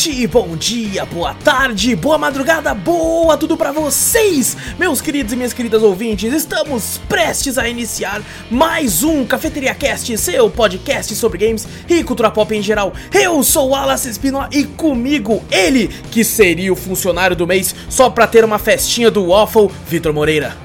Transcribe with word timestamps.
noite, 0.00 0.26
bom 0.28 0.56
dia, 0.56 1.04
boa 1.04 1.34
tarde, 1.34 1.94
boa 1.94 2.16
madrugada, 2.16 2.72
boa 2.72 3.36
tudo 3.36 3.54
para 3.54 3.70
vocês, 3.70 4.56
meus 4.78 4.98
queridos 4.98 5.34
e 5.34 5.36
minhas 5.36 5.52
queridas 5.52 5.82
ouvintes. 5.82 6.32
Estamos 6.32 6.98
prestes 7.06 7.58
a 7.58 7.68
iniciar 7.68 8.22
mais 8.50 9.02
um 9.02 9.26
Cafeteria 9.26 9.74
Cast, 9.74 10.16
seu 10.16 10.48
podcast 10.48 11.14
sobre 11.14 11.46
games 11.46 11.68
e 11.86 12.02
cultura 12.02 12.30
pop 12.30 12.54
em 12.54 12.62
geral. 12.62 12.94
Eu 13.12 13.42
sou 13.42 13.70
o 13.70 13.74
Alas 13.74 14.06
Espinosa 14.06 14.48
e 14.52 14.64
comigo 14.64 15.44
ele, 15.50 15.88
que 16.10 16.24
seria 16.24 16.72
o 16.72 16.76
funcionário 16.76 17.36
do 17.36 17.46
mês 17.46 17.74
só 17.90 18.08
pra 18.08 18.26
ter 18.26 18.42
uma 18.42 18.58
festinha 18.58 19.10
do 19.10 19.26
Waffle, 19.28 19.68
Vitor 19.86 20.14
Moreira. 20.14 20.56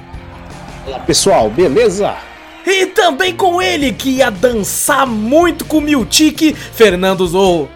Olá 0.86 1.00
pessoal, 1.00 1.50
beleza? 1.50 2.16
E 2.64 2.86
também 2.86 3.36
com 3.36 3.60
ele, 3.60 3.92
que 3.92 4.16
ia 4.16 4.30
dançar 4.30 5.06
muito 5.06 5.66
com 5.66 5.76
o 5.76 5.82
Miltic, 5.82 6.56
Fernando 6.72 7.26
Zorro. 7.26 7.75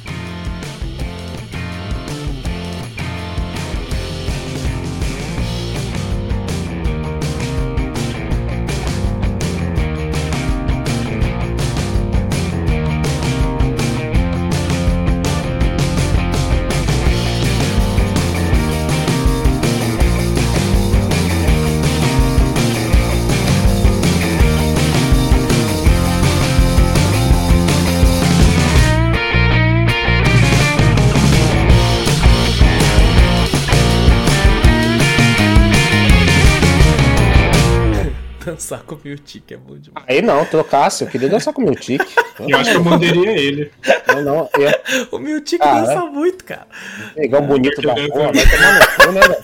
Miltic, 39.11 39.51
é 39.51 39.57
bom 39.57 39.77
demais. 39.77 40.05
Aí 40.07 40.21
não, 40.21 40.45
trocasse, 40.45 41.03
eu 41.03 41.09
queria 41.09 41.27
dançar 41.27 41.53
com 41.53 41.61
o 41.61 41.65
Miltic. 41.65 42.01
Eu 42.39 42.57
acho 42.57 42.71
que 42.71 42.77
eu 42.77 42.83
mandaria 42.83 43.31
ele. 43.37 43.71
Não, 44.07 44.23
não, 44.23 44.49
é, 44.59 44.81
O 45.11 45.19
Miltic 45.19 45.61
Ah, 45.61 45.81
dança 45.81 45.93
é? 45.93 46.09
muito, 46.09 46.43
cara. 46.43 46.65
pegar 47.13 47.39
um 47.39 47.45
bonito 47.45 47.81
da 47.81 47.95
Eu 47.95 48.09
porra, 48.09 48.31
vai 48.31 48.49
tomar 48.49 48.79
no 48.79 49.05
cu, 49.05 49.11
né, 49.11 49.21
velho? 49.21 49.37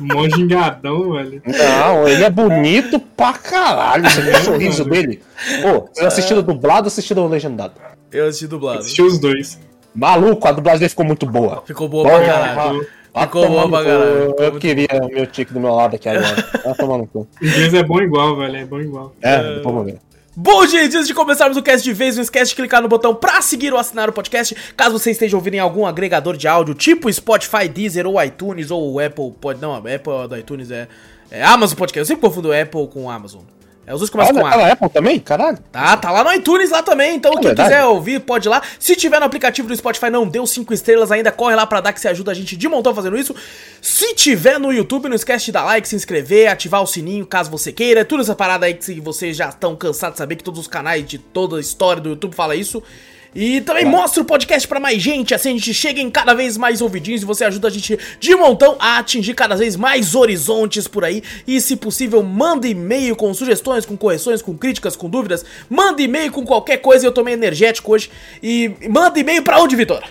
Mó 0.00 0.28
gingadão, 0.28 1.12
velho. 1.12 1.42
Não, 1.46 2.08
ele 2.08 2.24
é 2.24 2.28
bonito 2.30 2.98
pra 3.00 3.32
caralho. 3.34 4.10
Você 4.10 4.20
viu 4.22 4.32
o 4.34 4.40
sorriso 4.40 4.84
dele? 4.84 5.22
Pô, 5.62 5.88
vocês 5.92 6.06
assistiram 6.06 6.42
dublado 6.42 6.82
ou 6.82 6.86
assistiram 6.88 7.26
legendado? 7.26 7.74
Eu 8.12 8.26
assisti 8.26 8.46
dublado. 8.46 8.80
Assistiu 8.80 9.06
os 9.06 9.18
dois. 9.18 9.58
Maluco, 9.94 10.46
a 10.46 10.52
dublagem 10.52 10.80
dele 10.80 10.88
ficou 10.90 11.04
muito 11.06 11.24
boa. 11.26 11.62
Ficou 11.66 11.88
boa 11.88 12.04
pra 12.06 12.18
Porra, 12.18 12.26
caralho. 12.32 12.86
Ficou 13.18 13.48
bom 13.48 13.70
pra 13.70 13.84
caralho. 13.84 14.34
Eu, 14.38 14.58
queria 14.58 14.88
o 15.02 15.08
meu 15.08 15.26
tique 15.26 15.52
do 15.52 15.60
meu 15.60 15.74
lado 15.74 15.96
aqui 15.96 16.08
agora. 16.08 16.48
Vai 16.64 16.74
tomar 16.74 16.98
no 16.98 17.06
cu. 17.06 17.26
Inglês 17.42 17.74
é 17.74 17.82
bom 17.82 18.00
igual, 18.00 18.36
velho. 18.36 18.56
É 18.56 18.64
bom 18.64 18.80
igual. 18.80 19.14
É, 19.20 19.56
depois 19.56 19.74
vamos 19.74 19.84
ver. 19.86 19.98
Bom, 20.36 20.64
gente, 20.64 20.96
antes 20.96 21.08
de 21.08 21.12
começarmos 21.12 21.56
o 21.56 21.62
cast 21.62 21.84
de 21.84 21.92
vez, 21.92 22.14
não 22.14 22.22
esquece 22.22 22.50
de 22.50 22.56
clicar 22.56 22.80
no 22.80 22.88
botão 22.88 23.14
pra 23.14 23.42
seguir 23.42 23.72
ou 23.72 23.78
assinar 23.78 24.08
o 24.08 24.12
podcast, 24.12 24.56
caso 24.76 24.96
você 24.96 25.10
esteja 25.10 25.36
ouvindo 25.36 25.54
em 25.54 25.58
algum 25.58 25.84
agregador 25.84 26.36
de 26.36 26.46
áudio, 26.46 26.72
tipo 26.72 27.12
Spotify, 27.12 27.68
Deezer 27.68 28.06
ou 28.06 28.22
iTunes 28.22 28.70
ou 28.70 29.00
Apple, 29.00 29.32
pode 29.40 29.60
não, 29.60 29.74
Apple 29.74 30.28
do 30.28 30.36
iTunes 30.38 30.70
é, 30.70 30.86
é 31.32 31.42
Amazon 31.42 31.76
Podcast. 31.76 31.98
Eu 31.98 32.06
sempre 32.06 32.28
confundo 32.28 32.52
Apple 32.52 32.86
com 32.86 33.10
Amazon. 33.10 33.42
É, 33.86 33.94
os 33.94 33.98
dois 34.00 34.08
Ah, 34.10 34.12
começam 34.12 34.36
com 34.36 34.46
A. 34.46 34.52
ela 34.52 34.72
Apple 34.72 34.88
também? 34.88 35.18
Caralho. 35.18 35.58
Tá, 35.72 35.96
tá 35.96 36.10
lá 36.10 36.22
no 36.22 36.32
iTunes 36.32 36.70
lá 36.70 36.82
também, 36.82 37.16
então 37.16 37.32
quem 37.32 37.42
verdade? 37.42 37.70
quiser 37.70 37.84
ouvir 37.84 38.20
pode 38.20 38.46
ir 38.46 38.50
lá. 38.50 38.62
Se 38.78 38.94
tiver 38.94 39.18
no 39.18 39.26
aplicativo 39.26 39.66
do 39.66 39.74
Spotify 39.76 40.10
não 40.10 40.28
deu 40.28 40.46
5 40.46 40.72
estrelas 40.72 41.10
ainda, 41.10 41.32
corre 41.32 41.56
lá 41.56 41.66
pra 41.66 41.80
dar 41.80 41.92
que 41.92 42.00
você 42.00 42.08
ajuda 42.08 42.30
a 42.30 42.34
gente 42.34 42.56
de 42.56 42.68
montão 42.68 42.94
fazendo 42.94 43.16
isso. 43.18 43.34
Se 43.82 44.14
tiver 44.14 44.60
no 44.60 44.72
YouTube, 44.72 45.08
não 45.08 45.16
esquece 45.16 45.46
de 45.46 45.52
dar 45.52 45.64
like, 45.64 45.88
se 45.88 45.96
inscrever, 45.96 46.48
ativar 46.48 46.82
o 46.82 46.86
sininho 46.86 47.26
caso 47.26 47.50
você 47.50 47.72
queira. 47.72 48.04
Tudo 48.04 48.22
essa 48.22 48.36
parada 48.36 48.66
aí 48.66 48.74
que 48.74 49.00
vocês 49.00 49.36
já 49.36 49.48
estão 49.48 49.74
cansados 49.74 50.14
de 50.14 50.18
saber 50.18 50.36
que 50.36 50.44
todos 50.44 50.60
os 50.60 50.68
canais 50.68 51.04
de 51.06 51.18
toda 51.18 51.56
a 51.56 51.60
história 51.60 52.00
do 52.00 52.10
YouTube 52.10 52.34
fala 52.34 52.54
isso. 52.54 52.82
E 53.34 53.60
também 53.60 53.84
mostra 53.84 54.22
o 54.22 54.24
podcast 54.24 54.66
pra 54.66 54.80
mais 54.80 55.00
gente, 55.00 55.34
assim 55.34 55.50
a 55.50 55.52
gente 55.52 55.72
chega 55.72 56.00
em 56.00 56.10
cada 56.10 56.34
vez 56.34 56.56
mais 56.56 56.80
ouvidinhos 56.80 57.22
e 57.22 57.24
você 57.24 57.44
ajuda 57.44 57.68
a 57.68 57.70
gente 57.70 57.98
de 58.18 58.34
montão 58.34 58.76
a 58.78 58.98
atingir 58.98 59.34
cada 59.34 59.54
vez 59.54 59.76
mais 59.76 60.14
horizontes 60.14 60.88
por 60.88 61.04
aí. 61.04 61.22
E 61.46 61.60
se 61.60 61.76
possível, 61.76 62.22
manda 62.22 62.66
e-mail 62.66 63.14
com 63.14 63.32
sugestões, 63.32 63.86
com 63.86 63.96
correções, 63.96 64.42
com 64.42 64.56
críticas, 64.56 64.96
com 64.96 65.08
dúvidas. 65.08 65.44
Manda 65.68 66.02
e-mail 66.02 66.32
com 66.32 66.44
qualquer 66.44 66.78
coisa, 66.78 67.06
eu 67.06 67.12
tô 67.12 67.22
meio 67.22 67.36
energético 67.36 67.92
hoje. 67.92 68.10
E 68.42 68.72
manda 68.88 69.18
e-mail 69.18 69.42
pra 69.42 69.60
onde, 69.60 69.76
Vitor? 69.76 70.02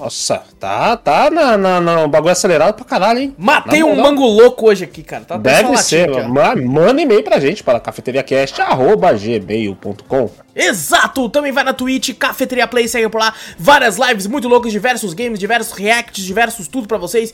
Nossa, 0.00 0.42
tá, 0.58 0.96
tá 0.96 1.30
na, 1.30 1.58
na, 1.58 1.78
na- 1.78 2.08
bagulho 2.08 2.32
acelerado 2.32 2.72
pra 2.74 2.86
caralho, 2.86 3.18
hein? 3.20 3.34
Matei 3.36 3.84
um 3.84 3.94
mango 4.00 4.24
louco 4.24 4.66
hoje 4.68 4.84
aqui, 4.84 5.02
cara. 5.02 5.24
Tá 5.24 5.36
Deve 5.36 5.76
ser, 5.76 6.08
manda 6.56 7.02
e-mail 7.02 7.22
pra 7.22 7.38
gente 7.38 7.62
para 7.62 7.78
cafeteriacast.gmail.com 7.78 10.30
Exato! 10.56 11.28
Também 11.28 11.52
vai 11.52 11.62
na 11.64 11.74
Twitch, 11.74 12.14
Cafeteria 12.18 12.66
Play, 12.66 12.88
segue 12.88 13.08
por 13.10 13.20
lá. 13.20 13.34
Várias 13.58 13.98
lives 13.98 14.26
muito 14.26 14.48
loucas, 14.48 14.72
diversos 14.72 15.12
games, 15.12 15.38
diversos 15.38 15.72
reacts, 15.72 16.24
diversos 16.24 16.66
tudo 16.66 16.88
pra 16.88 16.96
vocês. 16.98 17.32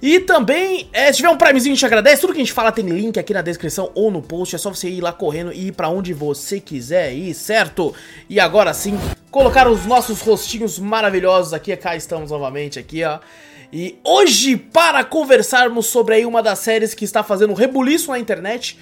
E 0.00 0.20
também, 0.20 0.88
é, 0.92 1.10
se 1.12 1.18
tiver 1.18 1.28
um 1.28 1.36
Primezinho, 1.36 1.72
a 1.72 1.76
gente 1.76 1.86
agradece. 1.86 2.20
Tudo 2.20 2.32
que 2.32 2.38
a 2.38 2.44
gente 2.44 2.52
fala 2.52 2.70
tem 2.70 2.84
link 2.84 3.18
aqui 3.18 3.34
na 3.34 3.42
descrição 3.42 3.90
ou 3.94 4.10
no 4.10 4.22
post. 4.22 4.54
É 4.54 4.58
só 4.58 4.72
você 4.72 4.88
ir 4.88 5.00
lá 5.00 5.12
correndo 5.12 5.52
e 5.52 5.68
ir 5.68 5.72
pra 5.72 5.88
onde 5.88 6.12
você 6.12 6.60
quiser 6.60 7.12
ir, 7.12 7.34
certo? 7.34 7.94
E 8.28 8.38
agora 8.38 8.72
sim, 8.72 8.98
colocar 9.30 9.68
os 9.68 9.84
nossos 9.86 10.20
rostinhos 10.20 10.78
maravilhosos 10.78 11.52
aqui. 11.52 11.76
Cá 11.76 11.96
estamos 11.96 12.30
novamente 12.30 12.78
aqui, 12.78 13.04
ó. 13.04 13.18
E 13.72 13.98
hoje, 14.02 14.56
para 14.56 15.04
conversarmos 15.04 15.86
sobre 15.86 16.14
aí 16.14 16.24
uma 16.24 16.42
das 16.42 16.60
séries 16.60 16.94
que 16.94 17.04
está 17.04 17.22
fazendo 17.22 17.52
rebuliço 17.52 18.10
na 18.10 18.18
internet, 18.18 18.78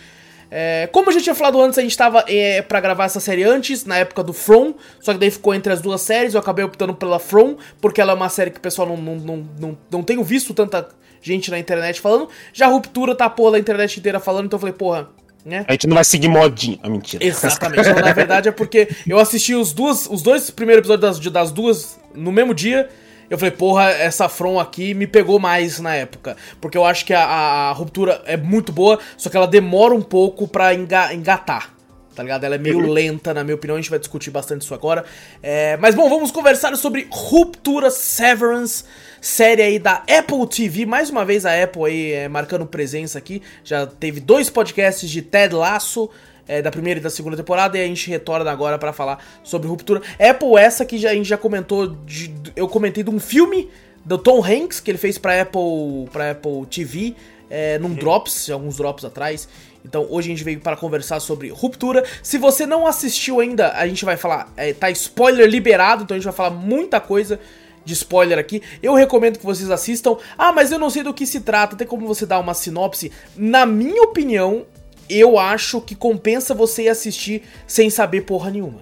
é, 0.51 0.89
como 0.93 1.11
eu 1.11 1.15
já 1.15 1.21
tinha 1.21 1.35
falado 1.35 1.61
antes, 1.61 1.79
a 1.79 1.83
gente 1.83 1.97
tava 1.97 2.25
é, 2.29 2.63
pra 2.63 2.81
gravar 2.81 3.05
essa 3.05 3.21
série 3.21 3.43
antes, 3.43 3.85
na 3.85 3.99
época 3.99 4.23
do 4.23 4.33
From, 4.33 4.75
só 5.01 5.13
que 5.13 5.19
daí 5.19 5.31
ficou 5.31 5.55
entre 5.55 5.73
as 5.73 5.81
duas 5.81 6.01
séries, 6.01 6.35
eu 6.35 6.41
acabei 6.41 6.65
optando 6.65 6.95
pela 6.95 7.19
From, 7.19 7.57
porque 7.81 8.01
ela 8.01 8.13
é 8.13 8.15
uma 8.15 8.29
série 8.29 8.51
que 8.51 8.59
o 8.59 8.61
pessoal 8.61 8.89
não, 8.89 8.97
não, 8.97 9.17
não, 9.17 9.49
não, 9.59 9.79
não 9.91 10.03
tenho 10.03 10.23
visto 10.23 10.55
tanta 10.55 10.89
gente 11.21 11.51
na 11.51 11.59
internet 11.59 12.01
falando, 12.01 12.29
já 12.53 12.67
a 12.67 12.69
Ruptura 12.69 13.15
tá 13.15 13.25
a 13.25 13.31
porra 13.31 13.53
da 13.53 13.59
internet 13.59 13.99
inteira 13.99 14.21
falando, 14.21 14.47
então 14.47 14.57
eu 14.57 14.61
falei, 14.61 14.75
porra, 14.75 15.09
né? 15.45 15.65
A 15.69 15.73
gente 15.73 15.87
não 15.87 15.95
vai 15.95 16.05
seguir 16.05 16.29
modinha. 16.29 16.79
Ah, 16.83 16.89
mentira. 16.89 17.25
Exatamente, 17.25 17.89
então, 17.89 18.03
na 18.03 18.13
verdade 18.13 18.49
é 18.49 18.53
porque 18.53 18.89
eu 19.07 19.19
assisti 19.19 19.55
os, 19.55 19.73
duas, 19.73 20.07
os 20.11 20.23
dois 20.23 20.51
primeiros 20.51 20.81
episódios 20.81 21.21
das, 21.21 21.33
das 21.33 21.53
duas 21.53 21.99
no 22.15 22.33
mesmo 22.33 22.53
dia. 22.53 22.89
Eu 23.29 23.37
falei, 23.39 23.51
porra, 23.53 23.91
essa 23.91 24.29
From 24.29 24.59
aqui 24.61 24.95
me 24.95 25.07
pegou 25.07 25.39
mais 25.39 25.81
na 25.81 25.95
época. 25.95 26.37
Porque 26.61 26.77
eu 26.79 26.85
acho 26.85 27.05
que 27.05 27.13
a, 27.15 27.25
a- 27.25 27.69
a 27.71 27.73
ruptura 27.73 28.23
é 28.27 28.37
muito 28.37 28.73
boa, 28.73 28.99
só 29.17 29.29
que 29.29 29.37
ela 29.37 29.47
demora 29.47 29.95
um 29.95 30.03
pouco 30.03 30.47
pra 30.47 30.73
enga- 30.75 31.13
engatar. 31.15 31.75
Tá 32.15 32.23
ligado? 32.23 32.45
Ela 32.45 32.55
é 32.55 32.59
meio 32.59 32.81
lenta, 32.81 33.35
na 33.35 33.45
minha 33.45 33.55
opinião, 33.57 33.77
a 33.77 33.81
gente 33.81 33.91
vai 33.91 33.99
discutir 33.99 34.31
bastante 34.31 34.63
isso 34.63 34.73
agora. 34.73 35.05
É, 35.43 35.77
mas 35.77 35.95
bom, 35.95 36.09
vamos 36.09 36.31
conversar 36.31 36.75
sobre 36.77 37.07
Ruptura 37.11 37.91
Severance, 37.91 38.85
série 39.21 39.61
aí 39.61 39.79
da 39.79 40.03
Apple 40.09 40.47
TV. 40.49 40.87
Mais 40.87 41.11
uma 41.11 41.27
vez 41.27 41.45
a 41.45 41.63
Apple 41.63 41.85
aí 41.85 42.13
é, 42.13 42.27
marcando 42.29 42.65
presença 42.65 43.19
aqui. 43.19 43.43
Já 43.63 43.87
teve 43.87 44.19
dois 44.21 44.49
podcasts 44.49 45.11
de 45.11 45.21
Ted 45.21 45.55
Lasso, 45.55 46.09
é, 46.49 46.63
da 46.63 46.71
primeira 46.71 47.01
e 47.01 47.03
da 47.03 47.11
segunda 47.11 47.37
temporada, 47.37 47.77
e 47.79 47.83
a 47.83 47.87
gente 47.87 48.09
retorna 48.11 48.51
agora 48.51 48.79
pra 48.79 48.93
falar 48.93 49.25
sobre 49.43 49.69
Ruptura. 49.69 50.01
Apple 50.19 50.57
essa 50.59 50.85
que 50.85 50.99
já, 50.99 51.11
a 51.11 51.15
gente 51.15 51.29
já 51.29 51.37
comentou, 51.37 51.89
de- 52.05 52.33
eu 52.55 52.69
comentei 52.69 53.03
de 53.03 53.11
um 53.11 53.19
filme 53.21 53.69
do 54.05 54.17
Tom 54.17 54.43
Hanks, 54.45 54.79
que 54.81 54.91
ele 54.91 54.99
fez 54.99 55.19
pra 55.19 55.41
Apple, 55.43 56.09
pra 56.13 56.31
Apple 56.31 56.65
TV, 56.71 57.15
é, 57.51 57.79
num 57.79 57.93
Drops, 57.95 58.49
alguns 58.51 58.77
Drops 58.77 59.05
atrás. 59.05 59.49
Então 59.85 60.07
hoje 60.11 60.29
a 60.29 60.35
gente 60.35 60.45
veio 60.45 60.59
para 60.61 60.77
conversar 60.77 61.21
sobre 61.21 61.49
Ruptura. 61.49 62.05
Se 62.23 62.39
você 62.39 62.67
não 62.67 62.87
assistiu 62.87 63.41
ainda, 63.41 63.73
a 63.73 63.87
gente 63.87 64.05
vai 64.05 64.17
falar, 64.17 64.53
é, 64.57 64.73
tá 64.73 64.91
spoiler 64.91 65.49
liberado, 65.49 66.03
então 66.05 66.15
a 66.15 66.19
gente 66.19 66.25
vai 66.25 66.33
falar 66.35 66.51
muita 66.51 67.01
coisa 67.01 67.39
de 67.85 67.93
spoiler 67.93 68.37
aqui. 68.37 68.61
Eu 68.83 68.95
recomendo 68.95 69.39
que 69.39 69.45
vocês 69.47 69.71
assistam. 69.71 70.17
Ah, 70.37 70.53
mas 70.53 70.73
eu 70.73 70.79
não 70.79 70.91
sei 70.91 71.05
do 71.05 71.15
que 71.15 71.25
se 71.25 71.41
trata, 71.41 71.77
tem 71.77 71.87
como 71.87 72.05
você 72.05 72.27
dar 72.27 72.41
uma 72.41 72.53
sinopse? 72.53 73.13
Na 73.37 73.65
minha 73.65 74.03
opinião, 74.03 74.67
eu 75.09 75.39
acho 75.39 75.81
que 75.81 75.95
compensa 75.95 76.55
você 76.55 76.85
ir 76.85 76.89
assistir 76.89 77.43
sem 77.67 77.91
saber 77.91 78.23
porra 78.23 78.51
nenhuma. 78.51 78.81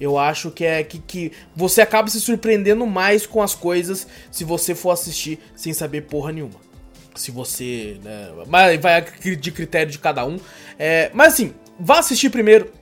Eu 0.00 0.18
acho 0.18 0.50
que 0.50 0.64
é 0.64 0.82
que, 0.82 0.98
que 0.98 1.32
você 1.54 1.80
acaba 1.80 2.08
se 2.08 2.20
surpreendendo 2.20 2.86
mais 2.86 3.26
com 3.26 3.40
as 3.40 3.54
coisas 3.54 4.06
se 4.30 4.44
você 4.44 4.74
for 4.74 4.90
assistir 4.90 5.38
sem 5.54 5.72
saber 5.72 6.02
porra 6.02 6.32
nenhuma. 6.32 6.60
Se 7.14 7.30
você. 7.30 7.98
Né, 8.02 8.32
mas 8.48 8.80
vai 8.80 9.02
de 9.02 9.52
critério 9.52 9.92
de 9.92 9.98
cada 9.98 10.26
um. 10.26 10.38
É, 10.78 11.10
mas 11.14 11.34
assim, 11.34 11.54
vá 11.78 12.00
assistir 12.00 12.28
primeiro. 12.28 12.72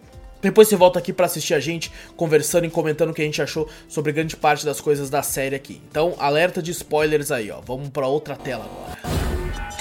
Depois 0.40 0.66
você 0.66 0.74
volta 0.74 0.98
aqui 0.98 1.12
pra 1.12 1.26
assistir 1.26 1.54
a 1.54 1.60
gente, 1.60 1.92
conversando 2.16 2.66
e 2.66 2.70
comentando 2.70 3.10
o 3.10 3.14
que 3.14 3.22
a 3.22 3.24
gente 3.24 3.40
achou 3.40 3.68
sobre 3.86 4.10
grande 4.10 4.34
parte 4.34 4.64
das 4.64 4.80
coisas 4.80 5.08
da 5.08 5.22
série 5.22 5.54
aqui. 5.54 5.80
Então, 5.88 6.16
alerta 6.18 6.60
de 6.60 6.72
spoilers 6.72 7.30
aí, 7.30 7.48
ó. 7.52 7.60
Vamos 7.60 7.90
pra 7.90 8.08
outra 8.08 8.34
tela 8.34 8.64
agora. 8.64 9.71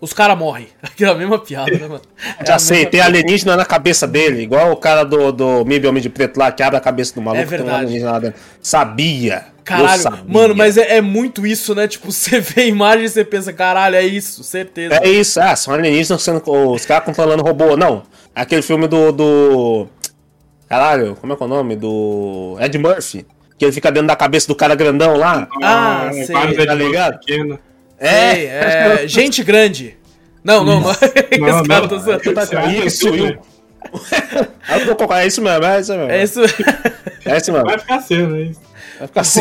Os 0.00 0.12
caras 0.12 0.38
morrem. 0.38 0.68
Aquela 0.82 1.14
mesma 1.14 1.38
piada, 1.38 1.70
né, 1.70 1.88
mano? 1.88 2.02
É 2.38 2.44
Já 2.44 2.58
sei, 2.58 2.86
tem 2.86 3.00
alienígena 3.00 3.56
na 3.56 3.64
cabeça 3.64 4.06
dele, 4.06 4.42
igual 4.42 4.72
o 4.72 4.76
cara 4.76 5.04
do, 5.04 5.32
do 5.32 5.64
MIB 5.64 5.86
Homem 5.86 6.02
de 6.02 6.10
Preto 6.10 6.38
lá, 6.38 6.52
que 6.52 6.62
abre 6.62 6.76
a 6.76 6.80
cabeça 6.80 7.14
do 7.14 7.22
maluco. 7.22 7.42
É 7.42 7.46
verdade. 7.46 7.70
Tem 7.70 7.74
um 7.74 7.78
alienígena 7.78 8.12
lá 8.12 8.18
dentro. 8.18 8.40
Sabia. 8.60 9.46
Caralho, 9.64 10.00
sabia. 10.00 10.24
mano, 10.28 10.54
mas 10.54 10.76
é, 10.76 10.98
é 10.98 11.00
muito 11.00 11.44
isso, 11.44 11.74
né? 11.74 11.88
Tipo, 11.88 12.10
você 12.12 12.40
vê 12.40 12.62
a 12.62 12.66
imagem 12.66 13.06
e 13.06 13.08
você 13.08 13.24
pensa, 13.24 13.52
caralho, 13.52 13.96
é 13.96 14.04
isso, 14.04 14.44
certeza. 14.44 15.00
É 15.02 15.08
isso, 15.08 15.40
ah, 15.40 15.56
são 15.56 15.74
alienígenas 15.74 16.22
sendo. 16.22 16.42
Os 16.46 16.84
caras 16.84 17.04
controlando 17.04 17.42
robô. 17.42 17.76
Não, 17.76 18.02
aquele 18.34 18.62
filme 18.62 18.86
do. 18.86 19.10
do... 19.12 19.86
Caralho, 20.68 21.16
como 21.16 21.32
é 21.32 21.36
que 21.36 21.42
é 21.42 21.46
o 21.46 21.48
nome? 21.48 21.74
Do. 21.74 22.56
Ed 22.60 22.78
Murphy. 22.78 23.26
Que 23.58 23.64
ele 23.64 23.72
fica 23.72 23.90
dentro 23.90 24.08
da 24.08 24.16
cabeça 24.16 24.46
do 24.46 24.54
cara 24.54 24.74
grandão 24.74 25.16
lá. 25.16 25.48
Ah, 25.62 26.10
é, 26.12 26.24
sei, 26.24 26.34
tá 26.34 26.74
ligado? 26.74 27.18
pequenos. 27.20 27.58
Sei, 28.00 28.46
é, 28.46 29.04
gente 29.08 29.42
grande. 29.42 29.96
Não, 30.44 30.62
não, 30.64 30.80
não. 30.80 30.88
Não, 30.90 30.94
cara 31.66 31.86
não, 31.88 31.88
tá 32.34 32.42
é- 32.62 32.86
Isso, 32.86 33.08
é- 33.08 33.38
colocar, 34.96 35.22
é 35.22 35.26
isso 35.26 35.42
mesmo, 35.42 35.64
é 35.64 35.80
isso 35.80 35.92
mesmo. 35.96 36.10
É 36.10 36.22
isso. 36.22 36.40
É 37.24 37.36
isso 37.36 37.52
mesmo. 37.52 37.66
Vai 37.66 37.78
ficar 37.78 38.00
sendo, 38.00 38.36
é 38.36 38.42
isso. 38.42 38.60
Vai 38.98 39.08
ficar 39.08 39.20
assim. 39.22 39.40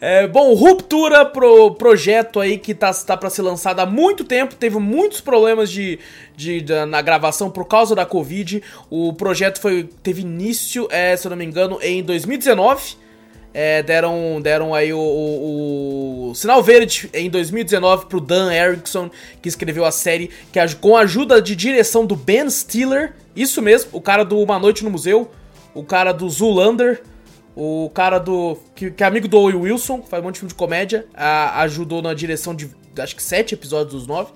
É, 0.00 0.26
bom, 0.26 0.52
Ruptura 0.54 1.24
pro 1.24 1.70
projeto 1.74 2.40
aí 2.40 2.58
que 2.58 2.74
tá, 2.74 2.92
tá 2.92 3.16
para 3.16 3.30
ser 3.30 3.42
lançado 3.42 3.80
há 3.80 3.86
muito 3.86 4.24
tempo, 4.24 4.54
teve 4.54 4.78
muitos 4.78 5.20
problemas 5.20 5.70
de, 5.70 5.98
de, 6.36 6.60
de- 6.60 6.84
na 6.86 7.00
gravação 7.00 7.50
por 7.50 7.64
causa 7.66 7.94
da 7.94 8.04
Covid. 8.04 8.62
O 8.90 9.12
projeto 9.14 9.60
foi 9.60 9.88
teve 10.02 10.20
início, 10.22 10.86
é, 10.90 11.16
se 11.16 11.26
eu 11.26 11.30
não 11.30 11.36
me 11.36 11.44
engano, 11.44 11.78
em 11.82 12.02
2019. 12.02 12.96
É, 13.58 13.82
deram, 13.82 14.38
deram 14.42 14.74
aí 14.74 14.92
o, 14.92 14.98
o- 14.98 16.28
o 16.30 16.34
sinal 16.34 16.62
verde 16.62 17.08
em 17.14 17.30
2019 17.30 18.04
pro 18.04 18.20
Dan 18.20 18.52
Erickson, 18.52 19.08
que 19.40 19.48
escreveu 19.48 19.86
a 19.86 19.90
série, 19.90 20.30
que 20.52 20.60
com 20.74 20.94
a 20.94 21.00
ajuda 21.00 21.40
de 21.40 21.56
direção 21.56 22.04
do 22.04 22.14
Ben 22.14 22.50
Stiller, 22.50 23.14
isso 23.34 23.62
mesmo, 23.62 23.88
o 23.94 24.00
cara 24.02 24.24
do 24.26 24.38
Uma 24.38 24.58
Noite 24.58 24.84
no 24.84 24.90
Museu, 24.90 25.30
o 25.74 25.82
cara 25.82 26.12
do 26.12 26.28
Zoolander, 26.28 27.02
o 27.56 27.90
cara 27.94 28.18
do. 28.18 28.58
Que, 28.74 28.90
que 28.90 29.02
é 29.02 29.06
amigo 29.06 29.26
do 29.26 29.38
Owen 29.38 29.56
Wilson, 29.56 30.02
que 30.02 30.08
faz 30.10 30.22
um 30.22 30.26
monte 30.26 30.34
de 30.34 30.40
filme 30.40 30.50
de 30.52 30.54
comédia, 30.54 31.06
a- 31.14 31.62
ajudou 31.62 32.02
na 32.02 32.12
direção 32.12 32.54
de 32.54 32.68
acho 32.98 33.16
que 33.16 33.22
sete 33.22 33.54
episódios 33.54 33.94
dos 33.94 34.06
nove. 34.06 34.32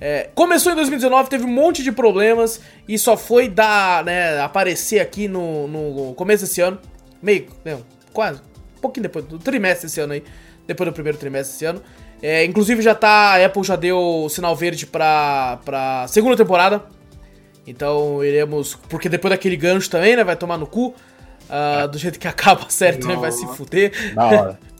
É, 0.00 0.30
começou 0.34 0.72
em 0.72 0.76
2019, 0.76 1.28
teve 1.28 1.44
um 1.44 1.48
monte 1.52 1.82
de 1.82 1.92
problemas 1.92 2.58
e 2.88 2.98
só 2.98 3.18
foi 3.18 3.48
dar, 3.48 4.02
né, 4.04 4.40
aparecer 4.40 5.00
aqui 5.00 5.28
no, 5.28 5.68
no 5.68 6.14
começo 6.14 6.44
desse 6.44 6.62
ano. 6.62 6.78
Meio, 7.22 7.48
não, 7.64 7.80
quase, 8.16 8.40
um 8.76 8.80
pouquinho 8.80 9.02
depois, 9.02 9.24
do 9.26 9.38
trimestre 9.38 9.86
desse 9.86 10.00
ano 10.00 10.14
aí. 10.14 10.24
Depois 10.66 10.88
do 10.88 10.92
primeiro 10.94 11.16
trimestre 11.18 11.52
desse 11.52 11.64
ano. 11.66 11.82
É, 12.22 12.44
inclusive 12.44 12.80
já 12.82 12.94
tá, 12.94 13.34
a 13.34 13.44
Apple 13.44 13.62
já 13.62 13.76
deu 13.76 14.26
sinal 14.30 14.56
verde 14.56 14.86
pra, 14.86 15.58
pra 15.64 16.06
segunda 16.08 16.36
temporada. 16.36 16.82
Então 17.66 18.24
iremos. 18.24 18.74
Porque 18.88 19.08
depois 19.08 19.30
daquele 19.30 19.56
gancho 19.56 19.90
também, 19.90 20.16
né? 20.16 20.24
Vai 20.24 20.34
tomar 20.36 20.56
no 20.56 20.66
cu. 20.66 20.94
ah, 21.50 21.86
do 21.86 21.98
jeito 21.98 22.18
que 22.18 22.26
acaba 22.26 22.64
a 22.66 22.70
série 22.70 22.96
também 22.98 23.16
vai 23.16 23.30
se 23.32 23.46
fuder. 23.54 24.14
Da 24.14 24.24
hora. 24.24 24.58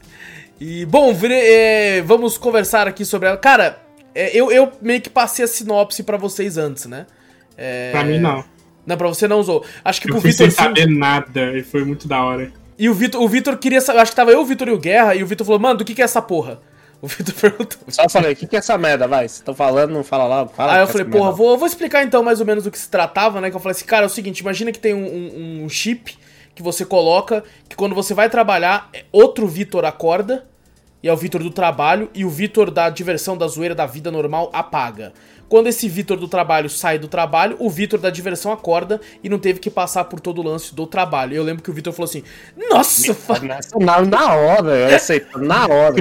E, 0.58 0.86
bom, 0.86 1.12
vire- 1.12 1.34
é, 1.34 2.00
vamos 2.00 2.38
conversar 2.38 2.88
aqui 2.88 3.04
sobre 3.04 3.28
ela. 3.28 3.36
Cara, 3.36 3.78
é, 4.14 4.34
eu, 4.34 4.50
eu 4.50 4.72
meio 4.80 5.02
que 5.02 5.10
passei 5.10 5.44
a 5.44 5.48
sinopse 5.48 6.02
pra 6.02 6.16
vocês 6.16 6.56
antes, 6.56 6.86
né? 6.86 7.04
É, 7.58 7.90
Pra 7.92 8.02
mim, 8.02 8.18
não. 8.18 8.42
Não, 8.86 8.96
pra 8.96 9.06
você 9.06 9.28
não 9.28 9.38
usou. 9.38 9.62
Acho 9.84 10.00
que 10.00 10.08
Eu 10.08 10.12
pro 10.14 10.22
fui 10.22 10.30
Vitor 10.30 10.46
sem 10.46 10.50
sim. 10.50 10.56
saber 10.56 10.86
nada 10.88 11.52
e 11.58 11.62
foi 11.62 11.84
muito 11.84 12.08
da 12.08 12.24
hora. 12.24 12.50
E 12.78 12.88
o 12.88 12.94
Vitor, 12.94 13.20
o 13.22 13.28
Vitor 13.28 13.56
queria 13.56 13.80
saber. 13.80 14.00
Acho 14.00 14.12
que 14.12 14.16
tava 14.16 14.30
eu, 14.30 14.40
o 14.40 14.44
Vitor 14.44 14.68
e 14.68 14.72
o 14.72 14.78
Guerra. 14.78 15.14
E 15.14 15.22
o 15.22 15.26
Vitor 15.26 15.46
falou, 15.46 15.60
mano, 15.60 15.78
do 15.78 15.84
que, 15.84 15.94
que 15.94 16.02
é 16.02 16.04
essa 16.04 16.20
porra? 16.22 16.60
O 17.02 17.08
Vitor 17.08 17.34
perguntou. 17.34 17.78
Só 17.88 18.08
falei, 18.08 18.32
o 18.32 18.36
que, 18.36 18.46
que 18.46 18.56
é 18.56 18.58
essa 18.58 18.76
merda, 18.78 19.06
vai? 19.06 19.20
Vocês 19.28 19.32
estão 19.38 19.54
falando, 19.54 19.92
não 19.92 20.02
fala 20.02 20.26
logo. 20.26 20.50
Fala 20.54 20.72
Aí 20.72 20.78
eu 20.78 20.84
é 20.84 20.86
falei, 20.86 21.04
porra, 21.06 21.24
merda. 21.26 21.36
vou, 21.36 21.58
vou 21.58 21.66
explicar 21.66 22.02
então 22.02 22.22
mais 22.22 22.40
ou 22.40 22.46
menos 22.46 22.64
do 22.64 22.70
que 22.70 22.78
se 22.78 22.88
tratava, 22.88 23.38
né? 23.38 23.50
Que 23.50 23.56
eu 23.56 23.60
falei 23.60 23.76
assim, 23.76 23.84
cara, 23.84 24.04
é 24.04 24.06
o 24.06 24.10
seguinte, 24.10 24.38
imagina 24.40 24.72
que 24.72 24.78
tem 24.78 24.94
um, 24.94 25.04
um- 25.06 25.64
um 25.64 25.68
chip 25.68 26.16
que 26.54 26.62
você 26.62 26.86
coloca, 26.86 27.44
que 27.68 27.76
quando 27.76 27.94
você 27.94 28.14
vai 28.14 28.30
trabalhar, 28.30 28.88
é 28.94 29.04
outro 29.12 29.46
Vitor 29.46 29.84
acorda, 29.84 30.46
e 31.02 31.08
é 31.08 31.12
o 31.12 31.16
Vitor 31.18 31.42
do 31.42 31.50
trabalho, 31.50 32.08
e 32.14 32.24
o 32.24 32.30
Vitor 32.30 32.70
da 32.70 32.88
diversão, 32.88 33.36
da 33.36 33.46
zoeira, 33.46 33.74
da 33.74 33.84
vida 33.84 34.10
normal 34.10 34.48
apaga. 34.54 35.12
Quando 35.48 35.68
esse 35.68 35.88
Vitor 35.88 36.16
do 36.16 36.26
trabalho 36.26 36.68
sai 36.68 36.98
do 36.98 37.06
trabalho, 37.08 37.56
o 37.58 37.70
Vitor 37.70 38.00
da 38.00 38.10
diversão 38.10 38.52
acorda 38.52 39.00
e 39.22 39.28
não 39.28 39.38
teve 39.38 39.60
que 39.60 39.70
passar 39.70 40.04
por 40.04 40.18
todo 40.20 40.40
o 40.40 40.44
lance 40.44 40.74
do 40.74 40.86
trabalho. 40.86 41.34
Eu 41.36 41.42
lembro 41.44 41.62
que 41.62 41.70
o 41.70 41.72
Vitor 41.72 41.92
falou 41.92 42.08
assim: 42.08 42.22
Nossa, 42.70 43.14
fa- 43.14 43.40
Na, 43.78 44.00
na 44.02 44.34
hora, 44.34 44.70
eu 44.76 44.96
aceito, 44.96 45.38
na 45.38 45.66
hora. 45.66 45.94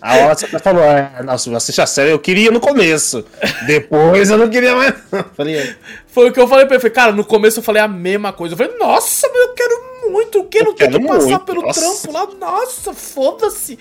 A 0.00 0.14
hora 0.18 0.34
você 0.36 0.46
falou, 0.60 0.82
é, 0.84 1.20
nossa, 1.24 1.48
eu 1.48 1.56
assisti 1.56 1.80
a 1.80 1.86
série, 1.86 2.10
eu 2.12 2.18
queria 2.18 2.50
no 2.50 2.60
começo. 2.60 3.24
Depois 3.66 4.30
eu 4.30 4.38
não 4.38 4.48
queria 4.48 4.76
mais. 4.76 4.94
Falei, 5.34 5.56
é, 5.56 5.76
Foi 6.06 6.28
o 6.28 6.32
que 6.32 6.38
eu 6.38 6.46
falei 6.46 6.66
pra 6.66 6.74
ele. 6.76 6.82
Falei, 6.82 6.94
cara, 6.94 7.12
no 7.12 7.24
começo 7.24 7.58
eu 7.58 7.62
falei 7.62 7.82
a 7.82 7.88
mesma 7.88 8.32
coisa. 8.32 8.52
Eu 8.54 8.58
falei, 8.58 8.76
nossa, 8.78 9.26
mas 9.28 9.40
eu 9.40 9.54
quero 9.54 10.10
muito. 10.12 10.40
O 10.40 10.44
que? 10.44 10.62
Não 10.62 10.74
tem 10.74 10.88
que 10.90 10.98
quero 10.98 11.08
passar 11.08 11.26
muito, 11.26 11.44
pelo 11.44 11.62
nossa. 11.62 11.80
trampo 11.80 12.12
lá. 12.12 12.26
Nossa, 12.38 12.92
foda-se. 12.92 13.78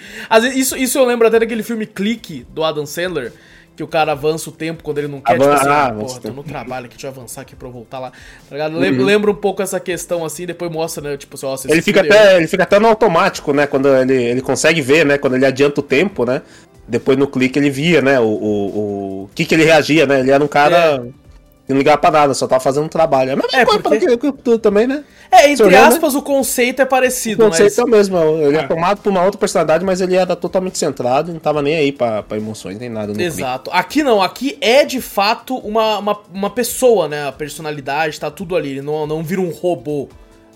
Isso, 0.56 0.75
isso 0.78 0.98
eu 0.98 1.06
lembro 1.06 1.28
até 1.28 1.38
daquele 1.40 1.62
filme 1.62 1.86
Clique, 1.86 2.46
do 2.50 2.63
Adam 2.63 2.86
Sandler. 2.86 3.31
Que 3.75 3.83
o 3.83 3.88
cara 3.88 4.13
avança 4.13 4.50
o 4.50 4.54
tempo 4.54 4.81
quando 4.83 5.00
ele 5.00 5.07
não 5.10 5.19
quer. 5.19 5.33
Avan- 5.33 5.44
tipo 5.44 5.56
assim, 5.56 5.68
ah, 5.69 5.86
ah, 5.88 5.92
porra, 5.94 6.18
o 6.18 6.22
tô 6.22 6.30
no 6.30 6.44
trabalho 6.44 6.86
aqui, 6.86 6.95
deixa 6.95 7.07
eu 7.07 7.12
avançar 7.12 7.42
aqui 7.42 7.56
pra 7.56 7.68
eu 7.68 7.72
voltar 7.72 8.00
lá. 8.00 8.12
Tá 8.12 8.56
ligado? 8.56 8.77
Lembra, 8.77 9.04
lembra 9.04 9.31
um 9.31 9.36
pouco 9.36 9.62
essa 9.62 9.80
questão 9.80 10.24
assim, 10.24 10.45
depois 10.45 10.72
mostra, 10.72 11.04
né? 11.04 11.18
Tipo 11.18 11.36
assim, 11.36 11.45
ó, 11.45 11.57
Ele 11.68 11.81
fica, 11.81 12.01
fudeu. 12.01 12.18
até, 12.18 12.38
ele 12.38 12.48
fica 12.48 12.63
até 12.63 12.80
no 12.80 12.88
automático, 12.88 13.51
né? 13.51 13.68
Quando 13.68 13.89
ele, 13.89 14.13
ele 14.13 14.42
consegue 14.42 14.81
ver, 14.81 15.06
né? 15.06 15.18
Quando 15.18 15.36
ele 15.36 15.45
adianta 15.45 15.81
o 15.81 15.83
tempo, 15.83 16.25
né? 16.25 16.42
Depois 16.88 17.18
no 17.18 17.27
clique 17.27 17.60
ele 17.60 17.69
via, 17.69 18.01
né? 18.01 18.19
O, 18.19 18.24
o, 18.25 19.24
o 19.24 19.30
que, 19.36 19.44
que 19.44 19.56
ele 19.56 19.66
reagia, 19.66 20.06
né? 20.06 20.19
Ele 20.21 20.31
era 20.31 20.44
um 20.44 20.48
cara. 20.48 21.00
que 21.00 21.25
Não 21.68 21.76
ligava 21.78 21.98
pra 21.98 22.12
nada, 22.12 22.34
só 22.36 22.46
tava 22.48 22.60
fazendo 22.64 22.86
um 22.86 22.88
trabalho. 22.88 23.32
É 23.32 23.34
a 23.34 23.36
mesma 23.36 23.50
É, 23.60 23.66
coisa 23.66 23.80
porque- 23.82 24.00
pra 24.06 24.18
que- 24.18 24.32
que 24.32 24.44
tu 24.44 24.60
também, 24.60 24.86
né? 24.86 25.04
É, 25.32 25.50
entre 25.50 25.66
né? 25.68 25.78
aspas, 25.80 26.14
o 26.14 26.22
conceito 26.22 26.80
é 26.82 26.86
parecido, 26.86 27.44
O 27.44 27.50
conceito 27.50 27.70
mas. 27.72 27.80
é 27.80 27.84
o 27.84 27.88
mesmo. 27.88 28.18
Ele 28.20 28.56
é 28.56 28.60
Ah. 28.60 28.68
tomado 28.68 29.02
por 29.02 29.10
uma 29.10 29.24
outra 29.24 29.40
personalidade, 29.40 29.84
mas 29.84 30.00
ele 30.00 30.16
era 30.16 30.36
totalmente 30.36 30.78
centrado, 30.78 31.34
não 31.34 31.40
tava 31.40 31.64
nem 31.64 31.76
aí 31.76 31.92
pra, 31.92 32.22
pra 32.22 32.38
emoções, 32.38 32.78
nem 32.78 32.88
nada. 32.90 33.20
Exato. 33.20 33.72
Aqui 33.74 34.04
não, 34.04 34.22
aqui 34.22 34.56
é 34.62 34.86
de 34.86 35.02
fato 35.02 35.57
uma, 35.57 35.98
uma, 35.98 36.19
uma 36.31 36.50
pessoa, 36.52 37.07
né? 37.07 37.28
A 37.28 37.31
personalidade, 37.31 38.19
tá 38.19 38.30
tudo 38.30 38.56
ali. 38.56 38.69
Ele 38.69 38.81
não, 38.84 39.07
não 39.07 39.24
vira 39.24 39.42
um 39.42 39.50
robô, 39.50 40.07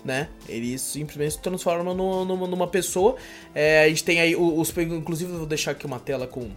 né? 0.04 0.28
Ele 0.48 0.78
simplesmente 0.78 1.32
se 1.32 1.40
transforma 1.40 1.92
numa, 1.92 2.46
numa 2.46 2.66
pessoa. 2.68 3.16
É, 3.52 3.82
a 3.82 3.88
gente 3.88 4.04
tem 4.04 4.20
aí 4.20 4.36
os. 4.36 4.72
Inclusive, 4.78 5.32
eu 5.32 5.38
vou 5.38 5.46
deixar 5.46 5.72
aqui 5.72 5.84
uma 5.86 5.98
tela 5.98 6.28
com 6.28 6.48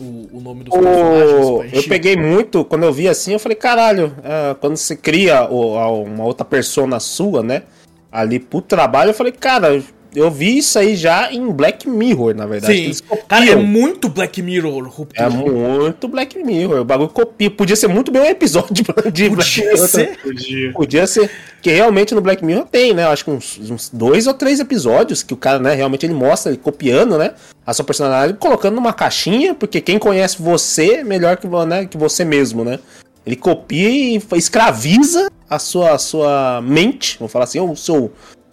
o, 0.00 0.28
o 0.32 0.40
nome 0.40 0.64
dos 0.64 0.72
personagens. 0.76 1.46
O- 1.46 1.62
gente- 1.62 1.76
eu 1.76 1.82
peguei 1.84 2.16
muito, 2.16 2.64
quando 2.64 2.84
eu 2.84 2.92
vi 2.92 3.08
assim, 3.08 3.32
eu 3.32 3.38
falei, 3.38 3.56
caralho, 3.56 4.12
é, 4.24 4.54
quando 4.54 4.76
você 4.76 4.96
cria 4.96 5.44
o- 5.50 6.02
uma 6.04 6.24
outra 6.24 6.44
persona 6.44 6.98
sua, 7.00 7.42
né? 7.42 7.62
Ali 8.10 8.38
pro 8.40 8.60
trabalho, 8.60 9.10
eu 9.10 9.14
falei, 9.14 9.32
cara, 9.32 9.82
eu 10.14 10.30
vi 10.30 10.58
isso 10.58 10.78
aí 10.78 10.96
já 10.96 11.32
em 11.32 11.50
Black 11.50 11.88
Mirror, 11.88 12.34
na 12.34 12.46
verdade. 12.46 12.74
Sim. 12.74 12.84
eles 12.84 13.00
copiam. 13.00 13.26
Cara, 13.28 13.44
é 13.46 13.56
muito 13.56 14.08
Black 14.08 14.42
Mirror, 14.42 14.84
É 14.84 14.88
Ruptura. 14.88 15.30
muito 15.30 16.08
Black 16.08 16.38
Mirror. 16.42 16.80
O 16.80 16.84
bagulho 16.84 17.08
copia. 17.08 17.50
Podia 17.50 17.76
ser 17.76 17.88
muito 17.88 18.10
bem 18.10 18.22
um 18.22 18.26
episódio 18.26 18.72
de 18.74 18.82
Black 18.82 19.02
Podia 19.02 19.30
Mirror. 19.30 19.88
ser. 19.88 20.18
Podia. 20.22 20.72
Podia 20.72 21.06
ser. 21.06 21.30
Que 21.62 21.70
realmente 21.70 22.14
no 22.14 22.20
Black 22.20 22.44
Mirror 22.44 22.66
tem, 22.66 22.94
né? 22.94 23.04
Eu 23.04 23.08
acho 23.10 23.24
que 23.24 23.30
uns, 23.30 23.58
uns 23.58 23.88
dois 23.88 24.26
ou 24.26 24.34
três 24.34 24.60
episódios 24.60 25.22
que 25.22 25.34
o 25.34 25.36
cara, 25.36 25.58
né, 25.58 25.74
realmente 25.74 26.06
ele 26.06 26.14
mostra, 26.14 26.50
ele 26.50 26.58
copiando, 26.58 27.16
né? 27.18 27.32
A 27.66 27.72
sua 27.74 27.84
personalidade, 27.84 28.38
colocando 28.38 28.74
numa 28.74 28.92
caixinha, 28.92 29.54
porque 29.54 29.80
quem 29.80 29.98
conhece 29.98 30.40
você 30.40 30.94
é 30.94 31.04
melhor 31.04 31.36
que, 31.36 31.46
né, 31.46 31.86
que 31.86 31.96
você 31.98 32.24
mesmo, 32.24 32.64
né? 32.64 32.78
Ele 33.24 33.36
copia 33.36 33.88
e 33.88 34.20
escraviza 34.36 35.30
a 35.48 35.58
sua, 35.58 35.92
a 35.92 35.98
sua 35.98 36.60
mente, 36.62 37.16
vamos 37.18 37.30
falar 37.32 37.44
assim, 37.44 37.60
o 37.60 37.76
seu. 37.76 38.10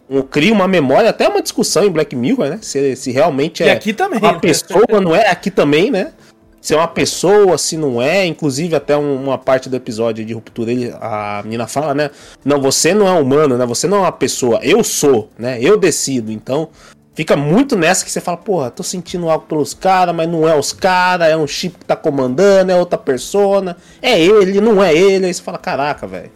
Um, 0.09 0.21
cria 0.21 0.53
uma 0.53 0.67
memória, 0.67 1.09
até 1.09 1.27
uma 1.27 1.41
discussão 1.41 1.83
em 1.83 1.89
Black 1.89 2.15
Mirror, 2.15 2.49
né? 2.49 2.59
Se, 2.61 2.95
se 2.95 3.11
realmente 3.11 3.61
é 3.63 3.71
aqui 3.71 3.91
também. 3.93 4.19
uma 4.19 4.33
né? 4.33 4.39
pessoa, 4.39 5.01
não 5.01 5.13
é? 5.15 5.29
Aqui 5.29 5.51
também, 5.51 5.91
né? 5.91 6.13
Se 6.61 6.73
é 6.73 6.77
uma 6.77 6.87
pessoa, 6.87 7.57
se 7.57 7.75
não 7.77 8.01
é. 8.01 8.25
Inclusive, 8.25 8.75
até 8.75 8.95
um- 8.97 9.23
uma 9.25 9.37
parte 9.37 9.67
do 9.69 9.75
episódio 9.75 10.23
de 10.25 10.33
ruptura, 10.33 10.71
ele, 10.71 10.93
a 10.99 11.41
menina 11.43 11.67
fala, 11.67 11.93
né? 11.93 12.09
Não, 12.43 12.61
você 12.61 12.93
não 12.93 13.07
é 13.07 13.11
humano, 13.19 13.57
né? 13.57 13.65
Você 13.65 13.85
não 13.87 13.97
é 13.97 14.01
uma 14.01 14.11
pessoa. 14.11 14.59
Eu 14.63 14.83
sou, 14.83 15.29
né? 15.37 15.57
Eu 15.61 15.77
decido. 15.77 16.31
Então, 16.31 16.69
fica 17.13 17.35
muito 17.35 17.75
nessa 17.77 18.03
que 18.05 18.11
você 18.11 18.21
fala, 18.21 18.37
porra, 18.37 18.69
tô 18.71 18.83
sentindo 18.83 19.29
algo 19.29 19.45
pelos 19.45 19.73
caras, 19.73 20.15
mas 20.15 20.27
não 20.29 20.47
é 20.47 20.57
os 20.57 20.71
caras, 20.73 21.27
é 21.29 21.35
um 21.37 21.47
chip 21.47 21.77
que 21.79 21.85
tá 21.85 21.95
comandando, 21.97 22.71
é 22.71 22.75
outra 22.77 22.97
persona. 22.97 23.75
É 24.01 24.19
ele, 24.19 24.59
não 24.61 24.81
é 24.83 24.93
ele. 24.95 25.25
Aí 25.25 25.33
você 25.33 25.41
fala, 25.43 25.57
caraca, 25.57 26.07
velho. 26.07 26.31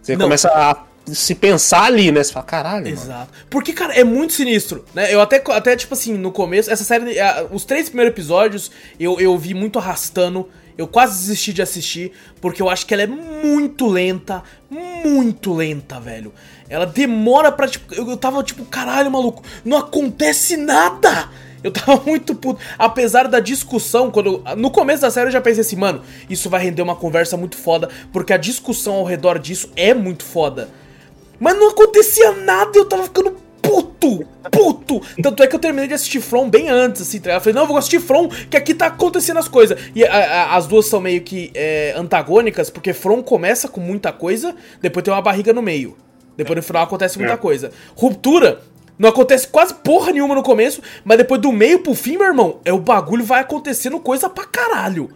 Você 0.00 0.16
Não. 0.16 0.24
começa 0.26 0.48
a 0.48 0.76
se 1.06 1.34
pensar 1.34 1.84
ali, 1.84 2.12
né? 2.12 2.22
Você 2.22 2.32
fala, 2.32 2.46
caralho, 2.46 2.84
mano. 2.84 2.96
Exato. 2.96 3.32
Porque, 3.50 3.72
cara, 3.72 3.94
é 3.94 4.04
muito 4.04 4.32
sinistro, 4.32 4.84
né? 4.94 5.12
Eu 5.12 5.20
até, 5.20 5.42
até 5.48 5.76
tipo 5.76 5.94
assim, 5.94 6.14
no 6.14 6.30
começo, 6.30 6.70
essa 6.70 6.84
série, 6.84 7.16
os 7.50 7.64
três 7.64 7.88
primeiros 7.88 8.12
episódios, 8.12 8.70
eu, 8.98 9.18
eu 9.20 9.36
vi 9.36 9.54
muito 9.54 9.78
arrastando. 9.78 10.48
Eu 10.76 10.86
quase 10.88 11.18
desisti 11.18 11.52
de 11.52 11.60
assistir, 11.60 12.12
porque 12.40 12.62
eu 12.62 12.68
acho 12.68 12.86
que 12.86 12.94
ela 12.94 13.02
é 13.02 13.06
muito 13.06 13.86
lenta, 13.86 14.42
muito 14.70 15.52
lenta, 15.52 16.00
velho. 16.00 16.32
Ela 16.68 16.86
demora 16.86 17.52
pra, 17.52 17.68
tipo, 17.68 17.92
eu, 17.94 18.08
eu 18.08 18.16
tava 18.16 18.42
tipo, 18.42 18.64
caralho, 18.64 19.10
maluco, 19.10 19.42
não 19.64 19.76
acontece 19.76 20.56
nada! 20.56 21.28
Eu 21.62 21.70
tava 21.70 22.02
muito 22.06 22.34
puto. 22.34 22.60
Apesar 22.78 23.28
da 23.28 23.38
discussão, 23.40 24.10
quando. 24.10 24.42
no 24.56 24.70
começo 24.70 25.02
da 25.02 25.10
série 25.10 25.28
eu 25.28 25.32
já 25.32 25.40
pensei 25.40 25.60
assim, 25.60 25.76
mano, 25.76 26.02
isso 26.28 26.50
vai 26.50 26.62
render 26.62 26.82
uma 26.82 26.96
conversa 26.96 27.36
muito 27.36 27.56
foda, 27.56 27.88
porque 28.12 28.32
a 28.32 28.36
discussão 28.36 28.94
ao 28.94 29.04
redor 29.04 29.38
disso 29.38 29.70
é 29.76 29.94
muito 29.94 30.24
foda. 30.24 30.68
Mas 31.40 31.56
não 31.58 31.70
acontecia 31.70 32.32
nada 32.32 32.70
e 32.74 32.78
eu 32.78 32.84
tava 32.84 33.04
ficando 33.04 33.36
puto, 33.60 34.26
puto. 34.50 35.00
Tanto 35.22 35.42
é 35.42 35.46
que 35.46 35.54
eu 35.54 35.60
terminei 35.60 35.88
de 35.88 35.94
assistir 35.94 36.20
From 36.20 36.48
bem 36.50 36.68
antes, 36.68 37.02
assim, 37.02 37.20
tá? 37.20 37.32
Eu 37.32 37.40
falei, 37.40 37.54
não, 37.54 37.62
eu 37.62 37.68
vou 37.68 37.76
assistir 37.76 38.00
From, 38.00 38.28
que 38.28 38.56
aqui 38.56 38.74
tá 38.74 38.86
acontecendo 38.86 39.38
as 39.38 39.48
coisas. 39.48 39.78
E 39.94 40.04
a- 40.04 40.12
a- 40.12 40.56
as 40.56 40.66
duas 40.66 40.86
são 40.86 41.00
meio 41.00 41.20
que 41.22 41.50
é, 41.54 41.94
antagônicas, 41.96 42.70
porque 42.70 42.92
From 42.92 43.22
começa 43.22 43.68
com 43.68 43.80
muita 43.80 44.12
coisa, 44.12 44.54
depois 44.80 45.02
tem 45.04 45.12
uma 45.14 45.22
barriga 45.22 45.52
no 45.52 45.62
meio. 45.62 45.96
Depois 46.36 46.56
no 46.56 46.62
final 46.62 46.82
acontece 46.84 47.18
muita 47.18 47.34
É. 47.34 47.36
coisa. 47.36 47.70
Ruptura. 47.96 48.60
Não 48.98 49.08
acontece 49.08 49.48
quase 49.48 49.74
porra 49.74 50.12
nenhuma 50.12 50.34
no 50.34 50.42
começo, 50.42 50.80
mas 51.04 51.18
depois 51.18 51.40
do 51.40 51.50
meio 51.50 51.80
pro 51.80 51.94
fim, 51.94 52.16
meu 52.16 52.26
irmão, 52.26 52.60
é 52.64 52.72
o 52.72 52.78
bagulho 52.78 53.24
vai 53.24 53.40
acontecendo 53.40 53.98
coisa 53.98 54.28
pra 54.28 54.44
caralho. 54.44 55.10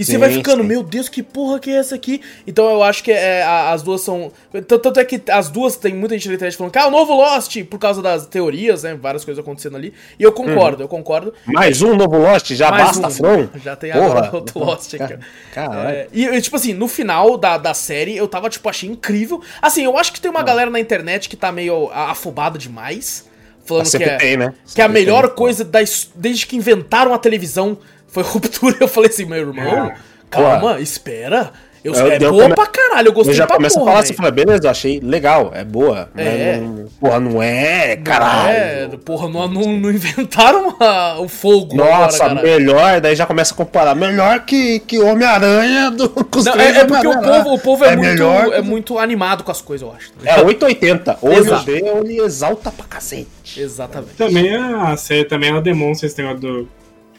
E 0.00 0.04
você 0.04 0.18
vai 0.18 0.30
ficando, 0.30 0.62
sim. 0.62 0.68
meu 0.68 0.82
Deus, 0.82 1.08
que 1.08 1.22
porra 1.22 1.58
que 1.60 1.70
é 1.70 1.74
essa 1.76 1.94
aqui? 1.94 2.20
Então 2.46 2.68
eu 2.70 2.82
acho 2.82 3.04
que 3.04 3.12
é, 3.12 3.42
a- 3.42 3.70
as 3.72 3.82
duas 3.82 4.00
são. 4.00 4.32
Tanto, 4.66 4.98
é 4.98 5.04
que 5.04 5.20
as 5.30 5.48
duas 5.48 5.76
tem 5.76 5.94
muita 5.94 6.14
gente 6.16 6.28
na 6.28 6.34
internet 6.34 6.56
falando 6.56 6.72
que 6.72 6.78
ah, 6.78 6.86
o 6.86 6.90
novo 6.90 7.14
Lost, 7.14 7.62
por 7.64 7.78
causa 7.78 8.00
das 8.02 8.26
teorias, 8.26 8.82
né? 8.82 8.94
Várias 8.94 9.24
coisas 9.24 9.42
acontecendo 9.42 9.76
ali. 9.76 9.92
E 10.18 10.22
eu 10.22 10.32
concordo, 10.32 10.82
eu 10.82 10.88
concordo. 10.88 11.32
Mais 11.46 11.82
um 11.82 11.94
novo 11.96 12.16
Lost, 12.18 12.50
já 12.54 12.70
Mais 12.70 12.98
basta, 12.98 13.26
um. 13.26 13.48
Já 13.62 13.76
tem 13.76 13.92
Porra. 13.92 14.06
agora 14.06 14.30
outro 14.36 14.58
Lost 14.58 14.94
aqui. 14.94 15.18
Caralho. 15.54 15.88
É, 15.90 16.06
e, 16.12 16.40
tipo 16.40 16.56
assim, 16.56 16.72
no 16.72 16.88
final 16.88 17.36
da, 17.36 17.58
da 17.58 17.74
série, 17.74 18.16
eu 18.16 18.26
tava, 18.26 18.48
tipo, 18.48 18.68
achei 18.68 18.88
incrível. 18.88 19.42
Assim, 19.60 19.84
eu 19.84 19.98
acho 19.98 20.12
que 20.12 20.20
tem 20.20 20.30
uma 20.30 20.42
galera 20.42 20.70
na 20.70 20.80
internet 20.80 21.28
que 21.28 21.36
tá 21.36 21.52
meio 21.52 21.90
a- 21.92 22.10
afobada 22.12 22.58
demais. 22.58 23.28
Falando 23.64 23.88
que 23.90 24.02
é, 24.02 24.16
tem, 24.16 24.36
né? 24.36 24.54
que 24.74 24.80
a 24.80 24.84
Sempre 24.86 25.00
melhor 25.00 25.26
tem. 25.28 25.36
coisa 25.36 25.64
da 25.64 25.78
desde 26.14 26.46
que 26.46 26.56
inventaram 26.56 27.14
a 27.14 27.18
televisão 27.18 27.78
foi 28.10 28.22
ruptura. 28.22 28.76
Eu 28.80 28.88
falei 28.88 29.10
assim, 29.10 29.24
meu 29.24 29.38
irmão, 29.38 29.86
É. 29.86 29.94
calma, 30.28 30.80
espera. 30.80 31.50
Eu, 31.82 31.94
Eu- 31.94 32.10
é 32.12 32.16
eu 32.16 32.30
boa 32.30 32.42
come- 32.42 32.54
pra 32.54 32.66
caralho, 32.66 33.08
eu 33.08 33.12
gostei 33.14 33.32
Eu 33.32 33.38
já 33.38 33.46
pra 33.46 33.56
começo 33.56 33.76
a 33.76 33.78
porra, 33.80 33.92
falar 33.92 34.04
assim, 34.04 34.12
fala, 34.12 34.30
beleza, 34.30 34.64
eu 34.66 34.70
achei 34.70 35.00
legal, 35.00 35.50
é 35.54 35.64
boa. 35.64 36.10
mas 36.14 36.26
É. 36.26 36.56
não- 36.58 36.86
porra, 37.00 37.20
não 37.20 37.42
é, 37.42 37.96
caralho. 37.96 38.50
É, 38.50 38.88
porra, 39.02 39.30
não, 39.30 39.48
não, 39.48 39.62
não 39.78 39.90
inventaram 39.90 40.76
a- 40.78 41.16
o 41.20 41.26
fogo 41.26 41.74
Nossa, 41.74 42.26
agora, 42.26 42.42
melhor, 42.42 43.00
daí 43.00 43.16
já 43.16 43.24
começa 43.24 43.54
a 43.54 43.56
comparar. 43.56 43.94
Melhor 43.94 44.40
que, 44.40 44.80
que 44.80 44.98
Homem-Aranha 44.98 45.90
do 45.90 46.10
com 46.10 46.38
os 46.38 46.44
Não, 46.44 46.52
três 46.52 46.76
é, 46.76 46.80
é 46.80 46.84
porque 46.84 47.06
o 47.06 47.18
povo, 47.18 47.54
o 47.54 47.58
povo 47.58 47.82
é, 47.86 47.96
muito, 47.96 48.08
melhor 48.10 48.52
é 48.52 48.60
muito 48.60 48.98
animado 48.98 49.42
com 49.42 49.50
as 49.50 49.62
coisas, 49.62 49.88
eu 49.88 49.94
acho. 49.94 50.12
É 50.22 50.38
880. 50.44 51.16
Ou 51.22 51.30
ele 51.32 51.40
Exato. 51.40 51.62
odeia 51.62 51.92
ou 51.94 52.04
ele 52.04 52.20
exalta 52.20 52.70
pra 52.70 52.84
cacete. 52.84 53.58
Exatamente. 53.58 54.16
Também 54.18 54.54
a 54.54 54.94
série 54.98 55.24
também 55.24 55.48
ela 55.48 55.62
demonstra 55.62 56.06
esse 56.06 56.18
negócio 56.20 56.40
do 56.40 56.68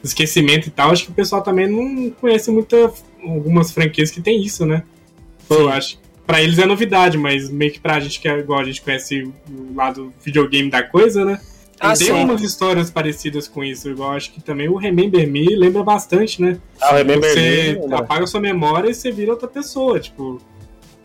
esquecimento 0.03 0.67
e 0.67 0.71
tal. 0.71 0.91
Acho 0.91 1.05
que 1.05 1.11
o 1.11 1.15
pessoal 1.15 1.41
também 1.41 1.67
não 1.67 2.09
conhece 2.11 2.51
muito 2.51 2.75
algumas 3.23 3.71
franquias 3.71 4.11
que 4.11 4.21
tem 4.21 4.41
isso, 4.41 4.65
né? 4.65 4.83
Eu 5.49 5.69
acho. 5.69 5.99
Pra 6.25 6.41
eles 6.41 6.59
é 6.59 6.65
novidade, 6.65 7.17
mas 7.17 7.49
meio 7.49 7.71
que 7.71 7.79
pra 7.79 7.99
gente 7.99 8.19
que 8.19 8.27
é 8.27 8.37
igual 8.37 8.59
a 8.59 8.63
gente 8.63 8.81
conhece 8.81 9.23
o 9.49 9.75
lado 9.75 10.13
videogame 10.23 10.69
da 10.69 10.83
coisa, 10.83 11.25
né? 11.25 11.39
Ah, 11.79 11.95
tem 11.95 12.07
sim. 12.07 12.13
umas 12.13 12.41
histórias 12.41 12.91
parecidas 12.91 13.47
com 13.47 13.63
isso. 13.63 13.89
Igual 13.89 14.11
acho 14.11 14.31
que 14.31 14.39
também 14.39 14.69
o 14.69 14.75
Remember 14.75 15.27
Me 15.27 15.55
lembra 15.55 15.81
bastante, 15.83 16.39
né? 16.39 16.57
Ah, 16.79 16.93
o 16.93 16.97
Remember 16.97 17.31
você 17.31 17.79
Me, 17.79 17.87
né? 17.87 17.95
apaga 17.97 18.27
sua 18.27 18.39
memória 18.39 18.89
e 18.89 18.93
você 18.93 19.11
vira 19.11 19.31
outra 19.31 19.47
pessoa, 19.47 19.99
tipo. 19.99 20.39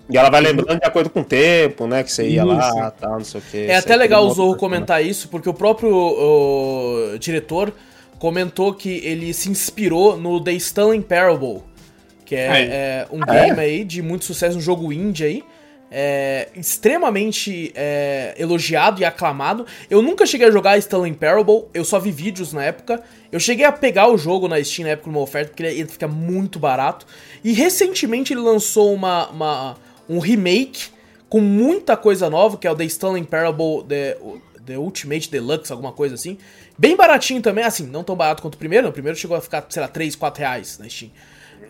E 0.08 0.16
ela 0.16 0.30
vai 0.30 0.40
lembrando 0.40 0.78
de 0.78 0.86
acordo 0.86 1.10
com 1.10 1.20
o 1.20 1.24
tempo, 1.24 1.86
né? 1.86 2.04
Que 2.04 2.12
você 2.12 2.28
ia 2.28 2.44
lá, 2.44 2.68
Isso. 2.68 2.92
tal, 3.00 3.12
não 3.12 3.24
sei 3.24 3.40
o 3.40 3.44
que. 3.50 3.56
É 3.56 3.76
até 3.76 3.96
legal 3.96 4.24
o 4.24 4.30
Zorro 4.32 4.54
comentar 4.56 5.04
isso, 5.04 5.28
porque 5.28 5.48
o 5.48 5.54
próprio 5.54 5.90
o, 5.90 7.18
diretor 7.18 7.72
comentou 8.18 8.72
que 8.74 8.88
ele 9.04 9.32
se 9.34 9.48
inspirou 9.50 10.16
no 10.16 10.40
The 10.42 10.52
Stanley 10.54 11.00
Parable, 11.00 11.62
que 12.24 12.34
é, 12.34 12.46
é 12.46 13.06
um 13.12 13.20
Ah, 13.26 13.36
é? 13.36 13.46
game 13.46 13.60
aí 13.60 13.84
de 13.84 14.02
muito 14.02 14.24
sucesso, 14.24 14.56
um 14.58 14.60
jogo 14.60 14.92
indie 14.92 15.24
aí. 15.24 15.44
É, 15.88 16.48
extremamente 16.56 17.72
é, 17.76 18.34
elogiado 18.36 19.00
e 19.00 19.04
aclamado. 19.04 19.64
Eu 19.88 20.02
nunca 20.02 20.26
cheguei 20.26 20.48
a 20.48 20.50
jogar 20.50 20.76
Stanley 20.78 21.12
Parable, 21.12 21.66
eu 21.72 21.84
só 21.84 22.00
vi 22.00 22.10
vídeos 22.10 22.52
na 22.52 22.64
época. 22.64 23.02
Eu 23.30 23.38
cheguei 23.38 23.64
a 23.64 23.70
pegar 23.70 24.08
o 24.08 24.18
jogo 24.18 24.48
na 24.48 24.62
Steam 24.64 24.84
na 24.86 24.92
época 24.94 25.10
numa 25.10 25.20
oferta, 25.22 25.50
porque 25.50 25.62
ele, 25.62 25.80
ele 25.80 25.88
fica 25.88 26.08
muito 26.08 26.58
barato. 26.58 27.06
E 27.44 27.52
recentemente 27.52 28.32
ele 28.32 28.40
lançou 28.40 28.92
uma, 28.92 29.28
uma- 29.28 29.76
um 30.08 30.18
remake 30.18 30.88
com 31.28 31.40
muita 31.40 31.96
coisa 31.96 32.28
nova, 32.28 32.56
que 32.56 32.66
é 32.66 32.70
o 32.70 32.74
The 32.74 32.84
Stanley 32.84 33.22
Parable 33.24 33.84
The, 33.88 34.16
The 34.66 34.76
Ultimate 34.76 35.30
Deluxe, 35.30 35.70
alguma 35.72 35.92
coisa 35.92 36.14
assim. 36.14 36.36
Bem 36.76 36.96
baratinho 36.96 37.40
também, 37.40 37.64
assim, 37.64 37.86
não 37.86 38.04
tão 38.04 38.16
barato 38.16 38.42
quanto 38.42 38.56
o 38.56 38.58
primeiro. 38.58 38.88
O 38.88 38.92
primeiro 38.92 39.16
chegou 39.16 39.36
a 39.36 39.40
ficar, 39.40 39.64
sei 39.70 39.80
lá, 39.80 39.88
3, 39.88 40.16
4 40.16 40.40
reais 40.40 40.78
na 40.78 40.88
Steam. 40.88 41.10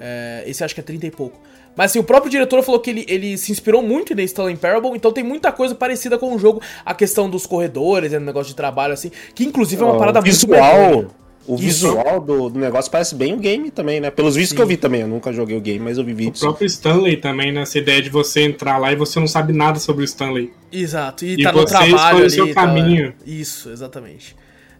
É, 0.00 0.44
esse 0.46 0.64
acho 0.64 0.74
que 0.74 0.80
é 0.80 0.84
30 0.84 1.06
e 1.06 1.10
pouco. 1.10 1.40
Mas 1.76 1.90
assim, 1.90 1.98
o 1.98 2.04
próprio 2.04 2.30
diretor 2.30 2.62
falou 2.62 2.80
que 2.80 2.88
ele, 2.88 3.04
ele 3.06 3.36
se 3.36 3.52
inspirou 3.52 3.82
muito 3.82 4.14
em 4.14 4.16
The 4.16 4.22
Stanley 4.22 4.56
Parable, 4.56 4.92
então 4.94 5.12
tem 5.12 5.22
muita 5.22 5.52
coisa 5.52 5.74
parecida 5.74 6.16
com 6.16 6.34
o 6.34 6.38
jogo. 6.38 6.62
A 6.84 6.94
questão 6.94 7.28
dos 7.28 7.44
corredores, 7.44 8.14
é 8.14 8.18
um 8.18 8.22
negócio 8.22 8.48
de 8.48 8.56
trabalho, 8.56 8.94
assim, 8.94 9.10
que 9.34 9.44
inclusive 9.44 9.82
é 9.82 9.84
uma 9.84 9.98
parada 9.98 10.20
o 10.20 10.22
muito 10.22 10.32
visual, 10.32 11.06
o 11.46 11.54
Isso. 11.54 11.62
visual 11.88 12.20
do, 12.20 12.48
do 12.50 12.58
negócio 12.58 12.90
parece 12.90 13.14
bem 13.14 13.32
o 13.34 13.38
game 13.38 13.70
também, 13.70 14.00
né? 14.00 14.10
Pelos 14.10 14.34
vídeos 14.34 14.52
que 14.52 14.60
eu 14.60 14.66
vi 14.66 14.76
também, 14.76 15.02
eu 15.02 15.08
nunca 15.08 15.32
joguei 15.32 15.56
o 15.56 15.60
game, 15.60 15.78
mas 15.78 15.96
eu 15.98 16.04
vi 16.04 16.12
O 16.12 16.16
vídeos. 16.16 16.40
próprio 16.40 16.66
Stanley 16.66 17.16
também, 17.18 17.52
né? 17.52 17.62
Essa 17.62 17.78
ideia 17.78 18.02
de 18.02 18.10
você 18.10 18.42
entrar 18.42 18.78
lá 18.78 18.92
e 18.92 18.96
você 18.96 19.18
não 19.20 19.26
sabe 19.26 19.52
nada 19.52 19.78
sobre 19.78 20.02
o 20.02 20.04
Stanley. 20.04 20.52
Exato, 20.72 21.24
e, 21.24 21.34
E 21.34 21.42
tá 21.42 21.52
no 21.52 21.60
você 21.60 21.68
trabalho 21.68 21.94
escolhe 21.96 22.14
o 22.20 22.24
ali. 22.24 22.30
seu 22.30 22.46
tal, 22.54 22.64
caminho. 22.66 23.14
é. 23.26 23.30
Isso, 23.30 23.70
exatamente. 23.70 24.34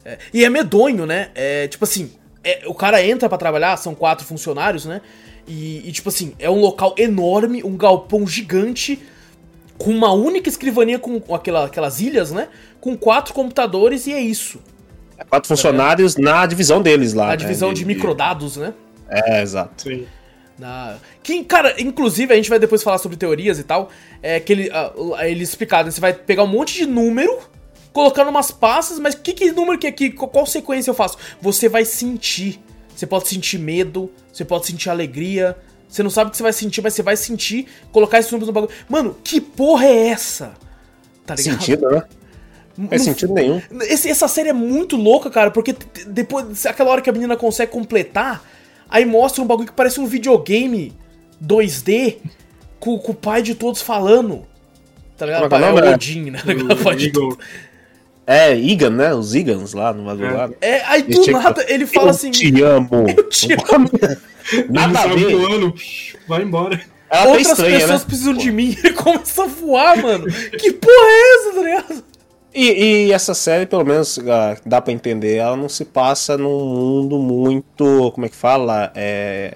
É, 0.05 0.19
e 0.33 0.45
é 0.45 0.51
medonho, 0.51 1.07
né? 1.07 1.31
É, 1.35 1.69
tipo 1.69 1.85
assim, 1.85 2.11
é, 2.45 2.63
o 2.67 2.75
cara 2.75 3.05
entra 3.05 3.29
pra 3.29 3.39
trabalhar, 3.39 3.77
são 3.77 3.95
quatro 3.95 4.25
funcionários, 4.27 4.85
né? 4.87 5.01
E, 5.49 5.89
e, 5.89 5.93
tipo 5.93 6.09
assim, 6.09 6.33
é 6.39 6.51
um 6.51 6.61
local 6.61 6.95
enorme, 6.99 7.63
um 7.63 7.77
galpão 7.77 8.27
gigante, 8.27 9.01
com 9.79 9.91
uma 9.91 10.13
única 10.13 10.49
escrivaninha 10.49 10.99
com, 10.99 11.21
com 11.21 11.35
aquela, 11.35 11.67
aquelas 11.67 12.01
ilhas, 12.01 12.33
né? 12.33 12.49
Com 12.81 12.97
quatro 12.97 13.33
computadores 13.35 14.07
e 14.07 14.13
é 14.13 14.21
isso. 14.21 14.59
Quatro 15.25 15.49
funcionários 15.49 16.17
na 16.17 16.45
divisão 16.47 16.83
deles 16.83 17.15
lá. 17.15 17.27
A 17.27 17.31
né? 17.31 17.37
divisão 17.37 17.73
de 17.73 17.85
microdados, 17.85 18.57
né? 18.57 18.75
É, 19.09 19.43
exato. 19.43 19.83
Sim. 19.83 20.07
Na... 20.59 20.97
Que, 21.23 21.45
cara, 21.45 21.75
inclusive 21.81 22.33
a 22.33 22.37
gente 22.37 22.49
vai 22.49 22.59
depois 22.59 22.83
falar 22.83 22.99
sobre 22.99 23.17
teorias 23.17 23.59
e 23.59 23.63
tal. 23.63 23.91
É 24.23 24.41
que 24.41 24.53
ele, 24.53 24.71
ah, 24.73 24.93
eles 25.29 25.51
explicaram, 25.51 25.91
você 25.91 26.01
vai 26.01 26.13
pegar 26.13 26.43
um 26.43 26.49
monte 26.49 26.75
de 26.75 26.87
número, 26.87 27.39
colocar 27.93 28.25
numas 28.25 28.51
pastas, 28.51 28.99
mas 28.99 29.15
que, 29.15 29.33
que 29.33 29.51
número 29.53 29.79
que 29.79 29.87
é 29.87 29.91
aqui? 29.91 30.11
Qual, 30.11 30.29
qual 30.29 30.47
sequência 30.47 30.91
eu 30.91 30.95
faço? 30.95 31.17
Você 31.41 31.69
vai 31.69 31.85
sentir. 31.85 32.61
Você 32.95 33.07
pode 33.07 33.29
sentir 33.29 33.59
medo, 33.59 34.11
você 34.33 34.45
pode 34.45 34.67
sentir 34.67 34.89
alegria. 34.89 35.57
Você 35.89 36.03
não 36.03 36.11
sabe 36.11 36.29
o 36.29 36.31
que 36.31 36.37
você 36.37 36.43
vai 36.43 36.53
sentir, 36.53 36.83
mas 36.83 36.95
você 36.95 37.03
vai 37.03 37.17
sentir, 37.17 37.67
colocar 37.93 38.19
esses 38.19 38.31
números 38.33 38.49
no 38.49 38.53
bagulho. 38.53 38.73
Mano, 38.89 39.17
que 39.23 39.41
porra 39.41 39.87
é 39.87 40.09
essa? 40.09 40.55
Tá 41.25 41.35
ligado? 41.35 41.61
Sentido, 41.61 41.91
né? 41.91 42.03
Não 42.77 42.89
faz 42.89 43.03
sentido 43.03 43.33
nenhum. 43.35 43.61
esse- 43.83 44.09
essa 44.11 44.29
série 44.29 44.51
é 44.51 44.53
muito 44.53 44.97
louca, 44.97 45.31
cara, 45.31 45.51
porque 45.51 45.75
depois, 46.07 46.67
aquela 46.67 46.91
hora 46.91 47.01
que 47.01 47.09
a 47.09 47.13
menina 47.13 47.37
consegue 47.37 47.73
completar, 47.73 48.45
aí 48.89 49.05
mostra 49.07 49.43
um 49.43 49.47
bagulho 49.47 49.69
que 49.69 49.73
parece 49.75 49.99
um 50.01 50.07
videogame 50.07 50.93
2D 51.41 52.19
com, 52.79 52.99
com 52.99 53.13
o 53.13 53.15
pai 53.15 53.43
de 53.43 53.55
todos 53.55 53.81
falando. 53.81 54.45
Tá 55.17 55.25
ligado? 55.27 55.49
Como 55.49 55.65
é 55.65 55.69
é 55.69 55.73
o 55.73 55.79
é 55.79 55.83
né? 55.83 55.95
Odin, 55.95 56.31
né? 56.31 56.39
O 56.79 56.85
pai 56.85 56.95
O 56.95 56.97
de 56.99 57.07
Eagle. 57.07 57.39
É, 58.27 58.55
Igan, 58.57 58.91
né? 58.91 59.15
Os 59.15 59.35
Igans 59.35 59.73
lá 59.73 59.93
no 59.93 60.05
bagulho 60.05 60.27
É. 60.27 60.33
lá. 60.33 60.51
É, 60.61 60.83
aí 60.85 61.01
Ele 61.03 61.15
do 61.15 61.25
chega 61.25 61.39
e 61.39 61.43
nada 61.43 61.65
ele 61.69 61.87
fala 61.87 62.07
eu 62.07 62.11
assim. 62.11 62.31
Te 62.31 62.63
amo. 62.63 63.07
Eu 63.17 63.29
te 63.29 63.49
amo. 63.73 63.89
Nada 64.69 65.01
a 65.01 65.07
ver. 65.07 65.35
voando, 65.35 65.75
vai 66.29 66.43
embora. 66.43 66.81
Ela 67.09 67.23
tá 67.23 67.29
Outras 67.29 67.49
estranha, 67.51 67.79
pessoas 67.81 68.01
né? 68.03 68.07
precisam 68.07 68.35
de 68.35 68.51
mim. 68.53 68.77
Ele 68.83 68.93
começa 68.95 69.45
a 69.45 69.47
voar, 69.47 70.03
mano. 70.03 70.27
Que 70.59 70.73
porra 70.73 70.93
é 70.95 71.35
essa, 71.37 71.53
tá 71.55 71.63
ligado? 71.63 72.05
E, 72.59 73.07
e 73.09 73.13
essa 73.13 73.35
série, 73.35 73.67
pelo 73.67 73.85
menos, 73.85 74.19
ah, 74.19 74.57
dá 74.65 74.81
pra 74.81 74.91
entender, 74.91 75.37
ela 75.37 75.57
não 75.57 75.69
se 75.69 75.85
passa 75.85 76.39
num 76.39 76.65
mundo 76.75 77.19
muito. 77.19 78.11
Como 78.15 78.25
é 78.25 78.31
que 78.31 78.37
fala? 78.37 78.91
É. 78.95 79.55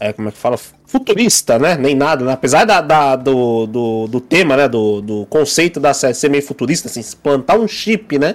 é 0.00 0.12
como 0.12 0.28
é 0.28 0.32
que 0.32 0.38
fala? 0.38 0.58
Futurista, 0.86 1.56
né? 1.56 1.76
Nem 1.76 1.94
nada, 1.94 2.24
né? 2.24 2.32
Apesar 2.32 2.64
da, 2.64 2.80
da- 2.80 3.14
do, 3.14 3.64
do, 3.66 4.06
do 4.08 4.20
tema, 4.20 4.56
né? 4.56 4.68
Do, 4.68 5.00
do 5.00 5.26
conceito 5.26 5.78
da 5.78 5.94
série 5.94 6.14
ser 6.14 6.28
meio 6.28 6.42
futurista, 6.42 6.88
assim, 6.88 7.00
plantar 7.22 7.56
um 7.56 7.68
chip, 7.68 8.18
né? 8.18 8.34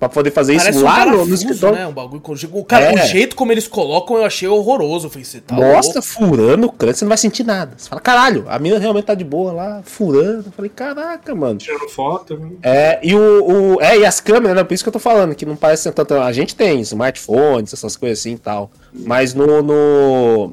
Pra 0.00 0.08
poder 0.08 0.30
fazer 0.30 0.56
Parece 0.56 0.70
isso 0.78 0.80
um 0.80 0.88
lá 0.88 1.04
no, 1.04 1.26
no 1.26 1.34
escritório. 1.34 1.76
né? 1.78 1.86
Um 1.86 1.92
bagulho. 1.92 2.22
O, 2.52 2.64
cara, 2.64 2.86
É. 2.86 2.94
o 2.94 3.06
jeito 3.06 3.36
como 3.36 3.52
eles 3.52 3.68
colocam 3.68 4.16
eu 4.16 4.24
achei 4.24 4.48
horroroso. 4.48 5.06
Eu 5.06 5.10
falei, 5.10 5.24
você 5.26 5.40
tá 5.42 5.54
Mostra 5.54 6.00
louco? 6.00 6.08
furando 6.08 6.66
o 6.68 6.72
crânio, 6.72 6.96
você 6.96 7.04
não 7.04 7.10
vai 7.10 7.18
sentir 7.18 7.44
nada. 7.44 7.74
Você 7.76 7.86
fala, 7.86 8.00
caralho, 8.00 8.46
a 8.48 8.58
mina 8.58 8.78
realmente 8.78 9.04
tá 9.04 9.14
de 9.14 9.24
boa 9.24 9.52
lá, 9.52 9.82
furando. 9.84 10.46
Eu 10.46 10.52
falei, 10.52 10.70
caraca, 10.74 11.34
mano. 11.34 11.58
Tirando 11.58 11.86
foto. 11.90 12.34
né? 12.38 12.48
É, 12.62 12.98
e 13.02 13.14
o, 13.14 13.74
o- 13.76 13.82
É, 13.82 13.98
e 13.98 14.06
as 14.06 14.20
câmeras, 14.20 14.56
né? 14.56 14.64
Por 14.64 14.72
isso 14.72 14.82
que 14.82 14.88
eu 14.88 14.92
tô 14.94 14.98
falando, 14.98 15.34
que 15.34 15.44
não 15.44 15.54
parece 15.54 15.82
ser 15.82 15.92
tanto. 15.92 16.14
A 16.14 16.32
gente 16.32 16.56
tem 16.56 16.80
smartphones, 16.80 17.74
essas 17.74 17.94
coisas 17.94 18.20
assim 18.20 18.32
e 18.32 18.38
tal. 18.38 18.70
Mas 18.94 19.34
no. 19.34 19.60
no- 19.62 20.52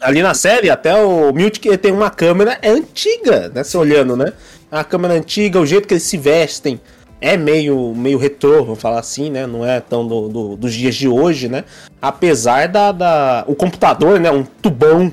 ali 0.00 0.22
na 0.22 0.32
série, 0.32 0.70
até 0.70 0.94
o 0.94 1.32
Miltic 1.32 1.66
tem 1.78 1.90
uma 1.92 2.08
câmera 2.08 2.56
é 2.62 2.70
antiga, 2.70 3.50
né? 3.52 3.64
Você 3.64 3.76
olhando, 3.76 4.16
né? 4.16 4.32
A 4.70 4.84
câmera 4.84 5.14
antiga, 5.14 5.58
o 5.60 5.66
jeito 5.66 5.88
que 5.88 5.94
eles 5.94 6.04
se 6.04 6.16
vestem. 6.16 6.80
É 7.20 7.36
meio, 7.36 7.94
meio 7.94 8.18
retrô, 8.18 8.64
vamos 8.64 8.80
falar 8.80 9.00
assim, 9.00 9.30
né? 9.30 9.46
Não 9.46 9.64
é 9.64 9.80
tão 9.80 10.06
do, 10.06 10.28
do, 10.28 10.56
dos 10.56 10.72
dias 10.74 10.94
de 10.94 11.08
hoje, 11.08 11.48
né? 11.48 11.64
Apesar 12.00 12.66
da, 12.68 12.92
da. 12.92 13.44
O 13.46 13.54
computador, 13.54 14.18
né? 14.18 14.30
Um 14.30 14.44
tubão 14.44 15.12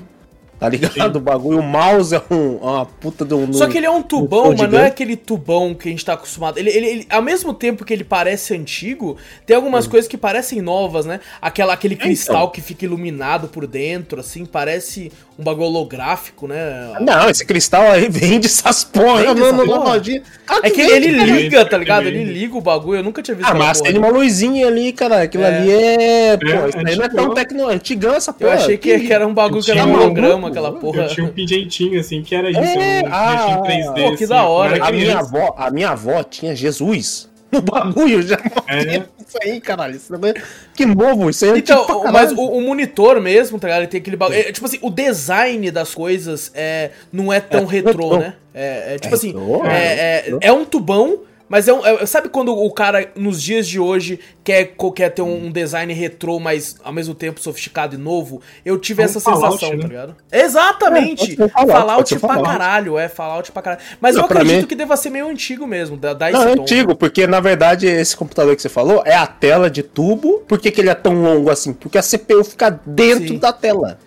Tá 0.59 0.67
ligado? 0.69 0.93
Sim. 0.93 1.17
O 1.17 1.19
bagulho, 1.19 1.59
o 1.59 1.63
mouse 1.63 2.15
é 2.15 2.21
um, 2.31 2.57
uma 2.57 2.85
puta 2.85 3.23
de 3.23 3.33
um. 3.33 3.53
Só 3.53 3.67
que 3.67 3.77
ele 3.77 3.85
é 3.85 3.91
um 3.91 4.01
tubão, 4.01 4.49
um 4.49 4.57
mas 4.57 4.71
não 4.71 4.79
é 4.79 4.87
aquele 4.87 5.15
tubão 5.15 5.75
que 5.75 5.87
a 5.87 5.91
gente 5.91 6.03
tá 6.03 6.13
acostumado. 6.13 6.57
Ele, 6.57 6.69
ele, 6.71 6.87
ele, 6.87 7.07
ao 7.09 7.21
mesmo 7.21 7.53
tempo 7.53 7.85
que 7.85 7.93
ele 7.93 8.03
parece 8.03 8.55
antigo, 8.55 9.17
tem 9.45 9.55
algumas 9.55 9.85
hum. 9.85 9.91
coisas 9.91 10.07
que 10.07 10.17
parecem 10.17 10.61
novas, 10.61 11.05
né? 11.05 11.19
Aquela, 11.39 11.73
aquele 11.73 11.93
é, 11.93 11.97
cristal 11.97 12.35
então. 12.37 12.49
que 12.49 12.61
fica 12.61 12.85
iluminado 12.85 13.47
por 13.47 13.67
dentro, 13.67 14.19
assim, 14.19 14.45
parece 14.45 15.11
um 15.37 15.43
bagulho 15.43 15.67
holográfico, 15.67 16.47
né? 16.47 16.97
Não, 16.99 17.29
esse 17.29 17.45
cristal 17.45 17.83
aí 17.83 18.09
vende 18.09 18.47
essas 18.47 18.83
porra 18.83 19.33
no, 19.35 19.51
no, 19.51 19.63
lojinha. 19.63 20.23
Ah, 20.47 20.61
é 20.63 20.69
que 20.71 20.81
ele 20.81 21.09
liga, 21.09 21.63
tá 21.65 21.77
ligado? 21.77 22.07
Ele 22.07 22.23
liga 22.23 22.57
o 22.57 22.61
bagulho, 22.61 22.99
eu 22.99 23.03
nunca 23.03 23.21
tinha 23.21 23.35
visto 23.35 23.49
Ah, 23.49 23.53
mas 23.53 23.79
tem 23.79 23.97
uma 23.97 24.09
luzinha 24.09 24.67
ali, 24.67 24.91
cara. 24.91 25.21
Aquilo 25.21 25.43
é. 25.43 25.47
ali 25.47 25.71
é. 25.71 26.27
é 26.29 26.37
pô, 26.37 26.67
isso 26.67 26.77
aí 26.77 26.95
não 26.95 27.05
é 27.05 27.09
tão 27.09 27.33
tecno... 27.33 27.67
antigão 27.67 28.15
essa 28.15 28.33
porra. 28.33 28.51
Eu 28.51 28.57
achei 28.57 28.77
que, 28.77 28.99
que 28.99 29.13
era 29.13 29.27
um 29.27 29.33
bagulho 29.33 29.63
que 29.63 29.69
era 29.69 29.85
um 29.85 29.93
holograma, 29.93 30.46
aquela 30.47 30.71
porra. 30.73 31.03
Eu 31.03 31.07
tinha 31.09 31.25
um 31.25 31.31
pijeitinho, 31.31 31.99
assim, 31.99 32.21
que 32.21 32.35
era 32.35 32.49
isso. 32.49 32.59
É, 32.59 33.01
um 33.03 33.07
ah, 33.11 33.61
3D. 33.65 33.85
Pô, 33.85 33.93
que 33.93 34.23
assim, 34.23 34.27
da 34.27 34.43
hora. 34.43 34.85
A 34.85 34.91
minha, 34.91 35.19
avó, 35.19 35.55
a 35.57 35.71
minha 35.71 35.89
avó 35.89 36.23
tinha 36.23 36.55
Jesus 36.55 37.29
no 37.51 37.61
bagulho 37.61 38.21
já. 38.21 38.37
É. 38.67 39.03
Isso 39.27 39.37
aí, 39.43 39.59
caralho. 39.59 39.95
Isso 39.95 40.15
é... 40.15 40.33
Que 40.73 40.85
novo, 40.85 41.29
isso 41.29 41.43
aí 41.43 41.51
é 41.51 41.57
Então, 41.57 41.85
tipo 41.85 42.11
mas 42.13 42.31
o, 42.31 42.39
o, 42.39 42.61
monitor 42.61 43.19
mesmo, 43.19 43.59
tá 43.59 43.67
ligado? 43.67 43.81
Ele 43.81 43.87
tem 43.87 43.99
aquele 43.99 44.15
bagulho. 44.15 44.39
É, 44.39 44.53
tipo 44.53 44.65
assim, 44.65 44.79
o 44.81 44.89
design 44.89 45.69
das 45.69 45.93
coisas 45.93 46.49
é, 46.55 46.91
não 47.11 47.33
é 47.33 47.41
tão 47.41 47.63
é, 47.63 47.65
retrô, 47.65 48.17
né? 48.17 48.35
É, 48.53 48.95
é 48.95 48.99
tipo 48.99 49.13
assim, 49.13 49.35
é, 49.65 50.29
é, 50.29 50.37
é 50.39 50.53
um 50.53 50.63
tubão 50.63 51.19
mas 51.49 51.67
é, 51.67 51.73
um, 51.73 51.85
é, 51.85 52.05
Sabe 52.05 52.29
quando 52.29 52.55
o 52.55 52.71
cara, 52.71 53.09
nos 53.15 53.41
dias 53.41 53.67
de 53.67 53.79
hoje, 53.79 54.19
quer, 54.43 54.75
quer 54.95 55.09
ter 55.09 55.21
um, 55.21 55.45
um 55.45 55.51
design 55.51 55.93
retrô, 55.93 56.39
mas 56.39 56.77
ao 56.83 56.91
mesmo 56.91 57.15
tempo 57.15 57.39
sofisticado 57.39 57.95
e 57.95 57.97
novo? 57.97 58.41
Eu 58.65 58.77
tive 58.77 59.01
é 59.01 59.05
essa 59.05 59.19
sensação, 59.19 59.41
Fallout, 59.41 59.75
né? 59.75 59.81
tá 59.81 59.87
ligado? 59.87 60.15
Exatamente! 60.31 61.33
É, 61.33 61.47
Fallout, 61.47 61.71
Fallout 61.71 62.19
pra 62.19 62.27
Fallout. 62.29 62.49
caralho, 62.49 62.97
é, 62.97 63.07
Fallout 63.07 63.51
pra 63.51 63.61
caralho. 63.61 63.81
Mas 64.01 64.15
não, 64.15 64.23
eu 64.23 64.25
acredito 64.25 64.61
mim... 64.61 64.67
que 64.67 64.75
deva 64.75 64.97
ser 64.97 65.09
meio 65.09 65.27
antigo 65.27 65.65
mesmo, 65.65 65.97
da, 65.97 66.13
da 66.13 66.29
Não, 66.29 66.43
é 66.43 66.51
antigo, 66.53 66.95
porque 66.95 67.25
na 67.25 67.39
verdade 67.39 67.87
esse 67.87 68.15
computador 68.15 68.55
que 68.55 68.61
você 68.61 68.69
falou 68.69 69.01
é 69.05 69.15
a 69.15 69.27
tela 69.27 69.69
de 69.69 69.83
tubo. 69.83 70.39
Por 70.47 70.59
que, 70.59 70.71
que 70.71 70.81
ele 70.81 70.89
é 70.89 70.95
tão 70.95 71.21
longo 71.21 71.49
assim? 71.49 71.73
Porque 71.73 71.97
a 71.97 72.03
CPU 72.03 72.43
fica 72.43 72.69
dentro 72.85 73.29
Sim. 73.29 73.39
da 73.39 73.53
tela. 73.53 73.99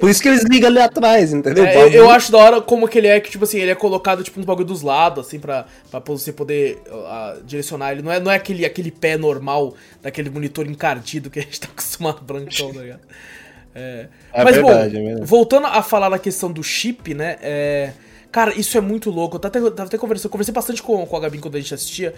Por 0.00 0.08
isso 0.08 0.22
que 0.22 0.28
eles 0.28 0.44
ligam 0.44 0.68
ali 0.68 0.80
atrás, 0.80 1.32
entendeu? 1.32 1.64
É, 1.64 1.96
eu 1.96 2.10
acho 2.10 2.32
da 2.32 2.38
hora 2.38 2.60
como 2.60 2.88
que 2.88 2.98
ele 2.98 3.06
é, 3.06 3.20
que, 3.20 3.30
tipo 3.30 3.44
assim, 3.44 3.58
ele 3.58 3.70
é 3.70 3.74
colocado, 3.74 4.22
tipo, 4.22 4.38
uns 4.38 4.46
bagulho 4.46 4.66
dos 4.66 4.82
lados, 4.82 5.26
assim, 5.26 5.38
pra, 5.38 5.66
pra 5.90 6.00
você 6.00 6.32
poder 6.32 6.82
uh, 6.88 7.42
direcionar 7.44 7.92
ele. 7.92 8.02
Não 8.02 8.12
é, 8.12 8.20
não 8.20 8.30
é 8.30 8.36
aquele, 8.36 8.64
aquele 8.64 8.90
pé 8.90 9.16
normal 9.16 9.74
daquele 10.02 10.30
monitor 10.30 10.66
encardido 10.66 11.30
que 11.30 11.38
a 11.38 11.42
gente 11.42 11.60
tá 11.60 11.68
acostumado 11.72 12.22
brancão, 12.22 12.72
tá 12.72 12.80
ligado? 12.80 13.00
É, 13.74 14.08
é 14.32 14.44
mas, 14.44 14.54
verdade, 14.56 14.94
bom, 14.94 15.00
é 15.00 15.04
verdade. 15.04 15.26
voltando 15.26 15.66
a 15.66 15.82
falar 15.82 16.10
na 16.10 16.18
questão 16.18 16.50
do 16.50 16.62
chip, 16.62 17.14
né, 17.14 17.36
é... 17.40 17.92
Cara, 18.30 18.52
isso 18.54 18.76
é 18.76 18.80
muito 18.80 19.10
louco. 19.10 19.36
Eu 19.36 19.40
tava 19.40 19.58
até, 19.58 19.70
tava 19.74 19.88
até 19.88 19.96
conversando, 19.96 20.26
eu 20.26 20.30
conversei 20.30 20.52
bastante 20.52 20.82
com, 20.82 21.06
com 21.06 21.16
a 21.16 21.20
Gabi 21.20 21.38
quando 21.38 21.54
a 21.56 21.60
gente 21.60 21.72
assistia. 21.72 22.14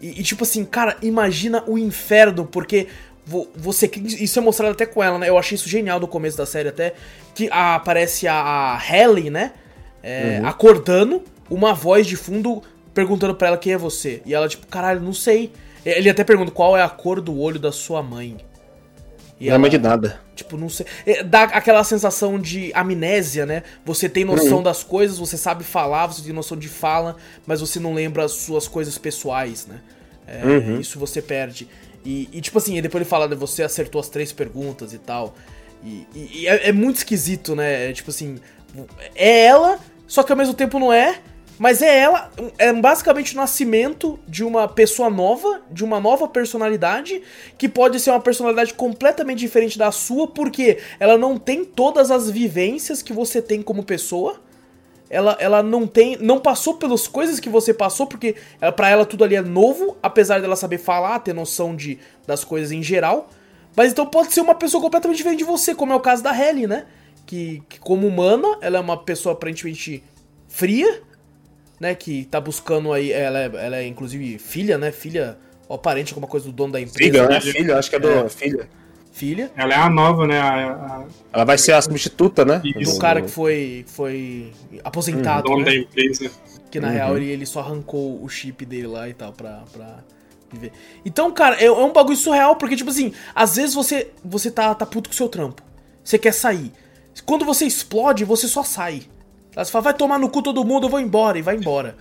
E, 0.00 0.20
e, 0.20 0.22
tipo 0.24 0.42
assim, 0.42 0.64
cara, 0.64 0.96
imagina 1.00 1.62
o 1.68 1.78
inferno, 1.78 2.44
porque 2.44 2.88
você 3.24 3.90
isso 4.04 4.38
é 4.38 4.42
mostrado 4.42 4.72
até 4.72 4.84
com 4.84 5.02
ela, 5.02 5.18
né? 5.18 5.28
Eu 5.28 5.38
achei 5.38 5.54
isso 5.54 5.68
genial 5.68 6.00
no 6.00 6.08
começo 6.08 6.36
da 6.36 6.44
série 6.44 6.68
até 6.68 6.94
que 7.34 7.48
aparece 7.50 8.26
a, 8.26 8.34
a 8.34 8.76
Halle, 8.76 9.30
né? 9.30 9.52
É, 10.02 10.38
uhum. 10.40 10.48
Acordando, 10.48 11.22
uma 11.48 11.72
voz 11.72 12.06
de 12.06 12.16
fundo 12.16 12.62
perguntando 12.92 13.34
para 13.34 13.48
ela 13.48 13.56
quem 13.56 13.72
é 13.72 13.78
você. 13.78 14.20
E 14.26 14.34
ela 14.34 14.48
tipo, 14.48 14.66
caralho, 14.66 15.00
não 15.00 15.12
sei. 15.12 15.52
Ele 15.84 16.10
até 16.10 16.24
pergunta 16.24 16.50
qual 16.50 16.76
é 16.76 16.82
a 16.82 16.88
cor 16.88 17.20
do 17.20 17.38
olho 17.38 17.58
da 17.58 17.72
sua 17.72 18.02
mãe. 18.02 18.36
E 19.40 19.48
não 19.48 19.56
ela, 19.56 19.68
de 19.68 19.78
nada. 19.78 20.20
Tipo, 20.36 20.56
não 20.56 20.68
sei. 20.68 20.86
É, 21.04 21.22
dá 21.22 21.42
aquela 21.42 21.82
sensação 21.82 22.38
de 22.38 22.70
amnésia, 22.74 23.44
né? 23.44 23.64
Você 23.84 24.08
tem 24.08 24.24
noção 24.24 24.58
uhum. 24.58 24.62
das 24.62 24.84
coisas, 24.84 25.18
você 25.18 25.36
sabe 25.36 25.64
falar, 25.64 26.06
você 26.06 26.22
tem 26.22 26.32
noção 26.32 26.56
de 26.56 26.68
fala, 26.68 27.16
mas 27.44 27.60
você 27.60 27.80
não 27.80 27.92
lembra 27.92 28.24
as 28.24 28.32
suas 28.32 28.68
coisas 28.68 28.96
pessoais, 28.98 29.66
né? 29.66 29.80
É, 30.26 30.44
uhum. 30.46 30.80
Isso 30.80 30.98
você 30.98 31.20
perde. 31.20 31.68
E, 32.04 32.28
e, 32.32 32.40
tipo 32.40 32.58
assim, 32.58 32.80
depois 32.80 33.02
ele 33.02 33.08
fala, 33.08 33.28
né, 33.28 33.36
você 33.36 33.62
acertou 33.62 34.00
as 34.00 34.08
três 34.08 34.32
perguntas 34.32 34.92
e 34.92 34.98
tal. 34.98 35.34
E, 35.84 36.06
e, 36.14 36.30
e 36.40 36.48
é, 36.48 36.68
é, 36.68 36.72
muito 36.72 36.96
esquisito, 36.96 37.54
né? 37.54 37.90
É, 37.90 37.92
tipo 37.92 38.10
assim, 38.10 38.38
é 39.14 39.44
ela, 39.44 39.78
só 40.06 40.22
que 40.22 40.32
ao 40.32 40.38
mesmo 40.38 40.54
tempo 40.54 40.78
não 40.78 40.92
é. 40.92 41.20
Mas 41.58 41.80
é 41.80 41.96
ela, 41.96 42.30
é 42.58 42.72
basicamente 42.72 43.34
o 43.34 43.36
nascimento 43.36 44.18
de 44.26 44.42
uma 44.42 44.66
pessoa 44.66 45.08
nova, 45.08 45.62
de 45.70 45.84
uma 45.84 46.00
nova 46.00 46.26
personalidade, 46.26 47.22
que 47.56 47.68
pode 47.68 48.00
ser 48.00 48.10
uma 48.10 48.20
personalidade 48.20 48.74
completamente 48.74 49.38
diferente 49.38 49.78
da 49.78 49.92
sua, 49.92 50.26
porque 50.26 50.78
ela 50.98 51.16
não 51.16 51.38
tem 51.38 51.64
todas 51.64 52.10
as 52.10 52.28
vivências 52.28 53.00
que 53.00 53.12
você 53.12 53.40
tem 53.40 53.62
como 53.62 53.84
pessoa 53.84 54.40
ela, 55.12 55.36
ela 55.38 55.62
não 55.62 55.86
tem. 55.86 56.16
Não 56.16 56.40
passou 56.40 56.78
pelas 56.78 57.06
coisas 57.06 57.38
que 57.38 57.50
você 57.50 57.74
passou, 57.74 58.06
porque 58.06 58.34
ela, 58.58 58.72
pra 58.72 58.88
ela 58.88 59.04
tudo 59.04 59.22
ali 59.22 59.36
é 59.36 59.42
novo, 59.42 59.94
apesar 60.02 60.40
dela 60.40 60.56
saber 60.56 60.78
falar, 60.78 61.18
ter 61.18 61.34
noção 61.34 61.76
de, 61.76 61.98
das 62.26 62.42
coisas 62.42 62.72
em 62.72 62.82
geral. 62.82 63.28
Mas 63.76 63.92
então 63.92 64.06
pode 64.06 64.32
ser 64.32 64.40
uma 64.40 64.54
pessoa 64.54 64.82
completamente 64.82 65.18
diferente 65.18 65.40
de 65.40 65.44
você, 65.44 65.74
como 65.74 65.92
é 65.92 65.96
o 65.96 66.00
caso 66.00 66.22
da 66.22 66.34
Helly, 66.34 66.66
né? 66.66 66.86
Que, 67.26 67.62
que 67.68 67.78
como 67.78 68.06
humana, 68.06 68.56
ela 68.62 68.78
é 68.78 68.80
uma 68.80 68.96
pessoa 68.96 69.34
aparentemente 69.34 70.02
fria, 70.48 71.02
né? 71.78 71.94
Que 71.94 72.24
tá 72.24 72.40
buscando 72.40 72.90
aí. 72.90 73.12
Ela 73.12 73.38
é, 73.38 73.50
ela 73.54 73.76
é 73.76 73.86
inclusive 73.86 74.38
filha, 74.38 74.78
né? 74.78 74.90
Filha 74.90 75.36
ou 75.68 75.76
parente, 75.76 76.14
alguma 76.14 76.26
coisa 76.26 76.46
do 76.46 76.52
dono 76.52 76.72
da 76.72 76.80
empresa. 76.80 77.12
Filha, 77.12 77.28
né? 77.28 77.38
Filha, 77.38 77.78
acho 77.78 77.90
que 77.90 77.96
é 77.96 78.00
do. 78.00 78.08
É. 78.08 78.28
Filha 78.30 78.81
filha. 79.12 79.52
Ela 79.56 79.74
é 79.74 79.76
a 79.76 79.88
nova, 79.88 80.26
né? 80.26 80.40
A, 80.40 80.72
a... 80.72 81.04
Ela 81.32 81.44
vai 81.44 81.58
ser 81.58 81.72
a 81.72 81.82
substituta, 81.82 82.44
né? 82.44 82.60
Isso. 82.64 82.96
O 82.96 82.98
cara 82.98 83.22
que 83.22 83.30
foi, 83.30 83.84
foi 83.86 84.52
aposentado. 84.82 85.48
Uhum. 85.48 85.56
Dono 85.56 85.66
né? 85.66 85.72
da 85.72 85.76
empresa. 85.76 86.30
Que 86.70 86.80
na 86.80 86.88
uhum. 86.88 86.94
real 86.94 87.16
ele, 87.16 87.26
ele 87.26 87.46
só 87.46 87.60
arrancou 87.60 88.22
o 88.22 88.28
chip 88.28 88.64
dele 88.64 88.86
lá 88.86 89.08
e 89.08 89.14
tal 89.14 89.32
pra, 89.32 89.62
pra 89.72 89.98
viver. 90.50 90.72
Então, 91.04 91.30
cara, 91.30 91.56
é, 91.56 91.66
é, 91.66 91.70
um 91.70 91.92
bagulho 91.92 92.16
surreal, 92.16 92.56
porque, 92.56 92.74
tipo 92.74 92.90
assim, 92.90 93.12
às 93.34 93.56
vezes 93.56 93.74
você, 93.74 94.10
você 94.24 94.50
tá, 94.50 94.74
tá 94.74 94.86
puto 94.86 95.10
com 95.10 95.14
o 95.14 95.16
seu 95.16 95.28
trampo. 95.28 95.62
Você 96.02 96.18
quer 96.18 96.32
sair. 96.32 96.72
Quando 97.26 97.44
você 97.44 97.66
explode, 97.66 98.24
você 98.24 98.48
só 98.48 98.62
sai. 98.62 99.02
Você 99.54 99.70
fala, 99.70 99.82
vai 99.82 99.94
tomar 99.94 100.18
no 100.18 100.30
cu 100.30 100.42
todo 100.42 100.64
mundo, 100.64 100.86
eu 100.86 100.90
vou 100.90 100.98
embora, 100.98 101.38
e 101.38 101.42
vai 101.42 101.56
embora. 101.56 101.94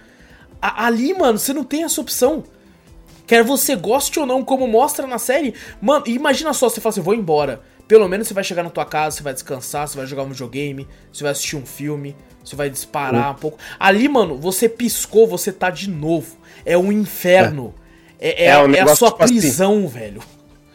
A, 0.61 0.85
ali, 0.85 1.13
mano, 1.13 1.37
você 1.37 1.53
não 1.53 1.65
tem 1.65 1.83
essa 1.83 1.99
opção. 1.99 2.43
Quer 3.31 3.45
você 3.45 3.77
goste 3.77 4.19
ou 4.19 4.25
não, 4.25 4.43
como 4.43 4.67
mostra 4.67 5.07
na 5.07 5.17
série. 5.17 5.53
Mano, 5.79 6.03
imagina 6.05 6.51
só, 6.51 6.67
você 6.67 6.81
fala 6.81 6.91
assim, 6.91 6.99
vou 6.99 7.15
embora. 7.15 7.61
Pelo 7.87 8.05
menos 8.05 8.27
você 8.27 8.33
vai 8.33 8.43
chegar 8.43 8.61
na 8.61 8.69
tua 8.69 8.83
casa, 8.83 9.15
você 9.15 9.23
vai 9.23 9.33
descansar, 9.33 9.87
você 9.87 9.95
vai 9.95 10.05
jogar 10.05 10.23
um 10.23 10.31
videogame, 10.31 10.85
você 11.13 11.23
vai 11.23 11.31
assistir 11.31 11.55
um 11.55 11.65
filme, 11.65 12.13
você 12.43 12.57
vai 12.57 12.69
disparar 12.69 13.27
uhum. 13.27 13.31
um 13.31 13.35
pouco. 13.35 13.57
Ali, 13.79 14.09
mano, 14.09 14.37
você 14.37 14.67
piscou, 14.67 15.25
você 15.25 15.53
tá 15.53 15.69
de 15.69 15.89
novo. 15.89 16.35
É 16.65 16.77
um 16.77 16.91
inferno. 16.91 17.73
É, 18.19 18.47
é, 18.47 18.49
é, 18.49 18.59
um 18.61 18.73
é 18.73 18.81
a 18.81 18.93
sua 18.97 19.11
tipo 19.11 19.23
assim, 19.23 19.39
prisão, 19.39 19.77
assim, 19.77 19.87
velho. 19.87 20.21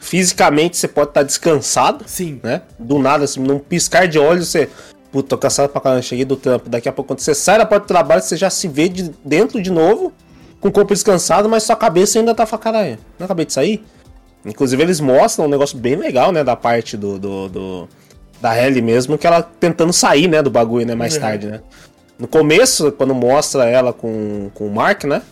Fisicamente 0.01 0.79
você 0.79 0.89
pode 0.89 1.11
estar 1.11 1.21
tá 1.21 1.27
descansado. 1.27 2.07
Sim. 2.09 2.41
Né? 2.43 2.63
Do 2.79 2.99
nada, 2.99 3.25
assim, 3.25 3.39
num 3.39 3.59
piscar 3.59 4.09
de 4.09 4.19
olhos, 4.19 4.49
você. 4.49 4.71
Puta, 5.13 5.29
tô 5.29 5.37
cansado 5.37 5.69
pra 5.69 5.83
caramba, 5.83 6.01
cheguei 6.01 6.25
do 6.25 6.37
trampo. 6.37 6.71
Daqui 6.71 6.89
a 6.89 6.93
pouco, 6.93 7.09
quando 7.09 7.21
você 7.21 7.35
sai 7.35 7.59
da 7.59 7.67
porta 7.67 7.85
do 7.85 7.89
trabalho, 7.89 8.23
você 8.23 8.35
já 8.35 8.49
se 8.49 8.67
vê 8.67 8.89
de 8.89 9.11
dentro 9.23 9.61
de 9.61 9.71
novo 9.71 10.11
com 10.61 10.69
o 10.69 10.73
corpo 10.73 10.93
descansado, 10.93 11.49
mas 11.49 11.63
sua 11.63 11.77
cabeça 11.77 12.19
ainda 12.19 12.35
tá 12.35 12.47
falando, 12.47 12.63
caralho, 12.63 12.99
não 13.19 13.25
acabei 13.25 13.45
de 13.45 13.53
sair? 13.53 13.85
Inclusive 14.45 14.83
eles 14.83 15.01
mostram 15.01 15.47
um 15.47 15.49
negócio 15.49 15.77
bem 15.77 15.97
legal, 15.97 16.31
né, 16.33 16.45
da 16.45 16.55
parte 16.55 16.97
do, 16.97 17.19
do, 17.19 17.49
do 17.49 17.89
da 18.41 18.57
Ellie 18.63 18.83
mesmo, 18.83 19.19
que 19.19 19.27
ela 19.27 19.43
tentando 19.43 19.93
sair, 19.93 20.29
né, 20.29 20.43
do 20.43 20.51
bagulho, 20.51 20.87
né, 20.87 20.95
mais 20.95 21.15
uhum. 21.15 21.21
tarde, 21.21 21.47
né. 21.47 21.61
No 22.19 22.27
começo, 22.29 22.93
quando 22.93 23.15
mostra 23.15 23.65
ela 23.69 23.93
com, 23.93 24.51
com 24.55 24.67
o 24.67 24.75
Mark, 24.75 25.05
né, 25.05 25.23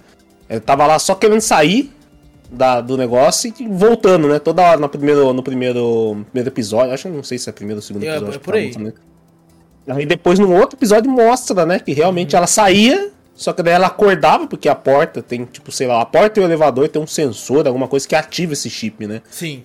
ele 0.48 0.60
tava 0.60 0.87
lá 0.87 0.98
só 0.98 1.14
querendo 1.14 1.40
sair 1.40 1.92
da, 2.50 2.80
do 2.80 2.96
negócio 2.96 3.52
e 3.58 3.68
voltando, 3.68 4.28
né, 4.28 4.38
toda 4.38 4.62
hora 4.62 4.80
no 4.80 4.88
primeiro, 4.88 5.32
no 5.32 5.42
primeiro, 5.42 6.24
primeiro 6.30 6.50
episódio, 6.50 6.92
acho 6.92 7.08
que 7.08 7.14
não 7.14 7.22
sei 7.22 7.38
se 7.38 7.48
é 7.48 7.52
primeiro 7.52 7.78
ou 7.78 7.82
segundo 7.82 8.04
é, 8.04 8.10
episódio. 8.10 8.32
É, 8.32 8.37
é 8.37 8.38
por 8.38 8.54
aí. 8.54 8.74
Tá 8.74 9.94
aí 9.94 10.06
depois 10.06 10.38
no 10.38 10.52
outro 10.52 10.76
episódio 10.76 11.10
mostra, 11.10 11.64
né, 11.64 11.78
que 11.78 11.92
realmente 11.92 12.34
uhum. 12.34 12.38
ela 12.38 12.46
saía 12.46 13.10
só 13.35 13.53
que 13.53 13.62
daí 13.62 13.75
ela 13.75 13.88
acordava, 13.88 14.47
porque 14.47 14.68
a 14.68 14.75
porta 14.75 15.20
tem, 15.20 15.44
tipo, 15.44 15.73
sei 15.73 15.87
lá, 15.87 16.01
a 16.01 16.07
porta 16.07 16.38
e 16.38 16.42
o 16.42 16.47
elevador 16.47 16.88
tem 16.88 17.03
um 17.03 17.07
sensor, 17.07 17.66
alguma 17.66 17.88
coisa 17.88 18.07
que 18.07 18.14
ativa 18.14 18.53
esse 18.53 18.70
chip, 18.70 19.07
né? 19.07 19.23
Sim. 19.29 19.64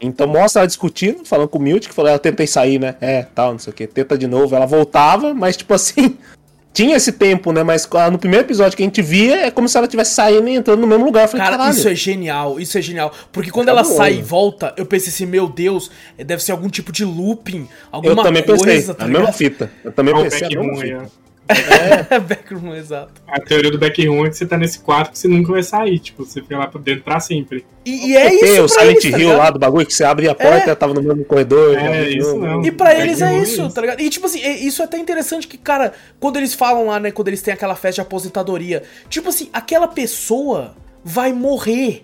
Então 0.00 0.28
mostra 0.28 0.60
ela 0.60 0.66
discutindo, 0.66 1.24
falando 1.24 1.48
com 1.48 1.58
o 1.58 1.62
Milt, 1.62 1.88
que 1.88 1.94
falou, 1.94 2.10
ela 2.10 2.18
tentei 2.18 2.46
sair, 2.46 2.78
né? 2.78 2.94
É, 3.00 3.22
tal, 3.22 3.52
não 3.52 3.58
sei 3.58 3.72
o 3.72 3.74
que, 3.74 3.86
tenta 3.86 4.16
de 4.16 4.28
novo. 4.28 4.54
Ela 4.54 4.66
voltava, 4.66 5.34
mas 5.34 5.56
tipo 5.56 5.74
assim, 5.74 6.16
tinha 6.72 6.96
esse 6.96 7.10
tempo, 7.10 7.50
né? 7.50 7.64
Mas 7.64 7.88
ah, 7.92 8.08
no 8.08 8.18
primeiro 8.18 8.46
episódio 8.46 8.76
que 8.76 8.82
a 8.84 8.86
gente 8.86 9.02
via, 9.02 9.46
é 9.46 9.50
como 9.50 9.68
se 9.68 9.76
ela 9.76 9.86
estivesse 9.86 10.14
saindo 10.14 10.48
e 10.48 10.54
entrando 10.54 10.80
no 10.80 10.86
mesmo 10.86 11.04
lugar. 11.04 11.24
Eu 11.24 11.28
falei, 11.28 11.44
Cara, 11.44 11.58
Caralho. 11.58 11.76
isso 11.76 11.88
é 11.88 11.94
genial, 11.96 12.60
isso 12.60 12.78
é 12.78 12.82
genial. 12.82 13.12
Porque 13.32 13.50
quando 13.50 13.70
ela 13.70 13.82
sai 13.82 14.14
e 14.14 14.22
volta, 14.22 14.72
eu 14.76 14.86
pensei 14.86 15.08
assim, 15.08 15.26
meu 15.26 15.48
Deus, 15.48 15.90
deve 16.16 16.40
ser 16.44 16.52
algum 16.52 16.68
tipo 16.68 16.92
de 16.92 17.04
looping, 17.04 17.68
alguma 17.90 18.12
eu 18.12 18.22
também 18.22 18.44
coisa. 18.44 18.64
Pensei, 18.64 18.94
tá 18.94 19.04
a 19.04 19.08
mesma 19.08 19.32
fita. 19.32 19.72
Eu 19.82 19.90
também 19.90 20.14
pensei, 20.14 20.46
a 20.46 20.48
mesma 20.50 20.76
fita. 20.76 21.27
É, 21.48 22.18
backroom, 22.20 22.74
exato. 22.74 23.22
A 23.26 23.40
teoria 23.40 23.70
do 23.70 23.78
backroom 23.78 24.26
é 24.26 24.28
que 24.30 24.36
você 24.36 24.46
tá 24.46 24.56
nesse 24.58 24.80
quarto 24.80 25.12
que 25.12 25.18
você 25.18 25.28
nunca 25.28 25.52
vai 25.52 25.62
sair. 25.62 25.98
Tipo, 25.98 26.24
você 26.24 26.42
fica 26.42 26.58
lá 26.58 26.66
pra 26.66 26.80
dentro 26.80 27.02
pra 27.04 27.18
sempre. 27.20 27.64
E, 27.84 28.10
e 28.10 28.16
é 28.16 28.34
isso 28.34 28.64
o 28.64 28.68
pra 28.68 28.80
Silent 28.80 28.96
eles, 28.96 29.02
tá 29.02 29.08
Hill 29.18 29.18
ligado? 29.18 29.38
lá 29.38 29.50
do 29.50 29.58
bagulho 29.58 29.86
que 29.86 29.94
você 29.94 30.04
abre 30.04 30.28
a 30.28 30.34
porta, 30.34 30.76
tava 30.76 30.92
no 30.94 31.02
mesmo 31.02 31.24
corredor. 31.24 31.76
É, 31.78 32.04
viu? 32.04 32.18
isso 32.18 32.36
não. 32.38 32.62
E 32.64 32.70
pra 32.70 32.94
eles 32.94 33.20
é 33.20 33.24
Backroom 33.24 33.40
é 33.40 33.42
isso, 33.42 33.62
isso. 33.62 33.74
tá 33.74 33.80
ligado? 33.80 34.00
E 34.00 34.10
tipo 34.10 34.26
assim, 34.26 34.42
é- 34.42 34.58
isso 34.58 34.82
é 34.82 34.84
até 34.84 34.98
interessante 34.98 35.48
que, 35.48 35.56
cara, 35.56 35.92
quando 36.20 36.36
eles 36.36 36.52
falam 36.54 36.86
lá, 36.86 37.00
né, 37.00 37.10
quando 37.10 37.28
eles 37.28 37.40
têm 37.40 37.54
aquela 37.54 37.74
festa 37.74 38.02
de 38.02 38.06
aposentadoria, 38.06 38.82
tipo 39.08 39.30
assim, 39.30 39.48
aquela 39.52 39.88
pessoa 39.88 40.74
vai 41.04 41.32
morrer. 41.32 42.02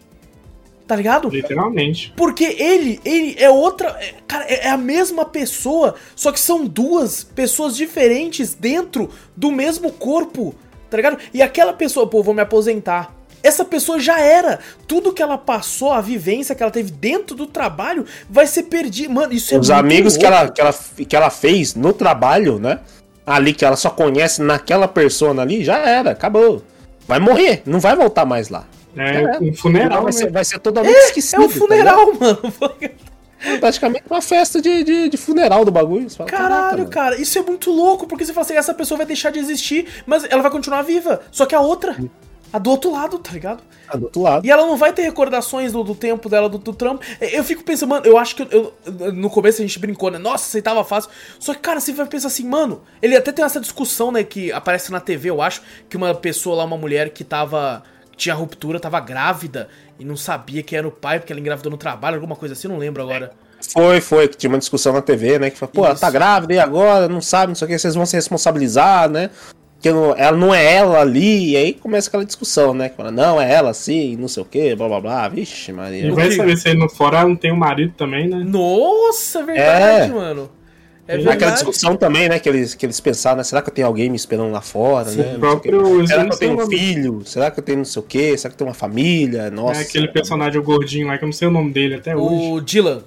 Tá 0.87 0.95
ligado? 0.95 1.29
Literalmente. 1.31 2.13
Porque 2.15 2.45
ele, 2.45 3.01
ele 3.05 3.35
é 3.39 3.49
outra. 3.49 3.89
é- 4.01 4.15
cara, 4.29 4.45
é, 4.45 4.67
é 4.67 4.71
a 4.71 4.77
mesma 4.77 5.25
pessoa, 5.25 5.95
só 6.15 6.31
que 6.31 6.39
são 6.39 6.67
duas 6.67 7.25
pessoas 7.25 7.75
diferentes 7.75 8.53
dentro 8.55 9.09
do 9.35 9.51
mesmo 9.51 9.91
corpo, 9.91 10.55
tá 10.91 10.97
ligado? 10.99 11.19
E 11.33 11.41
aquela 11.41 11.73
pessoa, 11.73 12.07
pô, 12.07 12.23
vou 12.23 12.35
me 12.35 12.43
aposentar. 12.43 13.15
Essa 13.43 13.65
pessoa 13.65 13.99
já 13.99 14.21
era. 14.21 14.59
Tudo 14.87 15.13
que 15.13 15.23
ela 15.23 15.37
passou, 15.39 15.93
a 15.93 16.01
vivência 16.01 16.55
que 16.55 16.63
ela 16.63 16.73
teve 16.73 16.91
dentro 16.91 17.35
do 17.37 17.47
trabalho, 17.47 18.07
vai 18.29 18.47
ser 18.47 18.65
perdido. 18.65 19.13
Mano, 19.13 19.33
isso 19.33 19.55
é 19.55 19.59
Os 19.59 19.69
muito 19.69 19.79
amigos 19.81 20.17
que 20.17 20.25
ela, 20.25 20.49
que, 20.51 20.61
ela, 20.61 20.75
que 21.09 21.17
ela 21.17 21.31
fez 21.31 21.75
no 21.75 21.93
trabalho, 21.93 22.59
né? 22.59 22.81
Ali 23.27 23.55
que 23.55 23.65
ela 23.65 23.77
só 23.77 23.89
conhece 23.91 24.43
naquela 24.43 24.89
persona 24.89 25.43
ali, 25.43 25.65
já 25.65 25.79
era, 25.79 26.11
acabou. 26.11 26.63
Vai 27.07 27.19
morrer, 27.19 27.63
não 27.67 27.81
vai 27.81 27.95
voltar 27.95 28.25
mais 28.25 28.49
lá. 28.49 28.67
É, 28.97 29.39
um 29.41 29.55
funeral, 29.55 30.03
vai, 30.05 30.13
né? 30.13 30.19
ser, 30.19 30.31
vai 30.31 30.45
ser 30.45 30.59
totalmente 30.59 30.95
É 30.97 31.07
esquecido. 31.07 31.43
um 31.43 31.49
tá 31.49 31.55
funeral, 31.55 32.13
mano. 32.19 32.39
ligado? 32.81 33.15
É 33.47 33.59
praticamente 33.59 34.05
uma 34.09 34.23
festa 34.23 34.61
de, 34.61 34.83
de, 34.85 35.09
de 35.11 35.17
funeral 35.19 35.65
do 35.65 35.71
bagulho. 35.71 36.09
Fala, 36.09 36.31
"Caraca, 36.31 36.49
Caralho, 36.55 36.79
mano." 36.79 36.91
cara, 36.91 37.21
isso 37.21 37.39
é 37.39 37.43
muito 37.43 37.71
louco, 37.71 38.07
porque 38.07 38.25
você 38.25 38.33
fala 38.33 38.45
assim, 38.47 38.55
essa 38.55 38.73
pessoa 38.73 38.97
vai 38.99 39.07
deixar 39.07 39.31
de 39.31 39.39
existir, 39.39 39.87
mas 40.07 40.25
ela 40.31 40.41
vai 40.41 40.51
continuar 40.51 40.81
viva. 40.83 41.21
Só 41.31 41.45
que 41.45 41.55
a 41.55 41.61
outra, 41.61 41.95
a 42.51 42.59
do 42.59 42.71
outro 42.71 42.91
lado, 42.93 43.19
tá 43.19 43.33
ligado? 43.33 43.63
Tá 43.87 43.99
do 43.99 44.05
outro 44.05 44.23
lado. 44.23 44.47
E 44.47 44.51
ela 44.51 44.67
não 44.67 44.79
vai 44.79 44.95
ter 44.95 45.03
recordações 45.03 45.73
do, 45.73 45.85
do 45.85 45.95
tempo 45.95 46.27
dela, 46.31 46.49
do, 46.49 46.57
do 46.57 46.73
trampo. 46.73 47.05
Eu 47.21 47.45
fico 47.45 47.63
pensando, 47.63 47.91
mano, 47.91 48.07
eu 48.07 48.17
acho 48.17 48.35
que 48.35 48.43
eu, 48.51 48.73
eu- 48.87 49.13
no 49.13 49.29
começo 49.29 49.61
a 49.61 49.67
gente 49.67 49.79
brincou, 49.79 50.11
né? 50.11 50.17
Nossa, 50.17 50.47
aceitava 50.47 50.83
fácil. 50.83 51.11
Só 51.39 51.53
que, 51.53 51.61
cara, 51.61 51.81
você 51.81 51.93
vai 51.93 52.07
pensar 52.07 52.29
assim, 52.29 52.47
mano, 52.49 52.81
ele 53.03 53.15
até 53.15 53.31
tem 53.31 53.45
essa 53.45 53.61
discussão, 53.61 54.11
né, 54.11 54.25
que 54.25 54.51
aparece 54.53 54.91
na 54.91 55.01
TV, 55.01 55.29
eu 55.29 55.43
acho, 55.43 55.61
que 55.91 55.99
uma 55.99 56.15
pessoa 56.15 56.57
lá, 56.57 56.65
uma 56.65 56.79
mulher 56.79 57.11
que 57.11 57.25
tava. 57.25 57.83
Tinha 58.17 58.35
ruptura, 58.35 58.79
tava 58.81 59.01
grávida 59.01 59.69
e 59.99 60.05
não 60.05 60.17
sabia 60.17 60.63
que 60.63 60.75
era 60.77 60.87
o 60.87 60.91
pai, 60.91 61.19
porque 61.19 61.33
ela 61.33 61.41
engravidou 61.41 61.71
no 61.71 61.77
trabalho, 61.79 62.17
alguma 62.17 62.37
coisa 62.37 62.55
assim, 62.55 62.69
não 62.69 62.79
lembro 62.79 63.03
agora. 63.03 63.33
Foi, 63.73 64.01
foi, 64.01 64.29
que 64.29 64.37
tinha 64.37 64.51
uma 64.51 64.59
discussão 64.59 64.93
na 64.93 65.01
TV, 65.01 65.39
né? 65.39 65.49
Que 65.51 65.57
falou, 65.59 65.73
pô, 65.73 65.87
ela 65.87 65.95
tá 65.95 66.09
Isso. 66.09 66.13
grávida 66.13 66.53
e 66.55 66.59
agora, 66.59 67.09
não 67.09 67.21
sabe, 67.23 67.49
não 67.49 67.55
sei 67.55 67.65
o 67.67 67.69
que, 67.71 67.79
vocês 67.79 67.95
vão 67.95 68.05
se 68.05 68.15
responsabilizar, 68.15 69.09
né? 69.09 69.31
Que 69.81 69.91
não- 69.91 70.15
ela 70.17 70.37
não 70.37 70.55
é 70.55 70.75
ela 70.75 71.01
ali, 71.01 71.51
e 71.53 71.57
aí 71.57 71.73
começa 71.73 72.09
aquela 72.09 72.25
discussão, 72.25 72.75
né? 72.75 72.89
Que 72.91 72.97
fala, 72.97 73.11
não, 73.11 73.41
é 73.41 73.51
ela 73.53 73.73
sim, 73.73 74.17
não 74.17 74.29
sei 74.29 74.43
o 74.43 74.47
que, 74.47 74.75
blá 74.75 74.89
blá 74.89 75.01
blá, 75.01 75.29
vixe, 75.29 75.71
E 75.71 75.75
Maria. 75.75 76.13
vai 76.15 76.29
que- 76.29 76.37
saber 76.37 76.57
se 76.59 76.69
ele 76.69 76.79
no 76.79 76.89
fora 76.91 77.19
ela 77.21 77.29
não 77.29 77.37
tem 77.37 77.53
um 77.53 77.57
marido 77.57 77.93
também, 77.97 78.29
né? 78.29 78.43
Nossa, 78.47 79.41
é 79.41 79.43
verdade, 79.45 80.11
É. 80.11 80.15
mano. 80.15 80.51
É 81.07 81.17
Aquela 81.17 81.51
discussão 81.53 81.97
também, 81.97 82.29
né? 82.29 82.39
Que 82.39 82.49
eles, 82.49 82.75
que 82.75 82.87
eles 82.87 82.99
pensaram, 82.99 83.37
né? 83.37 83.45
Será 83.45 83.61
que 83.61 83.69
eu 83.69 83.75
tenho 83.75 83.87
alguém 83.87 84.09
me 84.09 84.17
esperando 84.17 84.51
lá 84.51 84.63
fora, 84.63 85.11
Sim, 85.11 85.19
né? 85.19 85.37
Próprio. 85.39 86.07
Será 86.07 86.25
que 86.25 86.33
eu 86.33 86.39
tenho 86.39 86.53
um 86.53 86.57
nome. 86.57 86.79
filho? 86.79 87.23
Será 87.27 87.51
que 87.51 87.61
eu 87.61 87.65
tenho 87.65 87.79
não 87.79 87.85
sei 87.85 88.01
o 88.01 88.05
quê? 88.05 88.39
Será 88.39 88.51
que 88.51 88.55
eu 88.55 88.59
tenho 88.59 88.69
uma 88.69 88.75
família? 88.75 89.51
Nossa. 89.51 89.81
É 89.81 89.83
aquele 89.85 90.09
personagem, 90.09 90.59
o 90.59 90.63
gordinho 90.65 91.07
lá, 91.07 91.19
que 91.19 91.25
eu 91.25 91.27
não 91.27 91.33
sei 91.33 91.49
o 91.49 91.51
nome 91.51 91.73
dele 91.73 91.97
até 91.97 92.17
hoje. 92.17 92.53
O 92.53 92.61
Dylan. 92.61 93.03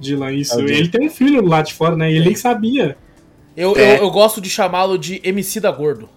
Dylan, 0.00 0.32
isso. 0.32 0.54
É 0.54 0.64
Dylan. 0.64 0.78
Ele 0.78 0.88
tem 0.88 1.06
um 1.06 1.10
filho 1.10 1.44
lá 1.44 1.60
de 1.60 1.74
fora, 1.74 1.94
né? 1.94 2.10
E 2.10 2.16
ele 2.16 2.24
nem 2.26 2.34
sabia. 2.34 2.96
Eu, 3.54 3.76
É. 3.76 3.98
eu, 3.98 4.04
eu 4.04 4.10
gosto 4.10 4.40
de 4.40 4.48
chamá-lo 4.48 4.98
de 4.98 5.20
MC 5.22 5.60
da 5.60 5.70
Gordo. 5.70 6.08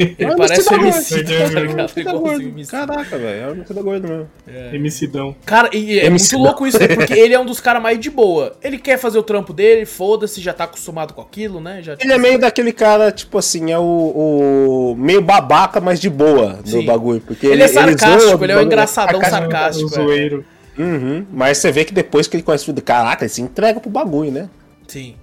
Ele 0.00 0.16
É 0.18 0.32
o 0.32 0.36
parece 0.36 0.74
MC 0.74 1.20
o 1.20 1.24
tá? 1.24 2.10
É 2.10 2.14
o 2.14 2.22
o. 2.22 2.66
Caraca, 2.66 3.18
velho. 3.18 3.42
É 3.42 3.48
o 3.48 3.50
MC 3.52 3.74
da 3.74 3.82
gordo 3.82 4.08
mesmo. 4.08 4.28
Emicidão. 4.72 5.36
Cara, 5.44 5.68
e 5.74 5.98
é 5.98 6.06
MC 6.06 6.36
muito 6.36 6.46
louco 6.46 6.66
isso, 6.66 6.78
né? 6.78 6.88
Porque 6.96 7.12
ele 7.12 7.34
é 7.34 7.38
um 7.38 7.44
dos 7.44 7.60
caras 7.60 7.82
mais 7.82 7.98
de 7.98 8.08
boa. 8.08 8.56
Ele 8.62 8.78
quer 8.78 8.98
fazer 8.98 9.18
o 9.18 9.22
trampo 9.22 9.52
dele, 9.52 9.84
foda-se, 9.84 10.40
já 10.40 10.54
tá 10.54 10.64
acostumado 10.64 11.12
com 11.12 11.20
aquilo, 11.20 11.60
né? 11.60 11.82
Já, 11.82 11.96
Ele 12.00 12.12
é 12.12 12.18
meio 12.18 12.38
daquele 12.38 12.72
cara, 12.72 13.12
tipo 13.12 13.36
assim, 13.36 13.70
é 13.70 13.78
o, 13.78 13.82
o 13.82 14.96
meio 14.96 15.20
babaca, 15.20 15.80
mas 15.80 16.00
de 16.00 16.08
boa 16.08 16.60
no 16.64 16.66
Sim. 16.66 16.86
bagulho. 16.86 17.20
Porque 17.20 17.46
Ele 17.46 17.62
é 17.62 17.68
zoa 17.68 17.82
sarcástico, 17.82 18.38
do 18.38 18.44
ele 18.44 18.52
é 18.52 18.54
um 18.54 18.58
bagulho, 18.58 18.72
engraçadão 18.72 19.20
sarcástico. 19.20 19.88
sarcástico. 19.90 20.00
o 20.00 20.12
é. 20.12 20.60
Uhum. 20.78 21.26
Mas 21.30 21.58
você 21.58 21.70
vê 21.70 21.84
que 21.84 21.92
depois 21.92 22.26
que 22.26 22.36
ele 22.36 22.42
conhece 22.42 22.64
tudo, 22.64 22.80
caraca, 22.80 23.24
ele 23.24 23.28
se 23.28 23.42
entrega 23.42 23.78
pro 23.80 23.90
bagulho, 23.90 24.30
né? 24.30 24.48
Sim. 24.88 25.14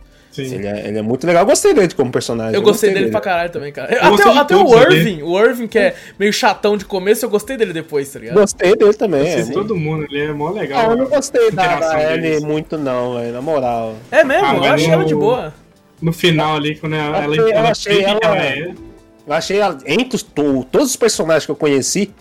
Sim. 0.45 0.55
Ele 0.55 0.67
é, 0.67 0.87
ele 0.87 0.97
é 0.99 1.01
muito 1.01 1.25
legal. 1.25 1.43
Eu 1.43 1.47
gostei 1.47 1.73
dele 1.73 1.93
como 1.93 2.11
personagem. 2.11 2.53
Eu 2.55 2.61
gostei 2.61 2.93
dele 2.93 3.09
pra 3.09 3.19
caralho 3.21 3.49
também, 3.51 3.71
cara. 3.71 3.87
Até, 3.95 4.09
gostei 4.09 4.31
de 4.31 4.37
até 4.39 4.55
o 4.55 4.77
ali. 4.77 4.95
Irving, 4.97 5.21
o 5.23 5.39
Irving, 5.39 5.67
que 5.67 5.79
é 5.79 5.95
meio 6.19 6.31
chatão 6.33 6.77
de 6.77 6.85
começo, 6.85 7.25
eu 7.25 7.29
gostei 7.29 7.57
dele 7.57 7.73
depois, 7.73 8.09
tá 8.11 8.19
ligado? 8.19 8.35
Gostei 8.35 8.75
dele 8.75 8.93
também. 8.93 9.21
Gostei 9.23 9.41
É, 9.41 9.45
de 9.45 9.51
todo 9.53 9.75
mundo, 9.75 10.05
ele 10.09 10.21
é 10.21 10.33
mó 10.33 10.49
legal. 10.51 10.79
Ah, 10.89 10.93
eu 10.93 10.97
não 10.97 11.05
gostei 11.07 11.51
da, 11.51 11.79
da 11.79 12.13
Ellie 12.13 12.39
muito, 12.41 12.77
não, 12.77 13.15
velho, 13.15 13.33
na 13.33 13.41
moral. 13.41 13.95
É 14.11 14.23
mesmo, 14.23 14.45
Ah, 14.45 14.55
eu 14.57 14.63
achei 14.73 14.87
no- 14.87 14.93
ela 14.93 15.05
de 15.05 15.15
boa. 15.15 15.53
No 16.01 16.13
final 16.13 16.55
ali, 16.55 16.75
quando 16.75 16.95
ela, 16.95 17.23
ela, 17.23 17.35
eu 17.35 17.47
ela 17.49 17.71
achei 17.71 18.03
ela- 18.03 18.19
ela 18.21 18.37
é. 18.37 18.73
Eu 19.27 19.33
achei, 19.33 19.57
ela- 19.59 19.77
entre 19.85 20.15
os, 20.15 20.23
to- 20.23 20.65
todos 20.71 20.89
os 20.91 20.95
personagens 20.95 21.45
que 21.45 21.51
eu 21.51 21.55
conheci 21.55 22.11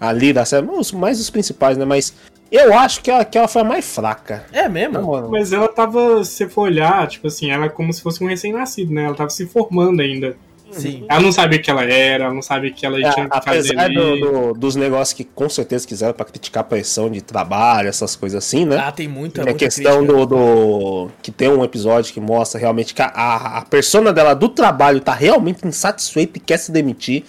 ali 0.00 0.32
da 0.32 0.44
série, 0.44 0.66
os- 0.70 0.92
mais 0.92 1.18
os 1.18 1.30
principais, 1.30 1.76
né? 1.78 1.84
Mas 1.84 2.12
eu 2.50 2.72
acho 2.74 3.00
que 3.02 3.10
ela, 3.10 3.24
que 3.24 3.36
ela 3.36 3.48
foi 3.48 3.62
a 3.62 3.64
mais 3.64 3.84
fraca. 3.94 4.44
É 4.52 4.68
mesmo? 4.68 5.00
moral. 5.02 5.30
Mas 5.30 5.52
ela 5.52 5.68
tava, 5.68 6.24
se 6.24 6.32
você 6.32 6.48
for 6.48 6.62
olhar, 6.62 7.06
tipo 7.08 7.26
assim, 7.26 7.50
ela 7.50 7.66
é 7.66 7.68
como 7.68 7.92
se 7.92 8.00
fosse 8.02 8.22
um 8.22 8.28
recém-nascido, 8.28 8.92
né? 8.92 9.04
Ela 9.04 9.14
tava 9.14 9.30
se 9.30 9.46
formando 9.46 10.00
ainda. 10.00 10.36
Sim. 10.70 11.04
Ela 11.08 11.20
não 11.20 11.30
sabia 11.30 11.58
o 11.58 11.62
que 11.62 11.70
ela 11.70 11.84
era, 11.84 12.24
ela 12.24 12.34
não 12.34 12.42
sabia 12.42 12.68
o 12.68 12.74
que 12.74 12.84
ela 12.84 12.98
É, 12.98 13.08
tinha 13.12 13.28
que 13.28 13.44
fazer 13.44 13.78
apesar 13.78 13.84
ali. 13.84 13.94
do- 13.94 14.16
do- 14.52 14.52
dos 14.54 14.74
negócios 14.74 15.12
que 15.12 15.22
com 15.22 15.48
certeza 15.48 15.86
quiseram 15.86 16.12
pra 16.12 16.24
criticar 16.24 16.62
a 16.62 16.64
pressão 16.64 17.08
de 17.08 17.20
trabalho, 17.20 17.88
essas 17.88 18.16
coisas 18.16 18.42
assim, 18.44 18.64
né? 18.64 18.78
Ah, 18.78 18.90
tem 18.90 19.06
muita, 19.06 19.42
a 19.42 19.44
muita 19.44 19.58
questão 19.58 19.98
crítica. 19.98 20.12
do, 20.18 20.26
do- 20.26 21.08
Que 21.22 21.30
tem 21.30 21.48
um 21.48 21.62
episódio 21.62 22.12
que 22.12 22.20
mostra 22.20 22.58
realmente 22.58 22.92
que 22.92 23.00
a, 23.02 23.06
a, 23.06 23.58
a 23.58 23.62
persona 23.62 24.12
dela 24.12 24.34
do 24.34 24.48
trabalho 24.48 25.00
tá 25.00 25.12
realmente 25.14 25.64
insatisfeita 25.64 26.38
e 26.38 26.40
quer 26.40 26.56
se 26.56 26.72
demitir. 26.72 27.24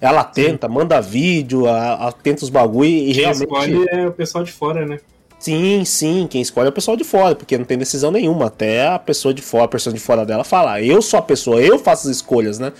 Ela 0.00 0.22
tenta, 0.24 0.68
manda 0.68 1.00
vídeo, 1.00 1.66
a, 1.66 2.08
a- 2.08 2.12
tenta 2.12 2.44
os 2.44 2.50
bagulho 2.50 2.88
e 2.90 3.04
Quem 3.12 3.14
realmente. 3.22 3.42
escolhe 3.44 3.86
é 3.90 4.06
o 4.06 4.12
pessoal 4.12 4.44
de 4.44 4.52
fora, 4.52 4.84
né? 4.86 4.98
Sim, 5.38 5.84
sim, 5.84 6.26
quem 6.30 6.40
escolhe 6.40 6.66
é 6.66 6.70
o 6.70 6.72
pessoal 6.72 6.96
de 6.96 7.04
fora, 7.04 7.34
porque 7.34 7.56
não 7.58 7.64
tem 7.64 7.76
decisão 7.78 8.10
nenhuma. 8.10 8.46
Até 8.46 8.86
a 8.88 8.98
pessoa 8.98 9.32
de 9.34 9.42
fora, 9.42 9.64
a 9.64 9.68
pessoa 9.68 9.92
de 9.92 10.00
fora 10.00 10.24
dela 10.24 10.44
fala, 10.44 10.80
eu 10.82 11.00
sou 11.02 11.18
a 11.18 11.22
pessoa, 11.22 11.60
eu 11.60 11.78
faço 11.78 12.08
as 12.08 12.16
escolhas, 12.16 12.58
né? 12.58 12.72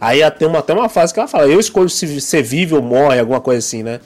Aí 0.00 0.28
tem 0.32 0.46
uma, 0.46 0.58
até 0.60 0.72
uma 0.72 0.88
frase 0.88 1.12
que 1.12 1.18
ela 1.18 1.28
fala, 1.28 1.46
eu 1.46 1.58
escolho 1.58 1.88
se 1.88 2.20
você 2.20 2.42
vive 2.42 2.74
ou 2.74 2.82
morre, 2.82 3.18
alguma 3.18 3.40
coisa 3.40 3.58
assim, 3.58 3.82
né? 3.82 4.00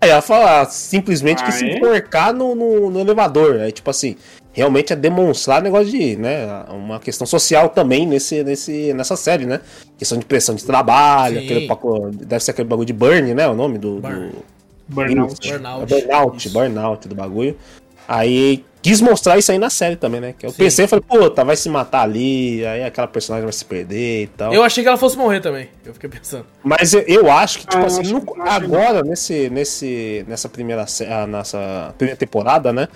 Aí 0.00 0.10
ela 0.10 0.20
fala 0.22 0.64
simplesmente 0.66 1.42
Ah, 1.42 1.46
que 1.46 1.52
se 1.52 1.64
é? 1.64 1.76
enforcar 1.76 2.32
no, 2.32 2.54
no, 2.54 2.90
no 2.90 3.00
elevador. 3.00 3.60
Aí, 3.60 3.70
tipo 3.72 3.88
assim, 3.88 4.16
realmente 4.54 4.92
é 4.92 4.96
demonstrar 4.96 5.60
negócio 5.60 5.90
de, 5.90 6.16
né? 6.16 6.46
Uma 6.70 6.98
questão 6.98 7.26
social 7.26 7.68
também 7.68 8.06
nesse, 8.06 8.42
nesse, 8.42 8.94
nessa 8.94 9.16
série, 9.16 9.44
né? 9.44 9.60
Questão 9.98 10.16
de 10.16 10.24
pressão 10.24 10.54
de 10.54 10.64
trabalho, 10.64 11.38
Sim. 11.40 11.44
aquele, 11.44 11.66
paco- 11.66 12.10
deve 12.12 12.42
ser 12.42 12.52
aquele 12.52 12.68
bagulho 12.68 12.86
de 12.86 12.92
burn, 12.94 13.34
né? 13.34 13.46
O 13.46 13.54
nome 13.54 13.76
do- 13.76 14.00
Burn. 14.00 14.28
do 14.30 14.44
Burnout. 14.88 15.48
Burnout. 15.50 15.86
Burnout, 15.94 16.48
burnout 16.50 17.08
do 17.08 17.14
bagulho. 17.14 17.56
Aí 18.06 18.62
quis 18.82 19.00
mostrar 19.00 19.38
isso 19.38 19.50
aí 19.50 19.56
na 19.58 19.70
série 19.70 19.96
também, 19.96 20.20
né? 20.20 20.34
Que 20.38 20.44
eu 20.44 20.50
Sim. 20.50 20.56
pensei, 20.58 20.86
falei, 20.86 21.02
puta, 21.08 21.42
vai 21.42 21.56
se 21.56 21.70
matar 21.70 22.02
ali, 22.02 22.64
aí 22.66 22.84
aquela 22.84 23.06
personagem 23.08 23.44
vai 23.44 23.52
se 23.52 23.64
perder 23.64 24.24
e 24.24 24.26
tal. 24.26 24.52
Eu 24.52 24.62
achei 24.62 24.84
que 24.84 24.88
ela 24.88 24.98
fosse 24.98 25.16
morrer 25.16 25.40
também. 25.40 25.68
Eu 25.86 25.94
fiquei 25.94 26.10
pensando. 26.10 26.44
Mas 26.62 26.92
eu, 26.92 27.00
eu 27.08 27.30
acho 27.32 27.60
que, 27.60 27.66
tipo 27.66 27.82
Ah, 27.82 27.86
assim, 27.86 28.02
que- 28.02 28.40
agora, 28.40 29.02
nesse, 29.02 29.48
nesse, 29.48 30.22
nessa 30.28 30.50
primeira, 30.50 30.84
ah, 31.08 31.26
nessa 31.26 31.94
primeira 31.96 32.18
temporada, 32.18 32.72
né? 32.74 32.86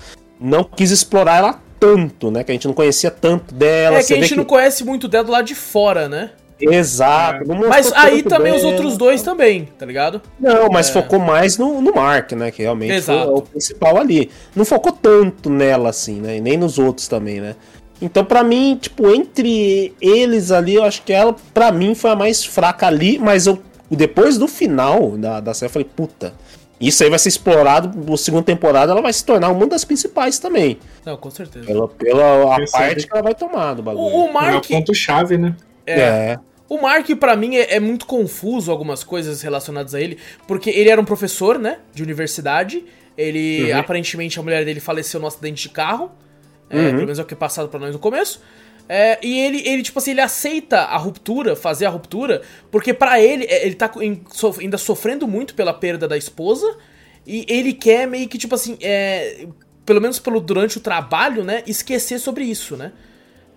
Não 0.41 0.63
quis 0.65 0.91
explorar 0.91 1.37
ela 1.39 1.61
tanto, 1.81 2.31
né? 2.31 2.43
Que 2.45 2.53
a 2.53 2.55
gente 2.55 2.67
não 2.67 2.75
conhecia 2.75 3.11
tanto 3.11 3.55
dela. 3.55 3.97
é 3.99 4.03
você 4.03 4.15
que 4.15 4.21
a 4.21 4.23
gente 4.23 4.37
não 4.37 4.45
conhece 4.45 4.85
muito 4.85 5.09
dela 5.09 5.25
do 5.25 5.33
lado 5.33 5.45
de 5.47 5.55
fora, 5.55 6.09
né? 6.09 6.31
Exato. 6.61 7.51
É. 7.53 7.55
Mas 7.69 7.93
aí 7.93 8.23
também 8.23 8.53
os 8.53 8.63
dela. 8.63 8.73
outros 8.73 8.97
dois 8.97 9.23
também, 9.23 9.69
tá 9.79 9.87
ligado? 9.87 10.21
Não, 10.41 10.69
mas 10.69 10.89
É. 10.89 10.93
focou 10.93 11.19
mais 11.21 11.57
no, 11.57 11.81
no 11.81 11.95
Mark, 11.95 12.33
né? 12.33 12.51
Que 12.51 12.63
realmente 12.63 12.95
Exato. 12.95 13.27
foi 13.27 13.35
o 13.35 13.43
principal 13.43 13.97
ali. 13.97 14.29
Não 14.57 14.65
focou 14.65 14.91
tanto 14.93 15.49
nela, 15.51 15.91
assim, 15.91 16.21
né? 16.21 16.37
E 16.37 16.41
nem 16.41 16.57
nos 16.57 16.79
outros 16.79 17.07
também, 17.07 17.41
né? 17.41 17.55
Então, 18.03 18.25
pra 18.25 18.43
mim, 18.45 18.77
tipo, 18.81 19.09
entre 19.13 19.93
eles 20.01 20.51
ali, 20.53 20.75
eu 20.75 20.85
acho 20.85 21.03
que 21.03 21.13
ela, 21.13 21.35
pra 21.55 21.71
mim, 21.73 21.95
foi 21.95 22.11
a 22.11 22.17
mais 22.17 22.45
fraca 22.45 22.87
ali, 22.87 23.19
mas 23.19 23.47
eu, 23.47 23.59
depois 23.91 24.37
do 24.39 24.47
final 24.47 25.17
da, 25.17 25.41
da 25.41 25.53
série, 25.55 25.69
eu 25.69 25.73
falei, 25.73 25.89
puta, 25.97 26.33
isso 26.81 27.03
aí 27.03 27.11
vai 27.11 27.19
ser 27.19 27.29
explorado, 27.31 27.91
na 28.11 28.17
segunda 28.17 28.45
temporada 28.45 28.93
ela 28.93 29.03
vai 29.03 29.13
se 29.13 29.25
tornar 29.25 29.51
uma 29.51 29.67
das 29.67 29.85
principais 29.85 30.39
também. 30.39 30.79
Não, 31.05 31.17
com 31.17 31.31
certeza. 31.31 31.67
Pela, 31.67 31.89
pela 31.89 32.57
a 32.57 32.71
parte 32.71 33.07
que 33.07 33.13
ela 33.13 33.23
vai 33.23 33.35
tomar 33.35 33.75
do 33.75 33.83
bagulho. 33.83 34.05
O, 34.05 34.25
o 34.25 34.27
É 34.27 34.31
o 34.31 34.33
Mark, 34.33 34.67
ponto-chave, 34.69 35.37
né? 35.39 35.57
é. 35.87 36.39
O 36.69 36.81
Mark, 36.83 37.09
pra 37.19 37.35
mim, 37.35 37.57
é, 37.57 37.77
é 37.77 37.81
muito 37.81 38.05
confuso 38.05 38.71
algumas 38.71 39.03
coisas 39.03 39.41
relacionadas 39.41 39.95
a 39.95 40.01
ele, 40.03 40.19
porque 40.47 40.69
ele 40.69 40.91
era 40.91 41.01
um 41.01 41.05
professor, 41.05 41.59
né, 41.59 41.79
de 41.95 42.03
universidade. 42.03 42.85
Ele, 43.17 43.73
Uhum. 43.73 43.79
aparentemente, 43.79 44.39
a 44.39 44.43
mulher 44.43 44.65
dele 44.67 44.79
faleceu 44.79 45.19
num 45.19 45.27
acidente 45.27 45.63
de 45.63 45.71
carro. 45.71 46.11
É, 46.69 46.77
Uhum. 46.77 46.85
Pelo 46.91 46.99
menos 47.05 47.19
é 47.19 47.23
o 47.23 47.25
que 47.25 47.33
é 47.33 47.37
passado 47.37 47.69
pra 47.71 47.81
nós 47.81 47.93
no 47.95 47.99
começo. 47.99 48.43
É, 48.89 49.19
e 49.23 49.39
ele, 49.39 49.63
ele, 49.69 49.83
tipo 49.83 49.99
assim, 49.99 50.13
ele 50.13 50.21
aceita 50.23 50.79
a 50.79 50.97
ruptura, 50.97 51.55
fazer 51.55 51.85
a 51.85 51.91
ruptura, 51.91 52.41
porque 52.71 52.95
para 52.95 53.21
ele, 53.21 53.45
é, 53.45 53.67
ele 53.67 53.75
tá 53.75 53.91
ainda 54.61 54.79
sofrendo 54.79 55.29
muito 55.29 55.55
pela 55.55 55.75
perda 55.75 56.09
da 56.09 56.17
esposa, 56.17 56.77
e 57.27 57.45
ele 57.47 57.75
quer 57.75 58.07
meio 58.07 58.27
que, 58.27 58.39
tipo 58.39 58.55
assim, 58.55 58.79
é, 58.81 59.47
pelo 59.85 60.01
menos 60.01 60.19
pelo, 60.19 60.41
durante 60.41 60.79
o 60.79 60.81
trabalho, 60.81 61.45
né, 61.45 61.63
esquecer 61.67 62.19
sobre 62.19 62.45
isso, 62.45 62.77
né? 62.77 62.93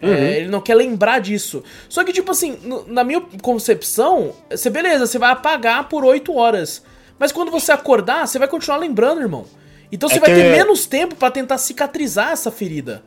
É, 0.01 0.07
uhum. 0.07 0.13
É, 0.13 0.37
ele 0.39 0.49
não 0.49 0.59
quer 0.59 0.75
lembrar 0.75 1.19
disso. 1.19 1.63
Só 1.87 2.03
que, 2.03 2.11
tipo 2.11 2.31
assim, 2.31 2.57
no, 2.63 2.85
na 2.87 3.03
minha 3.03 3.21
concepção, 3.41 4.33
você 4.49 4.69
beleza, 4.69 5.05
você 5.05 5.19
vai 5.19 5.31
apagar 5.31 5.87
por 5.87 6.03
8 6.03 6.33
horas. 6.35 6.83
Mas 7.19 7.31
quando 7.31 7.51
você 7.51 7.71
acordar, 7.71 8.27
você 8.27 8.39
vai 8.39 8.47
continuar 8.47 8.77
lembrando, 8.77 9.21
irmão. 9.21 9.45
Então 9.91 10.09
você 10.09 10.17
é 10.17 10.19
vai 10.19 10.33
ter 10.33 10.51
menos 10.51 10.87
tempo 10.87 11.15
para 11.15 11.29
tentar 11.29 11.59
cicatrizar 11.59 12.31
essa 12.31 12.49
ferida. 12.49 13.03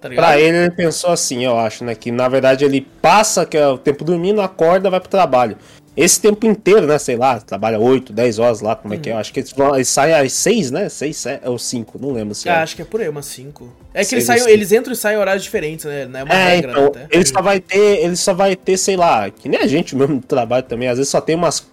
Tá 0.00 0.08
pra 0.08 0.38
ele, 0.38 0.56
ele 0.56 0.70
pensou 0.70 1.10
assim, 1.10 1.44
eu 1.44 1.58
acho, 1.58 1.84
né? 1.84 1.94
Que 1.94 2.12
na 2.12 2.28
verdade 2.28 2.64
ele 2.64 2.86
passa 3.02 3.44
que 3.44 3.56
é 3.56 3.66
o 3.66 3.76
tempo 3.76 4.04
dormindo, 4.04 4.40
acorda, 4.40 4.88
vai 4.88 5.00
pro 5.00 5.08
trabalho. 5.08 5.56
Esse 5.96 6.20
tempo 6.20 6.46
inteiro, 6.46 6.86
né? 6.86 6.96
Sei 6.96 7.16
lá, 7.16 7.40
trabalha 7.40 7.80
8, 7.80 8.12
10 8.12 8.38
horas 8.38 8.60
lá, 8.60 8.76
como 8.76 8.94
é 8.94 8.98
que 8.98 9.10
é? 9.10 9.12
Eu 9.12 9.16
acho 9.16 9.32
que 9.32 9.40
eles, 9.40 9.52
eles 9.74 9.88
saem 9.88 10.14
às 10.14 10.32
6, 10.32 10.70
né? 10.70 10.88
6 10.88 11.16
7, 11.16 11.48
ou 11.48 11.58
5, 11.58 11.98
não 12.00 12.12
lembro 12.12 12.36
se 12.36 12.48
é. 12.48 12.52
acho 12.52 12.76
que 12.76 12.82
é 12.82 12.84
por 12.84 13.00
aí, 13.00 13.08
umas 13.08 13.26
5. 13.26 13.76
É 13.92 14.04
que 14.04 14.14
eles, 14.14 14.24
saem, 14.24 14.48
eles 14.48 14.70
entram 14.70 14.92
e 14.92 14.96
saem 14.96 15.16
em 15.16 15.20
horários 15.20 15.42
diferentes, 15.42 15.84
né? 15.84 16.06
Não 16.06 16.20
é 16.20 16.22
uma 16.22 16.34
é, 16.34 16.54
regra, 16.54 16.70
então, 16.70 16.92
né, 16.94 17.08
Ele 17.10 17.26
só 17.26 17.42
vai 17.42 17.58
ter, 17.58 18.04
ele 18.04 18.14
só 18.14 18.32
vai 18.32 18.54
ter, 18.54 18.76
sei 18.76 18.96
lá, 18.96 19.28
que 19.28 19.48
nem 19.48 19.58
a 19.58 19.66
gente 19.66 19.96
mesmo 19.96 20.14
no 20.14 20.22
trabalho 20.22 20.62
também, 20.62 20.86
às 20.86 20.98
vezes 20.98 21.10
só 21.10 21.20
tem 21.20 21.34
umas 21.34 21.66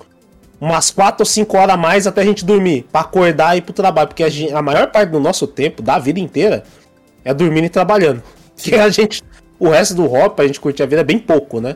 umas 0.60 0.90
4 0.90 1.22
ou 1.22 1.26
5 1.26 1.58
horas 1.58 1.76
a 1.76 1.78
mais 1.78 2.08
até 2.08 2.22
a 2.22 2.26
gente 2.26 2.44
dormir, 2.44 2.88
para 2.92 3.02
acordar 3.02 3.56
e 3.56 3.60
ir 3.60 3.62
pro 3.62 3.74
trabalho, 3.74 4.08
porque 4.08 4.24
a, 4.24 4.30
gente, 4.30 4.54
a 4.54 4.62
maior 4.62 4.90
parte 4.90 5.10
do 5.10 5.20
nosso 5.20 5.46
tempo, 5.46 5.84
da 5.84 6.00
vida 6.00 6.20
inteira, 6.20 6.64
é 7.26 7.34
dormindo 7.34 7.66
e 7.66 7.70
trabalhando. 7.70 8.24
Que 8.56 8.76
a 8.76 8.88
gente. 8.88 9.22
O 9.60 9.68
resto 9.68 9.94
do 9.94 10.10
hop, 10.10 10.40
a 10.40 10.48
gente 10.48 10.62
curtir 10.62 10.84
a 10.84 10.86
vida 10.86 11.02
é 11.02 11.04
bem 11.04 11.20
pouco, 11.20 11.60
né? 11.60 11.76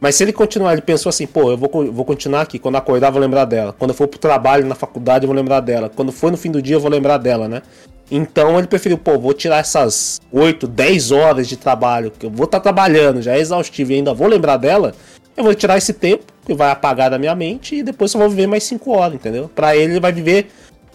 Mas 0.00 0.16
se 0.16 0.24
ele 0.24 0.32
continuar, 0.32 0.72
ele 0.72 0.82
pensou 0.82 1.08
assim, 1.08 1.26
pô, 1.26 1.52
eu 1.52 1.56
vou, 1.56 1.70
vou 1.92 2.04
continuar 2.04 2.42
aqui. 2.42 2.58
Quando 2.58 2.76
acordar, 2.76 3.10
vou 3.10 3.20
lembrar 3.20 3.44
dela. 3.44 3.72
Quando 3.72 3.90
eu 3.90 3.94
for 3.94 4.08
pro 4.08 4.18
trabalho, 4.18 4.66
na 4.66 4.74
faculdade, 4.74 5.24
eu 5.24 5.28
vou 5.28 5.36
lembrar 5.36 5.60
dela. 5.60 5.88
Quando 5.88 6.10
for 6.10 6.30
no 6.30 6.36
fim 6.36 6.50
do 6.50 6.60
dia, 6.60 6.76
eu 6.76 6.80
vou 6.80 6.90
lembrar 6.90 7.18
dela, 7.18 7.48
né? 7.48 7.62
Então 8.10 8.58
ele 8.58 8.68
preferiu, 8.68 8.98
pô, 8.98 9.18
vou 9.18 9.32
tirar 9.32 9.58
essas 9.58 10.20
8, 10.32 10.66
10 10.66 11.10
horas 11.10 11.48
de 11.48 11.56
trabalho, 11.56 12.12
que 12.16 12.26
eu 12.26 12.30
vou 12.30 12.44
estar 12.44 12.58
tá 12.58 12.62
trabalhando, 12.62 13.20
já 13.20 13.34
é 13.34 13.40
exaustivo 13.40 13.92
e 13.92 13.96
ainda 13.96 14.14
vou 14.14 14.28
lembrar 14.28 14.56
dela. 14.56 14.94
Eu 15.36 15.44
vou 15.44 15.54
tirar 15.54 15.76
esse 15.76 15.92
tempo, 15.92 16.24
que 16.46 16.54
vai 16.54 16.70
apagar 16.70 17.10
da 17.10 17.18
minha 17.18 17.34
mente, 17.34 17.76
e 17.76 17.82
depois 17.82 18.14
eu 18.14 18.20
vou 18.20 18.30
viver 18.30 18.46
mais 18.46 18.62
5 18.64 18.90
horas, 18.90 19.14
entendeu? 19.14 19.50
Pra 19.54 19.76
ele, 19.76 19.94
ele 19.94 20.00
vai 20.00 20.12
viver 20.12 20.48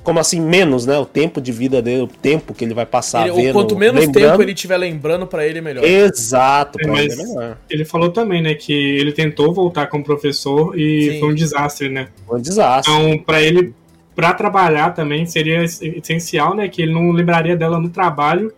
como 0.04 0.20
assim, 0.20 0.42
menos, 0.42 0.86
né? 0.86 0.98
O 0.98 1.06
tempo 1.06 1.40
de 1.40 1.52
vida 1.52 1.82
dele, 1.82 2.02
o 2.02 2.08
tempo 2.08 2.54
que 2.54 2.66
ele 2.66 2.74
vai 2.74 2.86
passar 2.86 3.28
ele, 3.28 3.36
vendo, 3.36 3.54
Quanto 3.54 3.78
menos 3.78 4.06
lembrando. 4.06 4.32
tempo 4.32 4.42
ele 4.42 4.54
tiver 4.54 4.78
lembrando, 4.78 5.28
para 5.28 5.46
ele, 5.46 5.62
melhor. 5.62 5.84
Exato, 5.84 6.80
é, 6.82 6.88
mas 6.88 7.14
ele, 7.14 7.22
é 7.22 7.26
melhor. 7.26 7.58
ele 7.70 7.86
falou 7.86 8.10
também, 8.10 8.42
né, 8.42 8.56
que 8.56 8.74
ele 8.74 9.12
tentou 9.12 9.54
voltar 9.54 9.88
como 9.88 10.04
professor 10.04 10.78
e 10.78 11.12
Sim. 11.12 11.20
foi 11.20 11.30
um 11.30 11.36
desastre, 11.36 11.90
né? 11.90 12.08
Foi 12.26 12.40
um 12.40 12.42
desastre. 12.42 12.92
Então, 12.92 13.18
para 13.20 13.42
ele, 13.42 13.74
para 14.16 14.34
trabalhar 14.34 14.92
também, 14.92 15.26
seria 15.26 15.64
essencial, 15.64 16.56
né, 16.56 16.68
que 16.68 16.82
ele 16.82 16.94
não 16.94 17.12
lembraria 17.12 17.56
dela 17.56 17.80
no 17.80 17.90
trabalho, 17.90 18.52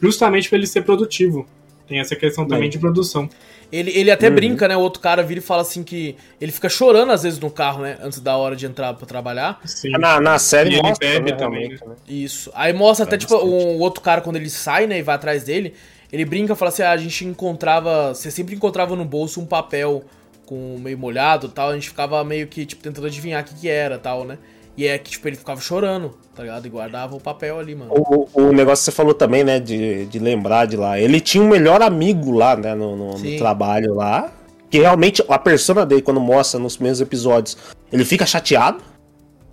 justamente 0.00 0.48
para 0.48 0.58
ele 0.58 0.66
ser 0.66 0.82
produtivo. 0.82 1.46
Tem 1.86 2.00
essa 2.00 2.16
questão 2.16 2.46
também 2.46 2.68
de 2.68 2.78
produção. 2.78 3.28
Ele, 3.70 3.90
ele 3.90 4.10
até 4.10 4.28
uhum. 4.28 4.34
brinca, 4.34 4.68
né? 4.68 4.76
O 4.76 4.80
outro 4.80 5.00
cara 5.00 5.22
vira 5.22 5.40
e 5.40 5.42
fala 5.42 5.62
assim 5.62 5.82
que 5.82 6.16
ele 6.40 6.52
fica 6.52 6.68
chorando 6.68 7.10
às 7.12 7.24
vezes 7.24 7.38
no 7.38 7.50
carro, 7.50 7.82
né? 7.82 7.98
Antes 8.00 8.20
da 8.20 8.36
hora 8.36 8.54
de 8.54 8.64
entrar 8.66 8.94
pra 8.94 9.06
trabalhar. 9.06 9.60
Sim. 9.64 9.90
Na, 9.90 10.20
na 10.20 10.38
série 10.38 10.76
e 10.76 10.82
mostra, 10.82 11.06
ele 11.06 11.14
bebe 11.14 11.32
né, 11.32 11.36
também. 11.36 11.68
Né? 11.70 11.78
Isso. 12.08 12.50
Aí 12.54 12.72
mostra 12.72 13.04
até, 13.04 13.18
tipo, 13.18 13.36
um 13.36 13.78
outro 13.80 14.00
cara 14.00 14.20
quando 14.20 14.36
ele 14.36 14.50
sai, 14.50 14.86
né? 14.86 14.98
E 14.98 15.02
vai 15.02 15.16
atrás 15.16 15.44
dele. 15.44 15.74
Ele 16.12 16.24
brinca 16.24 16.52
e 16.52 16.56
fala 16.56 16.68
assim: 16.68 16.82
ah, 16.82 16.92
a 16.92 16.96
gente 16.96 17.24
encontrava. 17.24 18.14
Você 18.14 18.30
sempre 18.30 18.54
encontrava 18.54 18.94
no 18.94 19.04
bolso 19.04 19.40
um 19.40 19.46
papel 19.46 20.04
com 20.44 20.78
meio 20.78 20.96
molhado 20.96 21.48
tal. 21.48 21.70
A 21.70 21.74
gente 21.74 21.88
ficava 21.88 22.22
meio 22.22 22.46
que, 22.46 22.64
tipo, 22.64 22.82
tentando 22.82 23.06
adivinhar 23.06 23.42
o 23.42 23.44
que, 23.44 23.54
que 23.54 23.68
era 23.68 23.98
tal, 23.98 24.24
né? 24.24 24.38
E 24.76 24.86
é 24.86 24.98
que, 24.98 25.10
tipo, 25.10 25.26
ele 25.26 25.36
ficava 25.36 25.60
chorando, 25.60 26.14
tá 26.34 26.42
ligado? 26.42 26.66
E 26.66 26.68
guardava 26.68 27.16
o 27.16 27.20
papel 27.20 27.58
ali, 27.58 27.74
mano. 27.74 27.92
O, 27.94 28.28
o 28.34 28.52
negócio 28.52 28.82
que 28.82 28.90
você 28.90 28.92
falou 28.92 29.14
também, 29.14 29.42
né, 29.42 29.58
de, 29.58 30.04
de 30.06 30.18
lembrar 30.18 30.66
de 30.66 30.76
lá. 30.76 31.00
Ele 31.00 31.18
tinha 31.18 31.42
um 31.42 31.48
melhor 31.48 31.80
amigo 31.80 32.30
lá, 32.30 32.54
né, 32.56 32.74
no, 32.74 32.94
no, 32.94 33.18
no 33.18 33.38
trabalho 33.38 33.94
lá. 33.94 34.30
Que 34.68 34.80
realmente 34.80 35.24
a 35.28 35.38
persona 35.38 35.86
dele, 35.86 36.02
quando 36.02 36.20
mostra 36.20 36.60
nos 36.60 36.76
primeiros 36.76 37.00
episódios, 37.00 37.56
ele 37.90 38.04
fica 38.04 38.26
chateado. 38.26 38.82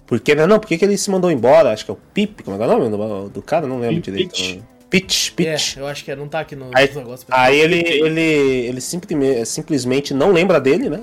Porque, 0.06 0.36
né, 0.36 0.46
não, 0.46 0.60
por 0.60 0.68
que, 0.68 0.78
que 0.78 0.84
ele 0.84 0.98
se 0.98 1.10
mandou 1.10 1.32
embora? 1.32 1.72
Acho 1.72 1.86
que 1.86 1.92
é 1.92 1.94
o 1.94 1.98
Pip, 2.14 2.44
como 2.44 2.62
é, 2.62 2.66
é 2.66 2.68
o 2.68 2.78
nome 2.78 2.90
do, 2.90 3.30
do 3.30 3.42
cara? 3.42 3.66
Não 3.66 3.80
lembro 3.80 4.02
Pip, 4.02 4.12
direito. 4.12 4.64
Pitch, 4.90 5.32
Pitch. 5.32 5.78
É, 5.78 5.80
eu 5.80 5.88
acho 5.88 6.06
que 6.06 6.12
é, 6.12 6.16
não 6.16 6.28
tá 6.28 6.42
aqui 6.42 6.56
no 6.56 6.70
aí, 6.76 6.94
negócio. 6.94 7.26
Aí 7.32 7.60
ele, 7.60 7.80
ele, 7.80 8.22
ele 8.22 8.82
simplesmente 8.82 10.14
não 10.14 10.32
lembra 10.32 10.60
dele, 10.62 10.88
né? 10.88 11.02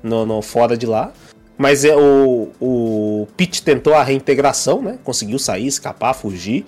No, 0.00 0.24
no, 0.24 0.40
fora 0.40 0.76
de 0.76 0.86
lá. 0.86 1.12
Mas 1.56 1.84
é 1.84 1.94
o, 1.96 2.50
o 2.60 3.28
Pete 3.36 3.62
tentou 3.62 3.94
a 3.94 4.02
reintegração, 4.02 4.82
né? 4.82 4.98
Conseguiu 5.04 5.38
sair, 5.38 5.66
escapar, 5.66 6.12
fugir. 6.12 6.64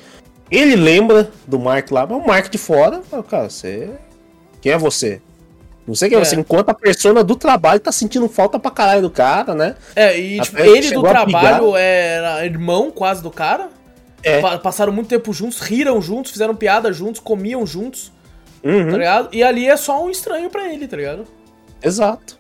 Ele 0.51 0.77
lembra 0.77 1.31
do 1.47 1.59
Mark 1.59 1.91
lá, 1.91 2.07
mas 2.07 2.23
o 2.23 2.27
Mark 2.27 2.49
de 2.49 2.59
fora, 2.59 3.03
fala, 3.03 3.23
cara, 3.23 3.51
você. 3.51 3.91
Quem 4.61 4.73
é 4.73 4.79
você? 4.79 5.21
Não 5.87 5.95
sei 5.95 6.09
quem 6.09 6.19
é, 6.19 6.21
é 6.21 6.25
você. 6.25 6.37
Enquanto 6.37 6.69
a 6.69 6.75
persona 6.75 7.25
do 7.25 7.35
trabalho 7.37 7.81
tá 7.81 7.91
sentindo 7.91 8.29
falta 8.29 8.59
pra 8.59 8.71
caralho 8.71 9.03
do 9.03 9.11
cara, 9.11 9.55
né? 9.55 9.75
É, 9.95 10.19
e 10.19 10.41
tipo, 10.41 10.59
ele 10.59 10.91
do 10.93 11.03
trabalho 11.03 11.77
era 11.77 12.45
irmão 12.45 12.91
quase 12.91 13.23
do 13.23 13.31
cara. 13.31 13.69
É. 14.23 14.41
Passaram 14.59 14.93
muito 14.93 15.09
tempo 15.09 15.33
juntos, 15.33 15.61
riram 15.61 16.01
juntos, 16.01 16.33
fizeram 16.33 16.55
piada 16.55 16.93
juntos, 16.93 17.21
comiam 17.21 17.65
juntos. 17.65 18.13
Uhum. 18.65 18.91
Tá 18.91 18.97
ligado? 18.97 19.29
E 19.33 19.43
ali 19.43 19.69
é 19.69 19.77
só 19.77 20.05
um 20.05 20.11
estranho 20.11 20.51
para 20.51 20.73
ele, 20.73 20.89
tá 20.89 20.97
ligado? 20.97 21.25
Exato. 21.81 22.37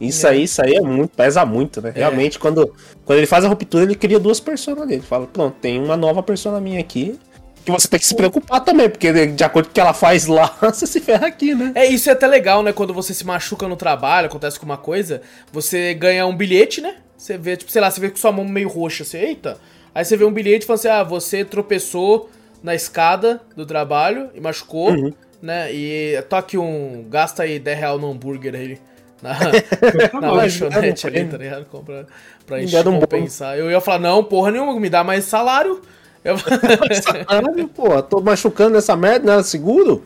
Isso 0.00 0.26
é. 0.26 0.30
aí, 0.30 0.42
isso 0.44 0.62
aí 0.62 0.74
é 0.74 0.80
muito, 0.80 1.16
pesa 1.16 1.44
muito, 1.44 1.80
né? 1.80 1.92
É. 1.94 2.00
Realmente, 2.00 2.38
quando, 2.38 2.74
quando 3.04 3.18
ele 3.18 3.26
faz 3.26 3.44
a 3.44 3.48
ruptura, 3.48 3.84
ele 3.84 3.94
cria 3.94 4.18
duas 4.18 4.40
personas 4.40 4.82
ali. 4.82 4.94
Ele 4.94 5.02
fala, 5.02 5.26
pronto, 5.26 5.56
tem 5.60 5.82
uma 5.82 5.96
nova 5.96 6.22
persona 6.22 6.60
minha 6.60 6.80
aqui. 6.80 7.18
Que 7.64 7.72
você 7.72 7.88
tem 7.88 7.98
que 7.98 8.06
se 8.06 8.14
preocupar 8.14 8.60
também, 8.60 8.88
porque 8.88 9.26
de 9.26 9.42
acordo 9.42 9.66
com 9.66 9.70
o 9.72 9.74
que 9.74 9.80
ela 9.80 9.92
faz 9.92 10.26
lá, 10.26 10.56
você 10.62 10.86
se 10.86 11.00
ferra 11.00 11.26
aqui, 11.26 11.52
né? 11.52 11.72
É, 11.74 11.86
isso 11.86 12.08
é 12.08 12.12
até 12.12 12.26
legal, 12.26 12.62
né? 12.62 12.72
Quando 12.72 12.94
você 12.94 13.12
se 13.12 13.26
machuca 13.26 13.66
no 13.66 13.74
trabalho, 13.74 14.26
acontece 14.26 14.60
com 14.60 14.66
uma 14.66 14.76
coisa, 14.76 15.20
você 15.50 15.92
ganha 15.92 16.24
um 16.26 16.36
bilhete, 16.36 16.80
né? 16.80 16.96
Você 17.16 17.36
vê, 17.36 17.56
tipo, 17.56 17.72
sei 17.72 17.80
lá, 17.80 17.90
você 17.90 18.00
vê 18.00 18.10
com 18.10 18.16
sua 18.16 18.30
mão 18.30 18.44
meio 18.44 18.68
roxa, 18.68 19.02
assim, 19.02 19.18
eita. 19.18 19.58
Aí 19.92 20.04
você 20.04 20.16
vê 20.16 20.24
um 20.24 20.32
bilhete 20.32 20.62
e 20.62 20.66
fala 20.66 20.78
assim, 20.78 20.88
ah, 20.88 21.02
você 21.02 21.44
tropeçou 21.44 22.30
na 22.62 22.74
escada 22.74 23.40
do 23.56 23.66
trabalho 23.66 24.30
e 24.32 24.40
machucou, 24.40 24.90
uhum. 24.90 25.12
né? 25.42 25.72
E 25.72 26.22
toque 26.28 26.56
um. 26.56 27.04
Gasta 27.08 27.42
aí 27.42 27.58
10 27.58 27.78
reais 27.78 28.00
no 28.00 28.12
hambúrguer 28.12 28.54
aí 28.54 28.78
na, 29.22 29.38
na 30.20 30.32
lanchonete 30.32 31.06
ali, 31.06 31.24
tá 31.24 31.36
ligado? 31.36 31.64
Compra 31.66 32.06
pra 32.46 32.60
gente 32.60 32.82
compensar. 32.82 33.58
Eu 33.58 33.70
ia 33.70 33.80
falar, 33.80 33.98
não, 33.98 34.22
porra 34.22 34.50
nenhuma, 34.50 34.78
me 34.78 34.90
dá 34.90 35.02
mais 35.02 35.24
salário. 35.24 35.80
Eu... 36.24 36.36
salário, 37.02 37.68
pô, 37.68 38.02
tô 38.02 38.20
machucando 38.20 38.76
essa 38.76 38.96
merda, 38.96 39.32
não 39.32 39.40
é 39.40 39.42
seguro? 39.42 40.04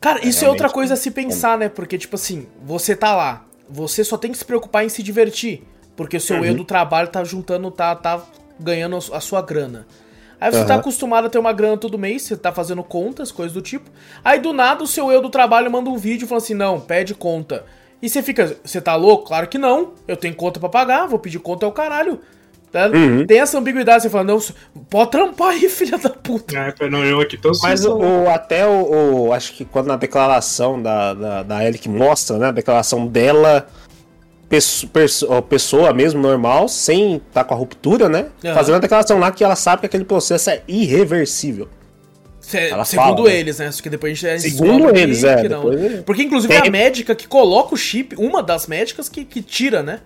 Cara, 0.00 0.26
isso 0.26 0.44
é 0.44 0.48
outra 0.48 0.68
coisa 0.68 0.94
a 0.94 0.96
se 0.96 1.10
pensar, 1.10 1.56
né? 1.56 1.68
Porque, 1.68 1.96
tipo 1.96 2.16
assim, 2.16 2.46
você 2.62 2.94
tá 2.94 3.16
lá, 3.16 3.44
você 3.68 4.04
só 4.04 4.18
tem 4.18 4.30
que 4.30 4.38
se 4.38 4.44
preocupar 4.44 4.84
em 4.84 4.88
se 4.88 5.02
divertir. 5.02 5.62
Porque 5.96 6.16
o 6.16 6.20
seu 6.20 6.38
uhum. 6.38 6.44
eu 6.44 6.54
do 6.54 6.64
trabalho 6.64 7.08
tá 7.08 7.22
juntando, 7.24 7.70
tá, 7.70 7.94
tá 7.94 8.22
ganhando 8.58 8.96
a 8.96 9.20
sua 9.20 9.40
grana. 9.40 9.86
Aí 10.40 10.50
você 10.50 10.58
uhum. 10.58 10.66
tá 10.66 10.74
acostumado 10.74 11.26
a 11.26 11.30
ter 11.30 11.38
uma 11.38 11.52
grana 11.52 11.76
todo 11.76 11.96
mês, 11.96 12.22
você 12.22 12.36
tá 12.36 12.52
fazendo 12.52 12.82
contas, 12.82 13.32
coisas 13.32 13.54
do 13.54 13.62
tipo. 13.62 13.88
Aí 14.22 14.40
do 14.40 14.52
nada 14.52 14.82
o 14.82 14.86
seu 14.86 15.10
eu 15.10 15.22
do 15.22 15.30
trabalho 15.30 15.70
manda 15.70 15.88
um 15.88 15.96
vídeo 15.96 16.26
falando 16.26 16.42
assim: 16.42 16.54
não, 16.54 16.80
pede 16.80 17.14
conta. 17.14 17.64
E 18.04 18.08
você 18.10 18.22
fica, 18.22 18.54
você 18.62 18.82
tá 18.82 18.94
louco? 18.94 19.28
Claro 19.28 19.48
que 19.48 19.56
não. 19.56 19.94
Eu 20.06 20.14
tenho 20.14 20.34
conta 20.34 20.60
para 20.60 20.68
pagar, 20.68 21.06
vou 21.06 21.18
pedir 21.18 21.38
conta 21.38 21.64
ao 21.64 21.72
caralho. 21.72 22.20
Tá? 22.70 22.86
Uhum. 22.88 23.26
Tem 23.26 23.40
essa 23.40 23.56
ambiguidade, 23.56 24.02
você 24.02 24.10
fala, 24.10 24.24
não, 24.24 24.38
pode 24.90 25.10
trampar 25.10 25.52
aí, 25.52 25.66
filha 25.70 25.96
da 25.96 26.10
puta. 26.10 26.54
É, 26.54 26.90
não, 26.90 27.02
eu 27.02 27.18
aqui 27.18 27.38
tô 27.38 27.52
Mas 27.62 27.86
o, 27.86 27.96
o, 27.96 28.28
até 28.28 28.66
o, 28.66 29.28
o, 29.28 29.32
Acho 29.32 29.54
que 29.54 29.64
quando 29.64 29.86
na 29.86 29.96
declaração 29.96 30.82
da, 30.82 31.14
da, 31.14 31.42
da 31.44 31.64
Ellie 31.64 31.78
que 31.78 31.88
mostra, 31.88 32.36
né? 32.36 32.48
A 32.48 32.52
declaração 32.52 33.06
dela, 33.06 33.66
pessoa, 34.50 35.40
pessoa 35.40 35.94
mesmo, 35.94 36.20
normal, 36.20 36.68
sem 36.68 37.14
estar 37.14 37.26
tá 37.32 37.44
com 37.44 37.54
a 37.54 37.56
ruptura, 37.56 38.10
né? 38.10 38.26
Uhum. 38.44 38.52
Fazendo 38.52 38.74
a 38.74 38.80
declaração 38.80 39.18
lá 39.18 39.32
que 39.32 39.42
ela 39.42 39.56
sabe 39.56 39.80
que 39.80 39.86
aquele 39.86 40.04
processo 40.04 40.50
é 40.50 40.62
irreversível. 40.68 41.70
Cê, 42.46 42.68
segundo 42.84 43.16
fala, 43.16 43.28
né? 43.28 43.36
eles, 43.36 43.58
né? 43.58 43.70
que 43.82 43.88
depois 43.88 44.22
a 44.22 44.36
gente 44.36 44.50
Segundo 44.50 44.94
eles, 44.94 45.20
que, 45.20 45.26
é. 45.26 45.36
Que 45.36 45.48
depois... 45.48 46.02
Porque 46.02 46.22
inclusive 46.22 46.52
Tem... 46.52 46.62
é 46.62 46.68
a 46.68 46.70
médica 46.70 47.14
que 47.14 47.26
coloca 47.26 47.74
o 47.74 47.76
chip, 47.76 48.14
uma 48.16 48.42
das 48.42 48.66
médicas 48.66 49.08
que, 49.08 49.24
que 49.24 49.40
tira, 49.40 49.82
né? 49.82 50.00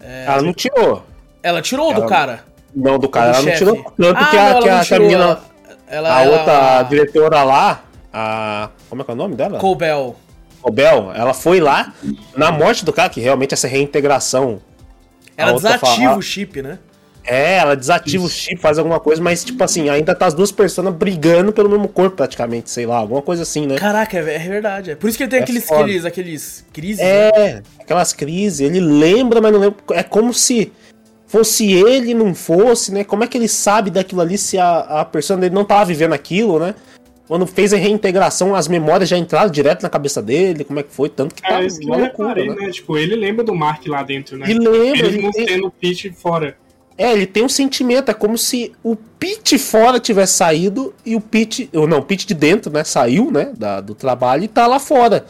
É... 0.00 0.24
Ela 0.26 0.42
não 0.42 0.52
tirou. 0.52 1.04
Ela 1.40 1.62
tirou 1.62 1.92
ela... 1.92 2.00
do 2.00 2.06
cara? 2.08 2.44
Não, 2.74 2.98
do 2.98 3.08
cara 3.08 3.30
do 3.30 3.36
ela 3.36 3.44
chefe. 3.44 3.64
não 3.64 3.74
tirou. 3.74 3.92
Tanto 3.96 4.18
ah, 4.18 4.26
que, 4.26 4.36
a, 4.36 4.52
não, 4.54 4.62
que, 4.62 4.68
a, 4.68 4.84
tirou, 4.84 5.10
ela, 5.10 5.44
ela, 5.86 6.18
a 6.18 6.22
outra 6.22 6.78
a... 6.78 6.82
diretora 6.82 7.42
lá, 7.44 7.84
a. 8.12 8.70
Como 8.88 9.02
é 9.02 9.04
que 9.04 9.10
é 9.10 9.14
o 9.14 9.16
nome 9.16 9.36
dela? 9.36 9.58
Colbel. 9.60 10.16
Colbel, 10.60 11.12
ela 11.14 11.32
foi 11.32 11.60
lá 11.60 11.92
na 12.36 12.50
morte 12.50 12.84
do 12.84 12.92
cara, 12.92 13.08
que 13.08 13.20
realmente 13.20 13.54
essa 13.54 13.68
reintegração. 13.68 14.60
Ela 15.36 15.52
desativa 15.52 15.86
fala, 15.86 16.16
o 16.16 16.22
chip, 16.22 16.60
né? 16.60 16.78
É, 17.24 17.58
ela 17.58 17.76
desativa 17.76 18.24
Isso. 18.24 18.34
o 18.34 18.38
chip, 18.38 18.60
faz 18.60 18.78
alguma 18.78 18.98
coisa, 18.98 19.22
mas, 19.22 19.44
tipo 19.44 19.62
assim, 19.62 19.88
ainda 19.88 20.14
tá 20.14 20.26
as 20.26 20.34
duas 20.34 20.50
pessoas 20.50 20.92
brigando 20.94 21.52
pelo 21.52 21.68
mesmo 21.68 21.88
corpo, 21.88 22.16
praticamente, 22.16 22.70
sei 22.70 22.84
lá, 22.84 22.96
alguma 22.96 23.22
coisa 23.22 23.42
assim, 23.42 23.66
né? 23.66 23.76
Caraca, 23.76 24.18
é, 24.18 24.36
é 24.36 24.48
verdade. 24.48 24.90
É. 24.90 24.94
Por 24.96 25.08
isso 25.08 25.16
que 25.16 25.24
ele 25.24 25.30
tem 25.30 25.38
é 25.38 25.42
aqueles, 25.42 25.70
aqueles, 25.70 26.04
aqueles 26.04 26.66
crises. 26.72 27.00
É, 27.00 27.54
né? 27.54 27.62
aquelas 27.78 28.12
crises. 28.12 28.60
Ele 28.60 28.80
lembra, 28.80 29.40
mas 29.40 29.52
não 29.52 29.60
lembra. 29.60 29.78
É 29.92 30.02
como 30.02 30.34
se 30.34 30.72
fosse 31.26 31.72
ele 31.72 32.12
não 32.12 32.34
fosse, 32.34 32.92
né? 32.92 33.04
Como 33.04 33.24
é 33.24 33.26
que 33.26 33.38
ele 33.38 33.48
sabe 33.48 33.90
daquilo 33.90 34.20
ali 34.20 34.36
se 34.36 34.58
a, 34.58 34.78
a 35.00 35.04
pessoa 35.04 35.38
dele 35.38 35.54
não 35.54 35.64
tava 35.64 35.86
vivendo 35.86 36.12
aquilo, 36.12 36.58
né? 36.58 36.74
Quando 37.26 37.46
fez 37.46 37.72
a 37.72 37.78
reintegração, 37.78 38.54
as 38.54 38.68
memórias 38.68 39.08
já 39.08 39.16
entraram 39.16 39.50
direto 39.50 39.82
na 39.82 39.88
cabeça 39.88 40.20
dele, 40.20 40.64
como 40.64 40.80
é 40.80 40.82
que 40.82 40.92
foi? 40.92 41.08
Tanto 41.08 41.34
que 41.34 41.46
é, 41.46 41.48
tá 41.48 41.62
isso 41.62 41.78
que 41.78 41.88
eu 41.88 41.94
reparei, 41.94 42.50
né? 42.50 42.56
né? 42.56 42.70
Tipo, 42.70 42.98
ele 42.98 43.16
lembra 43.16 43.42
do 43.42 43.54
Mark 43.54 43.86
lá 43.86 44.02
dentro, 44.02 44.36
né? 44.36 44.44
Ele 44.46 44.58
lembra. 44.58 45.06
Ele, 45.06 45.24
ele 45.24 45.46
tem... 45.46 45.64
o 45.64 45.70
Pete 45.70 46.10
fora. 46.10 46.54
É, 46.96 47.12
ele 47.12 47.26
tem 47.26 47.44
um 47.44 47.48
sentimento, 47.48 48.10
é 48.10 48.14
como 48.14 48.36
se 48.36 48.72
o 48.82 48.94
Pete 48.94 49.58
fora 49.58 49.98
tivesse 49.98 50.34
saído 50.34 50.94
e 51.04 51.16
o 51.16 51.20
Pete, 51.20 51.68
ou 51.72 51.86
não, 51.86 51.98
o 51.98 52.02
Pete 52.02 52.26
de 52.26 52.34
dentro, 52.34 52.70
né, 52.70 52.84
saiu, 52.84 53.30
né, 53.30 53.52
da, 53.56 53.80
do 53.80 53.94
trabalho 53.94 54.44
e 54.44 54.48
tá 54.48 54.66
lá 54.66 54.78
fora. 54.78 55.24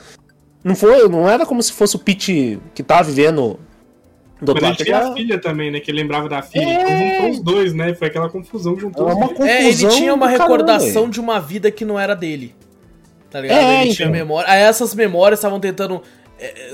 Não 0.64 0.74
foi, 0.74 1.08
não 1.08 1.28
era 1.28 1.44
como 1.46 1.62
se 1.62 1.72
fosse 1.72 1.96
o 1.96 1.98
Pete 1.98 2.58
que 2.74 2.82
tá 2.82 3.02
vivendo 3.02 3.58
do 4.42 4.54
Mas 4.54 4.64
ele 4.64 4.74
tinha 4.76 4.98
a 4.98 5.12
filha 5.14 5.40
também, 5.40 5.70
né? 5.70 5.78
Que 5.78 5.90
ele 5.92 6.00
lembrava 6.00 6.28
da 6.28 6.42
filha. 6.42 6.64
É... 6.64 6.82
Então 6.82 6.98
juntou 6.98 7.30
os 7.30 7.40
dois, 7.40 7.74
né? 7.74 7.94
Foi 7.94 8.08
aquela 8.08 8.28
confusão, 8.28 8.78
juntou 8.78 9.08
é 9.08 9.14
uma 9.14 9.28
confusão 9.28 9.46
É, 9.46 9.68
ele 9.68 9.88
tinha 9.88 10.12
uma 10.12 10.28
recordação 10.28 10.92
caramba. 10.92 11.12
de 11.12 11.20
uma 11.20 11.40
vida 11.40 11.70
que 11.70 11.84
não 11.84 11.98
era 11.98 12.14
dele. 12.14 12.52
Tá 13.30 13.40
ligado? 13.40 13.58
É, 13.58 13.74
ele 13.74 13.82
então. 13.84 13.94
tinha 13.94 14.08
memória. 14.08 14.50
Aí 14.50 14.62
essas 14.62 14.94
memórias 14.94 15.38
estavam 15.38 15.60
tentando 15.60 16.02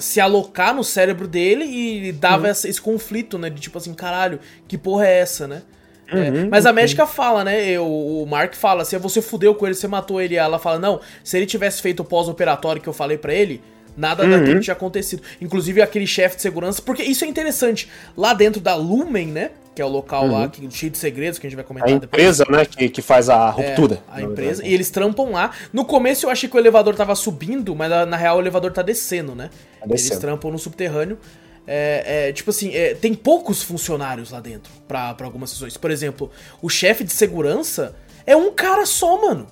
se 0.01 0.21
alocar 0.21 0.75
no 0.75 0.83
cérebro 0.83 1.29
dele 1.29 1.64
e 1.64 2.12
dava 2.12 2.44
uhum. 2.44 2.51
esse, 2.51 2.68
esse, 2.68 2.81
conflito, 2.81 3.38
né? 3.38 3.51
De 3.51 3.61
tipo 3.61 3.79
assim, 3.79 3.92
caralho, 3.94 4.40
que 4.66 4.79
porra 4.79 5.07
é 5.07 5.18
essa, 5.18 5.47
né? 5.47 5.62
É, 6.11 6.16
uhum, 6.16 6.37
é, 6.37 6.44
mas 6.47 6.64
a 6.64 6.73
médica 6.73 7.07
fala, 7.07 7.44
né? 7.44 7.79
O, 7.79 8.23
o 8.23 8.27
Mark 8.27 8.55
fala, 8.55 8.85
se 8.85 8.97
você 8.99 9.21
fudeu 9.21 9.55
com 9.55 9.66
ele, 9.66 9.75
você 9.75 9.87
matou 9.87 10.21
ele. 10.21 10.37
Ela 10.37 10.59
fala, 10.59 10.79
não, 10.79 11.01
se 11.23 11.37
ele 11.37 11.47
tivesse 11.47 11.83
feito 11.83 12.01
o 12.01 12.05
pós-operatório 12.05 12.81
que 12.81 12.88
eu 12.88 12.94
falei 12.94 13.18
para 13.18 13.35
ele, 13.35 13.62
Nada 13.99 14.23
uhum. 14.23 14.31
daquilo 14.31 14.61
tinha 14.61 14.75
acontecido. 14.75 15.23
Inclusive 15.41 15.83
aquele 15.83 16.07
chefe 16.07 16.37
de 16.37 16.43
segurança, 16.43 16.81
porque 16.81 17.03
isso 17.03 17.25
é 17.25 17.27
interessante. 17.29 17.91
Lá 18.17 18.33
dentro 18.33 18.61
da 18.61 18.77
Lumen, 18.77 19.27
né? 19.27 19.51
Que 19.75 19.83
é 19.83 19.85
o 19.85 19.89
local 19.89 20.25
uhum. 20.25 20.33
lá 20.33 20.49
que, 20.49 20.71
cheio 20.71 20.93
de 20.93 20.99
segredos 20.99 21.37
que 21.37 21.47
a 21.47 21.51
gente 21.51 21.57
vai 21.57 21.65
comentar 21.65 21.91
a 21.91 21.93
empresa, 21.93 22.45
depois. 22.45 22.61
né, 22.61 22.65
que, 22.65 22.89
que 22.89 23.03
faz 23.03 23.29
a 23.29 23.51
ruptura. 23.51 24.01
É, 24.15 24.19
a 24.19 24.23
empresa. 24.23 24.65
E 24.65 24.73
eles 24.73 24.89
trampam 24.91 25.33
lá. 25.33 25.51
No 25.73 25.85
começo 25.85 26.27
eu 26.27 26.31
achei 26.31 26.49
que 26.49 26.57
o 26.57 26.61
elevador 26.61 26.95
tava 26.95 27.15
subindo, 27.17 27.75
mas 27.75 27.91
na 27.91 28.17
real 28.17 28.37
o 28.37 28.41
elevador 28.41 28.73
tá 28.73 28.83
descendo, 28.83 29.35
né? 29.35 29.51
Tá 29.81 29.87
descendo. 29.87 30.13
Eles 30.13 30.19
trampam 30.21 30.53
no 30.53 30.59
subterrâneo. 30.61 31.19
É, 31.67 32.29
é, 32.29 32.33
tipo 32.33 32.51
assim, 32.51 32.75
é, 32.75 32.95
tem 32.95 33.13
poucos 33.15 33.65
funcionários 33.65 34.31
lá 34.31 34.41
dentro 34.41 34.73
para 34.87 35.15
algumas 35.25 35.51
sessões. 35.51 35.77
Por 35.77 35.91
exemplo, 35.91 36.31
o 36.63 36.69
chefe 36.69 37.03
de 37.03 37.13
segurança 37.13 37.97
é 38.25 38.37
um 38.37 38.53
cara 38.53 38.87
só, 38.87 39.21
mano. 39.21 39.49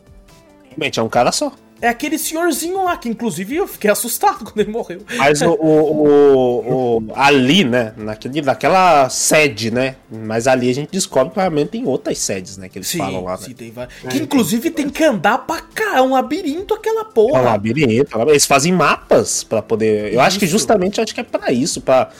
Realmente, 0.68 1.00
é 1.00 1.02
um 1.02 1.08
cara 1.08 1.32
só. 1.32 1.52
É 1.80 1.88
aquele 1.88 2.18
senhorzinho 2.18 2.84
lá, 2.84 2.96
que 2.96 3.08
inclusive 3.08 3.56
eu 3.56 3.66
fiquei 3.66 3.90
assustado 3.90 4.44
quando 4.44 4.58
ele 4.60 4.70
morreu. 4.70 5.00
Mas 5.16 5.42
o, 5.42 5.50
o, 5.50 6.06
o, 6.06 6.98
o, 6.98 7.12
ali, 7.14 7.64
né? 7.64 7.92
Naquele, 7.96 8.42
naquela 8.42 9.08
sede, 9.08 9.70
né? 9.70 9.96
Mas 10.10 10.46
ali 10.46 10.70
a 10.70 10.74
gente 10.74 10.90
descobre 10.90 11.34
que 11.34 11.40
realmente 11.40 11.70
tem 11.70 11.86
outras 11.86 12.18
sedes, 12.18 12.56
né? 12.56 12.68
Que 12.68 12.78
eles 12.78 12.88
sim, 12.88 12.98
falam 12.98 13.24
lá. 13.24 13.36
Sim, 13.36 13.50
né? 13.50 13.56
tem 13.58 13.70
várias. 13.70 13.94
Que 14.08 14.18
inclusive 14.18 14.70
tem 14.70 14.88
que 14.88 15.04
andar 15.04 15.38
pra 15.38 15.60
cá. 15.60 15.96
É 15.96 16.02
um 16.02 16.12
labirinto 16.12 16.74
aquela 16.74 17.04
porra. 17.04 17.38
É 17.38 17.42
um 17.42 17.44
labirinto. 17.44 18.18
Eles 18.28 18.46
fazem 18.46 18.72
mapas 18.72 19.44
para 19.44 19.60
poder. 19.60 20.06
Eu 20.06 20.10
isso. 20.12 20.20
acho 20.20 20.38
que 20.38 20.46
justamente 20.46 21.00
acho 21.00 21.14
que 21.14 21.20
é 21.20 21.24
para 21.24 21.52
isso, 21.52 21.80
para 21.80 22.10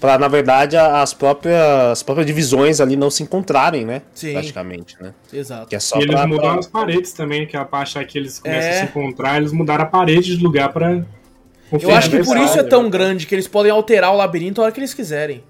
para 0.00 0.18
na 0.18 0.28
verdade 0.28 0.76
as 0.76 1.12
próprias 1.12 1.60
as 1.90 2.02
próprias 2.02 2.26
divisões 2.26 2.80
ali 2.80 2.96
não 2.96 3.10
se 3.10 3.22
encontrarem, 3.22 3.84
né? 3.84 4.02
Sim. 4.14 4.32
Praticamente, 4.32 4.96
né? 5.00 5.12
Exato. 5.32 5.66
Que 5.68 5.76
é 5.76 5.80
só 5.80 5.98
e 5.98 6.02
eles 6.02 6.26
mudaram 6.26 6.52
pra... 6.52 6.58
as 6.58 6.66
paredes 6.66 7.12
também, 7.12 7.46
que 7.46 7.56
é 7.56 7.60
a 7.60 7.68
achar 7.70 8.04
que 8.04 8.18
eles 8.18 8.38
começam 8.38 8.70
é... 8.70 8.70
a 8.70 8.78
se 8.80 8.84
encontrar, 8.84 9.36
eles 9.36 9.52
mudaram 9.52 9.84
a 9.84 9.86
parede 9.86 10.36
de 10.36 10.42
lugar 10.42 10.72
para 10.72 11.04
Eu 11.80 11.94
acho 11.94 12.10
que 12.10 12.24
por 12.24 12.36
isso 12.38 12.58
é 12.58 12.62
tão 12.62 12.88
grande 12.88 13.26
que 13.26 13.34
eles 13.34 13.46
podem 13.46 13.70
alterar 13.70 14.12
o 14.12 14.16
labirinto 14.16 14.60
a 14.60 14.64
hora 14.64 14.72
que 14.72 14.80
eles 14.80 14.94
quiserem. 14.94 15.44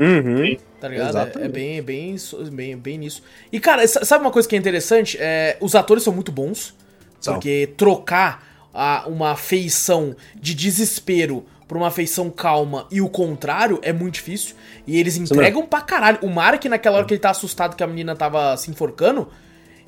Uhum. 0.00 0.56
Tá 0.80 0.86
ligado? 0.88 1.16
É, 1.16 1.44
é, 1.44 1.48
bem, 1.48 1.82
bem, 1.82 2.16
bem, 2.52 2.76
bem 2.76 2.98
nisso. 2.98 3.22
E, 3.52 3.58
cara, 3.58 3.86
sabe 3.86 4.24
uma 4.24 4.30
coisa 4.30 4.48
que 4.48 4.54
é 4.54 4.58
interessante? 4.58 5.18
É, 5.20 5.56
os 5.60 5.74
atores 5.74 6.04
são 6.04 6.12
muito 6.12 6.30
bons. 6.30 6.72
São. 7.20 7.34
Porque 7.34 7.72
trocar 7.76 8.68
a, 8.72 9.08
uma 9.08 9.34
feição 9.34 10.14
de 10.36 10.54
desespero 10.54 11.44
pra 11.68 11.76
uma 11.76 11.90
feição 11.90 12.30
calma 12.30 12.86
e 12.90 13.00
o 13.02 13.08
contrário 13.08 13.78
é 13.82 13.92
muito 13.92 14.14
difícil. 14.14 14.56
E 14.86 14.98
eles 14.98 15.18
entregam 15.18 15.66
pra 15.66 15.82
caralho. 15.82 16.18
O 16.22 16.28
Mark, 16.28 16.64
naquela 16.64 16.96
hora 16.96 17.06
que 17.06 17.12
ele 17.12 17.20
tá 17.20 17.30
assustado 17.30 17.76
que 17.76 17.84
a 17.84 17.86
menina 17.86 18.16
tava 18.16 18.56
se 18.56 18.70
enforcando, 18.70 19.28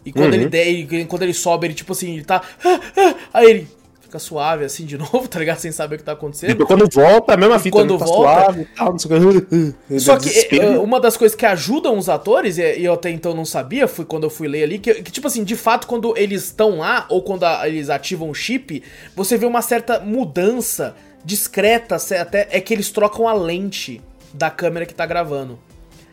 e 0.04 0.12
quando 0.12 0.34
uhum. 0.34 0.40
ele 0.40 0.48
der, 0.48 1.06
quando 1.06 1.22
ele 1.22 1.34
sobe, 1.34 1.66
ele 1.66 1.74
tipo 1.74 1.92
assim, 1.92 2.14
ele 2.14 2.24
tá. 2.24 2.42
Ah, 2.64 2.80
ah, 2.96 3.14
aí 3.32 3.50
ele 3.50 3.68
fica 4.00 4.18
suave 4.18 4.64
assim 4.64 4.84
de 4.84 4.98
novo, 4.98 5.28
tá 5.28 5.38
ligado? 5.38 5.58
Sem 5.58 5.72
saber 5.72 5.94
o 5.94 5.98
que 5.98 6.04
tá 6.04 6.12
acontecendo. 6.12 6.62
E 6.62 6.66
quando 6.66 6.88
volta, 6.92 7.34
a 7.34 7.36
mesma 7.36 7.58
fita, 7.58 7.76
quando 7.76 7.96
tá 7.96 8.04
volta, 8.04 8.42
suave 8.42 8.68
tal, 8.76 8.90
não 8.90 8.98
sei 8.98 9.16
o 9.16 9.42
que. 9.42 10.00
Só 10.00 10.18
que 10.18 10.58
é, 10.58 10.78
uma 10.78 11.00
das 11.00 11.16
coisas 11.16 11.36
que 11.36 11.46
ajudam 11.46 11.96
os 11.96 12.08
atores, 12.08 12.58
e 12.58 12.84
eu 12.84 12.92
até 12.92 13.10
então 13.10 13.32
não 13.34 13.44
sabia, 13.44 13.86
foi 13.86 14.04
quando 14.04 14.24
eu 14.24 14.30
fui 14.30 14.48
ler 14.48 14.64
ali, 14.64 14.78
que, 14.78 14.94
que 14.94 15.12
tipo 15.12 15.26
assim, 15.26 15.44
de 15.44 15.56
fato, 15.56 15.86
quando 15.86 16.16
eles 16.16 16.44
estão 16.44 16.78
lá, 16.78 17.06
ou 17.08 17.22
quando 17.22 17.44
a, 17.44 17.68
eles 17.68 17.88
ativam 17.88 18.28
o 18.28 18.34
chip, 18.34 18.82
você 19.14 19.38
vê 19.38 19.46
uma 19.46 19.62
certa 19.62 20.00
mudança 20.00 20.96
discreta 21.24 21.96
até 22.20 22.48
é 22.50 22.60
que 22.60 22.72
eles 22.72 22.90
trocam 22.90 23.28
a 23.28 23.32
lente 23.32 24.00
da 24.32 24.50
câmera 24.50 24.86
que 24.86 24.94
tá 24.94 25.06
gravando. 25.06 25.58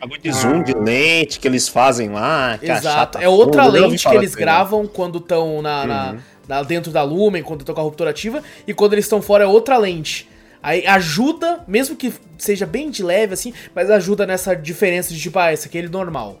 Bagulho 0.00 0.20
de 0.20 0.32
zoom, 0.32 0.60
ah. 0.60 0.62
de 0.62 0.72
lente 0.72 1.40
que 1.40 1.48
eles 1.48 1.68
fazem 1.68 2.10
lá. 2.10 2.58
É 2.62 2.70
Exato. 2.70 3.18
É 3.18 3.28
outra 3.28 3.66
lente 3.66 4.08
que 4.08 4.14
eles 4.14 4.34
gravam 4.34 4.86
quando 4.86 5.18
estão 5.18 5.60
na, 5.60 5.80
uhum. 5.80 5.86
na, 5.86 6.16
na, 6.48 6.62
dentro 6.62 6.92
da 6.92 7.02
Lumen, 7.02 7.42
quando 7.42 7.60
estão 7.60 7.74
com 7.74 7.80
a 7.80 7.84
ruptura 7.84 8.10
ativa, 8.10 8.42
e 8.66 8.72
quando 8.72 8.92
eles 8.92 9.04
estão 9.04 9.20
fora 9.20 9.44
é 9.44 9.46
outra 9.46 9.76
lente. 9.76 10.28
Aí 10.62 10.86
ajuda, 10.86 11.64
mesmo 11.66 11.96
que 11.96 12.12
seja 12.36 12.66
bem 12.66 12.90
de 12.90 13.02
leve 13.02 13.34
assim, 13.34 13.52
mas 13.74 13.90
ajuda 13.90 14.26
nessa 14.26 14.54
diferença 14.54 15.12
de 15.14 15.20
tipo, 15.20 15.38
ah, 15.38 15.52
esse 15.52 15.68
aqui 15.68 15.78
é 15.78 15.80
ele 15.82 15.88
normal. 15.88 16.40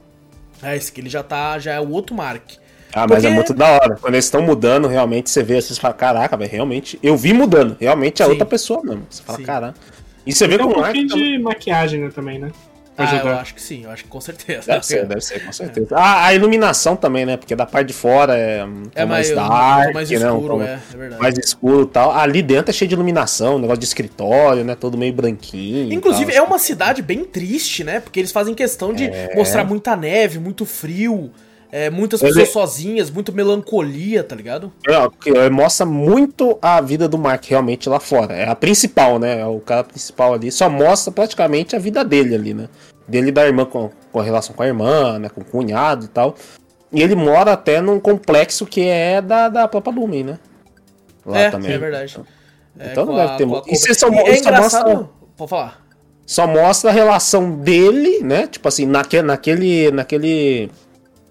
Ah, 0.62 0.74
esse 0.74 0.90
aqui 0.90 1.00
ele 1.00 1.08
já 1.08 1.22
tá, 1.22 1.58
já 1.58 1.72
é 1.72 1.80
o 1.80 1.90
outro 1.90 2.14
Mark. 2.14 2.50
Ah, 3.02 3.06
mas 3.08 3.24
é 3.24 3.30
muito 3.30 3.54
da 3.54 3.72
hora. 3.72 3.96
Quando 4.00 4.14
eles 4.14 4.24
estão 4.24 4.42
mudando, 4.42 4.88
realmente 4.88 5.30
você 5.30 5.42
vê, 5.42 5.60
você 5.60 5.74
fala, 5.74 5.94
caraca, 5.94 6.36
velho, 6.36 6.50
realmente. 6.50 6.98
Eu 7.02 7.16
vi 7.16 7.32
mudando. 7.32 7.76
Realmente 7.80 8.22
é 8.22 8.24
Sim. 8.24 8.30
outra 8.32 8.46
pessoa 8.46 8.82
mesmo. 8.82 9.06
Você 9.08 9.22
fala, 9.22 9.38
caraca. 9.42 9.74
E 10.26 10.32
você 10.32 10.46
vê 10.46 10.58
com 10.58 10.64
um 10.64 10.72
pouquinho 10.72 11.08
de 11.08 11.38
maquiagem, 11.38 12.00
né, 12.00 12.10
também, 12.14 12.38
né? 12.38 12.50
Ah, 12.98 13.16
eu 13.24 13.28
acho 13.36 13.54
que 13.54 13.62
sim, 13.62 13.84
eu 13.84 13.90
acho 13.92 14.02
que 14.02 14.10
com 14.10 14.20
certeza. 14.20 14.66
Deve 14.66 14.84
ser, 14.84 15.06
deve 15.06 15.20
ser, 15.20 15.44
com 15.44 15.52
certeza. 15.52 15.94
É. 15.94 15.98
Ah, 15.98 16.26
a 16.26 16.34
iluminação 16.34 16.96
também, 16.96 17.24
né? 17.24 17.36
Porque 17.36 17.54
da 17.54 17.64
parte 17.64 17.86
de 17.86 17.92
fora 17.92 18.36
é, 18.36 18.66
é 18.92 19.04
mais, 19.04 19.30
dark, 19.30 19.94
mais 19.94 20.10
escuro, 20.10 20.58
né? 20.58 20.66
é, 20.90 20.94
é 20.94 20.98
verdade. 20.98 21.22
Mais 21.22 21.38
escuro 21.38 21.82
e 21.82 21.86
tal. 21.86 22.10
Ali 22.10 22.42
dentro 22.42 22.70
é 22.70 22.72
cheio 22.72 22.88
de 22.88 22.96
iluminação, 22.96 23.56
negócio 23.56 23.78
de 23.78 23.86
escritório, 23.86 24.64
né? 24.64 24.74
Todo 24.74 24.98
meio 24.98 25.12
branquinho. 25.12 25.92
Inclusive, 25.92 26.34
é 26.34 26.42
uma 26.42 26.58
cidade 26.58 27.00
bem 27.00 27.24
triste, 27.24 27.84
né? 27.84 28.00
Porque 28.00 28.18
eles 28.18 28.32
fazem 28.32 28.52
questão 28.52 28.92
de 28.92 29.04
é. 29.04 29.32
mostrar 29.36 29.62
muita 29.62 29.94
neve, 29.94 30.40
muito 30.40 30.66
frio. 30.66 31.30
É, 31.70 31.90
muitas 31.90 32.20
pessoas 32.20 32.36
Ele... 32.36 32.46
sozinhas, 32.46 33.10
muito 33.10 33.32
melancolia, 33.32 34.24
tá 34.24 34.34
ligado? 34.34 34.72
É, 34.86 35.38
é, 35.38 35.50
mostra 35.50 35.84
muito 35.84 36.58
a 36.62 36.80
vida 36.80 37.06
do 37.06 37.18
Mark 37.18 37.44
realmente 37.44 37.88
lá 37.88 38.00
fora. 38.00 38.34
É 38.34 38.48
a 38.48 38.54
principal, 38.54 39.18
né? 39.18 39.40
É 39.40 39.46
o 39.46 39.60
cara 39.60 39.84
principal 39.84 40.32
ali. 40.32 40.50
Só 40.50 40.70
mostra 40.70 41.12
praticamente 41.12 41.76
a 41.76 41.78
vida 41.78 42.02
dele 42.02 42.34
ali, 42.34 42.54
né? 42.54 42.68
Dele 43.06 43.28
e 43.28 43.32
da 43.32 43.46
irmã 43.46 43.66
com, 43.66 43.90
com 44.10 44.20
a 44.20 44.22
relação 44.22 44.54
com 44.54 44.62
a 44.62 44.66
irmã, 44.66 45.18
né? 45.18 45.28
Com 45.28 45.42
o 45.42 45.44
cunhado 45.44 46.06
e 46.06 46.08
tal. 46.08 46.34
E 46.90 47.02
ele 47.02 47.14
mora 47.14 47.52
até 47.52 47.82
num 47.82 48.00
complexo 48.00 48.64
que 48.64 48.82
é 48.82 49.20
da, 49.20 49.50
da 49.50 49.68
própria 49.68 49.92
Lumen, 49.92 50.24
né? 50.24 50.38
Lá 51.24 51.38
é, 51.38 51.50
também. 51.50 51.70
É 51.70 51.78
verdade. 51.78 52.12
Então, 52.12 52.26
é, 52.78 52.92
então 52.92 53.04
não 53.04 53.14
deve 53.14 53.36
ter 53.36 53.44
muito. 53.44 53.70
E 53.70 53.76
você 53.76 53.92
só, 53.92 54.08
é 54.08 54.36
só 54.36 54.52
mostra. 54.52 55.08
Pode 55.36 55.50
falar. 55.50 55.86
Só 56.24 56.46
mostra 56.46 56.90
a 56.90 56.92
relação 56.92 57.58
dele, 57.58 58.22
né? 58.22 58.46
Tipo 58.46 58.68
assim, 58.68 58.86
naquele, 58.86 59.22
naquele, 59.22 59.90
naquele 59.90 60.70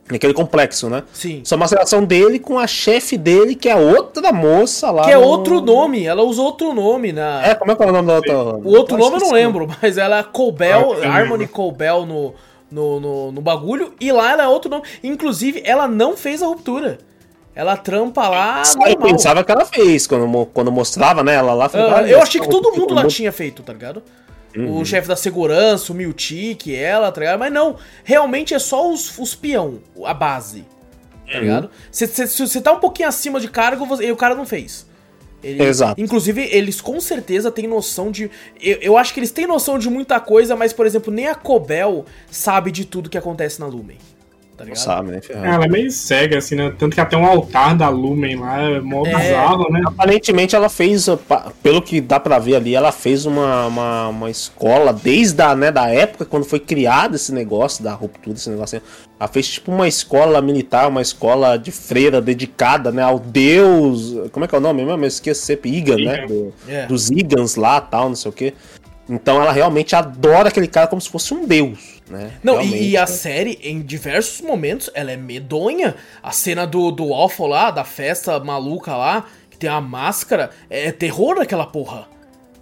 Naquele 0.09 0.33
complexo, 0.33 0.89
né? 0.89 1.03
Sim. 1.11 1.41
Só 1.43 1.55
uma 1.55 1.65
relação 1.65 2.03
dele 2.03 2.39
com 2.39 2.57
a 2.57 2.65
chefe 2.65 3.17
dele, 3.17 3.55
que 3.55 3.67
é 3.67 3.75
outra 3.75 4.31
moça 4.31 4.89
lá. 4.89 5.03
Que 5.03 5.11
é 5.11 5.17
outro 5.17 5.59
nome, 5.59 6.05
ela 6.05 6.23
usa 6.23 6.41
outro 6.41 6.73
nome 6.73 7.11
na. 7.11 7.45
É, 7.45 7.55
como 7.55 7.71
é 7.71 7.75
que 7.75 7.83
é 7.83 7.85
o 7.85 7.91
nome 7.91 8.07
da 8.07 8.15
outra? 8.15 8.37
O 8.37 8.69
outro 8.69 8.97
nome 8.97 9.17
eu 9.17 9.19
não 9.19 9.31
lembro, 9.31 9.67
mas 9.81 9.97
ela 9.97 10.19
é 10.19 10.23
Colbel, 10.23 10.95
ah, 11.03 11.07
Harmony 11.07 11.45
Colbel 11.45 12.05
no, 12.05 12.33
no, 12.71 12.99
no, 12.99 13.31
no, 13.33 13.41
bagulho, 13.41 13.93
e 13.99 14.11
lá 14.11 14.31
ela 14.31 14.43
é 14.43 14.47
outro 14.47 14.71
nome. 14.71 14.83
Inclusive, 15.03 15.61
ela 15.65 15.87
não 15.87 16.15
fez 16.15 16.41
a 16.41 16.47
ruptura. 16.47 16.99
Ela 17.53 17.75
trampa 17.75 18.29
lá. 18.29 18.61
Eu 18.87 18.97
pensava 18.97 19.43
que 19.43 19.51
ela 19.51 19.65
fez, 19.65 20.05
quando, 20.05 20.45
quando 20.53 20.71
mostrava, 20.71 21.23
né? 21.23 21.33
Ela 21.33 21.53
lá. 21.53 21.67
Falei, 21.67 22.13
uh, 22.13 22.15
eu 22.15 22.21
achei 22.21 22.39
que 22.39 22.47
todo 22.47 22.71
mundo 22.71 22.93
lá 22.93 23.05
tinha 23.07 23.31
feito, 23.31 23.63
tá 23.63 23.73
ligado? 23.73 24.03
Uhum. 24.57 24.79
O 24.79 24.85
chefe 24.85 25.07
da 25.07 25.15
segurança, 25.15 25.93
o 25.93 25.95
Miltic, 25.95 26.67
ela, 26.73 27.11
tá 27.11 27.21
ligado? 27.21 27.39
Mas 27.39 27.53
não, 27.53 27.75
realmente 28.03 28.53
é 28.53 28.59
só 28.59 28.91
os, 28.91 29.17
os 29.19 29.35
peão, 29.35 29.79
a 30.03 30.13
base. 30.13 30.65
Tá 31.25 31.35
uhum. 31.35 31.39
ligado? 31.41 31.69
Se 31.91 32.07
você 32.07 32.59
tá 32.61 32.71
um 32.71 32.79
pouquinho 32.79 33.09
acima 33.09 33.39
de 33.39 33.47
cargo, 33.47 33.85
você, 33.85 34.05
e 34.05 34.11
o 34.11 34.15
cara 34.15 34.33
não 34.33 34.45
fez. 34.45 34.87
Ele- 35.43 35.63
Exato. 35.63 36.01
Inclusive, 36.01 36.41
eles 36.51 36.81
com 36.81 36.99
certeza 36.99 37.51
têm 37.51 37.67
noção 37.67 38.09
de. 38.11 38.31
Eu, 38.59 38.77
eu 38.81 38.97
acho 38.97 39.13
que 39.13 39.19
eles 39.19 39.31
têm 39.31 39.45
noção 39.45 39.77
de 39.77 39.89
muita 39.89 40.19
coisa, 40.19 40.55
mas, 40.55 40.73
por 40.73 40.85
exemplo, 40.85 41.13
nem 41.13 41.27
a 41.27 41.35
Cobel 41.35 42.05
sabe 42.31 42.71
de 42.71 42.85
tudo 42.85 43.09
que 43.09 43.17
acontece 43.17 43.59
na 43.59 43.67
Lumen. 43.67 43.97
Tá 44.57 44.63
Não 44.63 44.71
ligado? 44.73 44.83
sabe, 44.83 45.11
né? 45.11 45.17
É, 45.17 45.21
Ferrado. 45.21 45.45
Ela 45.53 45.65
é 45.65 45.67
meio 45.67 45.91
cega, 45.91 46.39
assim, 46.39 46.55
né? 46.55 46.73
Tanto 46.79 46.95
que 46.95 46.99
até 46.99 47.15
um 47.15 47.25
altar 47.27 47.77
da 47.77 47.89
Lumen 47.89 48.37
lá 48.37 48.59
é 48.59 48.79
mó 48.81 49.05
É. 49.05 49.15
bizarro, 49.15 49.71
né? 49.71 49.83
Aparentemente 49.85 50.55
ela 50.55 50.67
fez, 50.67 51.07
pa- 51.27 51.51
pelo 51.61 51.79
que 51.79 52.01
dá 52.01 52.19
pra 52.19 52.39
ver 52.39 52.55
ali, 52.55 52.73
ela 52.73 52.91
fez 52.91 53.27
uma, 53.27 53.67
uma, 53.67 54.07
uma 54.07 54.31
escola 54.31 54.91
desde 54.91 55.39
a, 55.43 55.55
né, 55.55 55.71
da 55.71 55.87
época 55.89 56.25
quando 56.25 56.43
foi 56.43 56.59
criado 56.59 57.15
esse 57.15 57.31
negócio 57.31 57.83
da 57.83 57.93
ruptura, 57.93 58.35
esse 58.35 58.49
negócio. 58.49 58.77
assim. 58.79 58.87
Ela 59.19 59.27
fez 59.29 59.47
tipo 59.47 59.71
uma 59.71 59.87
escola 59.87 60.41
militar, 60.41 60.87
uma 60.87 61.03
escola 61.03 61.55
de 61.55 61.71
freira 61.71 62.19
dedicada, 62.19 62.91
né, 62.91 63.03
ao 63.03 63.19
deus, 63.19 64.15
como 64.31 64.43
é 64.43 64.47
que 64.47 64.55
é 64.55 64.57
o 64.57 64.61
nome 64.61 64.83
mesmo? 64.83 65.03
Eu 65.03 65.07
esqueci 65.07 65.41
sempre, 65.41 65.69
Igan, 65.75 65.97
né? 65.97 66.25
Do- 66.25 66.51
É. 66.67 66.87
dos 66.87 67.11
Igans 67.11 67.55
lá, 67.55 67.79
tal, 67.79 68.09
não 68.09 68.15
sei 68.15 68.29
o 68.29 68.33
quê. 68.33 68.53
Então 69.07 69.39
ela 69.41 69.51
realmente 69.51 69.95
adora 69.95 70.49
aquele 70.49 70.67
cara 70.67 70.87
como 70.87 70.99
se 71.01 71.09
fosse 71.09 71.31
um 71.33 71.45
deus, 71.45 71.96
né? 72.09 72.31
Não, 72.43 72.53
Realmente. 72.55 72.83
e, 72.83 72.97
a 72.97 73.05
série, 73.07 73.59
em 73.63 73.81
diversos 73.81 74.41
momentos, 74.41 74.89
ela 74.93 75.11
é 75.11 75.17
medonha. 75.17 75.95
A 76.23 76.31
cena 76.31 76.65
do, 76.65 76.91
do 76.91 77.09
Waffle 77.09 77.47
lá, 77.47 77.71
da 77.71 77.83
festa 77.83 78.39
maluca 78.39 78.95
lá, 78.95 79.25
que 79.49 79.57
tem 79.57 79.69
a 79.69 79.81
máscara, 79.81 80.49
é 80.69 80.91
terror 80.91 81.39
aquela 81.41 81.65
porra. 81.65 82.07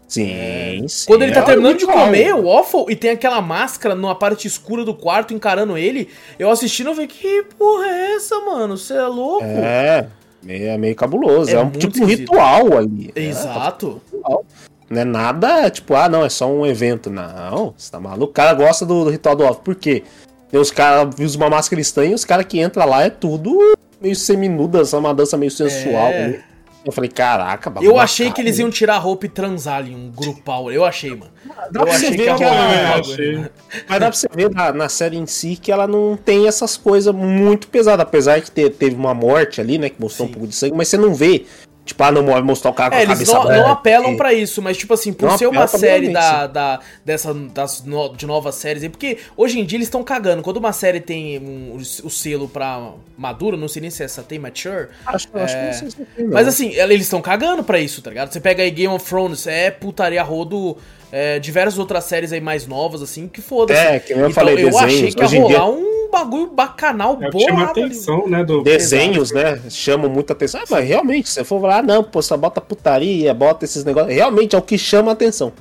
Sim, 0.08 0.86
sim. 0.88 1.08
Quando 1.08 1.24
ele 1.24 1.32
tá 1.34 1.39
é 1.41 1.43
terminando 1.43 1.78
de 1.80 1.86
comer 1.86 2.34
o 2.36 2.43
Waffle 2.43 2.86
e 2.89 2.96
tem 2.96 3.10
aquela 3.10 3.41
máscara 3.41 3.96
numa 3.96 4.14
parte 4.16 4.48
escura 4.48 4.86
do 4.86 4.93
quarto 4.93 5.34
encarando 5.34 5.78
ele, 5.78 6.10
eu 6.38 6.50
assistindo 6.52 6.89
eu 6.89 6.93
falei, 6.93 7.08
que 7.08 7.43
porra 7.58 7.88
é 7.88 8.16
essa, 8.16 8.39
mano? 8.41 8.78
Você 8.78 8.93
é 8.93 9.02
louco? 9.08 9.43
É, 9.43 10.08
meio- 10.43 10.68
é 10.70 10.78
meio 10.78 10.96
cabuloso. 10.96 11.50
É 11.50 11.56
É, 11.56 11.60
um 11.60 11.72
tipo 11.72 11.88
um 11.88 12.04
esquisito. 12.04 12.20
ritual 12.20 12.78
ali. 12.78 13.12
né? 13.16 13.24
Exato. 13.24 14.00
ritual. 14.14 14.46
Não 14.90 15.02
é 15.02 15.06
nada, 15.06 15.70
tipo, 15.70 15.96
ah, 15.96 16.08
não, 16.08 16.24
é 16.24 16.30
só 16.30 16.48
um 16.48 16.66
evento. 16.66 17.10
Não, 17.10 17.74
você 17.76 17.92
tá 17.92 18.00
maluco. 18.00 18.26
O 18.32 18.34
cara 18.34 18.54
gosta 18.54 18.86
do, 18.86 19.04
do 19.06 19.10
ritual 19.10 19.36
do 19.36 19.44
off. 19.44 19.62
Por 19.64 19.76
quê? 19.76 20.04
Tem 20.52 20.60
os 20.60 20.70
caras 20.72 21.16
usam 21.20 21.42
uma 21.42 21.50
máscara 21.50 21.82
estranha 21.82 22.12
e 22.12 22.14
os 22.14 22.24
caras 22.24 22.46
que 22.46 22.62
entram 22.62 22.88
lá 22.88 23.04
é 23.04 23.10
tudo 23.10 23.58
meio 24.00 24.16
seminuda, 24.16 24.82
essa 24.82 24.96
é 24.96 25.00
uma 25.00 25.14
dança 25.14 25.36
meio 25.38 25.52
sensual. 25.52 26.10
É. 26.10 26.44
Eu 26.86 26.92
falei, 26.92 27.10
caraca, 27.10 27.68
bagulho 27.68 27.90
Eu 27.94 28.00
achei 28.00 28.28
bacana, 28.28 28.36
que 28.36 28.42
eles 28.42 28.60
iam 28.60 28.70
tirar 28.70 28.98
a 28.98 29.00
roupa 29.00 29.26
e 29.26 29.30
transar 29.30 29.78
ali, 29.80 29.96
um 29.96 30.12
grupal. 30.12 30.72
Eu 30.72 30.86
achei, 30.86 31.10
mano. 31.16 31.32
Dá 31.72 31.80
eu 31.82 31.86
pra 31.88 31.98
você 31.98 32.12
ver 32.12 32.36
que 32.36 32.44
ela- 32.44 33.00
É. 33.00 33.50
Mas 33.90 34.00
dá 34.00 34.06
pra 34.06 34.12
você 34.12 34.28
ver 34.32 34.52
na, 34.52 34.72
na 34.72 34.88
série 34.88 35.18
em 35.18 35.26
si 35.26 35.56
que 35.60 35.72
ela 35.72 35.88
não 35.88 36.16
tem 36.16 36.48
essas 36.48 36.78
coisas 36.78 37.12
muito 37.12 37.68
pesadas. 37.70 38.04
Apesar 38.06 38.40
que 38.40 38.52
te- 38.52 38.70
teve 38.70 38.96
uma 38.96 39.16
morte 39.16 39.60
ali, 39.60 39.80
né? 39.80 39.90
Que 39.90 40.00
mostrou 40.00 40.28
Sim. 40.28 40.32
um 40.32 40.34
pouco 40.36 40.48
de 40.48 40.54
sangue, 40.56 40.76
mas 40.78 40.88
você 40.88 40.96
não 40.98 41.16
vê. 41.16 41.46
Tipo, 41.86 42.04
ah, 42.04 42.12
não 42.12 42.24
mostrar 42.44 42.72
o 42.72 42.74
cara 42.74 42.90
com 42.90 42.96
É, 42.96 43.00
a 43.00 43.04
eles 43.04 43.14
cabeça 43.14 43.34
não, 43.34 43.44
não 43.64 43.72
apelam 43.72 44.18
pra 44.18 44.34
isso, 44.34 44.60
mas 44.60 44.76
tipo 44.76 44.92
assim, 44.96 45.14
por 45.14 45.30
Não 45.30 45.38
ser 45.38 45.46
uma 45.46 45.68
série 45.68 46.10
da, 46.10 46.48
da, 46.48 46.80
dessa, 47.06 47.32
das 47.32 47.84
no- 47.84 48.10
de 48.16 48.26
novas 48.26 48.56
séries 48.56 48.82
aí, 48.82 48.90
porque 48.90 49.20
hoje 49.38 49.60
em 49.60 49.64
dia 49.66 49.78
eles 49.78 49.86
estão 49.88 50.04
cagando. 50.04 50.42
Quando 50.42 50.58
uma 50.58 50.74
série 50.74 51.00
tem 51.00 51.38
um- 51.40 51.76
o 51.76 52.10
selo 52.10 52.50
pra 52.50 52.90
maduro, 53.16 53.56
não 53.56 53.68
sei 53.68 53.84
nem 53.84 53.92
se 53.92 54.04
essa 54.04 54.24
tem 54.24 54.40
mature, 54.40 54.88
Acho, 55.06 55.28
acho 55.36 55.56
É. 55.56 55.60
que 55.60 55.66
não 55.68 55.74
sei 55.74 55.90
se 55.92 55.96
tem, 55.98 56.26
não. 56.26 56.34
mas 56.34 56.48
assim, 56.48 56.74
eles 56.74 57.04
estão 57.04 57.22
cagando 57.22 57.64
pra 57.64 57.78
isso, 57.80 58.02
tá 58.02 58.10
ligado? 58.10 58.34
Você 58.34 58.40
pega 58.40 58.64
aí 58.64 58.72
Game 58.72 58.92
of 58.94 59.06
Thrones, 59.08 59.46
é 59.46 59.70
putaria 59.70 60.24
rodo, 60.24 60.76
é, 61.12 61.38
diversas 61.38 61.78
outras 61.78 62.06
séries 62.06 62.34
aí 62.34 62.42
mais 62.42 62.66
novas, 62.66 63.04
assim, 63.04 63.28
que 63.28 63.42
foda-se. 63.44 63.80
É, 63.80 64.00
que 64.00 64.12
eu 64.12 64.18
então, 64.18 64.32
falei, 64.32 64.56
eu 64.64 64.76
achei 64.80 65.12
desenhos. 65.12 65.14
que 65.16 65.22
ia 65.22 65.28
em 65.40 65.48
dia- 65.48 65.60
rolar 65.60 65.70
um 65.70 65.95
bagulho 66.16 66.47
bacanal, 66.47 67.18
É 67.22 67.30
chama 67.39 67.70
ali. 67.70 67.84
atenção, 67.84 68.28
né? 68.28 68.43
Do... 68.43 68.63
desenhos, 68.63 69.32
né, 69.32 69.61
chamam 69.70 70.09
muita 70.09 70.34
atenção. 70.34 70.61
Ah, 70.61 70.66
mas 70.70 70.88
realmente, 70.88 71.28
se 71.28 71.36
você 71.36 71.43
for 71.43 71.59
falar, 71.61 71.80
ah, 71.80 71.84
não, 71.84 72.03
pô, 72.03 72.22
só 72.22 72.38
bota 72.38 72.61
putaria, 72.61 73.34
bota 73.34 73.66
esses 73.66 73.84
negócios. 73.84 74.13
Realmente 74.13 74.55
é 74.55 74.59
o 74.59 74.61
que 74.61 74.78
chama 74.78 75.11
atenção. 75.11 75.51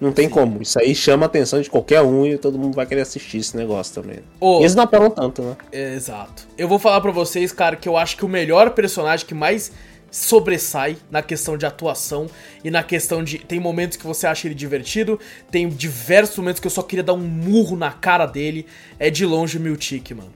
Não 0.00 0.12
tem 0.12 0.30
como. 0.30 0.62
Isso 0.62 0.80
aí 0.80 0.94
chama 0.94 1.26
a 1.26 1.28
atenção 1.28 1.60
de 1.60 1.68
qualquer 1.68 2.00
um 2.00 2.24
e 2.24 2.38
todo 2.38 2.58
mundo 2.58 2.74
vai 2.74 2.86
querer 2.86 3.02
assistir 3.02 3.36
esse 3.36 3.54
negócio 3.54 4.02
também. 4.02 4.20
Ô, 4.40 4.56
E 4.58 4.62
eles 4.62 4.74
não 4.74 4.84
apelam 4.84 5.10
tanto, 5.10 5.42
né? 5.42 5.56
É, 5.70 5.92
Exato. 5.94 6.48
Eu 6.56 6.66
vou 6.66 6.78
falar 6.78 7.02
pra 7.02 7.10
vocês, 7.10 7.52
cara, 7.52 7.76
que 7.76 7.86
eu 7.86 7.98
acho 7.98 8.16
que 8.16 8.24
o 8.24 8.28
melhor 8.28 8.70
personagem 8.70 9.26
que 9.26 9.34
mais 9.34 9.70
sobressai 10.10 10.96
na 11.10 11.22
questão 11.22 11.56
de 11.56 11.64
atuação 11.64 12.28
e 12.64 12.70
na 12.70 12.82
questão 12.82 13.22
de. 13.22 13.38
Tem 13.38 13.60
momentos 13.60 13.96
que 13.96 14.06
você 14.06 14.26
acha 14.26 14.46
ele 14.46 14.54
divertido, 14.54 15.18
tem 15.50 15.68
diversos 15.68 16.36
momentos 16.36 16.60
que 16.60 16.66
eu 16.66 16.70
só 16.70 16.82
queria 16.82 17.02
dar 17.02 17.14
um 17.14 17.18
murro 17.18 17.76
na 17.76 17.92
cara 17.92 18.26
dele. 18.26 18.66
É 18.98 19.10
de 19.10 19.24
longe 19.24 19.58
o 19.58 19.60
Miltic, 19.60 20.10
mano. 20.12 20.32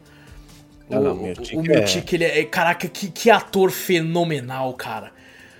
Ah, 0.91 1.01
não, 1.01 1.13
o 1.15 1.23
Miltic 1.23 1.57
o 1.57 1.61
é- 1.61 1.63
Miltic, 1.63 2.13
ele 2.13 2.25
é. 2.25 2.45
Caraca, 2.45 2.89
que, 2.89 3.11
que 3.11 3.31
ator 3.31 3.71
fenomenal, 3.71 4.73
cara. 4.75 5.13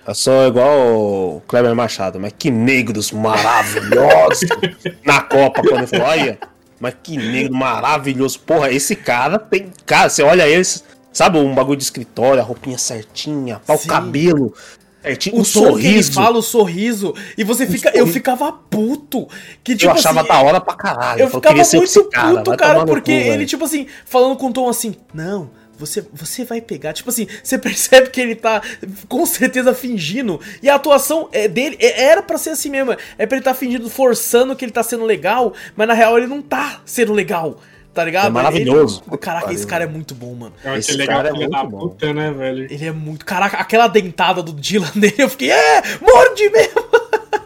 Eu 0.07 0.13
sou 0.13 0.47
igual 0.47 0.77
o 0.77 1.41
Kleber 1.47 1.73
Machado, 1.73 2.19
mas 2.19 2.31
que 2.37 2.51
negros 2.51 3.11
maravilhosos 3.11 4.47
na 5.03 5.19
Copa, 5.21 5.63
quando 5.63 5.87
falou, 5.87 6.05
olha, 6.05 6.37
mas 6.79 6.95
que 7.01 7.17
negro 7.17 7.55
maravilhoso. 7.55 8.39
Porra, 8.41 8.71
esse 8.71 8.95
cara 8.95 9.39
tem. 9.39 9.71
Cara, 9.85 10.09
você 10.09 10.21
olha 10.21 10.47
ele, 10.47 10.63
sabe, 11.15 11.37
um 11.39 11.55
bagulho 11.55 11.77
de 11.77 11.83
escritório, 11.83 12.41
a 12.41 12.43
roupinha 12.45 12.77
certinha, 12.77 13.61
o 13.67 13.77
Sim. 13.77 13.87
cabelo 13.87 14.53
certinho, 15.01 15.39
O 15.39 15.45
tom 15.45 15.77
que 15.77 15.85
ele 15.87 16.03
sorriso. 16.03 16.13
fala, 16.13 16.37
o 16.37 16.41
sorriso. 16.41 17.15
E 17.37 17.43
você 17.43 17.65
fica. 17.67 17.89
Eu 17.89 17.99
sorriso. 17.99 18.13
ficava 18.13 18.51
puto. 18.51 19.27
Que, 19.63 19.75
tipo 19.75 19.91
eu 19.91 19.95
achava 19.95 20.19
assim, 20.21 20.29
da 20.29 20.41
hora 20.41 20.59
pra 20.59 20.75
caralho. 20.75 21.21
Eu 21.21 21.29
falei, 21.29 21.63
ficava 21.63 21.77
muito 21.77 22.09
cara, 22.09 22.35
puto, 22.37 22.57
cara, 22.57 22.85
porque 22.85 23.11
cu, 23.13 23.17
ele, 23.19 23.29
velho. 23.31 23.45
tipo 23.45 23.63
assim, 23.65 23.87
falando 24.05 24.35
com 24.35 24.47
um 24.47 24.51
tom 24.51 24.67
assim, 24.67 24.95
não, 25.13 25.49
você, 25.77 26.03
você 26.11 26.43
vai 26.43 26.59
pegar. 26.59 26.91
Tipo 26.93 27.09
assim, 27.11 27.27
você 27.43 27.57
percebe 27.59 28.09
que 28.09 28.19
ele 28.19 28.33
tá 28.35 28.61
com 29.07 29.25
certeza 29.27 29.73
fingindo. 29.75 30.39
E 30.63 30.67
a 30.69 30.75
atuação 30.75 31.29
é 31.31 31.47
dele 31.47 31.77
é- 31.79 32.01
era 32.05 32.23
pra 32.23 32.37
ser 32.39 32.49
assim 32.51 32.69
mesmo. 32.71 32.95
É 33.17 33.25
pra 33.27 33.37
ele 33.37 33.45
tá 33.45 33.53
fingindo, 33.53 33.87
forçando 33.89 34.55
que 34.55 34.65
ele 34.65 34.71
tá 34.71 34.81
sendo 34.83 35.05
legal, 35.05 35.53
mas 35.75 35.87
na 35.87 35.93
real 35.93 36.17
ele 36.17 36.27
não 36.27 36.41
tá 36.41 36.81
sendo 36.85 37.13
legal. 37.13 37.59
Tá 37.95 38.03
ligado? 38.03 38.27
É 38.27 38.29
maravilhoso. 38.29 39.01
Ele- 39.07 39.17
caraca, 39.17 39.45
Pariu, 39.45 39.57
esse 39.57 39.65
cara 39.65 39.85
é 39.85 39.87
muito 39.87 40.13
bom, 40.13 40.35
mano. 40.35 40.53
Eu 40.63 40.69
achei 40.71 40.79
Esse 40.81 40.93
legal 40.97 41.15
cara 41.23 41.29
é 41.29 41.31
da 41.31 41.37
muito 41.39 41.67
bom. 41.71 41.79
puta, 41.89 42.13
né, 42.13 42.29
velho? 42.31 42.67
Ele 42.69 42.85
é 42.85 42.91
muito. 42.91 43.25
Caraca, 43.25 43.55
aquela 43.57 43.87
dentada 43.87 44.43
do 44.43 44.51
Dylan 44.51 44.91
dele, 44.95 45.15
eu 45.17 45.29
fiquei, 45.29 45.49
é, 45.49 45.81
morde 46.01 46.49
mesmo! 46.49 46.83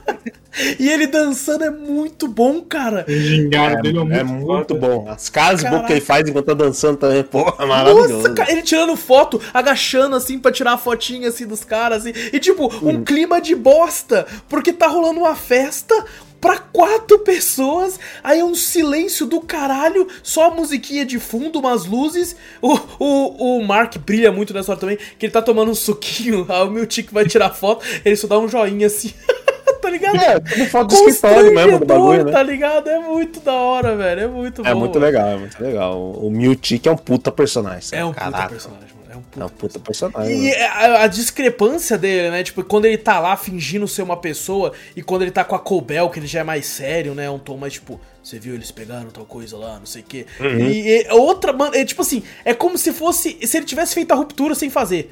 e 0.80 0.90
ele 0.90 1.08
dançando 1.08 1.64
é 1.64 1.70
muito 1.70 2.28
bom, 2.28 2.62
cara. 2.62 3.06
Gingado 3.08 3.78
É, 3.78 3.82
dele 3.82 4.00
é 4.00 4.04
muito, 4.04 4.16
é 4.20 4.24
muito 4.24 4.76
bom. 4.76 5.08
As 5.08 5.30
caras 5.30 5.62
Caraca. 5.62 5.86
que 5.86 5.94
ele 5.94 6.02
faz 6.02 6.28
enquanto 6.28 6.48
tá 6.48 6.54
dançando 6.54 6.98
também, 6.98 7.24
porra, 7.24 7.66
maravilhoso. 7.66 8.14
Nossa, 8.18 8.34
cara, 8.34 8.52
ele 8.52 8.62
tirando 8.64 8.96
foto, 8.98 9.40
agachando 9.54 10.16
assim 10.16 10.38
pra 10.40 10.52
tirar 10.52 10.74
a 10.74 10.78
fotinha 10.78 11.30
assim 11.30 11.46
dos 11.46 11.64
caras 11.64 12.06
assim. 12.06 12.14
E 12.34 12.40
tipo, 12.40 12.66
Hum. 12.84 12.90
um 12.90 13.04
clima 13.04 13.40
de 13.40 13.56
bosta, 13.56 14.26
porque 14.50 14.74
tá 14.74 14.88
rolando 14.88 15.20
uma 15.20 15.36
festa 15.36 15.94
pra 16.40 16.58
quatro 16.58 17.20
pessoas, 17.20 18.00
aí 18.24 18.40
é 18.40 18.44
um 18.46 18.56
silêncio 18.56 19.26
do 19.26 19.42
caralho, 19.42 20.08
só 20.24 20.48
a 20.48 20.52
musiquinha 20.52 21.06
de 21.06 21.20
fundo, 21.20 21.60
umas 21.60 21.86
luzes. 21.86 22.36
O, 22.62 22.78
o, 23.00 23.58
o 23.58 23.64
Mark 23.66 23.98
brilha 23.98 24.32
muito 24.32 24.54
nessa 24.54 24.72
hora 24.72 24.80
também, 24.80 24.98
que 25.18 25.26
ele 25.26 25.34
tá 25.34 25.42
tomando 25.42 25.72
um 25.72 25.76
suquinho, 25.76 26.46
aí 26.50 26.64
o 26.64 26.72
meu 26.72 26.86
tique 26.86 27.14
vai 27.14 27.26
tirar 27.26 27.50
foto, 27.52 27.86
ele 28.06 28.16
só 28.16 28.28
dá 28.28 28.40
um 28.40 28.48
joinha 28.48 28.88
assim. 28.88 29.14
tá 29.82 29.90
ligado? 29.90 30.18
É, 30.18 30.40
tudo 30.40 30.66
foto 30.66 30.88
do 30.90 30.96
escritório 30.96 31.54
mesmo 31.54 31.80
do 31.80 31.86
bagulho, 31.86 32.26
né? 32.26 32.32
Tá 32.32 32.44
ligado? 32.44 32.90
É 32.90 33.00
muito 33.00 33.40
da 33.40 33.54
hora, 33.54 33.96
velho. 33.96 34.22
É 34.22 34.28
muito 34.28 34.66
É 34.66 34.74
bom. 34.74 34.80
muito 34.80 35.00
velho. 35.00 35.06
legal, 35.06 35.28
é 35.30 35.38
muito 35.38 35.64
legal. 35.64 36.00
O 36.00 36.30
Mewtwo 36.30 36.80
é 36.86 36.92
um 36.92 36.98
puta 36.98 37.32
personagem. 37.32 37.98
É 37.98 38.04
um 38.06 38.14
Caraca, 38.14 38.38
puta 38.38 38.50
personagem. 38.50 38.88
É 38.90 38.99
puta 39.30 39.42
É 39.42 39.46
um 39.46 39.50
puta 39.50 39.80
personagem. 39.80 40.48
E 40.48 40.52
mano. 40.52 40.96
a, 40.98 41.04
a 41.04 41.08
discrepância 41.08 41.98
dele, 41.98 42.30
né? 42.30 42.44
Tipo, 42.44 42.64
quando 42.64 42.86
ele 42.86 42.98
tá 42.98 43.20
lá 43.20 43.38
fingindo 43.38 43.88
ser 43.88 44.02
uma 44.02 44.18
pessoa 44.18 44.74
e 44.96 45.02
quando 45.02 45.22
ele 45.22 45.32
tá 45.32 45.44
com 45.44 45.56
a 45.56 45.60
Cobel, 45.60 46.10
que 46.10 46.20
ele 46.20 46.28
já 46.28 46.42
é 46.42 46.44
mais 46.44 46.66
sério, 46.66 47.14
né? 47.14 47.30
Um 47.30 47.40
tom 47.40 47.58
mais 47.58 47.74
tipo, 47.74 48.00
você 48.24 48.40
viu 48.40 48.54
eles 48.54 48.72
pegaram 48.72 49.10
tal 49.10 49.26
coisa 49.26 49.58
lá, 49.58 49.80
não 49.80 49.86
sei 49.86 50.02
o 50.02 50.06
quê. 50.06 50.26
Uhum. 50.40 50.70
E, 50.70 51.04
e 51.04 51.12
outra, 51.12 51.54
mano, 51.54 51.76
é 51.76 51.86
tipo 51.86 52.02
assim, 52.02 52.24
é 52.44 52.54
como 52.54 52.78
se 52.78 52.92
fosse. 52.92 53.38
Se 53.46 53.58
ele 53.58 53.66
tivesse 53.66 53.94
feito 53.94 54.12
a 54.12 54.16
ruptura 54.16 54.56
sem 54.56 54.70
fazer. 54.70 55.12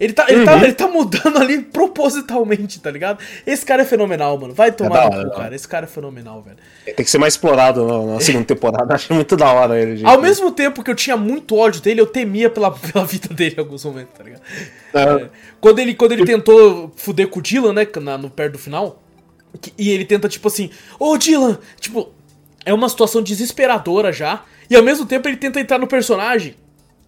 Ele 0.00 0.12
tá, 0.12 0.26
ele, 0.28 0.44
tá, 0.44 0.54
Uhum. 0.54 0.62
ele 0.62 0.72
tá 0.74 0.86
mudando 0.88 1.38
ali 1.38 1.60
propositalmente, 1.60 2.78
tá 2.80 2.90
ligado? 2.90 3.18
Esse 3.46 3.64
cara 3.66 3.82
é 3.82 3.84
fenomenal, 3.84 4.38
mano. 4.38 4.54
Vai 4.54 4.70
tomar 4.70 5.08
da 5.10 5.24
no 5.24 5.30
cu, 5.30 5.36
cara. 5.36 5.54
Esse 5.54 5.66
cara 5.66 5.86
é 5.86 5.88
fenomenal, 5.88 6.40
velho. 6.42 6.56
Tem 6.84 6.94
que 7.04 7.10
ser 7.10 7.18
mais 7.18 7.34
explorado 7.34 7.84
na, 7.84 8.14
na 8.14 8.20
segunda 8.20 8.44
temporada. 8.46 8.94
Acho 8.94 9.12
muito 9.12 9.36
da 9.36 9.52
hora 9.52 9.78
ele, 9.80 9.96
gente. 9.96 10.06
Ao 10.08 10.20
mesmo 10.20 10.52
tempo 10.52 10.82
que 10.84 10.90
eu 10.90 10.94
tinha 10.94 11.16
muito 11.16 11.56
ódio 11.56 11.80
dele, 11.80 12.00
eu 12.00 12.06
temia 12.06 12.48
pela, 12.48 12.70
pela 12.78 13.04
vida 13.04 13.34
dele 13.34 13.56
em 13.56 13.60
alguns 13.60 13.84
momentos, 13.84 14.12
tá 14.16 14.22
ligado? 14.24 14.42
É. 14.94 15.02
É. 15.24 15.28
Quando 15.60 15.78
ele, 15.80 15.94
quando 15.94 16.12
ele 16.12 16.24
tentou 16.24 16.92
fuder 16.96 17.26
com 17.28 17.40
o 17.40 17.42
Dylan, 17.42 17.72
né, 17.72 17.86
na- 18.00 18.16
no 18.18 18.30
perto 18.30 18.52
do 18.52 18.58
final, 18.58 19.02
que- 19.60 19.72
e 19.76 19.90
ele 19.90 20.04
tenta, 20.04 20.28
tipo 20.28 20.46
assim, 20.46 20.70
ô 20.98 21.16
Dylan, 21.18 21.58
tipo, 21.80 22.12
é 22.64 22.72
uma 22.72 22.88
situação 22.88 23.20
desesperadora 23.22 24.12
já, 24.12 24.44
e 24.70 24.76
ao 24.76 24.82
mesmo 24.82 25.04
tempo 25.06 25.26
ele 25.28 25.36
tenta 25.36 25.58
entrar 25.58 25.78
no 25.78 25.86
personagem. 25.88 26.54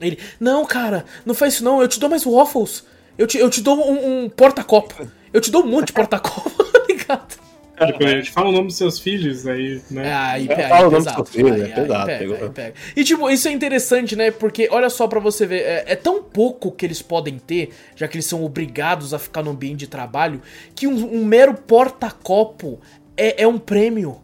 Ele, 0.01 0.19
não, 0.39 0.65
cara, 0.65 1.05
não 1.27 1.35
faz 1.35 1.55
isso 1.55 1.65
não, 1.65 1.81
eu 1.83 1.89
te 1.89 2.01
dou 2.01 2.09
mais 2.09 2.25
waffles, 2.25 2.85
eu 3.19 3.27
te, 3.27 3.39
eu 3.39 3.51
te 3.51 3.61
dou 3.61 3.77
um, 3.79 4.25
um 4.25 4.29
porta-copo, 4.31 5.07
eu 5.33 5.41
te 5.41 5.51
dou 5.51 5.63
um 5.63 5.67
monte 5.67 5.89
de 5.89 5.93
porta-copo, 5.93 6.51
tá 6.73 6.85
ligado? 6.89 7.41
Tipo, 7.87 8.05
a 8.05 8.09
gente 8.09 8.31
fala 8.31 8.51
o 8.51 8.53
nome 8.53 8.67
dos 8.67 8.77
seus 8.77 8.99
filhos, 8.99 9.47
aí, 9.47 9.81
né? 9.91 10.07
É, 10.07 10.13
aí, 10.13 10.49
É, 10.51 10.65
aí, 10.65 10.69
fala 10.69 10.89
o 10.89 10.91
nome 10.91 10.97
pesado. 11.05 11.23
do 11.23 11.29
seu 11.29 11.35
filho, 11.35 11.55
Aí- 11.55 11.61
é 11.63 11.65
aí 11.65 11.73
pesado, 11.73 12.07
pega, 12.07 12.35
aí 12.45 12.51
pega. 12.51 12.75
E 12.95 13.05
tipo, 13.05 13.31
isso 13.31 13.49
é 13.49 13.53
interessante, 13.53 14.15
né? 14.15 14.31
Porque 14.31 14.69
olha 14.71 14.91
só 14.91 15.09
pra 15.09 15.19
você 15.19 15.47
ver, 15.47 15.63
é, 15.63 15.85
é 15.87 15.97
tão 15.97 16.23
pouco 16.23 16.71
que 16.73 16.85
eles 16.85 17.01
podem 17.01 17.39
ter, 17.39 17.71
já 17.97 18.07
que 18.07 18.17
eles 18.17 18.27
são 18.27 18.45
obrigados 18.45 19.15
a 19.15 19.19
ficar 19.19 19.43
no 19.43 19.51
ambiente 19.53 19.79
de 19.79 19.87
trabalho, 19.87 20.43
que 20.75 20.87
um, 20.87 21.21
um 21.21 21.25
mero 21.25 21.55
porta-copo 21.55 22.79
é, 23.17 23.43
é 23.45 23.47
um 23.49 23.59
prêmio. 23.59 24.21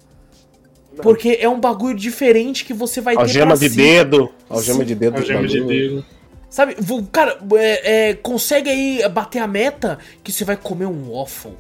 Porque 1.03 1.39
é 1.41 1.49
um 1.49 1.61
bagulho 1.61 1.95
diferente 1.95 2.65
que 2.65 2.73
você 2.73 3.01
vai 3.01 3.15
ter 3.15 3.23
Algema 3.23 3.57
pra 3.57 3.69
de 3.69 3.75
dedo. 3.75 4.33
Algema 4.49 4.85
de 4.85 4.95
dedo. 4.95 5.17
Algema 5.17 5.43
do 5.43 5.49
de 5.49 5.61
dedo. 5.65 6.05
Sabe, 6.49 6.77
cara, 7.13 7.39
é, 7.55 8.11
é, 8.11 8.15
consegue 8.15 8.71
aí 8.71 9.09
bater 9.11 9.41
a 9.41 9.47
meta 9.47 9.99
que 10.25 10.33
você 10.33 10.45
vai 10.45 10.57
comer 10.57 10.87
um 10.87 11.13
waffle. 11.13 11.53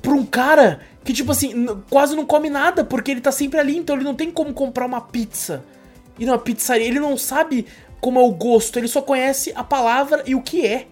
Pra 0.00 0.12
um 0.12 0.24
cara 0.24 0.80
que, 1.04 1.12
tipo 1.12 1.30
assim, 1.32 1.66
quase 1.90 2.16
não 2.16 2.24
come 2.24 2.48
nada, 2.48 2.84
porque 2.84 3.10
ele 3.10 3.20
tá 3.20 3.32
sempre 3.32 3.58
ali, 3.60 3.76
então 3.76 3.96
ele 3.96 4.04
não 4.04 4.14
tem 4.14 4.30
como 4.30 4.54
comprar 4.54 4.86
uma 4.86 5.00
pizza. 5.00 5.62
Ir 6.18 6.26
numa 6.26 6.38
pizzaria, 6.38 6.86
ele 6.86 7.00
não 7.00 7.18
sabe 7.18 7.66
como 8.00 8.18
é 8.18 8.22
o 8.22 8.30
gosto, 8.30 8.78
ele 8.78 8.88
só 8.88 9.02
conhece 9.02 9.52
a 9.54 9.62
palavra 9.62 10.22
e 10.26 10.34
o 10.34 10.40
que 10.40 10.66
é. 10.66 10.86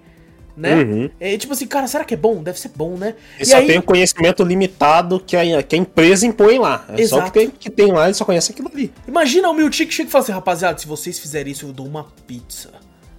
Né? 0.59 0.74
Uhum. 0.82 1.11
É 1.20 1.38
tipo 1.38 1.52
assim, 1.52 1.68
cara, 1.68 1.86
será 1.86 2.04
que 2.04 2.14
é 2.14 2.16
bom? 2.16 2.42
Deve 2.42 2.59
ser 2.59 2.72
bom, 2.74 2.96
né? 2.96 3.14
Ele 3.36 3.44
só 3.44 3.59
tem 3.64 3.78
um 3.78 3.82
conhecimento 3.82 4.42
limitado 4.42 5.20
que 5.24 5.36
a, 5.36 5.62
que 5.62 5.76
a 5.76 5.78
empresa 5.78 6.26
impõe 6.26 6.59
lá. 6.59 6.84
É 6.88 7.06
só 7.06 7.16
o 7.16 7.18
Exato. 7.20 7.24
que 7.32 7.38
tem, 7.38 7.50
que 7.50 7.70
tem 7.70 7.92
lá, 7.92 8.06
ele 8.06 8.14
só 8.14 8.24
conhece 8.24 8.50
aquilo 8.50 8.68
ali. 8.74 8.92
Imagina 9.06 9.48
o 9.48 9.54
Miltic 9.54 9.92
chega 9.92 10.09
e 10.09 10.11
fala 10.11 10.24
assim, 10.24 10.32
rapaziada, 10.32 10.76
se 10.76 10.86
vocês 10.88 11.16
fizerem 11.16 11.52
isso, 11.52 11.64
eu 11.66 11.72
dou 11.72 11.86
uma 11.86 12.09
pizza. 12.26 12.70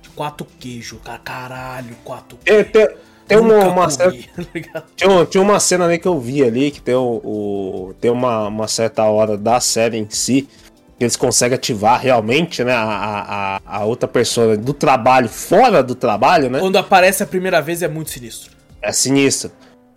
De 0.01 0.09
quatro 0.09 0.45
queijos, 0.59 0.99
cara, 1.01 1.19
caralho, 1.19 1.95
quatro 2.03 2.37
Tem, 2.43 2.61
tem, 2.65 2.89
tem 3.25 3.37
uma, 3.37 3.89
certa, 3.89 4.17
tá 4.73 4.83
tinha, 4.97 5.25
tinha 5.25 5.41
uma 5.41 5.59
cena 5.61 5.85
ali 5.85 5.97
que 5.97 6.07
eu 6.07 6.19
vi 6.19 6.43
ali, 6.43 6.71
que 6.71 6.81
tem, 6.81 6.95
o, 6.95 7.21
o- 7.23 7.93
tem 8.01 8.11
uma, 8.11 8.47
uma 8.47 8.67
certa 8.67 9.03
hora 9.05 9.37
da 9.37 9.61
série 9.61 9.97
em 9.97 10.07
si, 10.09 10.49
eles 10.99 11.15
conseguem 11.15 11.55
ativar 11.55 11.99
realmente 12.01 12.63
né, 12.63 12.73
a, 12.73 13.59
a, 13.65 13.77
a- 13.77 13.85
outra 13.85 14.07
pessoa 14.07 14.57
do 14.57 14.73
trabalho, 14.73 15.29
fora 15.29 15.81
do 15.81 15.95
trabalho, 15.95 16.49
né? 16.49 16.59
Quando 16.59 16.77
aparece 16.77 17.23
a 17.23 17.25
primeira 17.25 17.61
vez 17.61 17.81
é 17.81 17.87
muito 17.87 18.09
sinistro. 18.09 18.51
É 18.81 18.91
sinistro. 18.91 19.51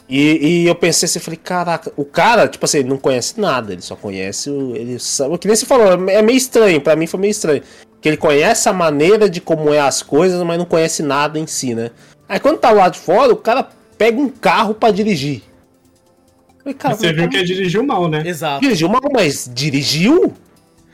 E, 0.08 0.62
e 0.64 0.66
eu 0.66 0.74
pensei 0.74 1.06
assim, 1.06 1.18
falei, 1.20 1.38
caraca, 1.42 1.92
o 1.96 2.04
cara, 2.04 2.46
tipo 2.46 2.64
assim, 2.64 2.78
ele 2.78 2.88
não 2.88 2.98
conhece 2.98 3.40
nada, 3.40 3.72
ele 3.72 3.80
só 3.82 3.96
conhece 3.96 4.50
o. 4.50 4.76
Ele 4.76 4.98
sabe, 4.98 5.38
que 5.38 5.46
nem 5.46 5.56
você 5.56 5.64
falou, 5.64 6.08
é 6.10 6.20
meio 6.22 6.36
estranho, 6.36 6.80
pra 6.80 6.94
mim 6.96 7.06
foi 7.06 7.18
meio 7.20 7.30
estranho. 7.30 7.62
Que 8.00 8.08
ele 8.08 8.16
conhece 8.16 8.68
a 8.68 8.72
maneira 8.72 9.30
de 9.30 9.40
como 9.40 9.72
é 9.72 9.80
as 9.80 10.02
coisas, 10.02 10.42
mas 10.42 10.58
não 10.58 10.64
conhece 10.66 11.02
nada 11.02 11.38
em 11.38 11.46
si, 11.46 11.74
né? 11.74 11.90
Aí 12.28 12.38
quando 12.40 12.58
tá 12.58 12.70
lá 12.72 12.88
de 12.88 12.98
fora, 12.98 13.32
o 13.32 13.36
cara 13.36 13.66
pega 13.96 14.20
um 14.20 14.28
carro 14.28 14.74
pra 14.74 14.90
dirigir. 14.90 15.42
Falei, 16.58 16.74
cara, 16.74 16.94
Você 16.94 17.08
viu 17.12 17.16
como- 17.22 17.30
que 17.30 17.36
ele 17.36 17.46
dirigiu 17.46 17.82
mal, 17.84 18.08
né? 18.08 18.22
Exato. 18.26 18.60
dirigiu 18.60 18.88
mal, 18.88 19.00
mas 19.12 19.48
dirigiu? 19.52 20.32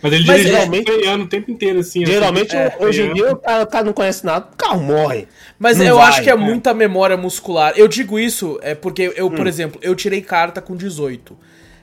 Mas 0.01 0.13
ele 0.13 0.25
Mas 0.27 0.43
geralmente- 0.43 0.93
freando 0.93 1.25
o 1.25 1.29
tempo 1.29 1.51
inteiro, 1.51 1.81
assim. 1.81 2.05
assim, 2.05 2.13
Geralmente, 2.13 2.55
é, 2.55 2.77
hoje 2.79 3.03
em 3.03 3.13
dia, 3.15 3.33
o 3.33 3.37
cara, 3.37 3.65
o 3.65 3.67
cara 3.67 3.85
não 3.85 3.93
conhece 3.93 4.25
nada, 4.25 4.47
o 4.53 4.57
carro 4.57 4.81
morre. 4.81 5.27
Mas 5.59 5.77
Não 5.79 5.85
eu 5.87 5.97
vai, 5.97 6.09
acho 6.09 6.23
que 6.23 6.31
é 6.31 6.35
é. 6.35 6.37
muita 6.37 6.73
memória 6.73 7.17
muscular. 7.17 7.73
Eu 7.77 7.89
digo 7.89 8.19
isso 8.19 8.59
é 8.63 8.75
porque 8.77 9.13
eu, 9.17 9.27
Hum. 9.27 9.35
por 9.35 9.47
exemplo, 9.47 9.81
eu 9.83 9.95
tirei 9.97 10.21
carta 10.23 10.61
com 10.63 10.77
18. 10.77 11.37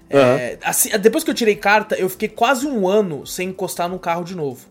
É, 0.09 0.57
assim, 0.63 0.89
depois 0.99 1.23
que 1.23 1.29
eu 1.31 1.33
tirei 1.33 1.55
carta, 1.55 1.95
eu 1.95 2.07
fiquei 2.07 2.29
quase 2.29 2.65
um 2.67 2.87
ano 2.87 3.25
sem 3.25 3.49
encostar 3.49 3.89
num 3.89 3.97
carro 3.97 4.23
de 4.23 4.35
novo. 4.35 4.65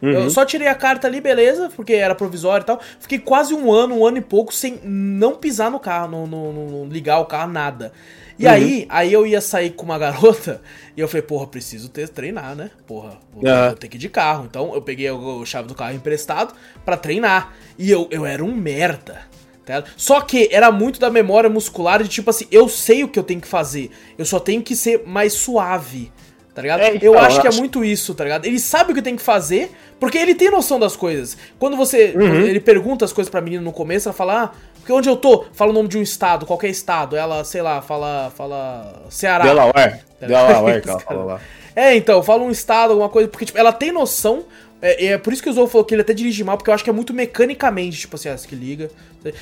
Uhum. 0.00 0.10
Eu 0.10 0.30
só 0.30 0.44
tirei 0.44 0.66
a 0.66 0.74
carta 0.74 1.06
ali, 1.06 1.20
beleza, 1.20 1.70
porque 1.76 1.92
era 1.92 2.14
provisório 2.16 2.64
e 2.64 2.66
tal. 2.66 2.80
Fiquei 2.98 3.20
quase 3.20 3.54
um 3.54 3.70
ano, 3.72 3.98
um 3.98 4.04
ano 4.04 4.16
e 4.18 4.20
pouco 4.20 4.52
sem 4.52 4.80
não 4.82 5.36
pisar 5.36 5.70
no 5.70 5.78
carro, 5.78 6.10
não, 6.10 6.26
não- 6.26 6.52
não- 6.52 6.66
não 6.70 6.86
ligar 6.88 7.20
o 7.20 7.26
carro, 7.26 7.52
nada. 7.52 7.92
E 8.38 8.46
Uhum. 8.46 8.50
aí, 8.52 8.86
aí 8.88 9.12
eu 9.12 9.26
ia 9.26 9.40
sair 9.40 9.70
com 9.70 9.84
uma 9.84 9.98
garota 9.98 10.60
e 10.96 11.00
eu 11.00 11.06
falei, 11.08 11.22
porra, 11.22 11.46
preciso 11.46 11.88
ter, 11.88 12.08
treinar, 12.08 12.54
né? 12.56 12.70
Porra, 12.86 13.18
vou, 13.32 13.48
Ah. 13.48 13.68
vou 13.68 13.76
ter 13.76 13.88
que 13.88 13.96
ir 13.96 14.00
de 14.00 14.08
carro. 14.08 14.46
Então 14.48 14.74
eu 14.74 14.82
peguei 14.82 15.10
o, 15.10 15.40
o 15.40 15.46
chave 15.46 15.68
do 15.68 15.74
carro 15.74 15.94
emprestado 15.94 16.54
pra 16.84 16.96
treinar. 16.96 17.52
E 17.78 17.90
eu, 17.90 18.08
eu 18.10 18.24
era 18.26 18.42
um 18.44 18.54
merda. 18.54 19.20
tá? 19.64 19.84
Só 19.96 20.20
que 20.20 20.48
era 20.50 20.72
muito 20.72 20.98
da 20.98 21.08
memória 21.10 21.48
muscular 21.48 22.02
de 22.02 22.08
tipo 22.08 22.28
assim, 22.30 22.46
eu 22.50 22.68
sei 22.68 23.04
o 23.04 23.08
que 23.08 23.18
eu 23.18 23.22
tenho 23.22 23.40
que 23.40 23.46
fazer. 23.48 23.90
Eu 24.18 24.24
só 24.24 24.40
tenho 24.40 24.60
que 24.62 24.74
ser 24.74 25.02
mais 25.06 25.32
suave. 25.34 26.10
Tá 26.54 26.60
ligado? 26.60 26.80
É, 26.80 26.94
então, 26.96 27.08
eu 27.14 27.18
acho 27.18 27.38
eu 27.38 27.40
que 27.40 27.46
é 27.48 27.52
muito 27.52 27.82
isso, 27.82 28.14
tá 28.14 28.24
ligado? 28.24 28.44
Ele 28.44 28.58
sabe 28.58 28.92
o 28.92 28.94
que 28.94 29.00
tem 29.00 29.16
que 29.16 29.22
fazer, 29.22 29.70
porque 29.98 30.18
ele 30.18 30.34
tem 30.34 30.50
noção 30.50 30.78
das 30.78 30.94
coisas. 30.94 31.34
Quando 31.58 31.78
você. 31.78 32.12
Uhum. 32.14 32.40
ele 32.42 32.60
pergunta 32.60 33.06
as 33.06 33.12
coisas 33.12 33.30
pra 33.30 33.40
menina 33.40 33.62
no 33.62 33.72
começo, 33.72 34.06
ela 34.06 34.12
fala, 34.14 34.42
ah, 34.44 34.50
porque 34.82 34.92
onde 34.92 35.08
eu 35.08 35.16
tô? 35.16 35.44
Fala 35.52 35.70
o 35.70 35.74
nome 35.74 35.88
de 35.88 35.96
um 35.96 36.02
estado, 36.02 36.44
qualquer 36.44 36.68
estado. 36.68 37.16
Ela, 37.16 37.44
sei 37.44 37.62
lá, 37.62 37.80
fala. 37.80 38.32
Fala. 38.36 39.04
Ceará. 39.08 39.44
Delaware. 39.44 40.00
Tá 40.18 40.26
Delaware, 40.26 40.82
que 40.82 40.90
ela 40.90 40.98
falou 40.98 41.24
lá. 41.24 41.40
É, 41.74 41.94
então, 41.94 42.20
fala 42.22 42.42
um 42.42 42.50
estado, 42.50 42.90
alguma 42.90 43.08
coisa, 43.08 43.28
porque, 43.28 43.46
tipo, 43.46 43.56
ela 43.58 43.72
tem 43.72 43.92
noção. 43.92 44.44
É, 44.82 45.06
é 45.06 45.18
por 45.18 45.32
isso 45.32 45.40
que 45.40 45.48
o 45.48 45.52
Zou 45.52 45.68
falou 45.68 45.84
que 45.84 45.94
ele 45.94 46.02
até 46.02 46.12
dirige 46.12 46.42
mal, 46.42 46.56
porque 46.56 46.68
eu 46.68 46.74
acho 46.74 46.82
que 46.82 46.90
é 46.90 46.92
muito 46.92 47.14
mecanicamente, 47.14 48.00
tipo 48.00 48.16
assim, 48.16 48.28
ah, 48.28 48.34
isso 48.34 48.48
que 48.48 48.56
liga. 48.56 48.90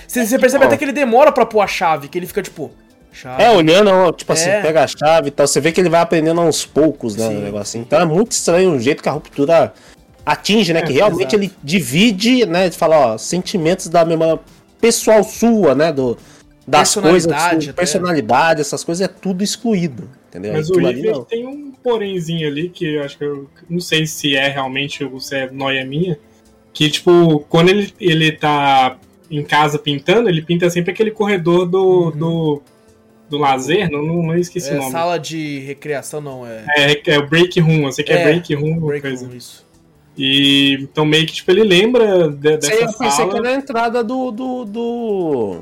Você, 0.07 0.26
você 0.26 0.38
percebe 0.38 0.66
até 0.66 0.76
que 0.76 0.84
ele 0.84 0.93
demora 0.93 1.32
pra 1.32 1.47
pôr 1.47 1.62
a 1.62 1.66
chave, 1.66 2.09
que 2.09 2.18
ele 2.18 2.26
fica, 2.26 2.43
tipo, 2.43 2.70
chave. 3.11 3.43
É, 3.43 3.51
olhando, 3.51 4.12
tipo 4.12 4.30
assim, 4.32 4.51
É. 4.51 4.61
pega 4.61 4.84
a 4.84 4.86
chave 4.86 5.28
e 5.28 5.30
tal. 5.30 5.47
Você 5.47 5.59
vê 5.59 5.72
que 5.72 5.80
ele 5.80 5.88
vai 5.88 6.03
aprendendo 6.03 6.43
aos 6.43 6.66
poucos, 6.66 7.16
né? 7.16 7.28
Sim. 7.28 7.38
O 7.38 7.41
negocinho. 7.41 7.82
Então 7.82 7.99
é 7.99 8.05
muito 8.05 8.32
estranho 8.32 8.72
o 8.72 8.78
jeito 8.78 9.03
que 9.03 9.09
a 9.09 9.12
ruptura 9.12 9.72
atinge, 10.26 10.74
né? 10.74 10.80
É, 10.80 10.82
que 10.82 10.93
realmente 10.93 11.34
exato. 11.34 11.36
ele 11.36 11.53
divide, 11.64 12.45
né? 12.45 12.68
De 12.68 12.76
falar, 12.76 13.14
ó, 13.14 13.18
sentimentos 13.18 13.88
da 13.88 14.05
memória 14.05 14.38
pessoal 14.81 15.22
sua, 15.24 15.74
né? 15.74 15.93
Do, 15.93 16.16
das 16.66 16.95
coisas, 16.95 17.26
Personalidade 17.26 17.64
sua 17.64 17.70
até. 17.72 17.81
personalidade, 17.83 18.61
essas 18.61 18.85
coisas, 18.85 19.05
é 19.05 19.09
tudo 19.09 19.43
excluído. 19.43 20.09
Entendeu? 20.28 20.53
Mas 20.53 20.68
o 20.70 20.74
Aquilo 20.74 20.87
ali 20.89 21.03
River 21.03 21.18
tem 21.24 21.47
um 21.47 21.72
porémzinho 21.72 22.47
ali 22.47 22.68
que 22.68 22.95
eu 22.95 23.03
acho 23.03 23.18
que 23.18 23.24
eu 23.24 23.49
não 23.68 23.81
sei 23.81 24.07
se 24.07 24.37
é 24.37 24.49
realmente 24.49 25.03
ou 25.03 25.18
se 25.20 25.35
é 25.35 25.51
noia 25.51 25.85
minha. 25.85 26.18
Que, 26.72 26.89
tipo, 26.89 27.41
quando 27.49 27.68
ele, 27.70 27.93
ele 27.99 28.31
tá 28.31 28.97
em 29.28 29.43
casa 29.43 29.76
pintando, 29.78 30.28
ele 30.28 30.41
pinta 30.43 30.70
sempre 30.70 30.93
aquele 30.93 31.11
corredor 31.11 31.66
do, 31.66 32.11
do, 32.12 32.62
do 33.28 33.39
lazer, 33.39 33.91
não, 33.91 34.03
não, 34.05 34.22
não 34.22 34.37
esqueci 34.39 34.70
Uhum. 34.70 34.74
É, 34.76 34.78
o 34.78 34.83
nome. 34.83 34.93
sala 34.93 35.18
de 35.18 35.59
recreação, 35.61 36.20
não, 36.20 36.47
é. 36.47 36.64
É, 36.76 37.11
é 37.14 37.18
o 37.18 37.26
break 37.28 37.59
room, 37.61 37.87
eu 37.87 37.93
sei 37.93 38.05
que 38.05 38.12
é, 38.12 38.20
É, 38.20 38.24
break 38.24 38.55
room, 38.55 38.78
Break 38.81 39.03
coisa. 39.03 39.26
room, 39.26 39.35
isso. 39.37 39.66
E 40.23 40.75
então 40.83 41.05
meio 41.07 41.27
que 41.27 41.33
tipo, 41.33 41.51
ele 41.51 41.64
lembra 41.64 42.29
de- 42.29 42.59
Isso 42.59 42.71
aí 42.71 42.79
dessa 42.81 42.83
eu 42.83 42.93
pensei 42.93 43.11
sala. 43.11 43.31
que 43.33 43.39
era 43.39 43.49
a 43.49 43.55
entrada 43.55 44.05
do, 44.05 44.31
do, 44.31 44.64
do, 44.66 45.59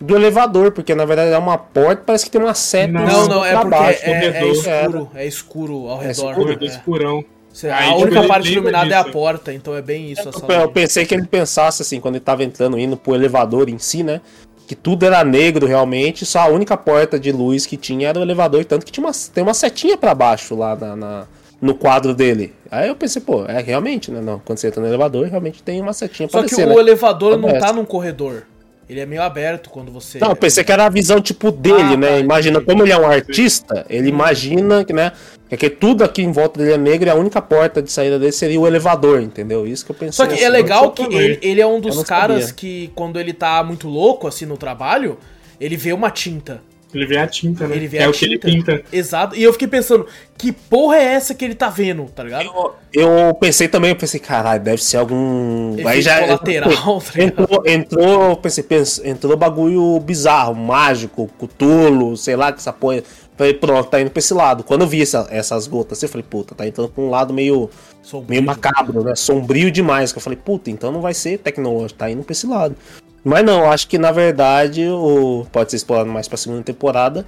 do 0.00 0.16
elevador, 0.16 0.70
porque 0.70 0.94
na 0.94 1.04
verdade 1.04 1.32
é 1.32 1.38
uma 1.38 1.58
porta, 1.58 2.04
parece 2.06 2.24
que 2.26 2.30
tem 2.30 2.40
uma 2.40 2.54
seta. 2.54 2.92
Não, 2.92 3.04
Não, 3.04 3.28
não, 3.28 3.44
é 3.44 3.50
pra 3.50 3.60
porque 3.62 3.76
baixo. 3.76 4.00
é, 4.04 4.10
é 4.38 4.46
escuro, 4.46 5.10
é 5.16 5.26
escuro 5.26 5.88
ao 5.88 5.96
É 6.02 6.06
redor. 6.06 6.10
escuro, 6.12 6.34
corredor 6.36 6.68
é. 6.68 6.70
escurão. 6.70 7.24
Aí, 7.64 7.70
a 7.70 7.82
tipo, 7.88 8.00
única 8.02 8.22
parte 8.26 8.50
iluminada 8.52 8.94
é 8.94 8.96
a 8.96 9.00
disso. 9.02 9.12
porta, 9.12 9.52
então 9.52 9.74
é 9.76 9.82
bem 9.82 10.10
isso 10.12 10.26
Eu, 10.26 10.32
sala. 10.32 10.54
eu 10.54 10.66
de- 10.68 10.72
pensei 10.72 11.04
que 11.04 11.12
ele 11.14 11.26
pensasse 11.26 11.82
assim, 11.82 12.00
quando 12.00 12.14
ele 12.14 12.24
tava 12.24 12.44
entrando, 12.44 12.78
indo 12.78 12.96
pro 12.96 13.14
elevador 13.14 13.68
em 13.68 13.78
si, 13.78 14.02
né? 14.02 14.20
Que 14.66 14.74
tudo 14.74 15.04
era 15.04 15.22
negro 15.22 15.66
realmente, 15.66 16.24
só 16.24 16.38
a 16.40 16.46
única 16.46 16.76
porta 16.78 17.18
de 17.20 17.30
luz 17.30 17.66
que 17.66 17.76
tinha 17.76 18.08
era 18.08 18.18
o 18.18 18.22
elevador, 18.22 18.64
tanto 18.64 18.86
que 18.86 18.92
tinha 18.92 19.04
uma, 19.04 19.12
tem 19.34 19.42
uma 19.42 19.52
setinha 19.52 19.98
pra 19.98 20.14
baixo 20.14 20.54
lá 20.54 20.74
na, 20.76 20.96
na- 20.96 21.26
no 21.62 21.74
quadro 21.76 22.12
dele. 22.12 22.52
Aí 22.68 22.88
eu 22.88 22.96
pensei, 22.96 23.22
pô, 23.22 23.44
é 23.46 23.62
realmente, 23.62 24.10
né? 24.10 24.20
Não, 24.20 24.40
quando 24.40 24.58
você 24.58 24.66
entra 24.66 24.80
no 24.80 24.88
elevador, 24.88 25.28
realmente 25.28 25.62
tem 25.62 25.80
uma 25.80 25.92
setinha 25.92 26.28
pra 26.28 26.40
Só 26.40 26.44
que 26.44 26.50
descer, 26.50 26.66
o 26.66 26.70
né? 26.74 26.80
elevador 26.80 27.38
não 27.38 27.56
tá 27.58 27.72
num 27.72 27.84
corredor. 27.84 28.42
Ele 28.90 28.98
é 28.98 29.06
meio 29.06 29.22
aberto 29.22 29.70
quando 29.70 29.90
você. 29.92 30.18
Não, 30.18 30.30
eu 30.30 30.36
pensei 30.36 30.64
que 30.64 30.72
era 30.72 30.84
a 30.84 30.88
visão 30.88 31.20
tipo 31.20 31.52
dele, 31.52 31.94
Ah, 31.94 31.96
né? 31.96 32.08
tá, 32.08 32.18
imagina, 32.18 32.56
entendi. 32.58 32.70
como 32.70 32.82
ele 32.82 32.92
é 32.92 32.98
um 32.98 33.06
artista, 33.06 33.86
ele 33.88 34.08
imagina 34.08 34.84
que, 34.84 34.92
né? 34.92 35.12
Que 35.56 35.70
tudo 35.70 36.02
aqui 36.02 36.22
em 36.22 36.32
volta 36.32 36.58
dele 36.58 36.72
é 36.72 36.76
negro 36.78 37.08
e 37.08 37.10
a 37.10 37.14
única 37.14 37.40
porta 37.40 37.80
de 37.80 37.90
saída 37.92 38.18
dele 38.18 38.32
seria 38.32 38.58
o 38.58 38.66
elevador, 38.66 39.20
entendeu? 39.22 39.66
Isso 39.66 39.84
que 39.86 39.92
eu 39.92 39.96
pensei. 39.96 40.12
Só 40.12 40.26
que 40.26 40.34
assim, 40.34 40.44
é 40.44 40.48
legal 40.48 40.90
que 40.90 41.02
ele, 41.04 41.38
ele 41.42 41.60
é 41.60 41.66
um 41.66 41.78
dos 41.80 42.02
caras 42.02 42.40
sabia. 42.46 42.54
que, 42.54 42.90
quando 42.94 43.20
ele 43.20 43.32
tá 43.32 43.62
muito 43.62 43.86
louco, 43.88 44.26
assim, 44.26 44.46
no 44.46 44.56
trabalho, 44.56 45.16
ele 45.60 45.76
vê 45.76 45.92
uma 45.92 46.10
tinta. 46.10 46.60
Ele 46.94 47.06
vê 47.06 47.16
a 47.18 47.26
tinta, 47.26 47.66
né? 47.66 47.76
Ele 47.76 47.88
vê 47.88 47.96
Que 47.98 48.02
a 48.02 48.06
é 48.06 48.08
o 48.08 48.12
tinta. 48.12 48.38
que 48.38 48.46
ele 48.48 48.56
pinta. 48.62 48.82
Exato. 48.92 49.34
E 49.36 49.42
eu 49.42 49.52
fiquei 49.52 49.68
pensando, 49.68 50.06
que 50.36 50.52
porra 50.52 50.96
é 50.96 51.04
essa 51.04 51.34
que 51.34 51.44
ele 51.44 51.54
tá 51.54 51.68
vendo, 51.68 52.04
tá 52.06 52.22
ligado? 52.22 52.44
Eu, 52.44 52.74
eu 52.92 53.34
pensei 53.34 53.66
também, 53.68 53.90
eu 53.90 53.96
pensei, 53.96 54.20
caralho, 54.20 54.62
deve 54.62 54.82
ser 54.82 54.98
algum. 54.98 55.74
Efeito 55.78 56.08
colateral, 56.20 57.00
tá 57.00 57.12
ligado? 57.14 57.20
entrou, 57.20 57.62
entrou, 57.66 58.36
pensei, 58.36 58.62
pens- 58.64 59.00
entrou 59.04 59.36
bagulho 59.36 59.98
bizarro, 60.00 60.54
mágico, 60.54 61.28
cutulo, 61.38 62.16
sei 62.16 62.36
lá 62.36 62.52
que 62.52 62.58
essa 62.58 62.72
porra. 62.72 63.02
Falei, 63.34 63.54
pronto, 63.54 63.88
tá 63.88 63.98
indo 64.00 64.10
pra 64.10 64.18
esse 64.18 64.34
lado. 64.34 64.62
Quando 64.62 64.82
eu 64.82 64.86
vi 64.86 65.00
essa- 65.02 65.26
essas 65.30 65.66
gotas, 65.66 65.96
assim, 65.98 66.06
eu 66.06 66.10
falei, 66.10 66.26
puta, 66.28 66.54
tá 66.54 66.66
entrando 66.66 66.90
pra 66.90 67.02
um 67.02 67.08
lado 67.08 67.32
meio, 67.32 67.70
Sombrio. 68.02 68.28
meio 68.28 68.42
macabro, 68.42 69.02
né? 69.02 69.14
Sombrio 69.14 69.70
demais. 69.70 70.12
Que 70.12 70.18
eu 70.18 70.22
falei, 70.22 70.38
puta, 70.38 70.70
então 70.70 70.92
não 70.92 71.00
vai 71.00 71.14
ser 71.14 71.38
tecnológico, 71.38 71.98
tá 71.98 72.10
indo 72.10 72.22
pra 72.22 72.32
esse 72.32 72.46
lado. 72.46 72.76
Mas 73.24 73.44
não, 73.44 73.70
acho 73.70 73.86
que 73.88 73.98
na 73.98 74.10
verdade 74.10 74.88
o 74.88 75.46
pode 75.52 75.70
ser 75.70 75.76
explorado 75.76 76.10
mais 76.10 76.26
pra 76.28 76.36
segunda 76.36 76.62
temporada. 76.62 77.24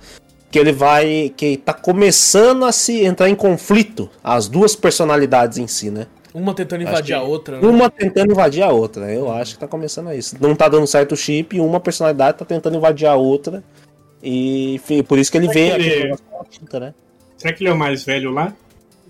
Que 0.51 0.59
ele 0.59 0.73
vai. 0.73 1.33
Que 1.37 1.57
tá 1.57 1.73
começando 1.73 2.65
a 2.65 2.73
se 2.73 3.05
entrar 3.05 3.29
em 3.29 3.35
conflito 3.35 4.09
as 4.23 4.49
duas 4.49 4.75
personalidades 4.77 5.59
em 5.59 5.67
si, 5.67 5.91
né? 5.91 6.07
Uma 6.33 6.53
tentando 6.53 6.83
Acho 6.83 6.91
invadir 6.91 7.13
a 7.15 7.23
outra, 7.23 7.61
né? 7.61 7.67
Uma 7.69 7.89
tentando 7.89 8.33
invadir 8.33 8.63
a 8.63 8.71
outra. 8.71 9.13
Eu 9.13 9.31
acho 9.33 9.55
que 9.55 9.61
tá 9.61 9.69
começando 9.69 10.09
a 10.09 10.17
isso. 10.17 10.37
Não 10.41 10.55
tá 10.57 10.69
dando 10.69 10.87
certo 10.87 11.13
o 11.13 11.17
chip 11.17 11.57
e 11.57 11.61
uma 11.61 11.79
personalidade 11.79 12.39
tá 12.39 12.45
tentando 12.45 12.77
invadir 12.77 13.07
a 13.07 13.15
outra. 13.15 13.63
E 14.23 14.75
enfim, 14.75 15.03
por 15.03 15.19
isso 15.19 15.31
que 15.31 15.39
ele 15.39 15.53
Será 15.53 15.77
vê 15.77 15.83
que 15.83 15.89
ele- 15.91 16.15
tinta, 16.51 16.81
né? 16.81 16.95
Será 17.37 17.53
que 17.55 17.63
ele 17.63 17.71
é 17.71 17.73
o 17.73 17.77
mais 17.79 18.05
velho 18.05 18.31
lá? 18.33 18.53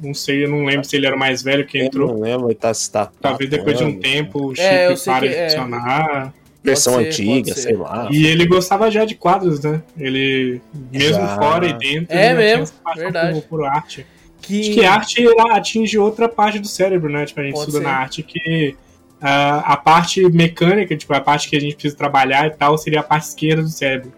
Não 0.03 0.13
sei, 0.13 0.45
eu 0.45 0.51
não 0.51 0.65
lembro 0.65 0.85
se 0.87 0.97
ele 0.97 1.07
era 1.07 1.15
o 1.15 1.19
mais 1.19 1.43
velho 1.43 1.65
que 1.67 1.79
Eu 1.79 1.85
entrou. 1.87 2.09
não 2.09 2.21
lembro, 2.21 2.49
ele 2.49 2.55
tá, 2.57 2.75
se 2.75 2.91
tá 2.91 3.11
Talvez 3.21 3.49
depois 3.49 3.79
de 3.79 3.85
um 3.85 3.99
tempo 3.99 4.47
o 4.49 4.55
chip 4.55 4.67
É, 4.67 4.91
eu 4.91 4.97
sei 4.97 5.13
para 5.13 5.29
de 5.29 5.35
é. 5.35 5.49
funcionar. 5.51 6.35
Versão 6.65 6.95
ser, 6.95 7.07
antiga, 7.09 7.55
sei 7.55 7.77
lá. 7.77 8.09
E 8.11 8.27
ele 8.27 8.47
gostava 8.47 8.91
já 8.91 9.05
de 9.05 9.15
quadros, 9.15 9.61
né? 9.61 9.83
Ele, 9.99 10.63
mesmo 10.91 11.21
Já. 11.21 11.37
fora 11.37 11.67
e 11.67 11.73
dentro, 11.75 12.17
É 12.17 12.33
mesmo, 12.33 12.53
tinha 12.55 12.63
essa 12.63 12.75
paixão 12.83 13.03
verdade. 13.03 13.41
Por, 13.43 13.49
por 13.59 13.65
arte. 13.67 14.07
Que... 14.41 14.61
Acho 14.61 14.71
que 14.73 14.85
a 14.85 14.93
arte 14.95 15.27
ela 15.27 15.57
atinge 15.57 15.99
outra 15.99 16.27
parte 16.29 16.59
do 16.59 16.67
cérebro, 16.67 17.11
né? 17.13 17.27
Tipo, 17.27 17.41
a 17.41 17.45
gente 17.45 17.53
Pode 17.53 17.69
estuda 17.69 17.85
ser. 17.85 17.91
na 17.91 17.97
arte 17.99 18.23
que 18.23 18.75
ah, 19.21 19.73
a 19.73 19.77
parte 19.77 20.23
mecânica, 20.31 20.97
tipo, 20.97 21.13
a 21.15 21.21
parte 21.21 21.49
que 21.51 21.57
a 21.57 21.61
gente 21.61 21.75
precisa 21.75 21.97
trabalhar 21.97 22.47
e 22.47 22.51
tal, 22.51 22.77
seria 22.79 23.01
a 23.01 23.03
parte 23.03 23.25
esquerda 23.29 23.63
do 23.63 23.69
cérebro. 23.69 24.11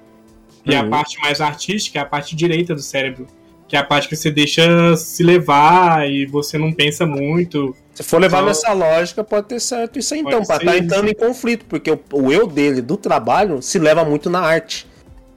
E 0.65 0.75
a 0.75 0.83
Uhum. 0.83 0.91
parte 0.91 1.19
mais 1.21 1.41
artística 1.41 1.99
é 1.99 2.03
a 2.03 2.07
parte 2.07 2.35
direita 2.37 2.75
do 2.75 2.81
cérebro. 2.81 3.27
Que 3.69 3.77
é 3.77 3.81
a 3.81 3.85
parte 3.85 4.09
que 4.09 4.15
você 4.17 4.31
deixa 4.31 4.97
se 4.97 5.25
levar 5.25 6.09
e 6.09 6.27
você 6.27 6.57
não 6.59 6.73
pensa 6.73 7.05
muito. 7.05 7.75
Se 7.97 8.03
for 8.03 8.21
levar 8.21 8.41
Só- 8.41 8.45
nessa 8.45 8.73
lógica, 8.75 9.25
pode 9.25 9.47
ter 9.49 9.59
certo 9.59 9.99
isso 9.99 10.13
aí 10.13 10.21
então, 10.21 10.43
pra 10.45 10.57
estar 10.57 10.75
isso. 10.75 10.85
entrando 10.85 11.09
em 11.09 11.15
conflito, 11.15 11.65
porque 11.67 11.91
o, 11.91 11.99
o 12.13 12.31
eu 12.31 12.47
dele 12.47 12.83
do 12.83 12.95
trabalho 12.97 13.63
se 13.63 13.79
leva 13.79 14.05
muito 14.05 14.29
na 14.29 14.41
arte. 14.41 14.87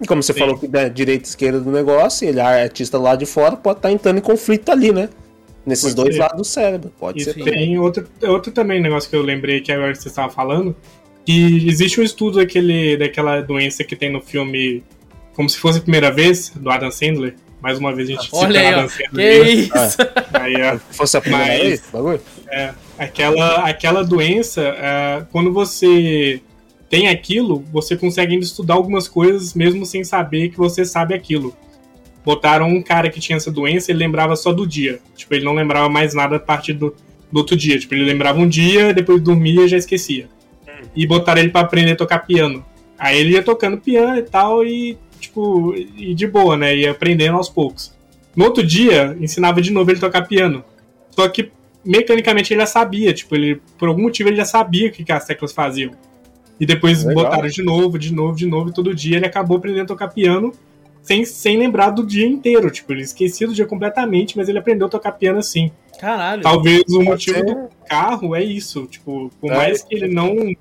E 0.02 0.06
como 0.06 0.22
você 0.22 0.34
Sim. 0.34 0.40
falou 0.40 0.58
que 0.58 0.68
da 0.68 0.90
direita 0.90 1.24
e 1.26 1.30
esquerda 1.30 1.62
do 1.62 1.72
negócio, 1.72 2.28
ele 2.28 2.40
é 2.40 2.64
artista 2.64 2.98
lá 2.98 3.16
de 3.16 3.26
fora, 3.26 3.56
pode 3.56 3.80
estar 3.80 3.90
entrando 3.92 4.18
em 4.18 4.22
conflito 4.22 4.70
ali, 4.74 4.92
né? 4.92 5.08
Nesses 5.66 5.94
Pode 5.94 5.96
dois 5.96 6.16
ser. 6.16 6.22
lados 6.22 6.38
do 6.38 6.44
cérebro. 6.44 6.92
Pode 7.00 7.22
E 7.22 7.24
ser. 7.24 7.34
Também. 7.34 7.54
tem 7.54 7.80
outro, 7.80 8.06
outro 8.24 8.52
também 8.52 8.82
negócio 8.82 9.10
que 9.10 9.16
eu 9.16 9.22
lembrei 9.22 9.62
que 9.62 9.72
agora 9.72 9.96
você 9.96 10.10
estava 10.10 10.30
falando. 10.30 10.76
Que 11.26 11.66
existe 11.70 12.00
um 12.02 12.04
estudo 12.04 12.40
daquele, 12.40 12.98
daquela 12.98 13.40
doença 13.42 13.84
que 13.86 13.96
tem 13.96 14.12
no 14.12 14.20
filme 14.22 14.84
Como 15.34 15.50
se 15.50 15.58
fosse 15.58 15.78
a 15.80 15.82
primeira 15.82 16.12
vez, 16.12 16.50
do 16.50 16.70
Adam 16.70 16.92
Sandler. 16.92 17.36
Mais 17.62 17.78
uma 17.78 17.94
vez 17.94 18.10
a 18.10 18.12
gente 18.14 18.30
Olha 18.32 18.60
aí, 18.60 18.74
ó. 18.86 18.88
Que 18.88 19.42
isso? 19.42 19.98
Aí, 20.34 20.80
Se 20.90 20.98
fosse 20.98 21.18
a 21.18 21.22
primeira 21.22 21.46
Mas- 21.48 21.62
vez, 21.62 21.84
bagulho? 21.92 22.22
aquela, 22.98 23.56
aquela 23.70 24.04
doença, 24.04 24.62
é, 24.62 25.26
quando 25.32 25.52
você 25.52 26.42
tem 26.90 27.08
aquilo, 27.08 27.64
você 27.72 27.96
consegue 27.96 28.34
ainda 28.34 28.46
estudar 28.46 28.74
algumas 28.76 29.08
coisas 29.08 29.54
mesmo 29.54 29.86
sem 29.86 30.04
saber 30.04 30.50
que 30.50 30.58
você 30.58 30.84
sabe 30.86 31.14
aquilo. 31.14 31.56
Botaram 32.26 32.68
um 32.68 32.82
cara 32.82 33.10
que 33.10 33.20
tinha 33.20 33.38
essa 33.38 33.52
doença, 33.52 33.92
ele 33.92 34.00
lembrava 34.00 34.36
só 34.36 34.52
do 34.52 34.66
dia. 34.66 35.00
Tipo, 35.16 35.36
ele 35.36 35.46
não 35.46 35.54
lembrava 35.54 35.88
mais 35.90 36.14
nada 36.14 36.38
a 36.38 36.40
partir 36.40 36.74
do, 36.74 36.96
do 37.32 37.38
outro 37.38 37.56
dia. 37.56 37.78
Tipo, 37.80 37.94
ele 37.96 38.06
lembrava 38.06 38.40
um 38.40 38.48
dia, 38.48 38.94
depois 38.94 39.22
dormia 39.22 39.66
e 39.66 39.68
já 39.68 39.78
esquecia. 39.78 40.28
E 40.96 41.06
botaram 41.06 41.42
ele 41.42 41.50
pra 41.52 41.62
aprender 41.62 41.92
a 41.92 41.96
tocar 41.96 42.20
piano. 42.20 42.66
Aí 42.98 43.18
ele 43.20 43.34
ia 43.34 43.44
tocando 43.44 43.78
piano 43.78 44.18
e 44.18 44.24
tal, 44.24 44.66
e 44.66 44.98
tipo, 45.20 45.74
e 45.76 46.14
de 46.14 46.28
boa, 46.28 46.56
né? 46.58 46.76
Ia 46.76 46.92
aprendendo 46.92 47.38
aos 47.38 47.50
poucos. 47.50 47.94
No 48.36 48.46
outro 48.46 48.66
dia, 48.66 49.18
ensinava 49.20 49.62
de 49.62 49.72
novo 49.72 49.90
ele 49.92 49.98
a 49.98 50.02
tocar 50.02 50.28
piano. 50.28 50.64
Só 51.12 51.28
que 51.28 51.52
mecanicamente 51.84 52.54
ele 52.54 52.62
já 52.62 52.66
sabia, 52.68 53.14
tipo, 53.14 53.36
ele, 53.36 53.62
por 53.78 53.88
algum 53.90 54.04
motivo 54.04 54.30
ele 54.30 54.38
já 54.38 54.46
sabia 54.46 54.90
o 54.90 54.92
que, 54.92 55.04
que 55.04 55.12
as 55.12 55.26
teclas 55.26 55.52
faziam. 55.52 55.92
E 56.60 56.66
depois 56.66 57.04
Legal. 57.04 57.24
botaram 57.26 57.48
de 57.48 57.62
novo, 57.64 57.98
de 57.98 58.14
novo, 58.14 58.36
de 58.36 58.46
novo, 58.46 58.70
e 58.70 58.74
todo 58.74 58.94
dia 58.94 59.18
ele 59.18 59.26
acabou 59.26 59.58
aprendendo 59.58 59.84
a 59.84 59.88
tocar 59.88 60.10
piano 60.10 60.52
sem, 61.02 61.24
sem 61.26 61.58
lembrar 61.58 61.90
do 61.90 62.06
dia 62.06 62.28
inteiro. 62.28 62.70
Tipo, 62.70 62.92
ele 62.94 63.02
esquecia 63.02 63.48
do 63.48 63.54
dia 63.54 63.66
completamente, 63.66 64.38
mas 64.38 64.50
ele 64.50 64.60
aprendeu 64.60 64.88
a 64.88 64.90
tocar 64.90 65.14
piano 65.14 65.40
assim. 65.40 65.72
Caralho. 66.00 66.42
Talvez 66.42 66.84
o 66.90 67.02
motivo 67.02 67.38
ser. 67.40 67.46
do 67.46 67.70
carro 67.88 68.36
é 68.36 68.44
isso. 68.44 68.86
Tipo, 68.88 69.32
por 69.40 69.52
É. 69.52 69.56
mais 69.56 69.82
que 69.84 69.96
ele 69.96 70.08
não 70.08 70.54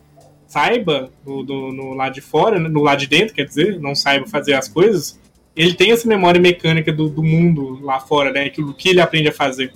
saiba 0.49 1.11
do, 1.25 1.43
do- 1.45 1.71
no 1.73 1.95
lado 1.95 2.15
de 2.15 2.21
fora, 2.21 2.59
né, 2.59 2.69
no 2.69 2.83
lado 2.83 2.99
de 2.99 3.07
dentro, 3.07 3.35
quer 3.35 3.45
dizer, 3.45 3.79
não 3.79 3.95
saiba 3.95 4.27
fazer 4.27 4.55
as 4.55 4.67
coisas, 4.67 5.21
ele 5.55 5.75
tem 5.75 5.93
essa 5.93 6.09
memória 6.09 6.41
mecânica 6.41 6.91
do, 6.93 7.09
do 7.09 7.23
mundo 7.23 7.79
lá 7.83 8.01
fora, 8.01 8.33
né? 8.33 8.45
Aquilo 8.45 8.73
que 8.75 8.89
ele 8.89 9.01
aprende 9.01 9.29
a 9.29 9.33
fazer. 9.33 9.73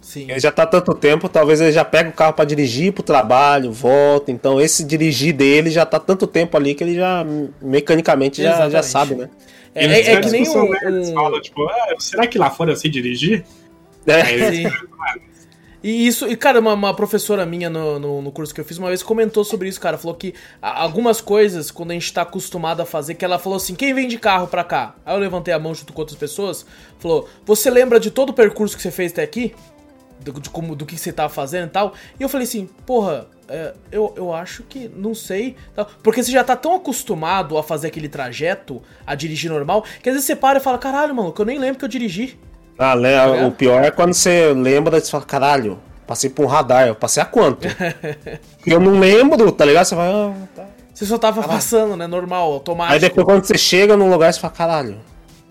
Sim. 0.00 0.28
Ele 0.30 0.40
já 0.40 0.50
tá 0.50 0.66
tanto 0.66 0.92
tempo, 0.94 1.28
talvez 1.28 1.60
ele 1.60 1.72
já 1.72 1.84
pega 1.84 2.08
o 2.10 2.12
carro 2.12 2.32
pra 2.32 2.44
dirigir 2.44 2.92
pro 2.92 3.02
trabalho, 3.02 3.70
volta. 3.70 4.30
Então 4.32 4.60
esse 4.60 4.82
dirigir 4.84 5.32
dele 5.34 5.70
já 5.70 5.86
tá 5.86 5.98
tanto 6.00 6.26
tempo 6.26 6.56
ali 6.56 6.74
que 6.74 6.82
ele 6.84 6.94
já 6.96 7.24
mecanicamente 7.62 8.42
já, 8.42 8.68
já 8.70 8.82
sabe, 8.82 9.14
né? 9.14 9.30
É, 9.74 9.84
é- 9.86 10.12
é 10.14 10.20
que 10.20 10.30
nem 10.30 10.48
um. 10.48 10.68
né, 10.70 10.78
um- 10.90 11.14
falam, 11.14 11.40
tipo, 11.40 11.62
ah, 11.68 11.94
será 11.98 12.26
que 12.26 12.36
lá 12.38 12.50
fora 12.50 12.72
eu 12.72 12.76
sei 12.76 12.90
dirigir? 12.90 13.44
É. 14.06 14.22
Aí. 14.22 14.64
E 15.82 16.06
isso, 16.06 16.26
e 16.28 16.36
cara, 16.36 16.60
uma, 16.60 16.74
uma 16.74 16.94
professora 16.94 17.46
minha 17.46 17.70
no, 17.70 17.98
no, 17.98 18.22
no 18.22 18.32
curso 18.32 18.54
que 18.54 18.60
eu 18.60 18.64
fiz 18.64 18.76
uma 18.76 18.88
vez 18.88 19.02
comentou 19.02 19.42
sobre 19.44 19.68
isso, 19.68 19.80
cara. 19.80 19.96
Falou 19.96 20.14
que 20.14 20.34
algumas 20.60 21.20
coisas, 21.20 21.70
quando 21.70 21.92
a 21.92 21.94
gente 21.94 22.12
tá 22.12 22.22
acostumado 22.22 22.82
a 22.82 22.86
fazer, 22.86 23.14
que 23.14 23.24
ela 23.24 23.38
falou 23.38 23.56
assim: 23.56 23.74
quem 23.74 23.94
vem 23.94 24.06
de 24.06 24.18
carro 24.18 24.46
pra 24.46 24.62
cá? 24.62 24.94
Aí 25.04 25.14
eu 25.14 25.18
levantei 25.18 25.54
a 25.54 25.58
mão 25.58 25.74
junto 25.74 25.92
com 25.92 26.00
outras 26.00 26.18
pessoas. 26.18 26.66
Falou: 26.98 27.28
você 27.46 27.70
lembra 27.70 27.98
de 27.98 28.10
todo 28.10 28.30
o 28.30 28.34
percurso 28.34 28.76
que 28.76 28.82
você 28.82 28.90
fez 28.90 29.12
até 29.12 29.22
aqui? 29.22 29.54
Do, 30.20 30.38
de 30.38 30.50
como, 30.50 30.76
do 30.76 30.84
que 30.84 30.98
você 30.98 31.10
tava 31.14 31.32
fazendo 31.32 31.68
e 31.68 31.70
tal? 31.70 31.94
E 32.18 32.22
eu 32.22 32.28
falei 32.28 32.46
assim: 32.46 32.68
porra, 32.84 33.26
é, 33.48 33.72
eu, 33.90 34.12
eu 34.18 34.34
acho 34.34 34.62
que 34.64 34.86
não 34.94 35.14
sei. 35.14 35.56
Porque 36.02 36.22
você 36.22 36.30
já 36.30 36.44
tá 36.44 36.56
tão 36.56 36.74
acostumado 36.74 37.56
a 37.56 37.62
fazer 37.62 37.86
aquele 37.86 38.08
trajeto, 38.08 38.82
a 39.06 39.14
dirigir 39.14 39.50
normal, 39.50 39.82
que 40.02 40.10
às 40.10 40.14
vezes 40.14 40.26
você 40.26 40.36
para 40.36 40.58
e 40.58 40.62
fala: 40.62 40.76
caralho, 40.76 41.32
que 41.32 41.40
eu 41.40 41.46
nem 41.46 41.58
lembro 41.58 41.78
que 41.78 41.84
eu 41.86 41.88
dirigi. 41.88 42.38
Ah, 42.82 42.94
le- 42.94 43.08
É? 43.08 43.46
O 43.46 43.52
pior 43.52 43.84
é 43.84 43.90
quando 43.90 44.14
você 44.14 44.52
lembra 44.54 44.96
e 44.96 45.00
você 45.02 45.10
fala, 45.10 45.24
caralho, 45.24 45.78
passei 46.06 46.30
por 46.30 46.44
um 46.46 46.48
radar, 46.48 46.86
eu 46.88 46.94
passei 46.94 47.22
a 47.22 47.26
quanto? 47.26 47.68
Porque 48.56 48.72
eu 48.74 48.80
não 48.80 48.98
lembro, 48.98 49.52
tá 49.52 49.64
ligado? 49.66 49.84
Você 49.84 49.94
vai, 49.94 50.08
ah, 50.10 50.32
tá. 50.56 50.64
Você 50.94 51.04
só 51.06 51.18
tava 51.18 51.42
passando, 51.42 51.96
né? 51.96 52.06
Normal, 52.06 52.50
automático. 52.52 52.94
Aí 52.94 52.98
depois 52.98 53.24
quando 53.26 53.44
você 53.44 53.56
chega 53.58 53.96
num 53.96 54.10
lugar, 54.10 54.32
você 54.32 54.40
fala, 54.40 54.52
caralho, 54.54 54.96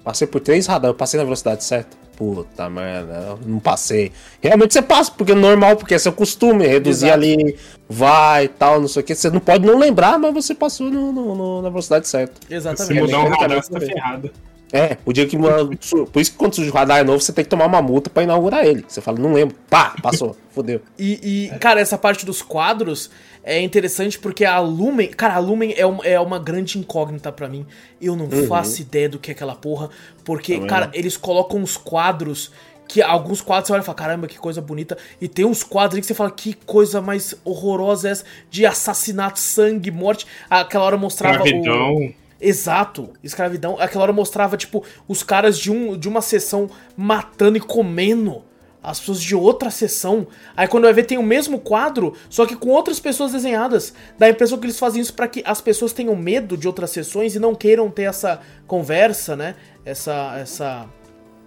passei 0.03 0.25
por 0.27 0.41
três 0.41 0.65
radares, 0.65 0.93
eu 0.93 0.97
passei 0.97 1.17
na 1.19 1.23
velocidade 1.23 1.63
certa. 1.63 1.97
Puta 2.15 2.69
merda, 2.69 3.13
eu 3.29 3.39
não 3.45 3.59
passei. 3.59 4.11
Realmente 4.41 4.73
você 4.73 4.81
passa, 4.81 5.09
porque 5.09 5.31
é 5.31 5.35
normal, 5.35 5.77
porque 5.77 5.93
é 5.93 5.97
seu 5.97 6.11
costume, 6.11 6.67
reduzir 6.67 7.05
Exato. 7.05 7.13
ali, 7.23 7.57
vai 7.87 8.43
e 8.45 8.47
tal, 8.49 8.81
não 8.81 8.89
sei 8.89 9.01
o 9.01 9.05
que. 9.05 9.15
Você 9.15 9.29
não 9.29 9.39
pode 9.39 9.65
não 9.65 9.77
lembrar, 9.77 10.19
mas 10.19 10.33
você 10.33 10.53
passou 10.53 10.87
no- 10.91 11.13
no- 11.13 11.33
no- 11.35 11.61
na 11.61 11.69
velocidade 11.69 12.07
certa. 12.09 12.33
Se 12.45 12.53
Exatamente. 12.53 12.99
mudar 13.01 13.19
um 13.19 13.29
mecanicamente 13.29 13.39
radar, 13.49 13.63
você 13.63 13.71
tá 13.71 13.79
ferrado. 13.79 14.31
É, 14.71 14.97
o 15.05 15.11
dia 15.11 15.25
que. 15.25 15.35
Por 15.37 16.21
isso 16.21 16.31
que 16.31 16.37
quando 16.37 16.55
surge 16.55 16.69
o 16.69 16.73
radar 16.73 17.03
novo, 17.05 17.19
você 17.19 17.33
tem 17.33 17.43
que 17.43 17.49
tomar 17.49 17.65
uma 17.65 17.81
multa 17.81 18.09
pra 18.09 18.23
inaugurar 18.23 18.65
ele. 18.65 18.85
Você 18.87 19.01
fala, 19.01 19.17
não 19.19 19.33
lembro. 19.33 19.55
Pá, 19.69 19.95
passou, 20.01 20.35
fodeu. 20.51 20.81
E, 20.97 21.47
e, 21.53 21.59
cara, 21.59 21.79
essa 21.81 21.97
parte 21.97 22.25
dos 22.25 22.41
quadros 22.41 23.09
é 23.43 23.59
interessante 23.61 24.19
porque 24.19 24.45
a 24.45 24.59
Lumen. 24.59 25.07
Cara, 25.09 25.35
a 25.35 25.39
Lumen 25.39 25.73
é, 25.75 25.87
um- 25.87 26.03
é 26.03 26.19
uma 26.19 26.37
grande 26.37 26.77
incógnita 26.77 27.31
pra 27.31 27.49
mim. 27.49 27.65
Eu 27.99 28.15
não 28.15 28.29
faço 28.47 28.81
ideia 28.81 29.09
do 29.09 29.17
que 29.17 29.31
é 29.31 29.33
aquela 29.33 29.55
porra. 29.55 29.89
Porque, 30.23 30.53
Também 30.53 30.69
cara, 30.69 30.85
não. 30.87 30.93
eles 30.93 31.17
colocam 31.17 31.59
uns 31.59 31.75
quadros. 31.75 32.51
Que 32.87 33.03
alguns 33.03 33.39
quadros 33.39 33.67
você 33.67 33.73
olha 33.73 33.81
e 33.81 33.85
fala, 33.85 33.95
caramba, 33.95 34.27
que 34.27 34.37
coisa 34.39 34.59
bonita. 34.61 34.97
E 35.21 35.27
tem 35.27 35.45
uns 35.45 35.63
quadros 35.63 35.95
aí 35.95 36.01
que 36.01 36.07
você 36.07 36.15
fala, 36.15 36.31
que 36.31 36.53
coisa 36.65 36.99
mais 36.99 37.35
horrorosa 37.45 38.07
é 38.07 38.11
essa 38.11 38.25
de 38.49 38.65
assassinato, 38.65 39.37
sangue, 39.39 39.91
morte. 39.91 40.25
Aquela 40.49 40.85
hora 40.85 40.97
mostrava. 40.97 41.43
o- 41.43 41.45
Escravidão. 41.45 42.13
Exato, 42.41 43.09
escravidão. 43.23 43.77
Aquela 43.79 44.03
hora 44.03 44.13
mostrava, 44.13 44.55
tipo, 44.57 44.83
os 45.07 45.23
caras 45.23 45.57
de, 45.57 45.71
um, 45.71 45.97
de 45.97 46.07
uma 46.07 46.21
sessão 46.21 46.69
matando 46.95 47.57
e 47.57 47.61
comendo 47.61 48.43
as 48.81 48.97
pessoas 48.99 49.21
de 49.21 49.35
outra 49.35 49.69
sessão. 49.69 50.25
Aí 50.55 50.65
quando 50.67 50.85
vai 50.85 50.93
ver, 50.93 51.03
tem 51.03 51.17
o 51.17 51.23
mesmo 51.23 51.59
quadro, 51.59 52.13
só 52.29 52.45
que 52.45 52.55
com 52.55 52.69
outras 52.69 52.97
pessoas 52.97 53.33
desenhadas. 53.33 53.93
Dá 54.17 54.27
a 54.27 54.29
impressão 54.29 54.57
que 54.57 54.65
eles 54.65 54.79
fazem 54.79 55.01
isso 55.01 55.13
pra 55.13 55.27
que 55.27 55.43
as 55.45 55.59
pessoas 55.59 55.91
tenham 55.91 56.15
medo 56.15 56.55
de 56.55 56.65
outras 56.65 56.91
sessões 56.91 57.35
e 57.35 57.39
não 57.39 57.53
queiram 57.53 57.89
ter 57.89 58.03
essa 58.03 58.39
conversa, 58.65 59.35
né? 59.35 59.55
Essa. 59.85 60.37
essa... 60.39 60.85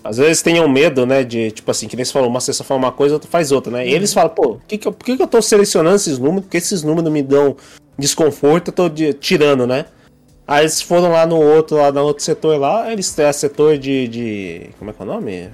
Às 0.05 0.19
vezes 0.19 0.43
tenham 0.43 0.69
medo, 0.69 1.07
né? 1.07 1.25
De, 1.25 1.53
tipo 1.53 1.71
assim, 1.71 1.89
que 1.89 1.97
nem 1.97 2.05
você 2.05 2.13
falou, 2.13 2.29
uma 2.29 2.41
sessão 2.41 2.67
faz 2.67 2.79
uma 2.79 2.93
coisa, 2.93 3.15
outra 3.15 3.31
faz 3.31 3.51
outra, 3.51 3.73
né? 3.73 3.87
E 3.89 3.95
eles 3.95 4.13
falam, 4.13 4.29
pô, 4.31 4.59
que 4.69 4.77
que 4.77 4.87
eu- 4.87 4.93
por 4.93 5.05
que, 5.07 5.17
que 5.17 5.23
eu 5.23 5.27
tô 5.29 5.41
selecionando 5.41 5.97
esses 5.97 6.19
números? 6.19 6.43
Porque 6.43 6.59
esses 6.59 6.83
números 6.83 7.11
me 7.11 7.23
dão 7.23 7.57
desconforto, 7.99 8.69
eu 8.69 8.73
tô 8.75 8.89
de- 8.91 9.15
tirando, 9.15 9.67
né? 9.67 9.87
Aí 10.53 10.63
eles 10.63 10.83
foram 10.83 11.11
lá 11.11 11.25
no 11.25 11.37
outro, 11.41 11.77
lá 11.79 11.91
no 11.91 12.03
outro 12.03 12.23
setor 12.23 12.59
lá, 12.59 12.93
eles 12.93 13.11
têm 13.15 13.33
setor 13.33 13.79
de. 13.79 14.07
de 14.09 14.71
como 14.79 14.91
é 14.91 14.95
que 14.95 15.01
é 15.01 15.05
o 15.05 15.09
nome? 15.09 15.49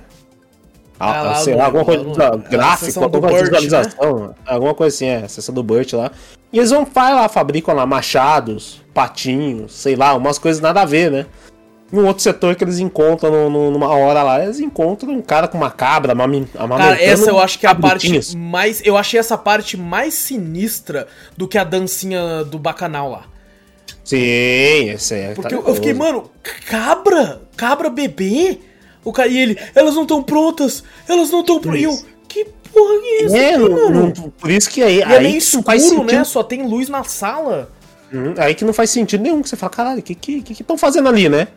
Ah, 0.99 1.21
Ah, 1.21 1.23
lá 1.23 1.35
sei 1.37 1.55
lá, 1.55 1.67
alguma 1.67 1.85
coisa 1.85 2.03
a 2.25 2.37
gráfico, 2.37 3.05
alguma 3.05 3.29
do 3.29 3.33
coisa 3.33 3.45
de 3.45 3.51
né? 3.53 3.61
visualização, 3.61 4.35
alguma 4.45 4.75
coisa 4.75 4.97
assim, 4.97 5.07
é, 5.07 5.17
a 5.25 5.29
seção 5.29 5.55
do 5.55 5.63
Burt 5.63 5.93
lá. 5.93 6.11
E 6.53 6.59
eles 6.59 6.71
vão 6.71 6.85
vai 6.85 7.15
lá, 7.15 7.29
fabricam 7.29 7.73
lá 7.75 7.87
machados, 7.87 8.83
patinhos, 8.93 9.73
sei 9.75 9.95
lá, 9.95 10.15
umas 10.15 10.39
coisas 10.39 10.61
nada 10.61 10.83
a 10.83 10.85
ver, 10.85 11.11
né? 11.11 11.27
Em 11.93 11.99
um 11.99 12.07
outro 12.07 12.23
setor 12.23 12.57
que 12.57 12.65
eles 12.65 12.81
encontram 12.81 13.31
no- 13.31 13.49
no- 13.51 13.71
numa 13.71 13.89
hora 13.97 14.23
lá, 14.25 14.43
eles 14.43 14.59
encontram 14.59 15.13
um 15.13 15.23
cara 15.23 15.47
com 15.47 15.57
uma 15.57 15.71
cabra 15.71 16.13
amamen- 16.13 16.49
amamentando 16.59 16.97
Cara, 16.97 17.03
essa 17.11 17.31
eu 17.31 17.39
acho 17.39 17.59
que 17.61 17.67
é 17.67 17.71
a 17.71 17.75
parte 17.77 18.37
mais. 18.37 18.83
Eu 18.85 18.97
achei 18.97 19.21
essa 19.21 19.39
parte 19.39 19.77
mais 19.77 20.15
sinistra 20.15 21.07
do 21.37 21.47
que 21.47 21.57
a 21.57 21.63
dancinha 21.65 22.43
do 22.45 22.59
bacanal 22.59 23.09
lá. 23.11 23.23
Sim, 24.09 24.91
esse 24.91 25.15
é. 25.15 25.35
Porque 25.35 25.53
eu, 25.55 25.59
eu 25.59 25.63
cabuloso. 25.65 25.75
fiquei, 25.75 25.93
mano, 25.93 26.31
cabra? 26.67 27.43
Cabra 27.57 27.91
bebê? 27.91 28.59
O 29.05 29.13
cara, 29.13 29.29
e 29.29 29.39
ele, 29.39 29.59
elas 29.75 29.95
não 29.95 30.03
estão 30.03 30.23
prontas, 30.23 30.83
elas 31.07 31.31
não 31.31 31.41
estão 31.41 31.61
prontas. 31.61 31.81
E 31.81 31.85
eu, 31.85 31.91
isso. 31.93 32.07
que 32.27 32.47
porra 32.73 33.01
que 33.01 33.07
é 33.07 33.25
essa 33.25 33.37
É, 33.39 33.55
aqui, 33.55 33.69
mano? 33.69 33.91
não- 34.17 34.31
por 34.31 34.51
isso 34.51 34.71
que 34.71 34.83
aí, 34.83 34.97
e 34.99 35.03
é 35.03 35.05
aí 35.05 35.23
meio 35.23 35.41
que 35.41 35.57
não 35.57 35.63
faz 35.63 35.83
escuro, 35.83 36.01
sentido. 36.03 36.19
né? 36.19 36.25
Só 36.25 36.43
tem 36.43 36.63
luz 36.67 36.89
na 36.89 37.05
sala. 37.05 37.71
Hum, 38.13 38.33
aí 38.39 38.55
que 38.55 38.65
não 38.65 38.73
faz 38.73 38.89
sentido 38.89 39.23
nenhum, 39.23 39.43
que 39.43 39.49
você 39.51 39.57
fala, 39.57 39.71
caralho, 39.71 39.99
o 40.01 40.03
que 40.03 40.15
que 40.15 40.53
estão 40.53 40.79
fazendo 40.79 41.09
ali, 41.11 41.29
né? 41.29 41.49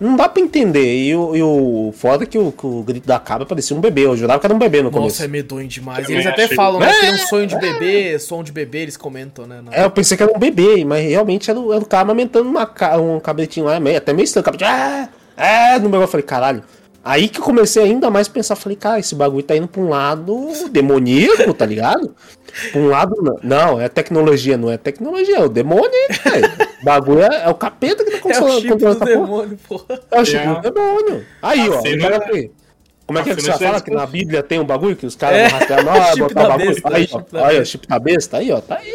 Não 0.00 0.16
dá 0.16 0.28
pra 0.30 0.42
entender. 0.42 0.96
E 1.08 1.14
o, 1.14 1.36
e 1.36 1.42
o 1.42 1.92
foda 1.94 2.24
é 2.24 2.26
que 2.26 2.38
o, 2.38 2.50
que 2.50 2.64
o 2.66 2.82
grito 2.82 3.06
da 3.06 3.18
cabra 3.20 3.44
parecia 3.44 3.76
um 3.76 3.80
bebê. 3.80 4.06
Eu 4.06 4.16
jurava 4.16 4.40
que 4.40 4.46
era 4.46 4.54
um 4.54 4.58
bebê 4.58 4.78
no 4.78 4.84
Nossa, 4.84 4.98
começo. 4.98 5.22
é 5.22 5.28
medonho 5.28 5.68
demais. 5.68 6.08
Eles 6.08 6.24
até 6.26 6.44
achei. 6.44 6.56
falam, 6.56 6.80
né? 6.80 6.90
É, 6.90 7.00
Tem 7.00 7.12
um 7.12 7.18
sonho 7.18 7.46
de 7.46 7.58
bebê, 7.58 8.18
som 8.18 8.42
de 8.42 8.50
bebê, 8.50 8.78
eles 8.78 8.96
comentam, 8.96 9.46
né? 9.46 9.60
na- 9.62 9.74
É, 9.74 9.84
eu 9.84 9.90
pensei 9.90 10.16
que 10.16 10.22
era 10.22 10.32
um 10.34 10.38
bebê, 10.38 10.82
mas 10.86 11.04
realmente 11.06 11.50
era, 11.50 11.60
o- 11.60 11.70
era 11.72 11.82
o 11.82 11.86
cara 11.86 12.02
amamentando 12.04 12.48
uma, 12.48 12.62
um 12.98 13.20
cabritinho 13.20 13.66
lá, 13.66 13.78
meio, 13.78 13.98
até 13.98 14.12
meio 14.14 14.24
estranho. 14.24 14.42
Cabritinho, 14.44 14.70
ah, 14.70 15.08
ah, 15.36 15.78
no 15.78 15.90
meu 15.90 16.00
eu 16.00 16.08
falei, 16.08 16.24
caralho. 16.24 16.64
Aí 17.02 17.28
que 17.28 17.40
eu 17.40 17.44
comecei 17.44 17.82
ainda 17.82 18.10
mais 18.10 18.28
a 18.28 18.30
pensar, 18.30 18.56
falei, 18.56 18.76
cara, 18.76 18.98
esse 18.98 19.14
bagulho 19.14 19.42
tá 19.42 19.56
indo 19.56 19.66
pra 19.66 19.80
um 19.80 19.88
lado 19.88 20.48
demoníaco, 20.70 21.54
tá 21.54 21.64
ligado? 21.64 22.14
Pra 22.72 22.80
um 22.80 22.88
lado, 22.88 23.16
não, 23.22 23.38
não, 23.42 23.80
é 23.80 23.88
tecnologia, 23.88 24.56
não 24.58 24.70
é 24.70 24.76
tecnologia, 24.76 25.36
é 25.38 25.44
o 25.44 25.48
demônio, 25.48 25.90
velho. 26.24 26.48
O 26.82 26.84
bagulho 26.84 27.22
é, 27.22 27.44
é 27.44 27.48
o 27.48 27.54
capeta 27.54 28.04
que 28.04 28.10
tá 28.10 28.16
É 28.20 28.20
o 28.20 28.22
controlando 28.22 28.60
chip 28.60 28.68
controlando 28.72 28.98
do 28.98 29.04
essa 29.04 29.14
porra. 29.18 29.26
demônio, 29.26 29.58
porra. 29.68 30.00
É 30.10 30.20
o 30.20 30.24
chip 30.26 30.36
É. 30.46 30.54
do 30.54 30.60
demônio. 30.70 31.26
Aí, 31.40 31.60
A 31.60 31.70
ó, 31.70 31.80
cena- 31.80 31.96
o 31.96 32.10
cara 32.10 32.20
Como 33.06 33.18
é 33.18 33.22
que, 33.22 33.30
a 33.30 33.32
é 33.32 33.36
que 33.36 33.40
você 33.42 33.46
cena 33.52 33.58
já 33.58 33.66
fala 33.66 33.80
que 33.80 33.90
na 33.90 34.06
Bíblia 34.06 34.42
tem 34.42 34.60
um 34.60 34.64
bagulho 34.64 34.94
que 34.96 35.06
os 35.06 35.16
caras 35.16 35.38
É, 35.38 35.48
vão 35.48 35.58
rastrear, 35.58 36.06
chip 36.12 36.20
botar 36.20 36.44
o 36.44 36.48
bagulho. 36.48 36.68
besta, 36.74 36.94
aí, 36.96 37.06
chip 37.08 37.24
ó, 37.36 37.44
aí, 37.44 37.60
ó, 37.60 37.64
chip 37.64 37.86
da 37.88 37.98
besta, 37.98 38.36
aí, 38.36 38.52
ó, 38.52 38.60
tá 38.60 38.76
aí. 38.76 38.94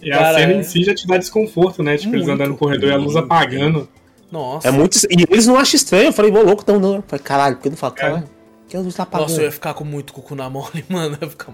E 0.00 0.12
a 0.12 0.18
Cara, 0.18 0.38
cena 0.38 0.52
é- 0.52 0.56
em 0.56 0.62
si 0.62 0.82
já 0.84 0.94
te 0.94 1.06
dá 1.06 1.16
desconforto, 1.16 1.82
né? 1.82 1.96
Tipo, 1.96 2.14
eles 2.16 2.28
andando 2.28 2.50
no 2.50 2.56
corredor 2.56 2.88
e 2.90 2.92
a 2.92 2.96
luz 2.96 3.16
apagando. 3.16 3.88
Nossa. 4.32 4.66
É 4.66 4.70
muito. 4.72 4.96
E 5.10 5.26
eles 5.30 5.46
não 5.46 5.56
acham 5.56 5.76
estranho. 5.76 6.06
Eu 6.06 6.12
falei, 6.12 6.32
ô 6.32 6.42
louco, 6.42 6.64
tão 6.64 6.80
não. 6.80 6.96
Eu 6.96 7.04
falei, 7.06 7.22
caralho, 7.22 7.56
porque 7.56 7.68
não 7.70 7.76
fala, 7.76 7.92
caralho, 7.92 8.24
que 8.66 8.76
a 8.76 8.80
luz 8.80 8.94
tá 8.94 9.02
apagando. 9.04 9.28
Nossa, 9.28 9.40
eu 9.42 9.44
ia 9.44 9.52
ficar 9.52 9.74
com 9.74 9.84
muito 9.84 10.12
cucu 10.12 10.34
na 10.34 10.48
mole, 10.50 10.84
mano. 10.88 11.16
Eu 11.20 11.26
ia 11.26 11.30
ficar... 11.30 11.52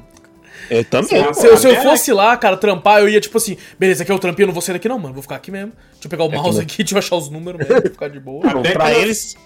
Eu 0.71 0.85
também. 0.85 1.09
Se, 1.35 1.47
eu, 1.47 1.57
se 1.57 1.67
eu 1.69 1.73
até- 1.73 1.83
fosse 1.83 2.13
lá, 2.13 2.37
cara, 2.37 2.57
trampar, 2.57 3.01
eu 3.01 3.09
ia 3.09 3.21
tipo 3.21 3.37
assim, 3.39 3.57
beleza, 3.79 4.03
aqui 4.03 4.11
é 4.11 4.15
o 4.15 4.19
trampinho, 4.19 4.45
eu 4.45 4.47
não 4.49 4.55
vou 4.55 4.63
sair 4.63 4.75
daqui 4.75 4.89
não, 4.89 4.99
mano. 4.99 5.15
Vou 5.15 5.23
ficar 5.23 5.37
aqui 5.37 5.51
mesmo. 5.51 5.73
Deixa 5.93 6.07
eu 6.07 6.11
pegar 6.11 6.25
o 6.25 6.29
mouse 6.31 6.49
mesmo. 6.59 6.63
aqui, 6.63 6.79
deixa 6.83 6.95
eu 6.95 6.99
achar 6.99 7.17
os 7.17 7.29
números 7.31 7.67
mesmo, 7.67 7.83
ficar 7.91 8.09
de 8.09 8.19
boa. 8.21 8.49
Bom, 8.53 8.61
Até 8.61 8.73
pra 8.73 8.93
eles. 8.93 9.37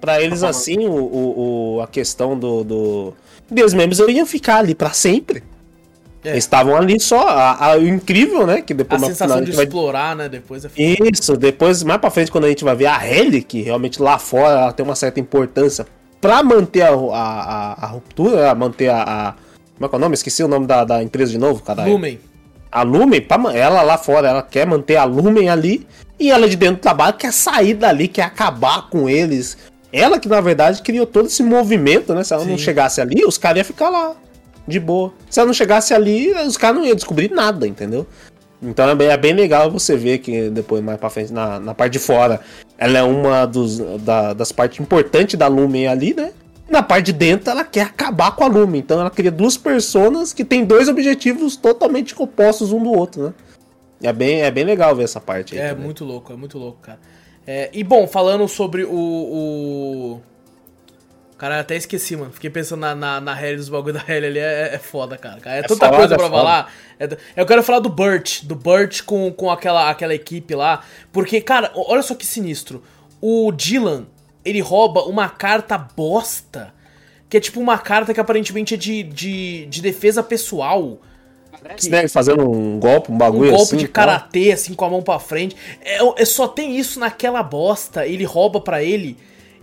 Pra 0.00 0.20
eles, 0.22 0.42
assim, 0.42 0.86
o, 0.86 0.92
o, 0.92 1.76
o- 1.76 1.80
a 1.82 1.86
questão 1.86 2.38
do, 2.38 2.62
do. 2.64 3.14
Deus 3.50 3.72
mesmos 3.74 3.98
eu 3.98 4.10
ia 4.10 4.24
ficar 4.26 4.56
ali 4.58 4.74
pra 4.74 4.90
sempre. 4.92 5.42
É. 6.24 6.30
Eles 6.30 6.44
estavam 6.44 6.74
ali 6.76 6.98
só. 6.98 7.28
A, 7.28 7.66
a- 7.72 7.76
o 7.76 7.86
incrível, 7.86 8.46
né? 8.46 8.62
Que 8.62 8.72
A 8.72 8.76
depois 8.76 9.00
mais 9.00 9.16
pro 9.16 9.24
final, 9.26 9.36
sensação 9.36 9.36
a 9.36 9.40
de 9.40 9.46
gente 9.46 9.56
vai 9.56 9.64
explorar, 9.66 10.16
né, 10.16 10.28
depois 10.28 10.64
é. 10.64 10.68
Isso, 10.76 11.36
depois, 11.36 11.82
mais 11.82 12.00
pra 12.00 12.10
frente, 12.10 12.30
quando 12.30 12.44
a 12.44 12.48
gente 12.48 12.64
vai 12.64 12.74
ver 12.74 12.86
a 12.86 12.98
que 13.46 13.62
realmente 13.62 14.00
lá 14.00 14.18
fora 14.18 14.60
ela 14.60 14.72
tem 14.72 14.84
uma 14.84 14.94
certa 14.94 15.20
importância 15.20 15.86
pra 16.20 16.42
manter 16.42 16.82
a, 16.82 16.88
a, 16.90 16.92
a- 16.94 17.72
a 17.84 17.86
ruptura, 17.86 18.50
a 18.50 18.54
manter 18.54 18.88
a, 18.88 19.02
a- 19.02 19.34
Como 19.74 19.86
é 19.86 19.88
que 19.88 19.94
é 19.94 19.98
o 19.98 20.00
nome? 20.00 20.14
Esqueci 20.14 20.42
o 20.42 20.48
nome 20.48 20.66
da, 20.66 20.84
da 20.84 21.02
empresa 21.02 21.30
de 21.32 21.38
novo, 21.38 21.62
caralho. 21.62 21.92
Lumen. 21.92 22.18
A 22.72 22.82
Lumen, 22.82 23.20
pra 23.20 23.38
ela 23.54 23.82
lá 23.82 23.96
fora, 23.98 24.28
ela 24.28 24.42
quer 24.42 24.66
manter 24.66 24.96
a 24.96 25.04
Lumen 25.04 25.48
ali, 25.48 25.86
e 26.18 26.30
ela 26.30 26.48
de 26.48 26.56
dentro 26.56 26.76
do 26.76 26.80
trabalho 26.80 27.14
quer 27.16 27.32
sair 27.32 27.74
dali, 27.74 28.08
quer 28.08 28.22
acabar 28.22 28.88
com 28.88 29.08
eles. 29.08 29.56
Ela 29.92 30.18
que, 30.18 30.28
na 30.28 30.40
verdade, 30.40 30.82
criou 30.82 31.06
todo 31.06 31.26
esse 31.26 31.40
movimento, 31.42 32.12
né? 32.14 32.24
Se 32.24 32.32
ela 32.34 32.44
não 32.44 32.58
Sim. 32.58 32.64
chegasse 32.64 33.00
ali, 33.00 33.24
os 33.24 33.38
caras 33.38 33.58
iam 33.58 33.64
ficar 33.64 33.90
lá, 33.90 34.14
de 34.66 34.80
boa. 34.80 35.12
Se 35.30 35.38
ela 35.40 35.46
não 35.46 35.54
chegasse 35.54 35.92
ali, 35.94 36.32
os 36.32 36.56
caras 36.56 36.76
não 36.78 36.84
iam 36.86 36.94
descobrir 36.96 37.30
nada, 37.30 37.66
entendeu? 37.66 38.06
Então 38.62 38.88
é 38.88 38.94
bem, 38.94 39.08
é 39.08 39.16
bem 39.16 39.32
legal 39.34 39.70
você 39.70 39.96
ver 39.96 40.18
que 40.18 40.48
depois, 40.48 40.82
mais 40.82 40.98
pra 40.98 41.10
frente, 41.10 41.32
na, 41.32 41.60
na 41.60 41.74
parte 41.74 41.92
de 41.92 41.98
fora, 41.98 42.40
ela 42.78 42.98
é 42.98 43.02
uma 43.02 43.44
dos, 43.44 43.78
da- 44.00 44.32
das 44.32 44.52
partes 44.52 44.80
importantes 44.80 45.38
da 45.38 45.46
Lumen 45.46 45.86
ali, 45.86 46.14
né? 46.14 46.32
Na 46.68 46.82
parte 46.82 47.06
de 47.06 47.12
dentro, 47.12 47.50
ela 47.50 47.62
quer 47.62 47.82
acabar 47.82 48.34
com 48.34 48.42
a 48.42 48.46
Lumen. 48.46 48.80
Então 48.80 48.98
ela 48.98 49.10
cria 49.10 49.30
duas 49.30 49.56
personas 49.56 50.32
que 50.32 50.44
têm 50.44 50.64
dois 50.64 50.88
objetivos 50.88 51.56
totalmente 51.56 52.14
opostos 52.18 52.72
um 52.72 52.82
do 52.82 52.90
outro, 52.90 53.24
né? 53.24 53.34
É 54.02 54.12
bem, 54.12 54.40
é 54.42 54.50
bem 54.50 54.64
legal 54.64 54.96
ver 54.96 55.04
essa 55.04 55.20
parte 55.20 55.54
aí. 55.54 55.60
É 55.60 55.68
também. 55.68 55.84
muito 55.84 56.04
louco, 56.04 56.32
é 56.32 56.36
muito 56.36 56.58
louco, 56.58 56.78
cara. 56.80 56.98
É, 57.46 57.68
e 57.72 57.84
bom, 57.84 58.06
falando 58.06 58.48
sobre 58.48 58.84
o. 58.84 58.90
o... 58.94 60.20
Cara, 61.36 61.56
eu 61.56 61.60
até 61.60 61.76
esqueci, 61.76 62.14
mano. 62.16 62.32
Fiquei 62.32 62.48
pensando 62.48 62.80
na, 62.80 62.94
na, 62.94 63.20
na 63.20 63.34
Halle 63.34 63.56
dos 63.56 63.68
bagulho 63.68 63.94
da 63.94 64.00
Halle 64.00 64.26
ali. 64.26 64.38
É, 64.38 64.74
é 64.74 64.78
foda, 64.78 65.16
cara. 65.18 65.38
É, 65.44 65.62
tanta 65.62 65.86
foda, 65.86 65.96
coisa 65.98 66.14
é 66.14 66.16
pra 66.16 66.26
foda. 66.28 66.38
falar. 66.38 66.72
É- 66.98 67.16
eu 67.36 67.44
quero 67.46 67.62
falar 67.62 67.80
do 67.80 67.88
Burt. 67.88 68.44
Do 68.44 68.54
Burt 68.54 69.02
com, 69.02 69.32
com 69.32 69.50
aquela, 69.50 69.90
aquela 69.90 70.14
equipe 70.14 70.54
lá. 70.54 70.82
Porque, 71.12 71.40
cara, 71.40 71.72
olha 71.74 72.02
só 72.02 72.14
que 72.14 72.24
sinistro. 72.24 72.82
O 73.20 73.50
Dylan, 73.52 74.06
ele 74.44 74.60
rouba 74.60 75.02
uma 75.04 75.28
carta 75.28 75.76
bosta. 75.76 76.72
Que 77.28 77.38
é 77.38 77.40
tipo 77.40 77.58
uma 77.58 77.78
carta 77.78 78.14
que 78.14 78.20
aparentemente 78.20 78.74
é 78.74 78.76
de, 78.76 79.02
de, 79.02 79.66
de 79.66 79.82
defesa 79.82 80.22
pessoal. 80.22 81.00
Parece, 81.60 81.88
né, 81.90 82.06
fazendo 82.06 82.48
um 82.48 82.78
golpe, 82.78 83.10
um 83.10 83.14
Um 83.14 83.18
bagulho 83.18 83.50
golpe 83.50 83.62
assim. 83.64 83.76
de 83.78 83.88
tal. 83.88 84.04
karatê, 84.06 84.52
assim, 84.52 84.74
com 84.74 84.84
a 84.84 84.90
mão 84.90 85.02
pra 85.02 85.18
frente. 85.18 85.56
É, 85.80 85.98
é- 86.22 86.24
só 86.24 86.46
tem 86.46 86.76
isso 86.78 87.00
naquela 87.00 87.42
bosta. 87.42 88.06
Ele 88.06 88.22
rouba 88.24 88.60
pra 88.60 88.82
ele. 88.84 89.16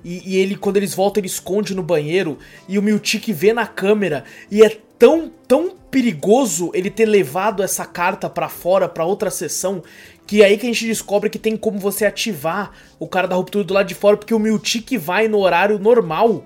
E, 0.03 0.33
e 0.33 0.37
ele, 0.37 0.55
quando 0.55 0.77
eles 0.77 0.93
voltam, 0.93 1.21
ele 1.21 1.27
esconde 1.27 1.75
no 1.75 1.83
banheiro. 1.83 2.37
E 2.67 2.77
o 2.77 2.81
Miltic 2.81 3.31
vê 3.31 3.53
na 3.53 3.67
câmera. 3.67 4.23
E 4.49 4.63
é 4.63 4.77
tão, 4.97 5.31
tão 5.47 5.75
perigoso 5.89 6.71
ele 6.73 6.89
ter 6.89 7.05
levado 7.05 7.61
essa 7.61 7.85
carta 7.85 8.29
pra 8.29 8.49
fora, 8.49 8.87
pra 8.87 9.05
outra 9.05 9.29
sessão. 9.29 9.83
Que 10.25 10.41
é 10.41 10.45
aí 10.45 10.57
que 10.57 10.65
a 10.65 10.69
gente 10.69 10.85
descobre 10.85 11.29
que 11.29 11.39
tem 11.39 11.57
como 11.57 11.79
você 11.79 12.05
ativar 12.05 12.71
o 12.99 13.07
cara 13.07 13.27
da 13.27 13.35
ruptura 13.35 13.63
do 13.63 13.73
lado 13.73 13.87
de 13.87 13.95
fora. 13.95 14.17
Porque 14.17 14.33
o 14.33 14.39
Miltic 14.39 14.97
vai 14.97 15.27
no 15.27 15.39
horário 15.39 15.77
normal. 15.79 16.45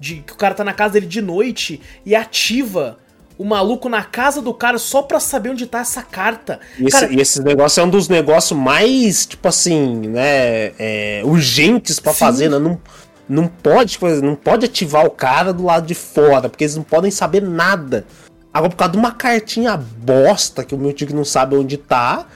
De, 0.00 0.16
que 0.16 0.32
o 0.32 0.36
cara 0.36 0.54
tá 0.54 0.64
na 0.64 0.72
casa 0.72 0.94
dele 0.94 1.06
de 1.06 1.20
noite. 1.20 1.80
E 2.04 2.14
ativa 2.14 2.98
o 3.38 3.44
maluco 3.44 3.88
na 3.88 4.02
casa 4.02 4.42
do 4.42 4.52
cara 4.52 4.78
só 4.78 5.00
pra 5.00 5.20
saber 5.20 5.50
onde 5.50 5.66
tá 5.66 5.78
essa 5.78 6.02
carta. 6.02 6.58
E 6.76 6.86
esse, 6.86 7.00
cara, 7.00 7.12
e 7.12 7.20
esse 7.20 7.40
negócio 7.40 7.80
é 7.80 7.84
um 7.84 7.88
dos 7.88 8.08
negócios 8.08 8.58
mais, 8.58 9.24
tipo 9.24 9.46
assim, 9.46 10.08
né, 10.08 10.72
é, 10.76 11.22
urgentes 11.24 12.00
pra 12.00 12.12
Sim. 12.12 12.18
fazer, 12.18 12.50
né? 12.50 12.58
Não, 12.58 12.80
não 13.28 13.46
pode, 13.46 13.92
tipo, 13.92 14.08
não 14.08 14.34
pode 14.34 14.66
ativar 14.66 15.06
o 15.06 15.10
cara 15.10 15.52
do 15.52 15.64
lado 15.64 15.86
de 15.86 15.94
fora, 15.94 16.48
porque 16.48 16.64
eles 16.64 16.76
não 16.76 16.82
podem 16.82 17.12
saber 17.12 17.40
nada. 17.40 18.04
Agora, 18.52 18.70
por 18.70 18.76
causa 18.76 18.92
de 18.92 18.98
uma 18.98 19.12
cartinha 19.12 19.76
bosta 19.76 20.64
que 20.64 20.74
o 20.74 20.78
meu 20.78 20.92
tio 20.92 21.14
não 21.14 21.24
sabe 21.24 21.54
onde 21.54 21.76
tá, 21.76 22.26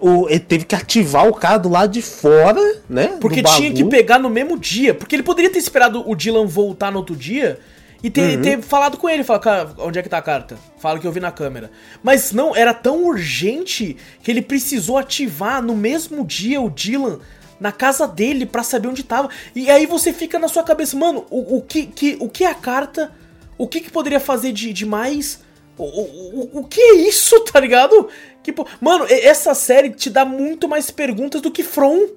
o, 0.00 0.28
ele 0.28 0.40
teve 0.40 0.64
que 0.64 0.74
ativar 0.74 1.28
o 1.28 1.34
cara 1.34 1.58
do 1.58 1.68
lado 1.68 1.92
de 1.92 2.02
fora, 2.02 2.60
né? 2.90 3.16
Porque 3.20 3.44
tinha 3.44 3.72
que 3.72 3.84
pegar 3.84 4.18
no 4.18 4.28
mesmo 4.28 4.58
dia. 4.58 4.92
Porque 4.92 5.14
ele 5.14 5.22
poderia 5.22 5.52
ter 5.52 5.60
esperado 5.60 6.02
o 6.04 6.16
Dylan 6.16 6.46
voltar 6.46 6.90
no 6.90 6.98
outro 6.98 7.14
dia 7.14 7.60
e 8.02 8.10
ter, 8.10 8.36
Uhum. 8.36 8.42
ter 8.42 8.60
falado 8.62 8.96
com 8.96 9.08
ele. 9.08 9.22
Falar, 9.24 9.38
cara, 9.38 9.70
onde 9.78 9.98
é 9.98 10.02
que 10.02 10.08
tá 10.08 10.18
a 10.18 10.22
carta? 10.22 10.56
Fala 10.78 10.98
que 10.98 11.06
eu 11.06 11.12
vi 11.12 11.20
na 11.20 11.30
câmera. 11.32 11.70
Mas 12.02 12.32
não, 12.32 12.54
era 12.56 12.74
tão 12.74 13.04
urgente 13.04 13.96
que 14.22 14.30
ele 14.30 14.42
precisou 14.42 14.98
ativar 14.98 15.62
no 15.62 15.76
mesmo 15.76 16.24
dia 16.24 16.60
o 16.60 16.68
Dylan 16.70 17.20
na 17.60 17.70
casa 17.70 18.08
dele 18.08 18.44
pra 18.44 18.62
saber 18.64 18.88
onde 18.88 19.04
tava. 19.04 19.28
E 19.54 19.70
aí 19.70 19.86
você 19.86 20.12
fica 20.12 20.38
na 20.38 20.48
sua 20.48 20.64
cabeça, 20.64 20.96
mano, 20.96 21.24
o, 21.30 21.58
o, 21.58 21.62
que, 21.62 21.86
que, 21.86 22.16
o 22.20 22.28
que 22.28 22.42
é 22.44 22.48
a 22.50 22.54
carta? 22.54 23.12
O 23.56 23.68
que, 23.68 23.80
que 23.80 23.90
poderia 23.90 24.18
fazer 24.18 24.50
de, 24.52 24.72
de 24.72 24.84
mais? 24.84 25.40
O, 25.78 25.84
o, 25.84 26.50
o, 26.60 26.64
que 26.64 26.80
é 26.80 26.94
isso, 26.96 27.38
tá 27.44 27.60
ligado? 27.60 28.08
Que, 28.42 28.52
pô- 28.52 28.66
mano, 28.80 29.06
essa 29.08 29.54
série 29.54 29.90
te 29.90 30.10
dá 30.10 30.24
muito 30.24 30.68
mais 30.68 30.90
perguntas 30.90 31.40
do 31.40 31.50
que 31.52 31.62
From. 31.62 32.08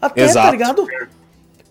Até, 0.00 0.22
tá 0.24 0.30
Exato. 0.30 0.50
ligado? 0.50 0.86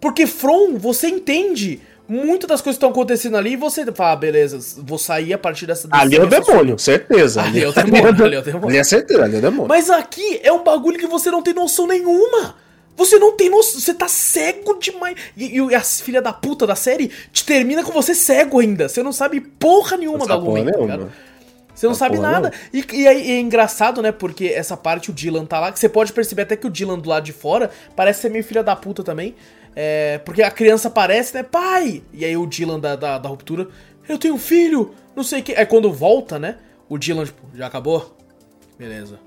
Porque 0.02 0.26
From, 0.26 0.78
você 0.78 1.08
entende 1.08 1.80
muito 2.08 2.46
das 2.46 2.62
coisas 2.62 2.78
que 2.78 2.86
estão 2.86 2.90
acontecendo 2.90 3.38
ali 3.38 3.54
e 3.54 3.56
você 3.56 3.86
fala, 3.92 4.12
ah, 4.12 4.16
beleza, 4.16 4.60
vou 4.84 4.98
sair 4.98 5.34
a 5.34 5.38
partir 5.38 5.66
dessa 5.66 5.88
Ali 5.92 6.18
é 6.18 6.22
o 6.22 6.28
demônio, 6.28 6.78
certeza. 6.78 7.42
Ali 7.42 7.64
é 7.64 7.68
o 7.68 7.72
demônio, 7.72 8.08
ali 8.26 8.36
é 8.36 8.40
o 8.40 8.42
demônio. 8.42 8.68
Ali 8.70 8.78
é 8.78 8.84
certeza, 8.84 9.24
ali 9.24 9.36
é 9.36 9.38
o 9.40 9.42
demônio. 9.42 9.68
Mas 9.68 9.90
aqui 9.90 10.40
é 10.44 10.52
um 10.52 10.64
bagulho 10.64 11.00
que 11.00 11.08
você 11.08 11.32
não 11.32 11.42
tem 11.42 11.54
noção 11.54 11.88
nenhuma. 11.88 12.56
Você 12.96 13.18
não 13.18 13.36
tem 13.36 13.50
noção, 13.50 13.80
você 13.80 13.94
tá 13.94 14.08
cego 14.08 14.78
demais. 14.80 15.16
E, 15.36 15.58
e 15.58 15.76
a 15.76 15.82
filha 15.82 16.22
da 16.22 16.32
puta 16.32 16.68
da 16.68 16.76
série 16.76 17.10
te 17.32 17.44
termina 17.44 17.84
com 17.84 17.92
você 17.92 18.14
cego 18.14 18.60
ainda. 18.60 18.88
Você 18.88 19.02
não 19.02 19.12
sabe 19.12 19.40
porra 19.42 19.98
nenhuma 19.98 20.20
Não 20.20 20.28
da 20.28 20.36
Lumen, 20.36 20.66
tá? 20.66 21.08
Você 21.74 21.88
não 21.88 21.96
sabe 21.96 22.20
nada. 22.20 22.54
E, 22.72 22.86
e 22.94 23.08
aí 23.08 23.32
é 23.32 23.40
engraçado, 23.40 24.02
né? 24.02 24.12
Porque 24.12 24.46
essa 24.46 24.78
parte 24.78 25.10
o 25.10 25.14
Dylan 25.14 25.46
tá 25.46 25.60
lá, 25.60 25.72
que 25.72 25.80
você 25.80 25.90
pode 25.90 26.14
perceber 26.14 26.44
até 26.44 26.56
que 26.56 26.68
o 26.68 26.70
Dylan 26.70 27.00
do 27.00 27.10
lado 27.10 27.24
de 27.24 27.34
fora 27.34 27.72
parece 27.96 28.22
ser 28.22 28.30
meio 28.30 28.44
filha 28.44 28.64
da 28.64 28.76
puta 28.76 29.04
também. 29.04 29.36
É, 29.76 30.20
porque 30.20 30.44
a 30.44 30.52
criança 30.52 30.88
aparece, 30.88 31.34
né? 31.34 31.44
Pai! 31.44 32.04
E 32.14 32.24
aí 32.24 32.38
o 32.38 32.46
Dylan 32.46 32.80
da, 32.80 32.96
da, 32.96 33.18
da 33.18 33.30
ruptura, 33.30 33.68
eu 34.08 34.18
tenho 34.18 34.36
um 34.36 34.40
filho, 34.40 34.94
não 35.16 35.24
sei 35.24 35.42
o 35.42 35.44
que. 35.44 35.56
Aí 35.56 35.66
quando 35.66 35.92
volta, 35.92 36.38
né? 36.38 36.58
O 36.88 36.98
Dylan, 36.98 37.26
tipo, 37.26 37.42
já 37.56 37.68
acabou? 37.68 38.16
Beleza. 38.78 39.20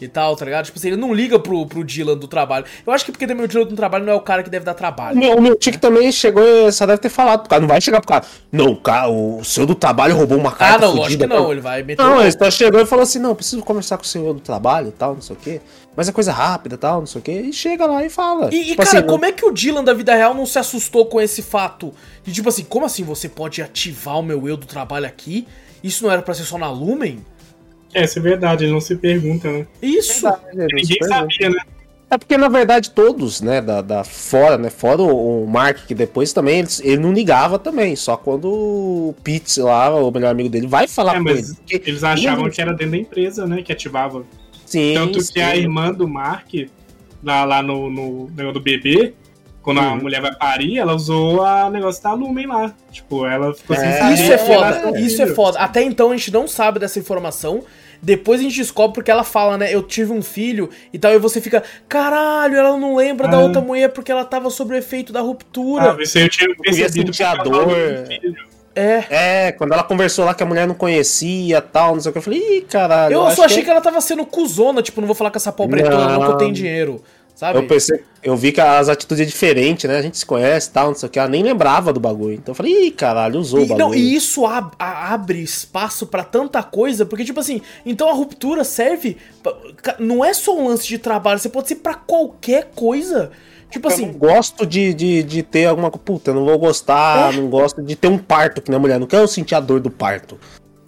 E 0.00 0.08
tal, 0.08 0.34
tá 0.34 0.44
ligado? 0.44 0.64
Tipo 0.64 0.78
assim, 0.78 0.88
ele 0.88 0.96
não 0.96 1.12
liga 1.12 1.38
pro, 1.38 1.66
pro 1.66 1.84
Dylan 1.84 2.16
do 2.16 2.26
trabalho. 2.26 2.64
Eu 2.86 2.92
acho 2.92 3.04
que 3.04 3.12
porque 3.12 3.26
também 3.26 3.44
o 3.44 3.48
Dylan 3.48 3.66
do 3.66 3.76
trabalho 3.76 4.04
não 4.04 4.12
é 4.12 4.16
o 4.16 4.20
cara 4.20 4.42
que 4.42 4.48
deve 4.48 4.64
dar 4.64 4.72
trabalho. 4.74 5.18
meu, 5.18 5.36
o 5.36 5.42
meu 5.42 5.54
tique 5.56 5.76
também 5.78 6.10
chegou 6.10 6.42
e 6.42 6.72
só 6.72 6.86
deve 6.86 6.98
ter 6.98 7.08
falado 7.10 7.40
pro 7.40 7.50
cara. 7.50 7.60
Não 7.60 7.68
vai 7.68 7.80
chegar 7.80 8.00
pro 8.00 8.08
cara. 8.08 8.24
Não, 8.50 8.74
cara, 8.76 9.08
o 9.10 9.44
senhor 9.44 9.66
do 9.66 9.74
trabalho 9.74 10.16
roubou 10.16 10.38
uma 10.38 10.48
Ah, 10.50 10.52
carta. 10.52 10.86
não, 10.86 10.94
lógico 10.94 11.06
que 11.06 11.12
fudida, 11.24 11.26
não. 11.26 11.52
Ele 11.52 11.60
vai 11.60 11.82
meter 11.82 12.02
Não, 12.02 12.20
ele 12.22 12.32
só 12.32 12.50
chegou 12.50 12.80
e 12.80 12.86
falou 12.86 13.02
assim: 13.02 13.18
não, 13.18 13.34
preciso 13.34 13.62
conversar 13.62 13.98
com 13.98 14.04
o 14.04 14.06
senhor 14.06 14.32
do 14.32 14.40
trabalho 14.40 14.88
e 14.88 14.92
tal, 14.92 15.14
não 15.14 15.20
sei 15.20 15.36
o 15.36 15.38
quê. 15.38 15.60
Mas 15.94 16.08
é 16.08 16.12
coisa 16.12 16.32
rápida 16.32 16.76
e 16.76 16.78
tal, 16.78 17.00
não 17.00 17.06
sei 17.06 17.18
o 17.20 17.22
quê. 17.22 17.32
E 17.32 17.52
chega 17.52 17.84
lá 17.84 18.04
e 18.04 18.08
fala. 18.08 18.48
E, 18.54 18.56
e, 18.56 18.64
Tipo 18.70 18.82
cara, 18.82 18.98
assim, 18.98 19.06
como 19.06 19.24
é 19.26 19.32
que 19.32 19.44
o 19.44 19.50
Dylan 19.52 19.84
da 19.84 19.92
vida 19.92 20.14
real 20.14 20.32
não 20.32 20.46
se 20.46 20.58
assustou 20.58 21.04
com 21.06 21.20
esse 21.20 21.42
fato? 21.42 21.92
De 22.24 22.32
tipo 22.32 22.48
assim, 22.48 22.64
como 22.64 22.86
assim 22.86 23.02
você 23.04 23.28
pode 23.28 23.60
ativar 23.60 24.18
o 24.18 24.22
meu 24.22 24.48
eu 24.48 24.56
do 24.56 24.66
trabalho 24.66 25.06
aqui? 25.06 25.46
Isso 25.82 26.04
não 26.04 26.10
era 26.12 26.22
pra 26.22 26.32
ser 26.32 26.44
só 26.44 26.56
na 26.56 26.70
Lumen? 26.70 27.24
É, 27.92 28.04
isso 28.04 28.18
é 28.18 28.22
verdade, 28.22 28.64
ele 28.64 28.72
não 28.72 28.80
se 28.80 28.94
pergunta, 28.96 29.50
né? 29.50 29.66
Isso! 29.82 30.22
Verdade, 30.22 30.86
se 30.86 30.92
Ninguém 30.92 30.98
pergunta. 30.98 31.08
sabia, 31.08 31.50
né? 31.50 31.60
É 32.12 32.18
porque, 32.18 32.36
na 32.36 32.48
verdade, 32.48 32.90
todos, 32.90 33.40
né, 33.40 33.60
da, 33.60 33.80
da 33.82 34.02
fora, 34.02 34.58
né, 34.58 34.68
fora 34.68 35.00
o, 35.00 35.44
o 35.44 35.46
Mark, 35.46 35.86
que 35.86 35.94
depois 35.94 36.32
também, 36.32 36.58
ele, 36.58 36.68
ele 36.82 36.96
não 36.96 37.12
ligava 37.12 37.56
também, 37.56 37.94
só 37.94 38.16
quando 38.16 38.46
o 38.50 39.14
Pete 39.22 39.60
lá, 39.60 39.94
o 39.94 40.10
melhor 40.10 40.30
amigo 40.30 40.48
dele, 40.48 40.66
vai 40.66 40.88
falar 40.88 41.14
É, 41.14 41.18
com 41.18 41.22
mas 41.24 41.50
ele. 41.70 41.82
eles 41.86 42.02
achavam 42.02 42.50
que 42.50 42.60
era 42.60 42.72
dentro 42.72 42.90
da 42.92 42.96
empresa, 42.98 43.46
né? 43.46 43.62
Que 43.62 43.72
ativava. 43.72 44.24
Sim, 44.66 44.92
Tanto 44.94 45.20
sim. 45.20 45.32
que 45.34 45.40
a 45.40 45.54
irmã 45.56 45.92
do 45.92 46.08
Mark, 46.08 46.48
lá, 47.22 47.44
lá 47.44 47.62
no, 47.62 47.88
no 47.88 48.26
negócio 48.30 48.54
do 48.54 48.60
bebê, 48.60 49.14
quando 49.62 49.78
a 49.78 49.92
Uhum. 49.92 49.98
mulher 50.02 50.20
vai 50.20 50.34
parir, 50.34 50.78
ela 50.78 50.94
usou 50.94 51.44
a 51.44 51.70
negócio 51.70 52.02
da 52.02 52.12
Lumen 52.12 52.46
lá. 52.46 52.74
Tipo, 52.90 53.24
ela 53.24 53.54
ficou 53.54 53.76
sem 53.76 53.88
É, 53.88 53.92
saber 53.98 54.14
Isso 54.14 54.32
é 54.32 54.38
foda, 54.38 55.00
isso 55.00 55.22
é 55.22 55.26
foda. 55.28 55.58
Até 55.60 55.82
então 55.84 56.10
a 56.10 56.16
gente 56.16 56.32
não 56.32 56.48
sabe 56.48 56.80
dessa 56.80 56.98
informação. 56.98 57.62
Depois 58.02 58.40
a 58.40 58.42
gente 58.44 58.56
descobre 58.56 58.94
porque 58.94 59.10
ela 59.10 59.24
fala, 59.24 59.58
né? 59.58 59.74
Eu 59.74 59.82
tive 59.82 60.12
um 60.12 60.22
filho 60.22 60.70
e 60.92 60.98
tal, 60.98 61.12
e 61.12 61.18
você 61.18 61.40
fica, 61.40 61.62
caralho, 61.88 62.56
ela 62.56 62.76
não 62.76 62.96
lembra 62.96 63.28
da 63.28 63.36
Ah. 63.36 63.40
outra 63.40 63.60
mulher 63.60 63.88
porque 63.90 64.10
ela 64.10 64.24
tava 64.24 64.48
sob 64.50 64.74
o 64.74 64.76
efeito 64.76 65.12
da 65.12 65.20
ruptura. 65.20 65.92
Ah, 65.98 66.02
isso 66.02 66.16
aí 66.18 66.24
eu 66.24 66.28
tinha 66.30 66.54
percebido. 66.56 66.92
sentir 67.08 67.22
a 67.24 67.34
dor. 67.36 67.68
é. 68.74 69.04
É, 69.10 69.52
quando 69.52 69.72
ela 69.74 69.82
conversou 69.82 70.24
lá 70.24 70.32
que 70.32 70.42
a 70.42 70.46
mulher 70.46 70.66
não 70.66 70.74
conhecia 70.74 71.60
tal, 71.60 71.94
não 71.94 72.00
sei 72.00 72.10
o 72.10 72.12
que, 72.12 72.18
eu 72.18 72.22
falei, 72.22 72.38
ih, 72.38 72.60
caralho. 72.62 73.12
Eu 73.12 73.30
só 73.32 73.44
achei 73.44 73.60
é- 73.60 73.64
que 73.64 73.70
ela 73.70 73.80
tava 73.80 74.00
sendo 74.00 74.24
cuzona, 74.24 74.80
tipo, 74.80 75.00
não 75.00 75.06
vou 75.08 75.14
falar 75.16 75.30
com 75.30 75.36
essa 75.36 75.52
pobretona, 75.52 76.08
não, 76.08 76.18
que 76.20 76.24
eu 76.26 76.30
Não. 76.30 76.38
tenho 76.38 76.52
dinheiro. 76.52 77.02
Sabe? 77.40 77.58
Eu 77.58 77.66
pensei, 77.66 78.02
eu 78.22 78.36
vi 78.36 78.52
que 78.52 78.60
as 78.60 78.90
atitudes 78.90 79.22
é 79.22 79.24
diferente, 79.24 79.88
né? 79.88 79.96
A 79.96 80.02
gente 80.02 80.18
se 80.18 80.26
conhece 80.26 80.68
e 80.68 80.72
tal, 80.72 80.88
não 80.88 80.94
sei 80.94 81.06
o 81.08 81.10
que. 81.10 81.18
Ela 81.18 81.26
nem 81.26 81.42
lembrava 81.42 81.90
do 81.90 81.98
bagulho. 81.98 82.34
Então 82.34 82.52
eu 82.52 82.54
falei, 82.54 82.88
ih, 82.88 82.90
caralho, 82.90 83.40
usou 83.40 83.60
o 83.60 83.62
E, 83.62 83.66
bagulho. 83.66 83.86
não, 83.88 83.94
e 83.94 84.14
isso 84.14 84.44
ab- 84.44 84.74
abre 84.78 85.40
espaço 85.42 86.06
pra 86.06 86.22
tanta 86.22 86.62
coisa, 86.62 87.06
porque, 87.06 87.24
tipo 87.24 87.40
assim, 87.40 87.62
então 87.86 88.10
a 88.10 88.12
ruptura 88.12 88.62
serve. 88.62 89.16
pra- 89.42 89.56
não 89.98 90.22
é 90.22 90.34
só 90.34 90.54
um 90.54 90.68
lance 90.68 90.86
de 90.86 90.98
trabalho, 90.98 91.38
você 91.40 91.48
pode 91.48 91.68
ser 91.68 91.76
pra 91.76 91.94
qualquer 91.94 92.72
coisa. 92.74 93.30
Tipo 93.70 93.88
Eu 93.88 93.92
assim, 93.94 94.04
não 94.06 94.12
gosto 94.12 94.66
de, 94.66 94.92
de, 94.92 95.22
de 95.22 95.42
ter 95.42 95.64
alguma 95.64 95.90
coisa. 95.90 96.04
Puta, 96.04 96.30
eu 96.32 96.34
não 96.34 96.44
vou 96.44 96.58
gostar, 96.58 97.32
É. 97.32 97.36
não 97.38 97.48
gosto 97.48 97.80
de 97.80 97.96
ter 97.96 98.08
um 98.08 98.18
parto 98.18 98.60
que 98.60 98.70
na 98.70 98.78
mulher. 98.78 99.00
Não 99.00 99.06
quero 99.06 99.26
sentir 99.26 99.54
a 99.54 99.60
dor 99.60 99.80
do 99.80 99.88
parto. 99.90 100.38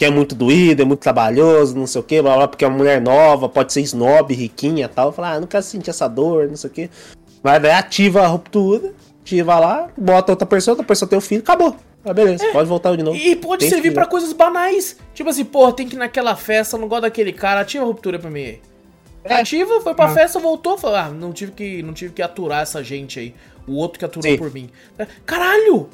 Que 0.02 0.06
é 0.06 0.10
muito 0.10 0.34
doído, 0.34 0.82
é 0.82 0.84
muito 0.84 0.98
trabalhoso, 0.98 1.76
não 1.76 1.86
sei 1.86 2.00
o 2.00 2.02
que, 2.02 2.20
blá 2.20 2.34
blá, 2.34 2.48
porque 2.48 2.64
é 2.64 2.68
uma 2.68 2.76
mulher 2.76 3.00
nova, 3.00 3.48
pode 3.48 3.72
ser 3.72 3.82
snob, 3.82 4.34
riquinha 4.34 4.86
e 4.86 4.88
tal. 4.88 5.12
Falo, 5.12 5.28
ah, 5.28 5.38
não 5.38 5.46
quero 5.46 5.62
sentir 5.62 5.90
essa 5.90 6.08
dor, 6.08 6.48
não 6.48 6.56
sei 6.56 6.68
o 6.68 6.72
que. 6.72 6.90
Mas 7.40 7.62
daí 7.62 7.70
ativa 7.70 8.22
a 8.22 8.26
ruptura, 8.26 8.92
ativa 9.20 9.60
lá, 9.60 9.90
bota 9.96 10.32
outra 10.32 10.44
pessoa, 10.44 10.72
outra 10.72 10.84
pessoa 10.84 11.08
tem 11.08 11.16
o 11.16 11.20
filho, 11.20 11.40
acabou. 11.40 11.76
Ah, 12.04 12.12
beleza, 12.12 12.44
pode 12.52 12.68
voltar 12.68 12.96
de 12.96 13.04
novo. 13.04 13.16
E 13.16 13.36
pode 13.36 13.60
Tem 13.60 13.68
servir 13.70 13.94
pra 13.94 14.04
coisas 14.04 14.32
banais. 14.32 14.96
Tipo 15.14 15.30
assim, 15.30 15.44
porra, 15.44 15.72
tem 15.72 15.86
que 15.86 15.94
ir 15.94 15.98
naquela 16.00 16.34
festa, 16.34 16.76
não 16.76 16.88
gosto 16.88 17.02
daquele 17.02 17.32
cara, 17.32 17.60
ativa 17.60 17.84
a 17.84 17.86
ruptura 17.86 18.18
pra 18.18 18.28
mim 18.28 18.40
aí. 18.40 18.60
É. 19.22 19.34
Ativa, 19.34 19.80
foi 19.82 19.94
pra 19.94 20.06
Ah. 20.06 20.14
festa, 20.14 20.40
voltou, 20.40 20.76
falou, 20.76 20.96
ah, 20.96 21.10
não 21.10 21.32
tive, 21.32 21.52
que, 21.52 21.80
não 21.80 21.92
tive 21.92 22.12
que 22.12 22.22
aturar 22.22 22.62
essa 22.62 22.82
gente 22.82 23.20
aí. 23.20 23.36
O 23.68 23.74
outro 23.76 24.00
que 24.00 24.04
aturou 24.04 24.28
Sim. 24.28 24.36
por 24.36 24.52
mim. 24.52 24.68
É, 24.98 25.06
Caralho! 25.24 25.88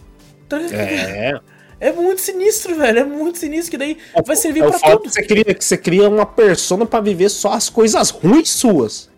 Tá? 0.49 0.59
É. 0.73 1.39
É 1.81 1.93
muito 1.93 2.21
sinistro, 2.21 2.75
velho. 2.77 2.99
É 2.99 3.05
muito 3.05 3.39
sinistro 3.39 3.71
que 3.71 3.79
daí 3.79 3.99
vai 4.27 4.35
servir 4.37 4.63
É 4.65 4.69
pra 4.69 4.79
tudo. 4.79 5.01
que 5.03 5.11
você 5.11 5.23
cria, 5.23 5.45
que 5.55 5.65
você 5.65 5.77
cria 5.77 6.09
uma 6.09 6.27
persona 6.27 6.85
pra 6.85 7.01
viver 7.01 7.29
só 7.29 7.53
as 7.53 7.69
coisas 7.71 8.11
ruins 8.11 8.51
suas. 8.51 9.09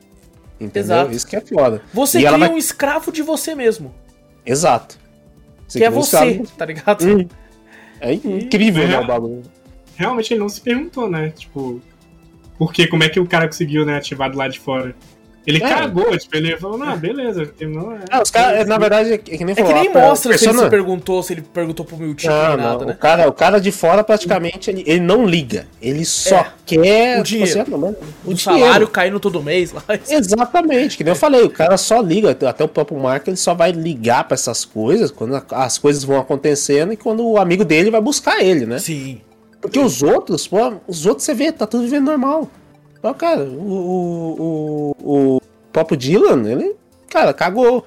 Entendeu? 0.60 0.80
Exato. 0.82 1.12
Isso 1.12 1.26
que 1.26 1.36
é 1.36 1.40
foda. 1.40 1.82
Você 1.94 2.18
E 2.18 2.22
cria 2.26 2.36
vai- 2.36 2.50
um 2.50 2.58
escravo 2.58 3.10
de 3.10 3.22
você 3.22 3.54
mesmo. 3.54 3.94
Exato. 4.44 4.98
que 5.72 5.84
é 5.84 5.88
um 5.88 5.92
você, 5.94 6.16
escravo- 6.16 6.50
tá 6.58 6.64
ligado? 6.66 7.06
Hum. 7.06 7.28
É 8.00 8.12
incrível, 8.12 8.86
né, 8.88 8.94
É. 8.94 9.00
o 9.00 9.06
bagulho. 9.06 9.42
Realmente 9.96 10.32
ele 10.34 10.40
não 10.40 10.48
se 10.48 10.60
perguntou, 10.60 11.08
né? 11.08 11.30
Tipo, 11.30 11.80
por 12.58 12.72
que, 12.72 12.86
como 12.88 13.04
é 13.04 13.08
que 13.08 13.20
o 13.20 13.26
cara 13.26 13.46
conseguiu, 13.46 13.86
né, 13.86 13.96
ativar 13.96 14.30
do 14.30 14.36
lado 14.36 14.50
de 14.52 14.58
fora? 14.58 14.94
Ele 15.50 15.62
É. 15.64 15.68
cagou, 15.68 16.16
tipo, 16.16 16.36
ele 16.36 16.56
falou, 16.56 16.78
não, 16.78 16.96
beleza, 16.96 17.44
terminou. 17.46 17.92
É, 17.92 17.98
Ah, 18.10 18.22
os 18.22 18.30
caras, 18.30 18.66
na 18.66 18.78
verdade, 18.78 19.12
é 19.14 19.18
que 19.18 19.44
nem 19.44 19.52
É 19.52 19.56
que 19.56 19.62
falou, 19.62 19.80
nem 19.82 19.90
per- 19.92 20.02
mostra 20.02 20.38
se 20.38 20.48
ele 20.48 20.58
se 20.58 20.70
perguntou, 20.70 21.22
se 21.22 21.32
ele 21.32 21.42
perguntou 21.42 21.84
pro 21.84 21.96
Não, 21.98 22.06
nem 22.06 22.16
não, 22.24 22.56
nada, 22.56 22.84
o, 22.84 22.88
né? 22.88 22.96
cara, 22.98 23.28
o 23.28 23.32
cara 23.32 23.60
de 23.60 23.70
fora, 23.72 24.02
praticamente, 24.04 24.70
ele, 24.70 24.82
ele 24.86 25.00
não 25.00 25.26
liga. 25.26 25.66
Ele 25.82 26.04
só 26.04 26.36
É. 26.36 26.46
quer 26.64 27.20
O 27.20 27.22
dinheiro. 27.22 27.50
assim, 27.50 27.60
ah, 27.60 27.64
mano, 27.78 27.96
o 28.24 28.30
O 28.30 28.34
dinheiro. 28.34 28.38
salário 28.64 28.88
caindo 28.88 29.18
todo 29.20 29.42
mês 29.42 29.72
lá. 29.72 29.82
Exatamente, 30.08 30.96
que 30.96 31.04
nem 31.04 31.12
eu 31.12 31.16
falei, 31.16 31.42
o 31.42 31.50
cara 31.50 31.76
só 31.76 32.00
liga, 32.00 32.30
até 32.30 32.64
o 32.64 32.68
próprio 32.68 32.98
Mark, 32.98 33.26
ele 33.26 33.36
só 33.36 33.54
vai 33.54 33.72
ligar 33.72 34.24
pra 34.24 34.34
essas 34.34 34.64
coisas 34.64 35.10
quando 35.10 35.40
as 35.50 35.78
coisas 35.78 36.04
vão 36.04 36.18
acontecendo 36.18 36.92
e 36.92 36.96
quando 36.96 37.26
o 37.26 37.38
amigo 37.38 37.64
dele 37.64 37.90
vai 37.90 38.00
buscar 38.00 38.40
ele, 38.42 38.66
né? 38.66 38.78
Sim. 38.78 39.20
Porque 39.60 39.78
os 39.78 40.02
outros, 40.02 40.46
pô, 40.48 40.74
os 40.88 41.04
outros 41.04 41.24
você 41.26 41.34
vê, 41.34 41.52
tá 41.52 41.66
tudo 41.66 41.82
vivendo 41.82 42.06
normal. 42.06 42.48
Então, 43.00 43.14
cara, 43.14 43.42
o, 43.42 43.72
o, 44.38 44.96
o, 45.02 45.36
o 45.36 45.40
próprio 45.72 45.96
Dylan, 45.96 46.48
ele, 46.48 46.76
cara, 47.08 47.32
cagou. 47.34 47.84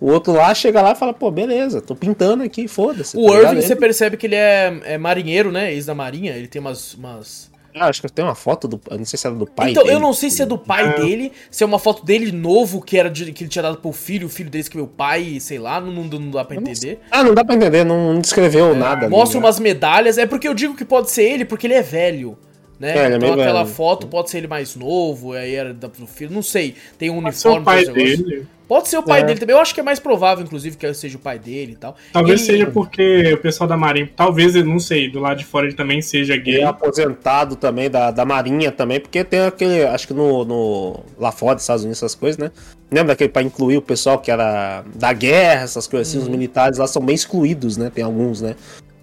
O 0.00 0.10
outro 0.12 0.32
lá 0.32 0.54
chega 0.54 0.80
lá 0.80 0.92
e 0.92 0.94
fala, 0.94 1.12
pô, 1.12 1.30
beleza, 1.30 1.80
tô 1.82 1.94
pintando 1.94 2.42
aqui, 2.44 2.68
foda-se. 2.68 3.16
O 3.16 3.26
tá 3.26 3.32
ligado? 3.36 3.52
Irving, 3.54 3.66
você 3.66 3.74
percebe 3.76 4.16
que 4.16 4.26
ele 4.26 4.36
é, 4.36 4.80
é 4.84 4.98
marinheiro, 4.98 5.50
né? 5.50 5.72
Ex 5.74 5.86
da 5.86 5.94
marinha. 5.94 6.32
Ele 6.36 6.46
tem 6.46 6.60
umas... 6.60 6.94
umas... 6.94 7.50
Ah, 7.74 7.86
acho 7.88 8.00
que 8.00 8.08
tem 8.10 8.24
uma 8.24 8.34
foto 8.34 8.66
do. 8.66 8.80
Não 8.90 9.04
sei 9.04 9.16
se 9.18 9.26
era 9.26 9.36
do 9.36 9.46
pai 9.46 9.70
então, 9.70 9.84
dele. 9.84 9.94
eu 9.94 10.00
não 10.00 10.12
sei 10.12 10.30
se 10.30 10.42
é 10.42 10.46
do 10.46 10.56
pai 10.58 10.88
É. 10.88 11.00
dele, 11.00 11.32
se 11.50 11.62
é 11.62 11.66
uma 11.66 11.78
foto 11.78 12.04
dele 12.04 12.32
novo 12.32 12.80
que 12.80 12.96
era 12.98 13.08
de- 13.08 13.30
que 13.32 13.44
ele 13.44 13.50
tinha 13.50 13.62
dado 13.62 13.76
pro 13.76 13.92
filho, 13.92 14.26
o 14.26 14.30
filho 14.30 14.50
dele 14.50 14.62
escreveu 14.62 14.88
pai, 14.88 15.38
sei 15.38 15.58
lá, 15.60 15.80
não, 15.80 15.92
não, 15.92 16.04
não 16.18 16.30
dá 16.30 16.44
pra 16.44 16.56
Eu 16.56 16.60
não 16.62 16.70
entender. 16.70 16.98
Ah, 17.10 17.22
não 17.22 17.34
dá 17.34 17.44
pra 17.44 17.54
entender, 17.54 17.84
não, 17.84 18.14
não 18.14 18.20
descreveu 18.20 18.74
nada. 18.74 19.06
ali, 19.06 19.14
Mostra 19.14 19.38
né? 19.38 19.46
umas 19.46 19.60
medalhas, 19.60 20.18
é 20.18 20.26
porque 20.26 20.48
eu 20.48 20.54
digo 20.54 20.74
que 20.74 20.84
pode 20.84 21.10
ser 21.10 21.22
ele, 21.24 21.44
porque 21.44 21.66
ele 21.68 21.74
é 21.74 21.82
velho. 21.82 22.36
Né? 22.78 22.96
É, 22.96 23.04
ele 23.06 23.14
é 23.14 23.16
então 23.16 23.32
aquela 23.32 23.64
velho. 23.64 23.74
foto 23.74 24.06
pode 24.06 24.30
ser 24.30 24.38
ele 24.38 24.46
mais 24.46 24.76
novo, 24.76 25.32
aí 25.32 25.52
era 25.54 25.74
da- 25.74 25.88
pro 25.88 26.06
filho, 26.06 26.32
não 26.32 26.42
sei. 26.42 26.74
Tem 26.96 27.10
um 27.10 27.20
Pode 27.22 27.36
ser 27.36 27.48
uniforme 27.48 27.60
o 27.60 27.64
pai 27.64 27.84
tem 27.84 27.92
esse 27.92 27.92
negócio. 28.16 28.24
dele. 28.26 28.46
Pode 28.68 28.88
ser 28.88 28.98
o 28.98 29.02
pai 29.02 29.20
É. 29.20 29.24
dele 29.24 29.40
também. 29.40 29.56
Eu 29.56 29.60
acho 29.62 29.74
que 29.74 29.80
é 29.80 29.82
mais 29.82 29.98
provável, 29.98 30.44
inclusive, 30.44 30.76
que 30.76 30.92
seja 30.94 31.16
o 31.16 31.20
pai 31.20 31.38
dele 31.38 31.72
e 31.72 31.76
tal. 31.76 31.96
Talvez 32.12 32.40
Ele- 32.42 32.52
seja 32.58 32.66
porque 32.70 33.32
o 33.32 33.38
pessoal 33.38 33.66
da 33.66 33.76
Marinha, 33.78 34.10
talvez, 34.14 34.54
eu 34.54 34.64
não 34.64 34.78
sei, 34.78 35.10
do 35.10 35.18
lado 35.18 35.38
de 35.38 35.44
fora 35.46 35.66
ele 35.66 35.74
também 35.74 36.00
seja 36.02 36.34
Ele 36.34 36.42
gay. 36.42 36.60
é 36.60 36.64
aposentado 36.66 37.56
também 37.56 37.90
da, 37.90 38.10
da 38.10 38.24
Marinha 38.26 38.70
também, 38.70 39.00
porque 39.00 39.24
tem 39.24 39.40
aquele. 39.40 39.84
Acho 39.84 40.06
que 40.06 40.14
no, 40.14 40.44
no. 40.44 41.00
lá 41.18 41.32
fora 41.32 41.54
dos 41.54 41.64
Estados 41.64 41.82
Unidos, 41.82 41.98
essas 41.98 42.14
coisas, 42.14 42.36
né? 42.38 42.50
Lembra 42.92 43.08
daquele 43.14 43.30
pra 43.30 43.42
incluir 43.42 43.78
o 43.78 43.82
pessoal 43.82 44.18
que 44.18 44.30
era 44.30 44.84
da 44.94 45.12
guerra, 45.14 45.62
essas 45.64 45.86
coisas 45.86 46.08
assim, 46.08 46.18
os 46.18 46.28
militares 46.28 46.78
lá 46.78 46.86
são 46.86 47.02
bem 47.02 47.14
excluídos, 47.14 47.76
né? 47.76 47.90
Tem 47.92 48.04
alguns, 48.04 48.40
né? 48.42 48.54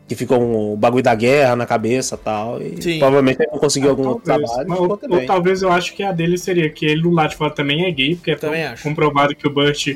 Que 0.07 0.15
ficam 0.15 0.73
o 0.73 0.77
bagulho 0.77 1.01
da 1.03 1.15
guerra 1.15 1.55
na 1.55 1.65
cabeça 1.65 2.13
e 2.15 2.17
tal. 2.19 2.61
E 2.61 2.81
Sim. 2.81 2.99
provavelmente 2.99 3.41
ele 3.41 3.49
não 3.51 3.57
conseguiu 3.59 3.89
algum 3.89 4.07
outro 4.09 4.23
Talvez. 4.23 4.49
trabalho. 4.51 4.69
Mas, 4.69 4.79
ficou 4.79 4.99
ou, 5.11 5.19
ou 5.21 5.25
talvez 5.25 5.61
eu 5.63 5.71
acho 5.71 5.95
que 5.95 6.03
a 6.03 6.11
dele 6.11 6.37
seria 6.37 6.69
que 6.69 6.85
ele 6.85 7.01
do 7.01 7.09
lado 7.09 7.31
de 7.31 7.35
fora 7.37 7.49
também 7.51 7.85
é 7.85 7.91
gay, 7.91 8.15
porque 8.15 8.31
é 8.31 8.35
Também 8.35 8.63
com- 8.67 8.73
acho. 8.73 8.83
comprovado 8.83 9.35
que 9.35 9.47
o 9.47 9.49
Burt 9.49 9.87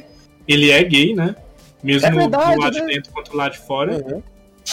ele 0.47 0.71
é 0.71 0.83
gay, 0.83 1.13
né? 1.13 1.35
Mesmo 1.83 2.07
É 2.07 2.11
verdade, 2.11 2.55
do 2.55 2.61
lado 2.61 2.73
né? 2.73 2.81
de 2.81 2.87
dentro 2.87 3.11
quanto 3.13 3.31
do 3.31 3.37
lado 3.37 3.51
de 3.51 3.59
fora. 3.59 3.93
Uhum. 3.93 4.23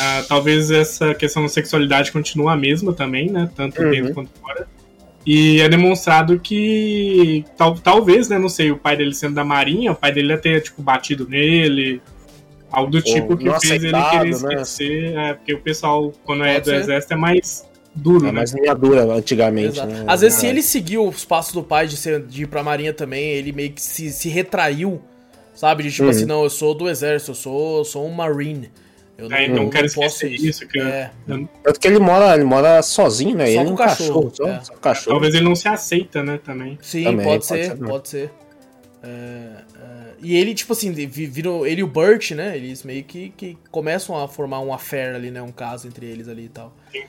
Ah, 0.00 0.24
talvez 0.26 0.70
essa 0.70 1.14
questão 1.14 1.42
da 1.42 1.48
sexualidade 1.48 2.10
continue 2.12 2.48
a 2.48 2.56
mesma 2.56 2.92
também, 2.94 3.30
né? 3.30 3.50
Tanto 3.54 3.82
Uhum. 3.82 3.90
dentro 3.90 4.14
quanto 4.14 4.30
fora. 4.40 4.66
E 5.26 5.60
é 5.60 5.68
demonstrado 5.68 6.38
que 6.40 7.44
tal, 7.58 7.74
talvez, 7.74 8.28
né? 8.28 8.38
Não 8.38 8.48
sei, 8.48 8.70
o 8.70 8.76
pai 8.78 8.96
dele 8.96 9.12
sendo 9.14 9.34
da 9.34 9.44
Marinha, 9.44 9.92
o 9.92 9.94
pai 9.96 10.12
dele 10.12 10.32
ia 10.32 10.38
ter, 10.38 10.62
tipo, 10.62 10.80
batido 10.82 11.28
nele. 11.28 12.00
Algo 12.70 12.90
do 12.90 13.00
tipo 13.00 13.36
que 13.36 13.44
fez 13.60 13.82
ele 13.84 13.94
aceitado, 13.96 14.10
querer 14.10 14.30
né? 14.42 14.54
esquecer. 14.54 15.16
É, 15.16 15.34
porque 15.34 15.54
o 15.54 15.60
pessoal, 15.60 16.12
quando 16.24 16.44
é 16.44 16.54
Pode 16.54 16.64
do 16.64 16.70
ser. 16.70 16.76
exército, 16.80 17.14
é 17.14 17.16
mais 17.16 17.68
duro, 17.94 18.26
É 18.26 18.32
né? 18.32 18.32
mais 18.32 18.54
dura 18.78 19.04
antigamente, 19.14 19.80
né? 19.84 20.04
Às 20.06 20.20
vezes, 20.20 20.38
se 20.38 20.46
É. 20.46 20.50
ele 20.50 20.62
seguiu 20.62 21.06
os 21.08 21.24
passos 21.24 21.52
do 21.54 21.62
pai 21.62 21.86
de, 21.86 21.96
ser, 21.96 22.20
de 22.22 22.42
ir 22.42 22.46
pra 22.46 22.62
marinha 22.62 22.92
também, 22.92 23.24
ele 23.30 23.52
meio 23.52 23.72
que 23.72 23.80
se, 23.80 24.10
se 24.10 24.28
retraiu, 24.28 25.00
sabe? 25.54 25.84
De 25.84 25.90
tipo 25.90 26.04
Uhum. 26.04 26.10
assim, 26.10 26.24
não, 26.26 26.42
eu 26.42 26.50
sou 26.50 26.74
do 26.74 26.88
exército, 26.88 27.30
eu 27.30 27.34
sou, 27.36 27.78
eu 27.78 27.84
sou 27.84 28.06
um 28.06 28.10
marine. 28.12 28.70
Eu 29.16 29.32
É, 29.32 29.44
então 29.46 29.62
não 29.62 29.70
quero 29.70 29.86
posso 29.94 30.26
esquecer 30.26 30.30
isso, 30.46 30.68
que 30.68 30.78
É, 30.78 31.10
eu- 31.26 31.48
Tanto 31.64 31.80
que 31.80 31.88
ele 31.88 31.98
mora, 31.98 32.34
ele 32.34 32.44
mora 32.44 32.82
sozinho, 32.82 33.34
né? 33.34 33.46
Só 33.46 33.50
ele 33.52 33.64
com 33.64 33.70
é 33.70 33.72
um 33.72 33.76
cachorro, 33.76 34.30
cachorro, 34.30 34.32
só, 34.34 34.46
é. 34.48 34.60
só 34.62 34.74
um 34.74 34.76
cachorro. 34.76 35.10
talvez 35.14 35.34
ele 35.34 35.44
não 35.44 35.54
se 35.54 35.66
aceita, 35.68 36.22
né, 36.22 36.38
também. 36.44 36.78
sim, 36.82 37.04
Também, 37.04 37.24
pode, 37.24 37.46
pode 37.48 37.64
ser, 37.64 37.64
ser, 37.70 37.76
pode 37.78 38.08
ser. 38.10 38.30
É, 39.02 39.08
é, 39.08 39.64
e 40.22 40.36
ele, 40.36 40.54
tipo 40.54 40.72
assim, 40.72 40.92
vi- 40.92 41.06
viram 41.26 41.66
ele 41.66 41.80
e 41.80 41.84
o 41.84 41.86
Burt, 41.86 42.32
né? 42.32 42.56
Eles 42.56 42.82
meio 42.82 43.04
que, 43.04 43.32
que 43.36 43.56
começam 43.70 44.16
a 44.16 44.26
formar 44.28 44.60
um 44.60 44.72
affair 44.72 45.14
ali, 45.14 45.30
né? 45.30 45.40
Um 45.42 45.52
caso 45.52 45.86
entre 45.88 46.06
eles 46.06 46.28
ali 46.28 46.44
e 46.46 46.48
tal. 46.48 46.72
Sim. 46.92 47.02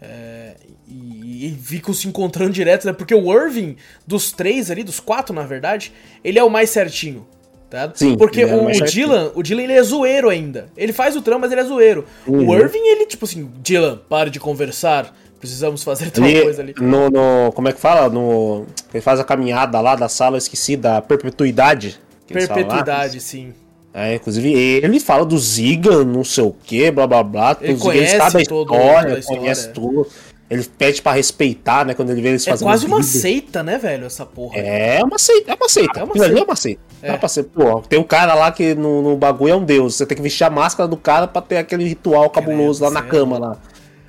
É, 0.00 0.54
e, 0.86 1.46
e 1.46 1.58
ficam 1.60 1.92
se 1.92 2.06
encontrando 2.06 2.52
direto, 2.52 2.86
né? 2.86 2.92
Porque 2.92 3.14
o 3.14 3.32
Irving, 3.32 3.76
dos 4.06 4.30
três 4.30 4.70
ali, 4.70 4.84
dos 4.84 5.00
quatro, 5.00 5.34
na 5.34 5.42
verdade, 5.42 5.92
ele 6.22 6.38
é 6.38 6.44
o 6.44 6.48
mais 6.50 6.70
certinho. 6.70 7.26
Tá? 7.68 7.90
Sim, 7.94 8.16
Porque 8.16 8.40
é 8.42 8.46
o 8.46 8.62
o, 8.64 8.66
o. 8.68 8.70
Dylan, 8.84 9.30
o 9.34 9.42
Dylan 9.42 9.62
ele 9.64 9.72
é 9.74 9.82
zoeiro 9.82 10.30
ainda. 10.30 10.68
Ele 10.74 10.90
faz 10.92 11.14
o 11.16 11.20
trama, 11.20 11.40
mas 11.40 11.52
ele 11.52 11.60
é 11.60 11.64
zoeiro. 11.64 12.06
O 12.26 12.32
Uhum. 12.32 12.54
Irving, 12.58 12.78
ele, 12.86 13.04
tipo 13.04 13.26
assim, 13.26 13.50
Dylan, 13.60 14.00
pare 14.08 14.30
de 14.30 14.40
conversar. 14.40 15.14
Precisamos 15.38 15.82
fazer 15.84 16.10
tal 16.10 16.24
Ele, 16.24 16.42
coisa 16.42 16.62
ali. 16.62 16.74
No, 16.80 17.10
no- 17.10 17.52
Como 17.52 17.68
é 17.68 17.72
que 17.72 17.78
fala? 17.78 18.08
No, 18.08 18.66
ele 18.92 19.02
faz 19.02 19.20
a 19.20 19.24
caminhada 19.24 19.78
lá 19.82 19.94
da 19.94 20.08
sala, 20.08 20.36
eu 20.36 20.38
esqueci, 20.38 20.76
da 20.76 21.02
perpetuidade. 21.02 22.00
Lá. 22.34 22.46
Perpetuidade, 22.46 23.20
sim. 23.20 23.52
É, 23.92 24.14
inclusive 24.14 24.52
ele 24.52 25.00
fala 25.00 25.24
do 25.24 25.38
Zigan, 25.38 26.04
não 26.04 26.22
sei 26.22 26.44
o 26.44 26.54
que, 26.64 26.90
blá 26.90 27.06
blá 27.06 27.22
blá. 27.22 27.56
Ele 27.60 27.72
os 27.72 27.80
Zigan, 27.80 27.92
conhece 27.92 28.16
sabem 28.16 28.38
a 28.38 28.42
história, 28.42 29.14
a 29.14 29.18
história, 29.18 29.40
conhece 29.40 29.68
é. 29.68 29.72
tudo. 29.72 30.06
Ele 30.50 30.64
pede 30.64 31.02
pra 31.02 31.12
respeitar, 31.12 31.84
né? 31.84 31.92
Quando 31.92 32.10
ele 32.10 32.22
vê 32.22 32.28
eles 32.28 32.46
É 32.46 32.50
fazendo. 32.50 32.68
quase 32.68 32.86
uma 32.86 33.00
vídeo. 33.00 33.20
seita, 33.20 33.62
né, 33.62 33.76
velho, 33.76 34.06
essa 34.06 34.24
porra. 34.24 34.56
É 34.58 35.02
uma 35.04 35.18
seita, 35.18 35.52
é 35.52 35.54
uma 35.54 35.68
seita. 35.68 36.00
É 36.00 36.04
uma 36.04 36.12
ali 36.12 36.20
seita. 36.24 36.40
é 36.40 36.42
uma 36.42 36.56
seita. 36.56 36.80
É. 37.02 37.12
Dá 37.12 37.18
pra 37.18 37.28
ser, 37.28 37.42
pô, 37.44 37.80
tem 37.82 37.98
um 37.98 38.04
cara 38.04 38.34
lá 38.34 38.50
que 38.50 38.74
no, 38.74 39.02
no 39.02 39.16
bagulho 39.16 39.52
é 39.52 39.56
um 39.56 39.64
deus. 39.64 39.96
Você 39.96 40.06
tem 40.06 40.16
que 40.16 40.22
vestir 40.22 40.44
a 40.44 40.50
máscara 40.50 40.88
do 40.88 40.96
cara 40.96 41.28
pra 41.28 41.42
ter 41.42 41.58
aquele 41.58 41.84
ritual 41.84 42.30
cabuloso 42.30 42.82
lá 42.82 42.90
Credo, 42.90 43.04
na 43.04 43.10
cama 43.10 43.38
lá. 43.38 43.56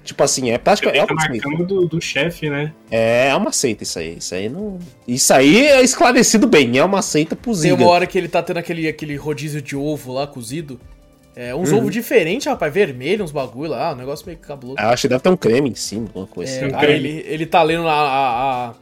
Tipo 0.04 0.24
assim, 0.24 0.50
é 0.52 0.58
praticamente. 0.58 1.00
É 1.00 1.04
uma 1.14 1.22
seita. 1.22 1.48
marcando 1.50 1.68
do, 1.68 1.88
do 1.88 2.02
chefe, 2.02 2.50
né? 2.50 2.74
É 2.90 3.36
uma 3.36 3.52
seita 3.52 3.84
isso 3.84 4.00
aí. 4.00 4.18
Isso 4.18 4.34
aí 4.34 4.50
não. 4.50 4.80
Isso 5.08 5.32
aí 5.34 5.68
é 5.68 5.82
esclarecido 5.82 6.48
bem. 6.48 6.78
É 6.78 6.84
uma 6.84 7.02
seita 7.02 7.36
Tem 7.36 7.44
cozida. 7.44 7.76
uma 7.76 7.88
hora 7.88 8.08
que 8.08 8.18
ele 8.18 8.28
tá 8.28 8.42
tendo 8.42 8.58
aquele, 8.58 8.88
aquele 8.88 9.16
rodízio 9.16 9.62
de 9.62 9.76
ovo 9.76 10.14
lá, 10.14 10.26
cozido. 10.26 10.80
É, 11.36 11.54
uns 11.56 11.72
Uhum. 11.72 11.78
ovos 11.78 11.94
diferentes, 11.94 12.48
rapaz, 12.48 12.74
vermelho, 12.74 13.24
uns 13.24 13.32
bagulho 13.32 13.70
lá, 13.72 13.94
um 13.94 13.96
negócio 13.96 14.26
meio 14.26 14.40
cabuloso. 14.40 14.80
Eu 14.82 14.90
acho 14.90 15.04
que 15.04 15.08
deve 15.08 15.22
ter 15.22 15.30
um 15.30 15.38
creme 15.38 15.70
em 15.70 15.76
cima, 15.76 16.08
alguma 16.08 16.28
coisa. 16.28 16.52
É, 16.52 16.56
assim. 16.66 16.74
um 16.74 16.78
aí 16.78 16.86
creme. 16.86 17.08
ele, 17.10 17.26
ele 17.28 17.46
tá 17.46 17.62
lendo 17.64 17.88
a, 17.88 17.94
a, 17.94 18.68
a, 18.70 18.74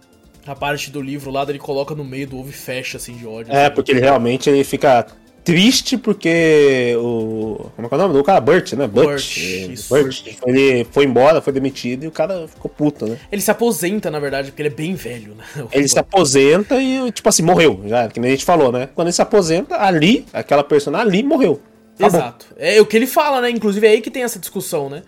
a 0.52 0.56
parte 0.56 0.90
do 0.90 1.02
livro 1.02 1.30
lá, 1.30 1.44
ele 1.48 1.60
coloca 1.60 1.94
no 1.94 2.04
meio 2.04 2.26
do 2.26 2.40
ovo 2.40 2.50
e 2.50 2.54
fecha, 2.54 2.98
assim, 2.98 3.14
de 3.16 3.28
ódio. 3.28 3.54
É, 3.54 3.66
assim. 3.66 3.76
porque 3.76 3.92
ele 3.92 4.00
realmente 4.00 4.50
ele 4.50 4.64
fica 4.64 5.06
triste 5.52 5.98
porque 5.98 6.94
o. 6.98 7.70
Como 7.76 7.86
é 7.86 7.90
que 7.90 7.96
é 7.96 7.98
o 7.98 8.02
nome 8.02 8.14
do 8.14 8.24
cara? 8.24 8.42
Burt, 8.42 8.74
né? 8.74 8.88
Burt. 8.88 9.06
Burt, 9.08 9.38
É, 9.38 9.42
isso. 9.42 9.90
Burt. 9.90 10.24
Ele 10.46 10.86
foi 10.92 11.06
embora, 11.06 11.42
foi 11.42 11.54
demitido 11.54 12.04
e 12.04 12.08
o 12.08 12.12
cara 12.12 12.48
ficou 12.48 12.70
puto, 12.70 13.08
né? 13.08 13.18
Ele 13.32 13.42
se 13.42 13.50
aposenta, 13.50 14.12
na 14.12 14.20
verdade, 14.20 14.52
porque 14.52 14.62
ele 14.62 14.70
é 14.70 14.72
bem 14.74 14.94
velho, 14.96 15.34
né? 15.36 15.44
Ele 15.72 15.88
se 15.88 15.98
aposenta 15.98 16.82
e, 16.82 17.12
tipo 17.12 17.28
assim, 17.30 17.42
morreu. 17.44 17.82
Já, 17.86 18.08
que 18.08 18.20
nem 18.20 18.30
a 18.32 18.34
gente 18.34 18.46
falou, 18.46 18.72
né? 18.72 18.90
Quando 18.94 19.08
ele 19.08 19.14
se 19.14 19.22
aposenta, 19.22 19.78
ali, 19.78 20.26
aquela 20.34 20.64
personagem 20.64 21.08
ali 21.08 21.24
morreu. 21.24 21.62
Acabou. 21.98 22.20
Exato. 22.20 22.46
É 22.58 22.80
o 22.82 22.86
que 22.86 22.96
ele 22.98 23.08
fala, 23.08 23.42
né? 23.42 23.50
Inclusive 23.50 23.88
é 23.88 23.92
aí 23.92 24.02
que 24.02 24.12
tem 24.12 24.24
essa 24.24 24.38
discussão, 24.40 24.90
né? 24.90 25.02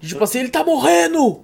De, 0.00 0.08
tipo 0.08 0.24
assim, 0.24 0.40
ele 0.40 0.48
tá 0.48 0.64
morrendo! 0.64 1.40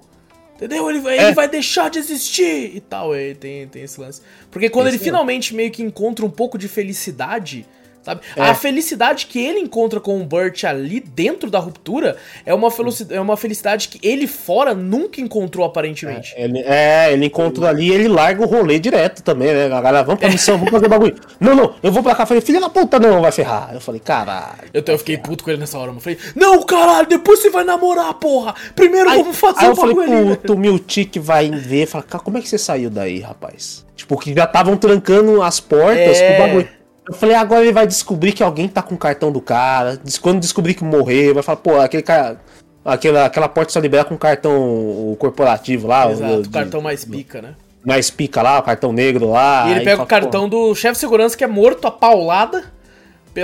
Entendeu? 0.55 0.89
Ele, 0.89 0.99
vai- 0.99 1.17
É. 1.17 1.23
ele 1.23 1.33
vai 1.33 1.47
deixar 1.47 1.89
de 1.89 1.99
existir 1.99 2.75
e 2.75 2.81
tal. 2.81 3.15
É, 3.15 3.33
tem, 3.33 3.65
tem 3.69 3.83
esse 3.83 3.99
lance. 4.01 4.21
Porque 4.51 4.69
quando 4.69 4.87
Esse 4.87 4.97
ele 4.97 5.03
é. 5.03 5.05
finalmente 5.05 5.55
meio 5.55 5.71
que 5.71 5.81
encontra 5.81 6.25
um 6.25 6.29
pouco 6.29 6.57
de 6.57 6.67
felicidade, 6.67 7.65
sabe? 8.01 8.21
É. 8.35 8.41
A 8.41 8.53
felicidade 8.53 9.25
que 9.27 9.39
ele 9.39 9.59
encontra 9.59 9.99
com 9.99 10.19
o 10.19 10.23
Burt 10.25 10.63
ali 10.63 10.99
dentro 10.99 11.49
da 11.49 11.59
ruptura 11.59 12.17
é 12.45 12.53
uma, 12.53 12.69
é 13.09 13.19
uma 13.19 13.37
felicidade 13.37 13.87
que 13.89 13.99
ele 14.07 14.27
fora 14.27 14.73
nunca 14.73 15.21
encontrou 15.21 15.65
aparentemente. 15.65 16.33
Ele, 16.37 16.59
é, 16.59 17.11
ele 17.13 17.25
encontra 17.25 17.69
ali 17.69 17.87
e 17.89 17.91
ele 17.91 18.07
larga 18.07 18.43
o 18.43 18.47
rolê 18.47 18.79
direto 18.79 19.23
também, 19.23 19.53
né? 19.53 19.65
A 19.65 19.81
galera, 19.81 20.03
vamos 20.03 20.19
pra 20.19 20.29
missão, 20.29 20.57
vamos 20.57 20.71
fazer 20.71 20.87
bagulho. 20.87 21.15
Não, 21.39 21.55
não, 21.55 21.75
eu 21.81 21.91
vou 21.91 22.03
pra 22.03 22.13
cá. 22.15 22.25
Falei, 22.25 22.41
filha 22.41 22.59
da 22.59 22.69
puta, 22.69 22.99
não, 22.99 23.21
vai 23.21 23.31
ferrar. 23.31 23.71
Eu 23.73 23.79
falei, 23.79 23.99
caralho. 24.01 24.69
Eu, 24.73 24.83
eu 24.85 24.97
fiquei 24.97 25.17
puto 25.17 25.43
com 25.43 25.49
ele 25.49 25.59
nessa 25.59 25.77
hora, 25.77 25.87
mano. 25.87 26.01
Falei, 26.01 26.17
não, 26.35 26.61
caralho, 26.63 27.07
depois 27.07 27.39
você 27.39 27.49
vai 27.49 27.63
namorar, 27.63 28.13
porra! 28.15 28.53
Primeiro 28.75 29.09
vamos 29.09 29.37
fazer 29.37 29.59
Aí 29.61 29.67
o 29.67 29.71
eu 29.71 29.75
falei, 29.75 29.95
bagulho 29.95 30.13
ali, 30.17 30.23
velho." 30.25 30.37
puto, 30.37 30.53
o 30.53 30.57
Miltic 30.57 31.17
vai 31.19 31.49
ver. 31.49 31.85
Fala, 31.87 32.03
cara, 32.03 32.23
como 32.23 32.37
é 32.37 32.41
que 32.41 32.49
você 32.49 32.57
saiu 32.57 32.89
daí, 32.89 33.19
rapaz? 33.21 33.85
Tipo, 33.95 34.17
que 34.17 34.33
já 34.33 34.43
estavam 34.43 34.75
trancando 34.77 35.41
as 35.41 35.59
portas 35.59 36.19
É. 36.19 36.27
com 36.37 36.43
o 36.43 36.47
bagulho. 36.47 36.69
Eu 37.09 37.15
falei, 37.15 37.35
agora 37.35 37.63
ele 37.63 37.73
vai 37.73 37.87
descobrir 37.87 38.33
que 38.33 38.43
alguém 38.43 38.67
tá 38.67 38.83
com 38.83 38.93
o 38.93 38.97
cartão 38.97 39.31
do 39.31 39.41
cara. 39.41 39.99
Quando 40.21 40.39
descobrir 40.39 40.75
que 40.75 40.83
morreu, 40.83 41.33
vai 41.33 41.41
falar, 41.41 41.57
pô, 41.57 41.79
aquele 41.79 42.03
cara. 42.03 42.39
Aquela, 42.85 43.25
aquela 43.25 43.49
porta 43.49 43.73
só 43.73 43.79
libera 43.79 44.05
com 44.05 44.13
o 44.13 44.17
cartão 44.17 45.15
corporativo 45.17 45.87
lá. 45.87 46.09
Exato, 46.11 46.41
o, 46.41 46.49
cartão 46.49 46.81
mais 46.81 47.03
pica, 47.03 47.41
né? 47.41 47.55
mais 47.83 48.09
pica 48.09 48.41
lá, 48.41 48.59
o 48.59 48.63
cartão 48.63 48.93
negro 48.93 49.31
lá. 49.31 49.65
E 49.67 49.71
ele 49.71 49.79
pega 49.79 49.97
fala, 49.97 50.03
o 50.03 50.07
cartão 50.07 50.47
do 50.47 50.75
chefe 50.75 50.93
de 50.93 50.99
segurança 50.99 51.35
que 51.35 51.43
é 51.43 51.47
morto 51.47 51.87
a 51.87 51.91
paulada. 51.91 52.63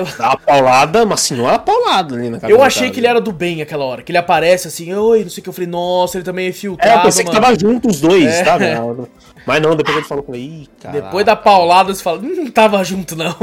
Pela... 0.04 0.30
Uma 0.30 0.38
paulada, 0.38 1.04
uma 1.04 1.18
senhora 1.18 1.60
paulada 1.60 2.16
ali 2.16 2.30
na 2.30 2.40
cabeça. 2.40 2.60
Eu 2.60 2.64
achei 2.64 2.82
cara, 2.84 2.94
que 2.94 3.00
ele 3.00 3.08
né? 3.08 3.12
era 3.12 3.22
do 3.22 3.32
bem 3.32 3.62
aquela 3.62 3.86
hora. 3.86 4.02
Que 4.02 4.12
ele 4.12 4.18
aparece 4.18 4.68
assim, 4.68 4.94
oi, 4.94 5.24
não 5.24 5.30
sei 5.30 5.42
o 5.42 5.44
que. 5.44 5.50
Eu 5.50 5.54
falei, 5.54 5.70
nossa, 5.70 6.18
ele 6.18 6.26
também 6.26 6.48
é 6.48 6.52
filtrado, 6.52 6.92
É, 6.92 6.98
eu 6.98 7.02
pensei 7.04 7.24
que 7.24 7.32
mano. 7.32 7.42
tava 7.42 7.60
junto 7.60 7.90
os 7.90 8.02
dois, 8.02 8.26
É. 8.26 8.44
sabe? 8.44 8.66
Mas 9.46 9.62
não, 9.62 9.76
depois 9.76 9.98
ele 9.98 10.06
falou, 10.06 10.24
falei, 10.26 10.42
ih, 10.42 10.70
cara. 10.82 11.02
Depois 11.02 11.26
da 11.26 11.36
paulada, 11.36 11.94
você 11.94 12.02
fala, 12.02 12.20
hum, 12.20 12.34
não 12.36 12.52
tava 12.52 12.84
junto 12.84 13.16
não. 13.16 13.36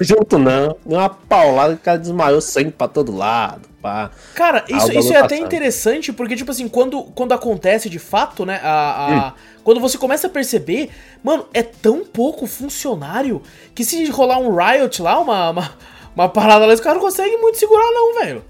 Junto 0.00 0.38
não. 0.38 0.76
Uma 0.86 1.08
paulada, 1.08 1.74
o 1.74 1.78
cara 1.78 1.98
desmaiou 1.98 2.40
sangue 2.40 2.70
pra 2.70 2.86
todo 2.88 3.14
lado. 3.14 3.72
Pá. 3.82 4.12
Cara, 4.36 4.64
isso, 4.68 4.92
isso 4.96 5.12
é 5.12 5.16
até 5.16 5.36
interessante, 5.36 6.12
porque, 6.12 6.36
tipo 6.36 6.52
assim, 6.52 6.68
quando, 6.68 7.02
quando 7.16 7.32
acontece 7.32 7.90
de 7.90 7.98
fato, 7.98 8.46
né, 8.46 8.60
a, 8.62 9.32
Hum. 9.36 9.40
Quando 9.64 9.80
você 9.80 9.96
começa 9.98 10.26
a 10.26 10.30
perceber, 10.30 10.90
mano, 11.22 11.46
é 11.54 11.62
tão 11.62 12.04
pouco 12.04 12.46
funcionário 12.46 13.42
que 13.74 13.84
se 13.84 14.04
rolar 14.06 14.38
um 14.38 14.54
riot 14.54 15.00
lá, 15.02 15.18
uma, 15.20 15.50
uma, 15.50 15.72
uma 16.16 16.28
parada 16.28 16.66
lá, 16.66 16.74
os 16.74 16.80
caras 16.80 16.98
não 17.00 17.04
conseguem 17.08 17.40
muito 17.40 17.58
segurar 17.58 17.90
não, 17.92 18.14
velho. 18.20 18.44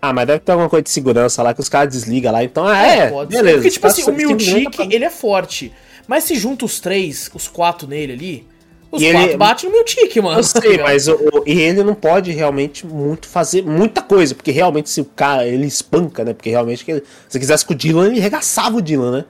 Ah, 0.00 0.12
mas 0.12 0.26
deve 0.26 0.40
ter 0.40 0.52
alguma 0.52 0.68
coisa 0.68 0.82
de 0.82 0.90
segurança 0.90 1.42
lá 1.42 1.54
que 1.54 1.60
os 1.60 1.68
caras 1.68 1.92
desligam 1.92 2.30
lá. 2.32 2.44
Então, 2.44 2.66
ah, 2.66 2.76
é, 2.78 3.10
pode 3.10 3.32
ser. 3.32 3.38
beleza. 3.42 3.58
Porque, 3.58 3.70
tipo 3.70 3.86
assim, 3.86 4.02
o 4.04 4.12
Miltic, 4.12 4.78
ele 4.90 5.04
é 5.04 5.10
forte. 5.10 5.72
Mas 6.06 6.24
se 6.24 6.34
junta 6.36 6.66
os 6.66 6.78
três, 6.78 7.30
os 7.32 7.48
quatro 7.48 7.88
nele 7.88 8.12
ali, 8.12 8.48
os 8.90 9.00
E 9.00 9.10
quatro 9.10 9.28
ele- 9.30 9.36
batem 9.38 9.70
no 9.70 9.74
Miltic, 9.74 10.14
mano. 10.22 10.38
Eu 10.38 10.42
sei, 10.44 10.76
mas 10.76 11.08
o, 11.08 11.14
o- 11.14 11.42
e 11.46 11.58
ele 11.58 11.82
não 11.82 11.94
pode 11.94 12.30
realmente 12.32 12.86
muito 12.86 13.26
fazer 13.26 13.62
muita 13.62 14.02
coisa, 14.02 14.34
porque 14.34 14.50
realmente 14.50 14.90
se 14.90 15.00
o 15.00 15.06
cara 15.06 15.46
ele 15.46 15.66
espanca, 15.66 16.22
né? 16.22 16.34
Porque 16.34 16.50
realmente 16.50 16.84
se 17.26 17.38
quisesse 17.38 17.64
com 17.64 17.72
o 17.72 17.76
Dylan, 17.76 18.08
ele 18.08 18.20
regaçava 18.20 18.76
o 18.76 18.82
Dylan, 18.82 19.10
né? 19.10 19.24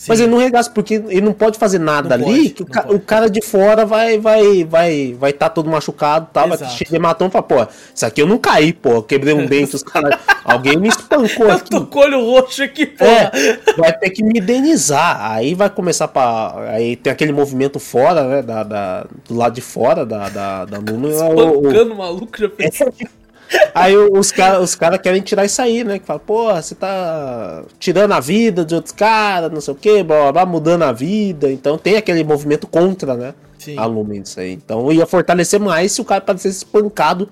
Sim. 0.00 0.06
Mas 0.08 0.18
ele 0.20 0.30
não 0.30 0.38
regaça 0.38 0.70
porque 0.70 0.94
ele 0.94 1.20
não 1.20 1.34
pode 1.34 1.58
fazer 1.58 1.78
nada 1.78 2.16
Não 2.16 2.26
ali, 2.26 2.36
pode, 2.44 2.50
que 2.54 2.62
o, 2.62 2.66
ca- 2.66 2.82
pode. 2.84 2.94
o 2.94 3.00
cara 3.00 3.28
de 3.28 3.42
fora 3.44 3.84
vai 3.84 4.18
vai 4.18 4.64
vai 4.64 5.14
vai 5.20 5.30
tá 5.30 5.50
todo 5.50 5.68
machucado, 5.68 6.26
tal, 6.32 6.48
vai 6.48 6.56
Exato. 6.56 6.72
chegar 6.72 6.90
de 6.92 6.98
matão 6.98 7.26
e 7.28 7.30
falar, 7.30 7.42
pô, 7.42 7.66
isso 7.94 8.06
aqui 8.06 8.22
eu 8.22 8.26
não 8.26 8.38
caí, 8.38 8.72
pô, 8.72 8.92
eu 8.92 9.02
quebrei 9.02 9.34
um 9.34 9.44
dente, 9.44 9.76
os 9.76 9.82
caras, 9.82 10.18
alguém 10.42 10.78
me 10.78 10.88
espancou 10.88 11.44
Eu 11.48 11.52
aqui. 11.52 11.68
tô 11.68 11.84
com 11.84 11.98
olho 11.98 12.24
roxo 12.24 12.62
aqui, 12.62 12.86
pô. 12.86 13.04
É, 13.04 13.30
vai 13.76 13.92
ter 13.92 14.08
que 14.08 14.22
me 14.24 14.38
indenizar. 14.40 15.32
Aí 15.32 15.54
vai 15.54 15.68
começar 15.68 16.08
pra. 16.08 16.54
Aí 16.70 16.96
tem 16.96 17.12
aquele 17.12 17.32
movimento 17.32 17.78
fora, 17.78 18.26
né? 18.26 18.40
Da, 18.42 18.62
da- 18.62 19.06
do 19.28 19.34
lado 19.36 19.54
de 19.54 19.60
fora 19.60 20.06
da, 20.06 20.30
da, 20.30 20.64
da 20.64 20.78
Luna. 20.78 21.08
O- 21.08 21.58
o- 21.60 21.66
Espancando 21.68 21.92
o 21.92 21.98
maluco, 21.98 22.38
já 22.40 22.48
fez. 22.48 22.78
Aí 23.74 23.96
os 23.96 24.30
caras 24.30 24.62
os 24.62 24.74
cara 24.74 24.98
querem 24.98 25.20
tirar 25.22 25.44
isso 25.44 25.60
aí, 25.60 25.82
né? 25.84 25.98
Que 25.98 26.06
fala, 26.06 26.18
porra, 26.20 26.62
você 26.62 26.74
tá 26.74 27.64
tirando 27.78 28.12
a 28.12 28.20
vida 28.20 28.64
de 28.64 28.74
outros 28.74 28.92
caras, 28.92 29.50
não 29.50 29.60
sei 29.60 29.74
o 29.74 29.76
que, 29.76 30.02
blá, 30.02 30.22
blá, 30.24 30.32
blá, 30.32 30.46
mudando 30.46 30.82
a 30.82 30.92
vida. 30.92 31.50
Então 31.50 31.76
tem 31.78 31.96
aquele 31.96 32.22
movimento 32.24 32.66
contra, 32.66 33.14
né? 33.14 33.34
Sim. 33.58 33.76
A 33.78 33.84
Lumen, 33.84 34.22
isso 34.22 34.38
aí. 34.40 34.52
Então 34.52 34.90
ia 34.92 35.06
fortalecer 35.06 35.60
mais 35.60 35.92
se 35.92 36.00
o 36.00 36.04
cara 36.04 36.20
parecesse 36.20 36.58
espancado. 36.58 37.28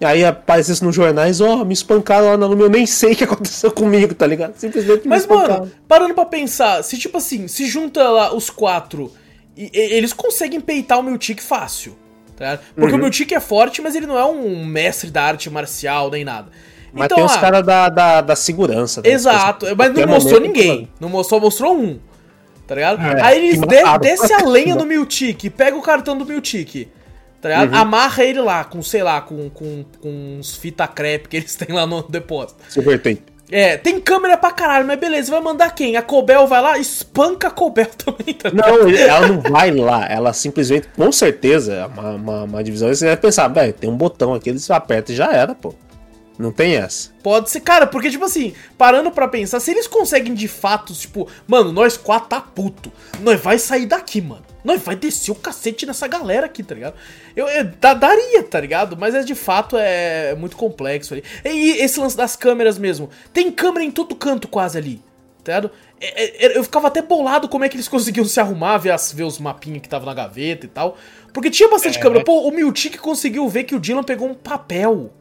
E 0.00 0.04
aí 0.04 0.24
aparecesse 0.24 0.84
nos 0.84 0.94
jornais, 0.94 1.40
ó, 1.40 1.64
me 1.64 1.72
espancaram 1.72 2.26
lá 2.26 2.36
na 2.36 2.46
Lumen, 2.46 2.64
eu 2.64 2.70
nem 2.70 2.84
sei 2.84 3.12
o 3.12 3.16
que 3.16 3.24
aconteceu 3.24 3.70
comigo, 3.70 4.12
tá 4.14 4.26
ligado? 4.26 4.54
Simplesmente 4.56 5.02
me 5.04 5.08
Mas, 5.08 5.24
mano, 5.26 5.70
parando 5.86 6.12
pra 6.14 6.26
pensar, 6.26 6.82
se 6.82 6.98
tipo 6.98 7.16
assim, 7.16 7.46
se 7.46 7.66
junta 7.66 8.02
lá 8.10 8.34
os 8.34 8.50
quatro, 8.50 9.10
e, 9.56 9.70
e- 9.72 9.92
eles 9.94 10.12
conseguem 10.12 10.60
peitar 10.60 10.98
o 10.98 11.02
Miltic 11.02 11.40
fácil, 11.40 11.96
tá? 12.36 12.58
Porque 12.74 12.92
Uhum. 12.92 12.98
o 12.98 13.02
Miltic 13.02 13.32
é 13.32 13.40
forte, 13.40 13.80
mas 13.82 13.94
ele 13.94 14.06
não 14.06 14.18
é 14.18 14.24
um 14.24 14.64
mestre 14.64 15.10
da 15.10 15.22
arte 15.22 15.48
marcial 15.50 16.10
nem 16.10 16.24
nada. 16.24 16.48
Mas 16.92 17.08
tem 17.08 17.24
os 17.24 17.32
ah, 17.32 17.40
caras 17.40 17.66
da, 17.66 17.88
da, 17.88 18.20
da 18.20 18.36
segurança. 18.36 19.02
né? 19.02 19.10
Exato, 19.10 19.66
mas 19.76 19.92
não 19.92 20.06
mostrou 20.06 20.40
ninguém. 20.40 20.88
Não 21.00 21.08
mostrou, 21.08 21.40
mostrou 21.40 21.76
um. 21.76 21.98
Tá 22.66 22.74
ligado? 22.76 23.02
É, 23.02 23.20
Aí 23.20 23.38
eles 23.38 23.60
de, 23.60 23.98
desce 24.00 24.32
a 24.32 24.42
lenha 24.46 24.74
no 24.74 24.86
Miltic, 24.86 25.50
pega 25.50 25.76
o 25.76 25.82
cartão 25.82 26.16
do 26.16 26.24
Miltic. 26.24 26.88
Tá? 27.40 27.64
Uhum. 27.64 27.74
Amarra 27.74 28.24
ele 28.24 28.40
lá, 28.40 28.64
com, 28.64 28.80
sei 28.80 29.02
lá, 29.02 29.20
com, 29.20 29.50
com, 29.50 29.84
com 30.00 30.38
uns 30.38 30.56
fita 30.56 30.86
crepe 30.86 31.28
que 31.28 31.36
eles 31.36 31.54
têm 31.56 31.74
lá 31.74 31.86
no 31.86 32.02
depósito. 32.02 32.62
Super 32.70 32.98
tem. 33.02 33.18
É, 33.50 33.76
tem 33.76 34.00
câmera 34.00 34.36
pra 34.36 34.50
caralho, 34.50 34.86
mas 34.86 34.98
beleza, 34.98 35.30
vai 35.30 35.40
mandar 35.40 35.70
quem? 35.74 35.96
A 35.96 36.02
Cobel 36.02 36.46
vai 36.46 36.62
lá, 36.62 36.78
espanca 36.78 37.48
a 37.48 37.50
Cobel 37.50 37.86
também, 37.96 38.34
tá? 38.34 38.50
Não, 38.50 38.88
ela 38.90 39.28
não 39.28 39.40
vai 39.40 39.70
lá. 39.70 40.06
Ela 40.06 40.32
simplesmente, 40.32 40.88
com 40.96 41.12
certeza, 41.12 41.74
é 41.74 41.86
uma, 41.86 42.10
uma, 42.12 42.42
uma 42.44 42.64
divisão. 42.64 42.88
Você 42.88 43.06
vai 43.06 43.16
pensar, 43.16 43.48
velho, 43.48 43.72
tem 43.72 43.90
um 43.90 43.96
botão 43.96 44.34
aqui, 44.34 44.50
eles 44.50 44.70
apertam 44.70 45.12
e 45.14 45.16
já 45.16 45.32
era, 45.32 45.54
pô. 45.54 45.74
Não 46.38 46.50
tem 46.50 46.74
essa. 46.74 47.10
Pode 47.22 47.48
ser, 47.48 47.60
cara, 47.60 47.86
porque, 47.86 48.10
tipo 48.10 48.24
assim, 48.24 48.54
parando 48.76 49.10
pra 49.10 49.28
pensar, 49.28 49.60
se 49.60 49.70
eles 49.70 49.86
conseguem 49.86 50.34
de 50.34 50.48
fato, 50.48 50.92
tipo, 50.92 51.28
mano, 51.46 51.70
nós 51.70 51.96
quatro 51.96 52.28
tá 52.28 52.40
puto, 52.40 52.90
nós 53.20 53.40
vai 53.40 53.58
sair 53.58 53.86
daqui, 53.86 54.20
mano. 54.20 54.42
Nós 54.64 54.80
vai 54.82 54.96
descer 54.96 55.30
o 55.30 55.34
cacete 55.34 55.84
nessa 55.86 56.08
galera 56.08 56.46
aqui, 56.46 56.62
tá 56.62 56.74
ligado? 56.74 56.94
Eu, 57.36 57.46
eu- 57.48 57.64
daria, 57.94 58.42
tá 58.42 58.58
ligado? 58.58 58.96
Mas 58.96 59.14
é 59.14 59.22
de 59.22 59.34
fato 59.34 59.76
é 59.78 60.34
muito 60.34 60.56
complexo 60.56 61.12
ali. 61.14 61.22
E 61.44 61.72
esse 61.82 62.00
lance 62.00 62.16
das 62.16 62.34
câmeras 62.34 62.78
mesmo. 62.78 63.10
Tem 63.32 63.52
câmera 63.52 63.84
em 63.84 63.90
todo 63.90 64.14
canto 64.16 64.48
quase 64.48 64.78
ali, 64.78 65.02
tá 65.44 65.52
ligado? 65.52 65.70
É- 66.00 66.46
é- 66.46 66.58
eu 66.58 66.64
ficava 66.64 66.88
até 66.88 67.02
bolado 67.02 67.46
como 67.48 67.62
é 67.64 67.68
que 67.68 67.76
eles 67.76 67.88
conseguiam 67.88 68.24
se 68.24 68.40
arrumar, 68.40 68.78
ver, 68.78 68.90
as, 68.90 69.12
ver 69.12 69.24
os 69.24 69.38
mapinhas 69.38 69.82
que 69.82 69.88
tava 69.88 70.06
na 70.06 70.14
gaveta 70.14 70.64
e 70.64 70.68
tal. 70.68 70.96
Porque 71.32 71.50
tinha 71.50 71.68
bastante 71.68 71.98
câmera. 71.98 72.24
Pô, 72.24 72.48
o 72.48 72.50
Miltic 72.50 72.96
conseguiu 72.98 73.46
ver 73.48 73.64
que 73.64 73.74
o 73.74 73.80
Dylan 73.80 74.02
pegou 74.02 74.28
um 74.28 74.34
papel 74.34 75.12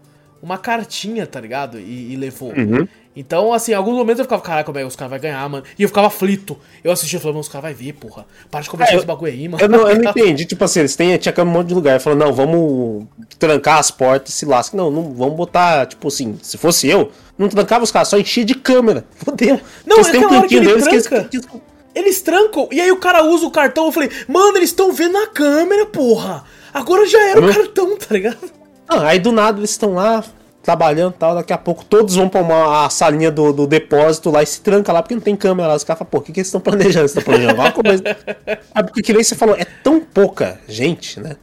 uma 0.44 0.58
cartinha, 0.58 1.26
tá 1.26 1.40
ligado? 1.40 1.80
E, 1.80 2.12
e 2.14 2.16
levou. 2.18 2.50
Uhum. 2.50 2.86
Então, 3.16 3.54
assim, 3.54 3.72
em 3.72 3.76
alguns 3.76 3.96
momentos 3.96 4.20
eu 4.20 4.26
ficava, 4.26 4.42
caraca, 4.42 4.66
como 4.66 4.78
é 4.78 4.82
que 4.82 4.88
os 4.88 4.96
caras 4.96 5.12
vão 5.12 5.20
ganhar, 5.20 5.48
mano? 5.48 5.64
E 5.78 5.84
eu 5.84 5.88
ficava 5.88 6.08
aflito. 6.08 6.58
Eu 6.84 6.92
assistia 6.92 7.18
e 7.18 7.22
falava, 7.22 7.36
mano, 7.36 7.42
os 7.42 7.48
caras 7.48 7.70
vão 7.72 7.86
ver, 7.86 7.94
porra. 7.94 8.26
Para 8.52 8.62
de 8.62 8.70
conversar 8.70 8.94
É, 8.94 8.98
esse 8.98 9.06
bagulho 9.06 9.32
aí, 9.32 9.48
mano. 9.48 9.64
Eu 9.64 9.70
não, 9.70 9.88
eu 9.88 10.00
não 10.02 10.10
entendi, 10.12 10.46
tipo 10.46 10.64
assim, 10.66 10.80
eles 10.80 10.96
têm, 10.96 11.16
tinha 11.18 11.34
um 11.40 11.46
monte 11.46 11.68
de 11.70 11.74
lugar. 11.76 12.00
Falou, 12.02 12.18
não, 12.20 12.34
vamos 12.34 13.06
trancar 13.40 13.78
as 13.78 13.90
portas 13.92 14.34
e 14.34 14.38
se 14.38 14.46
lasca. 14.46 14.76
Não, 14.76 14.92
não, 14.92 15.14
vamos 15.14 15.36
botar, 15.36 15.86
tipo 15.86 16.08
assim, 16.08 16.38
se 16.42 16.58
fosse 16.58 16.88
eu, 16.90 17.12
não 17.38 17.48
trancava 17.48 17.84
os 17.84 17.92
caras, 17.92 18.08
só 18.10 18.18
enchia 18.18 18.44
de 18.44 18.56
câmera. 18.56 19.06
Fodeu. 19.16 19.62
Não, 19.86 19.98
Eles 19.98 20.08
é 20.08 20.12
têm 20.12 20.26
um 20.26 20.30
cantinho 20.30 20.60
ele 20.64 20.68
deles 20.82 20.84
tranca. 21.08 21.24
que 21.30 21.38
eles- 21.38 21.48
Eles 21.96 22.22
trancam, 22.22 22.68
e 22.72 22.82
aí 22.82 22.92
o 22.92 22.98
cara 22.98 23.24
usa 23.24 23.46
o 23.46 23.52
cartão. 23.52 23.86
Eu 23.86 23.92
falei, 23.92 24.10
mano, 24.28 24.58
eles 24.58 24.72
estão 24.72 24.92
vendo 24.92 25.14
na 25.14 25.28
câmera, 25.28 25.86
porra. 25.86 26.44
Agora 26.74 27.06
já 27.06 27.22
era 27.30 27.40
o 27.40 27.46
Uhum. 27.46 27.54
cartão, 27.54 27.96
tá 27.96 28.08
ligado? 28.16 28.52
Ah, 28.94 29.08
aí 29.08 29.20
do 29.20 29.32
nada 29.32 29.60
eles 29.60 29.72
estão 29.72 29.94
lá 29.96 30.24
trabalhando 30.62 31.14
e 31.14 31.18
tal, 31.18 31.36
daqui 31.36 31.52
a 31.52 31.58
pouco 31.58 31.84
todos 31.84 32.16
vão 32.16 32.30
pra 32.30 32.42
uma 32.42 32.86
a 32.86 32.90
salinha 32.90 33.30
do, 33.30 33.52
do 33.52 33.68
depósito 33.68 34.32
lá 34.32 34.42
e 34.42 34.46
se 34.46 34.62
tranca 34.62 34.94
lá 34.94 35.02
porque 35.02 35.14
não 35.14 35.22
tem 35.22 35.36
câmera 35.36 35.70
lá. 35.70 35.76
Os 35.76 35.84
caras 35.84 36.00
falam, 36.00 36.10
pô, 36.10 36.18
o 36.20 36.22
que, 36.22 36.32
que 36.32 36.40
eles 36.40 36.48
estão 36.48 36.62
planejando? 36.62 37.00
Eles 37.00 37.12
estão 37.16 37.24
planejando 37.24 37.74
coisa. 37.74 38.04
Ah, 38.74 38.84
porque 38.84 39.02
que 39.02 39.14
nem 39.14 39.24
você 39.24 39.36
falou, 39.36 39.56
é 39.56 39.66
tão 39.66 40.00
pouca 40.00 40.60
gente, 40.68 41.20
né? 41.20 41.36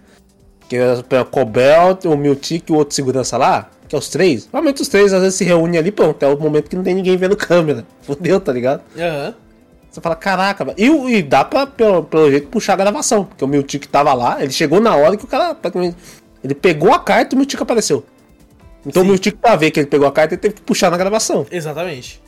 Que 0.68 0.78
o 0.80 1.24
Cobelt, 1.26 2.04
o 2.06 2.16
Miltic 2.16 2.70
e 2.70 2.72
o 2.72 2.76
outro 2.76 2.94
segurança 2.94 3.36
lá, 3.36 3.68
que 3.86 3.94
é 3.94 3.98
os 3.98 4.08
três. 4.08 4.48
Normalmente 4.52 4.80
os 4.80 4.88
três 4.88 5.12
às 5.12 5.20
vezes 5.20 5.36
se 5.36 5.44
reúnem 5.44 5.78
ali, 5.78 5.92
pronto, 5.92 6.22
é 6.22 6.28
o 6.28 6.38
momento 6.38 6.70
que 6.70 6.76
não 6.76 6.82
tem 6.82 6.94
ninguém 6.94 7.16
vendo 7.16 7.36
câmera. 7.36 7.84
Fudeu, 8.02 8.40
tá 8.40 8.52
ligado? 8.52 8.82
Aham. 8.96 9.34
Você 9.90 10.00
fala, 10.00 10.14
caraca. 10.14 10.72
E, 10.78 10.86
e 10.86 11.22
dá 11.22 11.44
pra, 11.44 11.66
pelo, 11.66 12.04
pelo 12.04 12.30
jeito, 12.30 12.46
puxar 12.46 12.74
a 12.74 12.76
gravação. 12.76 13.24
Porque 13.24 13.44
o 13.44 13.48
Miltic 13.48 13.86
tava 13.86 14.14
lá, 14.14 14.40
ele 14.40 14.52
chegou 14.52 14.80
na 14.80 14.94
hora 14.94 15.16
que 15.16 15.24
o 15.24 15.26
cara. 15.26 15.52
praticamente, 15.52 15.96
Ele 16.42 16.54
pegou 16.54 16.92
a 16.92 16.98
carta 16.98 17.34
e 17.34 17.36
o 17.36 17.38
Miltic 17.38 17.60
apareceu. 17.60 18.04
Então 18.84 19.02
Sim. 19.02 19.08
o 19.08 19.10
Miltic, 19.10 19.36
pra 19.36 19.56
ver 19.56 19.70
que 19.70 19.80
ele 19.80 19.86
pegou 19.86 20.06
a 20.06 20.12
carta, 20.12 20.34
ele 20.34 20.40
teve 20.40 20.54
que 20.54 20.62
puxar 20.62 20.90
na 20.90 20.96
gravação. 20.96 21.46
Exatamente. 21.50 22.20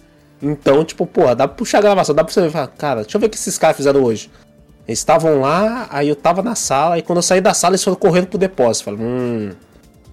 Então, 0.42 0.84
tipo, 0.84 1.06
porra, 1.06 1.34
dá 1.34 1.46
pra 1.46 1.56
puxar 1.56 1.78
a 1.78 1.82
gravação, 1.82 2.14
dá 2.14 2.24
pra 2.24 2.32
você 2.32 2.42
ver, 2.42 2.50
falar, 2.50 2.66
cara, 2.66 3.02
deixa 3.02 3.16
eu 3.16 3.20
ver 3.20 3.26
o 3.28 3.30
que 3.30 3.36
esses 3.36 3.56
caras 3.56 3.76
fizeram 3.76 4.02
hoje. 4.02 4.30
Eles 4.86 4.98
estavam 4.98 5.40
lá, 5.40 5.86
aí 5.90 6.08
eu 6.08 6.16
tava 6.16 6.42
na 6.42 6.56
sala, 6.56 6.98
e 6.98 7.02
quando 7.02 7.18
eu 7.18 7.22
saí 7.22 7.40
da 7.40 7.54
sala, 7.54 7.72
eles 7.72 7.84
foram 7.84 7.96
correndo 7.96 8.26
pro 8.26 8.38
depósito. 8.38 8.86
Falei, 8.86 9.00
hum. 9.00 9.52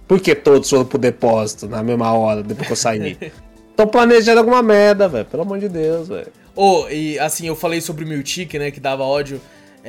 Por 0.07 0.19
que 0.19 0.33
todos 0.35 0.69
foram 0.69 0.85
pro 0.85 0.97
depósito 0.97 1.67
na 1.67 1.83
mesma 1.83 2.13
hora, 2.13 2.43
depois 2.43 2.67
que 2.67 2.73
eu 2.73 2.77
saí? 2.77 3.17
Tô 3.75 3.87
planejando 3.87 4.39
alguma 4.39 4.61
merda, 4.61 5.07
velho. 5.07 5.25
Pelo 5.25 5.43
amor 5.43 5.59
de 5.59 5.69
Deus, 5.69 6.07
velho. 6.07 6.27
Oh, 6.55 6.85
e 6.89 7.17
assim, 7.19 7.47
eu 7.47 7.55
falei 7.55 7.79
sobre 7.79 8.03
o 8.03 8.07
Miltic, 8.07 8.53
né, 8.55 8.69
que 8.71 8.79
dava 8.79 9.03
ódio. 9.03 9.39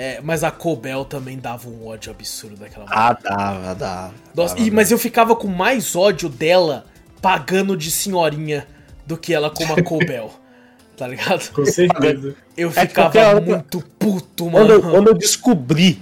É, 0.01 0.21
mas 0.23 0.43
a 0.43 0.51
Cobel 0.51 1.05
também 1.05 1.39
dava 1.39 1.69
um 1.69 1.87
ódio 1.87 2.11
absurdo 2.11 2.57
daquela 2.57 2.85
mulher. 2.87 2.99
Ah, 2.99 3.19
dava, 3.23 3.75
dava. 3.75 4.15
Nossa, 4.35 4.55
dava, 4.55 4.67
e- 4.67 4.71
mas 4.71 4.91
eu 4.91 4.99
ficava 4.99 5.37
com 5.37 5.47
mais 5.49 5.95
ódio 5.95 6.29
dela 6.29 6.85
pagando 7.21 7.77
de 7.77 7.91
senhorinha 7.91 8.67
do 9.07 9.17
que 9.17 9.35
ela 9.35 9.51
como 9.51 9.73
a 9.75 9.83
Cobel. 9.85 10.31
tá 10.97 11.07
ligado? 11.09 11.51
Com 11.53 11.65
certeza. 11.65 12.35
Eu 12.57 12.69
É 12.69 12.87
ficava 12.87 13.19
hora- 13.19 13.41
muito 13.41 13.83
puto, 13.99 14.51
Quando 14.51 14.71
eu, 14.73 14.81
mano. 14.83 14.93
quando 14.93 15.09
eu 15.09 15.15
descobri 15.15 16.01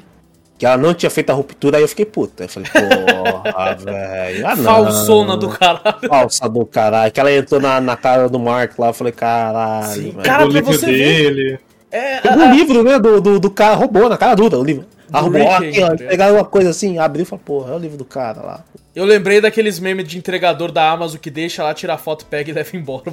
que 0.58 0.66
ela 0.66 0.76
não 0.76 0.92
tinha 0.92 1.08
feito 1.08 1.30
a 1.30 1.34
ruptura, 1.34 1.76
aí 1.76 1.84
eu 1.84 1.88
fiquei 1.88 2.04
puta. 2.04 2.42
Eu 2.44 2.48
falei, 2.48 2.68
porra, 2.68 3.74
velho. 3.78 4.44
Ah, 4.46 4.56
não. 4.56 4.64
Falsona 4.64 5.36
do 5.36 5.48
caralho. 5.50 6.08
Falsa 6.08 6.48
do 6.48 6.66
caralho. 6.66 7.12
Que 7.12 7.20
ela 7.20 7.30
entrou 7.32 7.60
na, 7.60 7.80
na 7.80 7.96
cara 7.96 8.28
do 8.28 8.40
Mark 8.40 8.76
lá, 8.76 8.88
eu 8.88 8.92
falei, 8.92 9.12
caralho, 9.12 9.92
Sim, 9.94 10.10
velho. 10.10 10.22
cara, 10.24 10.44
o 10.46 10.50
pra 10.50 10.58
livro 10.60 10.72
você 10.72 10.86
ver. 10.86 11.60
É, 11.90 12.20
Pegou 12.20 12.46
o 12.46 12.50
livro, 12.50 12.82
né, 12.82 12.98
do, 12.98 13.20
do, 13.20 13.40
do 13.40 13.50
cara, 13.50 13.74
roubou 13.74 14.08
na 14.08 14.16
cara 14.16 14.34
dura 14.34 14.58
o 14.58 14.64
livro. 14.64 14.86
Roubou 15.12 15.40
Rick, 15.40 15.68
aqui, 15.68 15.82
ó. 15.82 15.88
né? 15.90 15.96
Pegaram 16.08 16.34
uma 16.34 16.44
coisa 16.44 16.70
assim, 16.70 16.98
abriu 16.98 17.22
e 17.22 17.26
falou, 17.26 17.42
porra, 17.44 17.72
é 17.72 17.76
o 17.76 17.78
livro 17.78 17.96
do 17.96 18.04
cara 18.04 18.42
lá. 18.42 18.64
Eu 18.94 19.04
lembrei 19.04 19.40
daqueles 19.40 19.78
memes 19.78 20.08
de 20.08 20.18
entregador 20.18 20.72
da 20.72 20.90
Amazon 20.90 21.20
que 21.20 21.30
deixa 21.30 21.62
lá, 21.62 21.72
tira 21.72 21.94
a 21.94 21.98
foto, 21.98 22.26
pega 22.26 22.50
e 22.50 22.52
leva 22.52 22.76
embora. 22.76 23.04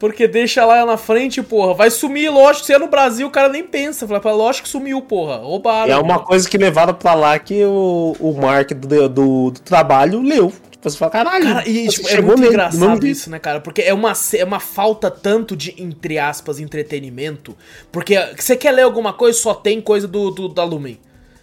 Porque 0.00 0.26
deixa 0.26 0.64
lá 0.64 0.86
na 0.86 0.96
frente, 0.96 1.42
porra. 1.42 1.74
Vai 1.74 1.90
sumir, 1.90 2.30
lógico. 2.30 2.64
Se 2.64 2.72
é 2.72 2.78
no 2.78 2.88
Brasil, 2.88 3.26
o 3.26 3.30
cara 3.30 3.50
nem 3.50 3.62
pensa. 3.62 4.08
Fala, 4.08 4.18
"Pá, 4.18 4.32
lógico 4.32 4.64
que 4.64 4.70
sumiu, 4.70 5.02
porra. 5.02 5.36
Roubaram. 5.36 5.92
É 5.92 5.98
uma 5.98 6.20
coisa 6.20 6.48
que 6.48 6.56
levaram 6.56 6.94
pra 6.94 7.12
lá 7.12 7.38
que 7.38 7.62
o, 7.64 8.16
o 8.18 8.32
Mark 8.32 8.72
do, 8.72 9.08
do, 9.08 9.50
do 9.50 9.60
trabalho 9.60 10.22
leu. 10.22 10.50
Você 10.82 10.96
fala, 10.98 11.10
caralho. 11.12 11.44
Cara, 11.44 11.68
e 11.68 11.86
tipo, 11.88 12.08
é 12.08 12.20
muito 12.20 12.44
engraçado 12.44 13.06
isso, 13.06 13.30
né, 13.30 13.38
cara? 13.38 13.60
Porque 13.60 13.82
é 13.82 13.94
uma, 13.94 14.12
é 14.36 14.44
uma 14.44 14.58
falta 14.58 15.10
tanto 15.10 15.56
de, 15.56 15.74
entre 15.78 16.18
aspas, 16.18 16.58
entretenimento. 16.58 17.56
Porque 17.92 18.16
você 18.36 18.56
quer 18.56 18.72
ler 18.72 18.82
alguma 18.82 19.12
coisa, 19.12 19.38
só 19.38 19.54
tem 19.54 19.80
coisa 19.80 20.08
do, 20.08 20.30
do- 20.30 20.48
da 20.48 20.64
Lumen. 20.64 20.98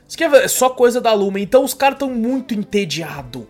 Você 0.08 0.18
quer 0.18 0.30
ver, 0.30 0.44
é 0.44 0.48
só 0.48 0.70
coisa 0.70 1.00
da 1.00 1.14
Lumen. 1.14 1.42
Então 1.44 1.64
os 1.64 1.74
caras 1.74 2.00
tão 2.00 2.10
muito 2.10 2.54
entediados. 2.54 3.44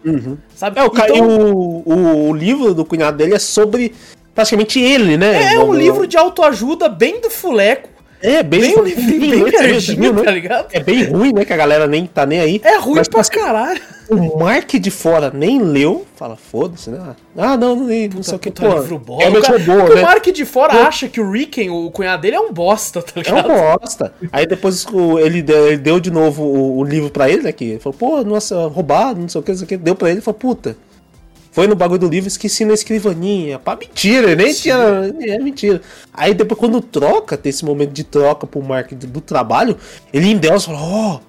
Sabe? 0.55 0.79
É, 0.79 0.83
o, 0.83 0.87
então, 0.87 1.15
e 1.15 1.21
o, 1.21 1.83
o, 1.85 2.29
o 2.29 2.33
livro 2.35 2.73
do 2.73 2.85
cunhado 2.85 3.17
dele 3.17 3.33
é 3.33 3.39
sobre 3.39 3.93
praticamente 4.35 4.79
ele, 4.79 5.17
né? 5.17 5.53
é 5.55 5.59
um 5.59 5.67
Do- 5.69 5.73
livro 5.73 6.05
de 6.05 6.17
autoajuda 6.17 6.87
bem 6.87 7.19
do 7.19 7.29
fuleco. 7.29 7.89
É, 8.21 8.43
bem, 8.43 8.61
Bem 8.61 8.83
livrinho 8.83 9.43
bem 9.45 9.51
né? 9.53 9.61
Verdinho, 9.61 10.01
viu, 10.01 10.13
né? 10.13 10.23
tá 10.23 10.31
ligado? 10.31 10.67
É 10.73 10.79
bem 10.81 11.03
ruim, 11.03 11.31
né? 11.31 11.45
Que 11.45 11.53
a 11.53 11.57
galera 11.57 11.87
nem 11.87 12.05
tá 12.05 12.25
nem 12.25 12.39
aí. 12.39 12.61
É 12.63 12.77
ruim 12.77 12.95
Mas 12.95 13.07
pra 13.07 13.21
assim, 13.21 13.31
caralho. 13.31 13.81
O 14.09 14.37
Mark 14.39 14.69
de 14.73 14.91
fora 14.91 15.31
nem 15.33 15.61
leu. 15.61 16.05
Fala, 16.15 16.35
foda-se, 16.35 16.89
né? 16.89 17.15
Ah, 17.37 17.55
não, 17.55 17.75
não, 17.75 17.85
não 17.85 18.23
sei 18.23 18.35
o 18.35 18.39
que. 18.39 18.51
Puta 18.51 18.67
Pô, 18.67 18.79
livro 18.81 18.99
bosta. 18.99 19.23
é 19.23 19.29
o, 19.29 19.31
meu 19.31 19.41
cara, 19.41 19.59
porque 19.59 19.93
né? 19.95 20.01
o 20.01 20.03
Mark 20.03 20.25
de 20.25 20.45
fora 20.45 20.73
acha 20.87 21.07
que 21.07 21.21
o 21.21 21.31
Ricken, 21.31 21.69
o 21.69 21.89
cunhado 21.91 22.21
dele, 22.23 22.35
é 22.35 22.39
um 22.41 22.51
bosta, 22.51 23.01
tá 23.01 23.13
É 23.15 23.19
um 23.31 23.35
ligado? 23.37 23.47
bosta. 23.79 24.13
Aí 24.31 24.45
depois 24.45 24.85
ele 25.23 25.41
deu, 25.41 25.67
ele 25.67 25.77
deu 25.77 25.99
de 25.99 26.11
novo 26.11 26.43
o, 26.43 26.79
o 26.79 26.83
livro 26.83 27.09
pra 27.09 27.29
ele, 27.29 27.43
né? 27.43 27.51
Que 27.53 27.63
ele 27.65 27.79
falou, 27.79 27.97
pô, 27.97 28.23
nossa, 28.23 28.67
roubado, 28.67 29.21
não 29.21 29.29
sei 29.29 29.39
o 29.39 29.43
que, 29.43 29.51
não 29.51 29.57
sei 29.59 29.65
o 29.65 29.67
que. 29.67 29.77
Deu 29.77 29.95
pra 29.95 30.09
ele 30.09 30.19
e 30.19 30.21
falou, 30.21 30.37
puta. 30.39 30.75
Foi 31.59 31.67
no 31.67 31.75
bagulho 31.75 31.99
do 31.99 32.07
livro, 32.07 32.29
esqueci 32.29 32.63
na 32.63 32.73
escrivaninha. 32.73 33.59
Pá, 33.59 33.75
mentira, 33.75 34.33
nem 34.33 34.53
tinha. 34.53 34.77
É 35.19 35.37
mentira. 35.39 35.81
Aí 36.13 36.33
depois, 36.33 36.57
quando 36.57 36.79
troca, 36.79 37.35
tem 37.35 37.49
esse 37.49 37.65
momento 37.65 37.91
de 37.91 38.05
troca 38.05 38.47
pro 38.47 38.63
Mark 38.63 38.93
do, 38.93 39.05
do 39.05 39.19
trabalho, 39.19 39.75
ele 40.13 40.29
endeusa 40.29 40.63
e 40.63 40.65
fala, 40.67 40.79
ó. 40.81 41.19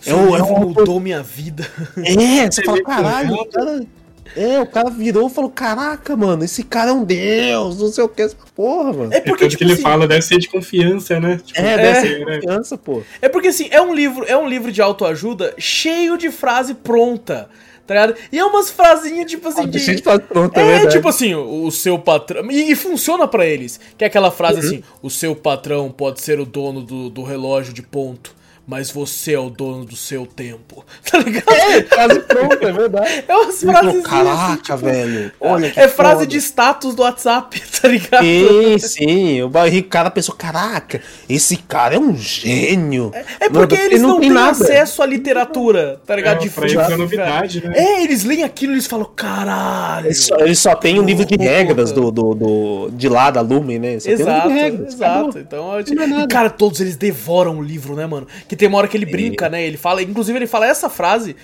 é 0.00 0.04
Seu 0.08 0.16
o, 0.16 0.36
é 0.36 0.42
o 0.42 0.58
mudou 0.58 0.98
minha 0.98 1.22
vida. 1.22 1.70
É, 1.98 2.50
você 2.50 2.62
fala, 2.64 2.82
caralho, 2.82 3.34
o 3.34 3.44
cara. 3.44 3.86
É, 4.34 4.58
o 4.58 4.66
cara 4.66 4.88
virou 4.88 5.28
e 5.28 5.30
falou, 5.30 5.50
caraca, 5.50 6.16
mano, 6.16 6.42
esse 6.44 6.62
cara 6.62 6.88
é 6.88 6.92
um 6.94 7.04
deus, 7.04 7.78
não 7.78 7.88
sei 7.88 8.04
o 8.04 8.08
que. 8.08 8.26
Fala, 8.26 8.44
Porra, 8.56 8.92
mano. 8.94 9.12
É 9.12 9.18
É 9.18 9.20
porque, 9.20 9.46
tipo 9.48 9.58
que 9.58 9.64
ele 9.64 9.74
assim, 9.74 9.82
fala 9.82 10.08
deve 10.08 10.22
ser 10.22 10.38
de 10.38 10.48
confiança, 10.48 11.20
né? 11.20 11.42
Tipo, 11.44 11.60
É, 11.60 11.72
É. 11.72 11.76
deve 11.76 12.00
ser, 12.00 12.16
ser 12.20 12.24
né? 12.24 12.38
criança, 12.38 12.78
pô. 12.78 13.02
É 13.20 13.28
porque 13.28 13.48
assim, 13.48 13.68
é 13.70 13.82
um 13.82 13.94
livro, 13.94 14.24
é 14.26 14.34
um 14.34 14.48
livro 14.48 14.72
de 14.72 14.80
autoajuda 14.80 15.52
cheio 15.58 16.16
de 16.16 16.30
frase 16.30 16.72
pronta, 16.72 17.50
tá 17.86 17.94
ligado? 17.94 18.14
E 18.32 18.38
é 18.38 18.44
umas 18.44 18.70
frasinhas 18.70 19.30
tipo 19.30 19.48
assim 19.48 19.64
de 19.64 19.70
Deixa 19.72 19.94
de 19.94 20.02
falar 20.02 20.20
pronto, 20.20 20.56
é, 20.58 20.62
É, 20.62 20.66
verdade. 20.66 20.92
tipo 20.96 21.08
assim, 21.08 21.34
o, 21.34 21.64
o 21.66 21.70
seu 21.72 21.98
patrão. 21.98 22.50
E, 22.50 22.72
e 22.72 22.74
funciona 22.74 23.26
pra 23.28 23.46
eles. 23.46 23.78
Que 23.98 24.04
é 24.04 24.06
aquela 24.06 24.30
frase 24.30 24.60
assim: 24.60 24.82
o 25.02 25.10
seu 25.10 25.34
patrão 25.36 25.90
pode 25.90 26.20
ser 26.20 26.40
o 26.40 26.46
dono 26.46 26.82
do, 26.82 27.10
do 27.10 27.22
relógio 27.22 27.72
de 27.72 27.82
ponto, 27.82 28.34
mas 28.66 28.90
você 28.90 29.34
é 29.34 29.38
o 29.38 29.50
dono 29.50 29.84
do 29.84 29.96
seu 29.96 30.26
tempo. 30.26 30.84
Tá 31.10 31.18
ligado? 31.18 31.50
É, 31.52 31.82
quase 31.82 32.20
pronto, 32.20 32.66
é 32.66 32.72
verdade. 32.72 33.24
É 33.28 33.36
umas 33.36 33.60
frases. 33.62 34.02
Caraca, 34.02 34.76
velho. 34.76 35.32
Olha 35.40 35.70
que 35.70 35.78
É 35.78 35.86
frase 35.88 36.14
foda." 36.20 36.26
de 36.26 36.36
status 36.38 36.94
do 36.94 37.02
WhatsApp, 37.02 37.60
tá 37.80 37.88
ligado? 37.88 38.24
Sim, 38.24 38.78
sim. 38.78 39.42
O 39.42 39.50
cada 39.88 40.10
pessoa, 40.10 40.36
caraca, 40.36 41.00
esse 41.28 41.56
cara 41.56 41.94
é 41.94 41.98
um 41.98 42.16
gênio. 42.16 43.12
É 43.40 43.48
porque 43.48 43.74
Mano, 43.76 43.86
eles 43.86 44.02
não, 44.02 44.20
tem 44.20 44.30
têm 44.32 44.38
acesso 44.42 45.02
à 45.02 45.06
literatura, 45.06 46.00
tá 46.06 46.16
ligado? 46.16 46.44
É, 46.44 46.48
pra 46.48 46.66
eles 46.68 46.90
é 46.90 46.96
novidade, 46.96 47.64
né? 47.66 47.72
É, 47.76 48.02
eles 48.02 48.24
leem 48.24 48.42
aquilo 48.42 48.72
e 48.72 48.74
eles 48.76 48.86
falam, 48.86 49.08
caralho. 49.14 50.06
Ele 50.06 50.14
só, 50.14 50.36
ele 50.38 50.54
só 50.54 50.74
tem 50.74 50.98
um 50.98 51.04
livro 51.04 51.24
de 51.24 51.36
regras 51.36 51.92
do, 51.92 52.10
do, 52.10 52.34
do- 52.34 52.90
de 52.92 53.08
lá 53.08 53.30
da 53.30 53.40
Lumen, 53.40 53.78
né? 53.78 54.00
Só 54.00 54.06
tem 54.06 54.14
um 54.14 54.18
livro 54.18 54.32
Exato, 54.32 54.48
de 54.48 54.54
regras, 54.54 54.94
exato. 54.94 55.12
acabou. 55.28 55.40
Então, 55.40 55.78
eu- 55.78 55.94
Não 55.94 56.02
é 56.02 56.06
nada. 56.06 56.28
cara, 56.28 56.50
todos 56.50 56.80
eles 56.80 56.96
devoram 56.96 57.58
o 57.58 57.62
livro, 57.62 57.94
né, 57.94 58.06
mano? 58.06 58.26
Que 58.48 58.53
tem 58.56 58.68
uma 58.68 58.78
hora 58.78 58.88
que 58.88 58.96
ele 58.96 59.06
brinca, 59.06 59.48
né? 59.48 59.62
Ele 59.64 59.76
fala, 59.76 60.02
inclusive 60.02 60.38
ele 60.38 60.46
fala 60.46 60.66
essa 60.66 60.88
frase, 60.90 61.34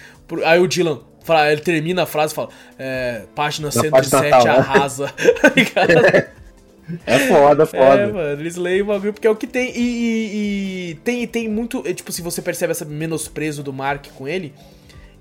aí 0.44 0.58
o 0.60 0.66
Dylan, 0.68 1.00
fala- 1.24 1.50
ele 1.52 1.60
termina 1.60 2.02
a 2.02 2.06
frase 2.06 2.32
e 2.32 2.36
fala, 2.36 2.48
é, 2.78 3.22
página 3.34 3.70
107 3.70 4.12
Natal, 4.30 4.44
né? 4.44 4.50
arrasa. 4.52 5.12
Tá? 5.74 6.30
É 7.06 7.18
foda, 7.20 7.62
É, 7.62 7.66
foda. 7.66 8.06
mano, 8.12 8.40
eles 8.40 8.56
leem 8.56 8.82
o 8.82 8.86
bagulho 8.86 9.12
porque 9.12 9.26
é 9.26 9.30
o 9.30 9.36
que 9.36 9.46
tem. 9.46 9.70
E, 9.76 9.80
e- 9.80 10.90
e 10.90 10.94
tem, 11.04 11.24
tem 11.26 11.48
muito. 11.48 11.84
é, 11.86 11.92
Tipo, 11.94 12.10
se 12.10 12.20
você 12.20 12.42
percebe 12.42 12.72
esse 12.72 12.84
menosprezo 12.84 13.62
do 13.62 13.72
Mark 13.72 14.06
com 14.16 14.26
ele. 14.26 14.52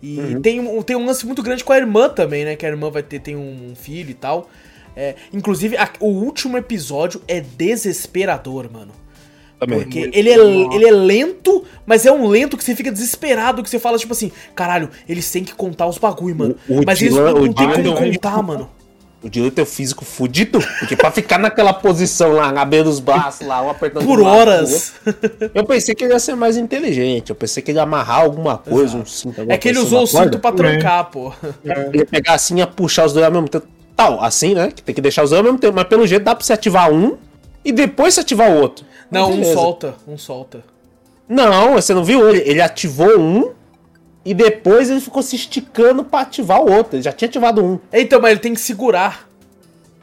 E 0.01 0.17
Uhum. 0.19 0.41
tem, 0.41 0.59
um, 0.59 0.81
tem 0.81 0.95
um 0.95 1.05
lance 1.05 1.25
muito 1.27 1.43
grande 1.43 1.63
com 1.63 1.71
a 1.71 1.77
irmã 1.77 2.09
também, 2.09 2.43
né? 2.43 2.55
Que 2.55 2.65
a 2.65 2.69
irmã 2.69 2.89
vai 2.89 3.03
ter 3.03 3.19
tem 3.19 3.35
um 3.35 3.73
filho 3.75 4.09
e 4.09 4.13
tal. 4.15 4.49
É, 4.95 5.13
inclusive, 5.31 5.77
a- 5.77 5.91
o 5.99 6.07
último 6.07 6.57
episódio 6.57 7.21
é 7.27 7.39
desesperador, 7.39 8.67
mano. 8.71 8.91
Também. 9.59 9.79
Porque 9.79 10.09
ele 10.13 10.29
é, 10.29 10.35
ele 10.37 10.87
é 10.87 10.91
lento, 10.91 11.65
mas 11.85 12.05
é 12.05 12.11
um 12.11 12.27
lento 12.27 12.55
que 12.55 12.63
você 12.63 12.73
fica 12.75 12.91
desesperado, 12.91 13.61
que 13.61 13.69
você 13.69 13.77
fala, 13.79 13.97
tipo 13.97 14.13
assim, 14.13 14.31
caralho, 14.55 14.89
eles 15.07 15.29
têm 15.29 15.43
que 15.43 15.53
contar 15.53 15.85
os 15.87 15.97
bagulho, 15.97 16.35
mano. 16.35 16.55
O- 16.67 16.79
o 16.79 16.83
mas 16.85 16.97
Dylan- 16.99 17.21
eles 17.21 17.33
não 17.33 17.41
o 17.49 17.53
tem 17.53 17.69
como 17.71 17.91
um- 17.91 18.13
contar, 18.13 18.41
mano. 18.41 18.69
O 19.21 19.29
Dylan 19.29 19.49
tem 19.49 19.61
o 19.63 19.67
físico 19.67 20.05
fudido. 20.05 20.59
Porque 20.79 20.95
pra 20.95 21.11
ficar 21.11 21.37
naquela 21.37 21.73
posição 21.73 22.31
lá, 22.31 22.53
na 22.53 22.63
beira 22.63 22.85
dos 22.85 23.01
braços 23.01 23.45
lá, 23.45 23.61
um 23.61 23.69
apertando 23.69 24.05
Por 24.05 24.21
lado 24.21 24.33
horas. 24.33 24.93
Eu 25.53 25.65
pensei 25.65 25.93
que 25.93 26.05
ele 26.05 26.13
ia 26.13 26.19
ser 26.19 26.35
mais 26.35 26.55
inteligente. 26.55 27.29
Eu 27.29 27.35
pensei 27.35 27.61
que 27.61 27.69
ele 27.71 27.79
ia 27.79 27.83
amarrar 27.83 28.21
alguma 28.21 28.57
coisa, 28.57 28.95
um 28.95 29.05
cinto. 29.05 29.41
alguma 29.41 29.53
É 29.53 29.57
que 29.57 29.67
ele 29.67 29.79
usou 29.79 30.03
o 30.03 30.07
cinto 30.07 30.21
corda. 30.21 30.39
pra 30.39 30.51
trancar, 30.53 31.09
pô. 31.11 31.33
Ele 31.65 31.97
ia 31.97 32.05
pegar 32.05 32.35
assim 32.35 32.55
e 32.55 32.59
ia 32.59 32.67
puxar 32.67 33.05
os 33.07 33.11
dois 33.11 33.25
ao 33.25 33.31
mesmo 33.33 33.49
tempo. 33.49 33.67
tal, 33.93 34.23
assim, 34.23 34.53
né? 34.55 34.71
Que 34.73 34.81
tem 34.81 34.95
que 34.95 35.01
deixar 35.01 35.25
os 35.25 35.31
dois 35.31 35.39
ao 35.39 35.43
mesmo 35.43 35.59
tempo, 35.59 35.75
mas 35.75 35.83
pelo 35.83 36.07
jeito 36.07 36.23
dá 36.23 36.33
pra 36.33 36.45
você 36.45 36.53
ativar 36.53 36.89
um 36.89 37.17
e 37.63 37.71
depois 37.71 38.13
você 38.13 38.21
ativar 38.21 38.51
o 38.51 38.59
outro. 38.59 38.85
Não, 39.09 39.31
um 39.31 39.43
solta, 39.43 39.95
um 40.07 40.17
solta. 40.17 40.63
Não, 41.27 41.73
você 41.73 41.93
não 41.93 42.03
viu? 42.03 42.29
Ele, 42.29 42.41
ele 42.45 42.61
ativou 42.61 43.19
um 43.19 43.51
e 44.25 44.33
depois 44.33 44.89
ele 44.89 44.99
ficou 44.99 45.21
se 45.21 45.35
esticando 45.35 46.03
pra 46.03 46.21
ativar 46.21 46.61
o 46.61 46.71
outro. 46.71 46.95
Ele 46.95 47.03
já 47.03 47.11
tinha 47.11 47.27
ativado 47.27 47.63
um. 47.63 47.79
Então, 47.91 48.19
mas 48.19 48.31
ele 48.31 48.39
tem 48.39 48.53
que 48.53 48.61
segurar. 48.61 49.27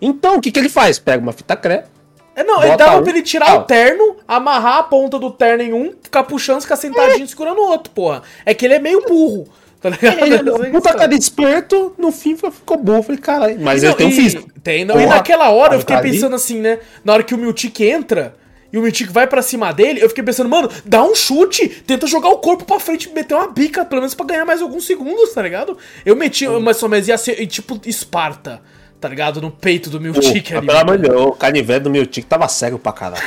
Então, 0.01 0.37
o 0.37 0.41
que, 0.41 0.51
que 0.51 0.59
ele 0.59 0.69
faz? 0.69 0.99
Pega 0.99 1.23
uma 1.23 1.33
fita 1.33 1.57
crepe. 1.57 1.89
É, 2.35 2.45
não, 2.45 2.63
ele 2.63 2.77
dava 2.77 2.99
um, 2.99 3.03
pra 3.03 3.13
ele 3.13 3.23
tirar 3.23 3.47
tal. 3.47 3.61
o 3.61 3.63
terno, 3.65 4.17
amarrar 4.29 4.77
a 4.77 4.83
ponta 4.83 5.19
do 5.19 5.31
terno 5.31 5.63
em 5.63 5.73
um, 5.73 5.95
ficar 6.03 6.23
puxando, 6.23 6.61
ficar 6.61 6.77
sentadinho 6.77 7.27
segurando 7.27 7.59
o 7.63 7.67
outro, 7.67 7.91
porra. 7.93 8.23
É 8.45 8.53
que 8.53 8.67
ele 8.67 8.75
é 8.75 8.79
meio 8.79 9.07
burro, 9.07 9.49
tá 9.81 9.91
ligado? 9.91 10.25
Ele, 10.25 10.51
o 10.51 10.59
que 10.61 10.71
puta 10.71 10.95
cara 10.95 11.15
esperto, 11.15 11.95
no 11.99 12.11
fim 12.13 12.37
ficou 12.37 12.77
burro. 12.79 13.03
Falei, 13.03 13.21
caralho. 13.21 13.61
Mas 13.61 13.83
ele 13.83 13.91
Não, 13.91 13.97
tem 13.99 14.07
um 14.07 14.11
e- 14.11 14.13
físico. 14.15 14.49
Tem, 14.63 14.85
não. 14.85 14.97
E 14.99 15.03
Porra, 15.05 15.17
naquela 15.17 15.51
hora 15.51 15.75
eu 15.75 15.79
tá 15.79 15.81
fiquei 15.81 15.97
ali. 15.97 16.11
pensando 16.13 16.35
assim, 16.35 16.61
né? 16.61 16.79
Na 17.05 17.13
hora 17.13 17.23
que 17.23 17.35
o 17.35 17.39
Miltic 17.39 17.81
entra 17.81 18.35
e 18.73 18.79
o 18.79 18.83
Miltic 18.83 19.11
vai 19.11 19.27
pra 19.27 19.41
cima 19.43 19.73
dele, 19.73 20.03
eu 20.03 20.09
fiquei 20.09 20.25
pensando, 20.25 20.49
mano, 20.51 20.69
dá 20.85 21.05
um 21.05 21.15
chute, 21.15 21.69
tenta 21.69 22.07
jogar 22.07 22.31
o 22.31 22.39
corpo 22.39 22.65
pra 22.65 22.81
frente, 22.81 23.09
meter 23.11 23.35
uma 23.35 23.47
bica, 23.49 23.85
pelo 23.85 24.01
menos 24.01 24.15
pra 24.15 24.27
ganhar 24.27 24.45
mais 24.45 24.61
alguns 24.61 24.85
segundos, 24.87 25.33
tá 25.33 25.41
ligado? 25.43 25.79
Eu 26.05 26.17
meti, 26.17 26.49
mas 26.49 26.77
só 26.79 26.89
mas 26.89 27.07
ia 27.07 27.17
ser 27.17 27.47
tipo 27.47 27.81
Esparta, 27.87 28.61
tá 29.01 29.09
ligado? 29.09 29.41
No 29.41 29.51
peito 29.53 29.89
do 29.89 30.01
Miltic 30.01 30.53
ali. 30.53 30.67
pelo 30.67 30.79
amor 30.79 30.99
de 30.99 31.09
Deus, 31.09 31.21
o 31.27 31.33
canivete 31.33 31.81
do 31.85 31.91
meu 31.91 32.05
tique 32.07 32.27
tava 32.27 32.49
cego 32.49 32.79
pra 32.79 32.93
caralho. 32.93 33.23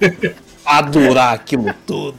pra 0.64 0.80
durar 0.80 1.34
aquilo 1.34 1.72
tudo. 1.86 2.16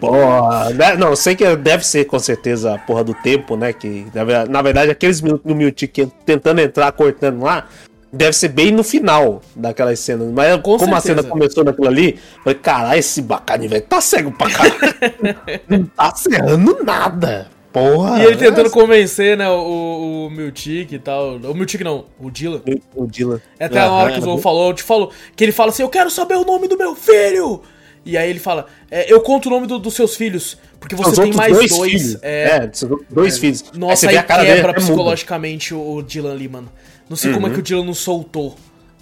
Porra, 0.00 0.70
né? 0.70 0.96
não, 0.96 1.16
sei 1.16 1.34
que 1.34 1.56
deve 1.56 1.86
ser 1.86 2.04
com 2.04 2.18
certeza 2.18 2.74
a 2.74 2.78
porra 2.78 3.04
do 3.04 3.14
tempo, 3.14 3.56
né? 3.56 3.72
Que 3.72 4.06
na 4.14 4.24
verdade, 4.24 4.50
na 4.50 4.62
verdade 4.62 4.90
aqueles 4.90 5.20
minutos 5.20 5.46
do 5.46 5.54
Miltic 5.54 6.08
tentando 6.24 6.60
entrar, 6.60 6.92
cortando 6.92 7.42
lá, 7.42 7.66
deve 8.12 8.32
ser 8.32 8.48
bem 8.48 8.70
no 8.70 8.84
final 8.84 9.42
daquelas 9.54 9.98
cenas. 9.98 10.30
Mas 10.32 10.56
Com 10.56 10.78
como 10.78 10.94
a 10.94 11.00
certeza. 11.00 11.22
cena 11.22 11.32
começou 11.32 11.64
naquilo 11.64 11.88
ali, 11.88 12.18
falei, 12.42 12.58
caralho, 12.58 12.98
esse 12.98 13.22
bacana, 13.22 13.66
velho, 13.66 13.82
tá 13.82 14.00
cego 14.00 14.30
pra 14.32 14.50
caralho. 14.50 14.82
não 15.68 15.84
tá 15.84 16.14
serrando 16.14 16.78
nada. 16.84 17.48
Porra. 17.72 18.20
E 18.20 18.26
ele 18.26 18.36
tentando 18.36 18.68
é- 18.68 18.70
convencer, 18.70 19.36
né, 19.36 19.50
o, 19.50 20.28
o 20.28 20.30
Miltic 20.30 20.92
e 20.92 20.98
tal. 21.00 21.38
O 21.38 21.54
Miltic 21.54 21.80
não, 21.80 22.04
o 22.20 22.30
Dylan. 22.30 22.62
O 22.94 23.04
Dylan. 23.04 23.40
É 23.58 23.64
até 23.64 23.80
a 23.80 23.90
hora 23.90 24.12
que 24.12 24.20
o. 24.20 24.22
Zou 24.22 24.38
falou, 24.38 24.68
eu 24.68 24.74
te 24.74 24.82
falou, 24.84 25.10
que 25.34 25.42
ele 25.42 25.50
fala 25.50 25.70
assim, 25.70 25.82
eu 25.82 25.88
quero 25.88 26.08
saber 26.08 26.36
o 26.36 26.44
nome 26.44 26.68
do 26.68 26.78
meu 26.78 26.94
filho! 26.94 27.62
E 28.04 28.16
aí 28.18 28.28
ele 28.28 28.38
fala, 28.38 28.66
é, 28.90 29.10
eu 29.12 29.20
conto 29.20 29.46
o 29.46 29.50
nome 29.50 29.66
do- 29.66 29.78
dos 29.78 29.94
seus 29.94 30.14
filhos, 30.16 30.58
porque 30.78 30.94
você 30.94 31.22
tem 31.22 31.32
mais 31.32 31.52
dois. 31.56 31.72
filhos. 31.74 32.18
É, 32.22 32.44
É, 32.56 32.70
dois 33.10 33.38
filhos. 33.38 33.64
Nossa, 33.74 34.06
aí, 34.08 34.12
vê 34.14 34.18
a 34.18 34.22
cara 34.22 34.42
dele, 34.42 34.56
quebra 34.56 34.70
até 34.72 34.80
muda. 34.80 34.92
psicologicamente 34.92 35.72
o, 35.74 35.94
o 35.96 36.02
Dylan 36.02 36.32
ali, 36.32 36.48
mano. 36.48 36.70
Não 37.08 37.16
sei 37.16 37.32
como 37.32 37.46
é 37.46 37.50
que 37.50 37.58
o 37.58 37.62
Dylan 37.62 37.84
não 37.84 37.94
soltou, 37.94 38.56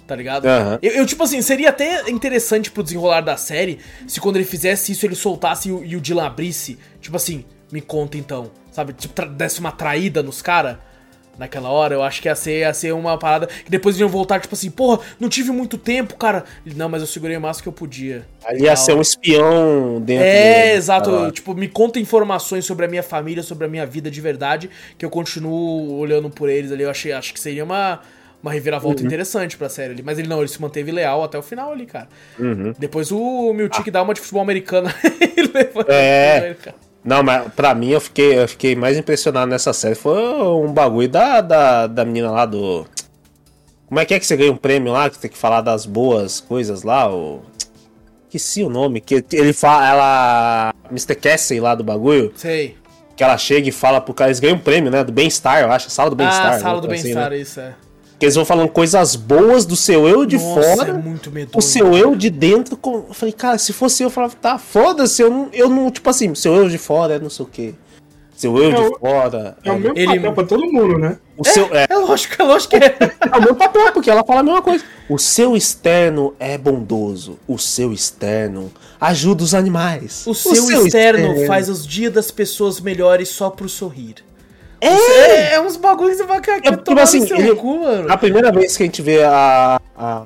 tá 0.07 0.15
ligado? 0.15 0.45
Aham. 0.45 0.79
Eu, 0.81 0.91
eu, 0.91 1.05
tipo 1.05 1.23
assim, 1.23 1.41
seria 1.41 1.69
até 1.69 2.09
interessante 2.09 2.71
pro 2.71 2.81
desenrolar 2.83 3.21
da 3.21 3.35
série 3.37 3.79
se 4.07 4.19
quando 4.21 4.37
ele 4.37 4.45
fizesse 4.45 4.91
isso, 4.91 5.05
ele 5.05 5.15
soltasse 5.15 5.69
e 5.69 5.71
o, 5.71 5.83
e 5.83 5.95
o 5.95 6.01
Dylan 6.01 6.25
abrisse. 6.25 6.77
Tipo 7.01 7.17
assim, 7.17 7.43
me 7.71 7.81
conta 7.81 8.17
então. 8.17 8.51
Sabe? 8.71 8.93
Tipo, 8.93 9.25
desse 9.25 9.59
uma 9.59 9.71
traída 9.71 10.23
nos 10.23 10.41
caras. 10.41 10.77
Naquela 11.37 11.69
hora, 11.69 11.95
eu 11.95 12.03
acho 12.03 12.21
que 12.21 12.27
ia 12.27 12.35
ser, 12.35 12.59
ia 12.59 12.73
ser 12.75 12.93
uma 12.93 13.17
parada 13.17 13.47
que 13.47 13.69
depois 13.71 13.99
iam 13.99 14.07
voltar, 14.07 14.39
tipo 14.39 14.53
assim, 14.53 14.69
porra, 14.69 14.99
não 15.19 15.27
tive 15.27 15.49
muito 15.51 15.79
tempo, 15.79 16.15
cara. 16.15 16.43
Não, 16.75 16.87
mas 16.87 17.01
eu 17.01 17.07
segurei 17.07 17.35
o 17.35 17.41
máximo 17.41 17.63
que 17.63 17.69
eu 17.69 17.73
podia. 17.73 18.23
Ali 18.45 18.63
ia 18.65 18.75
ser 18.75 18.93
um 18.93 19.01
espião 19.01 19.99
dentro 19.99 20.25
É, 20.25 20.63
dele. 20.65 20.77
exato. 20.77 21.09
Ah, 21.15 21.31
Tipo, 21.31 21.55
me 21.55 21.67
conta 21.67 21.99
informações 21.99 22.65
sobre 22.65 22.85
a 22.85 22.87
minha 22.87 23.01
família, 23.01 23.41
sobre 23.41 23.65
a 23.65 23.67
minha 23.67 23.85
vida 23.85 24.11
de 24.11 24.21
verdade, 24.21 24.69
que 24.97 25.03
eu 25.03 25.09
continuo 25.09 25.97
olhando 25.97 26.29
por 26.29 26.49
eles 26.49 26.71
ali. 26.71 26.83
Eu 26.83 26.91
achei, 26.91 27.11
acho 27.11 27.33
que 27.33 27.39
seria 27.39 27.63
uma, 27.63 27.99
uma 28.41 28.51
reviravolta 28.51 29.01
Uhum. 29.01 29.07
interessante 29.07 29.57
pra 29.57 29.69
série 29.69 29.93
ali. 29.93 30.03
Mas 30.03 30.19
ele 30.19 30.27
não, 30.27 30.37
ele 30.39 30.49
se 30.49 30.61
manteve 30.61 30.91
leal 30.91 31.23
até 31.23 31.35
o 31.37 31.41
final 31.41 31.71
ali, 31.71 31.87
cara. 31.87 32.09
Uhum. 32.37 32.73
Depois 32.77 33.11
o 33.11 33.51
Miltic 33.53 33.89
dá 33.89 34.03
uma 34.03 34.13
de 34.13 34.19
futebol 34.21 34.43
americano. 34.43 34.87
ele 35.35 35.51
leva 35.51 35.85
É. 35.91 36.45
ele, 36.45 36.55
cara. 36.55 36.75
Não, 37.03 37.21
mas 37.21 37.51
pra 37.53 37.75
mim 37.75 37.89
eu 37.89 37.99
fiquei, 37.99 38.39
eu 38.39 38.47
fiquei 38.47 38.75
mais 38.75 38.97
impressionado 38.97 39.49
nessa 39.49 39.73
série. 39.73 39.95
Foi 39.95 40.17
um 40.17 40.71
bagulho 40.71 41.09
da, 41.09 41.41
da, 41.41 41.87
da 41.87 42.05
menina 42.05 42.31
lá 42.31 42.45
do. 42.45 42.85
Como 43.87 43.99
é 43.99 44.05
que 44.05 44.13
é 44.13 44.19
que 44.19 44.25
você 44.25 44.37
ganha 44.37 44.51
um 44.51 44.57
prêmio 44.57 44.93
lá? 44.93 45.09
Que 45.09 45.19
tem 45.19 45.29
que 45.29 45.37
falar 45.37 45.61
das 45.61 45.85
boas 45.85 46.39
coisas 46.39 46.83
lá? 46.83 47.13
O... 47.13 47.41
Esqueci 48.27 48.63
o 48.63 48.69
nome. 48.69 49.01
Que 49.01 49.23
ele 49.33 49.51
fala. 49.51 49.87
Ela. 49.87 50.73
Mr. 50.89 51.15
Cassie 51.15 51.59
lá 51.59 51.75
do 51.75 51.83
bagulho. 51.83 52.31
Sei. 52.35 52.77
Que 53.15 53.23
ela 53.23 53.37
chega 53.37 53.67
e 53.67 53.71
fala 53.71 53.99
pro 53.99 54.13
cara. 54.13 54.29
Eles 54.29 54.39
ganham 54.39 54.55
um 54.55 54.59
prêmio, 54.59 54.89
né? 54.89 55.03
Do 55.03 55.11
bem-estar, 55.11 55.61
eu 55.61 55.71
acho. 55.71 55.89
Sala 55.89 56.09
do 56.09 56.15
bem-estar. 56.15 56.53
Ah, 56.53 56.59
sala 56.59 56.81
né? 56.81 56.87
do 56.87 56.93
Assim, 56.93 57.03
bem-estar, 57.03 57.29
né? 57.29 57.37
isso 57.37 57.59
é. 57.59 57.75
Que 58.19 58.25
eles 58.25 58.35
vão 58.35 58.45
falando 58.45 58.69
coisas 58.69 59.15
boas 59.15 59.65
do 59.65 59.75
seu 59.75 60.07
eu 60.07 60.25
de 60.25 60.37
Nossa, 60.37 60.75
fora. 60.75 60.89
é 60.89 60.93
muito 60.93 61.29
medonho. 61.31 61.57
o 61.57 61.61
seu 61.61 61.93
eu 61.93 62.15
de 62.15 62.29
dentro. 62.29 62.77
Com... 62.77 63.05
Eu 63.09 63.13
falei, 63.13 63.33
cara, 63.33 63.57
se 63.57 63.73
fosse 63.73 64.01
eu, 64.03 64.07
eu 64.07 64.11
falava, 64.11 64.33
tá, 64.39 64.57
foda-se, 64.57 65.21
eu 65.21 65.29
não, 65.29 65.49
eu 65.51 65.67
não. 65.69 65.91
Tipo 65.91 66.09
assim, 66.09 66.33
seu 66.35 66.55
eu 66.55 66.69
de 66.69 66.77
fora 66.77 67.15
é 67.15 67.19
não 67.19 67.29
sei 67.29 67.45
o 67.45 67.49
quê. 67.49 67.73
Seu 68.35 68.57
eu 68.57 68.71
É 68.71 68.75
de 68.75 68.81
o- 68.81 68.97
fora. 68.99 69.57
É 69.63 69.71
o 69.71 69.79
mesmo 69.79 69.97
Ele- 69.97 70.15
papel 70.15 70.33
pra 70.33 70.43
todo 70.45 70.65
mundo, 70.71 70.97
né? 70.97 71.17
O 71.37 71.43
seu. 71.45 71.65
É, 71.75 71.85
É 71.89 71.95
lógico, 71.95 72.35
é 72.41 72.45
lógico 72.45 72.77
que 72.77 72.83
é. 72.83 72.95
é 73.31 73.37
o 73.37 73.41
meu 73.41 73.55
papel, 73.55 73.91
porque 73.91 74.09
ela 74.09 74.23
fala 74.23 74.39
a 74.39 74.43
mesma 74.43 74.61
coisa. 74.61 74.83
O 75.09 75.17
seu 75.17 75.55
externo 75.55 76.33
é 76.39 76.57
bondoso. 76.57 77.37
O 77.47 77.57
seu 77.57 77.91
externo 77.93 78.71
ajuda 79.01 79.43
os 79.43 79.53
animais. 79.53 80.23
O 80.25 80.33
seu, 80.33 80.85
externo, 80.85 81.45
faz 81.45 81.67
os 81.69 81.85
dias 81.85 82.13
das 82.13 82.31
pessoas 82.31 82.79
melhores 82.79 83.29
só 83.29 83.49
por 83.49 83.69
sorrir. 83.69 84.15
É! 84.87 85.51
É, 85.51 85.53
é 85.55 85.61
uns 85.61 85.77
bagulho 85.77 86.11
que 86.11 86.17
você 86.17 86.25
vai 86.25 86.37
É, 86.39 86.61
tipo 86.61 86.77
tomar 86.83 87.03
assim, 87.03 87.19
no 87.21 87.27
seu 87.27 87.37
ele- 87.37 87.55
cu, 87.55 87.79
mano. 87.79 88.11
A 88.11 88.17
primeira 88.17 88.51
vez 88.51 88.75
que 88.75 88.83
a 88.83 88.85
gente 88.85 89.01
vê 89.01 89.23
a. 89.23 89.79
a- 89.97 90.23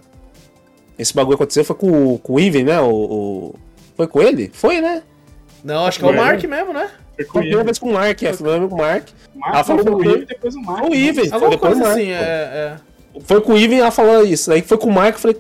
esse 0.97 1.13
bagulho 1.13 1.35
acontecer 1.35 1.63
foi 1.63 1.75
com, 1.75 2.13
o- 2.13 2.19
com 2.19 2.33
o 2.33 2.39
Ivan, 2.39 2.63
né? 2.63 2.79
O, 2.81 2.89
o- 2.91 3.55
Foi 3.95 4.07
com 4.07 4.21
ele? 4.21 4.51
Foi, 4.53 4.79
né? 4.81 5.01
Não, 5.63 5.85
acho 5.85 5.99
que 5.99 6.05
é 6.05 6.07
o. 6.09 6.15
Mark 6.15 6.43
mesmo, 6.43 6.71
né? 6.73 6.89
Foi 7.15 7.25
com 7.25 7.37
a 7.39 7.41
primeira 7.41 7.63
vez 7.63 7.79
com 7.79 7.89
o 7.89 7.93
Mark, 7.93 8.21
é, 8.23 8.33
foi 8.33 8.59
com 8.67 8.75
o 8.75 8.77
Mark. 8.77 9.07
O 9.35 9.47
Ela 9.47 9.63
falou 9.63 9.81
o 9.81 9.91
com. 9.91 10.03
Ivo 10.03 10.17
e 10.21 10.25
depois 10.25 10.55
o 10.55 10.61
Marco. 10.61 10.87
O 10.91 10.95
Ivan, 10.95 11.39
foi 11.39 11.49
depois 11.49 11.59
coisa 11.59 11.75
o 11.75 11.79
Mark. 11.79 11.91
assim, 11.97 12.11
é, 12.11 12.15
é. 12.15 12.75
Foi 13.21 13.41
com 13.41 13.53
o 13.53 13.57
Ivan 13.57 13.75
ela 13.77 13.91
falou 13.91 14.23
isso. 14.23 14.51
Aí 14.51 14.61
foi 14.61 14.77
com 14.77 14.87
o 14.89 14.93
Mark 14.93 15.15
eu 15.15 15.19
falei. 15.19 15.37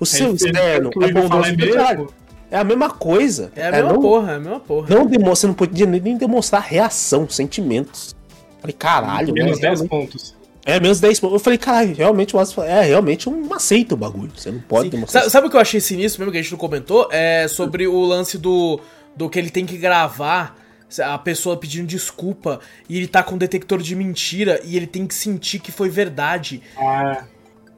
O 0.00 0.06
seu 0.06 0.34
externo 0.34 0.90
o 0.96 1.04
é 1.04 1.12
bondoso. 1.12 1.34
é 1.44 1.50
Eu 1.50 1.54
falei, 1.58 1.72
"Caralho, 1.72 1.98
mesmo? 2.00 2.14
É 2.50 2.56
a 2.58 2.64
mesma 2.64 2.90
coisa. 2.90 3.52
É 3.54 3.66
a 3.68 3.72
mesma 3.72 3.92
não, 3.92 4.00
porra, 4.00 4.32
é 4.32 4.36
a 4.36 4.38
mesma 4.40 4.60
porra. 4.60 4.86
Não 4.94 5.06
demonstra, 5.06 5.34
você 5.36 5.46
não 5.48 5.54
podia 5.54 5.86
nem 5.86 6.16
demonstrar 6.16 6.62
reação, 6.62 7.28
sentimentos. 7.28 8.16
Falei, 8.62 8.74
caralho, 8.78 9.34
Menos 9.34 9.58
né? 9.60 9.68
10 9.68 9.82
pontos. 9.88 10.34
É, 10.64 10.78
menos 10.80 11.00
10 11.00 11.20
pontos. 11.20 11.34
Eu 11.34 11.40
falei, 11.40 11.58
caralho, 11.58 11.94
realmente, 11.94 12.34
mas 12.34 12.56
é 12.58 12.82
realmente 12.82 13.28
um 13.28 13.52
aceito 13.52 13.92
o 13.92 13.96
bagulho. 13.96 14.32
Você 14.34 14.50
não 14.50 14.60
pode 14.60 14.84
Sim. 14.84 14.90
demonstrar. 14.90 15.24
Sa- 15.24 15.30
Sabe 15.30 15.48
o 15.48 15.50
que 15.50 15.56
eu 15.56 15.60
achei 15.60 15.80
sinistro 15.80 16.20
mesmo, 16.20 16.32
que 16.32 16.38
a 16.38 16.42
gente 16.42 16.52
não 16.52 16.58
comentou? 16.58 17.08
É 17.10 17.46
sobre 17.48 17.86
o 17.86 18.00
lance 18.06 18.38
do, 18.38 18.80
do 19.16 19.28
que 19.28 19.38
ele 19.38 19.50
tem 19.50 19.66
que 19.66 19.76
gravar 19.76 20.56
a 21.02 21.18
pessoa 21.18 21.56
pedindo 21.56 21.86
desculpa 21.86 22.60
e 22.88 22.96
ele 22.98 23.06
tá 23.08 23.22
com 23.22 23.34
um 23.34 23.38
detector 23.38 23.80
de 23.82 23.96
mentira 23.96 24.60
e 24.62 24.76
ele 24.76 24.86
tem 24.86 25.06
que 25.06 25.14
sentir 25.14 25.58
que 25.58 25.72
foi 25.72 25.88
verdade. 25.90 26.62
Ah, 26.78 27.24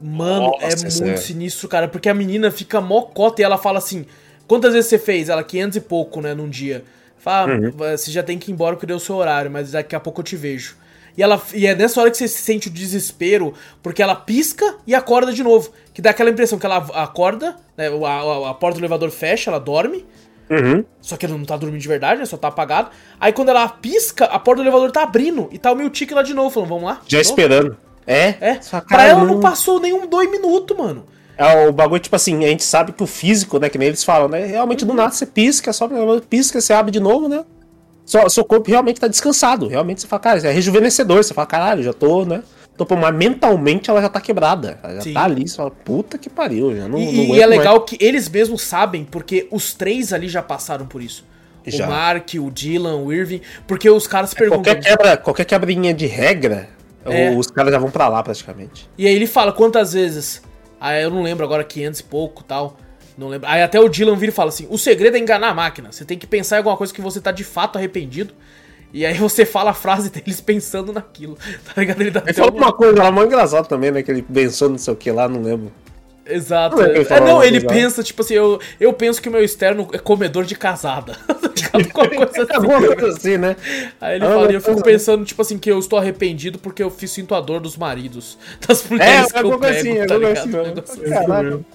Mano, 0.01 0.51
Nossa, 0.61 0.65
é 0.85 0.91
muito 1.01 1.03
é- 1.13 1.17
sinistro, 1.17 1.67
cara, 1.69 1.87
porque 1.87 2.09
a 2.09 2.13
menina 2.13 2.51
fica 2.51 2.81
mocota 2.81 3.41
e 3.41 3.45
ela 3.45 3.57
fala 3.57 3.79
assim: 3.79 4.05
quantas 4.45 4.73
vezes 4.73 4.89
você 4.89 4.99
fez? 4.99 5.29
Ela, 5.29 5.41
500 5.43 5.77
e 5.77 5.81
pouco, 5.81 6.21
né, 6.21 6.33
num 6.33 6.49
dia. 6.49 6.83
Fala, 7.25 7.55
Uhum. 7.55 7.71
"Ah, 7.81 7.97
você 7.97 8.11
já 8.11 8.21
tem 8.21 8.37
que 8.37 8.51
ir 8.51 8.53
embora 8.53 8.75
que 8.75 8.85
deu 8.85 8.97
o 8.97 8.99
seu 8.99 9.15
horário, 9.15 9.49
mas 9.49 9.71
daqui 9.71 9.95
a 9.95 9.99
pouco 9.99 10.19
eu 10.21 10.23
te 10.23 10.35
vejo. 10.35 10.75
E, 11.17 11.23
ela, 11.23 11.41
e 11.55 11.65
é 11.65 11.73
nessa 11.73 11.99
hora 11.99 12.11
que 12.11 12.17
você 12.17 12.27
sente 12.27 12.67
o 12.67 12.71
desespero, 12.71 13.51
porque 13.81 14.03
ela 14.03 14.13
pisca 14.13 14.75
e 14.85 14.93
acorda 14.93 15.33
de 15.33 15.41
novo. 15.41 15.71
Que 15.91 16.03
dá 16.03 16.11
aquela 16.11 16.29
impressão 16.29 16.59
que 16.59 16.65
ela 16.67 16.77
acorda, 16.93 17.55
né, 17.75 17.87
a, 17.87 18.07
a- 18.11 18.49
a 18.51 18.53
porta 18.53 18.77
do 18.77 18.81
elevador 18.81 19.09
fecha, 19.09 19.49
ela 19.49 19.59
dorme, 19.59 20.05
Uhum. 20.51 20.85
só 21.01 21.17
que 21.17 21.25
ela 21.25 21.35
não 21.35 21.45
tá 21.45 21.57
dormindo 21.57 21.81
de 21.81 21.87
verdade, 21.87 22.19
né? 22.19 22.25
Só 22.27 22.37
tá 22.37 22.49
apagado. 22.49 22.91
Aí 23.19 23.33
quando 23.33 23.49
ela 23.49 23.67
pisca, 23.67 24.25
a 24.25 24.37
porta 24.37 24.61
do 24.61 24.67
elevador 24.67 24.91
tá 24.91 25.01
abrindo 25.01 25.49
e 25.51 25.57
tá 25.57 25.71
o 25.71 25.75
meu 25.75 25.89
tique 25.89 26.13
lá 26.13 26.21
de 26.21 26.35
novo, 26.35 26.51
falando, 26.51 26.69
vamos 26.69 26.83
lá? 26.83 27.01
Já 27.07 27.17
novo? 27.17 27.29
esperando. 27.29 27.77
É? 28.05 28.35
É, 28.39 28.59
pra 28.87 29.03
ela 29.07 29.25
não 29.25 29.39
passou 29.39 29.79
nenhum 29.79 30.05
dois 30.05 30.29
minutos, 30.29 30.77
mano. 30.77 31.07
É 31.37 31.67
o 31.67 31.71
bagulho, 31.71 31.99
tipo 31.99 32.15
assim, 32.15 32.45
a 32.45 32.47
gente 32.47 32.63
sabe 32.63 32.91
que 32.93 33.03
o 33.03 33.07
físico, 33.07 33.59
né? 33.59 33.69
Que 33.69 33.77
nem 33.77 33.89
eles 33.89 34.03
falam, 34.03 34.27
né? 34.29 34.45
Realmente 34.45 34.85
do 34.85 34.93
nada 34.93 35.11
você 35.11 35.25
pisca, 35.25 35.73
só 35.73 35.87
pisca, 36.29 36.61
você 36.61 36.71
abre 36.73 36.91
de 36.91 36.99
novo, 36.99 37.27
né? 37.27 37.43
Só, 38.05 38.29
seu 38.29 38.45
corpo 38.45 38.69
realmente 38.69 38.99
tá 38.99 39.07
descansado. 39.07 39.67
Realmente 39.67 40.01
você 40.01 40.07
fala, 40.07 40.19
cara, 40.21 40.39
é 40.47 40.51
rejuvenescedor. 40.51 41.23
Você 41.23 41.33
fala, 41.33 41.47
caralho, 41.47 41.83
já 41.83 41.91
tô, 41.91 42.23
né? 42.25 42.43
Tô, 42.77 42.85
pô, 42.85 42.95
mas 42.95 43.15
mentalmente 43.15 43.89
ela 43.89 44.01
já 44.01 44.09
tá 44.09 44.21
quebrada. 44.21 44.77
Ela 44.83 44.95
já 44.95 45.01
Sim. 45.01 45.13
tá 45.13 45.23
ali, 45.23 45.47
você 45.47 45.55
fala, 45.55 45.71
puta 45.71 46.17
que 46.17 46.29
pariu, 46.29 46.75
já 46.75 46.87
não, 46.87 46.99
E, 46.99 47.05
não 47.27 47.35
e 47.35 47.41
é 47.41 47.47
mais. 47.47 47.49
legal 47.59 47.81
que 47.81 47.97
eles 47.99 48.29
mesmos 48.29 48.61
sabem, 48.61 49.05
porque 49.05 49.47
os 49.51 49.73
três 49.73 50.13
ali 50.13 50.27
já 50.29 50.41
passaram 50.43 50.85
por 50.85 51.01
isso. 51.01 51.25
Já. 51.65 51.87
O 51.87 51.89
Mark, 51.89 52.29
o 52.35 52.51
Dylan, 52.51 52.97
o 52.97 53.11
Irving, 53.11 53.41
porque 53.65 53.89
os 53.89 54.05
caras 54.05 54.33
perguntam. 54.33 54.63
Qualquer, 54.63 54.83
quebra, 54.83 55.17
qualquer 55.17 55.45
quebrinha 55.45 55.93
de 55.93 56.05
regra, 56.05 56.69
É. 57.03 57.31
os 57.31 57.47
caras 57.47 57.71
já 57.73 57.79
vão 57.79 57.89
pra 57.89 58.07
lá 58.07 58.21
praticamente. 58.21 58.87
E 58.97 59.07
aí 59.07 59.15
ele 59.15 59.25
fala 59.25 59.51
quantas 59.51 59.93
vezes. 59.93 60.43
Aí 60.79 61.03
eu 61.03 61.09
não 61.09 61.21
lembro 61.23 61.43
agora, 61.45 61.63
500 61.63 61.99
e 61.99 62.03
pouco 62.03 62.43
tal. 62.43 62.77
Não 63.17 63.27
lembro. 63.29 63.47
Aí 63.49 63.61
até 63.63 63.79
o 63.79 63.87
Dylan 63.87 64.15
vira 64.15 64.31
e 64.31 64.35
fala 64.35 64.49
assim: 64.49 64.67
o 64.69 64.77
segredo 64.77 65.15
é 65.15 65.19
enganar 65.19 65.49
a 65.49 65.53
máquina. 65.53 65.91
Você 65.91 66.03
tem 66.05 66.17
que 66.17 66.27
pensar 66.27 66.55
em 66.55 66.59
alguma 66.59 66.75
coisa 66.77 66.93
que 66.93 67.01
você 67.01 67.21
tá 67.21 67.31
de 67.31 67.43
fato 67.43 67.77
arrependido. 67.77 68.33
E 68.93 69.05
aí 69.05 69.13
você 69.17 69.43
fala 69.47 69.71
a 69.71 69.73
frase 69.73 70.09
deles 70.09 70.39
pensando 70.41 70.91
naquilo. 70.93 71.37
Tá 71.65 71.73
ligado? 71.81 72.01
Ele 72.01 72.11
dá 72.11 72.21
Ele 72.25 72.33
falou 72.33 72.51
uma- 72.51 72.67
uma 72.67 72.73
coisa 72.73 73.01
lá 73.03 73.11
muito 73.11 73.27
engraçada 73.27 73.67
também, 73.67 73.91
né? 73.91 74.03
Que 74.03 74.11
ele 74.11 74.21
pensou 74.21 74.69
não 74.69 74.77
sei 74.77 74.93
o 74.93 74.97
que 74.97 75.11
lá, 75.11 75.27
não 75.27 75.41
lembro. 75.41 75.71
Exato. 76.27 76.75
Não 76.75 76.83
é 76.83 76.97
É, 76.97 77.19
não, 77.19 77.43
ele 77.43 77.61
pensa, 77.61 78.01
tipo 78.03 78.21
assim, 78.21 78.33
eu, 78.33 78.59
eu 78.79 78.91
penso 78.93 79.21
que 79.21 79.29
o 79.29 79.31
meu 79.31 79.43
externo 79.43 79.87
é 79.93 79.97
comedor 79.97 80.43
de 80.45 80.55
casada. 80.55 81.15
Tá? 81.55 81.79
Alguma 81.79 82.09
coisa 82.27 82.43
assim. 82.43 82.53
Alguma 82.53 82.95
coisa 82.95 83.17
assim, 83.17 83.37
né? 83.37 83.55
Aí 84.01 84.15
ele 84.15 84.25
Ah, 84.25 84.29
fala, 84.29 84.51
eu 84.51 84.61
fico 84.61 84.83
pensando, 84.83 85.23
tipo 85.23 85.41
assim, 85.41 85.57
que 85.57 85.71
eu 85.71 85.79
estou 85.79 85.97
arrependido 85.97 86.59
porque 86.59 86.83
eu 86.83 86.89
fiz 86.89 87.11
sinto 87.11 87.33
a 87.33 87.39
dor 87.39 87.61
dos 87.61 87.77
maridos. 87.77 88.37
Das 88.67 88.83
É, 88.85 88.89
mulheres 88.89 89.31
que 89.31 89.39
eu 89.39 89.59
pego, 89.59 89.65
assim, 89.65 90.05
tá 90.05 90.17
ligado? 90.17 90.37
assim. 90.37 90.49
negócio 90.49 91.01
mesmo. 91.01 91.33
assim. 91.55 91.65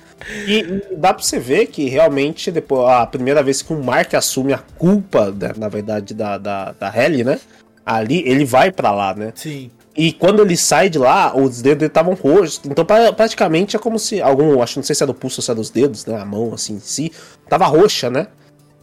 E, 0.47 0.83
dá 0.97 1.15
pra 1.15 1.23
você 1.23 1.39
ver 1.39 1.67
que 1.67 1.89
realmente, 1.89 2.51
depois, 2.51 2.89
a 2.91 3.07
primeira 3.07 3.43
vez 3.43 3.63
que 3.63 3.73
o 3.73 3.83
Mark 3.83 4.13
assume 4.15 4.53
a 4.53 4.59
culpa, 4.59 5.31
né, 5.31 5.53
na 5.57 5.69
verdade, 5.69 6.13
da, 6.13 6.37
da, 6.37 6.73
da 6.73 6.93
Ellie, 7.05 7.25
né? 7.25 7.41
Ali, 7.85 8.23
ele 8.27 8.45
vai 8.45 8.71
pra 8.71 8.93
lá, 8.93 9.15
né? 9.15 9.33
Sim. 9.35 9.71
E 9.97 10.13
quando 10.13 10.41
ele 10.43 10.57
sai 10.57 10.89
de 10.89 10.99
lá, 10.99 11.37
os 11.37 11.61
dedos 11.61 11.87
estavam 11.87 12.15
roxos. 12.15 12.61
Então, 12.65 12.85
pra- 12.85 13.13
praticamente 13.13 13.75
é 13.75 13.79
como 13.79 13.99
se 13.99 14.23
algum, 14.23 14.63
acho 14.63 14.79
não 14.79 14.85
sei 14.85 14.95
se 14.95 15.03
é 15.03 15.07
do 15.07 15.13
pulso 15.15 15.41
ou 15.41 15.45
se 15.45 15.51
é 15.51 15.55
dos 15.55 15.69
dedos, 15.71 16.07
né? 16.07 16.17
A 16.21 16.25
mão 16.25 16.55
assim 16.55 16.75
em 16.75 16.81
si, 16.81 17.11
tava 17.49 17.67
roxa, 17.67 18.09
né? 18.09 18.29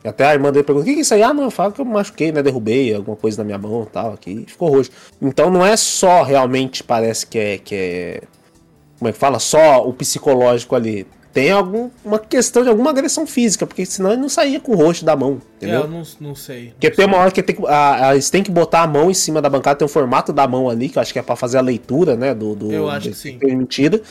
Até 0.03 0.25
a 0.25 0.33
irmã 0.33 0.51
dele 0.51 0.63
perguntou: 0.63 0.83
o 0.83 0.85
que, 0.85 0.93
que 0.93 0.99
é 0.99 1.01
isso 1.01 1.13
aí? 1.13 1.23
Ah, 1.23 1.33
não, 1.33 1.43
eu 1.43 1.51
falo 1.51 1.71
que 1.71 1.81
eu 1.81 1.85
machuquei, 1.85 2.31
né? 2.31 2.43
Derrubei 2.43 2.93
alguma 2.93 3.15
coisa 3.17 3.37
na 3.39 3.43
minha 3.43 3.57
mão 3.57 3.83
e 3.83 3.85
tal, 3.87 4.13
aqui. 4.13 4.45
Ficou 4.47 4.69
roxo. 4.69 4.91
Então 5.21 5.49
não 5.49 5.65
é 5.65 5.75
só 5.75 6.23
realmente, 6.23 6.83
parece 6.83 7.25
que 7.25 7.37
é. 7.39 7.57
Que 7.57 7.75
é 7.75 8.21
como 8.99 9.09
é 9.09 9.11
que 9.13 9.17
fala? 9.19 9.39
Só 9.39 9.87
o 9.87 9.93
psicológico 9.93 10.75
ali. 10.75 11.05
Tem 11.37 11.51
alguma 11.51 12.17
questão 12.27 12.63
de 12.63 12.69
alguma 12.69 12.89
agressão 12.89 13.27
física, 13.27 13.67
porque 13.67 13.85
senão 13.85 14.11
ele 14.11 14.21
não 14.21 14.27
saía 14.27 14.59
com 14.59 14.71
o 14.71 14.75
roxo 14.75 15.05
da 15.05 15.15
mão, 15.15 15.33
É, 15.61 15.65
entendeu? 15.65 15.81
eu 15.81 15.87
não, 15.87 16.01
não 16.19 16.33
sei. 16.33 16.69
Porque 16.71 16.89
tem 16.89 17.05
uma 17.05 17.17
hora 17.17 17.29
que 17.29 17.43
tem 17.43 17.55
que, 17.55 17.63
a- 17.67 18.07
a- 18.07 18.13
eles 18.13 18.29
têm 18.31 18.41
que 18.41 18.49
botar 18.49 18.81
a 18.81 18.87
mão 18.87 19.11
em 19.11 19.13
cima 19.13 19.39
da 19.39 19.47
bancada, 19.47 19.77
tem 19.77 19.85
o 19.85 19.89
formato 19.89 20.33
da 20.33 20.47
mão 20.47 20.67
ali, 20.67 20.89
que 20.89 20.97
eu 20.97 21.01
acho 21.01 21.13
que 21.13 21.19
é 21.19 21.21
pra 21.21 21.35
fazer 21.35 21.59
a 21.59 21.61
leitura, 21.61 22.15
né? 22.15 22.33
Do, 22.33 22.55
do, 22.55 22.71
Eu 22.71 22.89
acho 22.89 23.09
que 23.09 23.15
sim. 23.15 23.37
Permitida. 23.37 24.01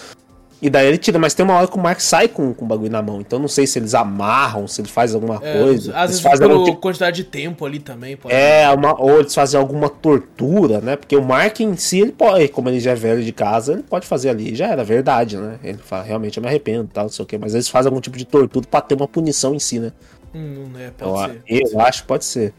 E 0.61 0.71
daí 0.71 0.87
ele 0.87 0.97
tira, 0.97 1.19
mas 1.19 1.35
tem 1.35 1.45
uma 1.45 1.53
hora 1.55 1.69
que 1.69 1.77
o 1.77 1.81
Mark 1.81 2.01
sai 2.01 2.29
com, 2.29 2.55
com 2.55 2.65
o 2.65 2.69
bagulho 2.69 2.91
na 2.91 3.03
mão. 3.03 3.21
Então 3.21 3.39
não 3.39 3.47
sei 3.47 3.67
se 3.67 3.79
eles 3.79 3.95
amarram, 3.95 4.67
se 4.67 4.81
ele 4.81 4.89
faz 4.89 5.15
alguma 5.15 5.39
É, 5.43 5.61
coisa. 5.61 5.95
às 5.95 6.07
vezes 6.09 6.23
fazem 6.23 6.49
tipo- 6.65 6.77
quantidade 6.81 7.17
de 7.17 7.25
tempo 7.25 7.67
ali 7.67 7.79
também. 7.79 8.17
Pode 8.17 8.35
É, 8.35 8.67
uma, 8.71 8.99
ou 8.99 9.19
eles 9.21 9.35
fazem 9.35 9.61
alguma 9.61 9.91
tortura, 9.91 10.81
né? 10.81 10.97
Porque 10.97 11.15
o 11.15 11.23
Mark 11.23 11.61
em 11.61 11.77
si, 11.77 12.01
ele 12.01 12.13
pode, 12.13 12.49
como 12.49 12.71
ele 12.71 12.81
já 12.81 12.93
é 12.93 12.95
velho 12.95 13.23
de 13.23 13.33
casa, 13.33 13.75
ele 13.75 13.83
pode 13.83 14.07
fazer 14.07 14.31
ali. 14.31 14.55
Já 14.55 14.69
era 14.69 14.83
verdade, 14.83 15.37
né? 15.37 15.59
Ele 15.63 15.77
fala, 15.79 16.03
realmente 16.05 16.39
eu 16.39 16.43
me 16.43 16.49
arrependo 16.49 16.89
tal, 16.91 17.05
não 17.05 17.11
sei 17.13 17.23
o 17.23 17.27
quê. 17.27 17.37
Mas 17.37 17.53
eles 17.53 17.69
fazem 17.69 17.89
algum 17.91 18.01
tipo 18.01 18.17
de 18.17 18.25
tortura 18.25 18.67
pra 18.71 18.81
ter 18.81 18.95
uma 18.95 19.07
punição 19.07 19.55
em 19.55 19.59
si, 19.59 19.79
né? 19.79 19.93
Hum, 20.35 20.71
é, 20.79 20.87
Eu, 20.87 20.93
pode 20.93 21.33
ser. 21.33 21.43
eu 21.75 21.81
acho 21.81 22.01
que 22.03 22.09
pode 22.09 22.25
ser. 22.25 22.55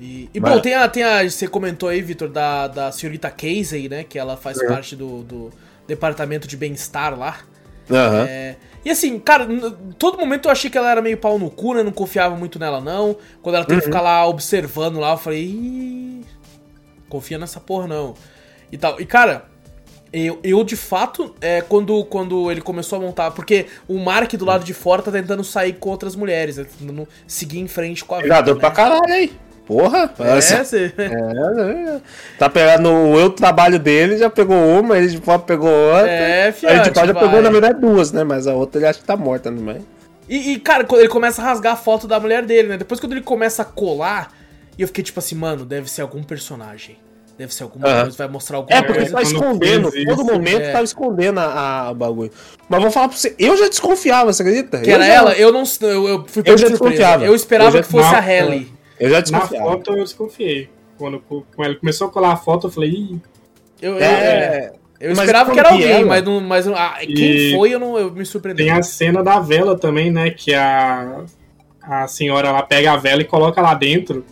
E, 0.00 0.28
e, 0.34 0.40
Mas- 0.40 0.52
bom, 0.54 0.60
tem 0.60 0.74
a, 0.74 0.88
tem 0.88 1.02
a. 1.02 1.22
Você 1.28 1.46
comentou 1.48 1.88
aí, 1.88 2.02
Vitor, 2.02 2.28
da, 2.28 2.66
da 2.68 2.92
senhorita 2.92 3.30
Casey, 3.30 3.88
né? 3.88 4.04
Que 4.04 4.18
ela 4.18 4.36
faz 4.36 4.58
Uhum. 4.58 4.66
parte 4.68 4.94
do, 4.96 5.22
do 5.22 5.50
departamento 5.86 6.46
de 6.46 6.56
bem-estar 6.56 7.18
lá. 7.18 7.38
Aham. 7.90 8.26
É, 8.28 8.56
e 8.84 8.90
assim, 8.90 9.18
cara, 9.18 9.46
todo 9.98 10.16
momento 10.16 10.46
eu 10.46 10.52
achei 10.52 10.70
que 10.70 10.78
ela 10.78 10.90
era 10.90 11.02
meio 11.02 11.16
pau 11.18 11.38
no 11.38 11.50
cu, 11.50 11.74
né? 11.74 11.82
Não 11.82 11.90
confiava 11.90 12.36
muito 12.36 12.58
nela, 12.58 12.80
não. 12.80 13.16
Quando 13.42 13.56
ela 13.56 13.64
tem 13.64 13.78
que 13.78 13.84
ficar 13.84 14.00
lá 14.00 14.24
observando 14.26 15.00
lá, 15.00 15.12
eu 15.12 15.18
falei, 15.18 15.42
Ih, 15.42 16.24
confia 17.08 17.36
nessa 17.36 17.58
porra, 17.58 17.88
não. 17.88 18.14
E 18.70 18.78
tal. 18.78 19.00
E, 19.00 19.04
cara, 19.04 19.46
eu, 20.12 20.38
eu 20.42 20.62
de 20.62 20.76
fato, 20.76 21.34
é, 21.40 21.60
quando, 21.60 22.04
quando 22.04 22.50
ele 22.50 22.60
começou 22.60 22.98
a 22.98 23.02
montar. 23.02 23.32
Porque 23.32 23.66
o 23.88 23.98
Mark 23.98 24.32
do 24.34 24.44
lado 24.44 24.64
de 24.64 24.72
fora 24.72 25.02
tá 25.02 25.10
tentando 25.10 25.42
sair 25.42 25.74
com 25.74 25.90
outras 25.90 26.14
mulheres, 26.14 26.56
né, 26.56 26.66
tentando 26.78 27.08
seguir 27.26 27.58
em 27.58 27.68
frente 27.68 28.04
com 28.04 28.14
a 28.14 28.22
vida. 28.22 28.42
Né? 28.42 28.54
pra 28.54 28.70
caralho 28.70 29.12
aí. 29.12 29.32
Porra! 29.66 30.10
É, 30.20 30.40
você... 30.40 30.92
É, 30.96 31.04
é. 31.04 32.00
Tá 32.38 32.48
pegando 32.48 32.88
o 32.90 33.18
eu 33.18 33.30
trabalho 33.30 33.78
dele, 33.78 34.16
já 34.16 34.30
pegou 34.30 34.56
uma, 34.56 34.96
ele 34.96 35.08
de 35.08 35.18
fora 35.18 35.38
pegou 35.40 35.68
outra. 35.68 36.08
É, 36.08 36.46
Aí 36.46 36.52
fiote, 36.52 36.82
de 36.84 36.90
pau 36.92 37.06
já 37.06 37.12
vai. 37.12 37.22
pegou, 37.24 37.42
na 37.42 37.50
verdade, 37.50 37.80
duas, 37.80 38.12
né? 38.12 38.22
Mas 38.24 38.46
a 38.46 38.54
outra 38.54 38.78
ele 38.80 38.86
acha 38.86 39.00
que 39.00 39.04
tá 39.04 39.16
morta 39.16 39.50
também. 39.50 39.84
E, 40.28 40.52
e, 40.52 40.58
cara, 40.60 40.86
ele 40.92 41.08
começa 41.08 41.42
a 41.42 41.44
rasgar 41.44 41.72
a 41.74 41.76
foto 41.76 42.06
da 42.06 42.18
mulher 42.18 42.44
dele, 42.44 42.68
né? 42.68 42.76
Depois 42.76 42.98
quando 43.00 43.12
ele 43.12 43.20
começa 43.22 43.62
a 43.62 43.64
colar, 43.64 44.32
e 44.78 44.82
eu 44.82 44.88
fiquei 44.88 45.02
tipo 45.04 45.18
assim, 45.18 45.34
mano, 45.34 45.64
deve 45.64 45.90
ser 45.90 46.02
algum 46.02 46.22
personagem. 46.22 46.96
Deve 47.38 47.52
ser 47.54 47.64
alguma 47.64 47.86
Aham. 47.86 48.02
coisa, 48.02 48.16
vai 48.16 48.28
mostrar 48.28 48.56
alguma 48.56 48.76
É, 48.78 48.82
porque 48.82 48.98
coisa. 49.00 49.14
tá 49.14 49.22
escondendo, 49.22 49.90
todo 49.90 49.98
isso, 49.98 50.24
momento 50.24 50.62
é. 50.62 50.72
tava 50.72 50.84
escondendo 50.84 51.38
a, 51.38 51.44
a- 51.86 51.90
o 51.90 51.94
bagulho. 51.94 52.30
Mas 52.68 52.80
vou 52.80 52.90
falar 52.90 53.08
pra 53.08 53.16
você, 53.18 53.34
eu 53.38 53.54
já 53.58 53.68
desconfiava, 53.68 54.32
você 54.32 54.42
acredita? 54.42 54.78
Que 54.78 54.88
eu 54.90 54.94
era 54.94 55.06
já, 55.06 55.12
ela, 55.12 55.32
eu 55.34 55.52
não 55.52 55.64
eu, 55.82 56.08
eu 56.08 56.24
fui 56.26 56.42
Eu 56.46 56.56
já 56.56 56.68
desconfiava. 56.68 57.24
Eu 57.26 57.34
esperava 57.34 57.68
Eu 57.70 57.72
já- 57.74 57.82
que 57.82 57.88
fosse 57.90 58.08
Não, 58.10 58.16
a 58.16 58.20
Halle. 58.20 58.75
Eu 58.98 59.08
já 59.10 59.16
Na 59.16 59.20
desconfiava. 59.20 59.64
foto 59.70 59.90
eu 59.92 60.04
desconfiei. 60.04 60.70
Quando, 60.98 61.20
quando 61.20 61.44
ele 61.68 61.76
começou 61.76 62.08
a 62.08 62.10
colar 62.10 62.32
a 62.32 62.36
foto, 62.36 62.66
eu 62.68 62.70
falei, 62.70 62.90
Ih, 62.90 63.20
Eu, 63.82 63.92
eu, 63.94 64.00
É, 64.02 64.72
eu 64.98 65.10
mas 65.10 65.18
esperava 65.20 65.52
que 65.52 65.58
era 65.58 65.70
alguém, 65.70 65.90
ela- 65.90 66.06
mas, 66.06 66.24
não, 66.24 66.40
mas 66.40 66.64
não- 66.66 66.74
ah, 66.74 66.94
quem 67.00 67.14
E- 67.14 67.54
foi 67.54 67.74
eu 67.74 67.78
não 67.78 67.98
eu 67.98 68.10
me 68.10 68.24
surpreendi. 68.24 68.62
tem 68.62 68.70
a 68.72 68.82
cena 68.82 69.22
da 69.22 69.38
vela 69.38 69.78
também, 69.78 70.10
né? 70.10 70.30
Que 70.30 70.54
a, 70.54 71.24
a 71.82 72.08
senhora 72.08 72.48
ela 72.48 72.62
pega 72.62 72.92
a 72.92 72.96
vela 72.96 73.20
e 73.20 73.24
coloca 73.26 73.60
lá 73.60 73.74
dentro 73.74 74.24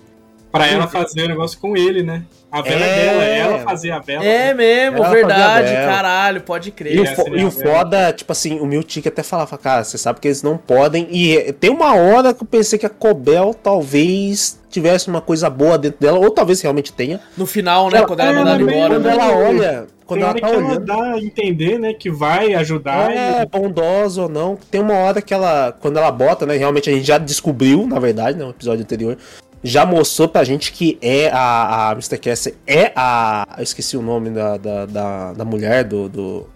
pra 0.51 0.67
ela 0.67 0.87
fazer 0.89 1.25
o 1.25 1.29
negócio 1.29 1.59
com 1.61 1.77
ele, 1.77 2.03
né? 2.03 2.25
A 2.59 2.63
vela 2.63 2.85
é, 2.85 2.89
É. 2.89 3.05
dela, 3.05 3.25
ela 3.25 3.59
fazia 3.59 3.97
a 3.97 3.99
vela. 4.01 4.25
É 4.25 4.55
mesmo, 4.55 4.99
Ela 4.99 5.09
verdade, 5.11 5.73
caralho, 5.73 6.41
pode 6.43 6.69
E 6.69 6.73
crer. 6.73 7.01
o, 7.01 7.07
fo- 7.17 7.35
é 7.35 7.39
e 7.41 7.45
o 7.45 7.51
foda, 7.51 8.13
tipo 8.13 8.31
assim, 8.33 8.61
o 8.61 8.67
Miltic 8.67 9.07
até 9.07 9.23
falava, 9.23 9.59
cara, 9.59 9.83
você 9.85 9.99
sabe 9.99 10.21
que 10.21 10.29
eles 10.29 10.43
não 10.43 10.57
podem. 10.57 11.09
E 11.11 11.37
eh, 11.37 11.53
tem 11.53 11.71
uma 11.71 11.95
hora 11.97 12.33
que 12.33 12.43
eu 12.43 12.47
pensei 12.47 12.79
que 12.79 12.87
a 12.87 12.91
Cobel 12.91 13.55
talvez 13.61 14.59
tivesse 14.71 15.09
uma 15.09 15.21
coisa 15.21 15.49
boa 15.51 15.79
dentro 15.79 16.01
dela, 16.01 16.19
ou 16.19 16.31
talvez 16.31 16.61
realmente 16.61 16.93
tenha. 16.93 17.21
No 17.37 17.47
final, 17.47 17.91
né, 17.91 17.99
Ela- 17.99 18.07
quando 18.07 18.21
ela 18.21 18.31
é 18.31 18.35
é, 18.35 18.39
ela 18.41 18.59
meio- 18.59 18.71
embora. 18.71 18.95
Quando 18.95 19.05
né? 19.05 19.13
ela 19.13 19.37
olha, 19.37 19.87
quando 20.05 20.21
Tem 20.21 20.23
ela 20.23 20.31
hora 20.33 20.41
tá 20.41 20.49
que 20.49 20.55
ela 20.55 20.67
olhando. 20.67 20.85
dá 20.85 21.03
a 21.15 21.19
entender, 21.19 21.79
né, 21.79 21.95
que 21.95 22.11
vai 22.11 22.55
ajudar. 22.55 23.11
É, 23.13 23.43
e- 23.43 23.47
bondosa 23.47 24.23
ou 24.23 24.29
não. 24.29 24.59
Tem 24.71 24.81
uma 24.81 24.95
hora 24.95 25.23
que 25.23 25.33
ela, 25.33 25.73
quando 25.81 25.97
ela 25.97 26.11
bota, 26.11 26.45
né? 26.45 26.57
Realmente 26.57 26.91
a 26.91 26.93
gente 26.93 27.07
já 27.07 27.19
descobriu, 27.19 27.87
na 27.87 27.99
verdade, 28.01 28.37
no 28.37 28.51
episódio 28.51 28.83
anterior, 28.83 29.17
já 29.65 29.85
mostrou 29.87 30.29
pra 30.29 30.45
gente 30.45 30.71
que 30.73 30.99
é 31.01 31.29
a, 31.31 31.89
a 31.89 31.93
Mr. 31.93 32.19
Cassie 32.19 32.55
é 32.67 32.93
a. 32.95 33.47
Eu 33.57 33.63
esqueci 33.65 33.97
o 33.97 34.03
nome 34.03 34.31
da, 34.31 34.57
da, 34.59 34.87
da, 34.87 35.33
da 35.33 35.45
mulher 35.45 35.83
do, 35.85 36.09
do, 36.09 36.47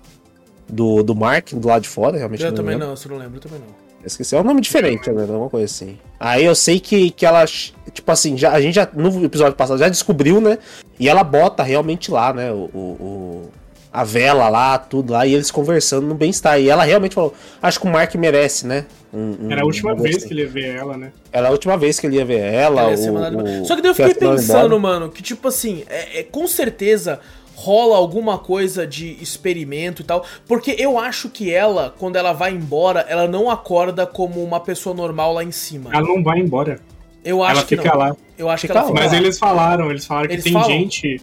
do, 0.69 1.03
do 1.03 1.15
Mark 1.15 1.53
do 1.55 1.67
lado 1.67 1.83
de 1.83 1.89
fora, 1.89 2.17
realmente. 2.19 2.43
Eu 2.45 2.51
não 2.51 2.57
também 2.57 2.75
lembro. 2.75 2.89
não, 2.89 2.97
se 2.97 3.09
não 3.09 3.17
lembro, 3.17 3.37
eu 3.37 3.41
também 3.41 3.59
não. 3.61 3.89
Eu 4.01 4.07
Esqueci, 4.07 4.37
é 4.37 4.41
um 4.41 4.45
nome 4.45 4.61
diferente, 4.61 5.11
né? 5.11 5.23
Alguma 5.23 5.51
coisa 5.51 5.65
assim. 5.65 5.99
Aí 6.21 6.45
eu 6.45 6.55
sei 6.55 6.79
que, 6.79 7.11
que 7.11 7.27
ela, 7.27 7.45
tipo 7.47 8.11
assim, 8.13 8.37
já, 8.39 8.53
a 8.53 8.61
gente 8.61 8.75
já, 8.75 8.89
no 8.95 9.25
episódio 9.25 9.57
passado 9.57 9.79
já 9.79 9.89
descobriu, 9.89 10.41
né? 10.41 10.59
E 11.01 11.09
ela 11.09 11.25
bota 11.25 11.63
realmente 11.65 12.11
lá, 12.11 12.33
né? 12.33 12.53
O, 12.53 12.71
o- 12.73 12.79
o- 12.79 13.51
a 14.01 14.05
vela 14.05 14.49
lá, 14.49 14.79
tudo 14.79 15.13
lá, 15.13 15.27
e 15.27 15.35
eles 15.35 15.51
conversando 15.51 16.07
no 16.07 16.15
bem-estar. 16.15 16.61
E 16.61 16.69
ela 16.69 16.85
realmente 16.85 17.15
falou: 17.15 17.35
Acho 17.61 17.81
que 17.81 17.87
o 17.87 17.91
Mark 17.91 18.15
merece, 18.15 18.67
né? 18.67 18.87
um- 19.13 19.47
um- 19.47 19.51
Era 19.53 19.63
a 19.63 19.65
última 19.65 19.93
um 19.93 19.97
vez 19.97 20.17
negócio 20.17 20.29
que 20.29 20.35
ele 20.35 20.47
vê 20.47 20.69
ela, 20.69 20.97
né? 20.97 21.13
Era 21.33 21.49
a 21.49 21.51
última 21.51 21.77
vez 21.77 21.99
que 21.99 22.07
ele 22.07 22.17
ia 22.17 22.25
ver 22.25 22.41
ela. 22.41 22.93
Ia 22.93 23.11
o- 23.13 23.61
o- 23.63 23.65
Só 23.65 23.75
que 23.75 23.83
daí 23.83 23.91
eu 23.91 23.95
fiquei 23.95 24.13
que 24.15 24.21
pensando, 24.21 24.79
mano, 24.79 25.09
que 25.09 25.23
tipo 25.23 25.49
assim, 25.49 25.83
é, 25.89 26.21
é- 26.21 26.23
com 26.23 26.47
certeza 26.47 27.19
rola 27.55 27.97
alguma 27.97 28.39
coisa 28.39 28.87
de 28.87 29.17
experimento 29.21 30.03
e 30.03 30.05
tal, 30.05 30.25
porque 30.47 30.77
eu 30.79 30.97
acho 30.97 31.29
que 31.29 31.53
ela, 31.53 31.93
quando 31.99 32.15
ela 32.15 32.33
vai 32.33 32.53
embora, 32.53 33.01
ela 33.09 33.27
não 33.27 33.51
acorda 33.51 34.07
como 34.07 34.45
uma 34.45 34.61
pessoa 34.61 34.95
normal 34.95 35.33
lá 35.33 35.43
em 35.43 35.51
cima. 35.51 35.91
Ela 35.93 36.07
não 36.07 36.23
vai 36.23 36.39
embora. 36.39 36.79
Eu 37.25 37.43
acho 37.43 37.53
ela 37.53 37.63
que 37.67 37.77
fica 37.77 37.91
não. 37.91 37.99
lá. 37.99 38.17
Eu 38.39 38.49
acho 38.49 38.61
Fica 38.61 38.75
que 38.75 38.79
ela 38.79 38.87
fica 38.87 39.01
Mas 39.01 39.11
lá. 39.13 39.19
eles 39.19 39.39
falaram, 39.41 39.91
eles 39.91 40.07
falaram 40.07 40.29
que 40.29 40.35
Eles 40.35 40.45
tem 40.45 40.53
falam? 40.53 40.69
gente. 40.69 41.21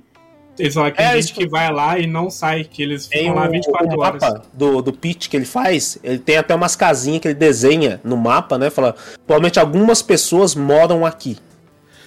Eles 0.57 0.73
falaram 0.73 0.91
que 0.93 0.97
tem 1.01 1.05
É, 1.11 1.21
gente 1.21 1.33
que 1.33 1.47
vai 1.47 1.71
lá 1.71 1.99
e 1.99 2.07
não 2.07 2.29
sai, 2.29 2.63
que 2.63 2.81
eles 2.81 3.07
Tem 3.07 3.23
ficam 3.23 3.35
lá 3.35 3.47
o, 3.47 3.51
24 3.51 3.87
o 3.97 3.99
horas. 4.01 4.21
mapa 4.21 4.41
do, 4.53 4.81
do 4.81 4.93
pitch 4.93 5.27
que 5.27 5.35
ele 5.35 5.45
faz, 5.45 5.97
ele 6.03 6.19
tem 6.19 6.37
até 6.37 6.55
umas 6.55 6.75
casinhas 6.75 7.19
que 7.21 7.27
ele 7.27 7.35
desenha 7.35 7.99
no 8.03 8.15
mapa, 8.15 8.57
né? 8.57 8.69
Fala, 8.69 8.95
provavelmente 9.27 9.59
algumas 9.59 10.01
pessoas 10.01 10.55
moram 10.55 11.05
aqui. 11.05 11.37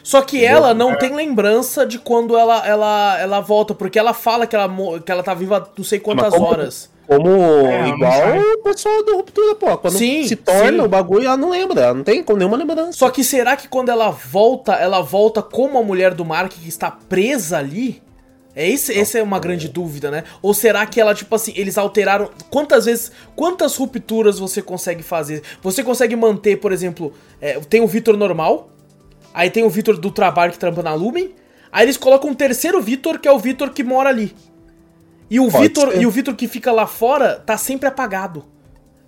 Só 0.03 0.23
que 0.23 0.43
ela 0.43 0.73
não 0.73 0.93
É. 0.93 0.97
tem 0.97 1.15
lembrança 1.15 1.85
de 1.85 1.99
quando 1.99 2.37
ela, 2.39 2.67
ela, 2.67 3.19
ela 3.21 3.41
volta, 3.41 3.75
porque 3.75 3.99
ela 3.99 4.15
fala 4.15 4.47
que 4.47 4.57
ela, 4.57 4.71
que 5.05 5.13
ela 5.13 5.23
tá 5.23 5.35
viva 5.35 5.71
não 5.77 5.85
sei 5.85 5.99
quantas 6.01 6.33
como- 6.33 6.47
horas. 6.47 6.91
Como 7.07 7.27
não 7.27 7.87
igual 7.89 8.39
o 8.39 8.63
pessoal 8.65 9.03
do 9.03 9.17
Ruptura, 9.17 9.55
pô. 9.55 9.79
Quando 9.79 9.97
Sim, 9.97 10.27
se 10.29 10.37
torna 10.37 10.79
sim. 10.79 10.81
o 10.81 10.89
bagulho, 10.89 11.27
ela 11.27 11.39
não 11.39 11.49
lembra. 11.49 11.81
Ela 11.81 11.95
não 11.95 12.05
tem 12.05 12.23
nenhuma 12.37 12.57
lembrança. 12.57 12.93
Só 12.93 13.09
que 13.09 13.25
será 13.25 13.57
que 13.57 13.67
quando 13.67 13.89
ela 13.89 14.11
volta, 14.11 14.75
ela 14.75 15.01
volta 15.01 15.43
como 15.43 15.79
a 15.79 15.83
mulher 15.83 16.13
do 16.13 16.23
Mark 16.23 16.53
que 16.53 16.69
está 16.69 16.91
presa 16.91 17.57
ali? 17.59 18.03
É 18.61 18.69
esse, 18.69 18.93
essa 18.99 19.17
é 19.19 19.23
uma 19.23 19.39
grande 19.39 19.69
dúvida, 19.69 20.11
né? 20.11 20.25
Ou 20.43 20.53
será 20.53 20.85
que 20.85 21.01
ela, 21.01 21.15
tipo 21.15 21.33
assim, 21.33 21.53
eles 21.55 21.79
alteraram. 21.79 22.29
Quantas 22.51 22.87
vezes. 22.87 23.13
Quantas 23.37 23.77
rupturas 23.77 24.41
você 24.41 24.61
consegue 24.61 25.01
fazer? 25.01 25.45
Você 25.63 25.85
consegue 25.85 26.17
manter, 26.17 26.57
por 26.57 26.73
exemplo, 26.73 27.13
é, 27.41 27.61
tem 27.61 27.81
o 27.81 27.87
Vitor 27.87 28.17
normal, 28.17 28.69
aí 29.33 29.49
tem 29.49 29.63
o 29.63 29.71
Vitor 29.71 29.97
do 29.97 30.11
trabalho 30.11 30.51
que 30.51 30.59
trampa 30.59 30.83
na 30.83 30.93
Lumen, 30.93 31.37
aí 31.71 31.85
eles 31.85 31.97
colocam 31.97 32.31
um 32.31 32.35
terceiro 32.35 32.83
Vitor, 32.83 33.21
que 33.21 33.29
é 33.29 33.33
o 33.33 33.39
Vitor 33.39 33.71
que 33.71 33.85
mora 33.85 34.09
ali. 34.09 34.35
E 35.31 35.39
o 35.39 35.49
Vitor 35.49 35.97
e 35.97 36.05
o 36.05 36.11
Vitor 36.11 36.35
que 36.35 36.49
fica 36.49 36.73
lá 36.73 36.85
fora 36.89 37.37
tá 37.37 37.57
sempre 37.57 37.87
apagado. 37.87 38.45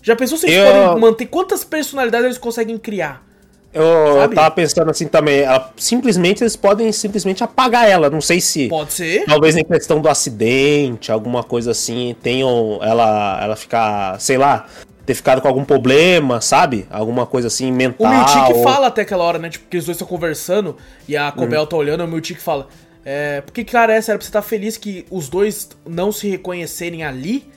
Já 0.01 0.15
pensou 0.15 0.39
se 0.39 0.47
eles 0.47 0.59
Eu- 0.59 0.65
podem 0.73 1.01
manter 1.01 1.27
quantas 1.27 1.65
personalidades 1.65 2.25
eles 2.27 2.39
conseguem 2.39 2.79
criar? 2.79 3.27
Eu, 3.73 3.85
eu 3.85 4.35
tava 4.35 4.51
pensando 4.51 4.91
assim 4.91 5.07
também, 5.07 5.41
ela, 5.41 5.73
simplesmente 5.77 6.43
eles 6.43 6.57
podem 6.57 6.91
simplesmente 6.91 7.45
apagar 7.45 7.89
ela. 7.89 8.11
Não 8.11 8.21
sei 8.21 8.41
se. 8.41 8.69
Pode 8.69 8.93
ser. 8.93 9.25
Talvez 9.27 9.57
em 9.57 9.65
questão 9.65 10.01
do 10.01 10.09
acidente, 10.09 11.13
alguma 11.13 11.45
coisa 11.45 11.71
assim, 11.71 12.17
tenham 12.21 12.81
ela, 12.83 13.41
ela 13.41 13.55
ficar, 13.55 14.21
sei 14.21 14.37
lá, 14.37 14.67
ter 15.07 15.15
ficado 15.15 15.41
com 15.41 15.47
algum 15.47 15.65
problema, 15.65 16.41
sabe? 16.41 16.87
Alguma 16.91 17.27
coisa 17.27 17.47
assim, 17.47 17.71
mental. 17.71 18.07
O 18.07 18.11
Miltic 18.11 18.57
ou... 18.57 18.65
fala 18.65 18.89
até 18.89 19.03
aquela 19.03 19.23
hora, 19.23 19.39
né? 19.39 19.49
Tipo, 19.49 19.69
que 19.69 19.77
os 19.77 19.85
dois 19.85 19.97
estão 19.97 20.09
conversando 20.09 20.77
e 21.07 21.17
a 21.17 21.31
Cobel 21.31 21.63
hum. 21.63 21.67
tá 21.67 21.77
olhando, 21.77 22.03
e 22.03 22.07
o 22.07 22.09
Miltic 22.09 22.41
fala. 22.41 22.67
É, 23.05 23.41
porque, 23.41 23.65
cara, 23.65 23.95
essa 23.95 24.13
era 24.13 24.19
pra 24.19 24.25
você 24.25 24.31
estar 24.31 24.43
tá 24.43 24.47
feliz 24.47 24.77
que 24.77 25.07
os 25.11 25.29
dois 25.29 25.71
não 25.89 26.11
se 26.11 26.29
reconhecerem 26.29 27.05
ali 27.05 27.49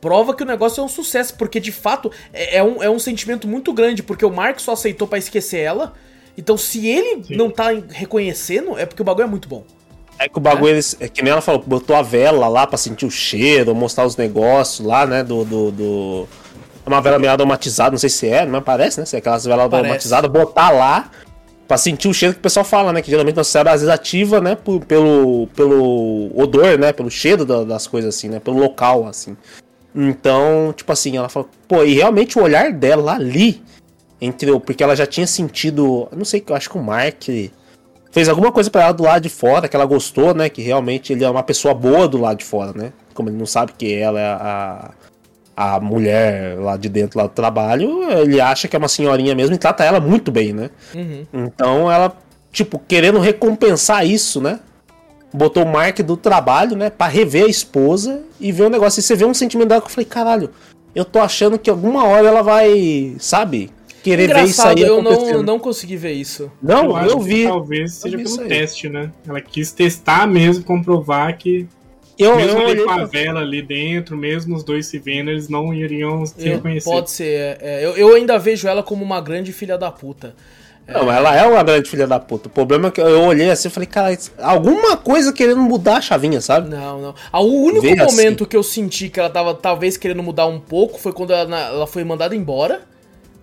prova 0.00 0.34
que 0.34 0.42
o 0.42 0.46
negócio 0.46 0.80
é 0.80 0.84
um 0.84 0.88
sucesso, 0.88 1.34
porque 1.36 1.60
de 1.60 1.72
fato 1.72 2.10
é, 2.32 2.58
é, 2.58 2.62
um, 2.62 2.82
é 2.82 2.90
um 2.90 2.98
sentimento 2.98 3.46
muito 3.46 3.72
grande, 3.72 4.02
porque 4.02 4.24
o 4.24 4.30
Mark 4.30 4.58
só 4.60 4.72
aceitou 4.72 5.06
para 5.06 5.18
esquecer 5.18 5.58
ela. 5.58 5.92
Então, 6.36 6.56
se 6.56 6.86
ele 6.86 7.24
Sim. 7.24 7.36
não 7.36 7.50
tá 7.50 7.70
reconhecendo, 7.88 8.78
é 8.78 8.86
porque 8.86 9.02
o 9.02 9.04
bagulho 9.04 9.24
é 9.24 9.28
muito 9.28 9.48
bom. 9.48 9.64
É 10.18 10.28
que 10.28 10.38
o 10.38 10.40
bagulho, 10.40 10.76
é. 10.76 11.04
é 11.04 11.08
que 11.08 11.22
nem 11.22 11.32
ela 11.32 11.40
falou, 11.40 11.62
botou 11.64 11.94
a 11.94 12.02
vela 12.02 12.48
lá 12.48 12.66
pra 12.66 12.76
sentir 12.76 13.06
o 13.06 13.10
cheiro, 13.10 13.74
mostrar 13.74 14.04
os 14.06 14.16
negócios 14.16 14.86
lá, 14.86 15.06
né? 15.06 15.22
Do. 15.22 15.44
do, 15.44 15.70
do... 15.70 16.28
É 16.84 16.88
uma 16.88 17.00
vela 17.00 17.18
meio 17.18 17.32
aromatizada, 17.32 17.90
não 17.90 17.98
sei 17.98 18.08
se 18.08 18.28
é, 18.28 18.46
mas 18.46 18.64
parece, 18.64 18.98
né? 18.98 19.06
Se 19.06 19.14
é 19.14 19.18
aquelas 19.18 19.44
velas 19.44 19.72
aromatizadas, 19.72 20.30
botar 20.30 20.70
lá 20.70 21.10
pra 21.68 21.76
sentir 21.76 22.08
o 22.08 22.14
cheiro 22.14 22.34
que 22.34 22.40
o 22.40 22.42
pessoal 22.42 22.64
fala, 22.64 22.92
né? 22.92 23.02
Que 23.02 23.10
geralmente 23.10 23.36
nosso 23.36 23.50
cérebro 23.50 23.74
às 23.74 23.80
vezes 23.82 23.94
ativa, 23.94 24.40
né? 24.40 24.56
Por, 24.56 24.84
pelo, 24.84 25.48
pelo 25.54 26.32
odor, 26.34 26.78
né? 26.78 26.92
Pelo 26.92 27.10
cheiro 27.10 27.44
das 27.44 27.86
coisas 27.86 28.16
assim, 28.16 28.28
né? 28.28 28.40
Pelo 28.40 28.58
local, 28.58 29.06
assim. 29.06 29.36
Então, 29.94 30.72
tipo 30.76 30.92
assim, 30.92 31.16
ela 31.16 31.28
falou, 31.28 31.48
pô, 31.66 31.82
e 31.82 31.94
realmente 31.94 32.38
o 32.38 32.42
olhar 32.42 32.72
dela 32.72 33.14
ali, 33.14 33.62
entre 34.20 34.58
porque 34.60 34.82
ela 34.82 34.94
já 34.94 35.06
tinha 35.06 35.26
sentido, 35.26 36.08
não 36.14 36.24
sei, 36.24 36.44
eu 36.46 36.54
acho 36.54 36.70
que 36.70 36.78
o 36.78 36.82
Mark 36.82 37.24
fez 38.10 38.28
alguma 38.28 38.52
coisa 38.52 38.70
para 38.70 38.84
ela 38.84 38.92
do 38.92 39.02
lado 39.02 39.22
de 39.22 39.28
fora 39.28 39.68
que 39.68 39.76
ela 39.76 39.86
gostou, 39.86 40.34
né? 40.34 40.48
Que 40.48 40.62
realmente 40.62 41.12
ele 41.12 41.24
é 41.24 41.30
uma 41.30 41.42
pessoa 41.42 41.74
boa 41.74 42.08
do 42.08 42.18
lado 42.18 42.38
de 42.38 42.44
fora, 42.44 42.72
né? 42.72 42.92
Como 43.14 43.28
ele 43.28 43.36
não 43.36 43.46
sabe 43.46 43.72
que 43.76 43.94
ela 43.94 44.20
é 44.20 44.26
a, 44.26 44.90
a 45.56 45.80
mulher 45.80 46.58
lá 46.58 46.76
de 46.76 46.88
dentro 46.88 47.18
lá 47.18 47.26
do 47.26 47.32
trabalho, 47.32 48.08
ele 48.10 48.40
acha 48.40 48.68
que 48.68 48.76
é 48.76 48.78
uma 48.78 48.88
senhorinha 48.88 49.34
mesmo 49.34 49.54
e 49.54 49.58
trata 49.58 49.84
ela 49.84 50.00
muito 50.00 50.30
bem, 50.30 50.52
né? 50.52 50.70
Uhum. 50.94 51.26
Então 51.32 51.90
ela, 51.90 52.16
tipo, 52.52 52.78
querendo 52.78 53.18
recompensar 53.18 54.06
isso, 54.06 54.40
né? 54.40 54.60
Botou 55.32 55.64
o 55.64 55.72
Mark 55.72 56.00
do 56.00 56.16
trabalho, 56.16 56.76
né, 56.76 56.90
para 56.90 57.10
rever 57.10 57.44
a 57.44 57.48
esposa 57.48 58.22
e 58.40 58.50
ver 58.52 58.64
o 58.64 58.70
negócio. 58.70 59.00
E 59.00 59.02
você 59.02 59.14
vê 59.14 59.24
um 59.24 59.34
sentimento 59.34 59.68
dela 59.68 59.80
que 59.80 59.86
eu 59.86 59.92
falei, 59.92 60.06
caralho, 60.06 60.50
eu 60.94 61.04
tô 61.04 61.18
achando 61.18 61.58
que 61.58 61.70
alguma 61.70 62.04
hora 62.04 62.28
ela 62.28 62.42
vai, 62.42 63.14
sabe, 63.18 63.70
querer 64.02 64.24
Engraçado, 64.24 64.44
ver 64.44 64.50
isso 64.50 64.62
aí 64.62 64.82
eu 64.82 65.02
não, 65.02 65.42
não 65.42 65.58
consegui 65.58 65.96
ver 65.96 66.12
isso. 66.12 66.50
Não, 66.62 66.98
eu, 67.02 67.10
eu 67.10 67.20
vi. 67.20 67.44
talvez 67.44 67.94
seja 67.94 68.16
vi 68.16 68.24
pelo 68.24 68.48
teste, 68.48 68.88
né? 68.88 69.12
Ela 69.26 69.40
quis 69.40 69.72
testar 69.72 70.26
mesmo, 70.26 70.64
comprovar 70.64 71.36
que 71.36 71.68
eu, 72.18 72.34
mesmo 72.34 72.60
eu 72.60 72.84
com 72.84 72.90
a 72.90 73.04
vela 73.04 73.40
ali 73.40 73.62
dentro, 73.62 74.16
mesmo 74.16 74.56
os 74.56 74.64
dois 74.64 74.86
se 74.86 74.98
vendo, 74.98 75.30
eles 75.30 75.48
não 75.48 75.72
iriam 75.72 76.26
se 76.26 76.48
reconhecer. 76.48 76.90
Pode 76.90 77.10
ser. 77.10 77.24
É, 77.24 77.58
é, 77.60 77.84
eu, 77.84 77.96
eu 77.96 78.14
ainda 78.14 78.36
vejo 78.38 78.66
ela 78.66 78.82
como 78.82 79.04
uma 79.04 79.20
grande 79.20 79.52
filha 79.52 79.78
da 79.78 79.90
puta. 79.92 80.34
Não, 80.88 81.12
ela 81.12 81.36
é 81.36 81.46
uma 81.46 81.62
grande 81.62 81.90
filha 81.90 82.06
da 82.06 82.18
puta. 82.18 82.48
O 82.48 82.50
problema 82.50 82.88
é 82.88 82.90
que 82.90 82.98
eu 82.98 83.20
olhei 83.24 83.50
assim 83.50 83.68
e 83.68 83.70
falei, 83.70 83.86
cara, 83.86 84.16
alguma 84.38 84.96
coisa 84.96 85.34
querendo 85.34 85.60
mudar 85.60 85.98
a 85.98 86.00
chavinha, 86.00 86.40
sabe? 86.40 86.70
Não, 86.70 86.98
não. 86.98 87.14
Ah, 87.30 87.40
o 87.40 87.62
único 87.62 87.82
Vê 87.82 87.94
momento 87.94 88.44
assim. 88.44 88.50
que 88.50 88.56
eu 88.56 88.62
senti 88.62 89.10
que 89.10 89.20
ela 89.20 89.28
tava 89.28 89.52
talvez 89.52 89.98
querendo 89.98 90.22
mudar 90.22 90.46
um 90.46 90.58
pouco 90.58 90.98
foi 90.98 91.12
quando 91.12 91.34
ela, 91.34 91.60
ela 91.60 91.86
foi 91.86 92.02
mandada 92.04 92.34
embora. 92.34 92.80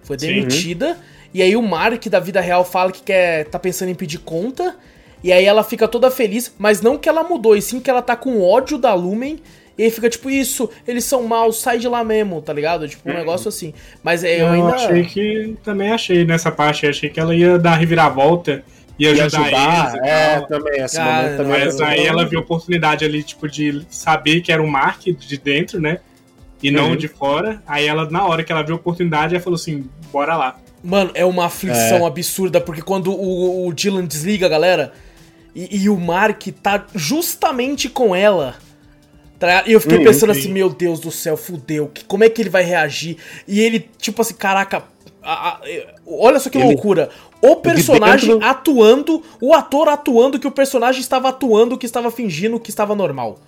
Foi 0.01 0.17
demitida. 0.17 0.95
Sim. 0.95 0.99
E 1.35 1.41
aí 1.43 1.55
o 1.55 1.61
Mark 1.61 2.07
da 2.07 2.19
vida 2.19 2.41
real 2.41 2.65
fala 2.65 2.91
que 2.91 3.03
quer, 3.03 3.45
tá 3.45 3.59
pensando 3.59 3.89
em 3.89 3.95
pedir 3.95 4.19
conta. 4.19 4.75
E 5.23 5.31
aí 5.31 5.45
ela 5.45 5.63
fica 5.63 5.87
toda 5.87 6.09
feliz, 6.09 6.51
mas 6.57 6.81
não 6.81 6.97
que 6.97 7.09
ela 7.09 7.23
mudou, 7.23 7.55
e 7.55 7.61
sim 7.61 7.79
que 7.79 7.89
ela 7.89 8.01
tá 8.01 8.15
com 8.15 8.41
ódio 8.41 8.77
da 8.77 8.93
Lumen 8.93 9.39
e 9.77 9.83
aí 9.83 9.91
fica 9.91 10.09
tipo, 10.09 10.29
isso, 10.29 10.69
eles 10.87 11.03
são 11.03 11.23
maus, 11.23 11.57
sai 11.59 11.77
de 11.77 11.87
lá 11.87 12.03
mesmo, 12.03 12.41
tá 12.41 12.53
ligado? 12.53 12.87
Tipo, 12.87 13.09
um 13.09 13.11
uhum. 13.11 13.17
negócio 13.17 13.49
assim. 13.49 13.73
Mas 14.01 14.23
é, 14.23 14.35
eu, 14.35 14.45
eu 14.45 14.51
ainda. 14.51 14.75
achei 14.75 15.03
que. 15.03 15.55
Também 15.63 15.91
achei 15.91 16.25
nessa 16.25 16.51
parte, 16.51 16.87
achei 16.87 17.09
que 17.09 17.19
ela 17.19 17.35
ia 17.35 17.59
dar 17.59 17.73
a 17.73 17.75
reviravolta. 17.75 18.63
Ia 18.97 19.11
ajudar, 19.11 19.25
ajudar 19.25 19.97
eles 19.97 20.09
É, 20.09 20.39
também, 20.47 20.81
esse 20.81 20.97
ah, 20.97 21.03
momento 21.03 21.37
também. 21.37 21.65
Mas 21.65 21.81
aí 21.81 22.05
ela 22.05 22.25
viu 22.25 22.39
a 22.39 22.41
oportunidade 22.41 23.03
ali, 23.03 23.21
tipo, 23.21 23.49
de 23.49 23.85
saber 23.89 24.39
que 24.39 24.53
era 24.53 24.63
o 24.63 24.67
Mark 24.67 25.01
de 25.01 25.37
dentro, 25.37 25.81
né? 25.81 25.99
E 26.63 26.71
não 26.71 26.91
uhum. 26.91 26.95
de 26.95 27.09
fora. 27.09 27.61
Aí 27.67 27.85
ela, 27.85 28.09
na 28.09 28.25
hora 28.25 28.41
que 28.45 28.53
ela 28.53 28.63
viu 28.63 28.75
a 28.75 28.77
oportunidade, 28.77 29.35
ela 29.35 29.43
falou 29.43 29.57
assim: 29.57 29.89
bora 30.13 30.37
lá. 30.37 30.57
Mano, 30.81 31.11
é 31.13 31.25
uma 31.25 31.47
aflição 31.47 31.97
é. 31.97 32.05
absurda, 32.05 32.61
porque 32.61 32.81
quando 32.81 33.11
o, 33.11 33.67
o 33.67 33.73
Dylan 33.73 34.05
desliga, 34.05 34.47
galera, 34.47 34.93
e, 35.53 35.83
e 35.83 35.89
o 35.89 35.97
Mark 35.99 36.41
tá 36.63 36.85
justamente 36.95 37.89
com 37.89 38.15
ela 38.15 38.55
Tá 39.45 39.63
e 39.65 39.73
eu 39.73 39.81
fiquei 39.81 39.97
uhum, 39.97 40.03
pensando 40.03 40.33
sim. 40.33 40.39
assim, 40.39 40.51
meu 40.51 40.69
Deus 40.69 40.99
do 40.99 41.11
céu, 41.11 41.37
fudeu. 41.37 41.91
Como 42.07 42.23
é 42.23 42.29
que 42.29 42.41
ele 42.41 42.49
vai 42.49 42.63
reagir? 42.63 43.17
E 43.47 43.59
ele, 43.61 43.89
tipo 43.97 44.21
assim, 44.21 44.33
caraca. 44.33 44.83
A, 45.21 45.49
a, 45.49 45.61
olha 46.05 46.39
só 46.39 46.49
que 46.49 46.57
ele, 46.57 46.67
loucura. 46.67 47.09
O 47.41 47.55
personagem 47.57 48.29
dentro... 48.29 48.47
atuando, 48.47 49.23
o 49.41 49.53
ator 49.53 49.89
atuando 49.89 50.39
que 50.39 50.47
o 50.47 50.51
personagem 50.51 51.01
estava 51.01 51.29
atuando, 51.29 51.77
que 51.77 51.85
estava 51.85 52.09
fingindo 52.11 52.59
que 52.59 52.69
estava 52.69 52.95
normal. 52.95 53.39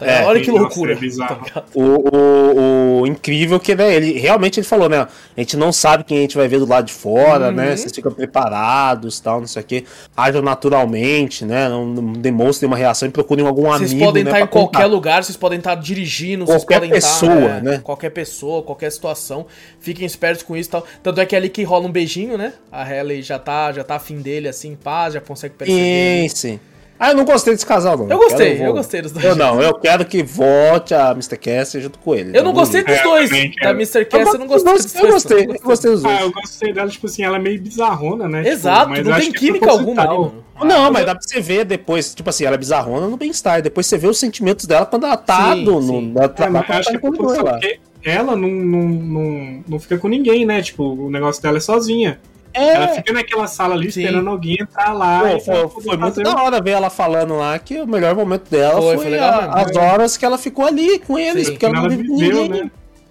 Tá 0.00 0.06
é, 0.06 0.24
Olha 0.24 0.40
que 0.40 0.50
loucura. 0.50 0.94
É 0.94 0.96
tá 0.96 1.62
o, 1.74 1.82
o, 1.82 3.00
o, 3.02 3.06
incrível 3.06 3.60
que 3.60 3.74
né, 3.74 3.94
ele 3.94 4.18
realmente 4.18 4.58
ele 4.58 4.66
falou, 4.66 4.88
né? 4.88 5.06
A 5.36 5.40
gente 5.40 5.58
não 5.58 5.70
sabe 5.70 6.04
quem 6.04 6.16
a 6.16 6.20
gente 6.22 6.38
vai 6.38 6.48
ver 6.48 6.58
do 6.58 6.66
lado 6.66 6.86
de 6.86 6.92
fora, 6.94 7.48
uhum. 7.48 7.52
né? 7.52 7.76
Vocês 7.76 7.92
ficam 7.92 8.10
preparados, 8.10 9.20
tal, 9.20 9.40
não 9.40 9.46
sei 9.46 9.62
o 9.62 9.64
quê. 9.64 9.84
Ajam 10.16 10.40
naturalmente, 10.40 11.44
né? 11.44 11.68
Não, 11.68 11.84
não 11.84 12.12
demonstrem 12.14 12.66
uma 12.66 12.78
reação 12.78 13.06
e 13.06 13.12
procurem 13.12 13.46
algum 13.46 13.64
vocês 13.64 13.76
amigo. 13.76 13.90
Vocês 13.90 14.02
podem 14.02 14.24
né, 14.24 14.30
estar 14.30 14.40
em 14.40 14.46
qualquer 14.46 14.78
contar. 14.78 14.86
lugar, 14.86 15.22
vocês 15.22 15.36
podem 15.36 15.58
estar 15.58 15.74
dirigindo, 15.74 16.46
qualquer 16.46 16.78
vocês 16.78 16.78
podem 16.78 16.90
pessoa, 16.90 17.34
estar, 17.34 17.58
é, 17.58 17.60
né? 17.60 17.78
Qualquer 17.84 18.10
pessoa, 18.10 18.62
qualquer 18.62 18.90
situação. 18.90 19.44
Fiquem 19.80 20.06
espertos 20.06 20.42
com 20.42 20.56
isso, 20.56 20.70
tal. 20.70 20.86
Tanto 21.02 21.20
é 21.20 21.26
que 21.26 21.34
é 21.34 21.38
ali 21.38 21.50
que 21.50 21.62
rola 21.62 21.86
um 21.86 21.92
beijinho, 21.92 22.38
né? 22.38 22.54
A 22.72 22.82
Halle 22.82 23.20
já 23.20 23.38
tá, 23.38 23.70
já 23.70 23.84
tá 23.84 23.96
afim 23.96 24.16
dele, 24.16 24.48
assim, 24.48 24.74
paz, 24.74 25.12
já 25.12 25.20
consegue 25.20 25.54
perceber. 25.56 26.22
Sim, 26.22 26.28
sim. 26.34 26.60
Ah, 27.00 27.12
eu 27.12 27.16
não 27.16 27.24
gostei 27.24 27.54
desse 27.54 27.64
casal, 27.64 27.96
não. 27.96 28.10
Eu 28.10 28.18
gostei, 28.18 28.60
eu, 28.60 28.66
eu 28.66 28.72
gostei 28.74 29.00
dos 29.00 29.10
dois. 29.10 29.24
Eu 29.24 29.34
não, 29.34 29.62
eu 29.62 29.72
quero 29.72 30.04
que 30.04 30.22
volte 30.22 30.92
a 30.92 31.12
Mr. 31.12 31.38
Cass 31.38 31.72
junto 31.72 31.98
com 31.98 32.14
ele. 32.14 32.36
Eu 32.36 32.44
não 32.44 32.52
gostei 32.52 32.84
dos 32.84 33.00
dois. 33.00 33.32
É, 33.32 33.48
da 33.62 33.70
Mr. 33.70 34.04
Cass 34.04 34.26
eu, 34.26 34.32
eu 34.34 34.38
não 34.38 34.46
gostei 34.46 34.74
dos 34.74 34.92
dois. 34.92 34.94
Eu 35.02 35.10
gostei, 35.10 35.44
eu 35.44 35.60
gostei 35.64 35.90
dos 35.92 36.02
dois. 36.02 36.18
Ah, 36.18 36.22
eu 36.24 36.30
gostei 36.30 36.72
dela, 36.74 36.90
tipo 36.90 37.06
assim, 37.06 37.22
ela 37.22 37.36
é 37.36 37.40
meio 37.40 37.58
bizarrona, 37.58 38.28
né? 38.28 38.42
Tipo, 38.42 38.52
Exato, 38.52 38.92
tipo, 38.92 39.08
não 39.08 39.18
tem 39.18 39.32
química 39.32 39.70
alguma 39.70 40.02
ali, 40.02 40.14
mano. 40.14 40.44
Não, 40.62 40.92
mas 40.92 41.06
dá 41.06 41.14
pra 41.14 41.26
você 41.26 41.40
ver 41.40 41.64
depois, 41.64 42.14
tipo 42.14 42.28
assim, 42.28 42.44
ela 42.44 42.56
é 42.56 42.58
bizarrona 42.58 43.08
no 43.08 43.16
bem-estar. 43.16 43.62
Depois 43.62 43.86
você 43.86 43.96
vê 43.96 44.06
os 44.06 44.18
sentimentos 44.18 44.66
dela 44.66 44.84
quando 44.84 45.06
ela 45.06 45.16
tá 45.16 45.54
sim, 45.54 45.64
no. 45.64 45.80
Sim. 45.80 46.12
no, 46.12 46.22
é, 46.22 46.50
mas 46.50 46.70
acho 46.70 46.98
que 46.98 47.80
ela 48.02 48.36
não, 48.36 48.48
não, 48.48 48.88
não, 48.88 49.64
não 49.66 49.80
fica 49.80 49.96
com 49.96 50.08
ninguém, 50.08 50.44
né? 50.44 50.60
Tipo, 50.60 50.84
o 50.84 51.10
negócio 51.10 51.42
dela 51.42 51.56
é 51.56 51.60
sozinha. 51.60 52.20
É. 52.52 52.74
Ela 52.74 52.88
fica 52.88 53.12
naquela 53.12 53.46
sala 53.46 53.74
ali 53.74 53.90
Sim. 53.92 54.00
esperando 54.00 54.28
alguém 54.28 54.56
entrar 54.60 54.92
lá. 54.92 55.20
Pô, 55.20 55.40
foi, 55.40 55.82
foi 55.82 55.96
muito 55.96 56.22
da 56.22 56.42
hora 56.42 56.60
ver 56.60 56.70
ela 56.70 56.90
falando 56.90 57.36
lá 57.36 57.58
que 57.58 57.80
o 57.80 57.86
melhor 57.86 58.14
momento 58.14 58.50
dela 58.50 58.80
foi, 58.80 58.96
foi, 58.96 59.06
foi 59.06 59.18
a, 59.18 59.38
as 59.52 59.76
horas 59.76 60.16
que 60.16 60.24
ela 60.24 60.36
ficou 60.36 60.66
ali 60.66 60.98
com 60.98 61.18
eles, 61.18 61.46
Sim. 61.46 61.52
porque 61.52 61.66
ela, 61.66 61.78
ela 61.78 61.88
não 61.88 61.96
viveu, 61.96 62.42
ninguém. 62.42 62.64
Né? 62.64 62.70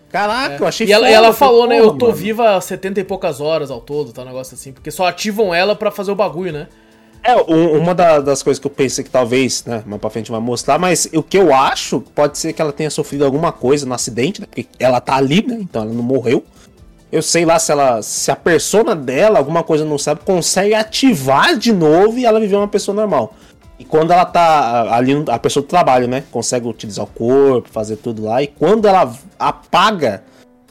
Caraca, 0.10 0.56
é. 0.56 0.60
eu 0.60 0.68
achei 0.68 0.88
E 0.88 0.92
ela, 0.92 1.06
foda, 1.06 1.16
ela 1.16 1.34
falou, 1.34 1.68
né? 1.68 1.80
Eu 1.80 1.94
tô 1.94 2.08
mano. 2.08 2.18
viva 2.18 2.60
70 2.60 3.00
e 3.00 3.04
poucas 3.04 3.40
horas 3.40 3.70
ao 3.70 3.80
todo, 3.80 4.12
tá? 4.12 4.24
Um 4.24 4.26
negócio 4.26 4.56
assim. 4.56 4.74
Porque 4.74 4.92
só 4.92 5.08
ativam 5.08 5.54
ela 5.54 5.76
para 5.76 5.92
fazer 5.92 6.12
o 6.12 6.16
bagulho, 6.16 6.52
né? 6.52 6.68
É, 7.24 7.36
uma 7.36 7.94
das 7.94 8.42
coisas 8.42 8.60
que 8.60 8.66
eu 8.66 8.72
pensei 8.72 9.04
que 9.04 9.10
talvez, 9.10 9.66
né, 9.66 9.84
mais 9.86 10.00
pra 10.00 10.10
frente 10.10 10.32
vai 10.32 10.40
mostrar, 10.40 10.80
mas 10.80 11.10
o 11.14 11.22
que 11.22 11.38
eu 11.38 11.54
acho 11.54 12.00
pode 12.16 12.38
ser 12.38 12.54
que 12.54 12.62
ela 12.62 12.72
tenha 12.72 12.90
sofrido 12.90 13.26
alguma 13.26 13.52
coisa 13.52 13.86
no 13.86 13.94
acidente, 13.94 14.40
né? 14.40 14.48
Porque 14.50 14.68
ela 14.80 15.02
tá 15.02 15.16
ali, 15.16 15.46
né? 15.46 15.58
Então 15.60 15.84
ela 15.84 15.94
não 15.94 16.02
morreu. 16.02 16.44
Eu 17.12 17.22
sei 17.22 17.44
lá 17.44 17.58
se 17.58 17.72
ela. 17.72 18.02
Se 18.02 18.30
a 18.32 18.36
persona 18.36 18.96
dela, 18.96 19.40
alguma 19.40 19.64
coisa 19.64 19.84
não 19.84 19.98
sabe, 19.98 20.22
consegue 20.24 20.74
ativar 20.74 21.58
de 21.58 21.72
novo 21.72 22.18
e 22.18 22.26
ela 22.26 22.40
viver 22.40 22.56
uma 22.56 22.68
pessoa 22.68 22.96
normal. 22.96 23.34
E 23.80 23.86
quando 23.86 24.12
ela 24.12 24.26
tá 24.26 24.94
ali, 24.94 25.14
a 25.28 25.40
pessoa 25.40 25.64
do 25.64 25.68
trabalho, 25.68 26.08
né? 26.08 26.24
Consegue 26.30 26.68
utilizar 26.68 27.06
o 27.06 27.08
corpo, 27.08 27.70
fazer 27.70 27.96
tudo 27.96 28.24
lá. 28.24 28.44
E 28.44 28.48
quando 28.48 28.88
ela 28.88 29.12
apaga, 29.40 30.22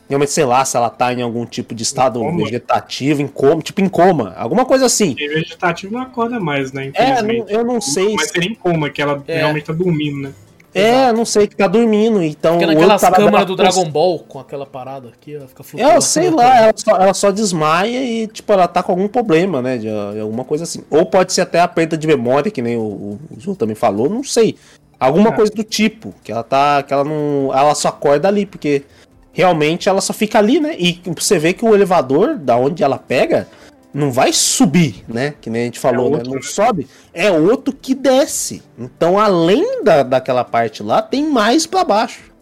realmente, 0.09 0.31
sei 0.31 0.45
lá, 0.45 0.63
se 0.65 0.77
ela 0.77 0.91
tá 0.91 1.13
em 1.13 1.23
algum 1.23 1.47
tipo 1.47 1.75
de 1.75 1.83
estado 1.83 2.23
em 2.23 2.37
vegetativo, 2.37 3.23
em 3.23 3.27
coma, 3.27 3.63
tipo 3.63 3.81
em 3.81 3.89
coma, 3.89 4.35
alguma 4.37 4.67
coisa 4.67 4.85
assim. 4.85 5.17
E 5.19 5.27
vegetativo 5.27 5.95
não 5.95 6.03
acorda 6.03 6.39
mais, 6.39 6.71
né? 6.73 6.91
É, 6.95 7.23
não, 7.23 7.49
eu 7.49 7.65
não 7.65 7.81
sei. 7.81 8.15
Mas 8.15 8.29
seria 8.29 8.51
em 8.51 8.55
coma, 8.55 8.91
que 8.91 9.01
ela 9.01 9.23
é. 9.27 9.39
realmente 9.39 9.65
tá 9.65 9.73
dormindo, 9.73 10.29
né? 10.29 10.33
É, 10.81 11.13
não 11.13 11.25
sei, 11.25 11.47
que 11.47 11.57
tá 11.57 11.67
dormindo, 11.67 12.23
então... 12.23 12.55
Fica 12.55 12.67
naquelas 12.67 13.01
câmeras 13.01 13.47
do 13.47 13.57
Dragon 13.57 13.91
Ball, 13.91 14.19
com 14.21 14.39
aquela 14.39 14.67
parada 14.67 15.09
aqui, 15.09 15.35
ela 15.35 15.47
fica 15.47 15.63
flutuando. 15.63 15.97
É, 15.97 16.01
sei 16.01 16.31
lá, 16.31 16.63
ela 16.63 16.73
só, 16.77 16.91
ela 16.97 17.15
só, 17.15 17.31
desmaia 17.31 18.03
e, 18.03 18.27
tipo, 18.27 18.53
ela 18.53 18.69
tá 18.69 18.83
com 18.83 18.93
algum 18.93 19.09
problema, 19.09 19.61
né, 19.61 19.77
de, 19.77 19.89
de, 19.89 20.21
alguma 20.21 20.45
coisa 20.45 20.65
assim. 20.65 20.83
Ou 20.91 21.07
pode 21.07 21.33
ser 21.33 21.43
até 21.43 21.61
a 21.61 21.69
perda 21.69 21.97
de 21.97 22.07
memória, 22.07 22.51
que 22.51 22.63
nem 22.63 22.77
o, 22.77 22.81
o, 22.81 23.21
o 23.37 23.41
Ju 23.41 23.55
também 23.55 23.75
falou, 23.75 24.09
não 24.09 24.25
sei. 24.25 24.57
Alguma 24.99 25.31
é. 25.31 25.33
coisa 25.33 25.53
do 25.53 25.63
tipo, 25.63 26.15
que 26.25 26.33
ela 26.33 26.43
tá, 26.43 26.83
que 26.83 26.93
ela 26.93 27.05
não... 27.05 27.51
Ela 27.53 27.75
só 27.75 27.89
acorda 27.89 28.29
ali, 28.29 28.45
porque 28.47 28.83
realmente 29.33 29.89
ela 29.89 30.01
só 30.01 30.13
fica 30.13 30.39
ali, 30.39 30.59
né, 30.61 30.75
e 30.79 31.01
você 31.17 31.39
vê 31.39 31.53
que 31.53 31.65
o 31.65 31.75
elevador, 31.75 32.37
da 32.37 32.57
onde 32.57 32.83
ela 32.83 32.99
pega 32.99 33.47
não 33.99 34.11
vai 34.13 34.33
subir, 34.33 35.05
né? 35.09 35.35
Que 35.41 35.51
nem 35.51 35.63
a 35.63 35.65
gente 35.67 35.79
falou, 35.79 36.07
É 36.07 36.11
né? 36.11 36.17
outro, 36.17 36.31
Não 36.31 36.37
né? 36.37 36.43
sobe, 36.43 36.87
é 37.13 37.31
outro 37.31 37.75
que 37.75 37.95
desce. 37.95 38.63
Então, 38.79 39.19
além 39.19 39.83
da, 39.85 40.03
daquela 40.03 40.45
parte 40.45 40.83
lá, 40.83 41.03
tem 41.03 41.29
mais 41.29 41.67
pra 41.67 41.85
baixo. 41.85 42.33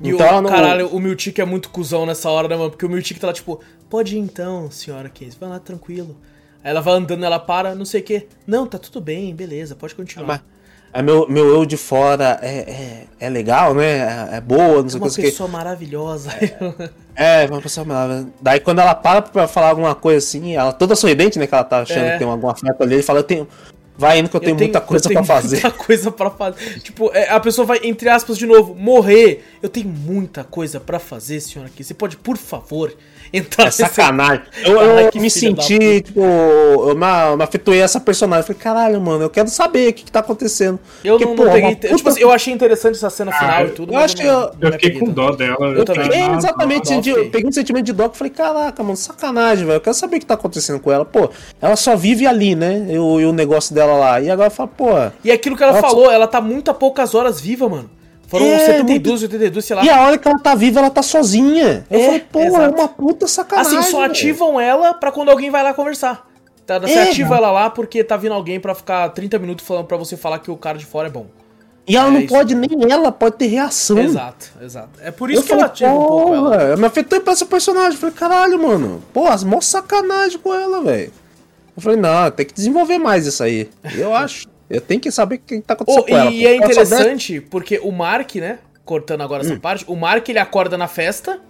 E 0.00 0.08
então, 0.10 0.38
o, 0.38 0.42
não- 0.42 0.48
caralho, 0.50 0.88
o 0.88 0.98
Miltic 0.98 1.38
é 1.38 1.44
muito 1.44 1.68
cuzão 1.68 2.06
nessa 2.06 2.30
hora, 2.30 2.48
né, 2.48 2.56
mano? 2.56 2.70
Porque 2.70 2.86
o 2.86 2.88
Miltic 2.88 3.18
tá 3.18 3.26
lá, 3.26 3.32
tipo, 3.32 3.60
pode 3.90 4.16
ir 4.16 4.20
então, 4.20 4.70
senhora 4.70 5.08
Case, 5.10 5.36
vai 5.38 5.48
lá 5.50 5.58
tranquilo. 5.58 6.16
Aí 6.64 6.70
ela 6.70 6.80
vai 6.80 6.94
andando, 6.94 7.24
ela 7.24 7.38
para, 7.38 7.74
não 7.74 7.84
sei 7.84 8.00
o 8.00 8.04
quê. 8.04 8.26
Não, 8.46 8.66
tá 8.66 8.78
tudo 8.78 9.00
bem, 9.00 9.34
beleza, 9.34 9.74
pode 9.74 9.94
continuar. 9.94 10.26
Mas, 10.26 10.40
é 10.92 11.02
meu, 11.02 11.28
meu 11.28 11.46
eu 11.48 11.64
de 11.66 11.76
fora 11.76 12.38
é, 12.42 12.58
é, 12.58 13.06
é 13.20 13.28
legal, 13.30 13.74
né? 13.74 14.28
É, 14.32 14.36
é 14.36 14.40
boa, 14.40 14.80
não 14.80 14.86
é 14.86 14.88
sei 14.88 14.98
o 14.98 15.02
uma 15.02 15.08
que. 15.08 15.08
não 15.08 15.08
o 15.08 15.14
que. 15.14 15.22
pessoa 15.22 15.48
maravilhosa. 15.48 16.30
É, 17.22 17.44
uma 17.50 17.60
pessoa 17.60 17.84
maravilhosa. 17.84 18.28
Daí 18.40 18.60
quando 18.60 18.78
ela 18.78 18.94
para 18.94 19.20
pra 19.20 19.46
falar 19.46 19.68
alguma 19.68 19.94
coisa 19.94 20.16
assim, 20.26 20.56
ela 20.56 20.72
toda 20.72 20.96
sorridente, 20.96 21.38
né? 21.38 21.46
Que 21.46 21.54
ela 21.54 21.64
tá 21.64 21.80
achando 21.80 22.06
É. 22.06 22.12
que 22.12 22.18
tem 22.20 22.26
alguma 22.26 22.52
afeta 22.52 22.82
ali, 22.82 22.94
ele 22.94 23.02
fala, 23.02 23.18
eu 23.18 23.24
tenho. 23.24 23.46
Vai 23.98 24.18
indo 24.18 24.30
que 24.30 24.36
eu 24.36 24.40
tenho, 24.40 24.56
muita 24.56 24.80
coisa 24.80 25.04
eu 25.04 25.08
tenho 25.10 25.22
pra 25.26 25.34
fazer. 25.36 25.60
Muita 25.60 25.70
coisa 25.84 26.10
pra 26.10 26.30
fazer. 26.30 26.80
Tipo, 26.80 27.10
é, 27.12 27.28
a 27.28 27.38
pessoa 27.38 27.66
vai, 27.66 27.80
entre 27.84 28.08
aspas, 28.08 28.38
de 28.38 28.46
novo, 28.46 28.74
morrer. 28.74 29.44
Eu 29.62 29.68
tenho 29.68 29.88
muita 29.88 30.42
coisa 30.42 30.80
pra 30.80 30.98
fazer, 30.98 31.38
senhora 31.40 31.70
aqui. 31.70 31.84
Você 31.84 31.92
pode, 31.92 32.16
por 32.16 32.38
favor, 32.38 32.90
entrar 33.32 33.66
É 33.66 33.70
sacanagem. 33.70 34.42
Eu, 34.64 34.80
eu 34.80 35.10
que 35.10 35.18
me 35.20 35.30
senti, 35.30 36.00
tipo, 36.02 36.20
eu 36.20 36.94
me, 36.94 37.36
me 37.36 37.44
afetuei 37.44 37.80
essa 37.80 38.00
personagem. 38.00 38.44
Falei, 38.46 38.60
caralho, 38.60 39.00
mano, 39.00 39.24
eu 39.24 39.30
quero 39.30 39.48
saber 39.48 39.90
o 39.90 39.92
que, 39.92 40.04
que 40.04 40.12
tá 40.12 40.20
acontecendo. 40.20 40.78
Eu 41.04 41.14
Porque, 41.18 41.24
não, 41.26 41.36
pô, 41.36 41.44
não 41.44 41.52
peguei. 41.52 41.70
uma 41.70 41.76
Tipo 41.76 41.96
puta- 41.98 42.10
assim, 42.10 42.20
eu 42.20 42.30
achei 42.30 42.52
interessante 42.52 42.94
essa 42.96 43.10
cena 43.10 43.32
final 43.32 43.66
e 43.66 43.70
tudo. 43.70 43.90
eu 43.92 43.94
mas 43.94 44.04
acho 44.06 44.16
que 44.16 44.24
não- 44.24 44.32
eu- 44.32 44.50
não 44.60 44.68
Eu 44.68 44.72
fiquei 44.72 44.90
com 44.98 45.06
dó 45.10 45.30
dela. 45.32 45.56
Eu 45.68 45.84
também. 45.84 46.04
fiquei, 46.04 46.18
É, 46.20 46.24
ah, 46.24 46.36
exatamente, 46.36 47.00
dó, 47.00 47.10
eu 47.18 47.30
peguei 47.30 47.48
um 47.48 47.52
sentimento 47.52 47.84
de 47.86 47.92
dó 47.92 48.04
que 48.08 48.14
eu 48.14 48.18
falei, 48.18 48.32
caraca, 48.32 48.82
mano, 48.82 48.96
sacanagem, 48.96 49.64
velho. 49.66 49.76
Eu 49.76 49.80
quero 49.80 49.94
saber 49.94 50.16
o 50.16 50.20
que 50.20 50.26
tá 50.26 50.34
acontecendo 50.34 50.80
com 50.80 50.90
ela. 50.92 51.04
Pô, 51.04 51.30
ela 51.60 51.76
só 51.76 51.96
vive 51.96 52.26
ali, 52.26 52.54
né? 52.54 52.86
E 52.88 52.98
o, 52.98 53.32
negócio 53.32 53.74
dela 53.74 53.94
lá. 53.94 54.20
E 54.20 54.30
agora 54.30 54.50
fala, 54.50 54.68
pô. 54.68 54.86
E 55.24 55.30
aquilo 55.30 55.56
que 55.56 55.62
ela 55.62 55.72
Ela- 55.76 55.80
falou, 55.80 56.10
ela 56.10 56.26
tá 56.26 56.40
muito 56.40 56.70
a 56.70 56.74
poucas 56.74 57.14
horas 57.14 57.40
viva, 57.40 57.68
mano. 57.68 57.90
Foram 58.30 58.46
É, 58.46 58.58
72, 58.66 59.22
82, 59.24 59.64
sei 59.64 59.76
lá. 59.76 59.84
E 59.84 59.90
a 59.90 60.00
hora 60.06 60.16
que 60.16 60.26
ela 60.26 60.38
tá 60.38 60.54
viva, 60.54 60.78
ela 60.78 60.88
tá 60.90 61.02
sozinha. 61.02 61.84
Eu 61.90 61.98
É, 61.98 62.04
falei, 62.06 62.20
pô, 62.32 62.40
é 62.40 62.68
uma 62.68 62.86
puta 62.88 63.26
sacanagem. 63.26 63.76
Assim, 63.78 63.90
só 63.90 64.04
ativam 64.04 64.58
ela 64.60 64.94
pra 64.94 65.10
quando 65.10 65.30
alguém 65.30 65.50
vai 65.50 65.62
lá 65.64 65.74
conversar. 65.74 66.28
Tá? 66.64 66.78
Você 66.78 66.92
É, 66.92 67.02
ativa 67.10 67.30
mano. 67.30 67.42
ela 67.42 67.50
lá 67.52 67.70
porque 67.70 68.04
tá 68.04 68.16
vindo 68.16 68.32
alguém 68.32 68.60
pra 68.60 68.72
ficar 68.74 69.08
30 69.10 69.36
minutos 69.40 69.66
falando 69.66 69.86
pra 69.86 69.96
você 69.96 70.16
falar 70.16 70.38
que 70.38 70.48
o 70.50 70.56
cara 70.56 70.78
de 70.78 70.86
fora 70.86 71.08
é 71.08 71.10
bom. 71.10 71.26
E 71.88 71.96
ela 71.96 72.06
É 72.06 72.10
não 72.12 72.20
isso. 72.20 72.28
pode, 72.32 72.54
nem 72.54 72.70
ela 72.88 73.10
pode 73.10 73.34
ter 73.36 73.46
reação. 73.48 73.98
Exato, 73.98 74.46
exato. 74.62 74.90
É 75.02 75.10
por 75.10 75.28
Eu 75.28 75.34
isso 75.40 75.46
que 75.48 75.52
ela 75.52 75.62
falei, 75.62 75.72
ativa 75.72 75.90
um 75.92 76.06
pouco 76.06 76.34
ela. 76.34 76.50
porra, 76.50 76.62
eu 76.68 76.78
me 76.78 76.86
afetei 76.86 77.18
pra 77.18 77.32
essa 77.32 77.44
personagem. 77.46 77.94
Eu 77.94 77.98
falei, 77.98 78.14
caralho, 78.14 78.62
mano. 78.62 79.02
Pô, 79.12 79.26
as 79.26 79.42
mó 79.42 79.60
sacanagem 79.60 80.38
com 80.38 80.54
ela, 80.54 80.80
velho. 80.82 81.12
Eu 81.76 81.82
falei, 81.82 81.98
não, 81.98 82.30
tem 82.30 82.46
que 82.46 82.54
desenvolver 82.54 82.98
mais 82.98 83.26
isso 83.26 83.42
aí. 83.42 83.68
Eu 83.96 84.14
acho. 84.14 84.46
Eu 84.70 84.80
tenho 84.80 85.00
que 85.00 85.10
saber 85.10 85.34
o 85.34 85.38
que 85.40 85.60
tá 85.60 85.74
acontecendo 85.74 86.02
Oh, 86.02 86.06
com 86.06 86.16
ela. 86.16 86.30
e 86.30 86.46
é 86.46 86.54
interessante 86.54 87.40
porque 87.40 87.78
o 87.82 87.90
Mark, 87.90 88.36
né? 88.36 88.60
Cortando 88.84 89.20
agora 89.22 89.42
Hum. 89.42 89.46
essa 89.50 89.58
parte, 89.60 89.84
o 89.88 89.96
Mark 89.96 90.26
ele 90.28 90.38
acorda 90.38 90.78
na 90.78 90.86
festa. 90.88 91.40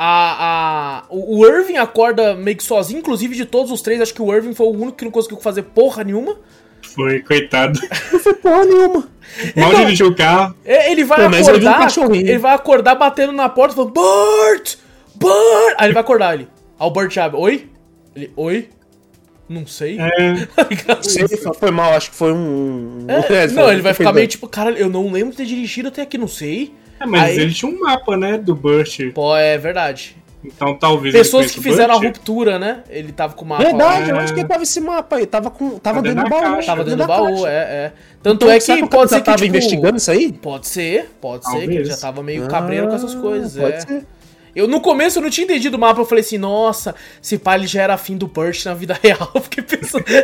A, 0.00 1.02
a, 1.02 1.04
o 1.10 1.44
Irving 1.46 1.76
acorda 1.76 2.34
meio 2.34 2.56
que 2.56 2.62
sozinho, 2.62 3.00
inclusive 3.00 3.34
de 3.34 3.44
todos 3.44 3.70
os 3.72 3.82
três, 3.82 4.00
acho 4.00 4.14
que 4.14 4.22
o 4.22 4.32
Irving 4.32 4.54
foi 4.54 4.66
o 4.66 4.70
único 4.70 4.92
que 4.92 5.04
não 5.04 5.10
conseguiu 5.10 5.38
fazer 5.40 5.62
porra 5.62 6.04
nenhuma. 6.04 6.36
Foi, 6.94 7.20
coitado. 7.20 7.78
Não 8.12 8.18
foi 8.20 8.34
porra 8.34 8.64
nenhuma. 8.64 9.08
Mal 9.56 9.68
Então- 9.70 9.80
dirigiu 9.84 10.06
o 10.06 10.14
carro. 10.16 10.54
É, 10.64 10.90
Ele 10.92 11.04
vai 11.04 11.20
um 11.26 11.28
acordar, 11.28 11.78
cachorrinho. 11.80 12.26
ele 12.28 12.38
vai 12.38 12.54
acordar 12.54 12.94
batendo 12.94 13.32
na 13.32 13.48
porta 13.48 13.74
falando, 13.74 13.92
Bert! 13.92 14.76
Bert! 15.16 15.74
Aí 15.78 15.86
ele 15.88 15.94
vai 15.94 16.00
acordar 16.02 16.34
ele. 16.34 16.48
Aí 16.78 16.86
o 16.86 16.90
Bert 16.90 17.16
abre, 17.18 17.36
oi? 17.38 17.68
Ele, 18.14 18.32
oi? 18.36 18.68
Não 19.48 19.66
sei. 19.66 19.98
É? 19.98 20.32
Não 20.32 20.46
sei, 21.02 21.26
foi- 21.28 21.54
foi 21.54 21.70
mal, 21.70 21.94
acho 21.94 22.10
que 22.10 22.16
foi 22.16 22.32
um. 22.32 23.06
É, 23.08 23.44
É, 23.44 23.46
não, 23.48 23.64
foi- 23.64 23.72
ele 23.72 23.82
vai 23.82 23.94
ficar 23.94 24.12
meio 24.12 24.26
tipo, 24.28 24.46
caralho, 24.48 24.76
eu 24.76 24.88
não 24.90 25.10
lembro 25.10 25.30
de 25.30 25.38
ter 25.38 25.46
dirigido 25.46 25.88
até 25.88 26.02
aqui, 26.02 26.18
não 26.18 26.28
sei. 26.28 26.74
é, 27.00 27.06
mas 27.06 27.22
Aí- 27.30 27.38
ele 27.40 27.52
tinha 27.54 27.70
um 27.70 27.78
mapa, 27.80 28.16
né, 28.16 28.36
do 28.36 28.54
Burt. 28.54 28.98
Pô, 29.14 29.36
é 29.36 29.56
verdade. 29.56 30.16
Então 30.44 30.76
talvez 30.78 31.12
ele 31.14 31.24
Pessoas 31.24 31.50
que 31.50 31.60
fizeram 31.60 31.94
a 31.94 31.98
ruptura, 31.98 32.60
né? 32.60 32.84
Ele 32.88 33.10
tava 33.10 33.34
com 33.34 33.44
o 33.44 33.48
mapa 33.48 33.64
Verdade, 33.64 34.08
É. 34.10 34.12
eu 34.12 34.18
acho 34.18 34.32
que 34.32 34.38
ele 34.40 34.48
tava 34.48 34.62
esse 34.62 34.80
mapa 34.80 35.16
aí. 35.16 35.26
Tava, 35.26 35.50
com, 35.50 35.78
tava 35.80 36.00
dentro 36.00 36.22
do 36.22 36.30
baú. 36.30 36.40
caixa. 36.40 36.66
Tava 36.66 36.84
dentro 36.84 37.00
do 37.00 37.06
baú, 37.08 37.44
é, 37.46 37.50
é. 37.52 37.92
Tanto 38.22 38.44
Então, 38.44 38.50
é 38.54 38.60
será 38.60 38.76
que 38.76 38.82
cara 38.82 38.96
pode 38.96 39.10
ser 39.10 39.16
que, 39.16 39.22
tava 39.24 39.36
tipo, 39.38 39.48
investigando 39.48 39.96
isso 39.96 40.10
aí? 40.12 40.32
Pode 40.32 40.68
ser, 40.68 41.10
pode 41.20 41.44
ser, 41.44 41.50
que 41.52 41.56
ele 41.64 41.66
Talvez. 41.74 41.88
já 41.88 41.96
tava 41.96 42.22
meio 42.22 42.46
cabreiro 42.46 42.86
com 42.88 42.94
essas 42.94 43.16
Ah, 43.16 43.20
coisas, 43.20 43.56
Pode 43.56 43.74
é. 43.74 43.80
ser. 43.80 44.06
Eu 44.58 44.66
no 44.68 44.80
começo 44.80 45.18
eu 45.18 45.22
não 45.22 45.30
tinha 45.30 45.44
entendido 45.44 45.76
o 45.76 45.80
mapa, 45.80 46.00
eu 46.00 46.04
falei 46.04 46.22
assim, 46.22 46.36
nossa, 46.38 46.94
se 47.22 47.38
pá, 47.38 47.54
ele 47.54 47.66
já 47.66 47.82
era 47.82 47.94
afim 47.94 48.16
do 48.16 48.26
Burt 48.26 48.64
na 48.64 48.74
vida 48.74 48.98
real. 49.02 49.30
Eu 49.34 49.40
fiquei 49.40 49.62
pensando. 49.62 50.04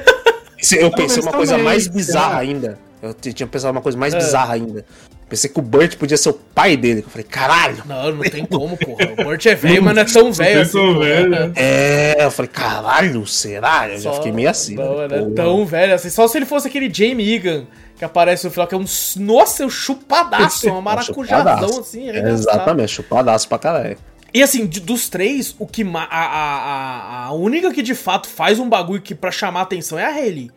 Eu 0.78 0.90
pensei 0.90 1.23
uma 1.23 1.32
coisa 1.32 1.59
mais 1.59 1.86
bizarra 1.89 2.39
ainda. 2.39 2.78
Eu 3.02 3.12
tinha 3.12 3.47
pensado 3.47 3.70
uma 3.73 3.82
coisa 3.82 3.98
mais 3.98 4.15
É. 4.15 4.16
bizarra 4.16 4.55
ainda. 4.55 4.82
Pensei 5.28 5.51
que 5.51 5.59
o 5.59 5.62
Burt 5.62 5.97
podia 5.97 6.16
ser 6.16 6.31
o 6.31 6.32
pai 6.32 6.74
dele. 6.74 7.02
Eu 7.06 7.11
falei, 7.11 7.24
caralho. 7.28 7.82
Não, 7.85 8.12
não 8.12 8.23
tem 8.23 8.47
como, 8.47 8.74
porra. 8.78 9.12
O 9.19 9.24
Burt 9.24 9.44
é 9.44 9.55
velho, 9.55 9.82
mas 9.82 9.94
não 9.94 10.02
é 10.02 10.05
tão 10.06 10.32
velho 10.32 10.65
Vocês 10.65 10.74
assim. 10.74 10.98
velhos. 10.98 11.52
É, 11.56 12.16
eu 12.24 12.31
falei, 12.31 12.51
caralho, 12.51 13.27
será? 13.27 13.89
Eu 13.90 13.98
já 13.98 14.11
Só- 14.11 14.15
fiquei 14.16 14.32
meio 14.32 14.48
assim. 14.48 14.74
Não, 14.74 15.06
né? 15.06 15.09
não 15.20 15.28
é 15.28 15.31
tão 15.35 15.66
velho 15.66 15.94
assim. 15.94 16.09
Só 16.09 16.27
se 16.28 16.39
ele 16.39 16.47
fosse 16.47 16.66
aquele 16.69 16.93
Jamie 16.93 17.35
Egan 17.35 17.65
que 17.98 18.05
aparece 18.05 18.44
no 18.47 18.51
final, 18.51 18.66
que 18.66 18.74
é 18.74 18.78
um. 18.78 18.85
Nossa, 19.19 19.62
é 19.65 19.66
um 19.66 19.70
chupadaço, 19.70 20.66
uma 20.70 20.81
maracujazão 20.81 21.52
chupadaço. 21.59 21.81
assim. 21.81 22.09
É, 22.09 22.31
exatamente, 22.31 22.89
chupadaço 22.93 23.47
pra 23.48 23.59
caralho. 23.59 23.98
E 24.35 24.43
assim, 24.43 24.66
de- 24.66 24.81
dos 24.81 25.09
três, 25.09 25.55
o 25.61 25.66
que 25.66 25.85
ma- 25.85 26.09
a, 26.11 26.24
a, 26.24 26.56
a, 26.56 27.24
a 27.27 27.32
única 27.32 27.73
que 27.73 27.81
de 27.82 27.94
fato 27.94 28.28
faz 28.28 28.59
um 28.59 28.69
bagulho 28.69 29.01
que 29.01 29.15
pra 29.15 29.31
chamar 29.31 29.61
atenção 29.62 29.97
é 29.98 30.05
a 30.05 30.09
Hayley. 30.11 30.51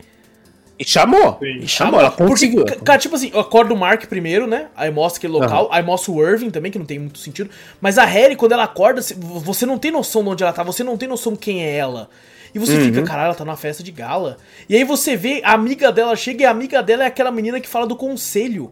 E 0.80 0.86
chamou. 0.86 1.38
Sim. 1.40 1.60
E 1.62 1.68
chamou, 1.68 2.00
ela 2.00 2.12
conseguiu. 2.12 2.64
Porque, 2.66 2.80
cara, 2.84 3.00
tipo 3.00 3.16
assim, 3.16 3.32
eu 3.34 3.40
acordo 3.40 3.74
o 3.74 3.78
Mark 3.78 4.06
primeiro, 4.08 4.46
né? 4.48 4.68
Aí 4.76 4.92
mostra 4.92 5.20
aquele 5.20 5.34
local, 5.34 5.70
aí 5.72 5.82
mostra 5.84 6.12
o 6.12 6.22
Irving 6.28 6.50
também, 6.52 6.72
que 6.72 6.78
não 6.78 6.86
tem 6.86 7.00
muito 7.00 7.18
sentido. 7.20 7.50
Mas 7.82 7.98
a 7.98 8.06
Harry, 8.06 8.36
quando 8.36 8.52
ela 8.52 8.64
acorda, 8.64 9.02
você 9.02 9.66
não 9.66 9.78
tem 9.80 9.90
noção 9.92 10.24
de 10.24 10.30
onde 10.30 10.44
ela 10.44 10.54
tá, 10.54 10.62
você 10.64 10.84
não 10.84 10.96
tem 10.98 11.08
noção 11.10 11.36
quem 11.36 11.64
é 11.64 11.76
ela. 11.76 12.10
E 12.54 12.60
você 12.60 12.74
Uhum. 12.78 12.86
fica, 12.86 13.04
caralho, 13.04 13.26
ela 13.28 13.36
tá 13.36 13.44
na 13.46 13.56
festa 13.56 13.82
de 13.84 13.92
gala. 13.92 14.38
E 14.70 14.76
aí 14.76 14.84
você 14.84 15.16
vê, 15.16 15.42
a 15.44 15.54
amiga 15.54 15.92
dela 15.92 16.16
chega 16.16 16.44
e 16.44 16.46
a 16.46 16.52
amiga 16.52 16.82
dela 16.84 17.04
é 17.04 17.08
aquela 17.08 17.32
menina 17.32 17.60
que 17.60 17.68
fala 17.68 17.86
do 17.88 17.96
conselho. 17.96 18.72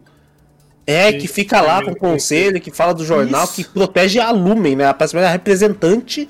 É, 0.86 1.12
que 1.12 1.26
fica 1.26 1.60
lá 1.60 1.82
com 1.82 1.90
o 1.90 1.96
conselho, 1.96 2.60
que 2.60 2.70
fala 2.70 2.94
do 2.94 3.04
jornal, 3.04 3.44
Isso. 3.44 3.54
que 3.54 3.64
protege 3.64 4.20
a 4.20 4.30
Lumen, 4.30 4.76
né? 4.76 4.84
A 4.84 5.30
representante 5.30 6.28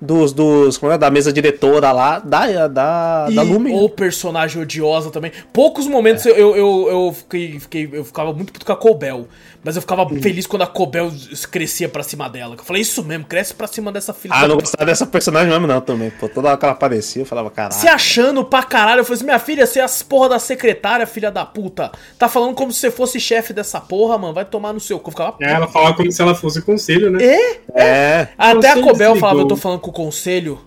dos, 0.00 0.32
dos 0.32 0.78
como 0.78 0.92
é, 0.92 0.98
da 0.98 1.10
mesa 1.10 1.32
diretora 1.32 1.90
lá, 1.92 2.18
da, 2.20 2.68
da, 2.68 3.26
E 3.30 3.34
da 3.34 3.42
Lumen. 3.42 3.74
o 3.82 3.88
personagem 3.88 4.62
odiosa 4.62 5.10
também. 5.10 5.32
Poucos 5.52 5.86
momentos 5.86 6.24
eu, 6.26 6.34
eu, 6.36 6.56
eu, 6.56 6.86
eu 6.88 7.12
fiquei, 7.12 7.58
fiquei- 7.60 7.88
eu 7.92 8.04
ficava 8.04 8.32
muito 8.32 8.52
puto 8.52 8.64
com 8.64 8.72
a 8.72 8.76
Cobel. 8.76 9.26
Mas 9.64 9.74
eu 9.74 9.82
ficava 9.82 10.08
feliz 10.20 10.46
quando 10.46 10.62
a 10.62 10.66
Cobel 10.68 11.10
crescia 11.50 11.88
pra 11.88 12.04
cima 12.04 12.28
dela. 12.28 12.54
Eu 12.56 12.64
falei, 12.64 12.80
isso 12.80 13.02
mesmo, 13.04 13.24
cresce 13.24 13.52
pra 13.52 13.66
cima 13.66 13.90
dessa 13.90 14.14
filha 14.14 14.32
Ah, 14.36 14.42
eu 14.42 14.48
não 14.48 14.54
puta." 14.56 14.62
gostava 14.68 14.86
dessa 14.86 15.04
personagem 15.04 15.50
mesmo, 15.50 15.66
não, 15.66 15.80
também. 15.80 16.10
Pô, 16.10 16.28
toda 16.28 16.48
hora 16.48 16.56
que 16.56 16.64
ela 16.64 16.72
aparecia, 16.72 17.22
eu 17.22 17.26
falava, 17.26 17.50
caralho. 17.50 17.74
Se 17.74 17.88
achando 17.88 18.44
pra 18.44 18.62
caralho. 18.62 19.00
Eu 19.00 19.04
falei 19.04 19.16
assim, 19.16 19.24
minha 19.24 19.38
filha, 19.40 19.66
você 19.66 19.80
é 19.80 19.82
as 19.82 20.00
porra 20.00 20.28
da 20.28 20.38
secretária, 20.38 21.06
filha 21.08 21.30
da 21.30 21.44
puta. 21.44 21.90
Tá 22.16 22.28
falando 22.28 22.54
como 22.54 22.72
se 22.72 22.78
você 22.78 22.90
fosse 22.90 23.18
chefe 23.18 23.52
dessa 23.52 23.80
porra, 23.80 24.16
mano. 24.16 24.32
Vai 24.32 24.44
tomar 24.44 24.72
no 24.72 24.78
seu 24.80 24.98
cu. 25.00 25.08
Eu 25.08 25.12
ficava. 25.12 25.36
É, 25.40 25.50
ela 25.52 25.66
falava 25.66 25.96
como 25.96 26.10
se 26.12 26.22
ela 26.22 26.34
fosse 26.36 26.62
conselho, 26.62 27.10
né? 27.10 27.18
É? 27.24 27.60
É. 27.74 28.28
Até 28.38 28.68
a 28.70 28.74
Cobel 28.74 28.92
desligou. 28.94 29.16
falava, 29.16 29.40
eu 29.40 29.48
tô 29.48 29.56
falando 29.56 29.80
com 29.80 29.87
o 29.88 29.92
conselho. 29.92 30.60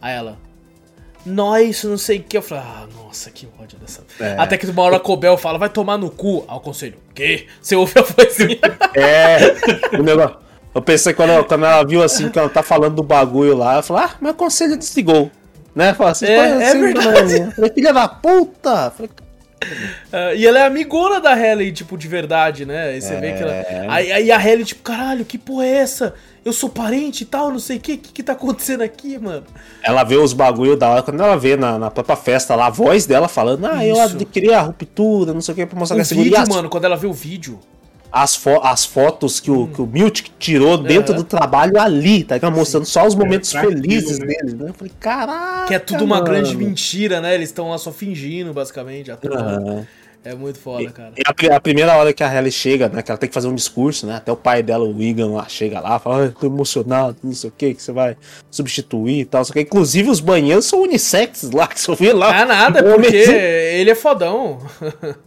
Aí 0.00 0.14
ela. 0.14 0.36
Nós, 1.26 1.84
não 1.84 1.98
sei 1.98 2.18
o 2.18 2.22
que. 2.22 2.36
Eu 2.38 2.42
falei, 2.42 2.64
ah, 2.64 2.86
nossa, 2.96 3.30
que 3.30 3.46
ódio 3.60 3.78
dessa. 3.78 4.02
É. 4.20 4.36
Até 4.38 4.56
que 4.56 4.66
uma 4.66 4.82
hora 4.82 4.96
a 4.96 5.00
Cobel 5.00 5.36
fala, 5.36 5.58
vai 5.58 5.68
tomar 5.68 5.98
no 5.98 6.10
cu. 6.10 6.44
Aí 6.48 6.56
o 6.56 6.60
conselho, 6.60 6.96
quê? 7.14 7.46
Você 7.60 7.76
ouve 7.76 7.92
a 7.98 8.02
vozinha. 8.02 8.58
É. 8.96 9.96
o 9.98 10.02
negócio. 10.02 10.36
Eu 10.74 10.80
pensei 10.82 11.12
quando, 11.12 11.30
ela- 11.30 11.44
quando 11.44 11.64
ela 11.66 11.84
viu 11.84 12.02
assim, 12.02 12.28
que 12.30 12.38
ela 12.38 12.48
tá 12.48 12.62
falando 12.62 12.94
do 12.96 13.02
bagulho 13.02 13.56
lá, 13.56 13.74
ela 13.74 13.82
falou, 13.82 14.02
ah, 14.04 14.14
meu 14.20 14.32
conselho 14.34 14.76
desligou. 14.76 15.30
Né? 15.74 15.92
Fala 15.94 16.10
assim, 16.10 16.26
É, 16.26 16.36
"Pô, 16.36 16.60
é 16.60 16.68
assim, 16.68 16.80
verdade. 16.80 17.40
né? 17.40 17.50
Falei, 17.54 17.70
filha 17.72 17.92
da 17.92 18.08
puta! 18.08 18.90
Falei, 18.90 19.10
Ah, 20.12 20.34
e 20.34 20.46
ela 20.46 20.60
é 20.60 20.66
amigona 20.66 21.20
da 21.20 21.34
Halle, 21.34 21.72
tipo, 21.72 21.96
de 21.96 22.08
verdade, 22.08 22.64
né? 22.64 22.90
Aí 22.90 23.00
você 23.02 23.16
vê 23.16 23.32
que 23.32 23.42
ela. 23.42 23.64
Aí, 23.88 24.12
aí 24.12 24.32
a 24.32 24.38
Halle, 24.38 24.64
tipo, 24.64 24.82
caralho, 24.82 25.24
que 25.24 25.36
porra 25.36 25.66
é 25.66 25.76
essa? 25.76 26.14
Eu 26.44 26.52
sou 26.52 26.70
parente 26.70 27.24
e 27.24 27.26
tal, 27.26 27.50
não 27.50 27.58
sei 27.58 27.76
o 27.76 27.80
que. 27.80 27.94
O 27.94 27.98
que, 27.98 28.12
que 28.12 28.22
tá 28.22 28.32
acontecendo 28.32 28.82
aqui, 28.82 29.18
mano? 29.18 29.44
Ela 29.82 30.04
vê 30.04 30.16
os 30.16 30.32
bagulho 30.32 30.76
da 30.76 30.88
hora, 30.88 31.02
quando 31.02 31.22
ela 31.22 31.36
vê 31.36 31.56
na, 31.56 31.78
na 31.78 31.90
própria 31.90 32.16
festa 32.16 32.54
lá, 32.54 32.66
a 32.66 32.70
voz 32.70 33.04
dela 33.04 33.28
falando, 33.28 33.66
ah, 33.66 33.84
eu 33.84 33.94
Isso. 33.94 34.14
adquiri 34.14 34.52
a 34.54 34.62
ruptura, 34.62 35.34
não 35.34 35.40
sei 35.40 35.52
o 35.52 35.56
que, 35.56 35.66
pra 35.66 35.78
mostrar 35.78 35.96
que 35.96 36.00
O 36.00 36.02
é 36.02 36.04
seguro. 36.04 36.26
E 36.26 36.30
vídeo, 36.30 36.42
as, 36.42 36.48
mano, 36.48 36.68
quando 36.68 36.84
ela 36.84 36.96
vê 36.96 37.06
o 37.06 37.12
vídeo. 37.12 37.58
As, 38.22 38.36
fo- 38.36 38.60
as 38.62 38.84
fotos 38.84 39.40
que 39.40 39.50
o, 39.50 39.66
que 39.68 39.80
o 39.80 39.86
Milt 39.86 40.22
tirou 40.38 40.76
dentro 40.78 41.14
do 41.14 41.24
trabalho 41.24 41.80
ali, 41.80 42.24
tá 42.24 42.34
ligado? 42.36 42.54
Mostrando 42.54 42.86
só 42.86 43.06
os 43.06 43.14
momentos 43.14 43.50
pra 43.52 43.62
aquilo, 43.62 43.80
felizes 43.82 44.18
né? 44.18 44.26
deles, 44.26 44.54
né? 44.54 44.68
Eu 44.68 44.74
falei, 44.74 44.92
caraca. 44.98 45.66
Que 45.68 45.74
é 45.74 45.78
tudo 45.78 46.04
uma 46.04 46.16
mano." 46.16 46.26
grande 46.26 46.56
mentira, 46.56 47.20
né? 47.20 47.34
Eles 47.34 47.48
estão 47.48 47.70
lá 47.70 47.78
só 47.78 47.92
fingindo, 47.92 48.52
basicamente. 48.52 49.10
atuando. 49.10 49.36
Aham. 49.70 49.86
É 50.30 50.34
muito 50.34 50.58
foda, 50.58 50.90
cara. 50.90 51.12
E 51.16 51.22
a, 51.26 51.32
pri- 51.32 51.50
a 51.50 51.60
primeira 51.60 51.96
hora 51.96 52.12
que 52.12 52.22
a 52.22 52.28
Halle 52.28 52.50
chega, 52.50 52.88
né? 52.88 53.02
Que 53.02 53.10
ela 53.10 53.18
tem 53.18 53.28
que 53.28 53.34
fazer 53.34 53.48
um 53.48 53.54
discurso, 53.54 54.06
né? 54.06 54.16
Até 54.16 54.30
o 54.30 54.36
pai 54.36 54.62
dela, 54.62 54.84
o 54.84 54.96
Wigan, 54.96 55.28
lá, 55.32 55.46
chega 55.48 55.80
lá, 55.80 55.98
fala, 55.98 56.26
ah, 56.26 56.32
tô 56.40 56.46
emocionado, 56.46 57.16
não 57.22 57.32
sei 57.32 57.48
o 57.48 57.52
que, 57.56 57.74
que 57.74 57.82
você 57.82 57.92
vai 57.92 58.16
substituir 58.50 59.20
e 59.20 59.24
tal. 59.24 59.44
Só 59.44 59.52
que, 59.52 59.60
inclusive, 59.60 60.10
os 60.10 60.20
banheiros 60.20 60.66
são 60.66 60.82
unissex 60.82 61.50
lá, 61.52 61.66
que 61.66 61.80
você 61.80 61.94
vê 61.94 62.12
lá. 62.12 62.42
Ah, 62.42 62.44
nada, 62.46 62.82
porque 62.82 63.08
homenzinho- 63.08 63.36
ele 63.38 63.90
é 63.90 63.94
fodão. 63.94 64.58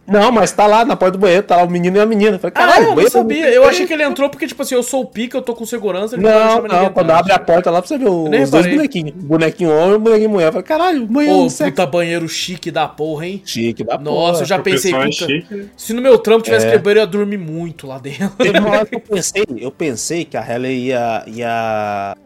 Não, 0.06 0.30
mas 0.30 0.52
tá 0.52 0.66
lá 0.66 0.84
na 0.84 0.94
porta 0.96 1.12
do 1.12 1.20
banheiro, 1.20 1.42
tá 1.42 1.56
lá 1.56 1.64
o 1.64 1.70
menino 1.70 1.96
e 1.96 2.00
a 2.00 2.06
menina. 2.06 2.36
Eu 2.36 2.38
falei, 2.38 2.52
Ah, 2.54 2.58
caralho, 2.60 2.82
eu 2.82 2.88
não 2.88 2.94
banheiro 2.94 3.12
sabia. 3.12 3.48
Eu 3.50 3.64
achei 3.64 3.86
que 3.86 3.92
ele 3.92 4.02
entrou 4.02 4.28
porque, 4.30 4.46
tipo 4.46 4.62
assim, 4.62 4.74
eu 4.74 4.82
sou 4.82 5.02
o 5.02 5.06
pica, 5.06 5.36
eu 5.36 5.42
tô 5.42 5.54
com 5.54 5.64
segurança. 5.66 6.14
ele 6.14 6.22
Não, 6.22 6.62
ninguém 6.62 6.78
não, 6.78 6.90
quando 6.92 7.06
entrar. 7.06 7.18
abre 7.18 7.32
a 7.32 7.38
porta 7.38 7.70
lá 7.70 7.80
pra 7.80 7.88
você 7.88 7.98
ver 7.98 8.08
os 8.08 8.50
dois 8.50 8.66
bonequinhos. 8.66 9.12
Bonequinho 9.16 9.70
homem 9.76 9.94
e 9.94 9.98
bonequinho 9.98 10.30
mulher. 10.30 10.46
Eu 10.48 10.52
falei, 10.52 10.66
caralho, 10.66 11.06
banheiro 11.06 11.38
unissex. 11.40 11.70
puta 11.70 11.86
banheiro 11.86 12.28
chique 12.28 12.70
da 12.70 12.86
porra, 12.86 13.26
hein? 13.26 13.42
Chique, 13.44 13.82
da 13.84 13.98
Nossa, 13.98 14.42
eu 14.42 14.46
já 14.46 14.56
O 14.56 14.62
pensei, 14.98 15.26
puta, 15.26 15.26
chique, 15.26 15.54
né? 15.54 15.68
se 15.76 15.92
no 15.92 16.02
meu 16.02 16.18
trampo 16.18 16.42
tivesse 16.42 16.66
É. 16.66 16.70
quebrado, 16.72 16.98
eu 16.98 17.02
ia 17.02 17.06
dormir 17.06 17.38
muito 17.38 17.86
lá 17.86 17.98
dentro. 17.98 18.30
Teve 18.38 18.58
uma 18.58 18.70
hora 18.70 18.86
que 18.86 18.94
eu 18.94 19.00
pensei, 19.00 19.44
eu 19.58 19.70
pensei 19.70 20.24
que 20.24 20.36
a 20.36 20.40
Halle 20.40 20.68
ia, 20.68 21.24
ia 21.26 22.16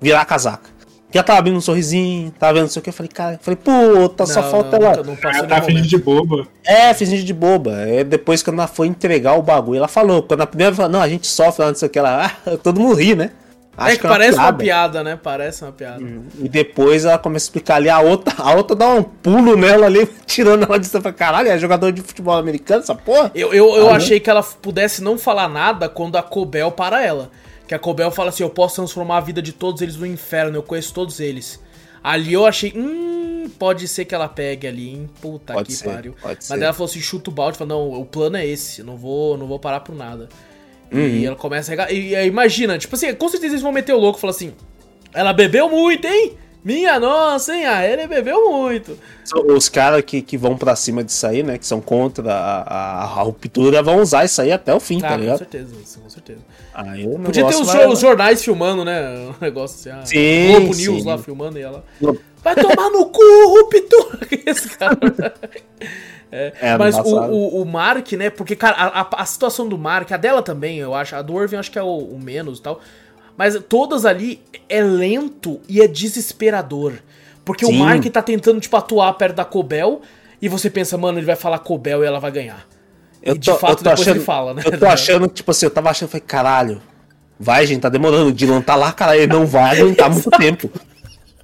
virar 0.00 0.20
a 0.22 0.24
casaca. 0.24 0.74
Que 1.10 1.18
ela 1.18 1.24
tava 1.24 1.38
abrindo 1.38 1.56
um 1.56 1.60
sorrisinho, 1.60 2.32
tava 2.32 2.54
vendo 2.54 2.62
não 2.62 2.68
sei 2.68 2.80
o 2.80 2.82
que. 2.82 2.88
Eu 2.88 2.92
falei, 2.92 3.08
cara, 3.08 3.34
eu 3.34 3.38
falei, 3.40 3.56
puta, 3.56 4.26
só 4.26 4.42
Não, 4.42 4.50
falta 4.50 4.78
não, 4.80 4.86
ela. 4.88 5.02
Não 5.04 5.16
Ela 5.22 5.46
tá 5.46 5.62
fingindo 5.62 5.86
de 5.86 5.96
boba. 5.98 6.48
É, 6.66 6.92
fingindo 6.92 7.22
de 7.22 7.32
boba. 7.32 7.72
É 7.82 8.02
depois 8.02 8.42
quando 8.42 8.58
ela 8.58 8.66
foi 8.66 8.88
entregar 8.88 9.38
o 9.38 9.42
bagulho, 9.42 9.78
ela 9.78 9.86
falou. 9.86 10.24
Quando 10.24 10.40
a 10.40 10.46
primeira 10.46 10.74
falou, 10.74 10.90
não, 10.90 11.00
a 11.00 11.08
gente 11.08 11.28
sofre 11.28 11.62
lá, 11.62 11.68
não 11.68 11.76
sei 11.76 11.86
o 11.86 11.90
que. 11.90 12.00
Ela, 12.00 12.26
ah, 12.26 12.56
todo 12.60 12.80
mundo 12.80 12.96
ri, 12.96 13.14
né? 13.14 13.30
É 13.76 13.96
que 13.96 14.06
é 14.06 14.08
uma 14.08 14.14
parece 14.16 14.38
uma 14.38 14.52
piada. 14.52 14.58
piada, 14.64 15.04
né? 15.04 15.18
Parece 15.22 15.62
uma 15.64 15.72
piada. 15.72 16.02
E 16.38 16.48
depois 16.48 17.04
ela 17.04 17.18
começa 17.18 17.44
a 17.44 17.46
explicar 17.46 17.76
ali, 17.76 17.88
a 17.88 18.00
outra, 18.00 18.34
a 18.38 18.54
outra 18.54 18.76
dá 18.76 18.88
um 18.88 19.02
pulo 19.02 19.56
nela 19.56 19.86
ali, 19.86 20.06
tirando 20.26 20.64
ela 20.64 20.78
de 20.78 20.86
cima. 20.86 21.12
Caralho, 21.12 21.48
é 21.48 21.58
jogador 21.58 21.90
de 21.92 22.02
futebol 22.02 22.34
americano, 22.36 22.82
essa 22.82 22.94
porra? 22.94 23.30
Eu, 23.34 23.52
eu, 23.52 23.74
eu 23.76 23.90
Ah, 23.90 23.96
achei 23.96 24.20
que 24.20 24.30
ela 24.30 24.42
pudesse 24.42 25.02
não 25.02 25.18
falar 25.18 25.48
nada 25.48 25.88
quando 25.88 26.16
a 26.16 26.22
Cobel 26.22 26.70
para 26.70 27.02
ela. 27.04 27.30
Que 27.66 27.74
a 27.74 27.78
Cobel 27.78 28.10
fala 28.10 28.28
assim: 28.28 28.42
Eu 28.42 28.50
posso 28.50 28.76
transformar 28.76 29.16
a 29.18 29.20
vida 29.20 29.40
de 29.42 29.52
todos 29.52 29.80
eles 29.82 29.96
no 29.96 30.06
inferno, 30.06 30.56
eu 30.56 30.62
conheço 30.62 30.92
todos 30.94 31.18
eles. 31.20 31.58
Ali 32.02 32.34
eu 32.34 32.44
achei, 32.44 32.70
hum, 32.76 33.50
pode 33.58 33.88
ser 33.88 34.04
que 34.04 34.14
ela 34.14 34.28
pegue 34.28 34.66
ali, 34.66 34.90
hein? 34.90 35.08
Puta 35.22 35.54
Pode 35.54 35.68
que 35.68 35.74
ser, 35.74 35.88
pariu. 35.88 36.14
Mas 36.22 36.44
ser. 36.44 36.62
ela 36.62 36.72
falou 36.74 36.84
assim: 36.90 37.00
chuta 37.00 37.30
o 37.30 37.32
balde, 37.32 37.56
fala, 37.56 37.68
não, 37.70 37.92
o 37.98 38.04
plano 38.04 38.36
é 38.36 38.46
esse, 38.46 38.82
não 38.82 38.94
vou, 38.96 39.38
não 39.38 39.46
vou 39.46 39.58
parar 39.58 39.80
por 39.80 39.94
nada. 39.94 40.28
Uhum. 40.92 41.00
E 41.00 41.26
ela 41.26 41.36
começa 41.36 41.70
a 41.70 41.72
regar. 41.72 41.92
E 41.92 42.14
aí, 42.14 42.26
imagina, 42.28 42.78
tipo 42.78 42.94
assim, 42.94 43.12
com 43.14 43.28
certeza 43.28 43.52
eles 43.54 43.62
vão 43.62 43.72
meter 43.72 43.92
o 43.94 43.98
louco 43.98 44.18
e 44.18 44.20
falar 44.20 44.32
assim: 44.32 44.52
Ela 45.12 45.32
bebeu 45.32 45.68
muito, 45.68 46.06
hein? 46.06 46.34
Minha 46.64 46.98
nossa, 46.98 47.54
hein? 47.54 47.66
A 47.66 47.86
Ellie 47.86 48.06
bebeu 48.06 48.50
muito. 48.50 48.98
Os 49.54 49.68
caras 49.68 50.02
que, 50.02 50.22
que 50.22 50.38
vão 50.38 50.56
pra 50.56 50.74
cima 50.74 51.04
disso 51.04 51.26
aí, 51.26 51.42
né? 51.42 51.58
Que 51.58 51.66
são 51.66 51.78
contra 51.78 52.32
a, 52.32 52.62
a, 52.62 53.02
a 53.02 53.22
ruptura, 53.22 53.82
vão 53.82 54.00
usar 54.00 54.24
isso 54.24 54.40
aí 54.40 54.50
até 54.50 54.74
o 54.74 54.80
fim, 54.80 54.96
Ah, 54.98 55.08
tá 55.08 55.14
com 55.14 55.20
ligado? 55.20 55.38
certeza, 55.38 55.74
isso, 55.82 56.00
com 56.00 56.08
certeza. 56.08 56.38
Aí 56.72 57.06
o 57.06 57.18
Podia 57.18 57.44
ter 57.46 57.54
os, 57.56 57.66
vai- 57.66 57.86
os 57.86 58.00
jornais 58.00 58.42
filmando, 58.42 58.82
né? 58.82 59.28
O 59.38 59.44
negócio 59.44 59.76
assim, 59.92 60.00
ah, 60.00 60.06
Sim, 60.06 60.52
Globo 60.52 60.72
sim. 60.74 60.82
News 60.90 61.04
lá 61.04 61.18
filmando 61.18 61.58
e 61.58 61.62
ela. 61.62 61.84
Vai 62.42 62.54
tomar 62.54 62.88
no 62.88 63.06
cu, 63.10 63.20
ruptura! 63.46 64.18
Esse 64.46 64.68
cara. 64.70 64.96
É, 66.36 66.52
É, 66.60 66.76
mas 66.78 66.96
o, 66.98 67.16
o, 67.16 67.62
o 67.62 67.64
Mark, 67.64 68.10
né? 68.12 68.28
Porque, 68.28 68.56
cara, 68.56 68.74
a, 68.76 69.22
a- 69.22 69.26
situação 69.26 69.68
do 69.68 69.78
Mark, 69.78 70.10
a 70.10 70.16
dela 70.16 70.42
também, 70.42 70.78
eu 70.78 70.92
acho. 70.94 71.14
A 71.14 71.22
do 71.22 71.40
Irving 71.40 71.54
eu 71.54 71.60
acho 71.60 71.70
que 71.70 71.78
é 71.78 71.82
o, 71.82 71.96
o 71.96 72.18
menos 72.20 72.58
e 72.58 72.62
tal. 72.62 72.80
Mas 73.36 73.56
todas 73.68 74.04
ali 74.04 74.40
é 74.68 74.82
lento 74.82 75.60
e 75.68 75.80
é 75.80 75.86
desesperador. 75.86 76.94
Porque 77.44 77.64
o 77.64 77.68
Sim. 77.68 77.78
Mark 77.78 78.04
tá 78.06 78.22
tentando, 78.22 78.60
tipo, 78.60 78.76
atuar 78.76 79.12
perto 79.14 79.36
da 79.36 79.44
Cobel. 79.44 80.02
E 80.42 80.48
você 80.48 80.68
pensa, 80.68 80.98
mano, 80.98 81.18
ele 81.18 81.26
vai 81.26 81.36
falar 81.36 81.58
Cobel 81.60 82.02
e 82.02 82.06
ela 82.06 82.18
vai 82.18 82.30
ganhar. 82.32 82.66
Eu 83.22 83.34
E 83.36 83.38
de 83.38 83.52
fato, 83.56 83.82
depois 83.84 84.06
ele 84.06 84.20
fala, 84.20 84.54
né? 84.54 84.62
Eu 84.64 84.78
tô 84.78 84.86
achando 84.88 85.28
que, 85.28 85.34
tipo 85.36 85.50
assim, 85.52 85.66
eu 85.66 85.70
tava 85.70 85.90
achando, 85.90 86.08
falei, 86.08 86.24
caralho, 86.26 86.82
vai, 87.38 87.66
gente, 87.66 87.80
tá 87.80 87.88
demorando. 87.88 88.28
O 88.28 88.32
Dylan 88.32 88.60
tá 88.60 88.74
lá, 88.74 88.92
cara, 88.92 89.16
ele 89.16 89.32
não 89.32 89.46
vai 89.46 89.80
aguentar 89.80 90.10
muito 90.10 90.30
tempo. 90.32 90.70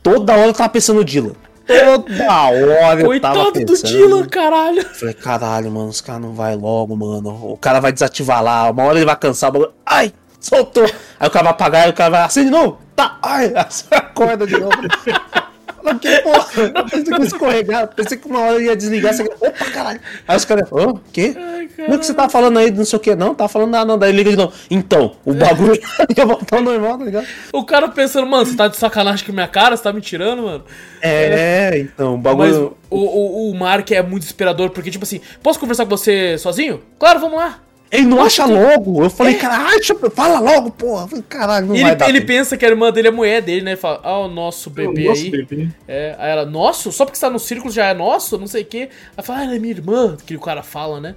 Toda 0.02 0.32
hora 0.34 0.46
eu 0.48 0.52
tava 0.52 0.68
pensando 0.68 0.96
no 0.96 1.04
Dylan. 1.04 1.32
Toda 1.78 2.24
hora 2.48 3.00
eu 3.00 3.20
tava 3.20 3.34
Coitado 3.34 3.52
do 3.52 3.52
pensando. 3.66 3.86
Dylan, 3.90 4.24
caralho. 4.26 4.84
Falei, 4.94 5.14
caralho, 5.14 5.70
mano, 5.70 5.88
os 5.88 6.00
caras 6.00 6.22
não 6.22 6.32
vai 6.34 6.56
logo, 6.56 6.96
mano. 6.96 7.52
O 7.52 7.56
cara 7.56 7.80
vai 7.80 7.92
desativar 7.92 8.42
lá, 8.42 8.70
uma 8.70 8.82
hora 8.84 8.98
ele 8.98 9.06
vai 9.06 9.16
cansar 9.16 9.50
o 9.50 9.52
bagulho. 9.52 9.72
Ai, 9.86 10.12
soltou. 10.40 10.84
Aí 11.18 11.28
o 11.28 11.30
cara 11.30 11.44
vai 11.44 11.52
apagar, 11.52 11.84
aí 11.84 11.90
o 11.90 11.94
cara 11.94 12.10
vai 12.10 12.22
acende 12.22 12.46
de 12.46 12.52
novo. 12.52 12.78
Tá, 12.96 13.18
ai, 13.22 13.52
acorda 13.90 14.46
de 14.46 14.58
novo. 14.58 14.76
Falei, 15.82 15.98
que 15.98 16.22
porra? 16.22 16.84
Pensei 16.84 17.04
que 17.04 17.10
ia 17.10 17.26
escorregar, 17.26 17.88
pensei 17.94 18.18
que 18.18 18.26
uma 18.28 18.40
hora 18.40 18.54
eu 18.54 18.62
ia 18.62 18.76
desligar. 18.76 19.14
Você... 19.14 19.22
Opa, 19.22 19.64
caralho. 19.72 20.00
Aí 20.26 20.36
os 20.36 20.44
caras, 20.44 20.70
ô, 20.70 20.90
o 20.90 21.00
quê? 21.12 21.34
Como 21.76 21.94
é 21.94 21.98
que 21.98 22.06
você 22.06 22.14
tá 22.14 22.28
falando 22.28 22.58
aí, 22.58 22.70
não 22.70 22.84
sei 22.84 22.96
o 22.96 23.00
que? 23.00 23.14
Não, 23.14 23.34
tá 23.34 23.48
falando 23.48 23.70
nada, 23.70 23.84
não. 23.84 23.98
Daí 23.98 24.12
liga 24.12 24.30
de 24.30 24.36
novo. 24.36 24.52
Então, 24.70 25.16
o 25.24 25.32
bagulho 25.32 25.80
ia 26.16 26.26
voltar 26.26 26.56
ao 26.56 26.62
normal, 26.62 26.98
tá 26.98 27.04
ligado? 27.04 27.26
O 27.52 27.64
cara 27.64 27.88
pensando, 27.88 28.26
mano, 28.26 28.46
você 28.46 28.56
tá 28.56 28.68
de 28.68 28.76
sacanagem 28.76 29.24
com 29.24 29.32
a 29.32 29.34
minha 29.34 29.48
cara? 29.48 29.76
Você 29.76 29.82
tá 29.82 29.92
me 29.92 30.00
tirando, 30.00 30.42
mano? 30.42 30.64
É, 31.00 31.78
então, 31.78 32.14
o 32.14 32.18
Mas 32.18 32.36
bagulho. 32.36 32.76
o, 32.90 32.98
o, 32.98 33.50
o 33.50 33.54
Mark 33.54 33.90
é 33.90 34.02
muito 34.02 34.20
desesperador, 34.20 34.70
porque, 34.70 34.90
tipo 34.90 35.04
assim, 35.04 35.20
posso 35.42 35.58
conversar 35.58 35.84
com 35.84 35.90
você 35.90 36.36
sozinho? 36.38 36.82
Claro, 36.98 37.20
vamos 37.20 37.38
lá. 37.38 37.60
Ele 37.90 38.06
não 38.06 38.22
acha 38.22 38.44
logo. 38.46 39.02
Eu 39.02 39.10
falei, 39.10 39.34
caralho, 39.34 39.76
deixa 39.76 39.92
eu- 40.00 40.10
fala 40.12 40.38
logo, 40.38 40.70
porra. 40.70 41.04
Eu 41.04 41.08
falei, 41.08 41.24
caralho, 41.28 41.66
não 41.66 41.74
E 41.74 41.80
vai 41.82 41.90
ele, 41.90 41.96
dar 41.98 42.08
ele 42.08 42.20
tempo. 42.20 42.28
pensa 42.32 42.56
que 42.56 42.64
a 42.64 42.68
irmã 42.68 42.92
dele 42.92 43.08
é 43.08 43.10
mulher 43.10 43.42
dele, 43.42 43.62
né? 43.62 43.72
Ele 43.72 43.80
fala, 43.80 44.00
ah, 44.04 44.18
o 44.20 44.28
nosso 44.28 44.70
bebê 44.70 45.04
Nossa, 45.08 45.22
aí. 45.22 45.30
bebê. 45.30 45.68
É, 45.88 46.14
aí 46.18 46.30
ela, 46.30 46.46
nosso? 46.46 46.92
Só 46.92 47.04
porque 47.04 47.18
você 47.18 47.26
tá 47.26 47.30
no 47.30 47.38
círculo 47.40 47.72
já 47.72 47.86
é 47.86 47.94
nosso? 47.94 48.38
Não 48.38 48.46
sei 48.46 48.62
o 48.62 48.66
quê. 48.66 48.90
Aí 49.16 49.24
fala, 49.24 49.40
ah, 49.40 49.44
ela 49.44 49.56
é 49.56 49.58
minha 49.58 49.72
irmã, 49.74 50.16
que 50.24 50.36
o 50.36 50.40
cara 50.40 50.62
fala, 50.62 51.00
né? 51.00 51.16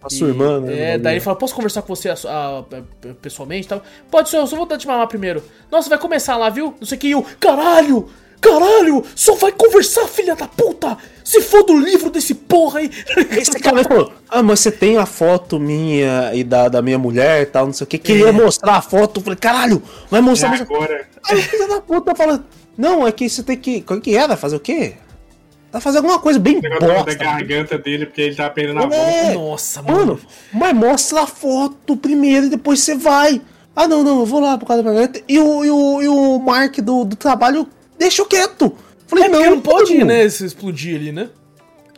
A 0.00 0.10
sua 0.10 0.28
irmã, 0.28 0.60
né? 0.60 0.94
É, 0.94 0.98
daí 0.98 1.14
ele 1.14 1.20
fala, 1.20 1.36
posso 1.36 1.54
conversar 1.54 1.82
com 1.82 1.94
você 1.94 2.08
a- 2.08 2.14
a- 2.26 2.58
a- 2.60 3.14
pessoalmente 3.20 3.66
e 3.66 3.68
tal? 3.68 3.82
Pode 4.10 4.30
ser, 4.30 4.36
eu 4.36 4.46
só 4.46 4.56
vou 4.56 4.66
dar 4.66 4.76
te 4.78 4.86
mamar 4.86 5.06
primeiro. 5.08 5.42
Nossa, 5.70 5.88
vai 5.88 5.98
começar 5.98 6.36
lá, 6.36 6.48
viu? 6.50 6.74
Não 6.80 6.86
sei 6.86 6.98
o 6.98 7.00
que, 7.00 7.06
e 7.08 7.12
eu, 7.12 7.24
caralho! 7.40 8.08
Caralho! 8.42 9.04
Só 9.14 9.36
vai 9.36 9.52
conversar, 9.52 10.06
filha 10.08 10.34
da 10.34 10.48
puta! 10.48 10.98
Se 11.24 11.40
for 11.40 11.62
do 11.62 11.78
livro 11.78 12.10
desse 12.10 12.34
porra 12.34 12.80
aí! 12.80 12.90
Esse 13.30 13.58
cara 13.60 13.84
falou, 13.84 14.12
ah, 14.28 14.42
mas 14.42 14.58
você 14.60 14.72
tem 14.72 14.96
a 14.98 15.06
foto 15.06 15.60
minha 15.60 16.34
e 16.34 16.42
da, 16.42 16.68
da 16.68 16.82
minha 16.82 16.98
mulher 16.98 17.42
e 17.42 17.46
tal, 17.46 17.66
não 17.66 17.72
sei 17.72 17.84
o 17.84 17.88
que. 17.88 17.98
Queria 17.98 18.32
mostrar 18.32 18.74
a 18.76 18.82
foto. 18.82 19.20
Eu 19.20 19.24
falei, 19.24 19.38
caralho, 19.38 19.80
vai 20.10 20.20
mostrar. 20.20 20.48
mas- 20.50 20.60
agora? 20.60 21.06
Aí 21.24 21.38
o 21.38 21.42
filho 21.42 21.68
da 21.68 21.80
puta 21.80 22.14
fala, 22.16 22.44
não, 22.76 23.06
é 23.06 23.12
que 23.12 23.28
você 23.30 23.44
tem 23.44 23.56
que. 23.56 23.80
Qual 23.82 24.00
que 24.00 24.16
era? 24.16 24.36
Fazer 24.36 24.56
o 24.56 24.60
quê? 24.60 24.94
Vai 25.70 25.80
fazer 25.80 25.98
alguma 25.98 26.18
coisa 26.18 26.38
bem 26.38 26.60
negócio 26.60 26.86
da 26.86 26.94
bosta. 26.94 27.14
garganta 27.14 27.78
dele, 27.78 28.04
porque 28.06 28.20
ele 28.20 28.34
tá 28.34 28.50
perdendo 28.50 28.80
a 28.80 28.86
voz. 28.86 28.92
É, 28.94 29.34
Nossa, 29.34 29.80
mano. 29.82 29.98
mano, 29.98 30.20
mas 30.52 30.74
mostra 30.74 31.22
a 31.22 31.26
foto 31.26 31.96
primeiro 31.96 32.46
e 32.46 32.50
depois 32.50 32.80
você 32.80 32.94
vai. 32.94 33.40
Ah, 33.74 33.88
não, 33.88 34.02
não, 34.02 34.18
eu 34.20 34.26
vou 34.26 34.40
lá 34.40 34.58
por 34.58 34.66
causa 34.66 34.82
da 34.82 34.92
garganta. 34.92 35.22
E 35.26 35.38
o, 35.38 35.64
e 35.64 35.70
o, 35.70 36.02
e 36.02 36.08
o 36.08 36.38
Mark 36.40 36.76
do, 36.80 37.04
do 37.04 37.16
trabalho 37.16 37.66
deixa 38.02 38.24
quieto. 38.26 38.74
Falei, 39.06 39.24
É 39.24 39.28
porque 39.28 39.48
não 39.50 39.60
pode, 39.60 40.04
né, 40.04 40.28
se 40.28 40.44
explodir 40.44 40.96
ali, 40.96 41.12
né? 41.12 41.28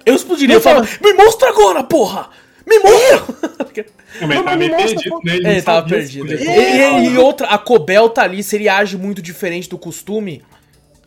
Eu 0.04 0.14
explodiria, 0.14 0.48
Não, 0.48 0.56
eu 0.56 0.60
falava, 0.60 0.88
me 1.02 1.12
mostra 1.14 1.48
agora, 1.48 1.82
porra! 1.82 2.28
Me 2.66 2.78
mostra! 2.78 3.24
Não, 4.20 4.28
mas 4.28 4.36
ele 4.38 4.44
Não, 4.44 4.56
me 4.56 4.68
mostra, 4.68 4.94
perdido, 4.94 5.20
né? 5.24 5.34
Ele 5.34 5.46
É, 5.46 5.48
ele 5.48 5.56
não 5.56 5.62
tava 5.62 5.88
perdido. 5.88 6.34
E, 6.34 7.08
e 7.08 7.18
outra, 7.18 7.46
a 7.48 7.58
Cobel 7.58 8.08
tá 8.10 8.22
ali, 8.22 8.42
se 8.42 8.56
ele 8.56 8.68
age 8.68 8.96
muito 8.96 9.22
diferente 9.22 9.68
do 9.68 9.78
costume, 9.78 10.42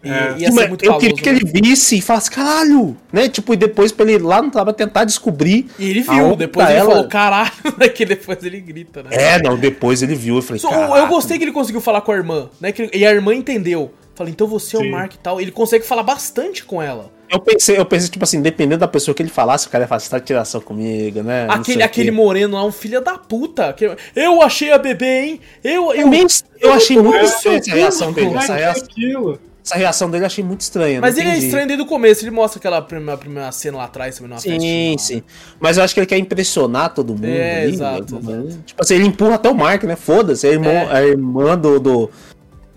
e, 0.03 0.09
É. 0.09 0.35
ia 0.37 0.51
ser 0.51 0.67
muito 0.69 0.85
eu 0.85 0.97
queria 0.97 1.15
que 1.15 1.31
né? 1.31 1.39
ele 1.39 1.61
visse 1.61 1.97
e 1.97 2.01
falasse, 2.01 2.29
caralho, 2.31 2.95
né? 3.11 3.27
Tipo, 3.27 3.53
e 3.53 3.57
depois 3.57 3.91
pra 3.91 4.05
ele 4.05 4.13
ir 4.15 4.21
lá 4.21 4.41
no 4.41 4.51
trabalho 4.51 4.75
tentar 4.75 5.03
descobrir. 5.05 5.67
E 5.79 5.89
ele 5.89 6.01
viu, 6.01 6.35
depois 6.35 6.69
ele 6.69 6.77
ela. 6.79 6.89
falou, 6.91 7.07
caralho, 7.07 7.51
né, 7.77 7.89
que 7.89 8.05
depois 8.05 8.43
ele 8.43 8.59
grita, 8.61 9.03
né? 9.03 9.09
É, 9.11 9.41
não, 9.41 9.57
depois 9.57 10.01
ele 10.03 10.15
viu 10.15 10.39
e 10.39 10.41
falei, 10.41 10.61
"Caraca". 10.61 10.97
eu 10.99 11.07
gostei 11.07 11.37
que 11.37 11.43
ele 11.43 11.51
conseguiu 11.51 11.81
falar 11.81 12.01
com 12.01 12.11
a 12.11 12.15
irmã, 12.15 12.49
né? 12.61 12.71
que- 12.71 12.89
e 12.93 13.05
a 13.05 13.11
irmã 13.11 13.33
entendeu. 13.33 13.91
Falei, 14.15 14.33
então 14.33 14.47
você 14.47 14.75
é 14.75 14.79
o 14.79 14.81
Sim. 14.81 14.89
Mark 14.89 15.13
e 15.13 15.17
tal. 15.19 15.39
Ele 15.39 15.51
consegue 15.51 15.85
falar 15.85 16.01
bastante 16.01 16.63
com 16.63 16.81
ela. 16.81 17.11
Eu 17.29 17.39
pensei, 17.39 17.77
eu 17.77 17.85
pensei, 17.85 18.09
tipo 18.09 18.23
assim, 18.23 18.41
dependendo 18.41 18.79
da 18.79 18.87
pessoa 18.87 19.13
que 19.13 19.21
ele 19.21 19.29
falasse, 19.29 19.67
o 19.67 19.69
cara 19.69 19.83
ia 19.83 19.87
falar, 19.87 19.99
você 19.99 20.09
tá 20.09 20.17
de 20.17 20.25
tiração 20.25 20.59
comigo, 20.59 21.21
né? 21.21 21.45
Não 21.45 21.53
Aquele, 21.55 21.83
aquele 21.83 22.09
moreno 22.09 22.55
lá, 22.55 22.65
um 22.65 22.71
filho 22.71 22.99
da 22.99 23.15
puta. 23.15 23.71
que- 23.73 23.95
Eu 24.15 24.41
achei 24.41 24.71
a 24.71 24.79
bebê, 24.79 25.19
hein? 25.25 25.39
Eu, 25.63 25.93
eu... 25.93 26.11
Eu, 26.11 26.27
eu 26.61 26.73
achei 26.73 26.97
muito 26.97 27.15
eu- 27.17 27.25
estranha 27.25 27.57
essa 27.59 27.75
reação 27.75 28.11
dele. 28.11 28.29
Vai 28.31 28.37
Essa 28.43 28.53
ter 28.55 28.59
reação, 28.59 28.83
aquilo. 28.85 29.39
Essa 29.67 29.75
reação 29.77 30.09
dele 30.09 30.23
eu 30.23 30.27
achei 30.27 30.43
muito 30.43 30.61
estranha. 30.61 31.01
Mas 31.01 31.17
ele 31.17 31.29
é 31.29 31.37
estranho 31.37 31.67
desde 31.67 31.83
o 31.83 31.85
começo. 31.85 32.23
Ele 32.23 32.31
mostra 32.31 32.57
aquela 32.57 32.81
primeira, 32.81 33.17
primeira 33.17 33.51
cena 33.51 33.77
lá 33.77 33.83
atrás 33.83 34.15
também 34.15 34.29
numa 34.29 34.39
Sim, 34.39 34.91
lá. 34.93 34.97
sim. 34.97 35.23
Mas 35.59 35.77
eu 35.77 35.83
acho 35.83 35.93
que 35.93 35.99
ele 35.99 36.07
quer 36.07 36.17
impressionar 36.17 36.93
todo 36.93 37.13
mundo. 37.13 37.25
É, 37.25 37.63
ali, 37.63 37.73
exato, 37.73 38.15
né? 38.15 38.43
exato. 38.47 38.63
Tipo 38.65 38.81
assim, 38.81 38.95
ele 38.95 39.05
empurra 39.07 39.35
até 39.35 39.49
o 39.49 39.55
Mark, 39.55 39.83
né? 39.83 39.97
Foda-se, 39.97 40.47
é, 40.47 40.51
irmão, 40.51 40.71
É. 40.71 41.03
é 41.03 41.07
irmã 41.09 41.57
do. 41.57 41.79
do, 41.81 42.09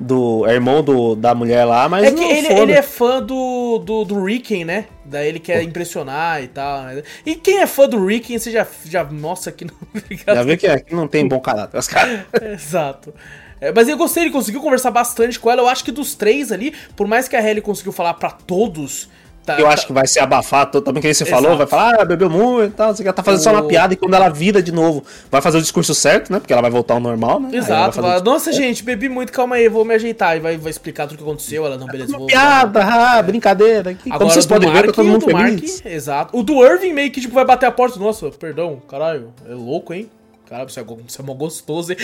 do 0.01 0.47
é 0.49 0.55
irmão 0.55 0.83
do, 0.83 1.15
da 1.15 1.33
mulher 1.33 1.65
lá, 1.65 1.89
mas. 1.89 2.05
É 2.07 2.11
que 2.11 2.25
ele, 2.25 2.49
ele 2.49 2.73
é 2.73 2.83
fã 2.83 3.23
do, 3.23 3.79
do, 3.79 4.05
do 4.05 4.25
Ricken, 4.25 4.65
né? 4.65 4.87
Daí 5.05 5.29
ele 5.29 5.39
quer 5.39 5.63
impressionar 5.63 6.43
e 6.43 6.49
tal. 6.49 6.83
né? 6.83 7.03
E 7.25 7.37
quem 7.37 7.61
é 7.61 7.67
fã 7.69 7.89
do 7.89 8.05
Ricken, 8.05 8.37
você 8.37 8.51
já, 8.51 8.67
já 8.85 9.05
mostra 9.05 9.53
que 9.53 9.65
não. 9.65 9.75
Já 10.35 10.43
vê 10.43 10.57
que 10.57 10.67
aqui 10.67 10.93
não 10.95 11.07
tem 11.07 11.27
bom 11.29 11.39
caráter. 11.39 11.79
Os 11.79 11.87
caras. 11.87 12.21
Exato. 12.43 13.15
É, 13.61 13.71
mas 13.73 13.89
eu 13.89 13.97
gostei, 13.97 14.25
ele 14.25 14.31
conseguiu 14.31 14.61
conversar 14.61 14.91
bastante 14.91 15.39
com 15.39 15.51
ela. 15.51 15.61
Eu 15.63 15.69
acho 15.69 15.85
que 15.85 15.93
dos 15.93 16.15
três 16.15 16.51
ali, 16.51 16.73
por 16.97 17.07
mais 17.07 17.29
que 17.29 17.37
a 17.37 17.47
Ellie 17.47 17.61
conseguiu 17.61 17.93
falar 17.93 18.15
pra 18.15 18.31
todos, 18.31 19.09
Tá- 19.45 19.59
eu 19.59 19.65
tá- 19.65 19.73
acho 19.73 19.87
que 19.87 19.93
vai 19.93 20.07
ser 20.07 20.21
abafado, 20.21 20.81
também 20.83 21.01
que 21.01 21.07
nem 21.09 21.15
você 21.15 21.25
Exato. 21.25 21.43
falou, 21.43 21.57
vai 21.57 21.67
falar, 21.67 22.01
ah, 22.01 22.05
bebeu 22.05 22.29
muito 22.29 22.73
e 22.73 22.77
tal, 22.77 22.95
você 22.95 23.03
tá 23.13 23.23
fazendo 23.23 23.43
só 23.43 23.51
uma 23.53 23.63
O- 23.63 23.69
piada 23.69 23.95
e 23.95 23.97
quando 23.97 24.13
ela 24.15 24.29
vira 24.29 24.63
de 24.63 24.71
novo, 24.71 25.03
vai 25.31 25.41
fazer 25.41 25.57
o 25.59 25.63
discurso 25.63 25.95
certo, 25.95 26.31
né? 26.31 26.39
Porque 26.39 26.53
ela 26.53 26.61
vai 26.63 26.71
voltar 26.71 26.95
ao 26.95 27.01
normal, 27.01 27.41
né? 27.41 27.49
Vai 27.51 27.59
Exato, 27.59 27.99
o 27.99 28.03
fala, 28.03 28.21
nossa 28.21 28.53
gente, 28.53 28.83
bebi 28.85 29.09
muito, 29.09 29.33
calma 29.33 29.57
aí, 29.57 29.67
vou 29.69 29.83
me 29.85 29.95
ajeitar. 29.95 30.37
E 30.37 30.41
vai, 30.41 30.57
vai 30.59 30.71
explicar 30.71 31.07
tudo 31.07 31.15
o 31.15 31.19
que 31.19 31.25
aconteceu. 31.25 31.65
Ela, 31.67 31.77
não, 31.79 31.87
beleza, 31.87 32.13
Uma 32.13 32.19
vou. 32.19 32.27
piada, 32.29 32.83
ah, 32.85 33.23
brincadeira. 33.23 33.91
Aqui. 33.91 34.05
Como 34.05 34.15
Agora 34.15 34.31
vocês 34.31 34.45
o 34.45 34.49
podem 34.49 34.69
ver, 34.69 34.75
Mark, 34.75 34.87
tá 34.89 34.93
todo 34.93 35.07
o 35.07 35.09
mundo 35.11 35.27
do 35.27 35.33
Mark, 35.33 35.49
feliz. 35.55 35.83
exato. 35.87 36.37
O 36.39 36.43
do 36.43 36.65
Irving 36.65 36.93
meio 36.93 37.11
que 37.11 37.21
tipo, 37.21 37.35
vai 37.35 37.45
bater 37.45 37.67
a 37.67 37.73
porta. 37.73 37.99
Nossa, 37.99 38.31
perdão, 38.31 38.81
caralho, 38.89 39.33
é 39.49 39.55
louco, 39.55 39.93
hein? 39.95 40.09
Caralho, 40.51 40.69
você 40.69 40.81
é, 40.81 40.85
você 40.85 41.23
é 41.23 41.25
mó 41.25 41.33
gostoso, 41.33 41.93
hein? 41.93 41.99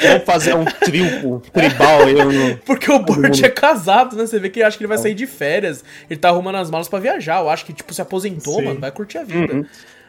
Vamos 0.00 0.24
fazer 0.24 0.54
um 0.56 0.64
trio, 0.64 1.34
um 1.36 1.38
tribal 1.40 2.02
aí. 2.04 2.14
no- 2.14 2.56
Porque 2.64 2.90
o 2.90 2.98
Burt 2.98 3.42
é 3.42 3.48
casado, 3.50 4.16
né? 4.16 4.26
Você 4.26 4.38
vê 4.38 4.48
que 4.48 4.62
acha 4.62 4.76
que 4.76 4.82
ele 4.82 4.88
vai 4.88 4.98
sair 4.98 5.14
de 5.14 5.26
férias. 5.26 5.84
Ele 6.10 6.18
tá 6.18 6.30
arrumando 6.30 6.56
as 6.56 6.70
malas 6.70 6.88
pra 6.88 6.98
viajar. 6.98 7.40
Eu 7.40 7.48
acho 7.50 7.64
que, 7.66 7.72
tipo, 7.72 7.92
se 7.94 8.00
aposentou, 8.02 8.56
Sim. 8.56 8.64
mano, 8.64 8.80
vai 8.80 8.90
curtir 8.90 9.18
a 9.18 9.22
vida. 9.24 9.52
Uhum. 9.54 9.64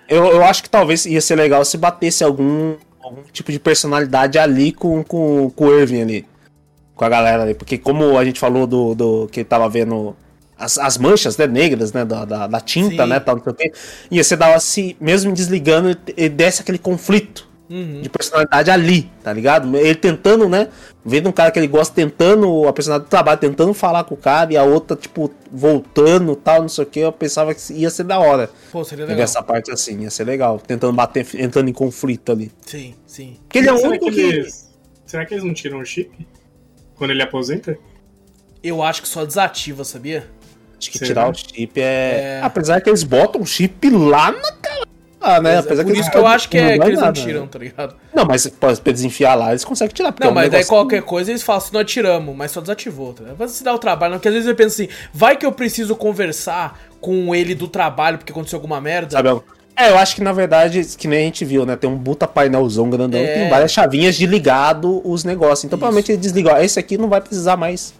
Eu, 0.08 0.26
eu 0.28 0.44
acho 0.44 0.64
que 0.64 0.70
talvez 0.70 1.06
ia 1.06 1.22
ser 1.22 1.36
legal 1.36 1.64
se 1.64 1.78
batesse 1.78 2.24
algum, 2.24 2.76
algum 3.02 3.22
tipo 3.32 3.52
de 3.52 3.60
personalidade 3.60 4.40
ali 4.40 4.72
com, 4.72 5.04
com, 5.04 5.50
com 5.52 5.66
o 5.66 5.80
Irving 5.80 6.02
ali. 6.02 6.26
Com 6.96 7.06
a 7.06 7.10
galera 7.10 7.44
ali. 7.44 7.54
Porque 7.54 7.78
como 7.78 8.18
a 8.18 8.26
gente 8.26 8.40
falou 8.40 8.66
do, 8.66 8.96
do 8.96 9.28
que 9.32 9.44
tava 9.44 9.68
vendo 9.70 10.16
as, 10.58 10.78
as 10.78 10.98
manchas 10.98 11.38
né, 11.38 11.48
negras, 11.48 11.92
né? 11.94 12.04
Da, 12.06 12.26
da, 12.26 12.48
da 12.48 12.60
tinta, 12.62 13.04
Sim. 13.04 13.10
né? 13.10 13.20
Tal, 13.20 13.36
não 13.38 13.44
sei 13.44 13.52
o 13.52 13.56
quê, 13.56 13.72
ia 14.12 14.24
ser 14.24 14.38
dar 14.38 14.54
assim, 14.56 14.96
mesmo 15.00 15.32
desligando, 15.34 15.98
ele- 16.16 16.30
desse 16.30 16.62
aquele 16.62 16.78
conflito 16.78 17.52
Uhum. 17.70 18.02
de 18.02 18.10
personalidade 18.10 18.70
ali, 18.70 19.10
tá 19.24 19.34
ligado? 19.34 19.76
Ele 19.76 19.96
tentando, 19.96 20.48
né? 20.48 20.68
Vendo 21.04 21.30
um 21.30 21.32
cara 21.32 21.50
que 21.50 21.58
ele 21.58 21.66
gosta, 21.68 21.96
tentando, 21.96 22.68
a 22.68 22.74
personalidade 22.74 23.08
do 23.08 23.10
trabalho, 23.10 23.40
tentando 23.40 23.74
falar 23.74 24.04
com 24.04 24.14
o 24.14 24.18
cara, 24.18 24.54
e 24.54 24.58
a 24.58 24.64
outra, 24.64 24.96
tipo, 24.96 25.32
voltando 25.52 26.36
tal, 26.36 26.62
não 26.62 26.70
sei 26.70 26.84
o 26.84 26.88
que, 26.88 27.00
eu 27.00 27.12
pensava 27.12 27.54
que 27.56 27.74
ia 27.74 27.90
ser 27.90 28.04
da 28.04 28.20
hora. 28.20 28.50
Pô, 28.72 28.84
seria 28.84 29.06
legal. 29.06 29.24
essa 29.24 29.42
parte 29.42 29.72
assim, 29.72 30.02
ia 30.02 30.10
ser 30.12 30.26
legal. 30.26 30.60
Tentando 30.60 30.94
bater, 30.94 31.26
entrando 31.36 31.68
em 31.70 31.74
conflito 31.74 32.32
ali. 32.32 32.52
Sim, 32.66 32.94
sim. 33.08 33.38
Porque 33.44 33.58
ele 33.60 33.70
é 33.70 33.74
o 33.74 33.78
será, 33.78 33.90
único 33.90 34.06
que 34.06 34.12
que. 34.12 34.22
eles, 34.22 34.70
será 35.06 35.26
que 35.26 35.34
eles 35.34 35.44
não 35.44 35.54
tiram 35.54 35.80
o 35.80 35.86
chip? 35.86 36.28
Quando 36.96 37.12
ele 37.12 37.24
aposenta? 37.24 37.76
Eu 38.62 38.84
acho 38.84 39.02
que 39.02 39.08
só 39.08 39.26
desativa, 39.26 39.84
sabia? 39.84 40.28
Acho 40.84 40.92
que 40.92 40.98
Será? 41.00 41.08
tirar 41.26 41.32
o 41.32 41.34
chip 41.34 41.82
é... 41.82 41.84
É. 41.84 42.40
Apesar 42.44 42.82
que 42.82 42.90
eles 42.90 43.04
botam 43.04 43.42
o 43.42 43.46
chip 43.46 43.90
lá 43.90 44.32
na 44.32 44.52
cara. 44.54 44.84
Ah, 45.26 45.40
né? 45.42 45.58
Apesar 45.58 45.84
Por 45.84 45.92
eles 45.92 46.02
isso 46.02 46.12
que 46.12 46.18
eu 46.18 46.28
acho 46.28 46.50
que, 46.50 46.58
é, 46.58 46.78
que 46.78 46.84
eles 46.86 47.00
não 47.00 47.06
nada. 47.06 47.20
tiram, 47.22 47.48
tá 47.48 47.58
ligado? 47.58 47.96
Não, 48.14 48.26
mas 48.26 48.46
pra 48.48 48.74
desenfiar 48.92 49.38
lá, 49.38 49.52
eles 49.52 49.64
conseguem 49.64 49.94
tirar. 49.96 50.14
Não, 50.20 50.28
é 50.28 50.32
um 50.32 50.34
mas 50.34 50.52
daí 50.52 50.66
qualquer 50.66 51.02
coisa 51.02 51.32
eles 51.32 51.42
falam 51.42 51.62
assim, 51.62 51.70
nós 51.72 51.90
tiramos, 51.90 52.36
mas 52.36 52.52
só 52.52 52.60
desativou, 52.60 53.14
tá 53.14 53.24
ligado? 53.24 53.48
Se 53.48 53.64
dar 53.64 53.74
o 53.74 53.80
trabalho, 53.80 54.12
não, 54.12 54.18
porque 54.20 54.28
às 54.28 54.34
vezes 54.34 54.50
eu 54.50 54.56
penso 54.56 54.82
assim, 54.82 54.92
vai 55.14 55.38
que 55.38 55.46
eu 55.46 55.52
preciso 55.54 55.96
conversar 55.96 56.78
com 57.00 57.34
ele 57.34 57.56
do 57.56 57.70
trabalho 57.70 58.18
porque 58.18 58.34
aconteceu 58.34 58.58
alguma 58.58 58.82
merda. 58.82 59.12
Sabe? 59.12 59.30
É, 59.78 59.90
eu 59.90 59.98
acho 59.98 60.14
que 60.16 60.22
na 60.22 60.34
verdade, 60.34 60.84
que 60.98 61.08
nem 61.08 61.20
a 61.20 61.26
gente 61.26 61.46
viu, 61.46 61.66
né? 61.66 61.78
Tem 61.78 61.90
um 61.90 61.98
puta 61.98 62.28
painelzão 62.28 62.90
grandão, 62.90 63.22
É. 63.22 63.34
tem 63.34 63.50
várias 63.50 63.72
chavinhas 63.72 64.16
de 64.16 64.26
ligado 64.28 65.02
os 65.10 65.24
negócios. 65.24 65.64
Então 65.64 65.78
Isso. 65.78 65.80
provavelmente 65.80 66.12
ele 66.12 66.18
desliga, 66.20 66.54
ó, 66.54 66.58
esse 66.58 66.78
aqui 66.78 66.98
não 66.98 67.08
vai 67.08 67.22
precisar 67.22 67.56
mais. 67.56 67.94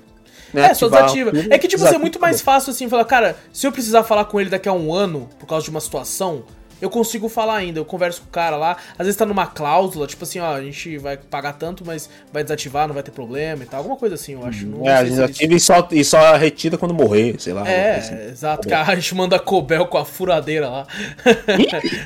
Né, 0.54 0.66
É, 0.68 0.74
só 0.74 0.88
desativa. 0.88 1.32
É 1.50 1.58
que, 1.58 1.68
tipo 1.68 1.82
assim, 1.82 1.96
é 1.96 1.98
desativa 1.98 2.00
muito 2.00 2.20
mais 2.20 2.42
fácil 2.42 2.72
assim, 2.72 2.88
falar, 2.90 3.06
cara, 3.06 3.36
se 3.52 3.66
eu 3.66 3.72
precisar 3.72 4.04
falar 4.04 4.26
com 4.26 4.40
ele 4.40 4.50
daqui 4.50 4.70
a 4.70 4.74
um 4.74 4.94
ano, 4.94 5.30
por 5.40 5.46
causa 5.48 5.64
de 5.66 5.70
uma 5.70 5.82
situação, 5.82 6.44
eu 6.82 6.90
consigo 6.90 7.30
falar 7.30 7.56
ainda. 7.56 7.80
Eu 7.80 7.86
converso 7.86 8.22
com 8.22 8.28
o 8.28 8.32
cara 8.32 8.58
lá, 8.58 8.76
às 9.00 9.06
vezes 9.06 9.16
tá 9.16 9.26
numa 9.26 9.48
cláusula, 9.48 10.06
tipo 10.06 10.26
assim, 10.26 10.40
ó, 10.40 10.54
a 10.54 10.62
gente 10.62 10.98
vai 10.98 11.16
pagar 11.16 11.54
tanto, 11.54 11.82
mas 11.86 12.10
vai 12.32 12.44
desativar, 12.44 12.88
não 12.88 12.94
vai 12.94 13.02
ter 13.04 13.12
problema 13.12 13.64
e 13.64 13.66
tal. 13.66 13.78
Alguma 13.78 13.96
coisa 13.96 14.16
assim, 14.16 14.34
eu 14.34 14.46
acho. 14.46 14.66
Não 14.66 14.86
É, 14.86 14.96
a 14.98 15.06
gente 15.06 15.16
se 15.16 15.22
eles- 15.22 15.30
ativa 15.38 15.54
e 15.54 15.60
só, 15.62 15.88
e 15.92 16.04
só 16.04 16.36
retira 16.36 16.78
quando 16.78 16.94
morrer, 16.94 17.36
sei 17.40 17.54
lá. 17.54 17.66
É, 17.66 17.96
assim. 17.96 18.16
exato. 18.30 18.68
Que 18.68 18.74
a 18.74 18.96
gente 18.96 19.16
manda 19.16 19.40
Cobel 19.40 19.86
com 19.88 19.98
a 19.98 20.04
furadeira 20.04 20.68
lá. 20.68 20.88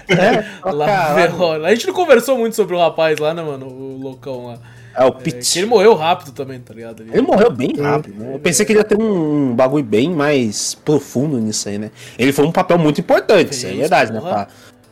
É, 0.08 0.46
lá 0.72 1.16
ferrou. 1.16 1.54
A 1.66 1.74
gente 1.74 1.88
não 1.88 1.94
conversou 1.94 2.38
muito 2.38 2.56
sobre 2.56 2.76
o 2.76 2.80
rapaz 2.80 3.18
lá, 3.20 3.34
né, 3.34 3.42
mano? 3.42 3.66
O 3.68 3.98
loucão 4.00 4.46
lá. 4.48 4.60
É 4.98 5.06
o 5.06 5.10
É, 5.10 5.60
ele 5.60 5.68
morreu 5.68 5.94
rápido 5.94 6.32
também, 6.32 6.60
tá 6.60 6.74
ligado? 6.74 7.04
Ele 7.04 7.22
morreu 7.22 7.52
bem 7.52 7.72
rápido, 7.80 8.20
né? 8.20 8.34
Eu 8.34 8.40
pensei 8.40 8.66
que 8.66 8.72
ele 8.72 8.80
ia 8.80 8.84
ter 8.84 9.00
um 9.00 9.54
bagulho 9.54 9.84
bem 9.84 10.10
mais 10.10 10.74
profundo 10.74 11.38
nisso 11.38 11.70
aí, 11.70 11.78
né? 11.78 11.92
Ele 12.18 12.34
foi 12.34 12.46
um 12.46 12.52
papel 12.52 12.80
muito 12.80 13.00
importante, 13.00 13.52
isso 13.52 13.68
é 13.68 13.74
verdade, 13.74 14.12
né? 14.12 14.20
Pra, 14.20 14.48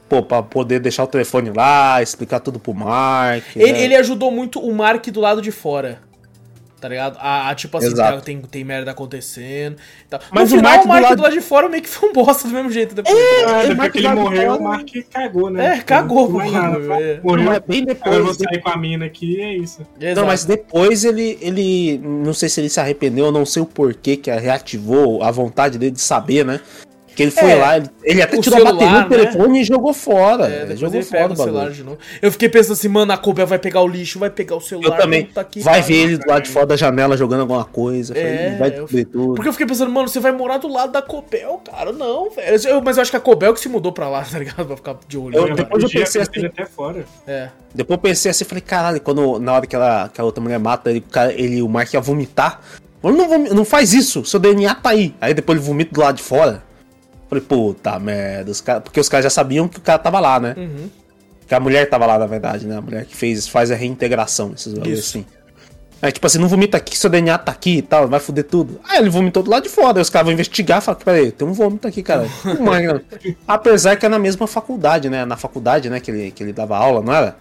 pô, 0.08 0.22
pra 0.22 0.44
poder 0.44 0.80
deixar 0.80 1.04
o 1.04 1.08
telefone 1.08 1.50
lá, 1.50 2.04
explicar 2.04 2.40
tudo 2.40 2.60
pro 2.60 2.72
Mark. 2.72 3.44
Ele, 3.56 3.72
né? 3.72 3.82
ele 3.82 3.96
ajudou 3.96 4.30
muito 4.30 4.60
o 4.60 4.72
Mark 4.76 5.08
do 5.08 5.20
lado 5.20 5.42
de 5.42 5.52
fora. 5.52 6.00
Tá 6.86 6.90
ligado? 6.90 7.18
A, 7.20 7.50
a, 7.50 7.56
tipo 7.56 7.76
assim, 7.80 7.88
Exato. 7.88 8.22
tem, 8.22 8.40
tem 8.42 8.64
merda 8.64 8.92
acontecendo. 8.92 9.76
e 10.06 10.08
tal. 10.08 10.20
Mas 10.32 10.52
no 10.52 10.58
o 10.58 10.60
final, 10.60 10.72
Mark 10.74 10.86
o 10.86 10.88
Mark 10.88 11.02
do 11.02 11.06
do 11.08 11.10
lado- 11.10 11.22
lado... 11.24 11.34
de 11.34 11.42
fora 11.42 11.68
meio 11.68 11.82
que 11.82 11.90
foi 11.90 12.10
um 12.10 12.14
bosta 12.14 12.48
do 12.48 12.54
mesmo 12.54 12.70
jeito 12.70 12.94
depois. 12.94 13.16
Ah, 13.18 13.64
ele 13.64 13.70
depois 13.70 13.76
vai 13.78 13.90
que 13.90 13.98
ele 13.98 14.08
do 14.10 14.16
morreu, 14.16 14.42
cara. 14.52 14.56
o 14.56 14.64
Mark 14.64 14.88
cagou, 15.12 15.50
né? 15.50 15.66
É, 15.78 15.82
cagou, 15.82 16.30
Não 16.30 16.52
mano, 16.52 16.94
é. 16.94 17.20
Morreu. 17.24 17.44
Mas 17.46 17.60
bem 17.68 17.82
Agora 17.90 18.16
eu 18.18 18.24
vou 18.26 18.34
depois. 18.36 18.38
sair 18.38 18.62
com 18.62 18.70
a 18.70 18.78
mina 18.78 19.06
aqui 19.06 19.36
e 19.38 19.42
é 19.42 19.58
isso. 19.58 19.82
Exato. 20.00 20.20
Não, 20.22 20.28
mas 20.28 20.46
depois 20.46 21.04
ele, 21.04 21.40
ele. 21.42 21.98
Não 22.04 22.36
sei 22.36 22.50
se 22.50 22.62
ele 22.62 22.70
se 22.70 22.80
arrependeu, 22.80 23.32
não 23.32 23.48
sei 23.48 23.64
o 23.64 23.66
porquê 23.66 24.16
que 24.16 24.30
reativou 24.32 25.24
a 25.24 25.32
vontade 25.32 25.80
dele 25.80 25.92
de 25.92 26.02
saber, 26.02 26.46
né? 26.46 26.60
Que 27.16 27.24
ele 27.24 27.32
foi 27.32 27.52
É, 27.52 27.56
lá, 27.56 27.78
ele, 27.78 27.90
ele 28.04 28.22
até 28.22 28.38
tirou 28.38 28.60
a 28.60 28.64
bateria 28.66 28.88
celular, 28.88 29.04
do 29.04 29.10
telefone 29.10 29.62
e 29.62 29.64
jogou 29.64 29.94
fora. 29.94 30.48
É, 30.54 30.62
ele 30.64 30.76
jogou 30.76 30.96
ele 30.98 31.06
fora 31.06 31.32
o 31.32 31.36
celular 31.38 31.54
bagulho. 31.62 31.74
de 31.76 31.84
novo. 31.84 31.98
Eu 32.22 32.32
fiquei 32.32 32.50
pensando 32.50 32.74
assim, 32.74 32.88
mano, 32.90 33.14
a 33.14 33.18
Cobel 33.18 33.48
vai 33.48 33.58
pegar 33.58 33.82
o 33.82 33.88
lixo, 33.88 34.20
vai 34.20 34.30
pegar 34.30 34.56
o 34.58 34.60
celular. 34.62 34.98
Eu 34.98 35.02
também. 35.02 35.26
puta 35.26 35.44
que 35.46 35.62
vai 35.62 35.82
pariu. 35.82 35.88
ver 35.88 36.04
ele 36.04 36.18
do 36.18 36.28
lado 36.30 36.44
de 36.44 36.50
fora 36.50 36.66
da 36.66 36.76
janela 36.76 37.16
jogando 37.16 37.40
alguma 37.42 37.64
coisa. 37.64 38.14
falei, 38.14 38.30
É, 38.30 38.54
"Ih, 38.54 38.58
vai 38.58 38.78
eu- 38.80 38.86
tudo. 38.88 39.34
Porque 39.36 39.48
eu 39.48 39.54
fiquei 39.54 39.66
pensando, 39.66 39.90
mano, 39.92 40.10
você 40.10 40.20
vai 40.20 40.34
morar 40.34 40.58
do 40.58 40.68
lado 40.68 40.92
da 40.92 41.02
Cobel, 41.02 41.62
cara. 41.66 41.94
Não, 41.94 42.30
velho. 42.30 42.68
Eu- 42.68 42.82
mas 42.82 42.98
eu 42.98 43.02
acho 43.02 43.12
que 43.12 43.18
a 43.18 43.22
Cobel 43.22 43.54
que 43.54 43.60
se 43.62 43.70
mudou 43.70 43.94
pra 43.94 44.10
lá, 44.10 44.22
tá 44.30 44.38
ligado? 44.38 44.66
Pra 44.66 44.76
ficar 44.76 44.98
de 45.08 45.18
olho. 45.18 45.38
Eu- 45.38 45.48
né, 45.48 45.54
depois 45.56 45.82
eu 45.84 45.90
pensei 45.90 46.22
Ele 46.22 46.30
assim- 46.30 46.46
até 46.48 46.66
fora. 46.66 47.06
É. 47.26 47.48
Depois 47.74 47.98
eu 47.98 48.02
pensei 48.02 48.30
assim, 48.32 48.44
falei, 48.44 48.62
caralho, 48.62 49.00
quando, 49.00 49.40
na 49.40 49.54
hora 49.54 49.66
que, 49.66 49.76
ela, 49.76 50.10
que 50.14 50.20
a 50.20 50.24
outra 50.26 50.42
mulher 50.44 50.60
mata 50.60 50.90
ele, 50.90 51.00
o, 51.00 51.02
cara, 51.04 51.32
ele, 51.34 51.62
o 51.62 51.70
Mark 51.70 51.94
ia 51.94 52.02
vomitar. 52.02 52.60
Não, 53.04 53.38
não 53.54 53.66
faz 53.66 53.94
isso, 53.94 54.26
seu 54.26 54.40
DNA 54.40 54.74
tá 54.74 54.90
aí. 54.90 55.14
Aí 55.22 55.32
depois 55.34 55.60
ele 55.60 55.68
vomita 55.68 55.94
do 55.94 56.02
lado 56.02 56.16
de 56.16 56.24
fora. 56.24 56.64
Falei, 57.28 57.44
puta 57.44 57.98
merda, 58.00 58.52
os 58.52 58.62
cara, 58.62 58.82
porque 58.82 59.00
os 59.00 59.10
caras 59.10 59.24
já 59.24 59.30
sabiam 59.30 59.68
que 59.68 59.78
o 59.78 59.82
cara 59.82 59.98
tava 59.98 60.20
lá, 60.20 60.40
né? 60.40 60.54
Uhum. 60.58 60.90
Que 61.48 61.56
a 61.56 61.60
mulher 61.60 61.90
tava 61.90 62.06
lá, 62.06 62.18
na 62.18 62.26
verdade, 62.26 62.68
né? 62.68 62.78
A 62.78 62.82
mulher 62.82 63.06
que 63.06 63.16
fez, 63.16 63.48
faz 63.48 63.72
a 63.72 63.76
reintegração, 63.76 64.54
esses 64.54 64.74
Isso. 64.74 65.18
assim. 65.18 65.26
Aí, 66.02 66.12
tipo 66.12 66.28
assim, 66.28 66.38
não 66.38 66.48
vomita 66.48 66.78
aqui, 66.78 66.98
seu 66.98 67.10
DNA 67.10 67.38
tá 67.38 67.52
aqui 67.52 67.78
e 67.78 67.82
tal, 67.82 68.08
vai 68.08 68.20
foder 68.20 68.44
tudo. 68.44 68.80
Aí 68.88 69.00
ele 69.00 69.10
vomitou 69.10 69.42
do 69.42 69.50
lado 69.50 69.64
de 69.64 69.70
fora, 69.70 69.98
aí 69.98 70.02
os 70.02 70.10
caras 70.10 70.26
vão 70.26 70.34
investigar 70.34 70.80
e 70.80 70.82
falam, 70.82 71.02
peraí, 71.04 71.32
tem 71.32 71.48
um 71.48 71.54
vômito 71.54 71.88
aqui, 71.88 72.04
cara. 72.04 72.28
É? 72.46 73.34
Apesar 73.48 73.96
que 73.96 74.06
é 74.06 74.10
na 74.10 74.20
mesma 74.20 74.46
faculdade, 74.46 75.10
né? 75.10 75.26
Na 75.26 75.38
faculdade, 75.38 75.90
né, 75.90 76.00
que 76.00 76.12
ele, 76.12 76.32
que 76.32 76.44
ele 76.44 76.54
dava 76.54 76.78
aula, 76.78 77.02
não 77.02 77.14
era? 77.14 77.36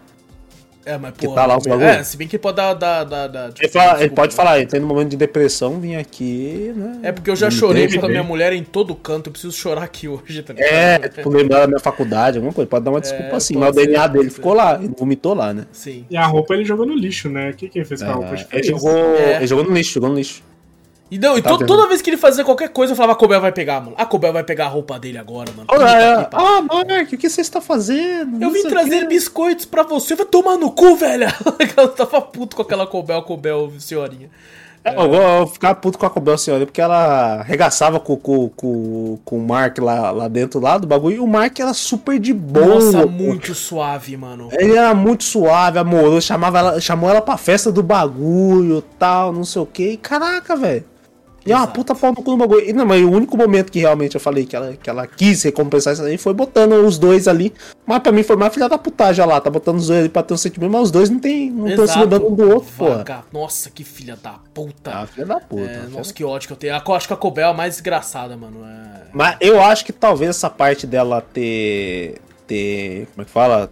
É, 0.86 0.98
mas 0.98 1.15
Que 1.16 1.27
pô. 1.27 1.35
tá 1.35 1.47
lá 1.47 1.56
os 1.56 1.66
bagulho. 1.66 1.86
É, 1.86 2.02
se 2.05 2.16
bem 2.16 2.28
que 2.28 2.39
pode 2.39 2.56
dar. 2.56 2.74
dar, 2.74 3.05
dar, 3.05 3.27
dar 3.27 3.52
tipo, 3.52 3.62
Ele, 3.65 3.73
fala- 3.73 3.85
ele 3.93 3.98
desculpa, 4.01 4.15
pode 4.23 4.32
né? 4.32 4.36
falar, 4.36 4.59
ele 4.59 4.66
tem 4.66 4.81
no 4.81 4.86
momento 4.86 5.09
de 5.11 5.16
depressão, 5.16 5.81
vim 5.81 5.97
aqui, 5.97 6.73
né? 6.77 6.98
É 7.05 7.12
porque 7.12 7.31
eu 7.31 7.36
já 7.36 7.51
chorei 7.51 7.86
bem. 7.89 7.97
pela 7.98 8.09
minha 8.11 8.23
mulher 8.23 8.52
em 8.52 8.62
todo 8.62 8.94
canto, 8.94 9.28
eu 9.28 9.32
preciso 9.32 9.52
chorar 9.55 9.82
aqui 9.85 10.06
hoje, 10.09 10.43
tá 10.43 10.52
É, 10.56 10.97
ligado? 10.98 11.15
tipo, 11.15 11.31
lembrar 11.31 11.61
da 11.61 11.66
minha 11.69 11.81
faculdade, 11.81 12.36
alguma 12.39 12.52
coisa. 12.52 12.69
Pode 12.69 12.85
dar 12.85 12.90
uma 12.90 13.01
desculpa 13.01 13.24
É, 13.32 13.36
assim, 13.36 13.56
mas 13.56 13.70
o 13.70 13.73
DNA 13.73 14.06
dele 14.09 14.28
ficou 14.31 14.52
lá, 14.52 14.74
ele 14.82 14.93
vomitou 14.98 15.35
lá, 15.35 15.55
né? 15.55 15.65
Sim. 15.73 16.05
E 16.11 16.16
a 16.16 16.27
roupa 16.27 16.52
ele 16.55 16.65
jogou 16.65 16.85
no 16.85 16.94
lixo, 16.94 17.28
né? 17.31 17.51
O 17.51 17.55
que, 17.55 17.69
que 17.69 17.78
ele 17.78 17.86
fez 17.86 18.02
com 18.02 18.11
a 18.11 18.12
roupa? 18.12 18.35
É, 18.35 18.44
que 18.44 18.56
ele, 18.56 18.65
jogou, 18.69 18.90
É. 19.16 19.36
ele 19.36 19.47
jogou 19.47 19.65
no 19.65 19.73
lixo, 19.73 19.94
jogou 19.94 20.11
no 20.11 20.16
lixo. 20.16 20.43
E, 21.10 21.18
não, 21.18 21.36
e 21.39 21.43
Tá 21.43 21.51
to- 21.51 21.66
toda 21.66 21.86
vez 21.86 22.01
que 22.02 22.10
ele 22.10 22.16
fazia 22.16 22.44
qualquer 22.44 22.70
coisa, 22.70 22.93
eu 22.93 22.97
falava, 22.97 23.12
a 23.12 23.16
Cobel 23.16 23.40
vai 23.40 23.52
pegar, 23.52 23.81
mano. 23.81 23.94
A 23.97 24.06
Cobel 24.06 24.32
vai 24.32 24.43
pegar 24.43 24.64
a 24.66 24.68
roupa 24.68 24.98
dele 24.98 25.18
agora, 25.18 25.52
mano. 25.56 25.68
Olha, 25.70 26.24
pariu. 26.24 26.48
ah, 26.48 26.62
Mark, 26.62 27.12
o 27.12 27.16
que 27.18 27.28
você 27.28 27.40
está 27.40 27.60
fazendo? 27.60 28.43
Eu 28.43 28.51
vim 28.51 28.62
trazer 28.62 29.01
quê. 29.01 29.06
biscoitos 29.06 29.64
pra 29.66 29.82
você, 29.82 30.14
vai 30.14 30.26
tomar 30.26 30.56
no 30.56 30.70
cu, 30.72 30.97
velha! 30.97 31.28
Ela 31.76 31.89
tava 31.89 32.20
puto 32.22 32.56
com 32.56 32.62
aquela 32.62 32.86
Cobel, 32.86 33.22
Cobel, 33.22 33.72
senhorinha. 33.78 34.28
É, 34.86 34.94
eu 34.97 35.09
vou 35.09 35.16
eu 35.22 35.47
ficava 35.47 35.74
puto 35.74 35.98
com 35.98 36.05
a 36.05 36.10
Cobel 36.10 36.36
Senhora, 36.36 36.66
porque 36.66 36.78
ela 36.81 37.36
arregaçava 37.40 37.98
com, 37.98 38.16
com, 38.18 38.51
com, 38.51 39.18
com 39.24 39.39
o 39.39 39.40
Mark 39.47 39.78
lá, 39.78 40.10
lá 40.10 40.28
dentro 40.28 40.60
lá 40.60 40.76
do 40.76 40.86
bagulho, 40.86 41.16
e 41.16 41.20
o 41.20 41.26
Mark 41.26 41.59
era 41.59 41.72
super 41.72 42.18
de 42.18 42.35
boa. 42.35 42.66
Nossa, 42.66 43.06
muito 43.06 43.55
suave, 43.55 44.14
mano. 44.14 44.51
Ele 44.52 44.76
era 44.76 44.94
muito 44.94 45.24
suave, 45.24 45.78
amoroso, 45.78 46.20
chamava 46.26 46.59
ela, 46.59 46.81
chamou 46.82 47.09
ela 47.09 47.22
pra 47.22 47.39
festa 47.39 47.72
do 47.72 47.82
bagulho, 47.82 48.82
tal, 48.98 49.32
não 49.32 49.44
sei 49.44 49.62
o 49.62 49.66
que. 49.66 49.97
Caraca, 49.97 50.55
velho. 50.55 50.85
E 51.46 51.52
é 51.52 51.56
uma 51.56 51.66
puta 51.66 51.94
pau 51.94 52.10
no 52.10 52.22
cu 52.22 52.30
no 52.30 52.36
bagulho. 52.38 52.68
E 52.68 52.72
não, 52.72 52.86
mas 52.86 53.02
o 53.02 53.10
único 53.10 53.36
momento 53.36 53.70
que 53.70 53.78
realmente 53.78 54.14
eu 54.14 54.20
falei 54.20 54.46
que 54.46 54.56
ela, 54.56 54.72
que 54.74 54.88
ela 54.88 55.06
quis 55.06 55.42
recompensar 55.42 55.92
isso 55.92 56.02
aí 56.02 56.16
foi 56.16 56.32
botando 56.32 56.72
os 56.86 56.98
dois 56.98 57.28
ali. 57.28 57.52
Mas 57.86 57.98
pra 57.98 58.12
mim 58.12 58.22
foi 58.22 58.36
mais 58.36 58.52
filha 58.52 58.68
da 58.68 58.78
putagem 58.78 59.24
lá, 59.26 59.40
tá 59.40 59.50
botando 59.50 59.76
os 59.76 59.88
dois 59.88 60.00
ali 60.00 60.08
pra 60.08 60.22
ter 60.22 60.32
um 60.32 60.38
sentimento, 60.38 60.72
mas 60.72 60.82
os 60.82 60.90
dois 60.90 61.10
não 61.10 61.18
tem, 61.18 61.50
não 61.50 61.68
estão 61.68 61.86
se 61.86 61.98
lembrando 61.98 62.28
um 62.28 62.34
do 62.34 62.50
outro, 62.50 62.72
pô. 62.76 62.86
Nossa, 63.32 63.68
que 63.68 63.84
filha 63.84 64.16
da 64.16 64.36
puta. 64.54 64.90
Ah, 64.90 65.06
filha 65.06 65.26
da 65.26 65.40
puta. 65.40 65.62
É, 65.62 65.86
nossa, 65.88 66.12
que 66.12 66.24
ódio 66.24 66.46
que 66.48 66.52
eu 66.54 66.56
tenho. 66.56 66.74
Eu 66.74 66.94
acho 66.94 67.06
que 67.06 67.12
a 67.12 67.16
Cobel 67.16 67.48
é 67.48 67.50
a 67.50 67.54
mais 67.54 67.74
desgraçada, 67.74 68.36
mano. 68.36 68.64
É... 68.64 69.02
Mas 69.12 69.36
eu 69.40 69.60
acho 69.60 69.84
que 69.84 69.92
talvez 69.92 70.30
essa 70.30 70.48
parte 70.48 70.86
dela 70.86 71.20
ter. 71.20 72.20
ter. 72.46 73.06
como 73.14 73.22
é 73.22 73.24
que 73.24 73.30
fala? 73.30 73.70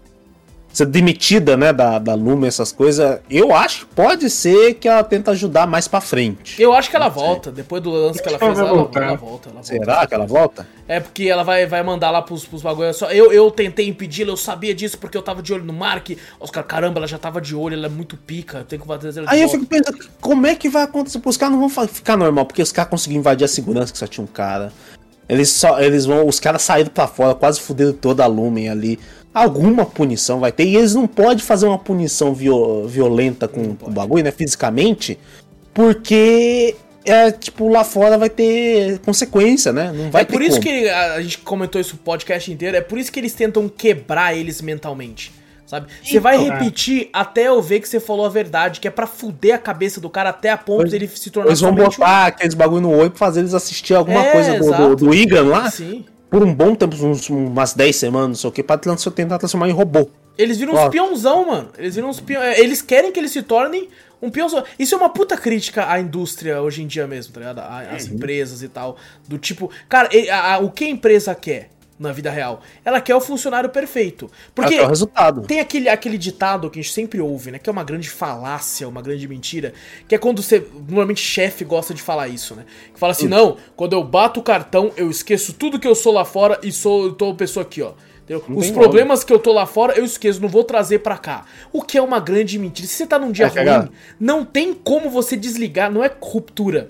Ser 0.72 0.86
demitida, 0.86 1.56
né, 1.56 1.72
da, 1.72 1.98
da 1.98 2.14
Lumen, 2.14 2.48
essas 2.48 2.72
coisas, 2.72 3.20
eu 3.28 3.54
acho 3.54 3.86
que 3.86 3.94
pode 3.94 4.30
ser 4.30 4.74
que 4.74 4.88
ela 4.88 5.04
tenta 5.04 5.32
ajudar 5.32 5.66
mais 5.66 5.86
pra 5.86 6.00
frente. 6.00 6.60
Eu 6.60 6.72
acho 6.72 6.88
que 6.88 6.96
ela 6.96 7.08
volta, 7.08 7.50
depois 7.50 7.82
do 7.82 7.90
lance 7.90 8.22
que 8.22 8.28
ela 8.28 8.38
fez, 8.38 8.58
ela, 8.58 8.68
ela, 8.68 8.78
volta, 8.78 8.98
ela 8.98 9.16
volta. 9.16 9.50
Será 9.62 10.06
que 10.06 10.14
ela 10.14 10.26
volta? 10.26 10.66
É 10.88 10.98
porque 10.98 11.24
ela 11.24 11.42
vai, 11.42 11.66
vai 11.66 11.82
mandar 11.82 12.10
lá 12.10 12.22
pros, 12.22 12.44
pros 12.44 12.62
bagulhos. 12.62 12.96
Só, 12.96 13.10
eu, 13.10 13.32
eu 13.32 13.50
tentei 13.50 13.86
impedi-la, 13.86 14.32
eu 14.32 14.36
sabia 14.36 14.74
disso 14.74 14.98
porque 14.98 15.16
eu 15.16 15.22
tava 15.22 15.42
de 15.42 15.52
olho 15.52 15.64
no 15.64 15.72
Mark. 15.72 16.10
Os 16.40 16.50
caras, 16.50 16.68
caramba, 16.68 16.98
ela 16.98 17.06
já 17.06 17.18
tava 17.18 17.40
de 17.40 17.54
olho, 17.54 17.74
ela 17.74 17.86
é 17.86 17.90
muito 17.90 18.16
pica, 18.16 18.58
eu 18.58 18.64
tenho 18.64 18.80
que 18.82 18.88
fazer 18.88 19.18
ela 19.18 19.30
Aí 19.30 19.42
eu 19.42 19.48
fico 19.48 19.66
pensando, 19.66 19.98
como 20.20 20.46
é 20.46 20.54
que 20.54 20.68
vai 20.68 20.84
acontecer? 20.84 21.20
Os 21.24 21.36
caras 21.36 21.54
não 21.54 21.68
vão 21.68 21.86
ficar 21.86 22.16
normal, 22.16 22.46
porque 22.46 22.62
os 22.62 22.72
caras 22.72 22.90
conseguiram 22.90 23.20
invadir 23.20 23.44
a 23.44 23.48
segurança 23.48 23.92
que 23.92 23.98
só 23.98 24.06
tinha 24.06 24.24
um 24.24 24.28
cara. 24.28 24.72
Eles 25.28 25.50
só. 25.50 25.80
Eles 25.80 26.04
vão. 26.04 26.26
Os 26.26 26.40
caras 26.40 26.62
saíram 26.62 26.90
pra 26.90 27.06
fora, 27.06 27.34
quase 27.34 27.60
fuderam 27.60 27.92
toda 27.92 28.24
a 28.24 28.26
Lumen 28.26 28.68
ali 28.68 28.98
alguma 29.32 29.84
punição 29.84 30.40
vai 30.40 30.52
ter. 30.52 30.64
E 30.64 30.76
eles 30.76 30.94
não 30.94 31.06
podem 31.06 31.44
fazer 31.44 31.66
uma 31.66 31.78
punição 31.78 32.34
viol 32.34 32.86
violenta 32.86 33.48
com, 33.48 33.76
o 33.80 33.90
bagulho, 33.90 34.24
né? 34.24 34.30
Fisicamente, 34.30 35.18
porque 35.72 36.76
é 37.04 37.30
tipo 37.30 37.68
lá 37.68 37.82
fora 37.82 38.18
vai 38.18 38.30
ter 38.30 38.98
consequência, 39.00 39.72
né? 39.72 39.92
Não 39.94 40.10
vai 40.10 40.22
é 40.22 40.24
por 40.24 40.42
isso 40.42 40.60
como. 40.60 40.62
que 40.62 40.88
a, 40.88 41.20
gente 41.20 41.38
comentou 41.38 41.80
isso 41.80 41.94
o 41.94 41.98
podcast 41.98 42.50
inteiro. 42.52 42.76
É 42.76 42.80
por 42.80 42.98
isso 42.98 43.10
que 43.10 43.18
eles 43.18 43.32
tentam 43.32 43.68
quebrar 43.68 44.36
eles 44.36 44.60
mentalmente. 44.60 45.32
Sabe? 45.66 45.86
Você 46.04 46.20
vai 46.20 46.36
então, 46.36 46.58
repetir 46.58 47.04
é. 47.04 47.08
até 47.14 47.48
eu 47.48 47.62
ver 47.62 47.80
que 47.80 47.88
você 47.88 47.98
falou 47.98 48.26
a 48.26 48.28
verdade, 48.28 48.78
que 48.78 48.86
é 48.86 48.90
para 48.90 49.06
fuder 49.06 49.54
a 49.54 49.58
cabeça 49.58 50.02
do 50.02 50.10
cara 50.10 50.28
até 50.28 50.50
a 50.50 50.58
ponto 50.58 50.90
dele 50.90 51.08
se 51.08 51.30
tornar 51.30 51.48
Eles 51.48 51.60
vão 51.62 51.74
botar 51.74 52.24
um... 52.24 52.26
aqueles 52.26 52.52
bagulho 52.52 52.82
no 52.82 52.90
olho 52.90 53.08
pra 53.08 53.18
fazer 53.18 53.40
eles 53.40 53.54
assistir 53.54 53.94
alguma 53.94 54.22
é, 54.22 54.32
coisa 54.32 54.58
do, 54.58 54.70
do, 54.70 54.96
do 54.96 55.14
Igan 55.14 55.44
lá. 55.44 55.70
Sim 55.70 56.04
por 56.32 56.42
um 56.42 56.54
bom 56.54 56.74
tempo, 56.74 56.96
uns, 57.04 57.28
umas 57.28 57.74
10 57.74 57.94
semanas, 57.94 58.28
não 58.28 58.34
sei 58.36 58.48
o 58.48 58.52
que, 58.52 58.62
pra 58.62 58.78
tentar 58.78 59.36
transformar 59.36 59.68
em 59.68 59.72
robô. 59.72 60.08
Eles 60.38 60.56
viram 60.56 60.72
uns 60.72 60.88
peãozão, 60.88 61.46
mano. 61.46 61.68
Eles 61.76 61.94
viram 61.94 62.08
uns 62.08 62.20
peão... 62.20 62.42
É, 62.42 62.58
eles 62.58 62.80
querem 62.80 63.12
que 63.12 63.20
eles 63.20 63.32
se 63.32 63.42
tornem 63.42 63.90
um 64.22 64.30
peãozão. 64.30 64.64
Isso 64.78 64.94
é 64.94 64.98
uma 64.98 65.10
puta 65.10 65.36
crítica 65.36 65.90
à 65.90 66.00
indústria 66.00 66.62
hoje 66.62 66.82
em 66.82 66.86
dia 66.86 67.06
mesmo, 67.06 67.34
tá 67.34 67.40
ligado? 67.40 67.58
Às 67.58 68.06
uhum. 68.06 68.14
empresas 68.14 68.62
e 68.62 68.68
tal. 68.68 68.96
Do 69.28 69.36
tipo, 69.36 69.70
cara, 69.90 70.08
a, 70.30 70.54
a, 70.54 70.58
o 70.60 70.70
que 70.70 70.84
a 70.84 70.88
empresa 70.88 71.34
quer? 71.34 71.68
Na 72.02 72.12
vida 72.12 72.30
real. 72.30 72.60
Ela 72.84 73.00
quer 73.00 73.14
o 73.14 73.20
funcionário 73.20 73.70
perfeito. 73.70 74.30
Porque 74.54 74.80
o 74.80 74.86
resultado. 74.86 75.42
tem 75.42 75.60
aquele, 75.60 75.88
aquele 75.88 76.18
ditado 76.18 76.68
que 76.68 76.78
a 76.78 76.82
gente 76.82 76.92
sempre 76.92 77.20
ouve, 77.20 77.50
né? 77.50 77.58
Que 77.58 77.70
é 77.70 77.72
uma 77.72 77.84
grande 77.84 78.10
falácia, 78.10 78.88
uma 78.88 79.00
grande 79.00 79.26
mentira. 79.26 79.72
Que 80.06 80.14
é 80.14 80.18
quando 80.18 80.42
você. 80.42 80.66
Normalmente 80.74 81.20
chefe 81.20 81.64
gosta 81.64 81.94
de 81.94 82.02
falar 82.02 82.28
isso, 82.28 82.54
né? 82.54 82.64
Que 82.92 82.98
fala 82.98 83.12
assim: 83.12 83.26
hum. 83.26 83.30
não, 83.30 83.56
quando 83.76 83.94
eu 83.94 84.04
bato 84.04 84.40
o 84.40 84.42
cartão, 84.42 84.92
eu 84.96 85.10
esqueço 85.10 85.52
tudo 85.54 85.78
que 85.78 85.88
eu 85.88 85.94
sou 85.94 86.12
lá 86.12 86.24
fora 86.24 86.58
e 86.62 86.72
sou 86.72 87.12
tô 87.12 87.34
pessoa 87.34 87.64
aqui, 87.64 87.80
ó. 87.80 87.92
Os 88.48 88.70
problemas 88.70 89.20
nome. 89.20 89.26
que 89.26 89.32
eu 89.32 89.38
tô 89.38 89.52
lá 89.52 89.66
fora, 89.66 89.94
eu 89.94 90.04
esqueço, 90.04 90.40
não 90.40 90.48
vou 90.48 90.64
trazer 90.64 91.00
para 91.00 91.18
cá. 91.18 91.44
O 91.72 91.82
que 91.82 91.98
é 91.98 92.02
uma 92.02 92.20
grande 92.20 92.58
mentira. 92.58 92.88
Se 92.88 92.94
você 92.94 93.06
tá 93.06 93.18
num 93.18 93.32
dia 93.32 93.46
é 93.46 93.78
ruim, 93.78 93.90
não 94.18 94.44
tem 94.44 94.72
como 94.72 95.10
você 95.10 95.36
desligar, 95.36 95.90
não 95.90 96.02
é 96.02 96.10
ruptura. 96.20 96.88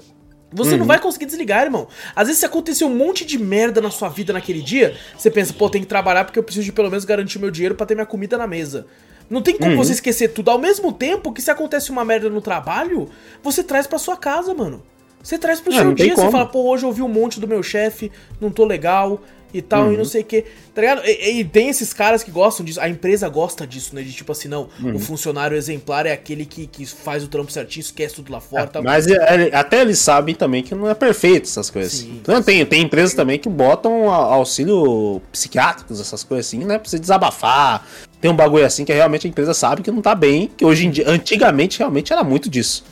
Você 0.52 0.72
uhum. 0.72 0.78
não 0.78 0.86
vai 0.86 0.98
conseguir 0.98 1.26
desligar, 1.26 1.64
irmão. 1.64 1.88
Às 2.14 2.28
vezes, 2.28 2.40
se 2.40 2.46
acontecer 2.46 2.84
um 2.84 2.94
monte 2.94 3.24
de 3.24 3.38
merda 3.38 3.80
na 3.80 3.90
sua 3.90 4.08
vida 4.08 4.32
naquele 4.32 4.60
dia, 4.60 4.96
você 5.16 5.30
pensa, 5.30 5.52
pô, 5.52 5.70
tem 5.70 5.80
que 5.80 5.86
trabalhar 5.86 6.24
porque 6.24 6.38
eu 6.38 6.42
preciso 6.42 6.64
de 6.64 6.72
pelo 6.72 6.90
menos 6.90 7.04
garantir 7.04 7.38
meu 7.38 7.50
dinheiro 7.50 7.74
para 7.74 7.86
ter 7.86 7.94
minha 7.94 8.06
comida 8.06 8.36
na 8.36 8.46
mesa. 8.46 8.86
Não 9.30 9.40
tem 9.40 9.56
como 9.56 9.70
uhum. 9.70 9.76
você 9.76 9.92
esquecer 9.92 10.28
tudo. 10.28 10.50
Ao 10.50 10.58
mesmo 10.58 10.92
tempo 10.92 11.32
que 11.32 11.40
se 11.40 11.50
acontece 11.50 11.90
uma 11.90 12.04
merda 12.04 12.28
no 12.28 12.40
trabalho, 12.40 13.08
você 13.42 13.62
traz 13.62 13.86
para 13.86 13.98
sua 13.98 14.16
casa, 14.16 14.52
mano. 14.52 14.82
Você 15.22 15.38
traz 15.38 15.60
pro 15.60 15.72
é, 15.72 15.76
seu 15.76 15.94
dia, 15.94 16.16
você 16.16 16.30
fala, 16.30 16.46
pô, 16.46 16.68
hoje 16.68 16.84
eu 16.84 16.88
ouvi 16.88 17.00
um 17.00 17.08
monte 17.08 17.38
do 17.38 17.46
meu 17.46 17.62
chefe, 17.62 18.10
não 18.40 18.50
tô 18.50 18.64
legal, 18.64 19.22
e 19.52 19.60
tal, 19.60 19.86
uhum. 19.86 19.92
e 19.92 19.96
não 19.96 20.04
sei 20.04 20.22
o 20.22 20.24
que. 20.24 20.44
Tá 20.74 20.80
ligado? 20.80 21.02
E, 21.04 21.40
e, 21.40 21.44
tem 21.44 21.68
esses 21.68 21.92
caras 21.92 22.22
que 22.22 22.30
gostam 22.30 22.64
disso. 22.64 22.80
A 22.80 22.88
empresa 22.88 23.28
gosta 23.28 23.66
disso, 23.66 23.94
né? 23.94 24.02
De 24.02 24.12
tipo 24.12 24.32
assim, 24.32 24.48
não, 24.48 24.68
uhum. 24.82 24.94
o 24.94 24.98
funcionário 24.98 25.56
exemplar 25.56 26.06
é 26.06 26.12
aquele 26.12 26.46
que, 26.46 26.66
que 26.66 26.86
faz 26.86 27.22
o 27.22 27.28
trampo 27.28 27.52
certinho, 27.52 27.82
esquece 27.82 28.14
tudo 28.14 28.32
lá 28.32 28.40
fora. 28.40 28.64
É, 28.64 28.66
tal. 28.66 28.82
Mas 28.82 29.06
é, 29.06 29.54
até 29.54 29.82
eles 29.82 29.98
sabem 29.98 30.34
também 30.34 30.62
que 30.62 30.74
não 30.74 30.88
é 30.88 30.94
perfeito 30.94 31.44
essas 31.44 31.68
coisas. 31.68 31.92
Sim, 31.92 32.18
então, 32.22 32.42
tem, 32.42 32.64
tem 32.64 32.82
empresas 32.82 33.14
também 33.14 33.38
que 33.38 33.48
botam 33.48 34.10
auxílio 34.10 35.20
psiquiátricos, 35.30 36.00
essas 36.00 36.24
coisas 36.24 36.46
assim, 36.46 36.64
né? 36.64 36.78
Pra 36.78 36.88
você 36.88 36.98
desabafar. 36.98 37.86
Tem 38.20 38.30
um 38.30 38.36
bagulho 38.36 38.64
assim 38.64 38.84
que 38.84 38.92
realmente 38.92 39.26
a 39.26 39.30
empresa 39.30 39.52
sabe 39.52 39.82
que 39.82 39.90
não 39.90 40.00
tá 40.00 40.14
bem, 40.14 40.50
que 40.56 40.64
hoje 40.64 40.86
em 40.86 40.90
dia, 40.90 41.08
antigamente 41.08 41.78
realmente 41.78 42.12
era 42.12 42.22
muito 42.22 42.48
disso. 42.48 42.84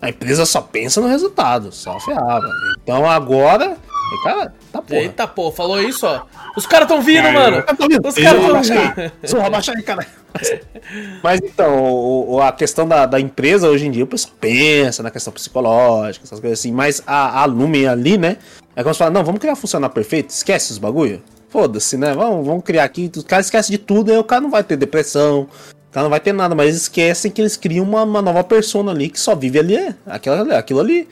A 0.00 0.10
empresa 0.10 0.44
só 0.44 0.60
pensa 0.60 1.00
no 1.00 1.08
resultado, 1.08 1.72
só 1.72 1.98
ferrava. 1.98 2.46
Então 2.82 3.08
agora 3.08 3.78
cara, 4.22 4.54
tá 4.72 4.82
porra. 4.82 5.00
Eita, 5.00 5.26
pô, 5.26 5.50
falou 5.50 5.80
isso, 5.80 6.06
ó. 6.06 6.22
Os 6.56 6.66
caras 6.66 6.86
tão 6.86 7.02
vindo, 7.02 7.30
mano. 7.32 7.58
Os 7.58 7.64
caras 7.64 7.78
tão 7.78 7.88
vindo. 7.88 9.18
Só 9.24 9.40
abaixar 9.40 9.76
aí, 9.76 9.82
cara. 9.82 10.06
Mas 11.22 11.40
então, 11.42 12.40
a 12.40 12.52
questão 12.52 12.86
da, 12.86 13.06
da, 13.06 13.20
empresa 13.20 13.68
hoje 13.68 13.86
em 13.86 13.90
dia, 13.90 14.04
o 14.04 14.06
pessoal 14.06 14.34
pensa 14.40 15.02
na 15.02 15.10
questão 15.10 15.32
psicológica, 15.32 16.24
essas 16.24 16.40
coisas 16.40 16.58
assim. 16.58 16.72
Mas 16.72 17.02
a, 17.06 17.42
a 17.42 17.44
Lumen 17.44 17.86
ali, 17.86 18.18
né? 18.18 18.36
É 18.76 18.82
como 18.82 18.94
se 18.94 18.98
fala, 18.98 19.10
não, 19.10 19.24
vamos 19.24 19.40
criar 19.40 19.54
funcionar 19.54 19.88
perfeito, 19.90 20.30
esquece 20.30 20.72
os 20.72 20.78
bagulho. 20.78 21.22
Foda-se, 21.48 21.96
né? 21.96 22.12
Vamos, 22.12 22.44
vamos 22.44 22.64
criar 22.64 22.84
aqui. 22.84 23.10
O 23.16 23.24
cara 23.24 23.40
esquece 23.40 23.70
de 23.70 23.78
tudo, 23.78 24.10
aí 24.10 24.18
o 24.18 24.24
cara 24.24 24.40
não 24.40 24.50
vai 24.50 24.64
ter 24.64 24.76
depressão, 24.76 25.42
o 25.42 25.92
cara 25.92 26.04
não 26.04 26.10
vai 26.10 26.18
ter 26.18 26.32
nada, 26.32 26.54
mas 26.54 26.66
eles 26.66 26.82
esquecem 26.82 27.30
que 27.30 27.40
eles 27.40 27.56
criam 27.56 27.84
uma, 27.84 28.02
uma 28.02 28.20
nova 28.20 28.42
persona 28.42 28.90
ali 28.90 29.08
que 29.08 29.20
só 29.20 29.36
vive 29.36 29.60
ali, 29.60 29.76
é, 29.76 29.94
aquilo, 30.06 30.52
aquilo 30.52 30.80
ali. 30.80 31.08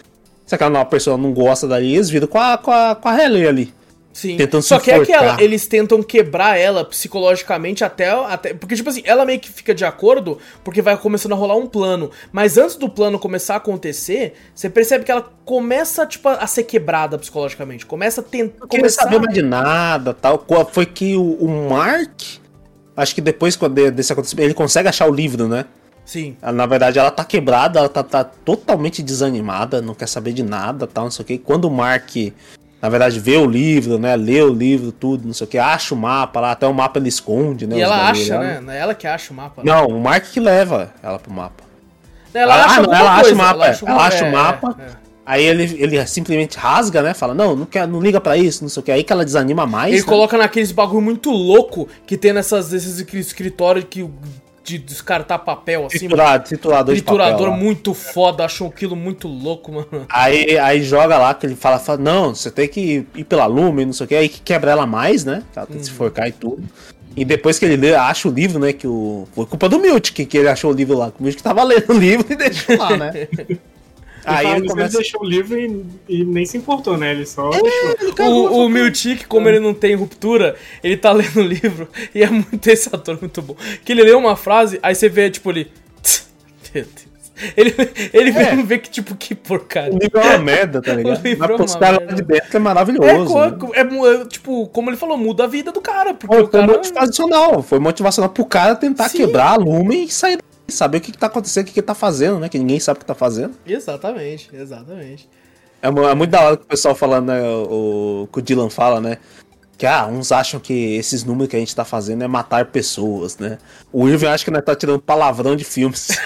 Se 0.47 0.55
aquela 0.55 0.71
nova 0.71 0.87
pessoa 0.87 1.17
não 1.17 1.33
gosta 1.33 1.67
dali, 1.67 1.95
eles 1.95 2.11
viram 2.11 2.27
com 2.27 2.39
a, 2.39 2.59
com 2.59 2.71
a, 2.71 2.95
com 2.95 3.09
a 3.09 3.13
Halle 3.13 3.47
ali. 3.47 3.75
Sim. 4.13 4.37
Tentando 4.37 4.63
Só 4.63 4.79
que 4.79 4.91
é 4.91 5.05
que 5.05 5.13
ela, 5.13 5.43
eles 5.43 5.67
tentam 5.67 6.03
quebrar 6.03 6.59
ela 6.59 6.85
psicologicamente 6.85 7.83
até, 7.83 8.11
até. 8.11 8.53
Porque, 8.53 8.77
tipo 8.77 8.89
assim, 8.91 9.03
ela 9.05 9.25
meio 9.25 9.41
que 9.41 9.51
fica 9.51 9.75
de 9.75 9.85
acordo 9.85 10.39
porque 10.63 10.83
vai 10.83 10.97
começando 10.97 11.33
a 11.33 11.35
rolar 11.35 11.57
um 11.57 11.67
plano. 11.67 12.11
Mas 12.31 12.59
antes 12.59 12.77
do 12.77 12.89
plano 12.89 13.19
começar 13.19 13.55
a 13.55 13.57
acontecer, 13.57 14.35
você 14.55 14.69
percebe 14.69 15.05
que 15.05 15.11
ela 15.11 15.33
começa, 15.45 16.07
tipo, 16.07 16.29
a 16.29 16.47
ser 16.47 16.65
quebrada 16.65 17.19
psicologicamente. 17.19 17.87
Começa 17.87 18.21
a 18.21 18.25
tentar. 18.25 18.61
Não 18.61 18.69
começar... 18.69 19.05
saber 19.05 19.19
mais 19.19 19.35
de 19.35 19.43
nada 19.43 20.13
tal. 20.13 20.45
Foi 20.71 20.85
que 20.85 21.17
o, 21.17 21.33
o 21.35 21.71
Mark. 21.71 22.21
Acho 22.95 23.15
que 23.15 23.23
depois 23.23 23.59
desse 23.95 24.13
acontecimento, 24.13 24.47
ele 24.47 24.55
consegue 24.55 24.87
achar 24.87 25.09
o 25.09 25.15
livro, 25.15 25.49
né? 25.49 25.65
Sim. 26.05 26.37
Na 26.43 26.67
verdade, 26.67 26.99
ela 26.99 27.11
tá 27.11 27.25
quebrada, 27.25 27.79
ela 27.79 27.89
tá, 27.89 28.03
tá 28.03 28.25
totalmente 28.25 29.03
desanimada, 29.03 29.81
não 29.81 29.95
quer 29.95 30.09
saber 30.09 30.33
de 30.33 30.43
nada, 30.43 30.87
tal, 30.87 31.05
não 31.05 31.11
sei 31.11 31.23
o 31.23 31.27
que. 31.27 31.39
Quando 31.39 31.67
o 31.67 31.71
Mark, 31.71 32.11
na 32.81 32.89
verdade, 32.89 33.21
vê 33.21 33.37
o 33.37 33.47
livro, 33.47 33.99
né? 33.99 34.17
Lê 34.17 34.43
o 34.43 34.53
livro, 34.53 34.91
tudo, 34.91 35.27
não 35.27 35.33
sei 35.33 35.47
o 35.47 35.51
que, 35.51 35.59
acha 35.59 35.95
o 35.95 35.99
mapa 35.99 36.41
lá, 36.41 36.53
até 36.53 36.67
o 36.67 36.75
mapa 36.75 36.99
ele 36.99 37.09
esconde, 37.09 37.67
né? 37.67 37.77
E 37.77 37.81
ela 37.81 38.11
acha, 38.11 38.39
né? 38.39 38.61
Não 38.61 38.73
é 38.73 38.79
ela 38.79 38.95
que 38.95 39.07
acha 39.07 39.33
o 39.33 39.37
mapa. 39.37 39.63
Né? 39.63 39.73
Não, 39.73 39.87
o 39.87 40.01
Mark 40.01 40.25
que 40.25 40.41
leva 40.41 40.93
ela 41.03 41.19
pro 41.19 41.33
mapa. 41.33 41.65
Ela, 42.35 42.55
ela 42.55 42.65
acha, 42.65 42.81
ah, 42.81 42.83
não, 42.83 42.95
ela 42.95 43.15
acha 43.15 43.33
o 43.33 43.37
mapa, 43.37 43.55
ela 43.55 43.71
acha, 43.71 43.87
ela 43.87 44.07
acha 44.07 44.25
o 44.25 44.33
mapa. 44.33 44.77
É, 44.79 44.83
é. 44.83 45.03
Aí 45.25 45.45
ele, 45.45 45.77
ele 45.79 46.05
simplesmente 46.07 46.59
rasga, 46.59 47.01
né? 47.01 47.15
Fala, 47.15 47.33
não, 47.33 47.55
não, 47.55 47.65
quer, 47.65 47.87
não 47.87 48.01
liga 48.01 48.21
para 48.21 48.37
isso, 48.37 48.65
não 48.65 48.69
sei 48.69 48.81
o 48.81 48.85
que. 48.85 48.91
Aí 48.91 49.05
que 49.05 49.13
ela 49.13 49.25
desanima 49.25 49.65
mais. 49.65 49.93
Ele 49.93 50.03
né? 50.03 50.07
coloca 50.07 50.37
naqueles 50.37 50.73
bagulho 50.73 51.01
muito 51.01 51.31
louco 51.31 51.89
que 52.05 52.17
tem 52.17 52.33
nessas, 52.33 52.73
nesses 52.73 52.99
escritórios 52.99 53.87
que 53.89 54.09
de 54.65 54.79
descartar 54.79 55.39
papel 55.41 55.87
assim. 55.87 55.99
Triturado, 55.99 56.45
triturador, 56.45 56.95
triturador 56.95 57.49
papel, 57.51 57.57
muito 57.57 57.95
foda, 57.95 58.45
achou 58.45 58.69
aquilo 58.69 58.95
muito 58.95 59.27
louco, 59.29 59.73
mano. 59.73 60.07
Aí, 60.09 60.59
aí 60.59 60.83
joga 60.83 61.19
lá 61.19 61.35
que 61.35 61.47
ele 61.47 61.57
fala, 61.57 61.79
fala, 61.79 61.99
não, 61.99 62.35
você 62.35 62.51
tem 62.51 62.69
que 62.69 63.07
ir 63.15 63.25
pela 63.25 63.47
lume, 63.47 63.85
não 63.85 63.93
sei 63.93 64.05
o 64.05 64.09
que, 64.09 64.15
aí 64.15 64.29
que 64.29 64.41
quebra 64.41 64.71
ela 64.71 64.87
mais, 64.87 65.25
né? 65.25 65.43
Ela 65.55 65.67
tem 65.67 65.79
que 65.79 65.85
se 65.85 65.91
uhum. 65.91 65.97
forcar 65.97 66.29
e 66.29 66.33
tudo. 66.33 66.63
E 67.17 67.25
depois 67.25 67.59
que 67.59 67.65
ele 67.65 67.77
lê, 67.77 67.95
acha 67.95 68.29
o 68.29 68.33
livro, 68.33 68.59
né? 68.59 68.73
Que 68.73 68.87
o. 68.87 69.29
Foi 69.35 69.45
culpa 69.45 69.69
do 69.69 69.79
Milt 69.79 70.13
que, 70.13 70.25
que 70.25 70.39
ele 70.39 70.49
achou 70.49 70.71
o 70.71 70.75
livro 70.75 70.97
lá. 70.97 71.13
O 71.19 71.23
Milt 71.23 71.37
que 71.37 71.43
tava 71.43 71.63
lendo 71.63 71.91
o 71.91 71.99
livro 71.99 72.27
e 72.31 72.37
deixou 72.37 72.77
lá, 72.79 72.97
né? 72.97 73.13
Aí 74.25 74.47
ele, 74.57 74.69
começa... 74.69 74.99
deixou 74.99 75.23
o 75.23 75.25
livro 75.25 75.59
e, 75.59 75.85
e, 76.09 76.25
nem 76.25 76.47
se 76.47 76.57
importou, 76.57 76.97
né? 76.97 77.13
Ele 77.13 77.27
só 77.27 77.51
é, 77.51 77.61
deixou. 77.61 78.53
o, 78.53 78.67
o 78.67 78.69
Miltic, 78.69 79.27
como 79.27 79.49
ele 79.49 79.59
não 79.59 79.75
tem 79.75 79.95
ruptura, 79.95 80.57
ele 80.83 80.97
tá 80.97 81.11
lendo 81.13 81.41
o 81.41 81.43
livro 81.43 81.89
e 82.15 82.23
é 82.23 82.31
muito 82.31 82.67
esse 82.69 82.89
ator 82.95 83.19
muito 83.21 83.43
bom. 83.43 83.57
Que 83.85 83.93
ele 83.93 84.03
lê 84.03 84.13
uma 84.13 84.37
frase, 84.37 84.79
aí 84.83 84.95
você 84.95 85.09
vê, 85.09 85.31
tipo, 85.31 85.51
ele. 85.51 85.71
Meu 86.75 86.85
Deus. 86.85 87.13
Ele, 87.57 87.75
ele 88.13 88.31
é. 88.31 88.57
vê 88.57 88.79
que, 88.79 88.91
tipo, 88.91 89.17
que 89.17 89.35
porcaria. 89.35 89.95
O 89.95 89.99
livro 89.99 90.21
é 90.21 90.25
uma 90.25 90.39
merda, 90.39 90.81
tá 90.81 90.93
ligado? 90.95 91.21
Mas 91.59 91.75
é 91.75 91.79
caras 91.79 92.15
de 92.15 92.23
dentro 92.23 92.57
é 92.57 92.59
maravilhoso. 92.61 93.39
É, 93.39 93.51
né? 93.51 93.59
é, 93.75 94.15
é, 94.15 94.25
tipo, 94.27 94.69
como 94.69 94.91
ele 94.91 94.97
falou, 94.97 95.17
muda 95.17 95.45
a 95.45 95.47
vida 95.47 95.73
do 95.73 95.81
cara. 95.81 96.15
Porque 96.15 96.37
Pô, 96.37 96.43
o 96.43 96.49
cara... 96.49 96.67
Foi 96.67 96.77
motivacional. 96.77 97.63
Foi 97.63 97.79
motivacional 97.79 98.31
pro 98.31 98.45
cara 98.45 98.77
tentar 98.77 99.09
Sim. 99.09 99.19
quebrar 99.19 99.53
a 99.53 99.57
lume 99.57 100.05
e 100.05 100.11
sair 100.11 100.39
saber 100.73 100.99
o 100.99 101.01
que, 101.01 101.13
que 101.13 101.19
tá 101.19 101.27
acontecendo, 101.27 101.65
o 101.65 101.67
que, 101.67 101.75
que 101.75 101.83
tá 101.83 101.95
fazendo, 101.95 102.39
né? 102.39 102.49
Que 102.49 102.59
ninguém 102.59 102.81
sabe 102.81 102.99
o 102.99 103.01
que 103.01 103.07
tá 103.07 103.15
fazendo. 103.15 103.55
Exatamente, 103.67 104.51
exatamente. 104.53 105.29
É, 105.81 105.89
é 105.89 106.15
muito 106.15 106.31
da 106.31 106.41
hora 106.43 106.57
que 106.57 106.65
o 106.65 106.67
pessoal 106.67 106.95
falando, 106.95 107.27
né? 107.27 107.43
O, 107.43 108.29
que 108.33 108.39
o 108.39 108.43
Dylan 108.43 108.71
fala, 108.71 109.01
né? 109.01 109.19
Que 109.77 109.87
ah, 109.87 110.07
uns 110.07 110.31
acham 110.31 110.61
que 110.61 110.95
esses 110.95 111.25
números 111.25 111.51
que 111.51 111.57
a 111.57 111.59
gente 111.59 111.75
tá 111.75 111.85
fazendo 111.85 112.23
é 112.23 112.29
matar 112.29 112.67
pessoas, 112.67 113.37
né? 113.39 113.59
O 113.93 114.09
Irving 114.09 114.27
acha 114.27 114.45
que 114.45 114.51
nós 114.51 114.65
tá 114.65 114.77
tirando 114.77 115.01
palavrão 115.01 115.57
de 115.57 115.65
filmes. 115.65 116.09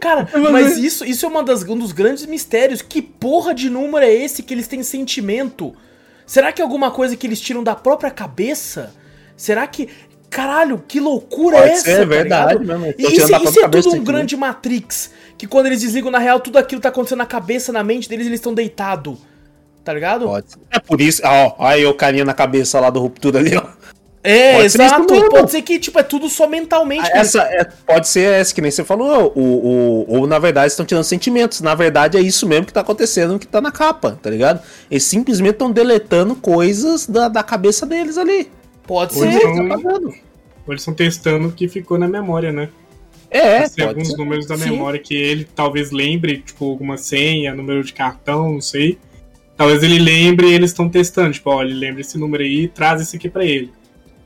Cara, 0.00 0.28
mas 0.50 0.76
isso, 0.76 1.04
isso 1.04 1.26
é 1.26 1.28
uma 1.28 1.42
das, 1.42 1.62
um 1.62 1.78
dos 1.78 1.92
grandes 1.92 2.26
mistérios. 2.26 2.82
Que 2.82 3.00
porra 3.00 3.54
de 3.54 3.70
número 3.70 4.04
é 4.04 4.12
esse 4.12 4.42
que 4.42 4.52
eles 4.54 4.66
têm 4.66 4.82
sentimento? 4.82 5.74
Será 6.26 6.52
que 6.52 6.60
é 6.60 6.64
alguma 6.64 6.90
coisa 6.90 7.16
que 7.16 7.26
eles 7.26 7.40
tiram 7.40 7.62
da 7.62 7.74
própria 7.74 8.10
cabeça? 8.10 8.94
Será 9.36 9.66
que. 9.66 9.88
Caralho, 10.30 10.82
que 10.86 11.00
loucura 11.00 11.56
é 11.56 11.60
Pode 11.62 11.72
essa? 11.72 11.82
ser, 11.82 12.00
é 12.02 12.06
verdade 12.06 12.64
mesmo. 12.64 12.94
E, 12.96 13.20
se 13.20 13.34
é 13.34 13.38
tudo 13.38 13.76
um 13.76 13.80
isso 13.80 13.88
aqui, 13.90 13.98
grande 13.98 14.36
Matrix? 14.36 15.10
Que 15.36 15.46
quando 15.46 15.66
eles 15.66 15.80
desligam, 15.80 16.10
na 16.10 16.18
real, 16.20 16.38
tudo 16.38 16.56
aquilo 16.56 16.80
tá 16.80 16.88
acontecendo 16.88 17.18
na 17.18 17.26
cabeça, 17.26 17.72
na 17.72 17.82
mente 17.82 18.08
deles, 18.08 18.26
eles 18.26 18.38
estão 18.38 18.54
deitados. 18.54 19.18
Tá 19.82 19.92
ligado? 19.92 20.26
Pode 20.26 20.52
ser. 20.52 20.58
É 20.70 20.78
por 20.78 21.00
isso. 21.00 21.20
Ó, 21.24 21.54
ó 21.58 21.66
aí 21.66 21.84
o 21.84 21.94
carinha 21.94 22.24
na 22.24 22.34
cabeça 22.34 22.78
lá 22.78 22.90
do 22.90 23.00
Ruptura 23.00 23.40
ali, 23.40 23.56
ó. 23.56 23.64
É, 24.22 24.56
Pode 24.56 24.70
ser 24.70 24.82
exato. 24.82 25.02
isso 25.02 25.14
mesmo. 25.14 25.30
Pode 25.30 25.50
ser 25.50 25.62
que, 25.62 25.78
tipo, 25.78 25.98
é 25.98 26.02
tudo 26.02 26.28
só 26.28 26.46
mentalmente. 26.46 27.10
que 27.10 27.16
Essa 27.16 27.42
é- 27.42 27.64
pode 27.86 28.06
ser 28.06 28.32
essa 28.34 28.54
que 28.54 28.60
nem 28.60 28.70
você 28.70 28.84
falou, 28.84 29.32
o, 29.34 29.40
o, 29.40 30.04
ou 30.08 30.26
na 30.26 30.38
verdade 30.38 30.68
estão 30.68 30.84
tirando 30.84 31.04
sentimentos. 31.04 31.62
Na 31.62 31.74
verdade 31.74 32.18
é 32.18 32.20
isso 32.20 32.46
mesmo 32.46 32.66
que 32.66 32.72
tá 32.72 32.82
acontecendo, 32.82 33.38
que 33.38 33.46
tá 33.46 33.60
na 33.60 33.72
capa, 33.72 34.18
tá 34.22 34.28
ligado? 34.28 34.60
Eles 34.90 35.04
simplesmente 35.04 35.52
estão 35.52 35.70
deletando 35.70 36.36
coisas 36.36 37.06
da, 37.06 37.28
da 37.28 37.42
cabeça 37.42 37.86
deles 37.86 38.18
ali. 38.18 38.50
Pode 38.90 39.14
Ou 39.14 39.20
ser. 39.22 39.28
então- 39.36 39.54
Tá 39.68 39.74
apagando. 39.76 40.06
Ou 40.08 40.72
eles 40.72 40.80
estão 40.80 40.92
testando 40.94 41.46
o 41.46 41.52
que 41.52 41.68
ficou 41.68 41.96
na 41.96 42.08
memória, 42.08 42.50
né? 42.50 42.68
É, 43.30 43.60
Tem 43.68 43.68
pode 43.68 43.82
alguns 43.84 44.08
ser. 44.08 44.16
números 44.16 44.46
da 44.46 44.58
Sim. 44.58 44.70
memória 44.70 44.98
que 44.98 45.14
ele 45.14 45.46
talvez 45.54 45.92
lembre, 45.92 46.38
tipo, 46.38 46.68
alguma 46.68 46.96
senha, 46.96 47.54
número 47.54 47.84
de 47.84 47.92
cartão, 47.92 48.54
não 48.54 48.60
sei. 48.60 48.98
Talvez 49.56 49.84
ele 49.84 50.00
lembre 50.00 50.48
e 50.48 50.52
eles 50.54 50.70
estão 50.70 50.88
testando, 50.88 51.30
tipo, 51.34 51.50
ó, 51.50 51.62
ele 51.62 51.74
lembra 51.74 52.00
esse 52.00 52.18
número 52.18 52.42
aí, 52.42 52.66
traz 52.66 53.00
esse 53.00 53.14
aqui 53.16 53.28
pra 53.28 53.44
ele. 53.44 53.70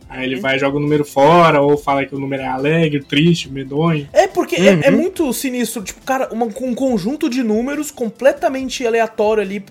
Aí 0.09 0.20
Uhum. 0.20 0.24
ele 0.32 0.36
vai 0.41 0.57
e 0.57 0.59
joga 0.59 0.78
o 0.78 0.81
número 0.81 1.05
fora, 1.05 1.61
ou 1.61 1.77
fala 1.77 2.07
que 2.07 2.15
o 2.15 2.19
número 2.19 2.43
é 2.43 2.47
alegre, 2.47 3.05
triste, 3.05 3.51
medonho. 3.53 4.09
É 4.15 4.27
porque 4.27 4.57
é- 4.57 4.73
Uhum. 4.77 4.81
é, 4.82 4.91
muito 4.91 5.31
sinistro. 5.35 5.82
Tipo, 5.82 6.01
cara, 6.07 6.31
uma- 6.32 6.47
um 6.47 6.74
conjunto 6.74 7.28
de 7.28 7.43
números 7.43 7.91
completamente 7.91 8.86
aleatório 8.86 9.43
ali 9.43 9.62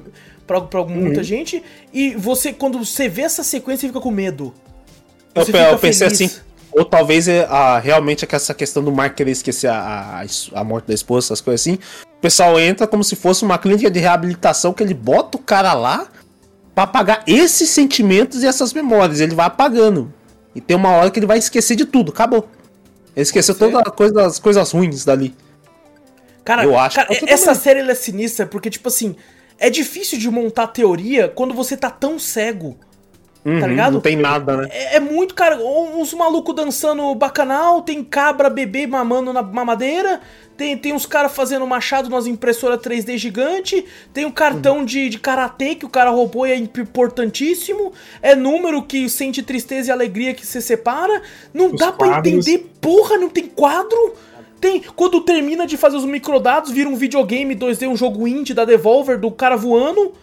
pra, 0.46 0.62
pra 0.62 0.84
muita 0.86 1.18
Uhum. 1.20 1.24
gente. 1.24 1.64
E 1.92 2.12
você, 2.16 2.54
quando 2.54 2.78
você 2.78 3.10
vê 3.10 3.24
essa 3.24 3.42
sequência, 3.42 3.88
fica 3.90 4.00
com 4.00 4.12
medo. 4.12 4.54
Eu, 5.36 5.44
eu 5.44 5.80
pensei 5.80 6.10
feliz. 6.10 6.22
assim, 6.22 6.42
ou 6.72 6.86
talvez 6.86 7.28
é, 7.28 7.46
a, 7.46 7.80
realmente 7.80 8.26
é 8.26 8.36
essa 8.36 8.54
questão 8.54 8.84
do 8.84 8.92
Mark 8.92 9.16
querer 9.16 9.32
esquecer 9.32 9.68
a, 9.68 10.22
a, 10.22 10.60
a 10.60 10.64
morte 10.64 10.88
da 10.88 10.94
esposa, 10.94 11.28
essas 11.28 11.42
coisas 11.42 11.62
assim. 11.62 11.78
O 12.18 12.22
pessoal 12.22 12.60
entra 12.60 12.88
como 12.88 13.04
se 13.04 13.16
fosse 13.16 13.44
uma 13.44 13.58
clínica 13.58 13.92
de 13.92 14.00
reabilitação 14.00 14.74
que 14.74 14.82
ele 14.82 14.94
bota 14.94 15.38
o 15.38 15.42
cara 15.42 15.74
lá 15.74 16.08
pra 16.74 16.86
apagar 16.86 17.24
esses 17.28 17.70
sentimentos 17.70 18.44
e 18.44 18.48
essas 18.48 18.74
memórias. 18.74 19.20
Ele 19.20 19.36
vai 19.36 19.46
apagando. 19.46 20.12
E 20.56 20.62
tem 20.62 20.76
uma 20.76 20.90
hora 20.90 21.12
que 21.12 21.20
ele 21.20 21.26
vai 21.26 21.38
esquecer 21.38 21.76
de 21.76 21.86
tudo, 21.86 22.12
acabou. 22.12 22.48
Ele 23.16 23.24
esqueceu 23.24 23.54
todas 23.56 23.82
as 23.86 23.94
coisas, 23.94 24.18
as 24.18 24.40
coisas 24.40 24.72
ruins 24.72 25.06
dali. 25.06 25.36
Cara, 26.44 26.64
Eu 26.64 26.78
acho 26.78 26.96
cara, 26.96 27.08
eu 27.10 27.28
essa 27.28 27.56
série 27.56 27.80
é 27.80 27.96
sinistra 27.96 28.46
porque, 28.46 28.70
tipo 28.70 28.90
assim, 28.90 29.16
é 29.58 29.70
difícil 29.70 30.20
de 30.20 30.30
montar 30.30 30.68
teoria 30.68 31.30
quando 31.30 31.54
você 31.54 31.78
tá 31.78 31.90
tão 31.90 32.20
cego. 32.20 32.78
Uhum, 33.46 33.68
ligado? 33.68 33.94
Não 33.94 34.02
tem 34.02 34.16
nada, 34.16 34.56
né? 34.56 34.70
É, 34.72 34.96
é 34.96 35.00
muito, 35.00 35.36
cara, 35.36 35.58
uns 35.58 36.14
malucos 36.14 36.56
dançando 36.56 37.14
bacanal, 37.14 37.82
tem 37.82 38.04
cabra, 38.04 38.50
bebê 38.50 38.88
mamando 38.88 39.34
na 39.34 39.42
mamadeira, 39.42 40.22
tem, 40.56 40.78
tem 40.78 40.94
uns 40.94 41.06
caras 41.06 41.34
fazendo 41.34 41.68
machado 41.68 42.10
nas 42.10 42.26
impressoras 42.26 42.80
3D 42.80 43.18
gigante, 43.18 43.86
tem 44.14 44.26
um 44.26 44.32
cartão 44.32 44.86
de, 44.86 45.10
de 45.10 45.20
karatê 45.20 45.76
que 45.76 45.86
o 45.86 45.90
cara 45.90 46.10
roubou 46.10 46.48
e 46.48 46.52
é 46.52 46.56
importantíssimo, 46.56 47.92
é 48.22 48.34
número 48.34 48.82
que 48.84 49.10
sente 49.10 49.44
tristeza 49.44 49.90
e 49.90 49.92
alegria 49.92 50.34
que 50.34 50.46
se 50.46 50.62
separa, 50.62 51.22
não 51.54 51.68
Os 51.74 51.80
dá 51.80 51.92
pra 51.92 52.08
quadros. 52.08 52.48
entender, 52.48 52.72
porra, 52.80 53.18
não 53.18 53.30
tem 53.30 53.48
quadro? 53.48 54.14
Tem, 54.62 54.82
quando 54.96 55.20
termina 55.20 55.68
de 55.68 55.76
fazer 55.76 55.98
os 55.98 56.06
microdados, 56.06 56.72
vira 56.72 56.88
um 56.88 56.96
videogame 56.96 57.54
2D, 57.54 57.90
um 57.90 57.98
jogo 57.98 58.26
indie 58.26 58.54
da 58.54 58.64
Devolver, 58.64 59.20
do 59.20 59.30
cara 59.30 59.58
voando, 59.58 60.14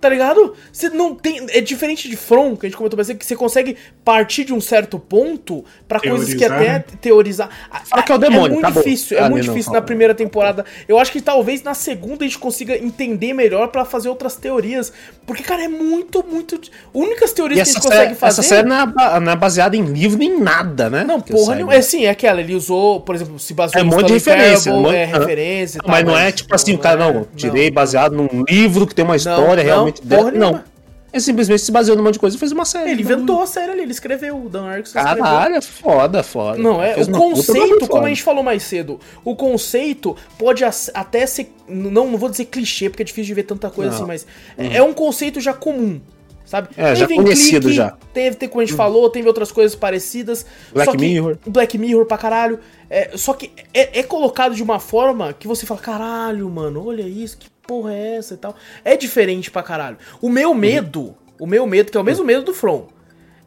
Tá 0.00 0.08
ligado? 0.08 0.54
Você 0.72 0.90
não 0.90 1.14
tem. 1.14 1.46
É 1.50 1.60
diferente 1.60 2.08
de 2.08 2.16
From, 2.16 2.56
que 2.56 2.66
a 2.66 2.68
gente 2.68 2.76
comentou 2.76 2.96
mais 2.96 3.06
cedo, 3.06 3.18
que 3.18 3.26
você 3.26 3.34
consegue 3.34 3.76
partir 4.06 4.44
de 4.44 4.54
um 4.54 4.60
certo 4.60 5.00
ponto 5.00 5.64
pra 5.88 5.98
coisas 5.98 6.32
que 6.32 6.44
até 6.44 6.78
teorizar. 7.00 7.50
Fala 7.90 8.04
que 8.04 8.12
é 8.12 8.14
o 8.14 8.18
demônio, 8.18 8.52
muito 8.52 8.60
acabou. 8.64 8.80
difícil, 8.84 9.18
é 9.18 9.22
Ah, 9.22 9.28
muito 9.28 9.44
não, 9.44 9.52
difícil 9.52 9.72
na 9.72 9.82
primeira 9.82 10.14
temporada. 10.14 10.64
Eu 10.86 10.96
acho 10.96 11.10
que 11.10 11.20
talvez 11.20 11.60
na 11.64 11.74
segunda 11.74 12.24
a 12.24 12.28
gente 12.28 12.38
consiga 12.38 12.76
entender 12.76 13.32
melhor 13.32 13.66
pra 13.66 13.84
fazer 13.84 14.08
outras 14.08 14.36
teorias. 14.36 14.92
Porque, 15.26 15.42
cara, 15.42 15.64
é 15.64 15.68
muito, 15.68 16.24
muito. 16.24 16.56
Únicas 16.94 17.32
teorias 17.32 17.68
E 17.68 17.72
que 17.72 17.78
a 17.78 17.80
gente 17.80 17.82
série, 17.82 17.94
consegue 17.96 18.14
fazer. 18.14 18.40
essa 18.40 18.48
série 18.48 18.68
não 18.68 18.76
é, 18.80 18.86
ba- 18.86 19.18
não 19.20 19.32
é 19.32 19.36
baseada 19.36 19.76
em 19.76 19.82
livro 19.82 20.16
nem 20.18 20.38
nada, 20.38 20.88
né? 20.88 21.02
Não, 21.02 21.20
porra 21.20 21.56
nenhuma. 21.56 21.74
É 21.74 21.82
sim, 21.82 22.04
é 22.04 22.10
aquela. 22.10 22.40
Ele 22.40 22.54
usou, 22.54 23.00
por 23.00 23.16
exemplo, 23.16 23.40
se 23.40 23.52
baseou 23.54 23.80
É 23.80 23.84
um 23.84 23.88
em 23.88 23.90
monte 23.90 24.06
de 24.06 24.12
referência, 24.12 24.70
Parable, 24.70 24.78
um 24.78 24.82
monte- 24.92 24.96
é 24.96 25.04
referência 25.04 25.78
e 25.78 25.80
tal. 25.82 25.90
Mas 25.90 26.04
não 26.04 26.16
é 26.16 26.30
tipo 26.30 26.54
assim, 26.54 26.74
o 26.74 26.78
cara, 26.78 26.96
não, 26.96 27.22
é, 27.22 27.24
tirei 27.34 27.66
não. 27.66 27.74
baseado 27.74 28.12
num 28.14 28.44
livro 28.48 28.86
que 28.86 28.94
tem 28.94 29.04
uma 29.04 29.16
história 29.16 29.64
não, 29.64 29.70
realmente 29.70 30.00
porra 30.00 30.30
dela. 30.30 30.52
Não. 30.52 30.75
Ele 31.16 31.22
simplesmente 31.22 31.62
se 31.62 31.72
baseou 31.72 31.96
num 31.96 32.02
monte 32.02 32.14
de 32.14 32.18
coisa 32.18 32.36
e 32.36 32.38
fez 32.38 32.52
uma 32.52 32.64
série. 32.66 32.90
Ele 32.90 33.02
Não- 33.02 33.10
inventou 33.12 33.40
a 33.42 33.46
série 33.46 33.72
ali, 33.72 33.82
ele 33.82 33.90
escreveu, 33.92 34.36
o 34.44 34.48
Dan 34.50 34.66
Arkson 34.66 34.98
escreveu. 34.98 35.24
Caralho, 35.24 35.62
foda, 35.62 36.22
foda. 36.22 36.58
Não, 36.58 36.82
é. 36.82 36.94
Fez 36.94 37.08
O 37.08 37.12
conceito, 37.12 37.88
como 37.88 38.04
a 38.04 38.08
gente 38.08 38.22
falou 38.22 38.42
mais 38.42 38.62
cedo, 38.62 39.00
o 39.24 39.34
conceito 39.34 40.14
pode 40.38 40.62
até 40.92 41.26
ser. 41.26 41.52
Não, 41.66 41.90
não 42.10 42.18
vou 42.18 42.28
dizer 42.28 42.44
clichê, 42.44 42.90
porque 42.90 43.02
é 43.02 43.06
difícil 43.06 43.28
de 43.28 43.34
ver 43.34 43.44
tanta 43.44 43.70
coisa 43.70 43.92
Não. 43.92 44.06
Uhum. 44.06 44.10
assim, 44.12 44.26
mas 44.58 44.72
é 44.74 44.82
um 44.82 44.92
conceito 44.92 45.40
já 45.40 45.52
comum. 45.54 46.00
Sabe? 46.44 46.68
É, 46.76 46.94
já 46.94 47.06
em 47.06 47.16
conhecido 47.16 47.72
já. 47.72 47.86
Uhum. 47.86 47.98
Teve, 48.14 48.36
teve, 48.36 48.52
como 48.52 48.62
a 48.62 48.64
gente 48.64 48.76
falou, 48.76 49.10
teve 49.10 49.26
outras 49.26 49.50
coisas 49.50 49.74
parecidas. 49.74 50.46
Black 50.72 50.92
só 50.92 50.96
que- 50.96 51.04
Mirror. 51.04 51.38
Black 51.44 51.76
Mirror 51.76 52.06
pra 52.06 52.16
caralho. 52.16 52.60
É, 52.88 53.10
só 53.16 53.32
que 53.32 53.50
é, 53.74 53.98
é 53.98 54.02
colocado 54.04 54.54
de 54.54 54.62
uma 54.62 54.78
forma 54.78 55.32
que 55.32 55.48
você 55.48 55.66
fala, 55.66 55.80
caralho, 55.80 56.48
mano, 56.48 56.86
olha 56.86 57.02
isso, 57.02 57.36
que 57.36 57.48
porra 57.66 57.92
é 57.94 58.16
essa 58.16 58.34
e 58.34 58.36
tal. 58.36 58.54
É 58.84 58.96
diferente 58.96 59.50
pra 59.50 59.62
caralho. 59.62 59.98
O 60.20 60.28
meu 60.28 60.50
Uhum. 60.50 60.54
medo, 60.54 61.14
o 61.40 61.46
meu 61.46 61.66
medo, 61.66 61.90
que 61.90 61.96
é 61.96 62.00
o 62.00 62.04
mesmo 62.04 62.24
medo 62.24 62.44
do 62.44 62.54
From. 62.54 62.88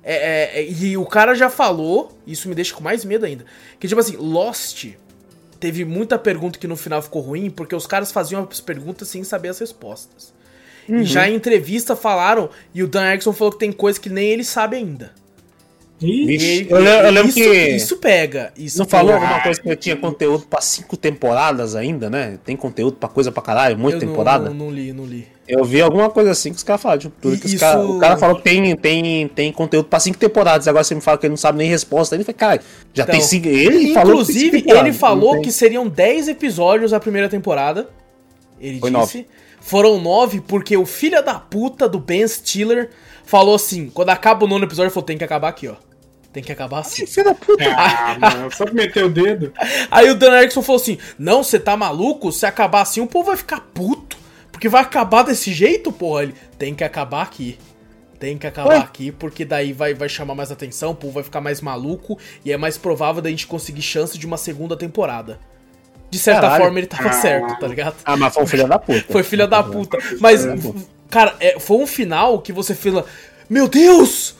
É, 0.04 0.16
é, 0.16 0.60
é, 0.62 0.70
e 0.72 0.98
o 0.98 1.06
cara 1.06 1.36
já 1.36 1.50
falou, 1.50 2.18
isso 2.26 2.48
me 2.48 2.56
deixa 2.56 2.74
com 2.74 2.84
mais 2.84 3.04
medo 3.04 3.26
ainda. 3.26 3.46
Que 3.80 3.88
tipo 3.88 4.00
assim, 4.00 4.16
Lost 4.18 4.88
teve 5.60 5.84
muita 5.84 6.18
pergunta 6.18 6.58
que 6.58 6.68
no 6.68 6.78
final 6.78 7.02
ficou 7.02 7.22
ruim, 7.22 7.50
porque 7.50 7.76
os 7.76 7.86
caras 7.86 8.12
faziam 8.12 8.48
as 8.50 8.62
perguntas 8.62 9.08
sem 9.10 9.24
saber 9.24 9.50
as 9.50 9.60
respostas. 9.60 10.34
Uhum. 10.88 11.02
E 11.02 11.06
já 11.06 11.30
em 11.30 11.36
entrevista 11.36 11.96
falaram, 11.96 12.50
e 12.74 12.82
o 12.82 12.88
Dan 12.88 13.10
Erickson 13.10 13.34
falou 13.34 13.52
que 13.52 13.60
tem 13.60 13.72
coisa 13.72 14.00
que 14.00 14.10
nem 14.10 14.30
ele 14.30 14.44
sabe 14.44 14.78
ainda. 14.78 15.12
Vixe, 16.02 16.68
eu, 16.70 16.78
eu 16.78 17.12
lembro 17.12 17.30
isso, 17.30 17.38
que. 17.38 17.70
Isso 17.76 17.98
pega. 17.98 18.54
Isso 18.58 18.78
não 18.80 18.86
falou 18.86 19.14
alguma 19.14 19.42
coisa 19.42 19.62
que 19.62 19.76
tinha 19.76 19.96
conteúdo 19.98 20.46
pra 20.50 20.62
cinco 20.62 20.96
temporadas 20.96 21.76
ainda, 21.76 22.10
né? 22.10 22.40
Tem 22.46 22.56
conteúdo 22.56 22.96
pra 22.98 23.10
coisa 23.10 23.32
pra 23.32 23.42
caralho, 23.44 23.78
muita 23.78 23.98
Eu 23.98 24.02
temporada. 24.08 24.46
Não, 24.50 24.56
não 24.56 24.72
li, 24.72 24.94
não 24.94 25.06
li. 25.06 25.28
Eu 25.48 25.66
vi 25.66 25.82
alguma 25.82 26.10
coisa 26.10 26.32
assim 26.32 26.52
que 26.52 26.58
os 26.58 26.64
caras 26.64 26.82
falaram, 26.82 27.02
tipo, 27.02 27.30
Isso- 27.30 27.58
cara- 27.60 27.82
o 27.82 28.00
cara 28.00 28.18
falou 28.18 28.36
que 28.38 28.44
tem, 28.44 28.76
tem, 28.78 29.28
tem 29.28 29.52
conteúdo 29.52 29.86
pra 29.90 30.00
cinco 30.00 30.18
temporadas, 30.18 30.68
agora 30.68 30.84
você 30.84 30.94
me 30.94 31.02
fala 31.02 31.18
que 31.18 31.26
ele 31.26 31.32
não 31.32 31.38
sabe 31.38 31.58
nem 31.58 31.68
resposta. 31.68 32.16
Ele 32.16 32.24
falou, 32.24 32.38
cara, 32.38 32.62
já 32.94 33.04
Então, 33.04 33.14
tem 33.16 33.22
cinco. 33.22 33.48
Ele 33.48 33.94
falou 33.94 34.12
Inclusive, 34.14 34.62
temporadas, 34.62 34.88
ele 34.88 34.98
falou 34.98 35.42
que 35.42 35.52
seriam 35.52 35.88
10 35.88 36.28
episódios 36.28 36.94
a 36.94 37.00
primeira 37.00 37.28
temporada. 37.28 37.90
Ele 38.62 38.80
Foi 38.80 38.90
disse. 38.90 39.00
nove. 39.18 39.26
Foram 39.60 40.00
9 40.00 40.40
porque 40.42 40.78
o 40.78 40.86
filho 40.86 41.22
da 41.24 41.36
puta 41.36 41.90
do 41.90 42.00
Ben 42.00 42.26
Stiller 42.28 42.90
falou 43.26 43.56
assim: 43.56 43.90
quando 43.94 44.10
acaba 44.10 44.46
o 44.46 44.48
nono 44.48 44.66
episódio, 44.66 44.88
ele 44.88 44.94
falou: 44.94 45.06
tem 45.06 45.18
que 45.18 45.24
acabar 45.24 45.50
aqui, 45.50 45.68
ó. 45.68 45.76
Tem 46.32 46.44
que 46.44 46.52
acabar 46.52 46.80
assim. 46.80 47.08
Filho 47.08 47.26
da 47.26 47.34
puta. 47.34 47.64
Ah, 47.76 48.16
mano, 48.20 48.52
só 48.56 48.66
meter 48.72 49.04
o 49.04 49.10
dedo. 49.10 49.52
Aí 49.90 50.10
o 50.12 50.16
Dan 50.16 50.38
Erickson 50.38 50.62
falou 50.62 50.80
assim: 50.80 50.98
Não, 51.18 51.44
você 51.44 51.60
tá 51.60 51.76
maluco? 51.76 52.32
Se 52.32 52.46
acabar 52.46 52.82
assim, 52.82 53.02
o 53.02 53.08
povo 53.08 53.28
vai 53.28 53.38
ficar 53.38 53.62
puto. 53.74 54.16
Porque 54.52 54.70
vai 54.70 54.82
acabar 54.82 55.24
desse 55.24 55.52
jeito, 55.54 55.92
porra. 55.92 56.24
Ele 56.24 56.36
tem 56.58 56.76
que 56.76 56.84
acabar 56.84 57.24
aqui. 57.24 57.58
Tem 58.20 58.38
que 58.38 58.46
acabar 58.46 58.72
Ué? 58.72 58.78
aqui, 58.78 59.12
porque 59.14 59.46
daí 59.46 59.72
vai, 59.72 59.94
vai 59.94 60.10
chamar 60.10 60.36
mais 60.36 60.52
atenção, 60.52 60.92
o 60.92 60.96
povo 60.96 61.14
vai 61.14 61.24
ficar 61.24 61.40
mais 61.40 61.62
maluco 61.62 62.20
e 62.44 62.52
é 62.52 62.58
mais 62.58 62.78
provável 62.78 63.22
da 63.22 63.30
gente 63.30 63.48
conseguir 63.48 63.82
chance 63.82 64.18
de 64.18 64.28
uma 64.28 64.36
segunda 64.36 64.76
temporada. 64.76 65.40
De 66.12 66.20
certa 66.20 66.42
Caralho. 66.42 66.64
forma, 66.64 66.80
ele 66.80 66.88
tava 66.88 67.10
Ah. 67.10 67.14
certo, 67.14 67.58
tá 67.60 67.66
ligado? 67.68 67.96
Ah, 68.04 68.18
mas 68.18 68.34
foi 68.34 68.44
um 68.44 68.48
filho 68.48 68.68
da 68.68 68.78
puta. 68.78 69.06
Foi 69.10 69.24
filha 69.24 69.48
da 69.48 69.64
puta. 69.64 69.98
Mas, 70.20 70.42
cara, 71.10 71.34
é, 71.40 71.60
foi 71.60 71.78
um 71.78 71.88
final 71.88 72.40
que 72.42 72.52
você 72.52 72.76
fala: 72.76 73.06
Meu 73.50 73.68
Deus! 73.70 74.36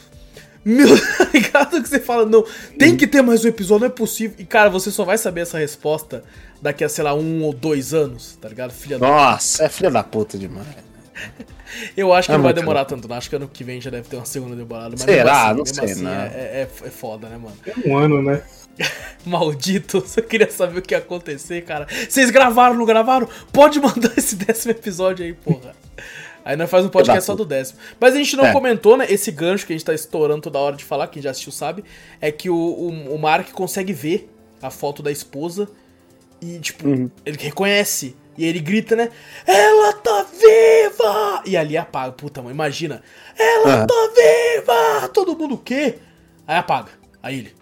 Meu, 0.70 0.88
tá 1.18 1.30
ligado? 1.34 1.82
Que 1.82 1.90
você 1.90 2.00
fala, 2.00 2.26
não, 2.26 2.46
tem 2.78 2.96
que 2.96 3.08
ter 3.08 3.24
mais 3.24 3.44
um 3.44 3.48
episódio, 3.48 3.88
não 3.88 3.88
é 3.88 3.96
possível. 3.96 4.36
E, 4.38 4.46
cara, 4.46 4.70
você 4.70 4.92
só 4.92 5.04
vai 5.04 5.18
saber 5.18 5.42
essa 5.42 5.58
resposta 5.58 6.24
daqui 6.62 6.84
a, 6.84 6.90
sei 6.90 7.04
lá, 7.04 7.14
um 7.16 7.42
ou 7.44 7.52
dois 7.52 7.94
anos, 7.94 8.38
tá 8.40 8.48
ligado? 8.48 8.72
Filha 8.72 9.00
da. 9.00 9.08
Nossa, 9.08 9.64
é 9.64 9.70
filho 9.70 9.90
da 9.90 10.04
puta 10.04 10.38
demais. 10.38 10.68
Eu 11.96 12.14
acho 12.14 12.28
que 12.28 12.34
É 12.34 12.38
não 12.38 12.44
vai 12.44 12.54
demorar 12.54 12.86
tanto, 12.86 13.08
não. 13.08 13.16
Acho 13.16 13.30
que 13.30 13.36
ano 13.36 13.48
que 13.48 13.64
vem 13.64 13.80
já 13.80 13.90
deve 13.90 14.08
ter 14.08 14.16
uma 14.16 14.26
segunda 14.26 14.56
temporada. 14.56 14.92
Mas 14.92 15.02
Será? 15.02 15.54
mesmo 15.54 15.56
Não 15.56 15.64
assim, 15.64 15.74
sei, 15.74 15.86
assim, 15.86 16.04
não. 16.04 16.12
É, 16.12 16.26
é, 16.26 16.62
é 16.62 16.90
foda, 16.90 17.30
né, 17.30 17.38
mano? 17.38 17.56
Um 17.86 17.98
ano, 17.98 18.22
né? 18.22 18.42
Maldito, 19.26 20.02
você 20.02 20.22
queria 20.22 20.50
saber 20.50 20.80
o 20.80 20.82
que 20.82 20.94
ia 20.94 21.00
acontecer, 21.00 21.64
cara. 21.64 21.88
Vocês 22.08 22.32
gravaram, 22.32 22.76
não 22.76 22.86
gravaram? 22.86 23.28
Pode 23.52 23.80
mandar 23.80 24.12
esse 24.18 24.36
décimo 24.36 24.72
episódio 24.72 25.26
aí, 25.26 25.34
porra. 25.34 25.76
Aí 26.46 26.56
nós 26.56 26.70
faz 26.70 26.86
um 26.86 26.90
podcast 26.90 27.24
só 27.26 27.36
do 27.36 27.46
décimo. 27.46 27.80
Mas 28.00 28.14
a 28.14 28.18
gente 28.18 28.36
não 28.36 28.46
É. 28.48 28.54
comentou, 28.54 28.98
né? 28.98 29.06
Esse 29.10 29.32
gancho 29.32 29.66
que 29.68 29.74
a 29.74 29.76
gente 29.76 29.86
tá 29.86 29.94
estourando 29.94 30.42
toda 30.42 30.58
hora 30.60 30.76
de 30.76 30.84
falar, 30.84 31.08
quem 31.08 31.22
já 31.22 31.32
assistiu 31.32 31.52
sabe, 31.52 31.84
é 32.22 32.32
que 32.32 32.50
o, 32.50 32.56
o, 32.56 33.16
o 33.16 33.20
Mark 33.20 33.52
consegue 33.52 33.94
ver 33.94 34.30
a 34.62 34.70
foto 34.70 35.02
da 35.04 35.12
esposa 35.12 35.68
e, 36.42 36.60
tipo, 36.60 36.88
Uhum. 36.88 37.10
ele 37.26 37.38
reconhece. 37.40 38.16
E 38.38 38.46
ele 38.46 38.60
grita, 38.62 38.96
né? 38.96 39.10
Ela 39.46 39.92
tá 39.94 40.24
viva! 40.32 41.44
E 41.46 41.58
ali 41.58 41.76
apaga. 41.76 42.14
Puta, 42.14 42.42
mãe, 42.42 42.54
imagina. 42.54 43.04
Ela 43.38 43.80
Aham. 43.80 43.88
tá 43.88 44.10
viva! 44.16 45.10
Todo 45.10 45.38
mundo 45.38 45.56
o 45.56 45.58
quê? 45.58 45.96
Aí 46.48 46.58
apaga. 46.58 46.90
Aí 47.22 47.40
ele. 47.40 47.59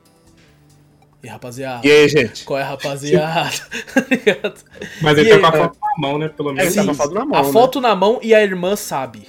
E 1.24 1.28
rapaziada. 1.28 1.86
E 1.88 1.92
aí, 1.92 2.08
gente? 2.08 2.44
Qual 2.46 2.60
é, 2.60 2.64
rapaziada? 2.64 3.50
Tá 3.94 4.06
ligado? 4.10 4.56
Mas 5.02 5.18
ele 5.18 5.28
E 5.28 5.30
tá 5.32 5.36
aí, 5.36 5.42
com 5.42 5.48
a 5.48 5.50
é. 5.50 5.62
foto 5.64 5.78
na 5.82 6.08
mão, 6.08 6.18
né? 6.20 6.30
Pelo 6.30 6.54
menos. 6.54 6.76
Ele 6.76 6.76
tá 6.76 6.86
com 6.86 6.92
a 6.92 6.94
foto 6.94 7.14
na 7.14 7.26
mão, 7.26 7.40
a 7.40 7.44
né? 7.44 7.52
foto 7.52 7.82
na 7.82 7.96
mão 7.96 8.20
e 8.22 8.36
a 8.36 8.44
irmã 8.44 8.76
sabe. 8.76 9.28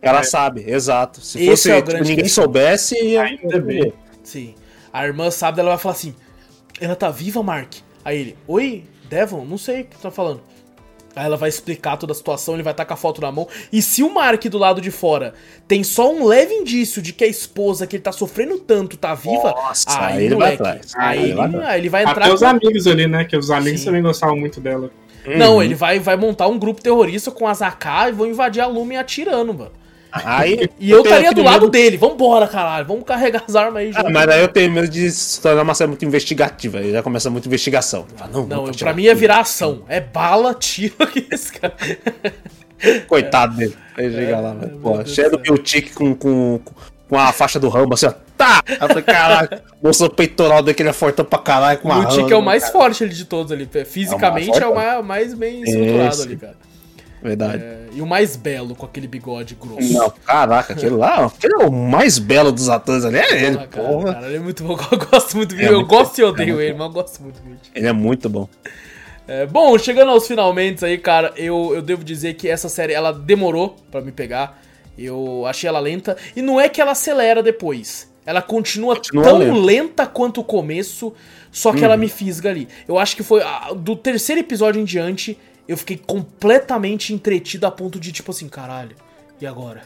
Ela 0.00 0.20
É. 0.20 0.22
sabe, 0.24 0.64
exato. 0.68 1.20
Se 1.20 1.38
Esse 1.38 1.46
fosse 1.50 1.70
é 1.70 1.80
tipo, 1.80 1.96
ninguém 1.98 2.16
questão. 2.16 2.44
soubesse, 2.44 2.94
ia... 3.02 3.22
Ainda 3.22 3.60
bem. 3.60 3.92
Sim. 4.22 4.54
A 4.92 5.06
irmã 5.06 5.30
sabe, 5.30 5.60
ela 5.60 5.70
vai 5.70 5.78
falar 5.78 5.94
assim: 5.94 6.14
Ela 6.80 6.94
tá 6.96 7.10
viva, 7.10 7.42
Mark? 7.42 7.72
Aí 8.04 8.18
ele: 8.18 8.38
Oi, 8.46 8.84
Devon, 9.08 9.44
não 9.44 9.56
sei 9.56 9.82
o 9.82 9.84
que 9.84 9.96
tu 9.96 10.02
tá 10.02 10.10
falando. 10.10 10.42
Aí 11.14 11.26
ela 11.26 11.36
vai 11.36 11.48
explicar 11.48 11.96
toda 11.96 12.12
a 12.12 12.14
situação, 12.14 12.54
ele 12.54 12.62
vai 12.62 12.72
estar 12.72 12.84
com 12.84 12.94
a 12.94 12.96
foto 12.96 13.20
na 13.20 13.30
mão. 13.30 13.46
E 13.72 13.82
se 13.82 14.02
o 14.02 14.12
Mark 14.12 14.42
do 14.46 14.58
lado 14.58 14.80
de 14.80 14.90
fora 14.90 15.34
tem 15.68 15.84
só 15.84 16.10
um 16.12 16.24
leve 16.26 16.54
indício 16.54 17.02
de 17.02 17.12
que 17.12 17.24
a 17.24 17.26
esposa 17.26 17.86
que 17.86 17.96
ele 17.96 18.02
tá 18.02 18.12
sofrendo 18.12 18.58
tanto 18.58 18.96
tá 18.96 19.14
viva, 19.14 19.50
Nossa, 19.50 19.84
aí, 20.06 20.14
aí 20.18 20.24
ele 20.26 20.34
vai 20.36 20.56
moleque, 20.56 20.62
atrás. 20.62 20.92
aí, 20.96 21.18
Aí 21.18 21.24
ele 21.24 21.34
vai 21.34 21.46
ele, 21.46 21.56
atrás. 21.56 21.70
aí 21.72 21.80
ele 21.80 21.88
vai 21.88 22.02
entrar 22.02 22.24
Até 22.24 22.34
os 22.34 22.42
amigos 22.42 22.86
ali, 22.86 23.06
né? 23.06 23.24
Que 23.24 23.36
os 23.36 23.50
amigos 23.50 23.80
Sim. 23.80 23.86
também 23.86 24.02
gostavam 24.02 24.36
muito 24.36 24.60
dela. 24.60 24.90
Não, 25.36 25.54
Uhum. 25.56 25.62
ele 25.62 25.74
vai, 25.74 26.00
vai 26.00 26.16
montar 26.16 26.48
um 26.48 26.58
grupo 26.58 26.82
terrorista 26.82 27.30
com 27.30 27.46
as 27.46 27.62
AK 27.62 28.08
e 28.08 28.12
vão 28.12 28.26
invadir 28.26 28.60
a 28.60 28.66
Lume 28.66 28.96
atirando, 28.96 29.54
mano. 29.54 29.70
Aí, 30.12 30.68
E 30.78 30.90
eu 30.90 31.02
estaria 31.02 31.32
do 31.32 31.42
lado 31.42 31.60
medo- 31.62 31.70
dele. 31.70 31.96
Vambora, 31.96 32.46
caralho. 32.46 32.86
Vamos 32.86 33.04
carregar 33.04 33.42
as 33.48 33.56
armas 33.56 33.76
aí 33.82 33.92
já. 33.92 34.00
Ah, 34.00 34.10
mas 34.10 34.28
aí 34.28 34.40
eu 34.42 34.48
tenho 34.48 34.70
medo 34.70 34.86
de 34.88 35.10
se 35.10 35.40
tornar 35.40 35.62
uma 35.62 35.74
série 35.74 35.88
muito 35.88 36.04
investigativa. 36.04 36.78
Aí 36.78 36.92
já 36.92 37.02
começa 37.02 37.30
muito 37.30 37.46
investigação. 37.46 38.06
Não, 38.32 38.46
Não, 38.46 38.66
atirar 38.66 38.92
pra 38.92 38.94
mim 39.02 39.08
aqui. 39.08 39.14
virar 39.20 39.40
ação. 39.40 39.82
É 39.88 40.00
bala, 40.00 40.54
tiro 40.54 40.94
aqui 41.00 41.26
esse 41.32 41.52
cara. 41.52 41.74
Coitado 43.08 43.56
dele. 43.56 43.76
Aí 43.96 44.10
chega 44.12 44.38
lá, 44.40 44.52
velho. 44.54 44.72
meu 44.72 44.80
Pô, 44.80 45.04
cheio 45.06 45.30
do. 45.30 45.38
Bill 45.38 45.62
com, 45.94 46.14
com, 46.14 46.60
com 47.08 47.18
a 47.18 47.32
faixa 47.32 47.58
do 47.60 47.68
Rambo, 47.68 47.94
assim, 47.94 48.06
ó. 48.06 48.12
Tá! 48.36 48.60
Aí 48.66 48.76
eu 48.80 48.88
falei, 48.88 49.02
caraca, 49.04 49.62
mostrou 49.82 50.08
o 50.08 50.12
peitoral 50.12 50.62
daquele 50.62 50.88
é 50.88 50.92
fortão 50.92 51.24
pra 51.24 51.38
caralho 51.38 51.78
com 51.78 51.88
O 51.88 51.92
uma 51.92 52.06
Tic 52.06 52.28
é 52.30 52.36
o 52.36 52.42
mais 52.42 52.64
cara. 52.64 52.72
forte 52.72 53.04
ali 53.04 53.14
de 53.14 53.24
todos 53.24 53.52
ali. 53.52 53.68
Fisicamente 53.86 54.60
é 54.60 54.66
o 54.66 54.74
mais, 54.74 55.04
mais 55.04 55.34
bem 55.34 55.62
estruturado 55.62 56.08
Esse. 56.08 56.22
ali, 56.22 56.36
cara. 56.36 56.56
Verdade. 57.22 57.62
É, 57.62 57.86
e 57.92 58.02
o 58.02 58.06
mais 58.06 58.34
belo, 58.34 58.74
com 58.74 58.84
aquele 58.84 59.06
bigode 59.06 59.54
grosso. 59.54 59.92
Não, 59.92 60.10
caraca, 60.10 60.72
aquele 60.72 60.96
lá, 60.96 61.26
aquele 61.26 61.54
é 61.54 61.66
o 61.66 61.70
mais 61.70 62.18
belo 62.18 62.50
dos 62.50 62.68
atores 62.68 63.04
ali, 63.04 63.18
é 63.18 63.44
ele, 63.46 63.58
Ah, 63.58 63.66
cara, 63.68 63.88
porra. 63.88 64.14
cara, 64.14 64.26
ele 64.26 64.36
é 64.36 64.40
muito 64.40 64.64
bom. 64.64 64.76
Eu 64.90 64.98
gosto 64.98 65.36
muito 65.36 65.54
dele. 65.54 65.68
É 65.68 65.70
eu 65.70 65.76
muito 65.76 65.88
gosto 65.88 66.18
e 66.18 66.22
bom, 66.22 66.28
odeio 66.28 66.60
é 66.60 66.64
ele, 66.64 66.74
mas 66.74 66.86
eu 66.88 66.92
gosto 66.92 67.22
muito 67.22 67.40
dele. 67.40 67.56
Ele 67.74 67.86
é 67.86 67.92
muito 67.92 68.28
bom. 68.28 68.48
É, 69.28 69.46
bom, 69.46 69.78
chegando 69.78 70.10
aos 70.10 70.26
finalmente 70.26 70.84
aí, 70.84 70.98
cara, 70.98 71.32
eu, 71.36 71.72
eu 71.74 71.80
devo 71.80 72.02
dizer 72.02 72.34
que 72.34 72.48
essa 72.48 72.68
série, 72.68 72.92
ela 72.92 73.12
demorou 73.12 73.76
pra 73.90 74.00
me 74.00 74.10
pegar. 74.10 74.60
Eu 74.98 75.46
achei 75.46 75.68
ela 75.68 75.78
lenta. 75.78 76.16
E 76.34 76.42
não 76.42 76.60
é 76.60 76.68
que 76.68 76.80
ela 76.80 76.90
acelera 76.92 77.42
depois. 77.42 78.10
Ela 78.26 78.42
continua, 78.42 78.96
Continua 78.96 79.24
tão 79.24 79.38
lenta. 79.38 79.54
lenta 79.58 80.06
quanto 80.06 80.40
o 80.40 80.44
começo, 80.44 81.12
só 81.50 81.72
que 81.72 81.84
ela 81.84 81.96
me 81.96 82.08
fisga 82.08 82.50
ali. 82.50 82.68
Eu 82.86 82.98
acho 82.98 83.16
que 83.16 83.22
foi 83.22 83.42
ah, 83.42 83.70
do 83.74 83.96
terceiro 83.96 84.40
episódio 84.40 84.80
em 84.80 84.84
diante, 84.84 85.38
eu 85.72 85.76
fiquei 85.76 85.96
completamente 85.96 87.12
entretido 87.12 87.66
a 87.66 87.70
ponto 87.70 87.98
de, 87.98 88.12
tipo 88.12 88.30
assim, 88.30 88.48
caralho, 88.48 88.96
e 89.40 89.46
agora? 89.46 89.82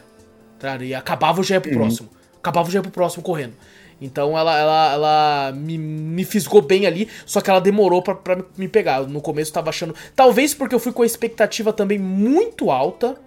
Cara, 0.59 0.83
e 0.83 0.93
acabava 0.93 1.39
eu 1.39 1.43
já 1.43 1.55
ia 1.55 1.61
pro 1.61 1.71
próximo. 1.71 2.09
Acabava 2.37 2.67
eu 2.67 2.71
já 2.71 2.79
ia 2.79 2.83
pro 2.83 2.91
próximo 2.91 3.23
correndo. 3.23 3.53
Então 3.99 4.37
ela, 4.37 4.57
ela, 4.57 4.93
ela 4.93 5.51
me, 5.55 5.77
me 5.77 6.23
fisgou 6.23 6.61
bem 6.61 6.85
ali, 6.85 7.07
só 7.25 7.41
que 7.41 7.49
ela 7.49 7.59
demorou 7.59 8.01
pra 8.01 8.43
me 8.55 8.67
pegar. 8.67 9.01
No 9.01 9.21
começo 9.21 9.49
eu 9.49 9.55
tava 9.55 9.69
achando. 9.69 9.95
Talvez 10.15 10.53
porque 10.53 10.75
eu 10.75 10.79
fui 10.79 10.91
com 10.91 11.01
a 11.01 11.05
expectativa 11.05 11.73
também 11.73 11.97
muito 11.97 12.69
alta. 12.69 13.17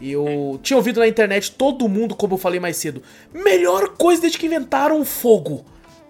Eu 0.00 0.58
tinha 0.62 0.76
ouvido 0.76 1.00
na 1.00 1.08
internet 1.08 1.52
todo 1.52 1.88
mundo, 1.88 2.14
como 2.14 2.34
eu 2.34 2.38
falei 2.38 2.60
mais 2.60 2.76
cedo, 2.76 3.02
melhor 3.32 3.96
coisa 3.96 4.20
desde 4.20 4.38
que 4.38 4.46
inventaram 4.46 5.00
o 5.00 5.04
fogo. 5.04 5.64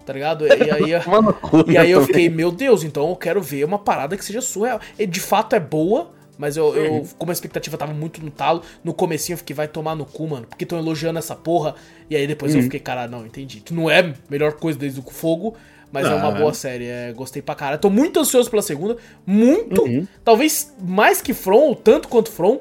Tá 0.07 0.13
ligado? 0.13 0.47
E 0.47 0.51
aí, 0.71 0.91
e 1.67 1.77
aí 1.77 1.91
eu 1.91 2.01
fiquei, 2.05 2.29
meu 2.29 2.49
Deus, 2.49 2.81
então 2.83 3.09
eu 3.09 3.15
quero 3.15 3.41
ver 3.41 3.65
uma 3.65 3.77
parada 3.77 4.15
que 4.15 4.23
seja 4.23 4.39
surreal. 4.41 4.79
E 4.97 5.05
de 5.05 5.19
fato 5.19 5.53
é 5.53 5.59
boa, 5.59 6.11
mas 6.37 6.55
eu, 6.55 6.73
eu 6.75 7.05
como 7.17 7.29
a 7.29 7.33
expectativa 7.33 7.77
tava 7.77 7.93
muito 7.93 8.23
no 8.23 8.31
talo, 8.31 8.61
no 8.85 8.93
comecinho 8.93 9.33
eu 9.33 9.37
fiquei, 9.39 9.53
vai 9.53 9.67
tomar 9.67 9.95
no 9.95 10.05
cu, 10.05 10.25
mano, 10.27 10.47
porque 10.47 10.63
estão 10.63 10.79
elogiando 10.79 11.19
essa 11.19 11.35
porra. 11.35 11.75
E 12.09 12.15
aí 12.15 12.25
depois 12.25 12.53
Uhum. 12.53 12.59
eu 12.59 12.63
fiquei, 12.63 12.79
cara, 12.79 13.05
não, 13.05 13.25
entendi. 13.25 13.61
Não 13.69 13.89
é 13.91 13.99
a 13.99 14.13
melhor 14.29 14.53
coisa 14.53 14.79
desde 14.79 14.97
o 14.99 15.03
fogo, 15.03 15.55
mas 15.91 16.05
é 16.07 16.13
uma 16.15 16.29
Ah. 16.29 16.31
boa 16.31 16.53
série. 16.53 16.85
É, 16.85 17.11
gostei 17.11 17.41
pra 17.41 17.53
caralho. 17.53 17.81
Tô 17.81 17.89
muito 17.89 18.17
ansioso 18.17 18.49
pela 18.49 18.61
segunda. 18.61 18.95
Muito. 19.25 19.81
Uhum. 19.83 20.07
Talvez 20.23 20.73
mais 20.81 21.21
que 21.21 21.33
From, 21.33 21.59
ou 21.67 21.75
tanto 21.75 22.07
quanto 22.07 22.31
From. 22.31 22.59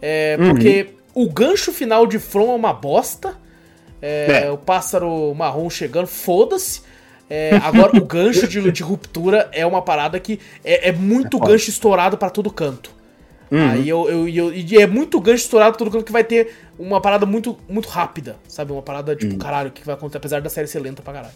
É, 0.00 0.36
Uhum. 0.38 0.50
porque 0.50 0.90
o 1.12 1.28
gancho 1.28 1.72
final 1.72 2.06
de 2.06 2.20
From 2.20 2.52
é 2.52 2.54
uma 2.54 2.72
bosta. 2.72 3.42
É, 4.06 4.42
É. 4.44 4.50
O 4.50 4.58
pássaro 4.58 5.34
marrom 5.34 5.70
chegando, 5.70 6.06
foda-se. 6.06 6.82
É, 7.30 7.56
agora, 7.62 7.96
o 7.96 8.04
gancho 8.04 8.46
de, 8.46 8.70
de 8.70 8.82
ruptura 8.82 9.48
é 9.50 9.64
uma 9.64 9.80
parada 9.80 10.20
que 10.20 10.38
é, 10.62 10.90
é 10.90 10.92
muito 10.92 11.38
É 11.38 11.40
gancho 11.40 11.70
estourado 11.70 12.18
pra 12.18 12.28
todo 12.28 12.50
canto. 12.50 12.90
Uhum. 13.50 13.70
Aí 13.70 13.88
eu, 13.88 14.08
eu, 14.10 14.28
eu- 14.28 14.52
e 14.54 14.76
é 14.76 14.86
muito 14.86 15.18
gancho 15.20 15.44
estourado 15.44 15.72
pra 15.72 15.78
todo 15.78 15.90
canto 15.90 16.04
que 16.04 16.12
vai 16.12 16.22
ter 16.24 16.54
uma 16.78 17.00
parada 17.00 17.24
muito, 17.24 17.56
muito 17.68 17.88
rápida, 17.88 18.36
sabe? 18.46 18.72
Uma 18.72 18.82
parada 18.82 19.12
Uhum. 19.12 19.18
tipo, 19.18 19.36
caralho, 19.38 19.70
o 19.70 19.72
que 19.72 19.84
vai 19.86 19.94
acontecer? 19.94 20.18
Apesar 20.18 20.40
da 20.42 20.50
série 20.50 20.66
ser 20.66 20.80
lenta 20.80 21.00
pra 21.00 21.14
caralho. 21.14 21.32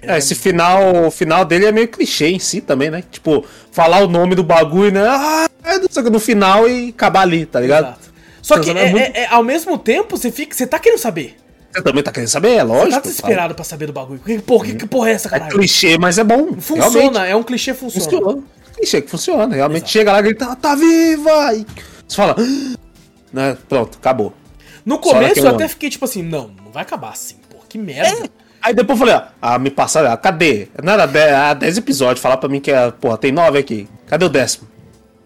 É, 0.00 0.16
esse 0.18 0.34
final, 0.34 1.06
o 1.06 1.10
final 1.10 1.44
dele 1.44 1.66
é 1.66 1.72
meio 1.72 1.88
clichê 1.88 2.28
em 2.28 2.38
si 2.38 2.60
também, 2.62 2.90
né? 2.90 3.02
Tipo, 3.10 3.44
falar 3.72 4.02
o 4.02 4.08
nome 4.08 4.34
do 4.34 4.42
bagulho, 4.44 4.92
né? 4.92 5.00
Ah, 5.06 5.46
é 5.64 5.78
que, 5.78 6.10
no 6.10 6.20
final 6.20 6.66
e 6.68 6.88
acabar 6.90 7.22
ali, 7.22 7.44
tá 7.44 7.60
ligado? 7.60 7.84
Exato. 7.88 8.06
Só 8.40 8.58
que 8.60 8.70
Então, 8.70 8.82
é- 8.82 8.86
é 8.86 8.90
muito- 8.90 9.16
é- 9.16 9.20
é- 9.24 9.26
ao 9.28 9.42
mesmo 9.42 9.76
tempo, 9.76 10.16
você 10.16 10.30
fica. 10.30 10.54
Você 10.54 10.66
tá 10.66 10.78
querendo 10.78 11.00
saber. 11.00 11.36
Você 11.76 11.82
também 11.82 12.02
tá 12.02 12.10
querendo 12.12 12.28
saber, 12.28 12.48
é 12.52 12.56
Você 12.58 12.62
lógico. 12.64 12.90
tá 12.92 13.00
desesperado 13.00 13.54
pra 13.54 13.64
saber 13.64 13.86
do 13.86 13.92
bagulho. 13.92 14.18
Que 14.20 14.38
porra, 14.40 14.64
que, 14.66 14.74
que 14.76 14.86
porra 14.86 15.10
é 15.10 15.12
essa, 15.12 15.28
É 15.28 15.30
caralho? 15.32 15.52
clichê, 15.52 15.98
mas 15.98 16.18
é 16.18 16.24
bom. 16.24 16.54
Funciona, 16.60 16.90
Realmente, 16.90 17.30
é 17.30 17.36
um 17.36 17.42
clichê, 17.42 17.74
funciona. 17.74 18.10
funciona. 18.10 18.42
Clichê 18.76 19.02
que 19.02 19.10
funciona. 19.10 19.54
Realmente 19.54 19.82
Exato. 19.82 19.92
chega 19.92 20.12
lá 20.12 20.20
e 20.20 20.22
grita, 20.22 20.56
tá 20.56 20.74
viva! 20.74 21.54
E 21.54 21.66
você 22.08 22.16
fala, 22.16 22.34
"Ah", 22.38 22.76
né? 23.32 23.56
Pronto, 23.68 23.98
acabou. 23.98 24.32
No 24.84 24.98
começo 24.98 25.40
eu 25.40 25.48
até 25.48 25.64
ano. 25.64 25.68
fiquei 25.68 25.90
tipo 25.90 26.04
assim, 26.04 26.22
não, 26.22 26.48
não 26.64 26.70
vai 26.72 26.82
acabar 26.82 27.10
assim, 27.10 27.36
pô, 27.50 27.56
que 27.68 27.76
merda. 27.76 28.28
Aí 28.62 28.72
depois 28.74 28.98
eu 29.00 29.06
falei, 29.06 29.20
ó, 29.22 29.28
ah, 29.42 29.58
me 29.58 29.70
passaram, 29.70 30.10
ah, 30.10 30.16
cadê? 30.16 30.68
Não 30.82 30.92
era 30.92 31.06
10, 31.06 31.32
ah, 31.34 31.54
10 31.54 31.78
episódios, 31.78 32.20
falar 32.20 32.36
pra 32.36 32.48
mim 32.48 32.60
que, 32.60 32.70
é, 32.70 32.90
porra, 32.90 33.18
tem 33.18 33.30
9 33.32 33.58
aqui. 33.58 33.88
Cadê 34.06 34.24
o 34.24 34.28
décimo? 34.28 34.66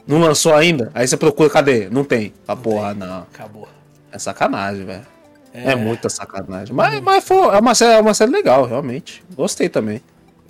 Não 0.06 0.18
lançou 0.18 0.54
ainda? 0.54 0.90
Aí 0.94 1.06
você 1.06 1.16
procura, 1.16 1.48
cadê? 1.48 1.88
Não 1.90 2.02
tem. 2.04 2.32
Ah, 2.48 2.56
porra, 2.56 2.92
não. 2.94 3.20
Acabou. 3.32 3.68
É 4.12 4.18
sacanagem, 4.18 4.84
velho. 4.84 5.06
É. 5.52 5.74
muita 5.74 6.08
sacanagem. 6.08 6.74
Mas, 6.74 7.00
mas 7.00 7.24
foi, 7.24 7.36
é, 7.36 7.58
uma 7.58 7.74
série, 7.74 7.94
é 7.94 8.00
uma 8.00 8.14
série 8.14 8.30
legal, 8.30 8.66
realmente. 8.66 9.22
Gostei 9.34 9.68
também. 9.68 10.00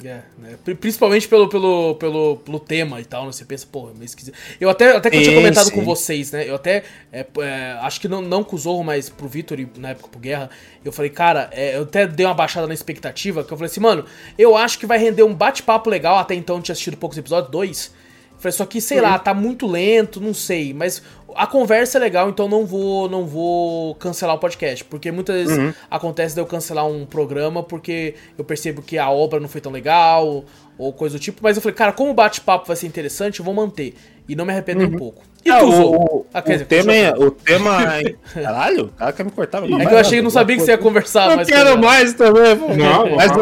É, 0.03 0.21
né? 0.39 0.57
Pri- 0.65 0.75
Principalmente 0.75 1.29
pelo, 1.29 1.47
pelo, 1.49 1.95
pelo, 1.97 2.37
pelo 2.37 2.59
tema 2.59 3.01
e 3.01 3.05
tal, 3.05 3.27
né? 3.27 3.33
Você 3.33 3.45
pensa, 3.45 3.67
pô, 3.71 3.91
é 3.91 3.93
meio 3.93 4.05
esquisito. 4.07 4.35
Eu 4.59 4.71
até, 4.71 4.97
até 4.97 5.11
que 5.11 5.17
eu 5.19 5.23
tinha 5.23 5.35
comentado 5.37 5.67
sim. 5.67 5.75
com 5.75 5.85
vocês, 5.85 6.33
né? 6.33 6.49
Eu 6.49 6.55
até, 6.55 6.85
é, 7.13 7.27
é, 7.39 7.79
acho 7.83 8.01
que 8.01 8.09
não, 8.09 8.23
não 8.23 8.43
com 8.43 8.57
o 8.57 8.59
Zorro, 8.59 8.83
mas 8.83 9.11
pro 9.11 9.29
Vitor 9.29 9.61
e 9.61 9.69
na 9.77 9.91
época 9.91 10.09
pro 10.09 10.19
Guerra, 10.19 10.49
eu 10.83 10.91
falei, 10.91 11.11
cara, 11.11 11.51
é, 11.53 11.77
eu 11.77 11.83
até 11.83 12.07
dei 12.07 12.25
uma 12.25 12.35
baixada 12.35 12.67
na 12.67 12.73
expectativa, 12.73 13.45
que 13.45 13.53
eu 13.53 13.59
falei 13.59 13.71
assim, 13.71 13.81
mano, 13.81 14.07
eu 14.39 14.57
acho 14.57 14.79
que 14.79 14.87
vai 14.87 14.97
render 14.99 15.23
um 15.23 15.35
bate-papo 15.35 15.91
legal, 15.91 16.17
até 16.17 16.35
então 16.35 16.57
eu 16.57 16.63
tinha 16.63 16.73
assistido 16.73 16.97
poucos 16.97 17.19
episódios, 17.19 17.51
dois. 17.51 17.93
Eu 18.41 18.43
falei, 18.43 18.53
só 18.53 18.65
que, 18.65 18.81
sei 18.81 19.03
lá, 19.03 19.19
tá 19.19 19.35
muito 19.35 19.67
lento, 19.67 20.19
não 20.19 20.33
sei, 20.33 20.73
mas 20.73 21.03
a 21.37 21.47
conversa 21.47 21.99
é 21.99 22.01
legal, 22.01 22.31
então 22.31 22.49
não 22.49 22.65
vou 22.65 23.07
não 23.07 23.27
vou 23.27 23.95
cancelar 23.97 24.35
o 24.35 24.39
podcast, 24.39 24.83
porque 24.87 25.13
muitas 25.13 25.47
vezes 25.47 25.75
acontece 25.91 26.35
de 26.35 26.41
eu 26.41 26.47
cancelar 26.47 26.87
um 26.89 27.05
programa 27.05 27.63
porque 27.63 28.15
eu 28.39 28.45
percebo 28.45 28.81
que 28.81 28.97
a 28.97 29.11
obra 29.11 29.39
não 29.39 29.47
foi 29.47 29.61
tão 29.61 29.71
legal 29.71 30.43
ou 30.79 30.93
coisa 30.95 31.19
do 31.19 31.21
tipo, 31.21 31.41
mas 31.43 31.55
eu 31.57 31.63
falei, 31.63 31.75
cara, 31.77 31.93
como 31.93 32.11
o 32.13 32.15
bate-papo 32.15 32.67
vai 32.67 32.75
ser 32.77 32.87
interessante, 32.87 33.41
eu 33.41 33.45
vou 33.45 33.53
manter 33.53 33.95
e 34.27 34.35
não 34.35 34.47
me 34.47 34.53
arrependo 34.53 34.85
um 34.87 34.93
pouco. 34.97 35.23
E 35.45 35.51
Ah, 35.51 35.59
tu, 35.59 35.67
o, 35.67 35.95
o, 36.21 36.27
Ah, 36.33 36.41
quer 36.41 36.51
o 36.51 36.53
dizer, 36.55 36.65
tema 36.67 36.95
é, 36.95 37.11
o 37.13 37.31
tema 37.31 37.99
é... 37.99 38.15
Caralho, 38.43 38.85
o 38.87 38.89
cara 38.89 39.13
quer 39.13 39.25
me 39.25 39.31
cortar. 39.31 39.63
É 39.63 39.67
que 39.87 39.95
eu 39.95 39.99
achei 39.99 40.19
que 40.19 40.23
não 40.25 40.31
sabia 40.31 40.57
que 40.57 40.63
você 40.63 40.71
ia 40.71 40.79
conversar, 40.79 41.31
Eu 41.31 41.37
mas 41.37 41.47
quero 41.49 41.79
mais 41.79 42.15
também. 42.15 42.57
pô. 42.57 42.69
Não, 42.75 43.17
mas 43.17 43.33
o, 43.37 43.41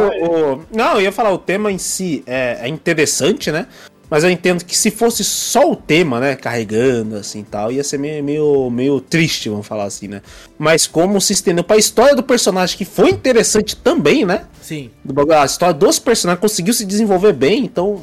o- 0.57 0.63
Não, 0.75 0.95
eu 0.97 1.03
ia 1.03 1.13
falar, 1.13 1.31
o 1.33 1.39
tema 1.39 1.71
em 1.71 1.79
si 1.79 2.25
é, 2.27 2.59
é 2.63 2.69
interessante, 2.69 3.53
né? 3.53 3.67
Mas 4.11 4.25
eu 4.25 4.31
entendo 4.31 4.65
que 4.65 4.77
se 4.77 4.91
fosse 4.91 5.23
só 5.23 5.71
o 5.71 5.77
tema, 5.77 6.19
né, 6.19 6.35
carregando 6.35 7.17
assim 7.17 7.43
tal, 7.43 7.71
ia 7.71 7.85
ser 7.85 7.99
meio, 7.99 8.25
meio, 8.25 8.71
meio 8.71 9.01
triste, 9.01 9.49
vamos 9.49 9.67
falar 9.67 9.85
assim, 9.85 10.09
né? 10.09 10.23
Mas 10.59 10.87
como 10.87 11.21
se 11.21 11.33
estendeu 11.33 11.63
pra 11.63 11.77
história 11.77 12.17
do 12.17 12.23
personagem, 12.23 12.77
que 12.77 12.85
foi 12.85 13.11
interessante 13.11 13.77
também, 13.77 14.25
né? 14.25 14.45
Sim. 14.63 14.91
A 15.39 15.45
história 15.45 15.75
dos 15.75 15.99
personagens 15.99 16.41
conseguiu 16.41 16.75
se 16.75 16.85
desenvolver 16.85 17.33
bem, 17.33 17.65
então. 17.65 18.03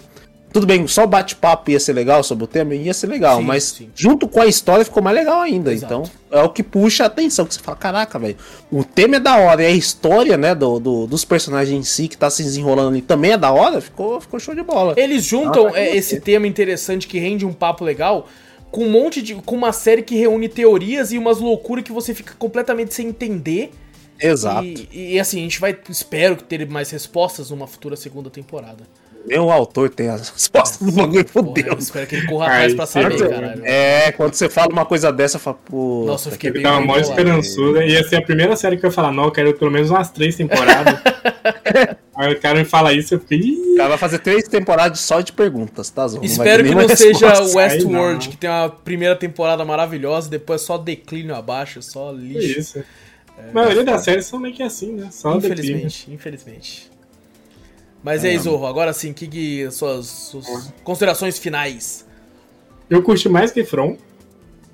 Tudo 0.56 0.66
bem, 0.66 0.88
só 0.88 1.06
bate-papo 1.06 1.70
ia 1.70 1.80
ser 1.82 1.92
legal 1.92 2.24
sobre 2.24 2.46
o 2.46 2.48
tema, 2.48 2.74
ia 2.74 2.94
ser 2.94 3.08
legal, 3.08 3.40
Sim, 3.40 3.44
mas 3.44 3.64
sim. 3.66 3.90
junto 3.94 4.26
com 4.26 4.40
a 4.40 4.46
história 4.48 4.86
ficou 4.86 5.04
mais 5.04 5.14
legal 5.14 5.42
ainda. 5.42 5.74
Exato. 5.74 5.94
Então, 5.94 6.12
é 6.32 6.42
o 6.42 6.48
que 6.50 6.64
puxa 6.64 7.04
a 7.04 7.08
atenção, 7.08 7.46
que 7.46 7.54
você 7.56 7.60
fala, 7.60 7.76
caraca, 7.76 8.18
velho, 8.18 8.38
o 8.72 8.82
tema 8.82 9.18
é 9.18 9.20
da 9.20 9.36
hora, 9.38 9.64
e 9.64 9.66
a 9.66 9.72
história, 9.72 10.38
né, 10.38 10.56
do, 10.56 10.80
do- 10.80 11.08
dos 11.08 11.26
personagens 11.26 11.78
em 11.78 11.84
si, 11.84 12.08
que 12.08 12.16
tá 12.16 12.30
se 12.30 12.42
desenrolando 12.42 12.88
ali, 12.88 13.02
também 13.02 13.34
é 13.34 13.38
da 13.38 13.52
hora, 13.52 13.82
ficou, 13.82 14.22
ficou 14.22 14.40
show 14.40 14.56
de 14.56 14.64
bola. 14.64 14.94
Eles 14.96 15.26
juntam 15.26 15.68
Ah, 15.74 15.78
é, 15.78 15.94
esse 15.94 16.22
tema 16.22 16.48
interessante 16.48 17.06
que 17.06 17.20
rende 17.20 17.46
um 17.46 17.52
papo 17.52 17.84
legal 17.84 18.26
com 18.72 18.86
um 18.86 18.90
monte 18.90 19.22
de. 19.22 19.36
com 19.36 19.56
uma 19.56 19.74
série 19.74 20.04
que 20.04 20.16
reúne 20.16 20.48
teorias 20.48 21.12
e 21.12 21.18
umas 21.18 21.40
loucuras 21.40 21.84
que 21.84 21.92
você 21.92 22.14
fica 22.14 22.34
completamente 22.40 22.94
sem 22.94 23.10
entender. 23.10 23.72
Exato. 24.18 24.64
E, 24.66 25.16
e, 25.16 25.20
assim, 25.20 25.40
a 25.40 25.42
gente 25.42 25.60
vai, 25.60 25.78
espero 25.90 26.38
ter 26.38 26.66
mais 26.66 26.90
respostas 26.92 27.50
numa 27.50 27.68
futura 27.68 27.98
segunda 27.98 28.30
temporada. 28.30 28.86
Nem 29.28 29.40
o 29.40 29.52
autor 29.52 29.90
tem 29.90 30.10
as 30.10 30.30
respostas 30.30 30.88
do 30.88 30.92
bagulho, 30.92 31.28
fodeu. 31.28 31.66
Eu 31.74 31.78
espero 31.80 32.06
que 32.06 32.16
ele 32.16 32.28
corra 32.28 32.46
atrás 32.46 32.74
pra 32.76 32.86
saber, 32.86 33.18
Quando- 33.18 33.30
caralho. 33.30 33.66
É, 33.66 34.12
quando 34.12 34.34
você 34.34 34.48
fala 34.48 34.72
uma 34.72 34.86
coisa 34.86 35.12
dessa, 35.12 35.38
eu 35.38 35.40
falo, 35.42 35.60
pô. 35.66 36.04
Nossa, 36.06 36.30
eu 36.30 36.34
fiquei 36.34 36.52
bem 36.52 36.62
Tava 36.62 36.82
mó 36.82 36.98
esperançuda. 36.98 37.84
Ia 37.86 38.08
ser 38.08 38.18
a 38.18 38.22
primeira 38.22 38.56
série 38.56 38.78
que 38.78 38.86
eu 38.86 38.90
ia 38.90 38.94
falar, 38.94 39.12
não, 39.12 39.26
eu 39.26 39.32
quero 39.32 39.54
pelo 39.56 39.72
menos 39.72 39.90
umas 39.90 40.12
três 40.12 40.36
temporadas. 40.36 41.00
Aí 42.16 42.32
o 42.34 42.40
cara 42.40 42.58
me 42.60 42.64
fala 42.66 42.94
isso, 42.94 43.14
eu 43.16 43.20
fiquei. 43.20 43.42
O 43.74 43.76
cara 43.76 43.90
vai 43.90 43.98
fazer 43.98 44.20
três 44.20 44.48
temporadas 44.48 45.00
só 45.02 45.20
de 45.20 45.34
perguntas, 45.34 45.90
tá, 45.90 46.08
vai 46.08 46.24
Espero 46.24 46.64
que 46.64 46.74
não 46.74 46.88
seja 46.88 47.30
resposta. 47.30 47.58
Westworld, 47.58 48.30
que 48.30 48.38
tem 48.38 48.50
uma 48.50 48.70
primeira 48.70 49.16
temporada 49.18 49.66
maravilhosa, 49.66 50.30
depois 50.30 50.62
só 50.62 50.78
declínio 50.78 51.36
abaixo, 51.36 51.82
só 51.82 52.14
Que 52.14 52.20
lixo. 52.20 52.60
isso. 52.60 52.84
a 53.38 53.52
maioria 53.54 53.84
das 53.84 54.04
séries 54.04 54.26
são 54.28 54.40
meio 54.40 54.56
que 54.56 54.64
assim, 54.64 54.94
né? 54.94 55.10
Só 55.12 55.34
declínio. 55.36 55.54
Infelizmente, 55.88 56.12
infelizmente. 56.12 56.95
Mas 58.06 58.24
e 58.24 58.28
aí, 58.28 58.38
Zorro, 58.38 58.68
agora 58.68 58.94
sim, 58.94 59.12
que, 59.12 59.28
que 59.28 59.72
suas, 59.72 60.06
suas 60.06 60.72
considerações 60.84 61.40
finais? 61.40 62.06
Eu 62.88 63.02
curti 63.02 63.28
mais 63.28 63.52
que 63.52 63.64
From. 63.64 63.98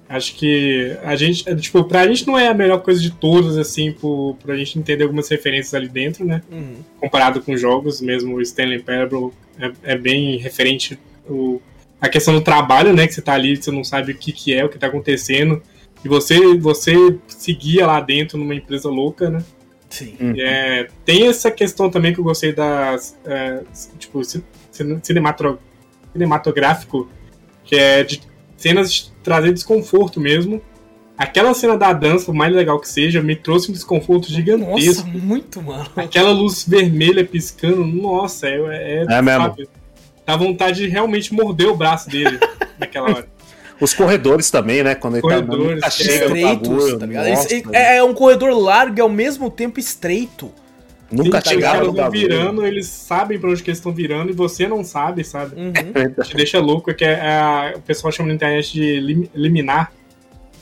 Acho 0.10 0.36
que 0.36 0.98
a 1.02 1.16
gente, 1.16 1.48
é, 1.48 1.56
tipo, 1.56 1.82
pra 1.86 2.06
gente 2.06 2.28
não 2.28 2.38
é 2.38 2.50
a 2.50 2.54
melhor 2.54 2.82
coisa 2.82 3.00
de 3.00 3.10
todas, 3.10 3.58
assim, 3.58 3.94
pro, 3.94 4.36
pra 4.44 4.58
gente 4.58 4.78
entender 4.78 5.06
algumas 5.06 5.30
referências 5.30 5.74
ali 5.74 5.88
dentro, 5.88 6.26
né? 6.26 6.42
Uhum. 6.52 6.76
Comparado 7.00 7.42
com 7.42 7.56
jogos, 7.56 8.02
mesmo 8.02 8.36
o 8.36 8.42
Stanley 8.42 8.84
Parable 8.84 9.32
é, 9.58 9.94
é 9.94 9.98
bem 9.98 10.36
referente 10.36 11.00
o, 11.26 11.62
a 12.02 12.10
questão 12.10 12.34
do 12.34 12.42
trabalho, 12.42 12.94
né? 12.94 13.08
Que 13.08 13.14
você 13.14 13.22
tá 13.22 13.32
ali, 13.32 13.56
você 13.56 13.72
não 13.72 13.86
sabe 13.86 14.12
o 14.12 14.18
que, 14.18 14.34
que 14.34 14.54
é, 14.54 14.66
o 14.66 14.68
que 14.68 14.78
tá 14.78 14.88
acontecendo. 14.88 15.64
E 16.04 16.10
você, 16.10 16.38
você 16.58 17.18
seguia 17.30 17.88
lá 17.88 18.02
dentro 18.02 18.38
numa 18.38 18.56
empresa 18.56 18.90
louca, 18.90 19.30
né? 19.30 19.42
Sim. 19.92 20.16
Hum. 20.20 20.34
É, 20.38 20.88
tem 21.06 21.28
essa 21.28 21.52
questão 21.52 21.90
também 21.92 22.14
que 22.14 22.20
eu 22.20 22.24
gostei 22.24 22.52
das. 22.54 23.16
é, 23.26 23.62
tipo, 24.00 24.22
cinematográfico, 26.14 27.08
que 27.64 27.76
é 27.76 28.04
de 28.04 28.22
cenas 28.58 28.92
de 28.94 29.12
trazer 29.24 29.54
desconforto 29.54 30.20
mesmo. 30.20 30.62
Aquela 31.18 31.54
cena 31.54 31.78
da 31.78 31.94
dança, 31.94 32.26
por 32.26 32.34
mais 32.34 32.52
legal 32.56 32.80
que 32.80 32.88
seja, 32.90 33.22
me 33.22 33.36
trouxe 33.36 33.70
um 33.70 33.74
desconforto 33.74 34.24
Nossa, 34.24 34.34
gigantesco. 34.34 35.08
muito, 35.08 35.62
mano. 35.62 35.88
Aquela 35.96 36.32
luz 36.32 36.66
vermelha 36.68 37.24
piscando, 37.24 37.86
nossa, 37.86 38.48
é. 38.48 38.56
É, 38.56 39.04
É 39.04 39.22
mesmo. 39.22 39.44
sabe, 39.44 39.70
Dá 40.26 40.36
vontade 40.38 40.82
de 40.84 40.88
realmente 40.88 41.34
morder 41.34 41.68
o 41.68 41.76
braço 41.76 42.10
dele 42.10 42.40
naquela 42.80 43.10
hora. 43.12 43.28
Os 43.82 43.94
corredores 43.94 44.50
também, 44.52 44.84
né? 44.84 44.94
Quando 44.96 45.16
ele 45.16 45.22
Corredores, 45.24 45.58
tá, 45.82 45.88
nunca 45.88 45.90
chega 45.92 46.30
no 46.30 46.36
Estreitos, 46.38 46.70
bagulho. 46.70 47.00
tá 47.00 47.06
ligado? 47.06 47.28
nossa, 47.30 47.54
Eles- 47.54 47.64
é, 47.74 47.98
é 47.98 48.04
um 48.04 48.14
corredor 48.14 48.52
largo 48.58 48.98
e 48.98 49.02
ao 49.02 49.10
mesmo 49.10 49.50
tempo 49.50 49.80
estreito. 49.80 50.52
nunca 51.12 51.40
Os 51.40 51.44
chegava 51.44 51.74
caras 51.74 51.88
no 51.90 51.94
bagulho. 51.94 52.20
virando, 52.22 52.66
eles 52.66 52.88
sabem 52.88 53.38
pra 53.40 53.50
onde 53.50 53.62
que 53.62 53.70
eles 53.70 53.80
estão 53.80 53.92
virando 53.92 54.30
e 54.30 54.34
você 54.34 54.66
não 54.68 54.82
sabe, 54.84 55.24
sabe? 55.26 55.56
Uhum. 55.60 55.74
te 56.24 56.36
deixa 56.38 56.60
louco, 56.60 56.94
que 56.94 57.04
é, 57.04 57.16
a- 57.20 57.74
o 57.76 57.82
pessoal 57.82 58.12
chama 58.14 58.30
na 58.30 58.36
internet 58.36 58.72
de 58.72 59.00
lim- 59.00 59.30
liminar. 59.36 59.92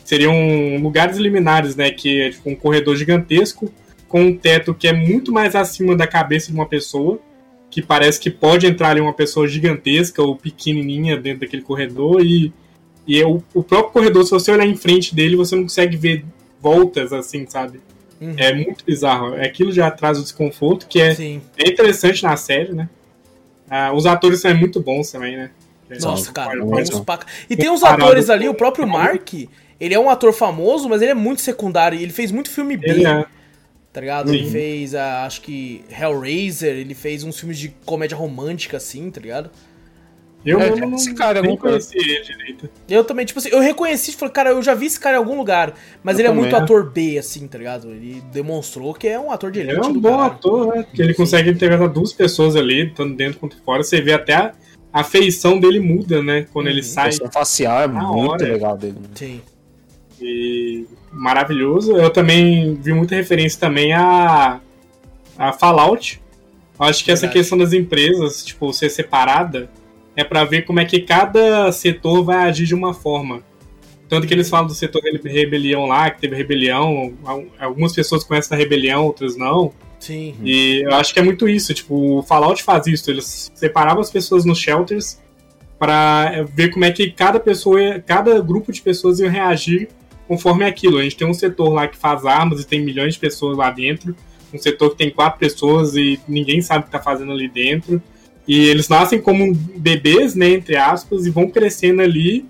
Seriam 0.04 0.34
lugares 0.82 1.18
liminares, 1.18 1.76
né? 1.76 1.92
Que 1.92 2.22
é 2.22 2.30
tipo 2.32 2.50
um 2.50 2.56
corredor 2.56 2.96
gigantesco 2.96 3.72
com 4.08 4.22
um 4.22 4.36
teto 4.36 4.74
que 4.74 4.88
é 4.88 4.94
muito 4.94 5.32
mais 5.32 5.56
acima 5.56 5.96
da 5.96 6.08
cabeça 6.08 6.48
de 6.48 6.54
uma 6.54 6.66
pessoa, 6.66 7.20
que 7.70 7.80
parece 7.80 8.20
que 8.20 8.32
pode 8.32 8.66
entrar 8.66 8.90
ali 8.90 9.00
uma 9.02 9.14
pessoa 9.14 9.48
gigantesca 9.48 10.24
ou 10.24 10.36
pequenininha 10.36 11.16
dentro 11.16 11.42
daquele 11.42 11.62
corredor 11.62 12.26
e, 12.26 12.52
e 13.10 13.20
é 13.22 13.26
o, 13.26 13.44
o 13.54 13.64
próprio 13.64 13.92
corredor, 13.92 14.24
se 14.24 14.30
você 14.32 14.52
olhar 14.52 14.66
em 14.68 14.76
frente 14.76 15.16
dele, 15.16 15.36
você 15.36 15.56
não 15.56 15.64
consegue 15.64 15.98
ver 15.98 16.24
voltas 16.62 17.12
assim, 17.12 17.46
sabe? 17.48 17.82
Uhum. 18.22 18.36
É 18.38 18.54
muito 18.54 18.86
bizarro. 18.86 19.34
Aquilo 19.36 19.72
já 19.72 19.90
traz 19.90 20.20
o 20.20 20.22
desconforto, 20.22 20.86
que 20.88 21.00
é, 21.02 21.16
Sim. 21.16 21.42
é 21.58 21.70
interessante 21.70 22.22
na 22.22 22.38
série, 22.38 22.74
né? 22.74 22.88
Ah, 23.70 23.94
os 23.94 24.06
atores 24.06 24.42
são 24.42 24.54
muito 24.56 24.80
bons 24.80 25.12
também, 25.12 25.36
né? 25.38 25.50
Nossa, 26.02 26.32
cara, 26.32 26.64
Pode- 26.64 26.92
pode- 26.92 27.06
pode-. 27.06 27.26
E 27.50 27.56
tem 27.56 27.70
uns 27.70 27.84
atores 27.84 28.30
ali, 28.30 28.48
o 28.48 28.54
próprio 28.54 28.88
Mark, 28.88 29.34
ele 29.80 29.94
é 29.94 30.00
um 30.00 30.10
ator 30.10 30.32
famoso, 30.32 30.88
mas 30.88 31.02
ele 31.02 31.12
é 31.12 31.16
muito 31.16 31.42
secundário. 31.42 32.00
Ele 32.00 32.12
fez 32.12 32.32
muito 32.32 32.50
filme 32.52 32.78
B, 32.78 33.04
é, 33.06 33.26
tá 33.92 34.02
ligado? 34.02 34.32
Ele 34.34 34.50
fez, 34.52 34.94
ah, 34.94 35.24
acho 35.26 35.42
que, 35.42 35.84
Hellraiser, 35.90 36.76
ele 36.76 36.94
fez 36.94 37.24
uns 37.24 37.40
filmes 37.40 37.58
de 37.58 37.70
comédia 37.86 38.16
romântica, 38.16 38.78
assim, 38.78 39.10
tá 39.10 39.20
ligado? 39.20 39.50
Eu 40.46 40.60
É, 40.60 40.76
não, 40.76 40.96
esse 40.96 41.14
cara 41.14 41.40
é 41.40 41.42
nem 41.42 41.58
conheci 41.58 41.98
ele 41.98 42.22
direito. 42.22 42.70
Eu 42.90 43.04
também, 43.04 43.26
tipo 43.26 43.40
assim, 43.40 43.50
eu 43.50 43.60
reconheci, 43.60 44.14
falei, 44.14 44.34
cara, 44.34 44.50
eu 44.52 44.62
já 44.64 44.74
vi 44.74 44.86
esse 44.86 45.00
cara 45.00 45.16
em 45.18 45.20
algum 45.20 45.36
lugar, 45.38 45.74
mas 46.04 46.16
Eu 46.16 46.22
ele 46.22 46.28
é 46.28 46.32
também, 46.32 46.44
muito 46.44 46.56
né? 46.58 46.64
ator 46.64 46.90
B, 46.92 47.18
assim, 47.18 47.48
tá 47.48 47.58
ligado? 47.58 47.90
Ele 47.92 48.22
demonstrou 48.32 48.94
que 48.94 49.08
é 49.08 49.20
um 49.20 49.32
ator 49.32 49.52
de 49.52 49.60
elite. 49.60 49.76
Ele 49.76 49.86
é 49.86 49.88
um 49.90 49.94
bom 50.00 50.10
caralho. 50.12 50.32
ator, 50.32 50.76
né? 50.76 50.86
Que 50.94 51.02
ele 51.02 51.14
consegue 51.14 51.50
interpretar 51.52 51.90
duas 51.90 52.14
pessoas 52.14 52.56
ali, 52.56 52.90
tanto 52.92 53.16
dentro 53.16 53.40
quanto 53.40 53.58
fora. 53.64 53.84
Você 53.84 54.02
vê 54.02 54.14
até 54.14 54.34
a, 54.36 54.54
a 54.94 55.04
feição 55.04 55.60
dele 55.60 55.80
muda, 55.80 56.22
né? 56.24 56.46
Quando 56.54 56.68
ele 56.68 56.82
Uhum. 56.82 56.88
A 56.88 56.90
sai. 56.90 57.10
expressão 57.10 57.32
facial 57.34 57.82
é 57.82 57.88
muito 57.88 58.32
hora. 58.32 58.46
legal 58.54 58.78
dele. 58.78 58.96
né? 59.00 59.10
Sim. 59.16 59.42
E 60.22 60.86
maravilhoso. 61.12 61.96
Eu 61.98 62.10
também 62.10 62.76
vi 62.76 62.94
muita 62.94 63.16
referência 63.16 63.60
também 63.60 63.94
a, 63.94 64.60
a 65.38 65.54
Fallout. 65.54 66.22
Eu 66.80 66.86
acho 66.86 67.04
que 67.04 67.12
essa 67.12 67.22
Verdade. 67.24 67.40
questão 67.40 67.58
das 67.58 67.74
empresas, 67.74 68.44
tipo, 68.46 68.72
ser 68.74 68.90
separada, 68.90 69.70
é 70.16 70.24
pra 70.24 70.44
ver 70.44 70.64
como 70.64 70.80
é 70.80 70.86
que 70.86 71.00
cada 71.02 71.72
setor 71.72 72.24
vai 72.24 72.38
agir 72.50 72.66
de 72.66 72.76
uma 72.76 72.94
forma. 72.94 73.44
Tanto 74.08 74.26
que 74.26 74.34
eles 74.34 74.50
falam 74.50 74.68
do 74.68 74.74
setor 74.74 75.02
de 75.02 75.30
rebelião 75.30 75.86
lá, 75.86 76.10
que 76.10 76.20
teve 76.20 76.36
rebelião, 76.36 77.14
al- 77.24 77.46
algumas 77.60 77.94
pessoas 77.94 78.24
conhecem 78.24 78.56
a 78.56 78.60
rebelião, 78.60 79.06
outras 79.06 79.38
não. 79.38 79.72
Sim. 80.00 80.34
E 80.44 80.82
eu 80.84 80.96
acho 80.96 81.14
que 81.14 81.20
é 81.20 81.24
muito 81.24 81.48
isso, 81.48 81.74
tipo, 81.74 82.18
o 82.18 82.24
Fallout 82.24 82.64
faz 82.64 82.88
isso, 82.88 83.12
eles 83.12 83.52
separavam 83.54 84.02
as 84.02 84.10
pessoas 84.10 84.46
nos 84.46 84.58
shelters 84.58 85.22
para 85.78 86.44
ver 86.44 86.70
como 86.70 86.86
é 86.86 86.92
que 86.92 87.12
cada 87.12 87.40
pessoa, 87.40 88.00
cada 88.06 88.42
grupo 88.42 88.72
de 88.72 88.82
pessoas 88.82 89.20
ia 89.20 89.30
reagir 89.30 89.90
conforme 90.28 90.66
aquilo. 90.66 90.98
A 90.98 91.04
gente 91.04 91.16
tem 91.16 91.28
um 91.28 91.34
setor 91.34 91.70
lá 91.70 91.88
que 91.88 91.98
faz 91.98 92.26
armas 92.26 92.62
e 92.62 92.68
tem 92.68 92.82
milhões 92.82 93.14
de 93.14 93.20
pessoas 93.20 93.58
lá 93.58 93.70
dentro, 93.70 94.16
um 94.54 94.58
setor 94.58 94.90
que 94.92 94.98
tem 94.98 95.10
quatro 95.10 95.40
pessoas 95.40 95.96
e 95.96 96.20
ninguém 96.28 96.62
sabe 96.62 96.82
o 96.82 96.86
que 96.86 96.92
tá 96.92 97.00
fazendo 97.00 97.32
ali 97.32 97.48
dentro. 97.48 98.02
E 98.50 98.66
eles 98.68 98.90
nascem 98.90 99.22
como 99.22 99.54
bebês, 99.54 100.34
né, 100.34 100.50
entre 100.50 100.76
aspas, 100.76 101.28
e 101.28 101.30
vão 101.30 101.48
crescendo 101.52 102.02
ali, 102.02 102.48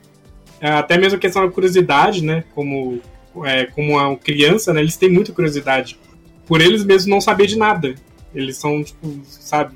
é, 0.62 0.70
até 0.70 0.98
mesmo 0.98 1.18
a 1.18 1.20
questão 1.20 1.46
da 1.46 1.52
curiosidade, 1.52 2.24
né, 2.24 2.46
como, 2.56 3.02
é, 3.44 3.66
como 3.66 3.98
uma 3.98 4.16
criança, 4.16 4.72
né, 4.72 4.80
eles 4.80 4.96
têm 4.96 5.10
muita 5.12 5.34
curiosidade 5.34 6.00
por 6.48 6.62
eles 6.62 6.86
mesmos 6.86 7.06
não 7.06 7.20
saber 7.20 7.48
de 7.48 7.58
nada. 7.58 7.96
Eles 8.34 8.56
são, 8.56 8.82
tipo, 8.82 9.20
sabe, 9.26 9.76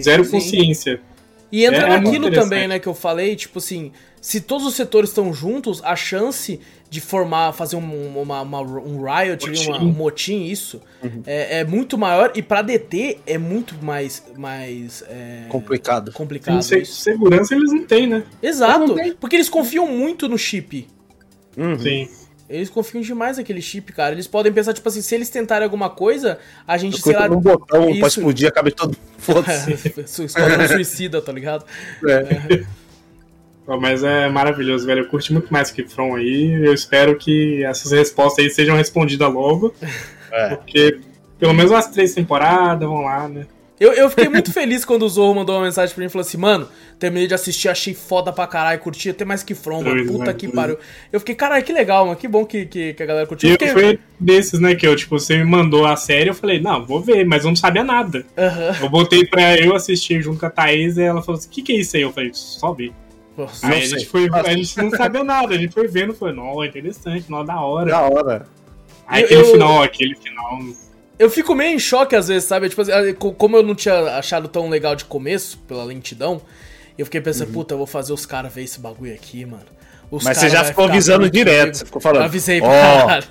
zero 0.00 0.24
Sim. 0.24 0.30
consciência. 0.30 1.02
E 1.52 1.66
entra 1.66 1.82
É- 1.82 1.82
é 1.82 2.00
naquilo 2.00 2.30
também, 2.30 2.66
né, 2.66 2.78
que 2.78 2.86
eu 2.88 2.94
falei, 2.94 3.36
tipo 3.36 3.58
assim, 3.58 3.92
se 4.22 4.40
todos 4.40 4.66
os 4.66 4.72
setores 4.72 5.10
estão 5.10 5.34
juntos, 5.34 5.82
a 5.84 5.94
chance 5.94 6.58
de 6.88 7.00
formar, 7.00 7.52
fazer 7.52 7.76
um, 7.76 8.20
uma, 8.22 8.40
uma- 8.42 8.60
um 8.60 9.02
riot, 9.02 9.48
ali, 9.48 9.58
uma- 9.66 9.72
Motim. 9.78 9.84
um 9.84 9.92
motim, 9.92 10.44
isso, 10.44 10.80
é, 11.26 11.58
é 11.60 11.64
muito 11.64 11.98
maior 11.98 12.32
e 12.34 12.42
pra 12.42 12.62
deter 12.62 13.18
é 13.26 13.36
muito 13.36 13.74
mais, 13.84 14.22
mais 14.36 15.02
é, 15.08 15.46
Complicado. 15.48 16.12
complicado. 16.12 16.60
Isso. 16.60 16.84
segurança 17.02 17.54
eles 17.54 17.72
não 17.72 17.84
têm, 17.84 18.06
né? 18.06 18.22
Exato, 18.42 18.94
porque 19.20 19.36
eles 19.36 19.48
confiam 19.48 19.86
muito 19.88 20.28
no 20.28 20.38
chip. 20.38 20.86
Uhum. 21.56 21.78
Sim. 21.78 22.08
Eles 22.48 22.70
confiam 22.70 23.02
demais 23.02 23.38
naquele 23.38 23.60
chip, 23.60 23.92
cara. 23.92 24.12
Eles 24.14 24.28
podem 24.28 24.52
pensar, 24.52 24.72
tipo 24.72 24.88
assim, 24.88 25.02
se 25.02 25.12
eles 25.16 25.28
tentarem 25.28 25.64
alguma 25.64 25.90
coisa, 25.90 26.38
a 26.64 26.76
gente, 26.78 26.94
Eu 26.98 27.02
sei 27.02 27.14
lá. 27.16 27.28
num 27.28 27.40
botão 27.40 27.86
pra 27.86 27.90
isso. 27.90 28.06
explodir 28.06 28.46
a 28.48 28.52
cabeça 28.52 28.76
de 28.76 28.82
todo 28.82 28.88
mundo. 28.90 28.98
Foda-se. 29.18 30.68
Suicida, 30.68 31.20
tá 31.20 31.32
ligado? 31.32 31.64
É. 32.08 32.62
Ó, 32.62 32.85
Mas 33.66 34.04
é 34.04 34.28
maravilhoso, 34.28 34.86
velho. 34.86 35.00
Eu 35.00 35.08
curti 35.08 35.32
muito 35.32 35.52
mais 35.52 35.70
que 35.70 35.82
From 35.84 36.14
aí. 36.14 36.52
Eu 36.64 36.72
espero 36.72 37.16
que 37.16 37.64
essas 37.64 37.90
respostas 37.92 38.44
aí 38.44 38.50
sejam 38.50 38.76
respondidas 38.76 39.32
logo. 39.32 39.74
É. 40.30 40.54
Porque 40.56 40.98
pelo 41.38 41.52
menos 41.54 41.70
umas 41.72 41.88
três 41.88 42.14
temporadas 42.14 42.88
vão 42.88 43.02
lá, 43.02 43.28
né? 43.28 43.46
Eu, 43.78 43.92
eu 43.92 44.08
fiquei 44.08 44.26
muito 44.28 44.50
feliz 44.54 44.86
quando 44.86 45.02
o 45.02 45.08
Zorro 45.08 45.34
mandou 45.34 45.54
uma 45.56 45.64
mensagem 45.66 45.94
pra 45.94 46.00
mim 46.00 46.06
e 46.06 46.10
falou 46.10 46.26
assim, 46.26 46.38
mano, 46.38 46.66
terminei 46.98 47.26
de 47.26 47.34
assistir, 47.34 47.68
achei 47.68 47.92
foda 47.92 48.32
pra 48.32 48.46
caralho, 48.46 48.80
curti 48.80 49.10
até 49.10 49.22
mais 49.22 49.42
que 49.42 49.54
From, 49.54 49.82
mano. 49.82 49.96
Doido, 49.96 50.12
Puta 50.12 50.32
que 50.32 50.46
Doido. 50.46 50.54
pariu. 50.56 50.78
Eu 51.12 51.20
fiquei, 51.20 51.34
caralho, 51.34 51.62
que 51.62 51.72
legal, 51.74 52.06
mano. 52.06 52.16
Que 52.16 52.26
bom 52.26 52.46
que, 52.46 52.64
que, 52.64 52.94
que 52.94 53.02
a 53.02 53.06
galera 53.06 53.26
curtiu. 53.26 53.50
E 53.50 53.52
Eu 53.52 53.58
fiquei- 53.58 53.72
foi 53.74 53.98
desses, 54.18 54.58
né, 54.60 54.74
que 54.74 54.86
eu, 54.86 54.96
tipo, 54.96 55.18
você 55.18 55.36
me 55.36 55.44
mandou 55.44 55.84
a 55.84 55.94
série, 55.94 56.30
eu 56.30 56.34
falei, 56.34 56.58
não, 56.58 56.86
vou 56.86 57.02
ver, 57.02 57.26
mas 57.26 57.44
eu 57.44 57.48
não 57.50 57.56
sabia 57.56 57.84
nada. 57.84 58.24
Eu 58.80 58.88
botei 58.88 59.26
pra 59.26 59.58
eu 59.58 59.74
assistir 59.74 60.22
junto 60.22 60.40
com 60.40 60.46
a 60.46 60.50
Thaís 60.50 60.96
e 60.96 61.02
ela 61.02 61.20
falou 61.20 61.38
assim, 61.38 61.48
o 61.48 61.50
que, 61.52 61.60
que 61.62 61.72
é 61.72 61.76
isso 61.76 61.96
aí? 61.96 62.02
Eu 62.02 62.12
falei, 62.12 62.30
só 62.32 62.72
vi. 62.72 62.94
Nossa. 63.36 63.66
Aí 63.66 63.82
a 63.82 63.86
gente, 63.86 64.06
foi, 64.06 64.28
a 64.32 64.52
gente 64.54 64.76
não 64.78 64.90
sabia 64.90 65.22
nada, 65.22 65.54
a 65.54 65.58
gente 65.58 65.72
foi 65.74 65.86
vendo, 65.86 66.14
foi, 66.14 66.32
não, 66.32 66.64
interessante, 66.64 67.30
não, 67.30 67.44
da 67.44 67.60
hora. 67.60 67.90
Da 67.90 68.00
hora. 68.02 68.46
Aí 69.06 69.24
aquele 69.24 69.40
eu- 69.42 69.52
final, 69.52 69.82
aquele 69.82 70.14
final. 70.16 70.58
Eu 71.18 71.30
fico 71.30 71.54
meio 71.54 71.74
em 71.74 71.78
choque 71.78 72.14
às 72.16 72.28
vezes, 72.28 72.48
sabe? 72.48 72.68
Tipo, 72.68 72.82
co- 73.18 73.32
como 73.32 73.56
eu 73.56 73.62
não 73.62 73.74
tinha 73.74 74.16
achado 74.18 74.48
tão 74.48 74.68
legal 74.68 74.94
de 74.96 75.04
começo, 75.04 75.58
pela 75.68 75.84
lentidão, 75.84 76.40
eu 76.98 77.04
fiquei 77.06 77.20
pensando, 77.20 77.52
puta, 77.52 77.74
eu 77.74 77.78
vou 77.78 77.86
fazer 77.86 78.12
os 78.12 78.24
caras 78.26 78.52
ver 78.54 78.64
esse 78.64 78.80
bagulho 78.80 79.12
aqui, 79.14 79.44
mano. 79.46 79.62
Os 80.10 80.22
Mas 80.24 80.38
você 80.38 80.48
já 80.48 80.62
ficou 80.64 80.84
avisando 80.84 81.28
direto, 81.30 81.58
comigo. 81.60 81.76
você 81.76 81.84
ficou 81.86 82.00
falando, 82.00 82.20
Eu 82.20 82.24
avisei 82.26 82.60
"Ó, 82.60 82.64
pra 82.64 82.70
caralho. 83.06 83.24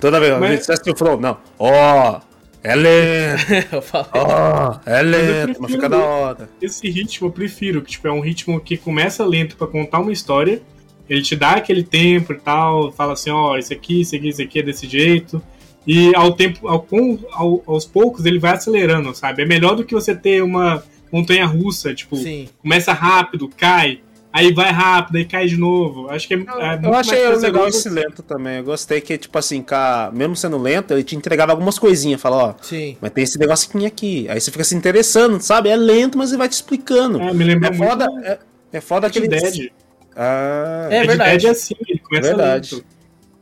Toda 0.00 0.20
vez, 0.20 0.38
Mas- 0.38 0.66
você 0.66 0.96
From, 0.96 1.16
não. 1.18 1.38
Ó, 1.58 2.20
é 2.62 2.74
lento. 2.74 3.42
eu 3.74 3.82
falei. 3.82 4.06
Ó, 4.14 4.78
é 4.86 5.02
lento, 5.02 5.60
mas 5.60 5.70
prefiro 5.70 5.72
fica 5.72 5.88
da 5.88 5.98
hora. 5.98 6.48
Esse 6.60 6.88
ritmo 6.90 7.28
eu 7.28 7.32
prefiro, 7.32 7.82
que 7.82 7.92
tipo, 7.92 8.06
é 8.08 8.12
um 8.12 8.20
ritmo 8.20 8.60
que 8.60 8.76
começa 8.76 9.24
lento 9.24 9.56
pra 9.56 9.66
contar 9.66 10.00
uma 10.00 10.12
história, 10.12 10.62
ele 11.08 11.22
te 11.22 11.34
dá 11.36 11.52
aquele 11.52 11.82
tempo 11.82 12.32
e 12.32 12.38
tal, 12.38 12.92
fala 12.92 13.12
assim, 13.14 13.30
ó, 13.30 13.56
isso 13.56 13.72
aqui, 13.72 14.00
isso 14.00 14.14
aqui, 14.16 14.28
isso 14.28 14.42
aqui 14.42 14.58
é 14.60 14.62
desse 14.62 14.88
jeito. 14.88 15.42
E 15.86 16.14
ao 16.14 16.32
tempo, 16.32 16.68
ao, 16.68 16.80
com- 16.80 17.18
ao- 17.32 17.62
aos 17.66 17.84
poucos 17.84 18.24
ele 18.24 18.38
vai 18.38 18.52
acelerando, 18.52 19.12
sabe? 19.14 19.42
É 19.42 19.44
melhor 19.46 19.74
do 19.74 19.84
que 19.84 19.94
você 19.94 20.14
ter 20.14 20.42
uma 20.42 20.82
montanha 21.12 21.44
russa, 21.44 21.92
tipo, 21.92 22.16
Sim. 22.16 22.48
começa 22.62 22.92
rápido, 22.92 23.48
cai, 23.56 24.00
aí 24.32 24.52
vai 24.52 24.70
rápido, 24.70 25.16
aí 25.16 25.24
cai 25.24 25.46
de 25.46 25.56
novo. 25.56 26.08
Acho 26.10 26.26
que 26.26 26.34
é, 26.34 26.36
é 26.36 26.40
muito 26.40 26.84
Eu 26.86 26.94
achei 26.94 27.26
prazeroso. 27.26 27.68
esse 27.78 27.88
lento 27.88 28.22
também. 28.22 28.58
Eu 28.58 28.64
gostei 28.64 29.00
que, 29.00 29.16
tipo 29.18 29.36
assim, 29.38 29.62
ca- 29.62 30.10
mesmo 30.12 30.34
sendo 30.34 30.56
lento, 30.58 30.92
ele 30.94 31.04
te 31.04 31.14
entregava 31.14 31.52
algumas 31.52 31.78
coisinhas. 31.78 32.20
Fala, 32.20 32.36
ó, 32.36 32.54
Sim. 32.62 32.96
mas 33.00 33.10
tem 33.12 33.24
esse 33.24 33.38
negocinho 33.38 33.86
aqui. 33.86 34.26
Aí 34.28 34.40
você 34.40 34.50
fica 34.50 34.64
se 34.64 34.74
interessando, 34.74 35.40
sabe? 35.40 35.68
É 35.68 35.76
lento, 35.76 36.16
mas 36.16 36.30
ele 36.30 36.38
vai 36.38 36.48
te 36.48 36.52
explicando. 36.52 37.20
É, 37.20 37.32
me 37.34 37.44
lembra 37.44 37.68
É 37.68 37.70
muito 37.72 37.88
foda, 37.88 38.06
é, 38.24 38.38
é 38.72 38.80
foda 38.80 39.06
aquele. 39.06 39.28
Dead. 39.28 39.70
Ah, 40.16 40.88
É 40.90 41.04
verdade. 41.06 41.30
Dead 41.38 41.44
é 41.44 41.50
assim, 41.50 41.74
ele 41.88 41.98
começa 41.98 42.28
Verdade. 42.28 42.74
lento. 42.74 42.86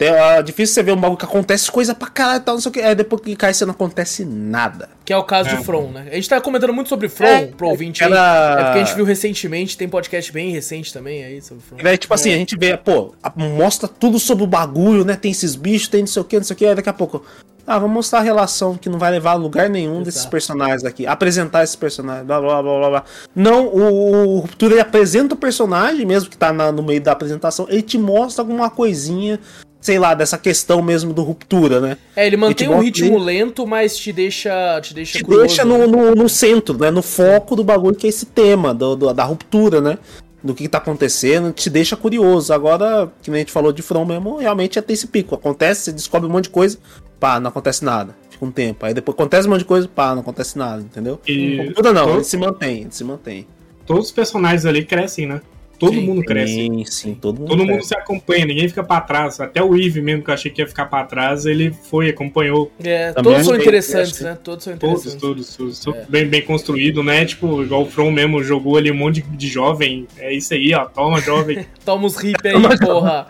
Tem- 0.01 0.09
é 0.09 0.43
difícil 0.43 0.72
você 0.74 0.82
ver 0.82 0.93
um 0.93 0.97
bagulho 0.97 1.18
que 1.18 1.27
acontece 1.27 1.70
coisa 1.70 1.94
pra 1.94 2.09
caralho 2.09 2.39
e 2.40 2.44
tal, 2.44 2.55
não 2.55 2.62
sei 2.62 2.70
o 2.70 2.72
que. 2.72 2.81
Aí 2.81 2.94
depois 2.94 3.20
que 3.20 3.36
cai, 3.36 3.52
você 3.52 3.66
não 3.66 3.72
acontece 3.72 4.24
nada. 4.24 4.89
Que 5.05 5.12
é 5.12 5.16
o 5.16 5.22
caso 5.24 5.51
É. 5.51 5.56
de 5.56 5.64
From, 5.64 5.90
né? 5.90 6.06
A 6.10 6.14
gente 6.14 6.27
tá 6.28 6.40
comentando 6.40 6.72
muito 6.72 6.89
sobre 6.89 7.09
From, 7.10 7.27
É, 7.27 7.47
pro 7.48 7.68
ouvinte 7.68 8.02
aí. 8.02 8.10
era- 8.10 8.56
É 8.59 8.64
porque 8.64 8.78
a 8.78 8.85
gente 8.85 8.97
viu 8.97 9.05
recentemente, 9.05 9.77
tem 9.77 9.89
podcast 9.89 10.32
bem 10.32 10.51
recente 10.52 10.90
também 10.93 11.22
aí 11.22 11.43
sobre 11.43 11.62
From. 11.62 11.77
Daí, 11.82 11.98
tipo 11.98 12.14
assim, 12.14 12.32
a 12.32 12.36
gente 12.36 12.56
vê, 12.56 12.77
pô, 12.78 13.14
mostra 13.36 13.86
tudo 13.86 14.18
sobre 14.18 14.43
o 14.43 14.47
bagulho, 14.47 15.05
né? 15.05 15.16
Tem 15.16 15.31
esses 15.31 15.55
bichos, 15.55 15.89
tem 15.89 16.01
não 16.01 16.06
sei 16.06 16.22
o 16.22 16.24
que, 16.24 16.36
não 16.36 16.44
sei 16.44 16.55
o 16.55 16.56
que. 16.56 16.64
Aí 16.66 16.74
daqui 16.74 16.89
a 16.89 16.93
pouco, 16.94 17.22
ah, 17.66 17.78
vamos 17.78 17.93
mostrar 17.94 18.20
a 18.20 18.22
relação 18.22 18.77
que 18.77 18.89
não 18.89 18.98
vai 18.98 19.10
levar 19.10 19.32
a 19.32 19.35
lugar 19.35 19.68
nenhum 19.68 20.02
desses 20.02 20.20
Exato. 20.20 20.31
personagens 20.31 20.85
aqui. 20.85 21.06
Apresentar 21.06 21.62
esses 21.62 21.77
personagens, 21.77 22.24
blá 22.27 22.40
blá 22.40 22.62
blá 22.62 22.78
blá 22.78 22.89
blá. 22.89 23.05
Não, 23.36 23.66
o, 23.66 24.36
o 24.36 24.39
Ruptura 24.40 24.74
ele 24.74 24.81
apresenta 24.81 25.35
o 25.35 25.39
personagem, 25.39 26.06
mesmo 26.06 26.31
que 26.31 26.39
tá 26.39 26.52
na- 26.52 26.72
no 26.72 26.82
meio 26.82 27.01
da 27.02 27.12
apresentação, 27.12 27.66
ele 27.68 27.82
te 27.82 27.98
mostra 27.98 28.43
alguma 28.43 28.70
coisinha, 28.70 29.39
sei 29.81 29.98
lá, 29.98 30.12
dessa 30.15 30.36
questão 30.36 30.82
mesmo 30.82 31.12
do 31.15 31.23
Ruptura, 31.23 31.81
né? 31.81 31.97
É, 32.15 32.27
ele 32.27 32.36
mantém 32.36 32.69
um 32.69 32.81
ritmo 32.81 33.16
ele- 33.16 33.24
lento, 33.24 33.66
mas 33.66 33.97
te 33.97 34.12
deixa, 34.12 34.78
te 34.82 34.93
deixa 34.93 35.19
te 35.19 35.24
curioso, 35.24 35.47
deixa 35.47 35.65
né? 35.65 35.77
no, 35.78 35.86
no, 35.86 36.15
no 36.15 36.28
centro, 36.28 36.77
né? 36.78 36.90
No 36.90 37.01
foco 37.02 37.57
do 37.57 37.65
bagulho, 37.65 37.97
que 37.97 38.07
é 38.07 38.11
esse 38.11 38.27
tema 38.27 38.74
do, 38.74 38.94
do- 38.94 39.15
da 39.15 39.24
ruptura, 39.24 39.81
né? 39.81 39.98
Do 40.43 40.55
que, 40.55 40.62
que 40.65 40.69
tá 40.69 40.78
acontecendo, 40.78 41.52
te 41.52 41.69
deixa 41.70 41.97
curioso. 41.97 42.52
Agora, 42.52 43.11
que 43.23 43.31
nem 43.31 43.39
a 43.39 43.40
gente 43.40 43.52
falou 43.52 43.73
de 43.73 43.82
From 43.82 44.05
mesmo, 44.07 44.36
realmente 44.39 44.78
é 44.78 44.82
ter 44.82 44.93
esse 44.94 45.07
pico. 45.07 45.35
Acontece, 45.35 45.82
você 45.82 45.93
descobre 45.93 46.28
um 46.28 46.32
monte 46.32 46.44
de 46.44 46.51
coisa, 46.51 46.78
pá, 47.19 47.39
não 47.40 47.48
acontece 47.48 47.85
nada. 47.85 48.15
Fica 48.31 48.44
um 48.44 48.51
tempo. 48.51 48.86
Aí 48.86 48.94
depois 48.94 49.15
acontece 49.15 49.47
um 49.47 49.51
monte 49.51 49.61
de 49.61 49.66
coisa, 49.66 49.86
pá, 49.89 50.15
não 50.15 50.20
acontece 50.23 50.57
nada, 50.57 50.81
entendeu? 50.82 51.20
E 51.27 51.66
Ruptura 51.69 51.93
não, 51.93 52.05
todo- 52.07 52.16
ele 52.16 52.24
se 52.24 52.36
mantém, 52.39 52.81
ele 52.82 52.90
se 52.90 53.05
mantém. 53.05 53.47
todos 53.86 54.07
os 54.07 54.12
personagens 54.12 54.65
ali 54.65 54.82
crescem, 54.85 55.27
né? 55.27 55.40
Todo 55.81 55.94
Sim. 55.94 56.02
mundo 56.02 56.23
cresce. 56.23 56.52
Sim, 56.55 56.85
sim, 56.85 57.15
todo 57.15 57.39
mundo. 57.39 57.48
Todo 57.48 57.59
mundo 57.61 57.69
cresce. 57.73 57.89
se 57.89 57.94
acompanha, 57.97 58.44
ninguém 58.44 58.69
fica 58.69 58.85
pra 58.85 59.01
trás. 59.01 59.40
Até 59.40 59.62
o 59.62 59.74
Eve 59.74 60.02
mesmo, 60.02 60.23
que 60.23 60.28
eu 60.31 60.35
achei 60.35 60.51
que 60.51 60.61
ia 60.61 60.69
ficar 60.69 60.85
pra 60.85 61.05
trás, 61.05 61.47
ele 61.47 61.73
foi, 61.73 62.11
acompanhou 62.11 62.70
É, 62.85 63.12
Também 63.12 63.32
todos 63.32 63.47
são 63.47 63.55
tem- 63.55 63.62
interessantes, 63.62 64.19
que 64.19 64.24
né? 64.24 64.39
Todos 64.44 64.65
são 64.65 64.77
todos, 64.77 65.07
interessantes. 65.07 65.20
todos, 65.20 65.57
todos. 65.57 65.78
Tudo 65.81 65.97
Bem, 66.11 66.27
bem 66.27 66.43
construído, 66.43 67.02
né? 67.02 67.24
Tipo, 67.24 67.62
igual 67.62 67.82
o 67.82 67.86
From 67.86 68.11
mesmo 68.11 68.44
jogou 68.44 68.77
ali 68.77 68.93
um 68.93 68.94
monte 68.94 69.23
de, 69.23 69.36
de 69.36 69.48
jovem. 69.48 70.07
É 70.19 70.31
isso 70.35 70.52
aí, 70.52 70.74
ó. 70.74 70.85
Toma, 70.85 71.19
jovem. 71.23 71.65
Toma 71.82 72.07
os 72.07 72.23
hip 72.23 72.47
aí, 72.47 72.78
porra. 72.78 73.27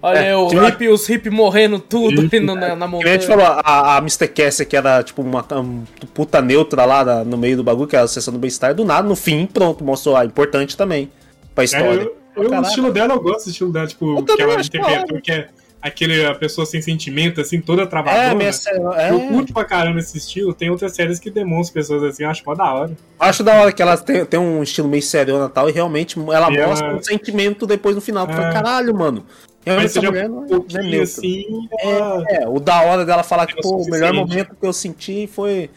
Olha 0.00 0.18
É, 0.18 0.34
o 0.34 0.48
tipo- 0.48 0.64
hip, 0.66 0.88
os 0.88 1.08
hip 1.10 1.28
morrendo 1.28 1.78
tudo 1.78 2.22
Hip, 2.22 2.40
no- 2.40 2.54
na, 2.54 2.74
na 2.74 2.88
montanha. 2.88 3.12
gente 3.12 3.26
falou, 3.26 3.44
a, 3.44 3.96
a 3.96 3.98
Mr. 3.98 4.28
Cassie, 4.28 4.64
que 4.64 4.76
era 4.76 5.02
tipo 5.02 5.20
uma, 5.20 5.44
um 5.60 5.84
puta 6.14 6.40
neutra 6.40 6.86
lá 6.86 7.22
no 7.22 7.36
meio 7.36 7.58
do 7.58 7.62
bagulho, 7.62 7.86
que 7.86 7.96
era 7.96 8.06
a 8.06 8.08
sessão 8.08 8.32
do 8.32 8.40
bem-estar, 8.40 8.74
do 8.74 8.82
nada, 8.84 9.06
no 9.06 9.14
fim, 9.14 9.44
pronto, 9.44 9.84
mostrou 9.84 10.16
a 10.16 10.24
importante 10.24 10.74
também 10.74 11.10
pra 11.54 11.62
É, 11.62 11.64
história. 11.64 12.10
eu, 12.36 12.42
eu- 12.44 12.50
o 12.50 12.62
estilo 12.62 12.92
dela, 12.92 13.14
eu 13.14 13.20
gosto 13.20 13.44
do 13.46 13.50
estilo 13.50 13.72
dela. 13.72 13.86
Tipo, 13.86 14.22
que 14.24 14.42
ela 14.42 14.54
interpretou, 14.60 15.06
claro. 15.08 15.22
que 15.22 15.32
é 15.32 15.48
aquele 15.80 16.24
a 16.24 16.34
pessoa 16.34 16.64
sem 16.64 16.80
sentimento, 16.80 17.40
assim, 17.40 17.60
toda 17.60 17.82
É, 17.82 17.86
travadona. 17.86 18.34
minha, 18.36 18.50
é, 18.96 19.10
Eu 19.10 19.20
curto 19.28 19.52
pra 19.52 19.64
caramba 19.64 19.98
esse 19.98 20.16
estilo. 20.16 20.54
Tem 20.54 20.70
outras 20.70 20.94
séries 20.94 21.18
que 21.18 21.28
demonstram 21.30 21.74
pessoas 21.82 22.02
assim, 22.04 22.22
eu 22.22 22.30
acho 22.30 22.42
mó 22.46 22.54
da 22.54 22.72
hora. 22.72 22.92
acho 23.18 23.42
da 23.42 23.54
hora 23.60 23.72
que 23.72 23.82
ela 23.82 23.96
tem, 23.98 24.24
tem 24.24 24.38
um 24.38 24.62
estilo 24.62 24.88
meio 24.88 25.02
seriona 25.02 25.46
e 25.46 25.48
tal, 25.50 25.68
e 25.68 25.72
realmente 25.72 26.16
ela 26.18 26.52
E 26.52 26.66
mostra 26.66 26.86
ela- 26.88 26.96
um 26.98 27.02
sentimento 27.02 27.66
depois 27.66 27.94
no 27.96 28.00
final. 28.00 28.26
Tu 28.26 28.32
É. 28.32 28.36
fala, 28.36 28.52
caralho, 28.52 28.94
mano. 28.94 29.24
Realmente 29.64 29.86
essa 29.90 30.02
mulher 30.02 30.28
um 30.28 30.34
não 30.40 30.44
é, 30.44 30.48
não 30.48 30.56
é 30.56 30.82
neutra. 30.82 31.02
assim, 31.02 31.68
ela... 31.80 32.24
É, 32.28 32.48
o 32.48 32.58
da 32.58 32.82
hora 32.82 33.04
dela 33.04 33.22
falar 33.22 33.46
que, 33.46 33.54
É 33.54 33.58
o 33.58 33.62
pô, 33.62 33.76
o 33.82 33.90
melhor 33.90 34.12
momento 34.12 34.56
que 34.60 34.66
eu 34.66 34.72
senti 34.72 35.28
foi 35.32 35.68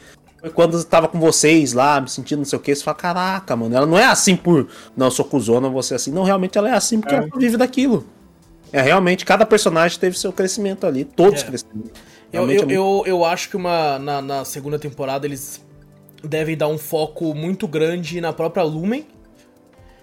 quando 0.54 0.78
eu 0.78 0.84
tava 0.84 1.08
com 1.08 1.20
vocês 1.20 1.74
lá, 1.74 2.00
me 2.02 2.10
sentindo 2.10 2.40
não 2.40 2.46
sei 2.46 2.58
o 2.58 2.62
que. 2.62 2.76
Você 2.76 2.84
fala, 2.84 2.96
caraca, 2.98 3.56
mano, 3.56 3.76
ela 3.76 3.86
não 3.86 3.98
é 3.98 4.06
assim 4.06 4.36
por. 4.36 4.68
Não, 4.96 5.08
eu 5.08 5.12
sou 5.12 5.26
cuzona, 5.26 5.70
você 5.70 5.94
é 5.94 5.98
assim. 5.98 6.12
Não, 6.12 6.24
realmente 6.24 6.58
ela 6.58 6.70
é 6.70 6.74
assim 6.74 7.00
porque 7.00 7.16
É. 7.16 7.18
ela 7.20 7.28
vive 7.38 7.58
daquilo. 7.58 8.06
É, 8.72 8.82
realmente, 8.82 9.24
cada 9.26 9.46
personagem 9.46 9.98
teve 10.00 10.18
seu 10.18 10.34
crescimento 10.34 10.86
ali, 10.86 11.06
todos 11.06 11.42
É. 11.42 11.46
cresceram. 11.46 11.84
Eu, 12.34 12.44
eu, 12.44 12.50
é 12.50 12.56
muito- 12.58 12.72
eu, 12.72 13.04
eu 13.06 13.26
acho 13.26 13.50
que 13.50 13.56
uma, 13.56 13.98
na, 14.00 14.22
na 14.22 14.44
segunda 14.46 14.78
temporada 14.78 15.26
eles 15.26 15.64
devem 16.24 16.58
dar 16.58 16.68
um 16.68 16.78
foco 16.78 17.34
muito 17.34 17.68
grande 17.68 18.20
na 18.20 18.34
própria 18.34 18.64
Lumen. 18.64 19.06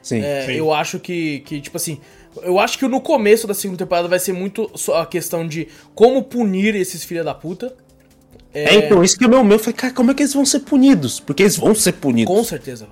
Sim. 0.00 0.20
É, 0.22 0.46
Sim. 0.46 0.52
eu 0.52 0.72
acho 0.72 0.98
que, 0.98 1.40
que, 1.40 1.60
tipo 1.60 1.76
assim, 1.76 2.00
eu 2.42 2.58
acho 2.58 2.78
que 2.78 2.88
no 2.88 3.00
começo 3.00 3.46
da 3.46 3.54
segunda 3.54 3.78
temporada 3.78 4.08
vai 4.08 4.18
ser 4.18 4.32
muito 4.32 4.70
só 4.74 5.02
a 5.02 5.06
questão 5.06 5.46
de 5.46 5.68
como 5.94 6.22
punir 6.22 6.74
esses 6.74 7.04
filha 7.04 7.22
da 7.22 7.34
puta. 7.34 7.74
É, 8.54 8.74
então, 8.74 9.02
isso 9.02 9.16
que 9.16 9.24
é 9.24 9.26
o 9.26 9.30
meu 9.30 9.42
medo. 9.42 9.54
Eu 9.54 9.58
falei, 9.60 9.72
cara, 9.74 9.92
como 9.94 10.10
é 10.10 10.14
que 10.14 10.22
eles 10.22 10.34
vão 10.34 10.44
ser 10.44 10.60
punidos? 10.60 11.18
Porque 11.20 11.42
eles 11.42 11.56
vão 11.56 11.74
ser 11.74 11.92
punidos. 11.92 12.34
Com 12.34 12.44
certeza. 12.44 12.86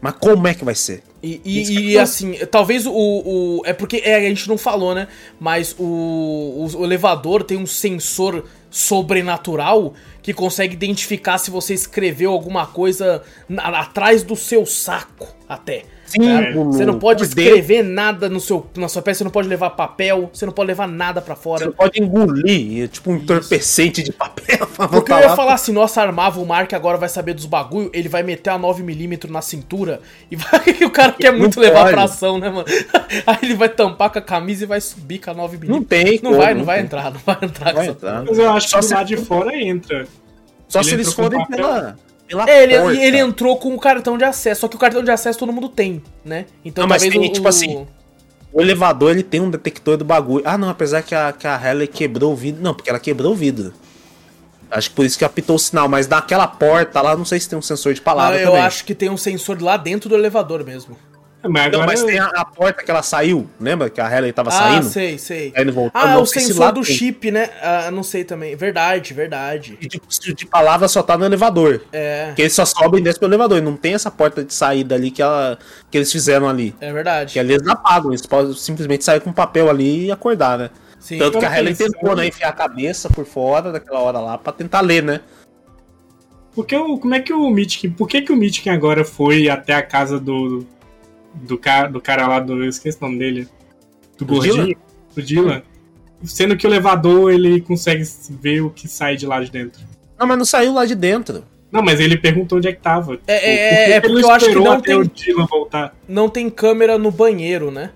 Mas 0.00 0.14
como 0.18 0.48
é 0.48 0.54
que 0.54 0.64
vai 0.64 0.74
ser? 0.74 1.02
E, 1.22 1.40
e- 1.44 1.62
e, 1.90 1.94
eu- 1.94 2.02
assim, 2.02 2.32
talvez 2.50 2.86
o, 2.86 2.92
o. 2.92 3.62
É 3.64 3.72
porque 3.72 4.02
é, 4.04 4.16
a 4.16 4.20
gente 4.20 4.48
não 4.48 4.58
falou, 4.58 4.92
né? 4.94 5.06
Mas 5.38 5.76
o, 5.78 5.84
o, 5.84 6.68
o 6.78 6.84
elevador 6.84 7.44
tem 7.44 7.56
um 7.56 7.66
sensor 7.66 8.44
sobrenatural 8.68 9.94
que 10.20 10.32
consegue 10.32 10.74
identificar 10.74 11.38
se 11.38 11.50
você 11.50 11.74
escreveu 11.74 12.32
alguma 12.32 12.66
coisa 12.66 13.22
na- 13.48 13.62
atrás 13.80 14.22
do 14.24 14.34
seu 14.34 14.64
saco, 14.66 15.28
até. 15.48 15.84
Sim, 16.12 16.28
É, 16.30 16.52
Você 16.52 16.84
não 16.84 16.98
pode 16.98 17.22
escrever 17.24 17.82
nada 17.82 18.28
no 18.28 18.40
seu, 18.40 18.66
na 18.76 18.88
sua 18.88 19.02
peça, 19.02 19.18
você 19.18 19.24
não 19.24 19.30
pode 19.30 19.48
levar 19.48 19.70
papel, 19.70 20.30
você 20.32 20.44
não 20.46 20.52
pode 20.52 20.66
levar 20.68 20.86
nada 20.88 21.20
pra 21.20 21.34
Você 21.34 21.42
fora. 21.42 21.64
não 21.66 21.72
pode 21.72 22.02
engolir, 22.02 22.84
é 22.84 22.86
tipo 22.88 23.10
um 23.10 23.16
entorpecente 23.16 24.02
de 24.02 24.12
papel. 24.12 24.66
pra 24.76 24.88
Porque 24.88 25.12
eu 25.12 25.18
ia 25.18 25.28
lá. 25.28 25.36
falar 25.36 25.54
assim, 25.54 25.72
nossa, 25.72 26.00
armava 26.02 26.40
o 26.40 26.46
Mark 26.46 26.72
agora 26.72 26.96
vai 26.98 27.08
saber 27.08 27.34
dos 27.34 27.46
bagulho, 27.46 27.90
ele 27.92 28.08
vai 28.08 28.22
meter 28.22 28.50
a 28.50 28.58
9mm 28.58 29.28
na 29.30 29.42
cintura 29.42 30.00
e 30.30 30.36
vai 30.36 30.60
que 30.60 30.84
o 30.84 30.90
cara 30.90 31.12
quer 31.12 31.32
muito 31.32 31.56
Não 31.56 31.62
levar 31.62 31.80
pode. 31.82 31.92
pra 31.92 32.02
ação, 32.04 32.38
né, 32.38 32.48
mano? 32.50 32.64
Aí 33.26 33.38
ele 33.42 33.54
vai 33.54 33.68
tampar 33.68 34.10
com 34.10 34.18
a 34.18 34.22
camisa 34.22 34.64
e 34.64 34.66
vai 34.66 34.80
subir 34.80 35.18
com 35.18 35.30
a 35.30 35.34
9mm. 35.34 35.68
Não 35.68 35.82
tem 35.82 36.20
Não 36.22 36.30
como, 36.30 36.36
vai, 36.36 36.52
não 36.52 36.58
não 36.60 36.64
vai 36.66 36.76
tem. 36.76 36.84
entrar, 36.86 37.10
não 37.12 37.20
vai 37.24 37.36
entrar 37.42 37.70
com 37.70 37.76
Vai 37.76 37.82
essa 37.86 37.92
entrar. 37.92 38.24
Mas 38.24 38.38
eu 38.38 38.50
acho 38.50 38.68
Só 38.68 38.78
que 38.78 38.84
se- 38.84 38.94
lado 38.94 39.06
de 39.06 39.16
fora 39.16 39.56
entra. 39.56 40.06
Só 40.68 40.78
Ele 40.80 40.88
se 40.88 40.94
eles 40.94 41.12
forem 41.12 41.44
pela, 41.46 41.96
pela 42.36 42.50
É, 42.50 42.62
ele, 42.62 42.78
porta. 42.78 43.00
ele 43.00 43.18
entrou 43.18 43.56
com 43.58 43.74
o 43.74 43.78
cartão 43.78 44.16
de 44.18 44.24
acesso, 44.24 44.62
só 44.62 44.68
que 44.68 44.76
o 44.76 44.78
cartão 44.78 45.02
de 45.02 45.10
acesso 45.10 45.38
todo 45.38 45.52
mundo 45.52 45.68
tem, 45.68 46.02
né? 46.24 46.46
Então 46.64 46.82
Não, 46.82 46.88
mas 46.88 47.02
talvez 47.02 47.20
tem, 47.22 47.30
o, 47.30 47.32
tipo 47.32 47.48
assim, 47.48 47.86
O 48.52 48.60
elevador, 48.60 49.12
ele 49.12 49.22
tem 49.22 49.40
um 49.40 49.50
detector 49.50 49.96
do 49.96 50.04
bagulho. 50.04 50.42
Ah, 50.46 50.58
não, 50.58 50.68
apesar 50.68 51.02
que 51.02 51.14
a, 51.14 51.32
que 51.32 51.46
a 51.46 51.56
Halle 51.56 51.86
quebrou 51.86 52.32
o 52.32 52.36
vidro. 52.36 52.62
Não, 52.62 52.74
porque 52.74 52.90
ela 52.90 52.98
quebrou 53.00 53.32
o 53.32 53.34
vidro. 53.34 53.72
Acho 54.70 54.90
que 54.90 54.96
por 54.96 55.04
isso 55.06 55.18
que 55.18 55.24
apitou 55.24 55.56
o 55.56 55.58
sinal. 55.58 55.88
Mas 55.88 56.06
naquela 56.08 56.46
porta 56.46 57.00
lá, 57.00 57.16
não 57.16 57.24
sei 57.24 57.38
se 57.40 57.48
tem 57.48 57.58
um 57.58 57.62
sensor 57.62 57.94
de 57.94 58.00
Ah, 58.00 58.04
palavra 58.04 58.38
eu 58.40 58.48
também. 58.48 58.62
acho 58.62 58.84
que 58.84 58.94
tem 58.94 59.08
um 59.10 59.16
sensor 59.16 59.62
lá 59.62 59.76
dentro 59.76 60.08
do 60.08 60.14
elevador 60.16 60.64
mesmo. 60.64 60.96
Mas 61.44 61.72
Não, 61.72 61.80
agora 61.80 61.86
mas 61.86 62.02
tem 62.04 62.18
a, 62.20 62.26
a 62.26 62.44
porta 62.44 62.84
que 62.84 62.90
ela 62.90 63.02
saiu. 63.02 63.48
Lembra 63.58 63.90
que 63.90 64.00
a 64.00 64.06
Halle 64.06 64.32
tava 64.32 64.48
Ah, 64.50 64.52
saindo? 64.52 64.84
sei, 64.86 65.18
sei. 65.18 65.52
Aí 65.56 65.62
ele 65.62 65.72
voltou. 65.72 66.00
Ah, 66.00 66.14
não 66.14 66.22
o 66.22 66.26
sensor 66.26 66.58
lá 66.58 66.70
do 66.70 66.82
tem. 66.82 66.94
chip, 66.94 67.30
né? 67.32 67.50
Ah, 67.60 67.90
não 67.90 68.02
sei 68.04 68.22
também. 68.22 68.54
Verdade, 68.54 69.12
verdade. 69.12 69.76
E 69.80 69.88
tipo, 69.88 70.06
de, 70.08 70.34
de 70.34 70.46
palavra 70.46 70.86
só 70.86 71.02
tá 71.02 71.18
no 71.18 71.24
elevador. 71.24 71.82
É, 71.92 72.26
Porque 72.26 72.42
eles 72.42 72.52
só 72.54 72.64
sobem 72.64 73.00
e 73.00 73.02
descem 73.02 73.18
pelo 73.18 73.30
elevador. 73.32 73.58
E 73.58 73.60
não 73.60 73.76
tem 73.76 73.94
essa 73.94 74.10
porta 74.10 74.44
de 74.44 74.54
saída 74.54 74.94
ali 74.94 75.10
que, 75.10 75.20
ela, 75.20 75.58
que 75.90 75.98
eles 75.98 76.12
fizeram 76.12 76.48
ali. 76.48 76.74
é 76.80 76.92
verdade. 76.92 77.32
Que 77.32 77.40
ali 77.40 77.54
eles 77.54 77.66
apagam. 77.66 78.12
Eles 78.12 78.24
podem 78.24 78.54
simplesmente 78.54 79.02
sair 79.02 79.20
com 79.20 79.30
um 79.30 79.34
papel 79.34 79.68
ali 79.68 80.06
e 80.06 80.12
acordar, 80.12 80.56
né? 80.58 80.70
Sim. 81.00 81.18
Tanto 81.18 81.40
que 81.40 81.44
a 81.44 81.58
Helen 81.58 81.74
tentou, 81.74 82.14
né, 82.14 82.28
enfiar 82.28 82.50
a 82.50 82.52
cabeça 82.52 83.10
por 83.10 83.24
fora 83.26 83.72
daquela 83.72 83.98
hora 83.98 84.20
lá 84.20 84.38
pra 84.38 84.52
tentar 84.52 84.80
ler, 84.80 85.02
né? 85.02 85.20
Porque 86.54 86.76
o, 86.76 86.98
como 86.98 87.14
é 87.14 87.20
que 87.20 87.32
o 87.32 87.50
Mitkin. 87.50 87.90
Por 87.90 88.06
que, 88.06 88.22
que 88.22 88.30
o 88.32 88.36
Mitkin 88.36 88.70
agora 88.70 89.04
foi 89.04 89.48
até 89.48 89.74
a 89.74 89.82
casa 89.82 90.20
do. 90.20 90.64
Do, 91.34 91.56
cara, 91.58 91.88
do 91.88 92.00
cara 92.00 92.26
lá 92.26 92.40
do. 92.40 92.62
Eu 92.62 92.68
esqueci 92.68 92.98
o 92.98 93.04
nome 93.04 93.18
dele. 93.18 93.48
Do, 94.18 94.26
gordinho? 94.26 94.76
Do 95.14 95.22
Dylan. 95.22 95.62
Sendo 96.24 96.56
que 96.56 96.66
o 96.66 96.68
elevador 96.70 97.32
ele 97.32 97.60
consegue 97.60 98.04
ver 98.40 98.60
o 98.60 98.70
que 98.70 98.86
sai 98.86 99.16
de 99.16 99.26
lá 99.26 99.42
de 99.42 99.50
dentro. 99.50 99.82
Não, 100.18 100.26
mas 100.26 100.38
não 100.38 100.44
saiu 100.44 100.72
lá 100.72 100.84
de 100.86 100.94
dentro. 100.94 101.44
Não, 101.70 101.82
mas 101.82 101.98
ele 101.98 102.16
perguntou 102.18 102.58
onde 102.58 102.68
é 102.68 102.72
que 102.72 102.80
tava. 102.80 103.14
É, 103.26 103.34
Tipo, 103.38 103.46
é, 103.50 103.90
é, 103.92 104.00
que 104.00 104.08
porque 104.08 104.24
eu 104.24 104.30
acho 104.30 104.46
que 104.50 104.54
não 104.54 104.80
tem- 104.80 104.96
o 104.96 105.04
Dylan 105.08 105.46
voltar. 105.46 105.94
Não 106.06 106.28
tem 106.28 106.48
câmera 106.50 106.98
no 106.98 107.10
banheiro, 107.10 107.70
né? 107.70 107.90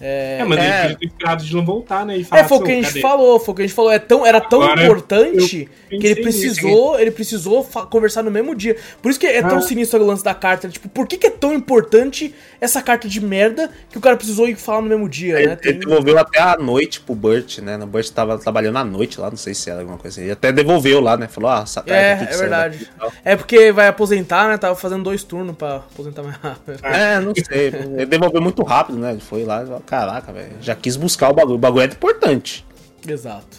É, 0.00 0.38
é 0.40 0.44
mas 0.44 0.58
é, 0.58 0.62
ele 0.62 0.82
podia 0.94 0.96
ter 0.98 1.06
esperado 1.06 1.44
de 1.44 1.54
não 1.54 1.64
voltar, 1.64 2.06
né? 2.06 2.16
E 2.16 2.24
falar 2.24 2.42
é, 2.42 2.44
foi 2.48 2.58
o 2.58 2.62
que 2.62 2.70
a 2.72 2.74
gente 2.74 2.86
cadê? 2.88 3.00
falou, 3.00 3.38
foi 3.40 3.52
o 3.52 3.56
que 3.56 3.62
a 3.62 3.66
gente 3.66 3.74
falou. 3.74 3.90
É 3.92 3.98
tão, 3.98 4.24
era 4.26 4.40
tão 4.40 4.62
Agora, 4.62 4.82
importante 4.82 5.68
que 5.88 6.06
ele 6.06 6.22
precisou, 6.22 6.98
ele 6.98 7.10
precisou 7.10 7.64
conversar 7.90 8.22
no 8.22 8.30
mesmo 8.30 8.54
dia. 8.54 8.76
Por 9.02 9.10
isso 9.10 9.18
que 9.20 9.26
é 9.26 9.42
tão 9.42 9.58
Ah. 9.58 9.62
sinistro 9.62 10.00
o 10.02 10.06
lance 10.06 10.24
da 10.24 10.34
carta. 10.34 10.68
Tipo, 10.68 10.88
por 10.88 11.06
que, 11.06 11.16
que 11.18 11.26
é 11.26 11.30
tão 11.30 11.52
importante 11.52 12.34
essa 12.60 12.80
carta 12.80 13.08
de 13.08 13.20
merda 13.20 13.70
que 13.90 13.98
o 13.98 14.00
cara 14.00 14.16
precisou 14.16 14.48
ir 14.48 14.56
falar 14.56 14.82
no 14.82 14.88
mesmo 14.88 15.08
dia, 15.08 15.38
Ele, 15.38 15.46
né? 15.48 15.58
ele 15.62 15.72
Tem- 15.72 15.78
devolveu 15.80 16.18
até 16.18 16.40
à 16.40 16.56
noite 16.56 17.00
pro 17.00 17.14
Burt, 17.14 17.58
né? 17.58 17.76
O 17.76 17.86
Burt 17.86 18.08
tava 18.10 18.38
trabalhando 18.38 18.76
à 18.78 18.84
noite 18.84 19.20
lá, 19.20 19.28
não 19.30 19.36
sei 19.36 19.52
se 19.54 19.68
era 19.70 19.80
alguma 19.80 19.98
coisa 19.98 20.14
assim. 20.16 20.22
Ele 20.24 20.32
até 20.32 20.52
devolveu 20.52 21.00
lá, 21.00 21.16
né? 21.16 21.28
Falou, 21.28 21.50
ah, 21.50 21.60
essa 21.64 21.82
carta 21.82 21.94
É, 21.94 22.28
é 22.32 22.36
verdade. 22.36 22.88
É 23.24 23.36
porque 23.36 23.72
vai 23.72 23.88
aposentar, 23.88 24.48
né? 24.48 24.56
Tava 24.56 24.74
fazendo 24.76 25.02
dois 25.02 25.22
turnos 25.24 25.56
pra 25.56 25.76
aposentar 25.76 26.22
mais 26.22 26.36
rápido. 26.36 26.78
É, 26.84 27.20
não 27.20 27.32
sei. 27.34 27.66
Ele 27.68 28.06
devolveu 28.06 28.40
muito 28.40 28.62
rápido, 28.62 28.98
né? 28.98 29.10
Ele 29.12 29.20
foi 29.20 29.44
lá 29.44 29.62
e 29.62 29.66
falou, 29.66 29.82
caraca, 29.90 30.32
velho. 30.32 30.56
Já 30.62 30.76
quis 30.76 30.94
buscar 30.96 31.30
o 31.30 31.34
bagulho. 31.34 31.56
O 31.56 31.58
bagulho 31.58 31.82
é 31.82 31.86
importante. 31.86 32.64
Exato. 33.06 33.58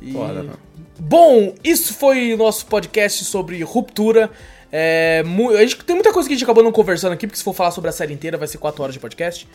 E- 0.00 0.12
mano. 0.12 0.58
Bom, 0.98 1.54
isso 1.62 1.94
foi 1.94 2.32
o 2.32 2.36
nosso 2.36 2.64
podcast 2.66 3.24
sobre 3.24 3.62
ruptura. 3.62 4.30
É, 4.70 5.22
a 5.22 5.60
gente, 5.60 5.76
tem 5.84 5.94
muita 5.94 6.12
coisa 6.12 6.26
que 6.26 6.34
a 6.34 6.36
gente 6.36 6.44
acabou 6.44 6.64
não 6.64 6.72
conversando 6.72 7.12
aqui, 7.12 7.26
porque 7.26 7.36
se 7.36 7.44
for 7.44 7.52
falar 7.52 7.70
sobre 7.70 7.90
a 7.90 7.92
série 7.92 8.14
inteira 8.14 8.38
vai 8.38 8.48
ser 8.48 8.56
4 8.56 8.82
horas 8.82 8.94
de 8.94 9.00
podcast. 9.00 9.46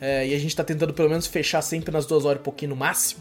É, 0.00 0.26
e 0.28 0.34
a 0.34 0.38
gente 0.38 0.54
tá 0.54 0.62
tentando 0.62 0.94
pelo 0.94 1.08
menos 1.08 1.26
fechar 1.26 1.62
sempre 1.62 1.92
nas 1.92 2.06
2 2.06 2.24
horas 2.24 2.40
e 2.40 2.44
pouquinho 2.44 2.70
no 2.70 2.76
máximo. 2.76 3.20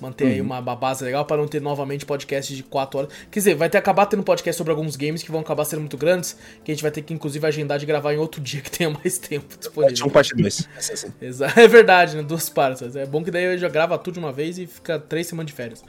Manter 0.00 0.26
aí 0.28 0.40
uma, 0.40 0.60
base 0.60 1.04
legal 1.04 1.24
pra 1.26 1.36
não 1.36 1.46
ter 1.46 1.60
novamente 1.60 2.06
podcast 2.06 2.54
de 2.54 2.62
4 2.62 2.98
horas. 2.98 3.12
Quer 3.30 3.38
dizer, 3.40 3.54
vai 3.54 3.68
ter 3.68 3.76
acabar 3.78 4.06
tendo 4.06 4.22
podcast 4.22 4.56
sobre 4.56 4.70
alguns 4.70 4.96
games 4.96 5.22
que 5.22 5.30
vão 5.30 5.40
acabar 5.42 5.64
sendo 5.64 5.80
muito 5.80 5.96
grandes, 5.98 6.36
que 6.64 6.70
a 6.70 6.74
gente 6.74 6.82
vai 6.82 6.90
ter 6.90 7.02
que 7.02 7.12
inclusive 7.12 7.46
agendar 7.46 7.78
de 7.78 7.84
gravar 7.86 8.14
em 8.14 8.16
outro 8.18 8.40
dia 8.42 8.60
que 8.60 8.70
tenha 8.70 8.88
mais 8.90 9.18
tempo 9.18 9.56
disponível. 9.58 9.94
Parte 9.94 10.04
1, 10.04 10.10
parte 10.10 10.34
2. 10.36 10.68
Essa 10.76 10.92
assim. 10.94 11.12
Exa- 11.20 11.52
É 11.60 11.68
verdade, 11.68 12.16
né? 12.16 12.22
Duas 12.22 12.48
partes. 12.48 12.96
É 12.96 13.04
bom 13.04 13.22
que 13.22 13.30
daí 13.30 13.44
eu 13.44 13.58
já 13.58 13.68
grava 13.68 13.98
tudo 13.98 14.14
de 14.14 14.20
uma 14.20 14.32
vez 14.32 14.58
e 14.58 14.66
fica 14.66 14.98
três 14.98 15.26
semanas 15.26 15.50
de 15.50 15.56
férias. 15.56 15.82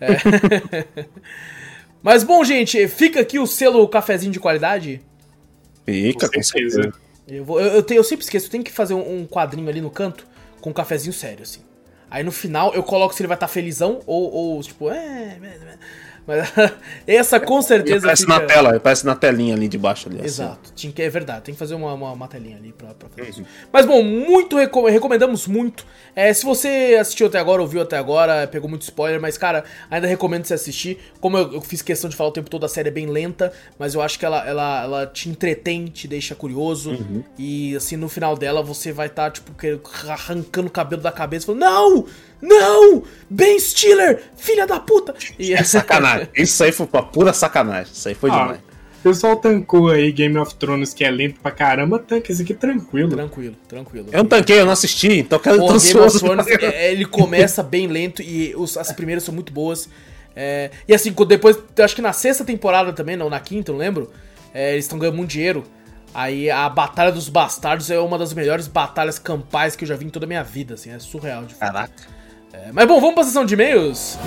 É. 0.00 1.04
Mas 2.02 2.24
bom, 2.24 2.42
gente, 2.44 2.88
fica 2.88 3.20
aqui 3.20 3.38
o 3.38 3.46
selo 3.46 3.86
cafezinho 3.88 4.32
de 4.32 4.40
qualidade. 4.40 5.02
Fica, 5.84 6.30
Com 6.30 6.42
certeza. 6.42 6.92
Eu, 7.28 7.44
vou- 7.44 7.60
eu, 7.60 7.66
eu 7.74 7.82
tenho- 7.82 7.98
eu 7.98 8.04
sempre 8.04 8.24
esqueço, 8.24 8.46
eu 8.46 8.50
tenho 8.50 8.64
que 8.64 8.72
fazer 8.72 8.94
um, 8.94 9.20
um 9.20 9.26
quadrinho 9.26 9.68
ali 9.68 9.80
no 9.80 9.90
canto 9.90 10.26
com 10.60 10.70
um 10.70 10.72
cafezinho 10.72 11.12
sério, 11.12 11.42
assim. 11.42 11.60
Aí 12.10 12.24
no 12.24 12.32
final 12.32 12.74
eu 12.74 12.82
coloco 12.82 13.14
se 13.14 13.22
ele 13.22 13.28
vai 13.28 13.36
estar 13.36 13.46
felizão 13.48 14.00
ou, 14.06 14.32
ou 14.32 14.62
tipo, 14.62 14.90
é. 14.90 15.38
É, 16.28 16.38
é. 16.38 16.42
Mas 16.56 16.72
essa 17.06 17.40
com 17.40 17.60
certeza 17.62 17.98
aparece 17.98 18.22
fica- 18.22 18.38
na 18.38 18.46
tela, 18.46 18.76
aparece 18.76 19.06
na 19.06 19.14
telinha 19.14 19.54
ali 19.54 19.68
de 19.68 19.78
baixo 19.78 20.08
ali. 20.08 20.16
assim. 20.18 20.26
Exato, 20.26 20.72
que, 20.74 21.02
é 21.02 21.08
verdade, 21.10 21.42
tem 21.42 21.54
que 21.54 21.58
fazer 21.58 21.74
uma, 21.74 21.92
uma, 21.94 22.12
uma 22.12 22.28
telinha 22.28 22.56
ali 22.56 22.72
pra, 22.72 22.94
pra 22.94 23.08
fazer 23.08 23.28
isso. 23.30 23.44
Mas 23.72 23.86
bom, 23.86 24.02
muito 24.02 24.56
reco- 24.56 24.86
recomendamos 24.88 25.46
muito. 25.46 25.84
É, 26.14 26.32
se 26.32 26.44
você 26.44 26.96
assistiu 27.00 27.26
até 27.28 27.38
agora, 27.38 27.62
ouviu 27.62 27.82
até 27.82 27.96
agora, 27.96 28.46
pegou 28.46 28.68
muito 28.68 28.82
spoiler, 28.82 29.20
mas 29.20 29.36
cara, 29.38 29.64
ainda 29.90 30.06
recomendo 30.06 30.44
você 30.44 30.54
assistir. 30.54 30.98
Como 31.20 31.36
eu, 31.38 31.54
eu 31.54 31.60
fiz 31.60 31.82
questão 31.82 32.08
de 32.10 32.16
falar 32.16 32.30
o 32.30 32.32
tempo 32.32 32.50
todo, 32.50 32.64
a 32.64 32.68
série 32.68 32.88
é 32.88 32.92
bem 32.92 33.06
lenta, 33.06 33.52
mas 33.78 33.94
eu 33.94 34.02
acho 34.02 34.18
que 34.18 34.24
ela, 34.24 34.46
ela, 34.46 34.82
ela 34.82 35.06
te 35.06 35.28
entretém, 35.28 35.86
te 35.86 36.06
deixa 36.08 36.34
curioso. 36.34 36.98
E 37.38 37.74
assim, 37.76 37.96
no 37.96 38.08
final 38.08 38.36
dela 38.36 38.62
você 38.62 38.92
vai 38.92 39.06
estar, 39.06 39.30
tipo, 39.30 39.52
que- 39.54 39.78
arrancando 40.08 40.68
o 40.68 40.70
cabelo 40.70 41.02
da 41.02 41.12
cabeça, 41.12 41.46
falando: 41.46 41.60
Não! 41.60 42.06
Não! 42.42 43.02
Ben 43.28 43.58
Stiller! 43.58 44.22
Filha 44.36 44.66
da 44.66 44.80
puta! 44.80 45.14
E 45.38 45.52
É 45.52 45.62
sacanagem. 45.62 46.28
Isso 46.36 46.62
aí 46.64 46.72
foi 46.72 46.86
pra 46.86 47.02
pura 47.02 47.32
sacanagem. 47.32 47.92
Isso 47.92 48.08
aí 48.08 48.14
foi 48.14 48.30
Ah, 48.30 48.38
demais. 48.38 48.60
o 48.60 49.02
pessoal 49.02 49.36
tancou 49.36 49.88
aí 49.90 50.10
Game 50.12 50.36
of 50.38 50.54
Thrones, 50.54 50.92
que 50.94 51.04
é 51.04 51.10
lento 51.10 51.38
pra 51.40 51.50
caramba, 51.50 51.98
tanca 51.98 52.32
esse 52.32 52.42
aqui 52.42 52.54
tranquilo. 52.54 53.10
Tranquilo, 53.10 53.56
tranquilo. 53.68 54.06
Eu 54.12 54.18
não 54.18 54.26
tanquei, 54.28 54.60
eu 54.60 54.64
não 54.66 54.72
assisti, 54.72 55.12
então 55.18 55.38
eu 55.38 55.42
quero 55.42 55.58
Pô, 55.58 55.66
Game 55.78 56.00
of. 56.00 56.18
Thrones, 56.18 56.46
é, 56.46 56.64
é, 56.64 56.92
ele 56.92 57.04
começa 57.04 57.62
bem 57.62 57.86
lento 57.86 58.22
e 58.22 58.54
os- 58.56 58.76
as 58.76 58.90
primeiras 58.92 59.22
são 59.24 59.34
muito 59.34 59.52
boas. 59.52 59.88
É, 60.34 60.70
e 60.88 60.94
assim, 60.94 61.12
depois, 61.28 61.58
eu 61.76 61.84
acho 61.84 61.94
que 61.94 62.02
na 62.02 62.12
sexta 62.12 62.44
temporada 62.44 62.92
também, 62.92 63.16
não, 63.16 63.28
na 63.28 63.40
quinta, 63.40 63.70
eu 63.70 63.74
não 63.74 63.80
lembro, 63.80 64.10
é, 64.54 64.72
eles 64.72 64.84
estão 64.86 64.98
ganhando 64.98 65.16
muito 65.16 65.30
dinheiro. 65.30 65.64
Aí 66.12 66.50
a 66.50 66.68
Batalha 66.68 67.12
dos 67.12 67.28
Bastardos 67.28 67.88
é 67.90 67.98
uma 68.00 68.18
das 68.18 68.32
melhores 68.34 68.66
batalhas 68.66 69.16
campais 69.18 69.76
que 69.76 69.84
eu 69.84 69.88
já 69.88 69.94
vi 69.94 70.06
em 70.06 70.08
toda 70.08 70.26
a 70.26 70.28
minha 70.28 70.42
vida, 70.42 70.74
assim, 70.74 70.90
é 70.90 70.98
surreal 70.98 71.44
de 71.44 71.54
fato. 71.54 71.72
Caraca. 71.72 71.92
É, 72.52 72.72
mas 72.72 72.86
bom, 72.86 73.00
vamos 73.00 73.14
pra 73.14 73.24
sessão 73.24 73.44
de 73.44 73.54
e-mails? 73.54 74.18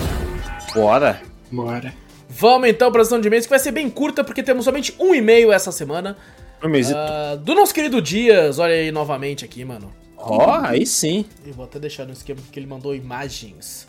Bora. 0.73 1.21
Bora. 1.51 1.93
Vamos 2.29 2.69
então 2.69 2.91
pra 2.91 3.03
sessão 3.03 3.21
de 3.21 3.27
e-mails, 3.27 3.45
que 3.45 3.49
vai 3.49 3.59
ser 3.59 3.71
bem 3.71 3.89
curta, 3.89 4.23
porque 4.23 4.41
temos 4.41 4.65
somente 4.65 4.95
um 4.99 5.13
e-mail 5.13 5.51
essa 5.51 5.71
semana. 5.71 6.17
Um 6.63 6.69
mesito. 6.69 6.97
Ah, 6.97 7.35
do 7.35 7.53
nosso 7.53 7.73
querido 7.73 8.01
Dias, 8.01 8.57
olha 8.59 8.73
aí 8.73 8.91
novamente 8.91 9.43
aqui, 9.43 9.63
mano. 9.65 9.93
Ó, 10.17 10.61
aí 10.63 10.85
sim. 10.85 11.25
Eu 11.45 11.53
vou 11.53 11.65
até 11.65 11.79
deixar 11.79 12.05
no 12.05 12.13
esquema 12.13 12.39
porque 12.41 12.57
ele 12.57 12.67
mandou 12.67 12.95
imagens. 12.95 13.87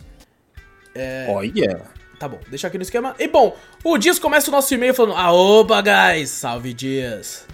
Olha. 1.29 1.83
Tá 2.19 2.29
bom, 2.29 2.39
deixa 2.49 2.67
aqui 2.67 2.77
no 2.77 2.83
esquema. 2.83 3.15
E 3.19 3.29
bom, 3.29 3.57
o 3.83 3.99
Dias 3.99 4.19
começa 4.19 4.49
o 4.49 4.53
nosso 4.53 4.73
e-mail 4.75 4.95
falando: 4.95 5.17
Aoba, 5.17 5.81
guys! 5.81 6.31
Salve, 6.31 6.73
Dias! 6.75 7.47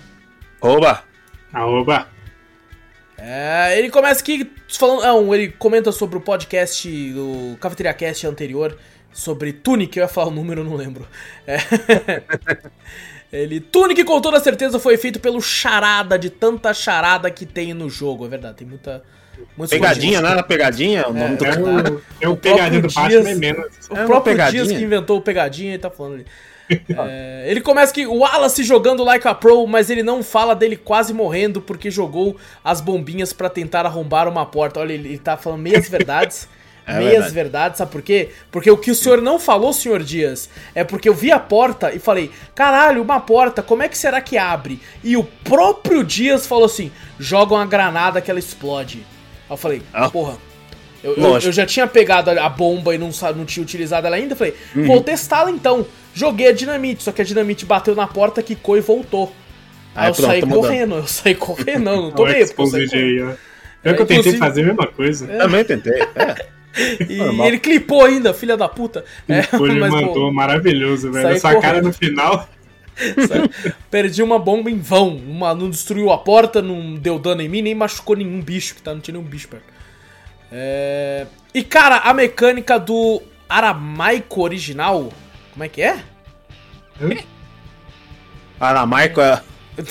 Oba. 0.61 1.05
Aoba. 1.53 2.07
É, 3.23 3.79
ele 3.79 3.91
começa 3.91 4.21
aqui 4.21 4.51
falando. 4.69 5.03
Não, 5.03 5.35
ele 5.35 5.49
comenta 5.49 5.93
sobre 5.93 6.17
o 6.17 6.21
podcast, 6.21 6.89
o 7.17 7.57
Cafeteria 7.61 7.93
Cast 7.93 8.27
anterior, 8.27 8.77
sobre 9.13 9.53
Tunic, 9.53 9.99
eu 9.99 10.03
ia 10.03 10.09
falar 10.09 10.29
o 10.29 10.31
número, 10.31 10.65
não 10.65 10.75
lembro. 10.75 11.07
É. 11.47 11.59
Ele. 13.33 13.61
Tunic 13.61 14.03
com 14.03 14.21
toda 14.21 14.41
certeza 14.41 14.81
foi 14.81 14.97
feito 14.97 15.21
pelo 15.21 15.41
charada 15.41 16.19
de 16.19 16.31
tanta 16.31 16.75
charada 16.75 17.31
que 17.31 17.47
tem 17.47 17.73
no 17.73 17.89
jogo. 17.89 18.27
É 18.27 18.29
verdade, 18.29 18.57
tem 18.57 18.67
muita. 18.67 19.03
Pegadinha, 19.69 20.21
né? 20.21 20.43
Pegadinha, 20.43 21.09
o 21.09 21.13
nome 21.15 21.37
do 21.37 21.45
É 21.45 21.49
cara. 21.49 21.63
o, 21.63 22.03
é 22.21 22.29
o 22.29 22.33
O 22.33 22.37
pegadinho 22.37 22.83
do 22.83 22.93
Batman, 22.93 23.31
é 23.31 23.35
menos. 23.35 23.67
O 23.89 23.97
É 23.97 24.05
próprio 24.05 24.33
pegadinha. 24.35 24.65
Dias 24.65 24.77
que 24.77 24.85
inventou 24.85 25.19
o 25.19 25.23
pegadinha, 25.23 25.71
ele 25.73 25.79
tá 25.79 25.91
falando 25.91 26.15
ali. 26.15 26.27
É, 27.09 27.45
ele 27.49 27.61
começa 27.61 27.93
que 27.93 28.07
o 28.07 28.19
Wallace 28.19 28.63
jogando 28.63 29.03
like 29.03 29.27
a 29.27 29.35
pro, 29.35 29.67
mas 29.67 29.91
ele 29.91 30.03
não 30.03 30.23
fala 30.23 30.55
dele 30.55 30.77
quase 30.77 31.13
morrendo 31.13 31.61
porque 31.61 31.91
jogou 31.91 32.37
as 32.65 32.81
bombinhas 32.81 33.33
pra 33.33 33.49
tentar 33.49 33.87
arrombar 33.87 34.29
uma 34.29 34.47
porta. 34.47 34.81
Olha, 34.81 34.93
ele, 34.93 35.09
ele 35.09 35.19
tá 35.19 35.37
falando 35.37 35.61
meias 35.61 35.89
verdades. 35.91 36.49
É 36.87 36.95
meias 36.95 37.13
verdade. 37.13 37.35
verdades, 37.35 37.79
sabe 37.79 37.93
por 37.93 38.03
quê? 38.03 38.31
Porque 38.51 38.71
o 38.71 38.77
que 38.77 38.91
o 38.91 38.95
senhor 38.95 39.21
não 39.21 39.39
falou, 39.39 39.73
senhor 39.73 40.03
Dias, 40.03 40.49
é 40.75 40.83
porque 40.83 41.09
eu 41.09 41.15
vi 41.15 41.31
a 41.31 41.39
porta 41.39 41.93
e 41.95 41.99
falei: 41.99 42.31
caralho, 42.55 43.03
uma 43.03 43.21
porta, 43.21 43.63
como 43.63 43.83
é 43.83 43.89
que 43.89 43.97
será 43.97 44.21
que 44.21 44.37
abre? 44.39 44.81
E 45.05 45.17
o 45.17 45.23
próprio 45.23 46.03
Dias 46.03 46.47
falou 46.47 46.65
assim: 46.65 46.91
joga 47.19 47.55
uma 47.55 47.67
granada 47.67 48.21
que 48.21 48.31
ela 48.31 48.41
explode. 48.41 48.99
Aí 49.49 49.53
eu 49.53 49.57
falei: 49.57 49.83
Ah. 49.93 50.09
porra. 50.11 50.50
Eu, 51.03 51.15
eu, 51.17 51.39
eu 51.39 51.53
já 51.53 51.65
tinha 51.65 51.87
pegado 51.87 52.31
a 52.31 52.49
bomba 52.49 52.95
e 52.95 52.99
não, 52.99 53.11
não 53.37 53.45
tinha 53.45 53.63
utilizado 53.63 54.07
ela 54.07 54.17
ainda. 54.17 54.37
Falei, 54.37 54.55
Uhum. 54.77 54.87
vou 54.87 55.01
testá-la 55.03 55.51
então. 55.51 55.87
Joguei 56.13 56.49
a 56.49 56.53
dinamite, 56.53 57.03
só 57.03 57.13
que 57.13 57.23
a 57.23 57.25
dinamite 57.25 57.65
bateu 57.65 57.95
na 57.95 58.07
porta, 58.07 58.43
quicou 58.43 58.77
e 58.77 58.81
voltou. 58.81 59.33
Aí 59.95 60.05
Aí 60.07 60.11
eu 60.11 60.15
pronto, 60.15 60.27
saí 60.27 60.41
mudando. 60.43 60.61
correndo, 60.61 60.95
eu 60.97 61.07
saí 61.07 61.35
correndo, 61.35 61.85
não, 61.85 62.03
não 62.03 62.11
tô 62.11 62.25
meio, 62.27 62.47
porque 62.47 62.63
eu 62.63 62.67
saí 62.67 62.89
correndo. 62.89 63.31
Eu 63.31 63.35
que 63.83 63.89
É, 63.89 63.91
eu 63.93 63.97
tentei 63.97 64.17
inclusive- 64.19 64.39
fazer 64.39 64.61
a 64.63 64.65
mesma 64.67 64.87
coisa. 64.87 65.27
Também 65.27 65.65
tentei. 65.65 66.03
É. 66.15 66.47
E 67.09 67.17
Normal. 67.17 67.49
ele 67.49 67.59
clipou 67.59 68.05
ainda, 68.05 68.33
filha 68.33 68.57
da 68.57 68.69
puta. 68.69 69.05
É, 69.29 69.43
Pô, 69.43 69.67
ele 69.67 69.81
mas, 69.81 69.91
mandou 69.91 70.33
maravilhoso, 70.33 71.11
velho. 71.11 71.27
Essa 71.31 71.49
cara 71.57 71.81
correndo. 71.81 71.85
no 71.87 71.93
final. 71.93 72.49
perdi 73.91 74.23
uma 74.23 74.39
bomba 74.39 74.71
em 74.71 74.79
vão. 74.79 75.17
Uma, 75.17 75.53
não 75.55 75.69
destruiu 75.71 76.11
a 76.13 76.19
porta, 76.19 76.63
não 76.63 76.95
deu 76.95 77.19
dano 77.19 77.43
em 77.43 77.49
mim, 77.49 77.63
nem 77.63 77.75
machucou 77.75 78.15
nenhum 78.17 78.41
bicho, 78.41 78.75
que 78.77 78.83
tá, 78.83 78.93
não 78.95 79.01
tinha 79.01 79.17
nenhum 79.17 79.29
bicho 79.29 79.49
perto. 79.49 79.65
É... 80.53 81.27
E 81.55 81.63
cara, 81.65 81.97
a 81.99 82.15
mecânica 82.15 82.79
do 82.79 83.23
aramaico 83.49 84.43
original, 84.43 85.13
como 85.53 85.65
é 85.65 85.69
que 85.69 85.83
é? 85.83 86.03
Aramaico 88.59 89.21
é 89.21 89.41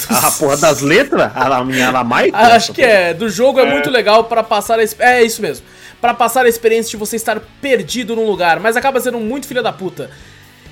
a 0.10 0.32
porra 0.38 0.58
das 0.58 0.82
letras? 0.82 1.32
Araminha 1.36 1.88
Aramaico? 1.88 2.38
Ah, 2.38 2.56
Acho 2.56 2.72
que 2.74 2.82
é. 2.82 3.14
Do 3.14 3.30
jogo 3.30 3.60
é, 3.60 3.64
É. 3.64 3.72
muito 3.72 3.90
legal 3.90 4.26
pra 4.26 4.44
passar 4.44 4.80
a 4.80 4.84
exp- 4.84 5.02
É 5.02 5.24
isso 5.24 5.42
mesmo. 5.42 5.66
Pra 6.00 6.14
passar 6.14 6.46
a 6.46 6.50
experiência 6.50 6.92
de 6.92 6.98
você 6.98 7.16
estar 7.16 7.40
perdido 7.62 8.16
num 8.16 8.26
lugar, 8.26 8.60
mas 8.60 8.78
acaba 8.78 9.00
sendo 9.02 9.20
muito 9.20 9.48
filha 9.48 9.62
da 9.64 9.74
puta. 9.74 10.10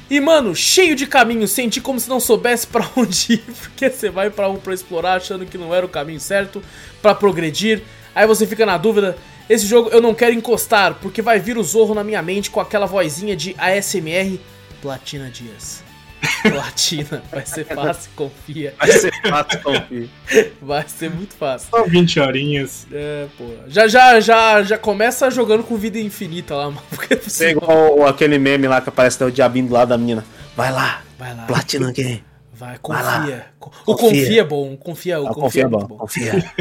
E 0.09 0.21
mano, 0.21 0.55
cheio 0.55 0.95
de 0.95 1.05
caminhos, 1.05 1.51
senti 1.51 1.81
como 1.81 1.99
se 1.99 2.07
não 2.07 2.19
soubesse 2.19 2.65
pra 2.67 2.85
onde 2.95 3.33
ir, 3.33 3.43
porque 3.61 3.89
você 3.89 4.09
vai 4.09 4.29
pra 4.29 4.47
um 4.47 4.55
pra 4.57 4.73
explorar 4.73 5.15
achando 5.15 5.45
que 5.45 5.57
não 5.57 5.73
era 5.75 5.85
o 5.85 5.89
caminho 5.89 6.19
certo 6.19 6.61
pra 7.01 7.13
progredir. 7.15 7.81
Aí 8.15 8.25
você 8.27 8.45
fica 8.47 8.65
na 8.65 8.77
dúvida. 8.77 9.17
Esse 9.49 9.65
jogo 9.65 9.89
eu 9.89 10.01
não 10.01 10.13
quero 10.13 10.33
encostar, 10.33 10.95
porque 10.95 11.21
vai 11.21 11.39
vir 11.39 11.57
o 11.57 11.63
Zorro 11.63 11.93
na 11.93 12.03
minha 12.03 12.21
mente 12.21 12.49
com 12.49 12.59
aquela 12.59 12.85
vozinha 12.85 13.35
de 13.35 13.55
ASMR 13.57 14.39
Platina 14.81 15.29
Dias. 15.29 15.83
Platina, 16.41 17.23
vai 17.31 17.45
ser 17.45 17.63
fácil, 17.65 18.09
confia. 18.15 18.73
Vai 18.77 18.91
ser 18.91 19.13
fácil, 19.21 19.61
confio. 19.61 20.09
Vai 20.61 20.85
ser 20.87 21.09
muito 21.11 21.35
fácil. 21.35 21.69
Só 21.69 21.83
20 21.83 22.19
horinhas. 22.19 22.87
É, 22.91 23.27
pô. 23.37 23.45
Já, 23.67 23.87
já, 23.87 24.19
já, 24.19 24.63
já 24.63 24.77
começa 24.77 25.29
jogando 25.29 25.63
com 25.63 25.77
vida 25.77 25.99
infinita 25.99 26.55
lá, 26.55 26.65
mano. 26.71 26.81
Porque 26.89 27.17
é 27.43 27.51
igual 27.51 28.05
aquele 28.07 28.39
meme 28.39 28.67
lá 28.67 28.81
que 28.81 28.89
aparece 28.89 29.21
né, 29.21 29.27
o 29.27 29.31
diabinho 29.31 29.67
do 29.67 29.73
lado 29.73 29.89
da 29.89 29.97
menina. 29.97 30.25
Vai 30.55 30.71
lá, 30.71 31.03
Vai 31.17 31.35
lá. 31.35 31.45
Platinum 31.45 31.91
Game. 31.91 32.23
Vai, 32.57 32.77
Vai 32.81 33.03
lá. 33.03 33.19
confia. 33.19 33.45
O 33.85 33.95
Confia. 33.95 34.21
confia 34.21 34.41
é 34.41 34.43
bom, 34.43 34.75
confia, 34.77 35.21
o 35.21 35.27
Ah, 35.27 35.33
confia, 35.33 35.41
confia 35.43 35.63
é 35.63 35.67
bom, 35.67 35.79
bom. 35.85 35.97
confia. 35.97 36.53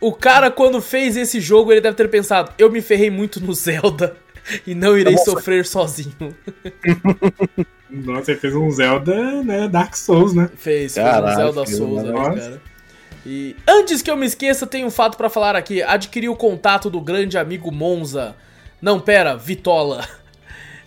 O 0.00 0.12
cara, 0.12 0.50
quando 0.50 0.80
fez 0.80 1.16
esse 1.16 1.40
jogo, 1.40 1.70
ele 1.72 1.80
deve 1.80 1.96
ter 1.96 2.08
pensado: 2.08 2.52
eu 2.58 2.70
me 2.70 2.80
ferrei 2.80 3.10
muito 3.10 3.40
no 3.40 3.52
Zelda 3.54 4.16
e 4.66 4.74
não 4.74 4.98
irei 4.98 5.16
sofrer 5.18 5.64
sozinho. 5.64 6.12
Nossa, 7.90 8.32
ele 8.32 8.40
fez 8.40 8.54
um 8.54 8.70
Zelda, 8.70 9.42
né? 9.42 9.68
Dark 9.68 9.94
Souls, 9.96 10.34
né? 10.34 10.50
Fez, 10.56 10.94
fez 10.94 11.06
um 11.06 11.34
Zelda 11.36 11.66
Souls 11.66 11.98
ali, 12.00 12.08
negócio. 12.08 12.34
cara. 12.42 12.62
E 13.26 13.56
antes 13.66 14.02
que 14.02 14.10
eu 14.10 14.16
me 14.16 14.26
esqueça, 14.26 14.66
tem 14.66 14.84
um 14.84 14.90
fato 14.90 15.16
pra 15.16 15.28
falar 15.30 15.56
aqui. 15.56 15.82
Adquiri 15.82 16.28
o 16.28 16.36
contato 16.36 16.90
do 16.90 17.00
grande 17.00 17.36
amigo 17.38 17.70
Monza. 17.72 18.34
Não, 18.80 18.98
pera, 19.00 19.36
Vitola. 19.36 20.06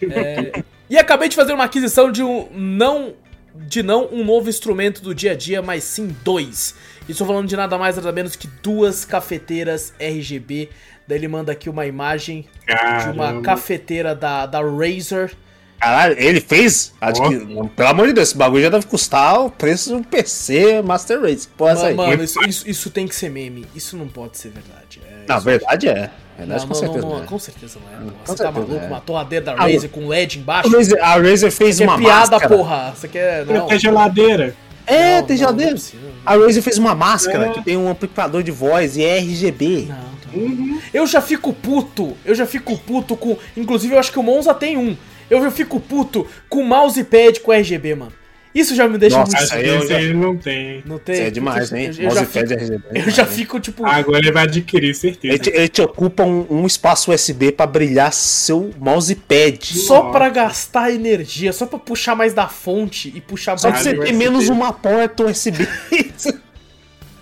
É, 0.01 0.63
e 0.89 0.97
acabei 0.97 1.29
de 1.29 1.35
fazer 1.35 1.53
uma 1.53 1.65
aquisição 1.65 2.11
de 2.11 2.23
um 2.23 2.47
não 2.51 3.13
de 3.55 3.83
não 3.83 4.07
um 4.11 4.23
novo 4.23 4.49
instrumento 4.49 5.01
do 5.01 5.13
dia 5.13 5.31
a 5.31 5.35
dia, 5.35 5.61
mas 5.61 5.83
sim 5.83 6.15
dois. 6.23 6.75
E 7.07 7.11
Estou 7.11 7.25
falando 7.27 7.47
de 7.47 7.55
nada 7.55 7.77
mais 7.77 7.95
nada 7.95 8.11
menos 8.11 8.35
que 8.35 8.47
duas 8.61 9.03
cafeteiras 9.05 9.93
RGB. 9.99 10.69
Daí 11.07 11.17
ele 11.17 11.27
manda 11.27 11.51
aqui 11.51 11.69
uma 11.69 11.85
imagem 11.85 12.45
de 12.65 12.71
uma 13.09 13.25
Caramba. 13.25 13.41
cafeteira 13.41 14.15
da, 14.15 14.45
da 14.45 14.61
Razer. 14.61 15.31
Caralho, 15.79 16.15
ele 16.19 16.39
fez? 16.39 16.93
Adqui- 17.01 17.39
Pelo 17.75 17.89
amor 17.89 18.05
de 18.07 18.13
Deus, 18.13 18.29
esse 18.29 18.37
bagulho 18.37 18.61
já 18.63 18.69
deve 18.69 18.85
custar 18.85 19.41
o 19.41 19.49
preço 19.49 19.89
de 19.89 19.95
um 19.95 20.03
PC 20.03 20.81
Master 20.83 21.19
Race. 21.21 21.47
Porra 21.47 21.71
é 21.71 21.85
aí? 21.87 21.95
Mano, 21.95 22.23
isso, 22.23 22.39
isso, 22.47 22.69
isso 22.69 22.89
tem 22.91 23.07
que 23.07 23.15
ser 23.15 23.29
meme. 23.29 23.65
Isso 23.75 23.97
não 23.97 24.07
pode 24.07 24.37
ser 24.37 24.49
verdade. 24.49 25.01
É, 25.03 25.25
Na 25.27 25.39
verdade 25.39 25.87
é. 25.89 26.11
Não, 26.41 26.47
Verdade, 26.47 26.61
não, 26.61 26.67
com 26.67 26.73
certeza. 26.75 27.01
não, 27.05 27.09
não, 27.15 27.23
é. 27.23 27.25
com 27.25 27.39
certeza 27.39 27.79
não 27.79 27.87
é. 27.91 27.99
porra. 28.01 28.11
Com 28.11 28.25
Você 28.25 28.43
tá 28.43 28.43
certeza 28.51 28.51
maluco? 28.67 28.85
é. 28.85 28.87
Uma 28.87 29.01
torradeira 29.01 29.45
da 29.45 29.51
Ah, 29.53 29.61
Razer 29.67 29.89
com 29.89 30.07
LED 30.07 30.39
embaixo? 30.39 30.69
A 30.73 30.77
Razer, 30.77 31.03
a 31.03 31.13
Razer 31.15 31.51
fez 31.51 31.77
Que 31.77 31.83
é 31.83 31.87
uma 31.87 31.97
piada, 31.97 32.31
máscara. 32.31 32.47
porra. 32.57 32.93
Você 32.95 33.07
quer. 33.07 33.45
Não. 33.45 33.67
Tem 33.67 33.79
geladeira. 33.79 34.55
É, 34.87 35.19
Não, 35.21 35.27
tem 35.27 35.35
não, 35.35 35.39
geladeira. 35.39 35.75
não. 35.75 36.11
A 36.25 36.35
Razer 36.35 36.63
fez 36.63 36.77
uma 36.77 36.95
máscara 36.95 37.47
É. 37.47 37.49
que 37.49 37.61
tem 37.63 37.77
um 37.77 37.89
amplificador 37.89 38.41
de 38.43 38.51
voz 38.51 38.97
e 38.97 39.03
é 39.03 39.17
RGB. 39.19 39.85
Não, 39.87 39.95
tá. 39.95 40.29
Uhum. 40.33 40.79
Eu 40.93 41.05
já 41.07 41.21
fico 41.21 41.53
puto. 41.53 42.17
Eu 42.25 42.33
já 42.35 42.45
fico 42.45 42.77
puto 42.77 43.15
com. 43.15 43.37
Inclusive, 43.55 43.93
eu 43.93 43.99
acho 43.99 44.11
que 44.11 44.19
o 44.19 44.23
Monza 44.23 44.53
tem 44.53 44.77
um. 44.77 44.97
Eu 45.29 45.41
já 45.43 45.51
fico 45.51 45.79
puto 45.79 46.27
com 46.49 46.63
mousepad 46.63 47.39
com 47.39 47.51
RGB, 47.53 47.95
mano. 47.95 48.11
Isso 48.53 48.75
já 48.75 48.85
me 48.87 48.97
deixa 48.97 49.17
Nossa, 49.17 49.31
muito. 49.31 49.43
Acho 49.43 49.55
aí 49.55 49.67
eu 49.67 49.87
já- 49.87 50.13
não 50.13 50.35
tem. 50.35 50.83
Não 50.85 50.97
tem. 50.99 51.15
Isso 51.15 51.23
é 51.23 51.29
demais, 51.31 51.71
hein? 51.71 51.85
Eu, 51.85 51.89
eu 51.89 51.93
já 51.93 52.03
Mousepad 52.21 52.47
fico, 52.49 52.53
RGB. 52.61 52.83
eu 52.93 53.09
já 53.11 53.25
fico, 53.25 53.59
tipo. 53.61 53.85
Agora 53.85 54.17
ele 54.19 54.31
vai 54.31 54.43
adquirir, 54.43 54.93
certeza. 54.93 55.33
Ele 55.33 55.39
te, 55.39 55.49
ele 55.51 55.67
te 55.69 55.81
ocupa 55.81 56.23
um, 56.23 56.45
um 56.49 56.67
espaço 56.67 57.11
USB 57.13 57.51
pra 57.53 57.65
brilhar 57.65 58.11
seu 58.11 58.71
mousepad. 58.77 59.77
Só 59.77 59.99
Nossa. 60.03 60.11
pra 60.11 60.29
gastar 60.29 60.91
energia, 60.91 61.53
só 61.53 61.65
pra 61.65 61.79
puxar 61.79 62.13
mais 62.15 62.33
da 62.33 62.47
fonte 62.49 63.11
e 63.15 63.21
puxar 63.21 63.57
Só 63.57 63.69
mais. 63.69 63.83
que 63.83 63.89
você 63.89 63.97
USB. 63.97 64.13
menos 64.13 64.49
uma 64.49 64.73
porta 64.73 65.23
USB. 65.25 65.65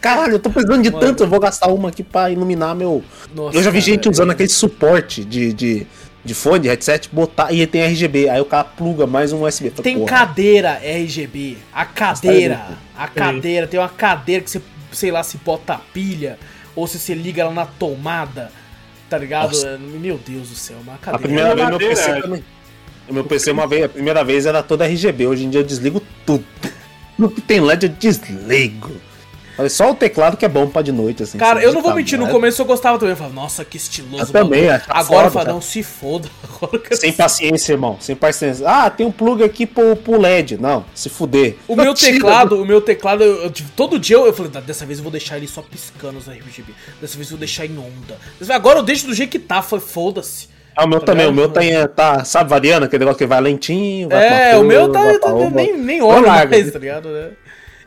Caralho, 0.02 0.34
eu 0.36 0.40
tô 0.40 0.50
precisando 0.50 0.82
de 0.82 0.90
Mano. 0.90 1.06
tanto, 1.06 1.24
eu 1.24 1.28
vou 1.28 1.42
gastar 1.42 1.68
uma 1.68 1.90
aqui 1.90 2.04
pra 2.04 2.32
iluminar 2.32 2.74
meu. 2.74 3.04
Nossa, 3.36 3.58
eu 3.58 3.62
já 3.62 3.70
vi 3.70 3.80
cara, 3.80 3.92
gente 3.92 4.08
é- 4.08 4.12
usando 4.12 4.32
aquele 4.32 4.48
suporte 4.48 5.26
de, 5.26 5.52
de, 5.52 5.88
de 6.24 6.34
fone, 6.34 6.60
de 6.60 6.68
headset, 6.68 7.10
botar 7.12 7.52
e 7.52 7.66
tem 7.66 7.82
RGB. 7.84 8.30
Aí 8.30 8.42
o 8.42 8.46
cara 8.46 8.64
pluga 8.64 9.08
mais 9.08 9.32
um 9.32 9.44
USB. 9.44 9.70
Tem 9.72 9.98
porra, 9.98 10.10
cadeira 10.10 10.80
RGB. 10.84 11.58
A 11.74 11.86
cadeira. 11.86 12.78
A 12.98 13.08
cadeira. 13.08 13.68
Tem 13.68 13.80
uma 13.80 13.90
cadeira 13.90 14.44
que 14.44 14.50
você, 14.52 14.62
sei 14.92 15.12
lá, 15.12 15.24
se 15.24 15.38
bota 15.38 15.74
a 15.74 15.78
pilha. 15.78 16.38
Ou 16.76 16.88
se 16.88 17.00
você 17.00 17.14
liga 17.14 17.42
ela 17.42 17.54
na 17.54 17.66
tomada. 17.66 18.52
Tá 19.10 19.18
ligado? 19.18 19.48
Nossa. 19.48 19.70
É, 19.70 19.78
Meu 19.78 20.18
Deus 20.18 20.50
do 20.50 20.56
céu, 20.56 20.78
uma 20.84 20.94
A 20.94 20.98
cadeira. 20.98 21.24
primeira 21.24 21.56
vez 21.56 21.70
meu 21.70 21.80
PC 21.80 22.10
é. 22.12 22.22
também. 22.22 22.44
O 23.08 23.14
meu 23.14 23.24
PC 23.24 23.52
uma 23.52 23.66
vez, 23.68 23.84
a 23.86 23.90
primeira 23.90 24.24
vez 24.24 24.46
era 24.46 24.62
toda 24.62 24.86
RGB. 24.86 25.26
Hoje 25.26 25.46
em 25.46 25.50
dia 25.50 25.62
eu 25.62 25.66
desligo 25.66 26.02
tudo. 26.26 26.46
No 27.18 27.30
que 27.30 27.42
tem 27.42 27.60
LED 27.60 27.88
eu 27.88 27.90
desligo. 27.90 28.94
Só 29.68 29.92
o 29.92 29.96
teclado 29.96 30.38
que 30.38 30.46
é 30.46 30.48
bom 30.48 30.68
pra 30.68 30.82
de 30.82 30.92
noite, 30.92 31.24
assim. 31.24 31.38
Cara, 31.38 31.62
eu 31.62 31.74
não 31.74 31.82
vou 31.82 31.94
mentir, 31.94 32.18
no 32.18 32.28
começo 32.30 32.62
eu 32.62 32.66
gostava 32.66 32.98
também. 32.98 33.12
Eu 33.14 33.18
falava, 33.18 33.36
nossa, 33.36 33.66
que 33.66 33.76
estiloso. 33.76 34.24
Eu 34.24 34.28
também, 34.28 34.68
bagulho. 34.68 34.76
achava 34.76 35.00
Agora 35.00 35.28
eu 35.28 35.32
falo, 35.32 35.46
cara. 35.46 35.54
não, 35.56 35.62
se 35.62 35.84
foda. 35.84 36.30
Sem 36.92 37.12
paciência, 37.12 37.74
irmão. 37.74 37.98
Sem 38.00 38.16
paciência. 38.16 38.68
Ah, 38.70 38.90
tem 38.90 39.06
um 39.06 39.12
plug 39.12 39.44
aqui 39.44 39.66
pro, 39.66 39.96
pro 39.96 40.20
LED. 40.20 40.58
Não, 40.58 40.86
se 40.94 41.10
fuder. 41.10 41.56
O 41.68 41.76
meu 41.76 41.94
teclado, 41.96 42.62
o 42.62 42.66
meu 42.66 42.80
teclado, 42.82 43.24
eu, 43.24 43.44
eu- 43.44 43.54
todo 43.76 43.98
dia 44.00 44.16
eu, 44.18 44.26
eu 44.28 44.34
falei, 44.34 44.52
"Tá, 44.52 44.60
dessa 44.60 44.86
vez 44.86 45.00
eu 45.00 45.04
vou 45.04 45.12
deixar 45.12 45.38
ele 45.38 45.48
só 45.48 45.62
piscando 45.62 46.18
os 46.20 46.28
RGB. 46.28 46.74
Dessa 47.02 47.16
vez 47.16 47.28
eu 47.28 47.32
vou 47.32 47.40
deixar 47.40 47.66
em 47.66 47.78
onda. 47.78 48.18
Agora 48.54 48.80
eu 48.80 48.84
deixo 48.84 49.08
do 49.08 49.14
jeito 49.14 49.30
que 49.32 49.40
tá. 49.40 49.62
Foda-se. 49.62 50.48
Ah, 50.76 50.86
o 50.86 50.88
meu 50.88 51.00
Tá 51.00 51.08
também. 51.08 51.28
O 51.28 51.34
meu 51.34 51.50
tá, 51.50 51.62
tá, 51.88 52.24
sabe, 52.24 52.50
variando, 52.50 52.84
aquele 52.86 53.00
negócio 53.00 53.18
que 53.18 53.26
vai 53.26 53.42
lentinho. 53.42 54.08
Vai 54.08 54.52
É, 54.52 54.58
o 54.58 54.64
meu 54.64 54.90
tá, 54.92 55.20
tá- 55.20 55.34
nem, 55.52 55.76
nem 55.78 56.02
largo. 56.02 56.28
mais, 56.28 56.72
tá 56.72 56.80
ligado, 56.80 57.10
né? 57.10 57.32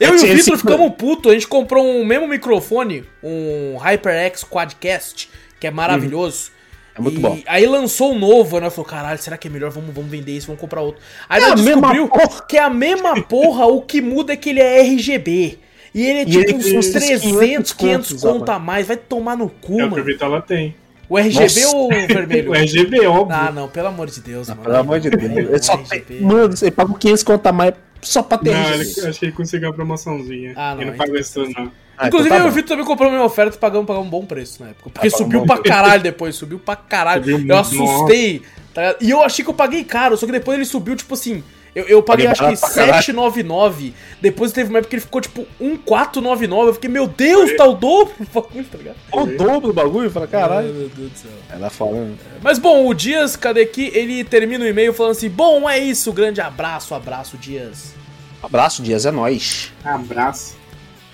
Eu 0.02 0.14
É, 0.14 0.16
e 0.18 0.32
o 0.32 0.36
Vitor 0.36 0.58
ficamos 0.58 0.92
putos, 0.96 1.30
a 1.30 1.34
gente 1.34 1.48
comprou 1.48 1.84
um 1.86 2.04
mesmo 2.04 2.26
microfone, 2.28 3.04
um 3.22 3.76
HyperX 3.78 4.44
Quadcast, 4.44 5.28
que 5.60 5.66
é 5.66 5.70
maravilhoso. 5.70 6.50
É 6.94 7.00
muito 7.00 7.18
E 7.18 7.20
bom. 7.22 7.38
Aí 7.46 7.64
lançou 7.66 8.12
um 8.12 8.18
novo, 8.18 8.60
né? 8.60 8.68
Falou, 8.68 8.84
caralho, 8.84 9.18
será 9.18 9.36
que 9.38 9.48
é 9.48 9.50
melhor? 9.50 9.70
Vamos, 9.70 9.94
vamos 9.94 10.10
vender 10.10 10.32
isso, 10.32 10.46
vamos 10.46 10.60
comprar 10.60 10.82
outro. 10.82 11.00
Aí 11.28 11.42
É 11.42 11.48
nós 11.48 11.52
a 11.60 11.62
mesma 11.62 11.72
descobriu 11.92 12.08
porra. 12.08 12.42
que 12.46 12.56
é 12.58 12.62
a 12.62 12.68
mesma 12.70 13.22
porra, 13.22 13.66
o 13.66 13.80
que 13.80 14.00
muda 14.02 14.32
é 14.34 14.36
que 14.36 14.50
ele 14.50 14.60
é 14.60 14.80
RGB. 14.82 15.58
E 15.94 16.04
ele 16.06 16.18
é 16.20 16.24
tipo 16.26 16.38
ele 16.40 16.54
uns 16.54 16.64
tem 16.64 16.78
esses 16.78 16.92
300, 16.92 17.72
500 17.72 17.72
500 17.72 18.22
conto 18.22 18.50
a 18.50 18.58
mais. 18.58 18.86
Vai 18.86 18.96
tomar 18.96 19.36
no 19.36 19.48
cu, 19.48 19.72
É 19.72 19.74
o 19.74 19.78
que 19.78 19.82
o 19.84 19.90
mano. 19.90 20.04
Vitola 20.04 20.42
tem. 20.42 20.74
O 21.08 21.18
RGB 21.18 21.42
Nossa. 21.62 21.76
ou 21.76 21.86
o 21.86 22.06
vermelho? 22.06 22.50
O 22.52 22.54
RGB, 22.54 23.06
óbvio. 23.06 23.36
Ah, 23.38 23.52
não, 23.52 23.68
pelo 23.68 23.88
amor 23.88 24.08
de 24.08 24.20
Deus, 24.20 24.48
mano. 24.48 24.62
Pelo 24.62 24.76
amor 24.76 25.00
de 25.00 25.10
Deus. 25.10 25.30
Não, 25.30 25.38
Ele 25.38 25.62
só 25.62 25.74
o 25.74 25.78
tem, 25.84 26.20
mano, 26.22 26.56
você 26.56 26.70
paga 26.70 26.92
500 26.94 27.22
conto 27.22 27.46
a 27.46 27.52
mais 27.52 27.74
só 28.02 28.22
pra 28.22 28.36
ter 28.38 28.52
não, 28.52 28.70
ele, 28.74 28.82
acho 28.82 29.18
que 29.18 29.24
ele 29.26 29.32
conseguiu 29.32 29.68
uma 29.68 29.74
promoçãozinha. 29.74 30.52
Ah, 30.56 30.74
não, 30.74 30.82
ele 30.82 30.90
não 30.90 30.96
pagou 30.98 31.16
isso 31.16 31.40
não. 31.50 31.72
Ah, 31.96 32.08
Inclusive, 32.08 32.34
então 32.34 32.42
tá 32.44 32.48
eu. 32.48 32.52
Vitor 32.52 32.68
também 32.70 32.84
comprou 32.84 33.10
minha 33.10 33.22
oferta 33.22 33.56
e 33.56 33.58
pagamos, 33.58 33.86
pagamos 33.86 34.08
um 34.08 34.10
bom 34.10 34.24
preço 34.26 34.62
na 34.62 34.70
época. 34.70 34.90
Porque 34.90 35.06
Ah, 35.06 35.10
subiu 35.10 35.42
um 35.42 35.46
pra 35.46 35.58
caralho 35.58 36.02
depois, 36.02 36.34
subiu 36.34 36.58
pra 36.58 36.74
caralho. 36.74 37.22
Subiu 37.24 37.46
eu 37.48 37.58
assustei. 37.58 38.42
tá? 38.74 38.96
E 39.00 39.10
eu 39.10 39.22
achei 39.22 39.44
que 39.44 39.50
eu 39.50 39.54
paguei 39.54 39.84
caro, 39.84 40.16
só 40.16 40.26
que 40.26 40.32
depois 40.32 40.56
ele 40.56 40.64
subiu, 40.64 40.96
tipo 40.96 41.14
assim. 41.14 41.44
Eu, 41.74 41.84
eu 41.84 42.02
paguei 42.02 42.26
acho 42.26 42.40
que 42.40 42.44
barato 42.44 42.60
pra 42.60 42.70
caralho. 42.70 43.02
799. 43.02 43.94
Depois 44.20 44.52
teve 44.52 44.68
uma 44.68 44.78
época 44.78 44.90
que 44.90 44.96
ele 44.96 45.02
ficou 45.02 45.20
tipo 45.20 45.46
1499. 45.58 46.68
Eu 46.68 46.74
fiquei, 46.74 46.90
meu 46.90 47.06
Deus, 47.06 47.56
tá 47.56 47.64
o 47.64 47.74
dobro 47.74 48.12
do 48.20 48.26
bagulho, 48.26 48.64
tá 48.64 48.78
ligado? 48.78 48.96
O 49.10 49.26
dobro 49.26 49.66
do 49.68 49.72
bagulho, 49.72 50.10
fala, 50.10 50.26
caralho. 50.26 50.72
Meu 50.72 50.88
Deus 50.88 51.10
do 51.10 51.18
céu. 51.18 51.30
É 51.50 51.56
da 51.56 51.70
fora, 51.70 52.04
né? 52.04 52.14
Mas 52.42 52.58
bom, 52.58 52.86
o 52.86 52.92
Dias 52.92 53.36
Kadeki, 53.36 53.90
ele 53.94 54.22
termina 54.22 54.64
o 54.64 54.68
e-mail 54.68 54.92
falando 54.92 55.12
assim: 55.12 55.30
Bom, 55.30 55.68
é 55.68 55.78
isso, 55.78 56.12
grande 56.12 56.40
abraço, 56.40 56.94
abraço, 56.94 57.38
Dias. 57.38 57.94
Abraço, 58.42 58.82
Dias, 58.82 59.06
é 59.06 59.10
nóis. 59.10 59.72
Abraço. 59.84 60.56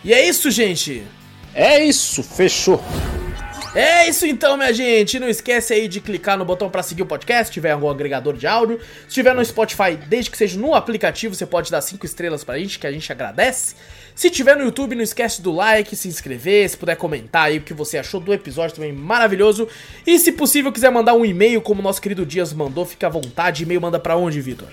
E 0.02 0.12
é 0.12 0.26
isso, 0.26 0.51
gente. 0.51 1.05
É 1.55 1.85
isso, 1.85 2.22
fechou. 2.22 2.82
É 3.81 4.09
isso 4.09 4.27
então, 4.27 4.57
minha 4.57 4.73
gente. 4.73 5.21
Não 5.21 5.29
esquece 5.29 5.73
aí 5.73 5.87
de 5.87 6.01
clicar 6.01 6.37
no 6.37 6.45
botão 6.45 6.69
pra 6.69 6.83
seguir 6.83 7.03
o 7.03 7.07
podcast, 7.07 7.47
se 7.47 7.53
tiver 7.53 7.71
algum 7.71 7.89
agregador 7.89 8.37
de 8.37 8.45
áudio. 8.45 8.81
Se 9.07 9.15
tiver 9.15 9.33
no 9.33 9.45
Spotify, 9.45 9.97
desde 10.09 10.33
que 10.33 10.37
seja 10.37 10.59
no 10.59 10.75
aplicativo, 10.75 11.33
você 11.33 11.47
pode 11.47 11.71
dar 11.71 11.81
5 11.81 12.05
estrelas 12.05 12.43
pra 12.43 12.59
gente, 12.59 12.77
que 12.77 12.89
a 12.89 12.91
gente 12.91 13.13
agradece. 13.13 13.77
Se 14.17 14.31
tiver 14.31 14.57
no 14.57 14.65
YouTube, 14.65 14.97
não 14.97 15.05
esquece 15.05 15.41
do 15.41 15.53
like, 15.53 15.95
se 15.95 16.09
inscrever, 16.09 16.69
se 16.69 16.77
puder 16.77 16.97
comentar 16.97 17.45
aí 17.45 17.59
o 17.59 17.61
que 17.61 17.73
você 17.73 17.99
achou 17.99 18.19
do 18.19 18.35
episódio 18.35 18.75
também 18.75 18.93
maravilhoso. 18.93 19.69
E 20.05 20.19
se 20.19 20.33
possível 20.33 20.73
quiser 20.73 20.91
mandar 20.91 21.15
um 21.15 21.25
e-mail, 21.25 21.61
como 21.61 21.79
o 21.79 21.85
nosso 21.85 22.03
querido 22.03 22.27
Dias 22.27 22.53
mandou, 22.53 22.85
fica 22.85 23.07
à 23.07 23.11
vontade. 23.11 23.63
E-mail 23.63 23.81
manda 23.81 24.01
pra 24.01 24.17
onde, 24.17 24.41
Vitor? 24.41 24.71